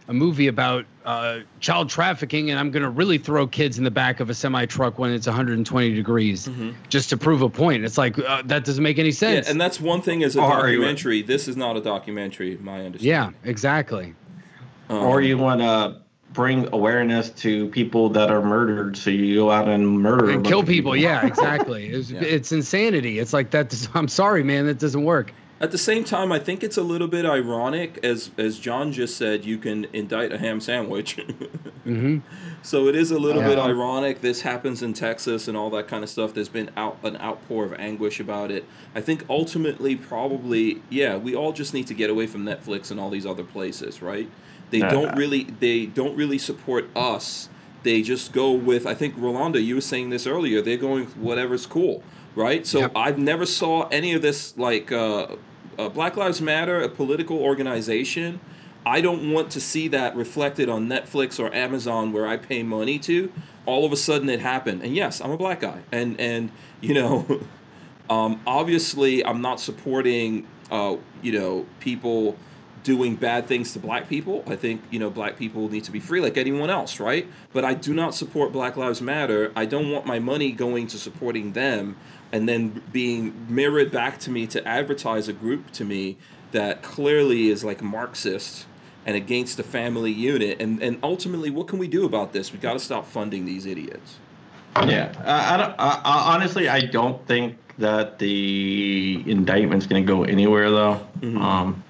a 0.10 0.14
movie 0.14 0.48
about 0.48 0.86
uh, 1.04 1.40
child 1.60 1.90
trafficking, 1.90 2.50
and 2.50 2.58
I'm 2.58 2.72
going 2.72 2.84
to 2.84 2.90
really 2.90 3.18
throw 3.18 3.46
kids 3.46 3.78
in 3.78 3.84
the 3.84 3.92
back 3.92 4.22
of 4.22 4.30
a 4.30 4.34
semi 4.34 4.66
truck 4.66 4.98
when 4.98 5.12
it's 5.12 5.28
120 5.28 5.94
degrees, 5.94 6.48
Mhm. 6.48 6.76
just 6.88 7.10
to 7.10 7.18
prove 7.18 7.42
a 7.42 7.50
point. 7.50 7.84
It's 7.84 7.98
like 7.98 8.18
uh, 8.18 8.42
that 8.46 8.64
doesn't 8.64 8.82
make 8.84 9.00
any 9.00 9.10
Yeah, 9.10 9.14
sense. 9.16 9.50
and 9.50 9.60
that's 9.60 9.82
one 9.82 10.02
thing 10.02 10.24
as 10.24 10.38
a 10.38 10.40
Or 10.42 10.70
you- 10.70 10.78
documentary. 10.78 11.24
This 11.24 11.50
is 11.50 11.58
not 11.58 11.76
a 11.76 11.82
documentary, 11.82 12.58
my 12.62 12.86
understanding. 12.86 13.06
yeah, 13.44 13.50
exactly. 13.50 14.14
Um, 14.90 14.98
or 15.04 15.20
you 15.22 15.38
want 15.38 15.60
to 15.60 15.98
bring 16.34 16.68
awareness 16.74 17.30
to 17.32 17.68
people 17.70 18.10
that 18.10 18.30
are 18.30 18.42
murdered, 18.42 18.98
so 18.98 19.10
you 19.10 19.36
go 19.36 19.52
out 19.52 19.68
and 19.68 20.00
murder 20.02 20.30
And 20.30 20.46
kill 20.46 20.60
of 20.60 20.68
people. 20.68 20.96
Yeah, 20.96 21.26
exactly. 21.26 21.88
It's, 21.94 22.12
Yeah. 22.12 22.22
it's 22.22 22.52
insanity. 22.52 23.20
It's 23.20 23.34
like 23.34 23.52
that. 23.52 23.88
I'm 23.94 24.08
sorry, 24.08 24.44
man. 24.44 24.66
That 24.66 24.80
doesn't 24.80 25.04
work. 25.04 25.34
At 25.60 25.72
the 25.72 25.78
same 25.80 26.04
time, 26.04 26.32
I 26.32 26.38
think 26.38 26.64
it's 26.64 26.78
a 26.78 26.84
little 26.84 27.08
bit 27.08 27.26
ironic, 27.26 28.00
as 28.04 28.30
as 28.38 28.60
John 28.60 28.92
just 28.92 29.18
said, 29.18 29.44
you 29.44 29.58
can 29.58 29.88
indict 29.92 30.32
a 30.32 30.38
ham 30.38 30.62
sandwich. 30.62 31.18
mm-hmm. 31.86 32.20
so 32.62 32.88
it 32.88 32.96
is 32.96 33.10
a 33.10 33.18
little 33.18 33.42
bit 33.42 33.58
ironic. 33.58 34.22
This 34.22 34.42
happens 34.42 34.84
in 34.84 34.94
Texas 34.94 35.48
and 35.48 35.58
all 35.58 35.72
that 35.72 35.88
kind 35.88 36.04
of 36.04 36.12
stuff. 36.12 36.36
There's 36.36 36.48
been 36.48 36.70
out 36.78 37.00
an 37.02 37.18
outpour 37.18 37.66
of 37.66 37.74
anguish 37.74 38.20
about 38.20 38.52
it. 38.52 38.66
I 38.94 39.02
think 39.02 39.26
ultimately, 39.32 39.96
probably, 39.96 40.84
yeah, 40.92 41.18
we 41.18 41.34
all 41.36 41.54
just 41.54 41.74
need 41.74 41.88
to 41.88 41.96
get 41.96 42.12
away 42.12 42.28
from 42.28 42.46
Netflix 42.46 42.92
and 42.92 43.00
all 43.00 43.10
these 43.10 43.26
other 43.26 43.44
places, 43.44 44.00
right? 44.04 44.30
They 44.72 44.82
Uh, 44.82 44.90
don't 44.90 45.16
really 45.16 45.44
they 45.60 45.86
don't 45.86 46.16
really 46.16 46.38
support 46.38 46.90
us 46.96 47.50
they 47.84 48.02
just 48.02 48.34
go 48.34 48.52
with. 48.52 48.86
I 48.86 48.94
think 48.94 49.16
Rolanda, 49.18 49.64
you 49.64 49.76
were 49.76 49.82
saying 49.82 50.10
this 50.10 50.28
earlier. 50.28 50.62
They're 50.62 50.76
going 50.78 51.06
with 51.06 51.16
whatever's 51.18 51.66
cool, 51.66 52.04
right? 52.36 52.66
So 52.68 52.80
Yep. 52.80 52.92
I've 52.96 53.18
never 53.18 53.46
saw 53.46 53.88
any 53.90 54.14
of 54.14 54.22
this 54.22 54.58
like 54.58 54.92
uh, 54.92 55.28
uh, 55.80 55.90
Black 55.90 56.18
Lives 56.18 56.42
Matter, 56.42 56.82
a 56.82 56.90
political 56.90 57.38
organization. 57.38 58.40
I 58.86 59.00
don't 59.00 59.32
want 59.32 59.52
to 59.52 59.62
see 59.62 59.88
that 59.90 60.16
reflected 60.16 60.70
on 60.70 60.88
Netflix 60.88 61.40
or 61.40 61.54
Amazon 61.54 62.12
where 62.12 62.28
I 62.28 62.36
pay 62.38 62.64
money 62.64 63.00
to. 63.00 63.32
All 63.66 63.86
of 63.86 63.92
a 63.94 63.98
sudden 63.98 64.28
it 64.30 64.40
happened, 64.42 64.82
and 64.82 64.96
yes, 64.96 65.22
I'm 65.22 65.32
a 65.32 65.38
black 65.38 65.60
guy, 65.62 65.80
and 65.92 66.20
and 66.20 66.52
you 66.82 66.94
know, 66.94 67.26
um, 68.10 68.42
obviously 68.46 69.24
I'm 69.26 69.42
not 69.42 69.60
supporting 69.62 70.48
uh, 70.72 70.98
you 71.22 71.32
know 71.32 71.66
people 71.80 72.36
doing 72.84 73.16
bad 73.16 73.48
things 73.48 73.74
to 73.74 73.80
black 73.80 74.08
people. 74.08 74.44
I 74.48 74.56
think 74.56 74.82
you 74.92 75.00
know 75.00 75.10
black 75.10 75.38
people 75.38 75.70
need 75.70 75.84
to 75.86 75.92
be 75.92 76.00
free 76.00 76.22
like 76.22 76.38
anyone 76.38 76.70
else, 76.70 77.00
right? 77.00 77.28
But 77.54 77.66
I 77.66 77.74
do 77.74 77.94
not 77.94 78.14
support 78.16 78.52
Black 78.52 78.78
Lives 78.78 79.02
Matter. 79.02 79.52
I 79.56 79.66
don't 79.66 79.92
want 79.92 80.06
my 80.06 80.20
money 80.20 80.52
going 80.52 80.88
to 80.88 80.98
supporting 80.98 81.54
them 81.54 81.98
and 82.32 82.48
then 82.48 82.82
being 82.92 83.46
mirrored 83.50 83.92
back 83.92 84.20
to 84.20 84.32
me 84.32 84.48
to 84.48 84.68
advertise 84.68 85.28
a 85.28 85.34
group 85.34 85.72
to 85.72 85.86
me 85.86 86.18
that 86.52 86.82
clearly 86.82 87.50
is 87.50 87.64
like 87.64 87.82
Marxist 87.82 88.66
and 89.06 89.16
against 89.16 89.58
the 89.58 89.64
family 89.64 90.12
unit. 90.12 90.62
And 90.62 90.82
and 90.82 91.00
ultimately, 91.04 91.50
what 91.50 91.68
can 91.68 91.80
we 91.80 91.88
do 91.88 92.06
about 92.06 92.34
this? 92.34 92.52
We 92.52 92.60
got 92.60 92.74
to 92.74 92.80
stop 92.80 93.06
funding 93.06 93.46
these 93.46 93.66
idiots. 93.66 94.16
Yeah, 94.86 95.12
I, 95.26 95.56
I, 95.56 95.58
don't, 95.58 95.76
I, 95.80 96.02
I 96.04 96.36
honestly 96.36 96.70
I 96.70 96.82
don't 96.82 97.26
think 97.26 97.58
that 97.80 98.20
the 98.20 99.24
indictment's 99.26 99.88
going 99.88 100.06
to 100.06 100.08
go 100.08 100.24
anywhere 100.24 100.70
though. 100.70 101.08
Mhm. 101.20 101.42
Um, 101.42 101.84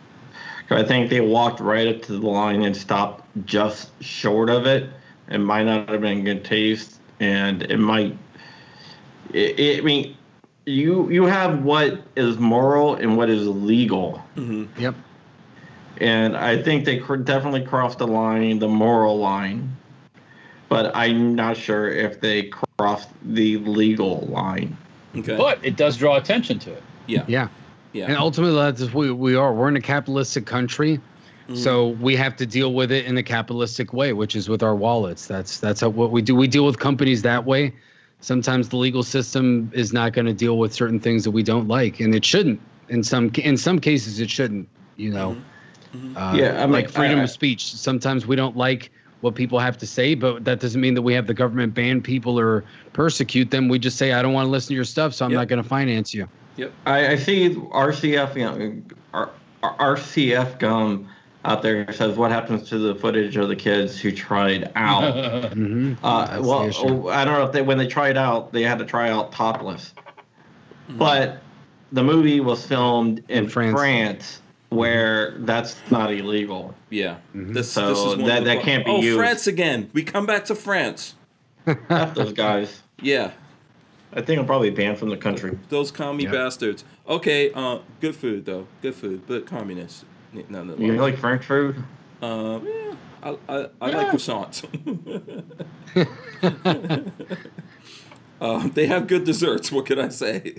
I 0.70 0.84
think 0.84 1.10
they 1.10 1.22
walked 1.22 1.60
right 1.60 1.88
up 1.88 2.02
to 2.04 2.14
the 2.14 2.28
line 2.28 2.62
and 2.64 2.76
stopped 2.76 3.24
just 3.46 3.92
short 4.04 4.50
of 4.50 4.66
it. 4.66 4.90
It 5.30 5.38
might 5.40 5.64
not 5.64 5.88
have 5.90 6.02
been 6.02 6.24
good 6.24 6.44
taste, 6.44 7.00
and 7.20 7.64
it 7.64 7.78
might. 7.78 8.18
It, 9.34 9.60
it, 9.60 9.80
I 9.80 9.82
mean, 9.82 10.16
you 10.66 11.10
you 11.10 11.24
have 11.26 11.64
what 11.64 12.02
is 12.16 12.38
moral 12.38 12.96
and 12.96 13.18
what 13.18 13.30
is 13.30 13.48
legal, 13.48 14.18
hmm 14.36 14.66
Yep. 14.78 14.96
and 16.00 16.36
I 16.38 16.62
think 16.62 16.86
they 16.86 16.98
cr- 16.98 17.16
definitely 17.18 17.66
crossed 17.66 18.00
the 18.00 18.08
line, 18.08 18.60
the 18.60 18.68
moral 18.68 19.18
line. 19.18 19.76
But 20.70 20.94
I'm 20.96 21.34
not 21.34 21.56
sure 21.56 21.90
if 21.90 22.20
they 22.20 22.52
crossed 22.78 23.10
the 23.24 23.58
legal 23.58 24.28
line. 24.28 24.76
Okay. 25.16 25.38
But 25.38 25.60
it 25.64 25.78
does 25.78 25.96
draw 25.96 26.18
attention 26.18 26.60
to 26.60 26.74
it. 26.74 26.84
yeah. 27.08 27.24
Yeah. 27.28 27.48
Yeah. 27.94 28.06
And 28.08 28.18
ultimately, 28.18 28.56
that's 28.56 28.82
what 28.84 28.94
we, 28.94 29.12
we 29.12 29.36
are. 29.36 29.54
We're 29.54 29.70
in 29.70 29.76
a 29.76 29.82
capitalistic 29.82 30.46
country, 30.46 31.00
mm. 31.50 31.58
so 31.58 31.90
we 31.90 32.16
have 32.16 32.36
to 32.38 32.46
deal 32.46 32.74
with 32.74 32.92
it 32.92 33.06
in 33.06 33.18
a 33.18 33.24
capitalistic 33.24 33.94
way, 33.94 34.14
which 34.14 34.36
is 34.36 34.50
with 34.50 34.62
our 34.62 34.76
wallets. 34.76 35.26
That's 35.26 35.60
that's 35.60 35.82
how, 35.82 35.90
what 35.90 36.12
we 36.12 36.22
do. 36.22 36.36
We 36.36 36.48
deal 36.48 36.66
with 36.66 36.78
companies 36.80 37.22
that 37.24 37.46
way. 37.46 37.74
Sometimes 38.20 38.70
the 38.70 38.78
legal 38.78 39.04
system 39.04 39.72
is 39.74 39.94
not 39.94 40.14
going 40.14 40.26
to 40.26 40.34
deal 40.34 40.58
with 40.58 40.74
certain 40.74 41.00
things 41.00 41.24
that 41.24 41.32
we 41.32 41.44
don't 41.44 41.68
like, 41.68 42.00
and 42.00 42.14
it 42.14 42.26
shouldn't. 42.26 42.60
In 42.90 43.04
some 43.04 43.32
in 43.36 43.58
some 43.58 43.80
cases, 43.80 44.20
it 44.20 44.30
shouldn't. 44.30 44.68
You 44.98 45.12
know, 45.12 45.38
mm-hmm. 45.94 46.08
Mm-hmm. 46.10 46.18
Uh, 46.18 46.34
Yeah, 46.36 46.62
I 46.62 46.66
mean, 46.66 46.72
like 46.74 46.90
freedom 46.90 47.20
I- 47.20 47.24
of 47.24 47.30
speech. 47.30 47.74
Sometimes 47.74 48.28
we 48.28 48.36
don't 48.36 48.58
like 48.58 48.92
what 49.22 49.34
people 49.34 49.58
have 49.60 49.78
to 49.80 49.88
say, 49.88 50.14
but 50.14 50.46
that 50.46 50.60
doesn't 50.60 50.80
mean 50.80 50.94
that 50.94 51.02
we 51.02 51.14
have 51.14 51.26
the 51.26 51.34
government 51.34 51.74
ban 51.74 52.02
people 52.02 52.40
or 52.40 52.64
persecute 52.94 53.50
them. 53.50 53.68
We 53.68 53.80
just 53.80 53.98
say, 53.98 54.12
I 54.14 54.22
don't 54.22 54.34
want 54.34 54.46
to 54.46 54.52
listen 54.52 54.68
to 54.70 54.76
your 54.76 54.84
stuff, 54.84 55.14
so 55.16 55.26
I'm 55.26 55.32
Yep. 55.32 55.38
not 55.40 55.48
going 55.48 55.64
to 55.64 55.68
finance 55.68 56.14
you. 56.14 56.28
Yep. 56.58 56.74
I, 56.86 57.08
I 57.10 57.16
see 57.16 57.50
RCF, 57.52 58.36
you 58.36 58.44
know, 58.46 58.82
R, 59.14 59.32
RCF 59.96 60.60
gum 60.60 61.08
out 61.46 61.62
there 61.62 61.92
says 61.94 62.18
what 62.18 62.32
happens 62.32 62.68
to 62.70 62.78
the 62.78 62.96
footage 62.96 63.38
of 63.38 63.48
the 63.48 63.56
kids 63.56 64.00
who 64.00 64.12
tried 64.12 64.70
out. 64.76 65.54
hmm 65.54 65.94
Uh, 66.04 66.40
well, 66.42 67.10
I 67.10 67.24
don't 67.24 67.34
know 67.36 67.46
if 67.46 67.52
they 67.54 67.62
when 67.62 67.78
they 67.78 67.88
tried 67.88 68.18
out 68.18 68.52
they 68.52 68.64
had 68.64 68.80
to 68.80 68.86
try 68.86 69.10
out 69.10 69.32
topless, 69.32 69.94
but 70.90 71.42
the 71.92 72.04
movie 72.04 72.40
was 72.42 72.66
filmed 72.66 73.20
in, 73.30 73.46
In 73.46 73.50
France. 73.50 73.76
France. 73.78 74.42
where 74.70 75.36
that's 75.40 75.78
not 75.90 76.12
illegal. 76.12 76.76
Yeah. 76.90 77.18
Mhm. 77.34 77.54
This, 77.54 77.72
So 77.72 77.88
this 77.88 77.98
is 78.00 78.06
one 78.18 78.26
that- 78.26 78.44
that 78.44 78.62
can't 78.64 78.84
be 78.86 78.92
oh, 78.92 79.02
used. 79.02 79.18
France 79.18 79.48
again. 79.48 79.90
We 79.94 80.04
come 80.04 80.26
back 80.26 80.46
to 80.46 80.56
France. 80.56 81.16
F 81.90 82.14
those 82.14 82.34
guys. 82.34 82.82
Yeah. 83.02 83.32
I 84.18 84.22
think 84.22 84.40
I'm 84.40 84.48
probably 84.48 84.72
banned 84.72 84.98
from 84.98 85.10
the 85.10 85.18
country. 85.18 85.58
Those 85.70 85.92
commie 85.92 86.24
Yeah. 86.24 86.32
bastards. 86.32 86.84
Okay, 87.08 87.52
uh, 87.54 87.80
good 88.02 88.16
food 88.16 88.46
though. 88.46 88.66
Good 88.82 88.96
food, 88.96 89.22
but 89.28 89.46
communist. 89.46 90.06
Nonetheless. 90.50 90.80
You 90.80 90.94
like 90.94 91.18
French 91.18 91.46
food? 91.46 91.76
Um, 92.22 92.68
yeah, 92.68 92.96
I, 93.24 93.38
I, 93.48 93.68
I 93.80 93.90
like 93.92 94.08
croissants. 94.08 94.64
um, 98.42 98.72
they 98.72 98.88
have 98.88 99.08
good 99.08 99.24
desserts. 99.24 99.72
What 99.72 99.86
can 99.86 100.00
I 100.00 100.10
say? 100.10 100.56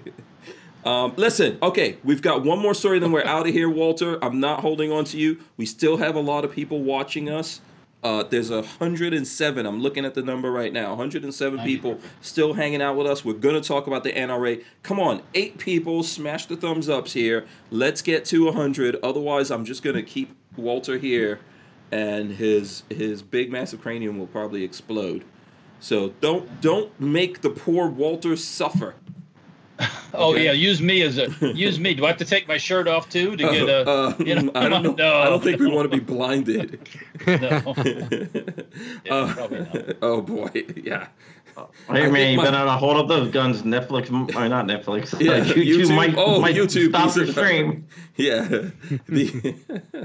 Um, 0.85 1.15
listen, 1.17 1.59
okay, 1.61 1.99
we've 2.05 2.23
got 2.23 2.45
one 2.45 2.61
more 2.61 2.75
story, 2.75 3.01
then 3.01 3.11
we're 3.13 3.25
out 3.25 3.47
of 3.47 3.53
here, 3.53 3.69
Walter. 3.69 4.23
I'm 4.25 4.39
not 4.41 4.61
holding 4.61 4.93
on 4.93 5.05
to 5.07 5.19
you. 5.19 5.39
We 5.57 5.67
still 5.67 5.97
have 5.97 6.15
a 6.15 6.21
lot 6.21 6.45
of 6.45 6.53
people 6.53 6.83
watching 6.83 7.29
us. 7.29 7.61
Uh, 8.03 8.23
there's 8.23 8.51
a 8.51 8.63
107. 8.63 9.67
I'm 9.67 9.81
looking 9.81 10.05
at 10.05 10.15
the 10.15 10.23
number 10.23 10.53
right 10.53 10.73
now. 10.73 10.91
107 10.91 11.61
people 11.65 11.99
still 12.21 12.55
hanging 12.55 12.81
out 12.81 12.97
with 12.97 13.09
us. 13.09 13.25
We're 13.25 13.33
gonna 13.33 13.61
talk 13.61 13.89
about 13.89 14.05
the 14.05 14.13
NRA. 14.13 14.63
Come 14.85 15.01
on, 15.01 15.23
eight 15.35 15.59
people, 15.59 16.05
smash 16.05 16.47
the 16.47 16.57
thumbs 16.57 16.89
ups 16.89 17.13
here. 17.13 17.47
Let's 17.71 18.01
get 18.01 18.25
to 18.27 18.45
100. 18.47 18.97
Otherwise, 19.03 19.51
I'm 19.51 19.65
just 19.65 19.83
gonna 19.83 20.05
keep 20.05 20.37
Walter 20.57 20.97
here, 20.97 21.41
and 21.91 22.33
his 22.33 22.85
his 22.89 23.23
big 23.23 23.51
massive 23.51 23.81
cranium 23.81 24.19
will 24.19 24.29
probably 24.29 24.63
explode. 24.63 25.25
So 25.81 26.11
don't 26.21 26.61
don't 26.61 26.99
make 27.01 27.41
the 27.41 27.51
poor 27.51 27.89
Walter 27.89 28.37
suffer. 28.37 28.95
Oh 30.15 30.33
Okay. 30.33 30.47
yeah, 30.47 30.53
use 30.53 30.81
me 30.81 31.03
as 31.03 31.19
a 31.19 31.29
use 31.55 31.79
me. 31.79 31.95
Do 31.95 32.05
I 32.05 32.09
have 32.09 32.17
to 32.17 32.25
take 32.25 32.49
my 32.49 32.57
shirt 32.57 32.89
off 32.89 33.09
too 33.11 33.37
to 33.37 33.43
get 33.45 33.69
a? 33.69 33.85
Uh, 33.89 34.15
you 34.19 34.35
know, 34.35 34.51
I 34.55 34.69
don't 34.69 34.83
know. 34.83 34.93
No, 34.99 35.19
I 35.19 35.27
don't 35.27 35.43
think 35.43 35.61
we 35.61 35.69
want 35.71 35.91
to 35.91 35.97
be 35.97 36.03
blinded. 36.03 36.81
No. 37.27 37.75
Yeah, 39.05 39.15
Uh, 39.15 39.35
probably 39.35 39.61
not. 39.61 39.97
oh 40.03 40.21
boy, 40.23 40.51
yeah. 40.77 41.09
Hey 41.57 41.65
I 41.89 41.93
man, 42.03 42.13
think 42.13 42.31
you 42.31 42.37
my- 42.39 42.45
better 42.45 42.65
not 42.65 42.79
hold 42.79 42.97
up 42.97 43.09
those 43.09 43.31
guns. 43.33 43.63
Netflix, 43.63 44.11
or 44.35 44.49
not 44.49 44.67
Netflix. 44.67 45.21
Yeah, 45.21 45.41
YouTube, 45.41 45.67
YouTube. 45.67 45.97
might, 45.97 46.15
oh, 46.17 46.41
might 46.41 46.55
YouTube. 46.55 46.91
stop 46.91 47.05
piece 47.07 47.17
your 47.17 47.27
stream. 47.27 47.87
Yeah. 48.17 48.43
The, 49.09 49.55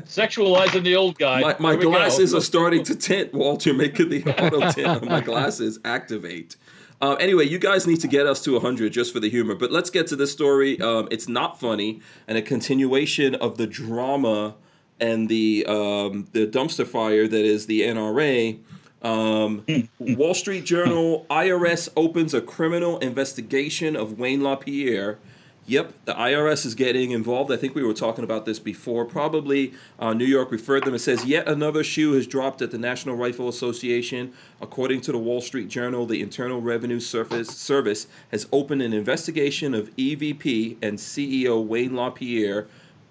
Sexualizing 0.06 0.84
the 0.84 0.96
old 0.96 1.18
guy. 1.18 1.42
my 1.42 1.56
my 1.60 1.72
Here 1.74 1.82
go. 1.82 1.90
glasses 1.92 2.34
are 2.34 2.42
starting 2.42 2.84
to 2.86 2.96
tint, 2.96 3.34
Walter, 3.34 3.74
making 3.74 4.10
the 4.10 4.24
auto 4.26 4.72
tint 4.72 4.88
on 4.88 5.06
my 5.08 5.22
glasses 5.22 5.80
activate. 5.86 6.56
Um, 7.04 7.18
anyway, 7.20 7.44
you 7.44 7.60
guys 7.60 7.86
need 7.86 8.00
to 8.00 8.08
get 8.08 8.28
us 8.28 8.42
to 8.46 8.54
100 8.54 8.94
just 8.94 9.12
for 9.12 9.20
the 9.20 9.30
humor. 9.30 9.56
But 9.56 9.74
let's 9.74 9.90
get 9.90 10.08
to 10.08 10.16
this 10.16 10.32
story. 10.32 10.80
Um, 10.80 11.10
it's 11.12 11.28
not 11.28 11.60
funny, 11.60 12.00
and 12.30 12.38
a 12.38 12.42
continuation 12.42 13.36
of 13.36 13.58
the 13.58 13.68
drama 13.68 14.56
and 15.02 15.28
the 15.28 15.66
um, 15.68 16.30
the 16.32 16.48
dumpster 16.48 16.88
fire 16.88 17.28
that 17.28 17.46
is 17.46 17.66
the 17.66 17.82
NRA. 17.82 18.58
Um, 19.02 19.66
Wall 20.00 20.34
Street 20.34 20.64
Journal: 20.64 21.26
IRS 21.30 21.90
opens 21.98 22.34
a 22.34 22.40
criminal 22.40 23.00
investigation 23.00 23.98
of 23.98 24.18
Wayne 24.18 24.42
LaPierre. 24.42 25.20
Yep, 25.66 25.94
the 26.04 26.14
IRS 26.14 26.66
is 26.66 26.76
getting 26.76 27.12
involved. 27.12 27.50
I 27.50 27.56
think 27.56 27.74
we 27.74 27.84
were 27.84 27.94
talking 27.94 28.26
about 28.26 28.46
this 28.46 28.60
before. 28.60 29.06
Probably 29.06 29.74
uh, 29.98 30.14
New 30.14 30.26
York 30.26 30.52
referred 30.52 30.84
them. 30.84 30.94
It 30.94 31.00
says 31.00 31.24
yet 31.26 31.48
another 31.48 31.86
shoe 31.86 32.14
has 32.14 32.28
dropped 32.28 32.62
at 32.62 32.72
the 32.72 32.78
National 32.78 33.16
Rifle 33.16 33.48
Association. 33.48 34.34
According 34.62 35.02
to 35.02 35.14
the 35.14 35.18
Wall 35.18 35.40
Street 35.40 35.70
Journal, 35.70 36.06
the 36.06 36.22
Internal 36.22 36.60
Revenue 36.60 37.00
Service, 37.00 37.48
Service 37.48 38.08
has 38.32 38.46
opened 38.52 38.82
an 38.82 38.92
investigation 38.92 39.74
of 39.74 39.96
EVP 39.96 40.78
and 40.82 40.98
CEO 40.98 41.66
Wayne 41.66 41.96
LaPierre 41.96 42.68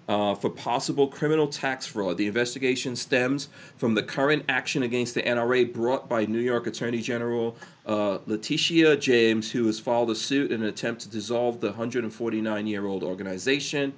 uh, 0.07 0.35
for 0.35 0.51
possible 0.51 1.07
criminal 1.07 1.47
tax 1.47 1.87
fraud. 1.87 2.17
The 2.17 2.27
investigation 2.27 2.95
stems 2.95 3.49
from 3.77 3.95
the 3.95 4.03
current 4.03 4.45
action 4.47 4.83
against 4.83 5.15
the 5.15 5.23
NRA 5.23 5.73
brought 5.73 6.07
by 6.07 6.25
New 6.25 6.39
York 6.39 6.67
Attorney 6.67 7.01
General 7.01 7.55
uh, 7.85 8.19
Letitia 8.25 8.97
James, 8.97 9.51
who 9.51 9.65
has 9.65 9.79
filed 9.79 10.09
a 10.09 10.15
suit 10.15 10.51
in 10.51 10.61
an 10.61 10.67
attempt 10.67 11.01
to 11.01 11.09
dissolve 11.09 11.59
the 11.59 11.67
149 11.67 12.67
year 12.67 12.85
old 12.85 13.03
organization. 13.03 13.93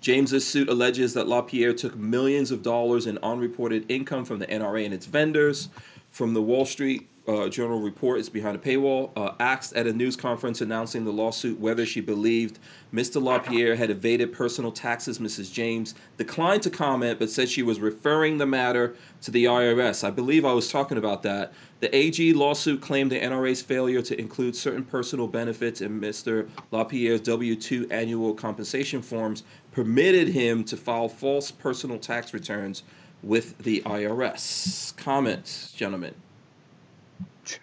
James's 0.00 0.46
suit 0.46 0.68
alleges 0.68 1.14
that 1.14 1.26
LaPierre 1.26 1.72
took 1.72 1.96
millions 1.96 2.50
of 2.50 2.62
dollars 2.62 3.06
in 3.06 3.18
unreported 3.18 3.84
income 3.90 4.24
from 4.24 4.38
the 4.38 4.46
NRA 4.46 4.84
and 4.84 4.94
its 4.94 5.06
vendors. 5.06 5.68
From 6.10 6.34
the 6.34 6.42
Wall 6.42 6.64
Street 6.64 7.08
uh, 7.28 7.48
Journal 7.48 7.80
report, 7.80 8.18
is 8.18 8.30
behind 8.30 8.56
a 8.56 8.58
paywall. 8.58 9.10
Uh, 9.14 9.34
asked 9.38 9.74
at 9.74 9.86
a 9.86 9.92
news 9.92 10.16
conference 10.16 10.62
announcing 10.62 11.04
the 11.04 11.12
lawsuit 11.12 11.60
whether 11.60 11.84
she 11.84 12.00
believed 12.00 12.58
Mr. 12.92 13.22
LaPierre 13.22 13.76
had 13.76 13.90
evaded 13.90 14.32
personal 14.32 14.72
taxes, 14.72 15.18
Mrs. 15.18 15.52
James 15.52 15.94
declined 16.16 16.62
to 16.62 16.70
comment, 16.70 17.18
but 17.18 17.28
said 17.28 17.50
she 17.50 17.62
was 17.62 17.80
referring 17.80 18.38
the 18.38 18.46
matter 18.46 18.96
to 19.20 19.30
the 19.30 19.44
IRS. 19.44 20.02
I 20.02 20.10
believe 20.10 20.46
I 20.46 20.54
was 20.54 20.70
talking 20.70 20.96
about 20.96 21.22
that. 21.24 21.52
The 21.80 21.94
AG 21.94 22.32
lawsuit 22.32 22.80
claimed 22.80 23.12
the 23.12 23.20
NRA's 23.20 23.60
failure 23.60 24.02
to 24.02 24.18
include 24.18 24.56
certain 24.56 24.84
personal 24.84 25.28
benefits 25.28 25.82
in 25.82 26.00
Mr. 26.00 26.48
LaPierre's 26.70 27.20
W 27.20 27.54
2 27.54 27.88
annual 27.90 28.32
compensation 28.32 29.02
forms 29.02 29.44
permitted 29.70 30.28
him 30.28 30.64
to 30.64 30.76
file 30.76 31.08
false 31.08 31.50
personal 31.50 31.98
tax 31.98 32.32
returns 32.32 32.82
with 33.22 33.58
the 33.58 33.82
IRS. 33.82 34.96
Comments, 34.96 35.72
gentlemen? 35.72 36.14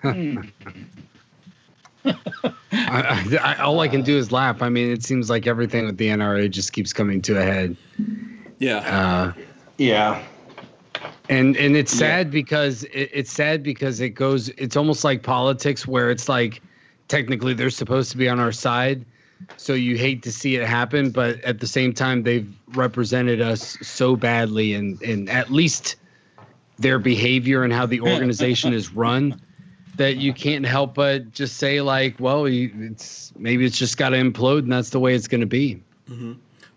Hmm. 0.02 0.40
I, 2.06 2.14
I, 2.72 3.38
I, 3.42 3.56
all 3.62 3.80
I 3.80 3.88
can 3.88 4.02
do 4.04 4.18
is 4.18 4.32
laugh. 4.32 4.62
I 4.62 4.70
mean, 4.70 4.92
it 4.92 5.04
seems 5.04 5.30
like 5.30 5.48
everything 5.48 5.86
with 5.86 5.98
the 5.98 6.08
NRA 6.10 6.50
just 6.52 6.74
keeps 6.74 6.94
coming 6.94 7.22
to 7.24 7.38
a 7.40 7.44
head. 7.44 7.76
Yeah. 8.60 8.78
Uh, 8.78 9.34
Yeah. 9.78 10.24
and 11.30 11.58
and 11.58 11.76
it's 11.76 11.92
sad 11.92 12.30
because 12.32 12.84
it, 12.86 13.10
it's 13.14 13.32
sad 13.32 13.64
because 13.64 14.00
it 14.02 14.10
goes. 14.12 14.50
It's 14.50 14.76
almost 14.76 15.04
like 15.04 15.24
politics, 15.24 15.88
where 15.88 16.12
it's 16.12 16.30
like 16.30 16.62
technically 17.08 17.54
they're 17.54 17.70
supposed 17.70 18.12
to 18.12 18.18
be 18.18 18.30
on 18.30 18.40
our 18.40 18.52
side, 18.52 19.04
so 19.58 19.74
you 19.74 19.98
hate 19.98 20.22
to 20.24 20.32
see 20.32 20.56
it 20.56 20.66
happen, 20.68 21.10
but 21.10 21.42
at 21.42 21.60
the 21.60 21.68
same 21.68 21.94
time 21.94 22.24
they've 22.24 22.52
represented 22.76 23.42
us 23.42 23.78
so 23.82 24.16
badly, 24.16 24.74
and 24.74 25.02
and 25.02 25.30
at 25.30 25.52
least 25.52 25.96
their 26.78 27.00
behavior 27.00 27.64
and 27.64 27.74
how 27.74 27.86
the 27.86 28.00
organization 28.12 28.74
is 28.74 28.94
run 28.94 29.40
that 29.98 30.18
you 30.18 30.34
can't 30.34 30.66
help 30.66 30.96
but 30.96 31.32
just 31.32 31.58
say 31.58 31.82
like, 31.82 32.20
well, 32.20 32.46
it's 32.46 33.34
maybe 33.38 33.66
it's 33.66 33.78
just 33.78 33.98
got 33.98 34.10
to 34.10 34.18
implode, 34.18 34.60
and 34.60 34.72
that's 34.72 34.90
the 34.90 35.00
way 35.00 35.14
it's 35.16 35.28
going 35.28 35.42
to 35.42 35.48
be. 35.48 35.82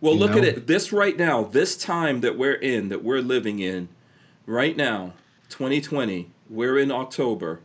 Well, 0.00 0.14
You 0.14 0.20
look 0.20 0.32
at 0.32 0.44
it. 0.44 0.66
This 0.66 0.92
right 0.92 1.16
now, 1.16 1.44
this 1.44 1.76
time 1.76 2.20
that 2.20 2.38
we're 2.38 2.54
in, 2.54 2.88
that 2.88 3.02
we're 3.02 3.20
living 3.20 3.58
in, 3.58 3.88
right 4.46 4.76
now, 4.76 5.14
2020, 5.50 6.30
we're 6.48 6.78
in 6.78 6.90
October. 6.90 7.60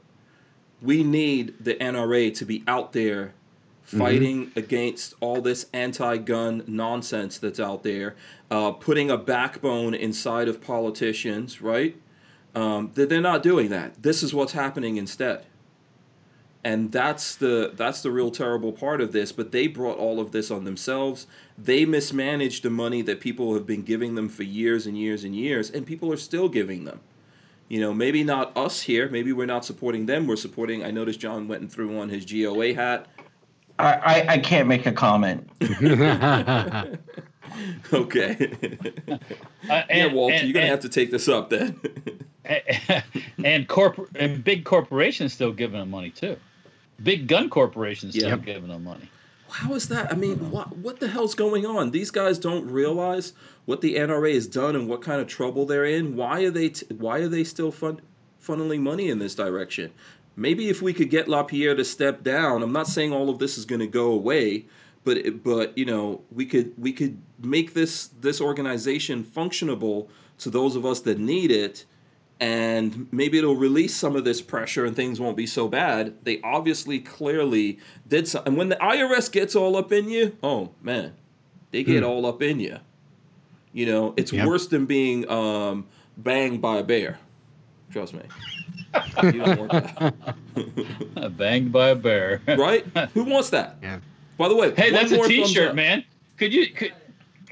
We 0.82 1.04
need 1.04 1.56
the 1.60 1.76
NRA 1.76 2.36
to 2.36 2.46
be 2.46 2.64
out 2.68 2.94
there 2.94 3.34
fighting 3.84 4.52
against 4.56 5.14
all 5.20 5.42
this 5.42 5.68
anti 5.74 6.18
gun 6.18 6.64
nonsense 6.68 7.38
that's 7.38 7.60
out 7.60 7.84
there, 7.84 8.16
uh, 8.50 8.72
putting 8.72 9.12
a 9.12 9.18
backbone 9.18 9.94
inside 9.94 10.48
of 10.48 10.62
politicians, 10.62 11.62
right? 11.62 11.96
Um, 12.56 12.92
that 12.94 13.10
they're 13.10 13.22
not 13.22 13.42
doing 13.42 13.70
that. 13.70 14.02
This 14.04 14.22
is 14.22 14.34
what's 14.34 14.54
happening 14.54 14.98
instead. 14.98 15.46
And 16.64 16.92
that's 16.92 17.36
the 17.36 17.72
that's 17.76 18.02
the 18.02 18.12
real 18.12 18.32
terrible 18.32 18.72
part 18.72 19.02
of 19.02 19.12
this 19.12 19.34
but 19.34 19.52
they 19.52 19.68
brought 19.68 19.98
all 19.98 20.20
of 20.20 20.32
this 20.32 20.50
on 20.50 20.64
themselves. 20.64 21.28
They 21.58 21.84
mismanaged 21.84 22.64
the 22.64 22.70
money 22.70 23.02
that 23.02 23.20
people 23.20 23.54
have 23.54 23.66
been 23.66 23.82
giving 23.82 24.16
them 24.16 24.30
for 24.30 24.44
years 24.44 24.88
and 24.88 24.98
years 24.98 25.26
and 25.26 25.36
years 25.36 25.70
and 25.70 25.86
people 25.86 26.12
are 26.14 26.18
still 26.18 26.48
giving 26.48 26.86
them. 26.86 27.02
You 27.68 27.82
know 27.82 27.94
maybe 27.94 28.24
not 28.24 28.56
us 28.56 28.82
here. 28.82 29.10
Maybe 29.10 29.34
we're 29.34 29.46
not 29.46 29.66
supporting 29.66 30.06
them. 30.06 30.26
We're 30.26 30.38
supporting 30.38 30.86
i 30.86 30.92
noticed 30.92 31.20
john 31.20 31.50
went 31.50 31.62
and 31.62 31.72
threw 31.72 32.00
on 32.00 32.08
his 32.08 32.24
goa 32.24 32.74
hat. 32.74 33.08
I, 33.80 33.94
I, 33.94 34.26
I 34.34 34.38
can't 34.38 34.68
make 34.70 34.86
a 34.86 34.92
comment. 34.94 35.50
okay 37.94 38.52
Uh, 39.10 39.18
yeah 39.68 39.86
and- 39.90 40.14
walter 40.14 40.36
and- 40.36 40.48
you're 40.48 40.54
gonna 40.54 40.66
and- 40.66 40.72
have 40.72 40.80
to 40.82 40.90
take 40.90 41.12
this 41.12 41.28
up 41.28 41.50
then 41.50 41.80
and 43.44 43.68
corpor- 43.68 44.10
and 44.16 44.44
big 44.44 44.66
corporations 44.66 45.34
still 45.34 45.52
giving 45.54 45.80
them 45.80 45.90
money 45.90 46.10
too. 46.10 46.36
Big 47.02 47.28
gun 47.28 47.50
corporations 47.50 48.16
still 48.16 48.30
Yeah. 48.30 48.36
giving 48.38 48.68
them 48.70 48.84
money. 48.84 49.10
How 49.50 49.74
is 49.76 49.88
that? 49.90 50.12
I 50.12 50.16
mean, 50.16 50.52
what 50.52 50.76
what 50.78 51.00
the 51.00 51.08
hell's 51.08 51.36
going 51.36 51.66
on? 51.66 51.92
These 51.92 52.12
guys 52.12 52.38
don't 52.40 52.70
realize 52.70 53.34
what 53.66 53.82
the 53.82 53.96
NRA 53.96 54.34
has 54.34 54.48
done 54.48 54.76
and 54.76 54.88
what 54.90 55.02
kind 55.02 55.22
of 55.22 55.28
trouble 55.28 55.66
they're 55.66 55.86
in. 55.86 56.16
Why 56.16 56.42
are 56.44 56.52
they 56.52 56.70
t- 56.70 56.86
why 56.96 57.20
are 57.20 57.28
they 57.30 57.44
still 57.44 57.72
fun- 57.72 58.02
funneling 58.46 58.82
money 58.82 59.10
in 59.10 59.20
this 59.20 59.36
direction? 59.36 59.92
Maybe 60.36 60.68
if 60.70 60.82
we 60.82 60.92
could 60.94 61.10
get 61.10 61.28
LaPierre 61.30 61.76
to 61.76 61.86
step 61.86 62.24
down, 62.24 62.62
I'm 62.64 62.74
not 62.74 62.88
saying 62.88 63.14
all 63.14 63.30
of 63.30 63.38
this 63.40 63.58
is 63.58 63.66
going 63.66 63.82
to 63.82 63.88
go 63.88 64.12
away, 64.12 64.66
but 65.04 65.44
but 65.44 65.78
you 65.78 65.86
know, 65.86 66.22
we 66.32 66.46
could 66.46 66.74
we 66.78 66.92
could 66.92 67.22
make 67.44 67.74
this 67.74 68.08
this 68.22 68.40
organization 68.42 69.24
functionable 69.24 70.08
to 70.40 70.50
those 70.50 70.76
of 70.76 70.86
us 70.86 71.02
that 71.02 71.20
need 71.20 71.52
it 71.52 71.86
and 72.40 73.08
maybe 73.12 73.38
it'll 73.38 73.56
release 73.56 73.96
some 73.96 74.16
of 74.16 74.26
this 74.26 74.42
pressure 74.42 74.86
and 74.86 74.96
things 74.96 75.20
won't 75.20 75.38
be 75.38 75.46
so 75.46 75.68
bad. 75.68 76.16
They 76.24 76.42
obviously 76.42 77.00
clearly 77.00 77.80
did 78.08 78.28
something. 78.28 78.52
And 78.52 78.58
when 78.58 78.70
the 78.70 78.76
IRS 78.78 79.32
gets 79.32 79.56
all 79.56 79.78
up 79.78 79.92
in 79.94 80.10
you, 80.10 80.36
oh 80.44 80.72
man, 80.82 81.14
they 81.72 81.84
get 81.84 82.04
all 82.04 82.26
up 82.26 82.42
in 82.42 82.60
you. 82.60 82.80
You 83.72 83.86
know, 83.86 84.14
it's 84.18 84.34
Yep. 84.34 84.48
worse 84.48 84.68
than 84.68 84.86
being 84.86 85.30
um, 85.30 85.86
banged 86.18 86.62
by 86.62 86.78
a 86.80 86.84
bear. 86.84 87.18
Trust 87.92 88.14
me. 88.16 88.22
you 89.24 89.32
don't 89.44 89.60
want 89.60 89.72
that. 89.72 91.38
Banged 91.38 91.72
by 91.72 91.90
a 91.90 91.96
bear. 91.96 92.42
right? 92.48 92.86
Who 93.14 93.24
wants 93.24 93.52
that? 93.52 93.78
Yeah. 93.82 94.00
By 94.38 94.50
the 94.50 94.56
way, 94.56 94.74
Hey, 94.76 94.92
one 94.92 94.94
that's 95.02 95.12
a 95.12 95.16
more 95.16 95.28
thumbs 95.28 95.48
T-shirt, 95.50 95.76
man. 95.76 96.04
Could 96.38 96.54
you? 96.54 96.68
Could, 96.70 96.94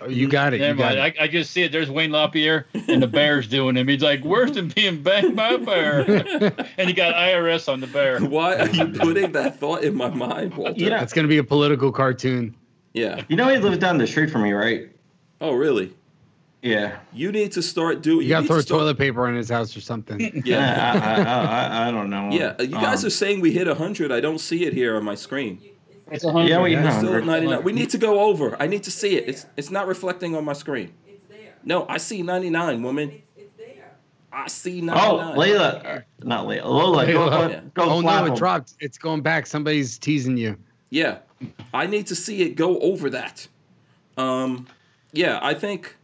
you 0.10 0.28
got 0.28 0.54
it. 0.54 0.62
You 0.62 0.74
got 0.74 0.96
mind. 0.96 1.16
it. 1.16 1.16
I, 1.20 1.24
I 1.24 1.28
just 1.28 1.52
see 1.52 1.64
it. 1.64 1.72
There's 1.72 1.90
Wayne 1.92 2.12
LaPierre, 2.12 2.66
and 2.88 3.02
the 3.02 3.08
bear's 3.08 3.48
doing 3.48 3.76
him. 3.78 3.88
He's 3.88 4.02
like, 4.02 4.24
"Worse 4.24 4.52
than 4.52 4.68
being 4.70 5.02
banged 5.04 5.36
by 5.36 5.50
a 5.50 5.58
bear," 5.58 6.02
and 6.78 6.88
he 6.88 6.94
got 6.94 7.14
IRS 7.16 7.72
on 7.72 7.80
the 7.82 7.88
bear. 7.88 8.20
Why 8.20 8.56
are 8.56 8.70
you 8.70 8.88
putting 8.88 9.32
that 9.34 9.60
thought 9.60 9.84
in 9.84 9.96
my 9.96 10.10
mind, 10.10 10.56
Walter? 10.56 10.80
You 10.80 10.90
know, 10.90 11.00
That's 11.00 11.14
going 11.14 11.24
to 11.26 11.30
be 11.30 11.38
a 11.38 11.44
political 11.44 11.92
cartoon. 11.92 12.56
Yeah. 12.94 13.24
you 13.30 13.36
know 13.38 13.48
he 13.48 13.58
lives 13.58 13.78
down 13.78 13.98
the 13.98 14.08
street 14.08 14.30
from 14.30 14.44
me, 14.44 14.52
right? 14.52 14.90
Oh, 15.40 15.54
really? 15.54 15.94
Yeah. 16.62 17.00
You 17.14 17.32
need 17.32 17.52
to 17.54 17.62
start 17.62 18.02
doing. 18.02 18.24
You 18.24 18.30
got 18.30 18.42
to 18.42 18.48
throw 18.48 18.56
to 18.58 18.62
start- 18.64 18.80
toilet 18.82 18.98
paper 18.98 19.26
on 19.28 19.36
his 19.36 19.50
house 19.50 19.76
or 19.76 19.82
something. 19.82 20.44
Yeah. 20.46 21.00
I, 21.04 21.22
I, 21.22 21.86
I, 21.86 21.88
I 21.88 21.92
don't 21.92 22.10
know. 22.10 22.30
Yeah, 22.32 22.62
you 22.62 22.68
guys 22.68 23.04
Um, 23.04 23.08
are 23.08 23.10
saying 23.12 23.40
we 23.42 23.52
hit 23.52 23.66
100. 23.68 24.12
I 24.12 24.20
don't 24.20 24.40
see 24.40 24.66
it 24.66 24.74
here 24.74 24.96
on 24.98 25.04
my 25.04 25.16
screen. 25.16 25.60
It's 26.12 26.24
hundred. 26.26 26.50
Yeah, 26.50 26.62
we 26.62 26.76
It's 26.76 26.86
have. 26.86 26.98
still 27.02 27.22
99. 27.24 27.64
We 27.64 27.72
need 27.74 27.90
to 27.92 27.98
go 27.98 28.20
over. 28.22 28.62
I 28.62 28.68
need 28.68 28.84
to 28.84 28.92
see 28.92 29.16
it. 29.18 29.28
It's 29.30 29.46
it's 29.58 29.72
not 29.72 29.88
reflecting 29.88 30.36
on 30.36 30.44
my 30.46 30.54
screen. 30.54 30.92
It's 31.08 31.26
there. 31.28 31.54
No, 31.64 31.86
I 31.88 31.98
see 31.98 32.22
99, 32.22 32.84
woman. 32.84 33.10
It's, 33.10 33.24
it's 33.38 33.58
there. 33.58 33.92
I 34.32 34.48
see 34.48 34.82
99. 34.82 34.98
Oh, 35.00 35.40
Layla. 35.40 35.86
uh, 35.86 36.02
Not 36.24 36.46
Layla. 36.48 36.66
Lola, 36.66 37.06
go, 37.06 37.12
Layla. 37.14 37.30
go, 37.30 37.50
Yeah. 37.50 37.62
go 37.74 37.84
oh 37.84 38.02
no, 38.02 38.26
it 38.26 38.36
dropped. 38.36 38.74
It's 38.80 38.98
going 38.98 39.22
back. 39.22 39.48
Somebody's 39.48 39.98
teasing 39.98 40.38
you. 40.38 40.58
Yeah, 40.90 41.20
I 41.74 41.88
need 41.88 42.08
to 42.08 42.16
see 42.16 42.42
it 42.42 42.56
go 42.56 42.78
over 42.80 43.10
that. 43.12 43.48
Um, 44.18 44.68
yeah, 45.14 45.40
I 45.42 45.54
think. 45.54 45.96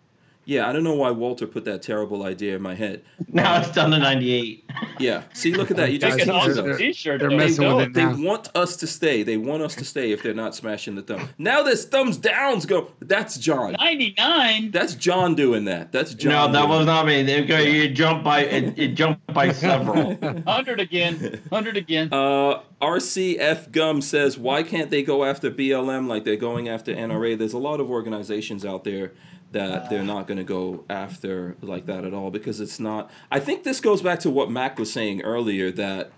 Yeah, 0.49 0.69
I 0.69 0.71
don't 0.71 0.85
know 0.85 0.93
why 0.95 1.11
Walter 1.11 1.45
put 1.45 1.65
that 1.65 1.81
terrible 1.81 2.23
idea 2.23 2.55
in 2.55 2.61
my 2.61 2.73
head. 2.73 3.01
Now 3.33 3.59
it's 3.59 3.69
down 3.71 3.91
to 3.91 3.99
98. 3.99 4.63
Yeah, 4.97 5.23
see, 5.33 5.53
look 5.53 5.69
at 5.71 5.75
that. 5.77 5.91
You 5.91 5.99
just 5.99 6.17
Guys, 6.17 6.25
It's 6.25 6.29
an 6.29 6.33
teased 6.35 6.57
they're- 6.57 6.63
awesome 6.63 6.71
us. 6.71 6.77
T-shirt. 6.77 7.19
they're 7.19 7.29
messing 7.31 7.67
They 7.67 7.73
with 7.73 7.93
don't. 7.93 8.05
it 8.07 8.15
They 8.17 8.23
want 8.23 8.49
us 8.55 8.77
to 8.77 8.87
stay. 8.87 9.23
They 9.23 9.35
want 9.35 9.61
us 9.61 9.75
to 9.75 9.83
stay 9.83 10.13
if 10.13 10.23
they're 10.23 10.33
not 10.33 10.55
smashing 10.55 10.95
the 10.95 11.01
thumb. 11.01 11.27
Now 11.37 11.63
this 11.63 11.83
thumbs 11.83 12.15
downs 12.15 12.65
go. 12.65 12.91
That's 13.01 13.37
John. 13.37 13.73
Ninety-nine. 13.77 14.71
That's 14.71 14.95
John 14.95 15.35
doing 15.35 15.65
that. 15.65 15.91
That's 15.91 16.13
John. 16.13 16.31
no, 16.31 16.51
that 16.59 16.69
was 16.69 16.85
not 16.85 17.05
me. 17.05 17.23
They 17.23 17.43
go, 17.43 17.57
you 17.59 17.89
jump 17.89 18.23
by 18.23 18.45
it, 18.45 18.79
it 18.79 18.87
jumped 18.95 19.27
by 19.33 19.51
several. 19.51 20.15
Hundred 20.47 20.79
again. 20.79 21.41
Hundred 21.51 21.75
again. 21.75 22.07
Uh, 22.13 22.61
RCF 22.81 23.71
Gum 23.71 24.01
says, 24.01 24.37
why 24.37 24.63
can't 24.63 24.89
they 24.89 25.03
go 25.03 25.25
after 25.25 25.51
BLM 25.51 26.07
like 26.07 26.23
they're 26.23 26.35
going 26.37 26.69
after 26.69 26.93
NRA? 26.93 27.37
There's 27.37 27.53
a 27.53 27.57
lot 27.57 27.79
of 27.79 27.89
organizations 27.89 28.63
out 28.65 28.83
there 28.85 29.11
that 29.51 29.89
they're 29.89 30.03
not 30.03 30.27
going 30.27 30.37
to 30.37 30.43
go 30.43 30.83
after 30.89 31.55
like 31.61 31.85
that 31.85 32.03
at 32.03 32.13
all 32.13 32.31
because 32.31 32.59
it's 32.59 32.79
not. 32.79 33.09
I 33.31 33.39
think 33.39 33.63
this 33.63 33.79
goes 33.79 34.01
back 34.01 34.19
to 34.21 34.29
what 34.29 34.51
Mac 34.51 34.77
was 34.77 34.91
saying 34.91 35.21
earlier 35.21 35.71
that 35.71 36.11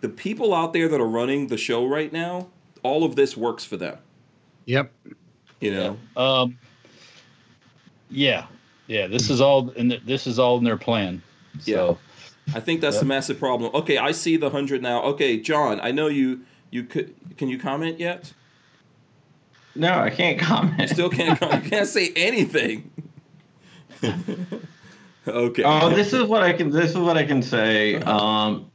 the 0.00 0.08
people 0.08 0.54
out 0.54 0.72
there 0.72 0.88
that 0.88 1.00
are 1.00 1.06
running 1.08 1.48
the 1.48 1.56
show 1.56 1.86
right 1.86 2.12
now, 2.12 2.48
all 2.82 3.04
of 3.04 3.16
this 3.16 3.36
works 3.36 3.64
for 3.64 3.76
them. 3.76 3.98
Yep. 4.66 4.92
You 5.60 5.74
know, 5.74 5.96
Um. 6.16 6.58
Yeah, 8.10 8.46
yeah. 8.86 9.06
This 9.08 9.30
is 9.30 9.40
all. 9.40 9.70
In 9.70 9.88
the, 9.88 9.98
this 10.04 10.26
is 10.26 10.38
all 10.38 10.58
in 10.58 10.64
their 10.64 10.76
plan. 10.76 11.22
So, 11.58 11.98
I 12.54 12.60
think 12.60 12.80
that's 12.80 12.96
Yeah. 12.96 13.02
a 13.02 13.06
massive 13.06 13.38
problem. 13.38 13.70
Okay, 13.74 13.98
I 13.98 14.12
see 14.12 14.36
the 14.36 14.50
hundred 14.50 14.82
now. 14.82 15.02
Okay, 15.02 15.38
John, 15.40 15.80
I 15.82 15.90
know 15.90 16.06
you. 16.06 16.42
You 16.70 16.84
could. 16.84 17.14
Can 17.36 17.48
you 17.48 17.58
comment 17.58 17.98
yet? 17.98 18.32
No, 19.76 19.98
I 20.00 20.10
can't 20.10 20.38
comment. 20.38 20.90
Still 20.90 21.10
can't. 21.10 21.38
com- 21.40 21.62
you 21.64 21.70
can't 21.70 21.86
say 21.88 22.12
anything. 22.16 22.90
okay. 25.28 25.62
Oh, 25.64 25.90
this 25.90 26.12
is 26.12 26.24
what 26.24 26.42
I 26.42 26.52
can. 26.52 26.70
This 26.70 26.90
is 26.90 26.96
what 26.98 27.16
I 27.16 27.24
can 27.24 27.42
say. 27.42 27.96
Um, 27.96 28.70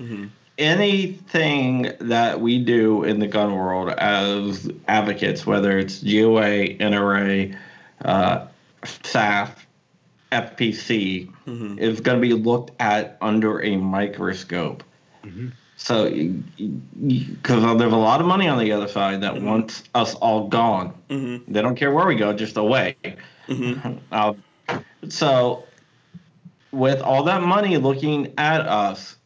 Mhm. 0.00 0.30
anything 0.56 1.92
that 2.00 2.40
we 2.40 2.58
do 2.64 3.04
in 3.04 3.18
the 3.18 3.26
gun 3.26 3.54
world 3.54 3.90
as 3.90 4.70
advocates, 4.88 5.46
whether 5.46 5.78
it's 5.78 6.02
GOA, 6.02 6.76
NRA, 6.78 7.54
uh, 8.04 8.46
SAF, 8.82 9.50
FPC, 10.32 11.28
Mhm. 11.46 11.78
is 11.78 12.00
going 12.00 12.18
to 12.18 12.26
be 12.26 12.32
looked 12.32 12.70
at 12.80 13.18
under 13.20 13.62
a 13.62 13.76
microscope. 13.76 14.82
So, 15.82 16.10
because 16.10 17.78
there's 17.78 17.92
a 17.92 17.96
lot 17.96 18.20
of 18.20 18.26
money 18.26 18.46
on 18.46 18.58
the 18.58 18.70
other 18.70 18.86
side 18.86 19.22
that 19.22 19.40
wants 19.40 19.82
us 19.94 20.14
all 20.16 20.46
gone. 20.46 20.92
Mhm. 21.08 21.42
They 21.48 21.62
don't 21.62 21.74
care 21.74 21.90
where 21.90 22.06
we 22.06 22.16
go, 22.16 22.34
just 22.34 22.58
away. 22.58 22.96
Mhm. 23.48 23.98
Uh, 24.12 24.34
so, 25.08 25.64
with 26.70 27.00
all 27.00 27.24
that 27.24 27.42
money 27.42 27.78
looking 27.78 28.32
at 28.36 28.60
us, 28.60 29.16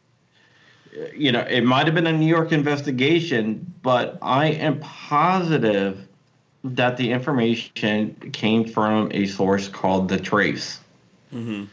you 1.13 1.33
know, 1.33 1.41
it 1.41 1.65
might 1.65 1.87
have 1.87 1.93
been 1.93 2.07
a 2.07 2.13
New 2.13 2.25
York 2.25 2.53
investigation, 2.53 3.73
but 3.83 4.17
I 4.21 4.47
am 4.47 4.79
positive 4.79 6.07
that 6.63 6.95
the 6.95 7.11
information 7.11 8.15
came 8.31 8.63
from 8.65 9.11
a 9.11 9.25
source 9.27 9.67
called 9.67 10.07
The 10.07 10.17
Trace. 10.17 10.79
Mm-hmm. 11.33 11.65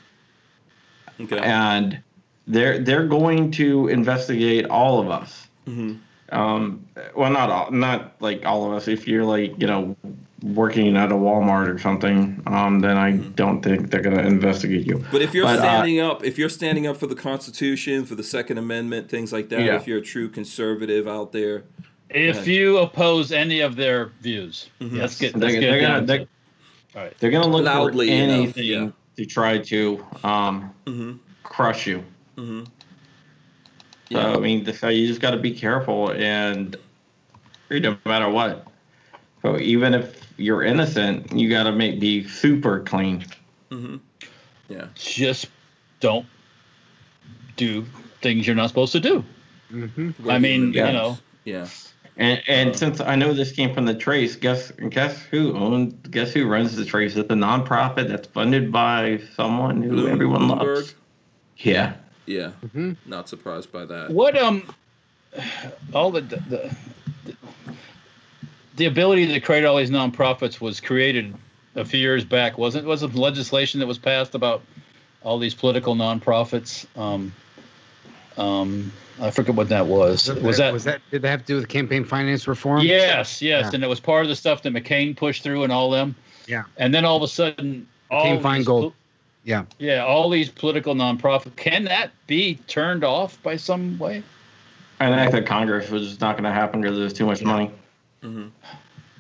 Okay. 1.22 1.38
And 1.38 2.02
they're 2.47 2.78
they're 2.78 3.06
going 3.06 3.51
to 3.52 3.89
investigate 3.89 4.66
all 4.66 5.01
of 5.01 5.10
us. 5.10 5.48
Mhm. 5.66 5.98
Um, 6.31 6.86
well, 7.14 7.31
not 7.31 7.51
all, 7.51 7.70
not 7.70 8.14
like 8.20 8.44
all 8.47 8.66
of 8.66 8.73
us. 8.73 8.89
If 8.89 9.06
you're 9.06 9.24
like 9.24 9.55
you 9.60 9.66
know 9.66 9.97
working 10.43 10.97
at 10.97 11.12
a 11.12 11.14
Walmart 11.14 11.69
or 11.73 11.78
something, 11.78 12.43
um, 12.47 12.81
then 12.81 12.97
I 12.97 13.12
don't 13.12 13.62
think 13.62 13.90
they're 13.90 14.01
going 14.01 14.16
to 14.16 14.27
investigate 14.27 14.85
you. 14.86 15.05
But 15.12 15.23
if 15.23 15.35
you're 15.35 15.44
But, 15.44 15.60
uh, 15.60 15.62
standing 15.62 16.01
up, 16.01 16.24
if 16.24 16.36
you're 16.36 16.48
standing 16.48 16.89
up 16.89 16.97
for 16.97 17.06
the 17.06 17.14
Constitution, 17.14 18.05
for 18.05 18.16
the 18.16 18.24
Second 18.24 18.59
Amendment, 18.59 19.09
things 19.09 19.32
like 19.32 19.51
that, 19.51 19.60
Yeah. 19.60 19.77
if 19.77 19.86
you're 19.86 19.98
a 19.98 20.02
true 20.02 20.28
conservative 20.28 21.06
out 21.06 21.31
there, 21.32 21.62
If 22.14 22.47
you 22.48 22.77
oppose 22.78 23.31
any 23.32 23.60
of 23.60 23.77
their 23.77 24.10
views, 24.20 24.69
Mhm. 24.81 24.98
let's 24.98 25.19
get 25.19 25.32
They're, 25.32 25.40
let's 25.48 25.55
get 25.55 25.60
they're 25.60 25.81
gonna 25.81 26.01
to 26.01 26.06
they're. 26.06 26.27
All 26.97 27.02
right. 27.05 27.14
they're 27.20 27.31
gonna 27.31 27.47
look 27.47 27.64
Loudly 27.64 28.09
for 28.09 28.12
enough, 28.14 28.36
anything 28.36 28.64
yeah. 28.66 28.89
to 29.16 29.24
try 29.27 29.59
to 29.59 30.05
um, 30.24 30.70
hmm 30.86 31.12
crush 31.44 31.86
you. 31.86 32.02
Hmm 32.36 32.64
So 34.10 34.18
I 34.20 34.38
mean, 34.38 34.64
the, 34.64 34.72
so 34.74 34.88
you 34.88 35.06
just 35.06 35.20
got 35.20 35.30
to 35.32 35.38
be 35.38 35.52
careful, 35.52 36.10
and 36.12 36.76
no 37.70 37.96
matter 38.04 38.28
what. 38.28 38.66
So 39.42 39.59
even 39.59 39.94
if 39.94 40.20
you're 40.36 40.62
innocent, 40.62 41.32
you 41.32 41.48
got 41.48 41.64
to 41.64 41.72
make 41.72 41.98
be 42.00 42.26
super 42.28 42.80
clean. 42.80 43.24
hmm 43.70 43.96
yeah, 44.68 44.86
Just 44.94 45.46
don't 46.00 46.26
do 47.56 47.84
things 48.22 48.46
you're 48.46 48.56
not 48.56 48.68
supposed 48.68 48.92
to 48.92 49.00
do. 49.00 49.24
hmm 49.70 50.10
I 50.28 50.38
mean, 50.38 50.72
Yeah. 50.72 50.86
you 50.86 50.92
know, 50.92 51.18
yeah. 51.44 51.66
And 52.16 52.42
and 52.46 52.76
since 52.76 53.00
I 53.00 53.16
know 53.16 53.32
this 53.32 53.52
came 53.52 53.74
from 53.74 53.86
the 53.86 53.94
Trace, 53.94 54.36
guess 54.36 54.70
guess 54.90 55.18
who 55.22 55.56
owns? 55.56 55.94
Guess 56.10 56.32
who 56.34 56.46
runs 56.46 56.76
the 56.76 56.84
Trace? 56.84 57.16
It's 57.16 57.30
a 57.30 57.34
nonprofit 57.34 58.09
that's 58.09 58.28
funded 58.28 58.70
by 58.70 59.20
someone 59.34 59.80
who 59.82 59.90
Bloom- 59.90 60.09
everyone 60.12 60.42
Bloomberg? 60.42 60.66
loves. 60.76 60.94
Yeah. 61.56 61.94
Yeah, 62.26 62.50
hmm 62.72 62.92
not 63.06 63.28
surprised 63.28 63.72
by 63.72 63.84
that. 63.84 64.10
what 64.10 64.36
um, 64.36 64.72
all 65.94 66.10
the 66.10 66.20
the, 66.20 66.76
the 67.24 67.36
the 68.76 68.84
ability 68.86 69.26
to 69.28 69.40
create 69.40 69.64
all 69.64 69.76
these 69.76 69.90
nonprofits 69.90 70.60
was 70.60 70.80
created 70.80 71.34
a 71.74 71.84
few 71.84 72.00
years 72.00 72.24
back, 72.24 72.58
wasn't? 72.58 72.86
Was 72.86 73.02
it 73.02 73.14
legislation 73.14 73.80
that 73.80 73.86
was 73.86 73.98
passed 73.98 74.34
about 74.34 74.62
all 75.22 75.38
these 75.38 75.54
political 75.54 75.94
nonprofits? 75.94 76.86
Um, 76.98 77.32
um, 78.36 78.92
I 79.20 79.30
forget 79.30 79.54
what 79.54 79.68
that 79.68 79.86
was. 79.86 80.28
Was 80.28 80.56
that? 80.58 80.72
was 80.72 80.84
that 80.84 81.00
did 81.10 81.22
that 81.22 81.28
have 81.28 81.40
to 81.40 81.46
do 81.46 81.56
with 81.56 81.68
campaign 81.68 82.04
finance 82.04 82.48
reform? 82.48 82.82
Yes, 82.82 83.42
yes, 83.42 83.64
Yeah. 83.64 83.70
and 83.74 83.84
it 83.84 83.88
was 83.88 84.00
part 84.00 84.22
of 84.22 84.28
the 84.28 84.36
stuff 84.36 84.62
that 84.62 84.72
McCain 84.72 85.16
pushed 85.16 85.42
through 85.42 85.64
and 85.64 85.72
all 85.72 85.90
them. 85.90 86.14
Yeah. 86.46 86.64
And 86.76 86.94
then 86.94 87.04
all 87.04 87.16
of 87.16 87.22
a 87.22 87.28
sudden, 87.28 87.86
all 88.10 88.24
McCain 88.24 88.42
these 88.54 88.66
Feingold. 88.66 88.92
Pol- 89.44 89.48
Yeah. 89.48 89.64
Yeah, 89.78 90.05
all 90.05 90.31
these 90.31 90.48
political 90.48 90.94
nonprofits. 90.94 91.55
Can 91.56 91.85
that 91.85 92.10
be 92.27 92.56
turned 92.66 93.05
off 93.05 93.43
by 93.43 93.56
some 93.56 93.98
way? 93.98 94.23
And 95.01 95.14
I 95.14 95.23
think 95.23 95.32
that 95.32 95.47
Congress 95.47 95.90
was 95.90 96.06
just 96.09 96.20
not 96.20 96.32
going 96.36 96.44
to 96.44 96.52
happen 96.52 96.81
because 96.81 96.97
there's 96.97 97.12
too 97.12 97.27
much 97.27 97.43
money. 97.43 97.70
hmm 98.23 98.47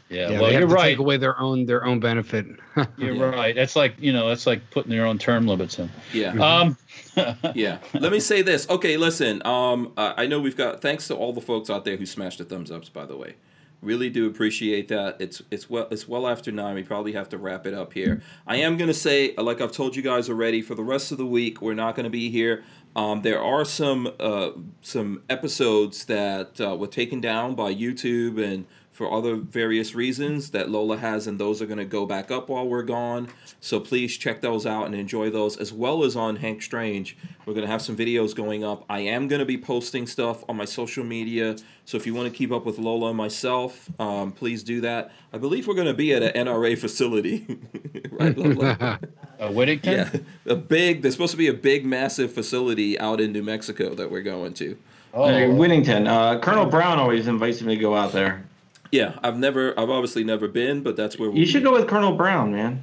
Yeah, 0.08 0.30
Yeah, 0.30 0.40
well, 0.40 0.44
they 0.50 0.52
you're 0.52 0.60
to 0.60 0.66
right. 0.68 0.90
take 0.90 0.98
away 0.98 1.16
their 1.16 1.38
own 1.40 1.66
their 1.66 1.84
own 1.84 1.98
benefit. 1.98 2.46
You're 2.98 3.14
Yeah. 3.16 3.22
right. 3.30 3.54
That's 3.56 3.74
like 3.74 3.94
you 3.98 4.12
know, 4.12 4.28
that's 4.28 4.46
like 4.46 4.60
putting 4.70 4.90
their 4.90 5.06
own 5.06 5.18
term 5.18 5.46
limits 5.46 5.78
in. 5.78 5.90
Yeah. 6.12 6.32
Um, 6.34 6.76
yeah. 7.54 7.78
Let 7.94 8.12
me 8.12 8.20
say 8.20 8.42
this. 8.42 8.68
Okay, 8.70 8.96
listen. 8.96 9.44
Um, 9.46 9.92
uh, 9.96 10.12
I 10.16 10.26
know 10.26 10.38
we've 10.40 10.56
got. 10.56 10.80
Thanks 10.82 11.08
to 11.08 11.16
all 11.16 11.32
the 11.32 11.40
folks 11.40 11.68
out 11.70 11.84
there 11.84 11.96
who 11.96 12.06
smashed 12.06 12.38
the 12.38 12.44
thumbs 12.44 12.70
ups. 12.70 12.88
By 12.90 13.06
the 13.06 13.16
way, 13.16 13.34
really 13.82 14.08
do 14.08 14.26
appreciate 14.26 14.88
that. 14.88 15.16
It's 15.20 15.42
it's 15.50 15.68
well 15.68 15.88
it's 15.90 16.08
well 16.08 16.26
after 16.26 16.50
nine. 16.50 16.74
We 16.76 16.82
probably 16.82 17.12
have 17.12 17.28
to 17.30 17.38
wrap 17.38 17.66
it 17.66 17.74
up 17.74 17.92
here. 17.92 18.22
I 18.46 18.56
am 18.56 18.78
gonna 18.78 18.94
say, 18.94 19.34
like 19.36 19.60
I've 19.60 19.72
told 19.72 19.94
you 19.94 20.02
guys 20.02 20.30
already, 20.30 20.62
for 20.62 20.74
the 20.74 20.84
rest 20.84 21.12
of 21.12 21.18
the 21.18 21.26
week, 21.26 21.60
we're 21.60 21.74
not 21.74 21.96
gonna 21.96 22.08
be 22.10 22.30
here. 22.30 22.64
Um, 22.94 23.22
there 23.22 23.42
are 23.42 23.64
some 23.64 24.12
uh, 24.20 24.50
some 24.80 25.22
episodes 25.28 26.06
that 26.06 26.60
uh, 26.60 26.76
were 26.76 26.86
taken 26.86 27.20
down 27.20 27.54
by 27.54 27.74
YouTube 27.74 28.42
and 28.42 28.66
for 28.92 29.10
other 29.10 29.36
various 29.36 29.94
reasons 29.94 30.50
that 30.50 30.68
Lola 30.70 30.98
has, 30.98 31.26
and 31.26 31.38
those 31.40 31.62
are 31.62 31.66
going 31.66 31.78
to 31.78 31.84
go 31.84 32.04
back 32.04 32.30
up 32.30 32.48
while 32.50 32.68
we're 32.68 32.82
gone. 32.82 33.28
So 33.60 33.80
please 33.80 34.16
check 34.18 34.42
those 34.42 34.66
out 34.66 34.84
and 34.84 34.94
enjoy 34.94 35.30
those, 35.30 35.56
as 35.56 35.72
well 35.72 36.04
as 36.04 36.14
on 36.14 36.36
Hank 36.36 36.60
Strange. 36.62 37.16
We're 37.46 37.54
going 37.54 37.64
to 37.66 37.72
have 37.72 37.80
some 37.80 37.96
videos 37.96 38.34
going 38.34 38.62
up. 38.64 38.84
I 38.90 39.00
am 39.00 39.28
going 39.28 39.40
to 39.40 39.46
be 39.46 39.56
posting 39.56 40.06
stuff 40.06 40.44
on 40.48 40.56
my 40.56 40.66
social 40.66 41.04
media, 41.04 41.56
so 41.86 41.96
if 41.96 42.06
you 42.06 42.14
want 42.14 42.30
to 42.30 42.36
keep 42.36 42.52
up 42.52 42.66
with 42.66 42.78
Lola 42.78 43.08
and 43.08 43.16
myself, 43.16 43.88
um, 43.98 44.30
please 44.30 44.62
do 44.62 44.82
that. 44.82 45.10
I 45.32 45.38
believe 45.38 45.66
we're 45.66 45.74
going 45.74 45.86
to 45.86 45.94
be 45.94 46.12
at 46.12 46.22
an 46.22 46.46
NRA 46.46 46.76
facility, 46.78 47.46
right, 48.10 48.36
Lola? 48.36 49.00
uh, 49.40 49.48
Whittington. 49.50 49.92
yeah, 49.92 50.52
a 50.52 50.54
big. 50.54 51.00
There's 51.00 51.14
supposed 51.14 51.32
to 51.32 51.38
be 51.38 51.48
a 51.48 51.54
big, 51.54 51.86
massive 51.86 52.32
facility 52.32 52.98
out 53.00 53.20
in 53.22 53.32
New 53.32 53.42
Mexico 53.42 53.94
that 53.94 54.10
we're 54.10 54.22
going 54.22 54.52
to. 54.54 54.76
Oh, 55.14 55.26
Hey, 55.26 55.48
Whittington. 55.48 56.06
Uh, 56.06 56.38
Colonel 56.40 56.66
Brown 56.66 56.98
always 56.98 57.26
invites 57.26 57.62
me 57.62 57.74
to 57.74 57.80
go 57.80 57.94
out 57.94 58.12
there. 58.12 58.44
Yeah, 58.92 59.18
I've 59.22 59.38
never, 59.38 59.78
I've 59.80 59.88
obviously 59.90 60.22
never 60.22 60.46
been, 60.46 60.82
but 60.82 60.96
that's 60.96 61.18
where 61.18 61.30
You 61.30 61.46
should 61.46 61.62
go 61.64 61.72
with 61.72 61.88
Colonel 61.88 62.12
Brown, 62.14 62.52
man. 62.52 62.82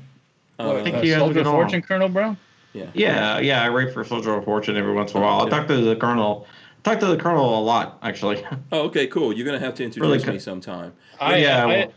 Uh, 0.57 0.73
I 0.73 0.83
think 0.83 0.97
uh, 0.97 1.01
you 1.01 1.11
guys 1.13 1.19
Soldier 1.19 1.39
of. 1.41 1.45
Fortune, 1.45 1.81
Colonel 1.83 2.09
Brown. 2.09 2.35
yeah. 2.73 2.87
Yeah, 2.95 3.39
yeah. 3.39 3.63
I 3.63 3.69
write 3.69 3.93
for 3.93 4.03
Soldier 4.03 4.33
of 4.33 4.43
Fortune 4.43 4.75
every 4.75 4.93
once 4.93 5.11
in 5.13 5.17
a 5.17 5.21
while. 5.21 5.39
I 5.39 5.43
Okay. 5.43 5.51
talk 5.51 5.67
to 5.67 5.77
the 5.77 5.95
Colonel. 5.95 6.47
Talk 6.83 6.99
to 7.01 7.05
the 7.05 7.15
Colonel 7.17 7.59
a 7.59 7.61
lot, 7.61 7.99
actually. 8.01 8.43
Oh, 8.71 8.81
okay, 8.85 9.05
cool. 9.07 9.31
You're 9.31 9.45
gonna 9.45 9.59
have 9.59 9.75
to 9.75 9.83
introduce 9.83 10.23
Really 10.23 10.33
me 10.33 10.39
sometime. 10.39 10.93
I, 11.21 11.37
yeah, 11.37 11.63
I, 11.63 11.65
well- 11.67 11.93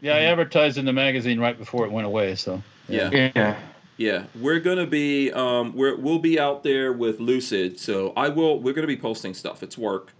yeah, 0.00 0.14
I 0.14 0.20
advertised 0.20 0.78
in 0.78 0.84
the 0.86 0.92
magazine 0.92 1.38
right 1.38 1.56
before 1.58 1.84
it 1.84 1.92
went 1.92 2.06
away. 2.06 2.34
So 2.36 2.62
Yeah, 2.88 3.10
yeah. 3.36 3.56
yeah. 3.98 4.24
We're 4.40 4.60
gonna 4.60 4.86
be, 4.86 5.30
um, 5.32 5.74
we're 5.76 5.96
we'll 5.96 6.18
be 6.18 6.40
out 6.40 6.62
there 6.62 6.94
with 6.94 7.20
Lucid. 7.20 7.78
So 7.78 8.14
I 8.16 8.30
will. 8.30 8.58
We're 8.60 8.72
gonna 8.74 8.86
be 8.86 8.96
posting 8.96 9.34
stuff. 9.34 9.62
It's 9.62 9.76
work. 9.76 10.12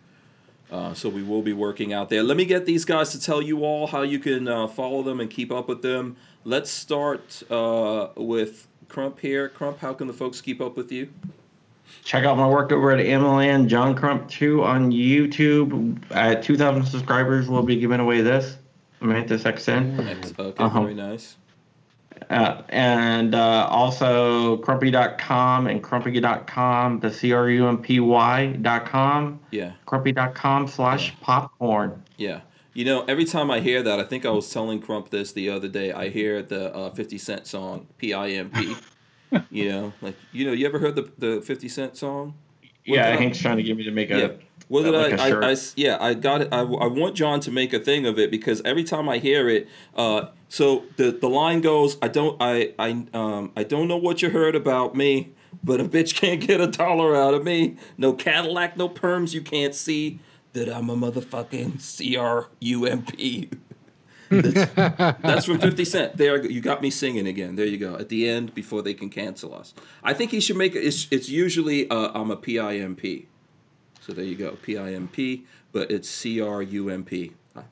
Uh, 0.75 0.93
so 0.93 1.09
we 1.09 1.23
will 1.23 1.41
be 1.41 1.53
working 1.53 1.93
out 1.93 2.09
there. 2.11 2.21
Let 2.25 2.37
me 2.37 2.45
get 2.45 2.67
these 2.67 2.85
guys 2.85 3.13
to 3.13 3.21
tell 3.21 3.41
you 3.41 3.65
all 3.65 3.87
how 3.87 4.03
you 4.03 4.19
can 4.19 4.49
uh, 4.49 4.67
follow 4.67 5.05
them 5.05 5.21
and 5.21 5.31
keep 5.31 5.53
up 5.53 5.69
with 5.69 5.83
them. 5.83 6.17
Let's 6.43 6.69
start 6.69 7.45
uh, 7.49 8.09
with 8.17 8.67
Crump 8.89 9.21
here. 9.21 9.49
Crump, 9.49 9.79
how 9.79 9.93
can 9.95 10.09
the 10.09 10.13
folks 10.13 10.41
keep 10.41 10.61
up 10.61 10.77
with 10.77 10.91
you? 10.91 11.11
Check 12.03 12.25
out 12.25 12.37
my 12.37 12.49
work 12.49 12.73
over 12.73 12.91
at 12.91 12.99
AmmoLand 12.99 13.69
John 13.69 13.95
Crump 13.95 14.29
2 14.29 14.65
on 14.65 14.91
YouTube. 14.91 15.97
At 16.11 16.43
2,000 16.43 16.85
subscribers, 16.87 17.49
we'll 17.49 17.63
be 17.63 17.77
giving 17.77 18.01
away 18.01 18.21
this 18.21 18.57
Mantis 19.01 19.45
XN. 19.45 20.01
Okay, 20.01 20.55
Uh-huh. 20.59 20.81
very 20.83 20.95
nice. 20.95 21.37
Uh, 22.31 22.63
and 22.71 23.35
uh, 23.35 23.67
also 23.71 24.57
crumpy.com 24.59 25.67
and 25.67 25.83
crumpy.com, 25.83 27.01
the 27.01 27.11
C-R-U-M-P-Y.com, 27.13 29.41
Yeah, 29.51 29.73
crumpy.com 29.87 30.69
slash 30.69 31.15
popcorn. 31.21 32.03
yeah. 32.17 32.41
You 32.77 32.85
know, 32.85 33.05
every 33.07 33.25
time 33.25 33.53
I 33.53 33.61
hear 33.61 33.85
that, 33.85 34.01
I 34.01 34.03
think 34.03 34.27
I 34.27 34.31
was 34.31 34.53
telling 34.53 34.81
Crump 34.81 35.11
this 35.11 35.31
the 35.31 35.49
other 35.49 35.69
day. 35.69 35.93
I 35.93 36.09
hear 36.09 36.43
the 36.43 36.75
uh, 36.75 36.91
50 36.91 37.19
Cent 37.19 37.47
song, 37.47 37.87
P 37.99 38.13
I 38.13 38.31
M 38.31 38.51
P. 38.51 38.75
You 39.51 39.69
know, 39.69 39.93
like, 40.01 40.15
you 40.33 40.45
know, 40.47 40.51
you 40.53 40.65
ever 40.67 40.79
heard 40.81 40.95
the, 40.97 41.09
the 41.19 41.41
50 41.43 41.69
Cent 41.69 41.97
song? 41.97 42.35
What 42.87 42.97
Yeah, 42.97 43.11
I- 43.11 43.17
Hank's 43.17 43.39
trying 43.39 43.57
to 43.59 43.63
get 43.65 43.77
me 43.77 43.83
to 43.85 43.91
make 43.93 44.11
a. 44.11 44.19
Yeah. 44.19 44.29
What 44.69 44.85
did 44.85 44.95
like 44.95 45.19
I. 45.19 45.31
I, 45.31 45.53
I 45.53 45.57
Yeah, 45.77 45.99
I 46.01 46.15
got 46.15 46.41
it. 46.43 46.49
I, 46.53 46.61
I 46.61 46.87
want 46.87 47.15
John 47.15 47.41
to 47.41 47.51
make 47.51 47.73
a 47.73 47.79
thing 47.79 48.07
of 48.07 48.19
it 48.19 48.31
because 48.31 48.63
every 48.65 48.85
time 48.85 49.09
I 49.09 49.19
hear 49.19 49.49
it, 49.49 49.69
uh, 49.97 50.27
so 50.49 50.85
the 50.97 51.11
the 51.11 51.29
line 51.29 51.61
goes, 51.61 51.97
I 52.01 52.09
don't, 52.09 52.41
I, 52.41 52.73
I, 52.79 53.05
um, 53.13 53.53
I 53.57 53.65
don't 53.65 53.89
know 53.89 53.97
what 53.97 54.23
you 54.23 54.31
heard 54.31 54.55
about 54.55 54.95
me, 54.95 55.33
but 55.63 55.81
a 55.81 55.85
bitch 55.85 56.15
can't 56.15 56.41
get 56.41 56.61
a 56.61 56.67
dollar 56.67 57.17
out 57.17 57.35
of 57.35 57.45
me. 57.45 57.77
No 57.99 58.13
Cadillac, 58.13 58.77
no 58.77 58.89
perms, 58.89 59.35
you 59.35 59.43
can't 59.43 59.75
see 59.75 60.21
that 60.53 60.69
I'm 60.69 60.89
a 60.89 60.97
motherfucking 60.97 61.81
C 61.81 62.17
R 62.17 62.49
U 62.61 62.87
M 62.87 63.03
P. 63.03 63.51
That's, 64.31 64.75
that's 64.75 65.47
from 65.47 65.59
50 65.59 65.85
Cent. 65.85 66.17
There, 66.17 66.45
you 66.45 66.61
got 66.61 66.83
me 66.83 66.91
singing 66.91 67.27
again. 67.27 67.57
There 67.57 67.67
you 67.67 67.77
go. 67.77 67.97
At 67.97 68.09
the 68.09 68.29
end, 68.29 68.55
before 68.55 68.83
they 68.83 68.95
can 68.95 69.11
cancel 69.11 69.55
us. 69.55 69.75
I 70.03 70.15
think 70.15 70.31
he 70.31 70.41
should 70.41 70.57
make 70.57 70.75
it. 70.75 70.81
It's, 70.81 71.07
it's 71.11 71.29
usually 71.29 71.89
uh, 71.91 72.11
I'm 72.15 72.31
a 72.31 72.35
a 72.35 72.37
P 72.37 72.59
I 72.59 72.77
M 72.77 72.97
P. 72.97 73.29
So 74.05 74.13
there 74.13 74.25
you 74.25 74.35
go, 74.37 74.51
P 74.63 74.77
I 74.77 74.93
M 74.93 75.09
P, 75.09 75.45
but 75.73 75.91
it's 75.91 76.09
C 76.09 76.41
R 76.41 76.63
U 76.63 76.91
M 76.91 77.05
P. 77.05 77.33
I 77.57 77.63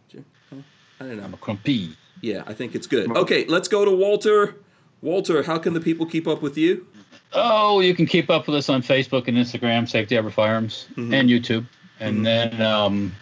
don't 1.00 1.16
know. 1.16 1.36
Crumpy. 1.40 1.94
Yeah, 2.20 2.42
I 2.46 2.54
think 2.54 2.74
it's 2.74 2.86
good. 2.86 3.14
Okay, 3.16 3.44
let's 3.46 3.68
go 3.68 3.84
to 3.84 3.90
Walter. 3.90 4.56
Walter, 5.02 5.42
how 5.42 5.58
can 5.58 5.74
the 5.74 5.80
people 5.80 6.06
keep 6.06 6.28
up 6.28 6.40
with 6.42 6.56
you? 6.56 6.86
Oh, 7.34 7.80
you 7.80 7.94
can 7.94 8.06
keep 8.06 8.30
up 8.30 8.46
with 8.46 8.56
us 8.56 8.68
on 8.68 8.82
Facebook 8.82 9.26
and 9.26 9.36
Instagram, 9.36 9.88
Safety 9.88 10.14
Harbor 10.14 10.30
Firearms, 10.30 10.86
Mhm. 10.96 11.12
and 11.12 11.28
YouTube. 11.28 11.66
And 11.98 12.24
then, 12.24 12.60
um, 12.62 13.12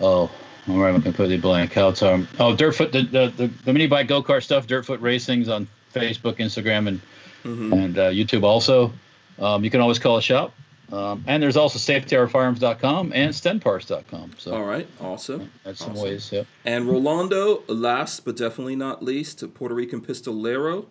oh, 0.00 0.30
all 0.68 0.78
right, 0.78 0.94
I'm 0.94 1.00
completely 1.02 1.38
blank. 1.38 1.72
How 1.72 1.88
it's 1.88 2.02
um, 2.02 2.28
oh, 2.38 2.54
Dirtfoot, 2.54 2.92
the 2.92 3.02
the, 3.02 3.32
the, 3.36 3.46
the 3.64 3.72
mini 3.72 3.86
bike 3.86 4.06
go 4.06 4.22
kart 4.22 4.42
stuff, 4.44 4.66
Dirtfoot 4.66 5.00
Racing's 5.00 5.48
on 5.48 5.66
Facebook, 5.94 6.36
Instagram, 6.36 6.88
and 6.88 7.00
Mhm. 7.44 7.72
and 7.72 7.98
uh, 7.98 8.10
YouTube 8.10 8.42
also. 8.42 8.92
Um, 9.38 9.64
you 9.64 9.70
can 9.70 9.80
always 9.80 9.98
call 9.98 10.16
us 10.16 10.30
up. 10.30 10.52
Um, 10.92 11.22
and 11.26 11.42
there's 11.42 11.56
also 11.56 11.78
safetyharborfirearms.com 11.78 13.12
and 13.14 13.32
stenparts.com. 13.34 14.32
So 14.38 14.54
All 14.54 14.64
right, 14.64 14.86
awesome. 15.00 15.50
that's 15.64 15.80
some 15.80 15.92
awesome. 15.92 16.02
ways. 16.04 16.30
Yeah. 16.32 16.44
And 16.64 16.86
Rolando, 16.88 17.62
last 17.66 18.24
but 18.24 18.36
definitely 18.36 18.76
not 18.76 19.02
least, 19.02 19.44
Puerto 19.54 19.74
Rican 19.74 20.00
Pistolero. 20.00 20.86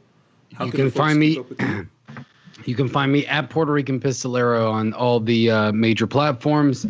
How 0.54 0.66
You 0.66 0.72
the 0.72 0.78
can 0.78 0.86
folks 0.92 0.98
find 0.98 1.20
me- 1.20 1.44
you? 1.60 1.88
You 2.66 2.76
can 2.76 2.90
find 2.90 3.12
me 3.12 3.26
at 3.28 3.52
Puerto 3.52 3.72
Rican 3.72 4.00
Pistolero 4.00 4.72
on 4.72 4.92
all 4.94 5.20
the 5.20 5.50
uh, 5.52 5.72
major 5.72 6.08
platforms. 6.08 6.88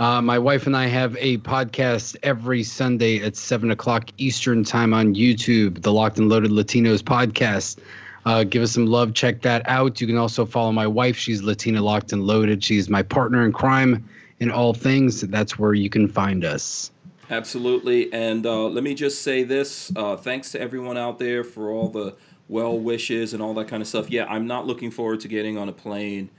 Uh, 0.00 0.20
my 0.20 0.38
wife 0.40 0.66
and 0.66 0.76
I 0.76 0.86
have 0.88 1.16
a 1.20 1.38
podcast 1.38 2.16
every 2.24 2.64
Sunday 2.64 3.22
at 3.22 3.36
7 3.36 3.70
o'clock 3.70 4.10
Eastern 4.18 4.64
Time 4.64 4.92
on 4.92 5.14
YouTube, 5.14 5.82
the 5.82 5.92
Locked 5.92 6.18
and 6.18 6.28
Loaded 6.28 6.50
Latinos 6.50 7.00
podcast. 7.00 7.78
Uh, 8.24 8.44
give 8.44 8.62
us 8.62 8.72
some 8.72 8.86
love. 8.86 9.14
Check 9.14 9.42
that 9.42 9.68
out. 9.68 10.00
You 10.00 10.06
can 10.06 10.16
also 10.16 10.46
follow 10.46 10.72
my 10.72 10.86
wife. 10.86 11.16
She's 11.16 11.42
Latina 11.42 11.82
Locked 11.82 12.12
and 12.12 12.22
Loaded. 12.22 12.64
She's 12.64 12.88
my 12.88 13.02
partner 13.02 13.44
in 13.44 13.52
crime 13.52 14.08
in 14.40 14.50
all 14.50 14.72
things. 14.72 15.20
That's 15.22 15.58
where 15.58 15.74
you 15.74 15.90
can 15.90 16.08
find 16.08 16.44
us. 16.44 16.90
Absolutely. 17.30 18.12
And 18.12 18.46
uh, 18.46 18.66
let 18.66 18.84
me 18.84 18.94
just 18.94 19.22
say 19.22 19.42
this 19.42 19.92
uh, 19.96 20.16
thanks 20.16 20.52
to 20.52 20.60
everyone 20.60 20.96
out 20.96 21.18
there 21.18 21.44
for 21.44 21.70
all 21.70 21.88
the 21.88 22.14
well 22.48 22.78
wishes 22.78 23.32
and 23.32 23.42
all 23.42 23.54
that 23.54 23.68
kind 23.68 23.82
of 23.82 23.88
stuff. 23.88 24.10
Yeah, 24.10 24.26
I'm 24.26 24.46
not 24.46 24.66
looking 24.66 24.90
forward 24.90 25.20
to 25.20 25.28
getting 25.28 25.56
on 25.56 25.68
a 25.68 25.72
plane, 25.72 26.30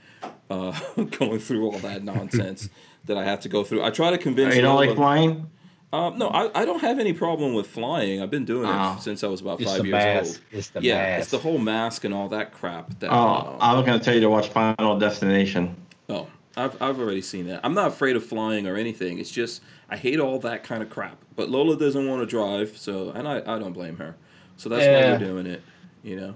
uh, 0.50 0.78
going 1.18 1.38
through 1.38 1.70
all 1.70 1.78
that 1.80 2.04
nonsense 2.04 2.68
that 3.06 3.16
I 3.16 3.24
have 3.24 3.40
to 3.40 3.48
go 3.48 3.64
through. 3.64 3.82
I 3.82 3.90
try 3.90 4.10
to 4.10 4.18
convince 4.18 4.54
You 4.54 4.62
don't 4.62 4.76
like 4.76 4.94
flying? 4.94 5.50
Um, 5.92 6.18
no, 6.18 6.28
I, 6.28 6.62
I 6.62 6.64
don't 6.64 6.80
have 6.80 6.98
any 6.98 7.12
problem 7.12 7.54
with 7.54 7.66
flying. 7.68 8.20
I've 8.20 8.30
been 8.30 8.44
doing 8.44 8.68
it 8.68 8.72
Oh. 8.74 8.98
since 9.00 9.22
I 9.22 9.28
was 9.28 9.40
about 9.40 9.62
five 9.62 9.86
years 9.86 9.92
mask. 9.92 10.42
old. 10.52 10.58
It's 10.58 10.68
the 10.68 10.82
yeah, 10.82 10.94
mask. 10.96 11.22
it's 11.22 11.30
the 11.30 11.38
whole 11.38 11.58
mask 11.58 12.04
and 12.04 12.12
all 12.12 12.28
that 12.30 12.52
crap. 12.52 12.98
That, 12.98 13.10
Oh, 13.10 13.14
uh, 13.14 13.56
I 13.60 13.74
was 13.74 13.86
gonna 13.86 14.00
tell 14.00 14.14
you 14.14 14.20
to 14.20 14.28
watch 14.28 14.48
Final 14.48 14.98
Destination. 14.98 15.76
Oh, 16.08 16.26
I've, 16.56 16.80
I've 16.82 16.98
already 16.98 17.22
seen 17.22 17.46
that. 17.46 17.60
I'm 17.62 17.74
not 17.74 17.88
afraid 17.88 18.16
of 18.16 18.26
flying 18.26 18.66
or 18.66 18.76
anything. 18.76 19.18
It's 19.20 19.30
just 19.30 19.62
I 19.88 19.96
hate 19.96 20.18
all 20.18 20.38
that 20.40 20.64
kind 20.64 20.82
of 20.82 20.90
crap. 20.90 21.18
But 21.36 21.50
Lola 21.50 21.76
doesn't 21.78 22.06
want 22.08 22.20
to 22.20 22.26
drive, 22.26 22.76
so 22.76 23.10
and 23.10 23.28
I, 23.28 23.36
I 23.38 23.58
don't 23.58 23.72
blame 23.72 23.96
her. 23.98 24.16
So 24.56 24.68
that's 24.68 24.86
why 24.86 25.12
we're 25.12 25.18
doing 25.32 25.46
it, 25.46 25.62
you 26.02 26.16
know. 26.16 26.34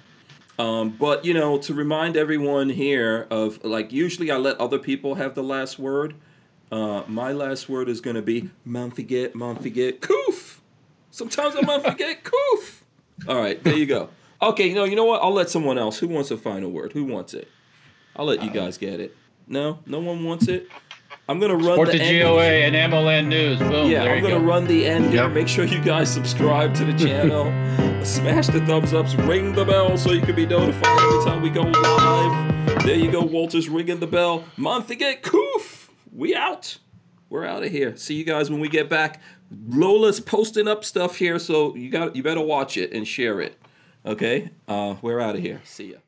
Um, 0.64 0.90
but 0.90 1.24
you 1.24 1.34
know, 1.34 1.58
to 1.58 1.74
remind 1.74 2.16
everyone 2.16 2.68
here 2.68 3.26
of 3.30 3.64
like 3.64 3.92
usually 3.92 4.30
I 4.30 4.36
let 4.36 4.58
other 4.58 4.78
people 4.78 5.16
have 5.16 5.34
the 5.34 5.42
last 5.42 5.78
word. 5.78 6.14
Uh, 6.70 7.02
my 7.08 7.32
last 7.32 7.68
word 7.68 7.88
is 7.88 8.00
gonna 8.00 8.22
be 8.22 8.50
man 8.64 8.90
forget, 8.90 9.34
man 9.34 9.56
forget, 9.56 10.00
coof. 10.00 10.60
Sometimes 11.10 11.56
I 11.56 11.62
man 11.62 11.80
forget, 11.82 12.22
coof. 12.30 12.84
All 13.28 13.36
right, 13.36 13.62
there 13.64 13.76
you 13.76 13.86
go. 13.86 14.08
Okay, 14.40 14.68
you 14.68 14.74
know, 14.74 14.84
you 14.84 14.96
know 14.96 15.04
what? 15.04 15.22
I'll 15.22 15.32
let 15.34 15.50
someone 15.50 15.76
else. 15.78 15.98
Who 15.98 16.08
wants 16.08 16.30
a 16.30 16.36
final 16.38 16.70
word? 16.70 16.92
Who 16.92 17.04
wants 17.04 17.34
it? 17.34 17.48
I'll 18.16 18.24
let 18.24 18.42
you 18.42 18.50
guys 18.50 18.78
get 18.78 19.00
it. 19.00 19.16
No, 19.46 19.80
no 19.86 19.98
one 19.98 20.24
wants 20.24 20.46
it. 20.48 20.68
I'm 21.28 21.38
gonna 21.40 21.54
run 21.56 21.74
Sport 21.74 21.90
the 21.92 21.98
the 21.98 22.04
end 22.04 22.22
GOA 22.22 22.66
of- 22.68 22.74
and 22.74 22.92
MLN 22.92 23.28
News. 23.28 23.58
Boom. 23.58 23.90
Yeah, 23.90 24.04
there 24.04 24.16
I'm 24.16 24.22
gonna 24.22 24.38
go. 24.38 24.44
run 24.44 24.66
the 24.66 24.86
end 24.86 25.06
here. 25.10 25.24
Yep. 25.24 25.32
Make 25.32 25.48
sure 25.48 25.64
you 25.64 25.80
guys 25.82 26.12
subscribe 26.12 26.74
to 26.76 26.84
the 26.84 26.92
channel, 26.96 27.44
smash 28.04 28.46
the 28.46 28.64
thumbs 28.64 28.94
ups, 28.94 29.14
ring 29.16 29.52
the 29.52 29.64
bell 29.64 29.96
so 29.98 30.12
you 30.12 30.20
can 30.22 30.34
be 30.36 30.46
notified 30.46 30.98
every 30.98 31.24
time 31.24 31.42
we 31.42 31.50
go 31.50 31.62
live. 31.62 32.84
There 32.84 32.94
you 32.96 33.10
go, 33.10 33.22
Walter's 33.22 33.68
ringing 33.68 34.00
the 34.00 34.06
bell. 34.06 34.44
Month 34.56 34.96
get 34.98 35.22
coof. 35.22 35.89
We 36.12 36.34
out. 36.34 36.78
We're 37.28 37.44
out 37.44 37.62
of 37.62 37.70
here. 37.70 37.96
See 37.96 38.14
you 38.14 38.24
guys 38.24 38.50
when 38.50 38.60
we 38.60 38.68
get 38.68 38.88
back. 38.88 39.20
Lola's 39.68 40.20
posting 40.20 40.68
up 40.68 40.84
stuff 40.84 41.16
here, 41.16 41.38
so 41.38 41.74
you 41.76 41.90
got 41.90 42.16
you 42.16 42.22
better 42.22 42.40
watch 42.40 42.76
it 42.76 42.92
and 42.92 43.06
share 43.06 43.40
it. 43.40 43.60
Okay? 44.04 44.50
Uh, 44.66 44.96
we're 45.02 45.20
out 45.20 45.36
of 45.36 45.42
here. 45.42 45.60
See 45.64 45.92
ya. 45.92 45.98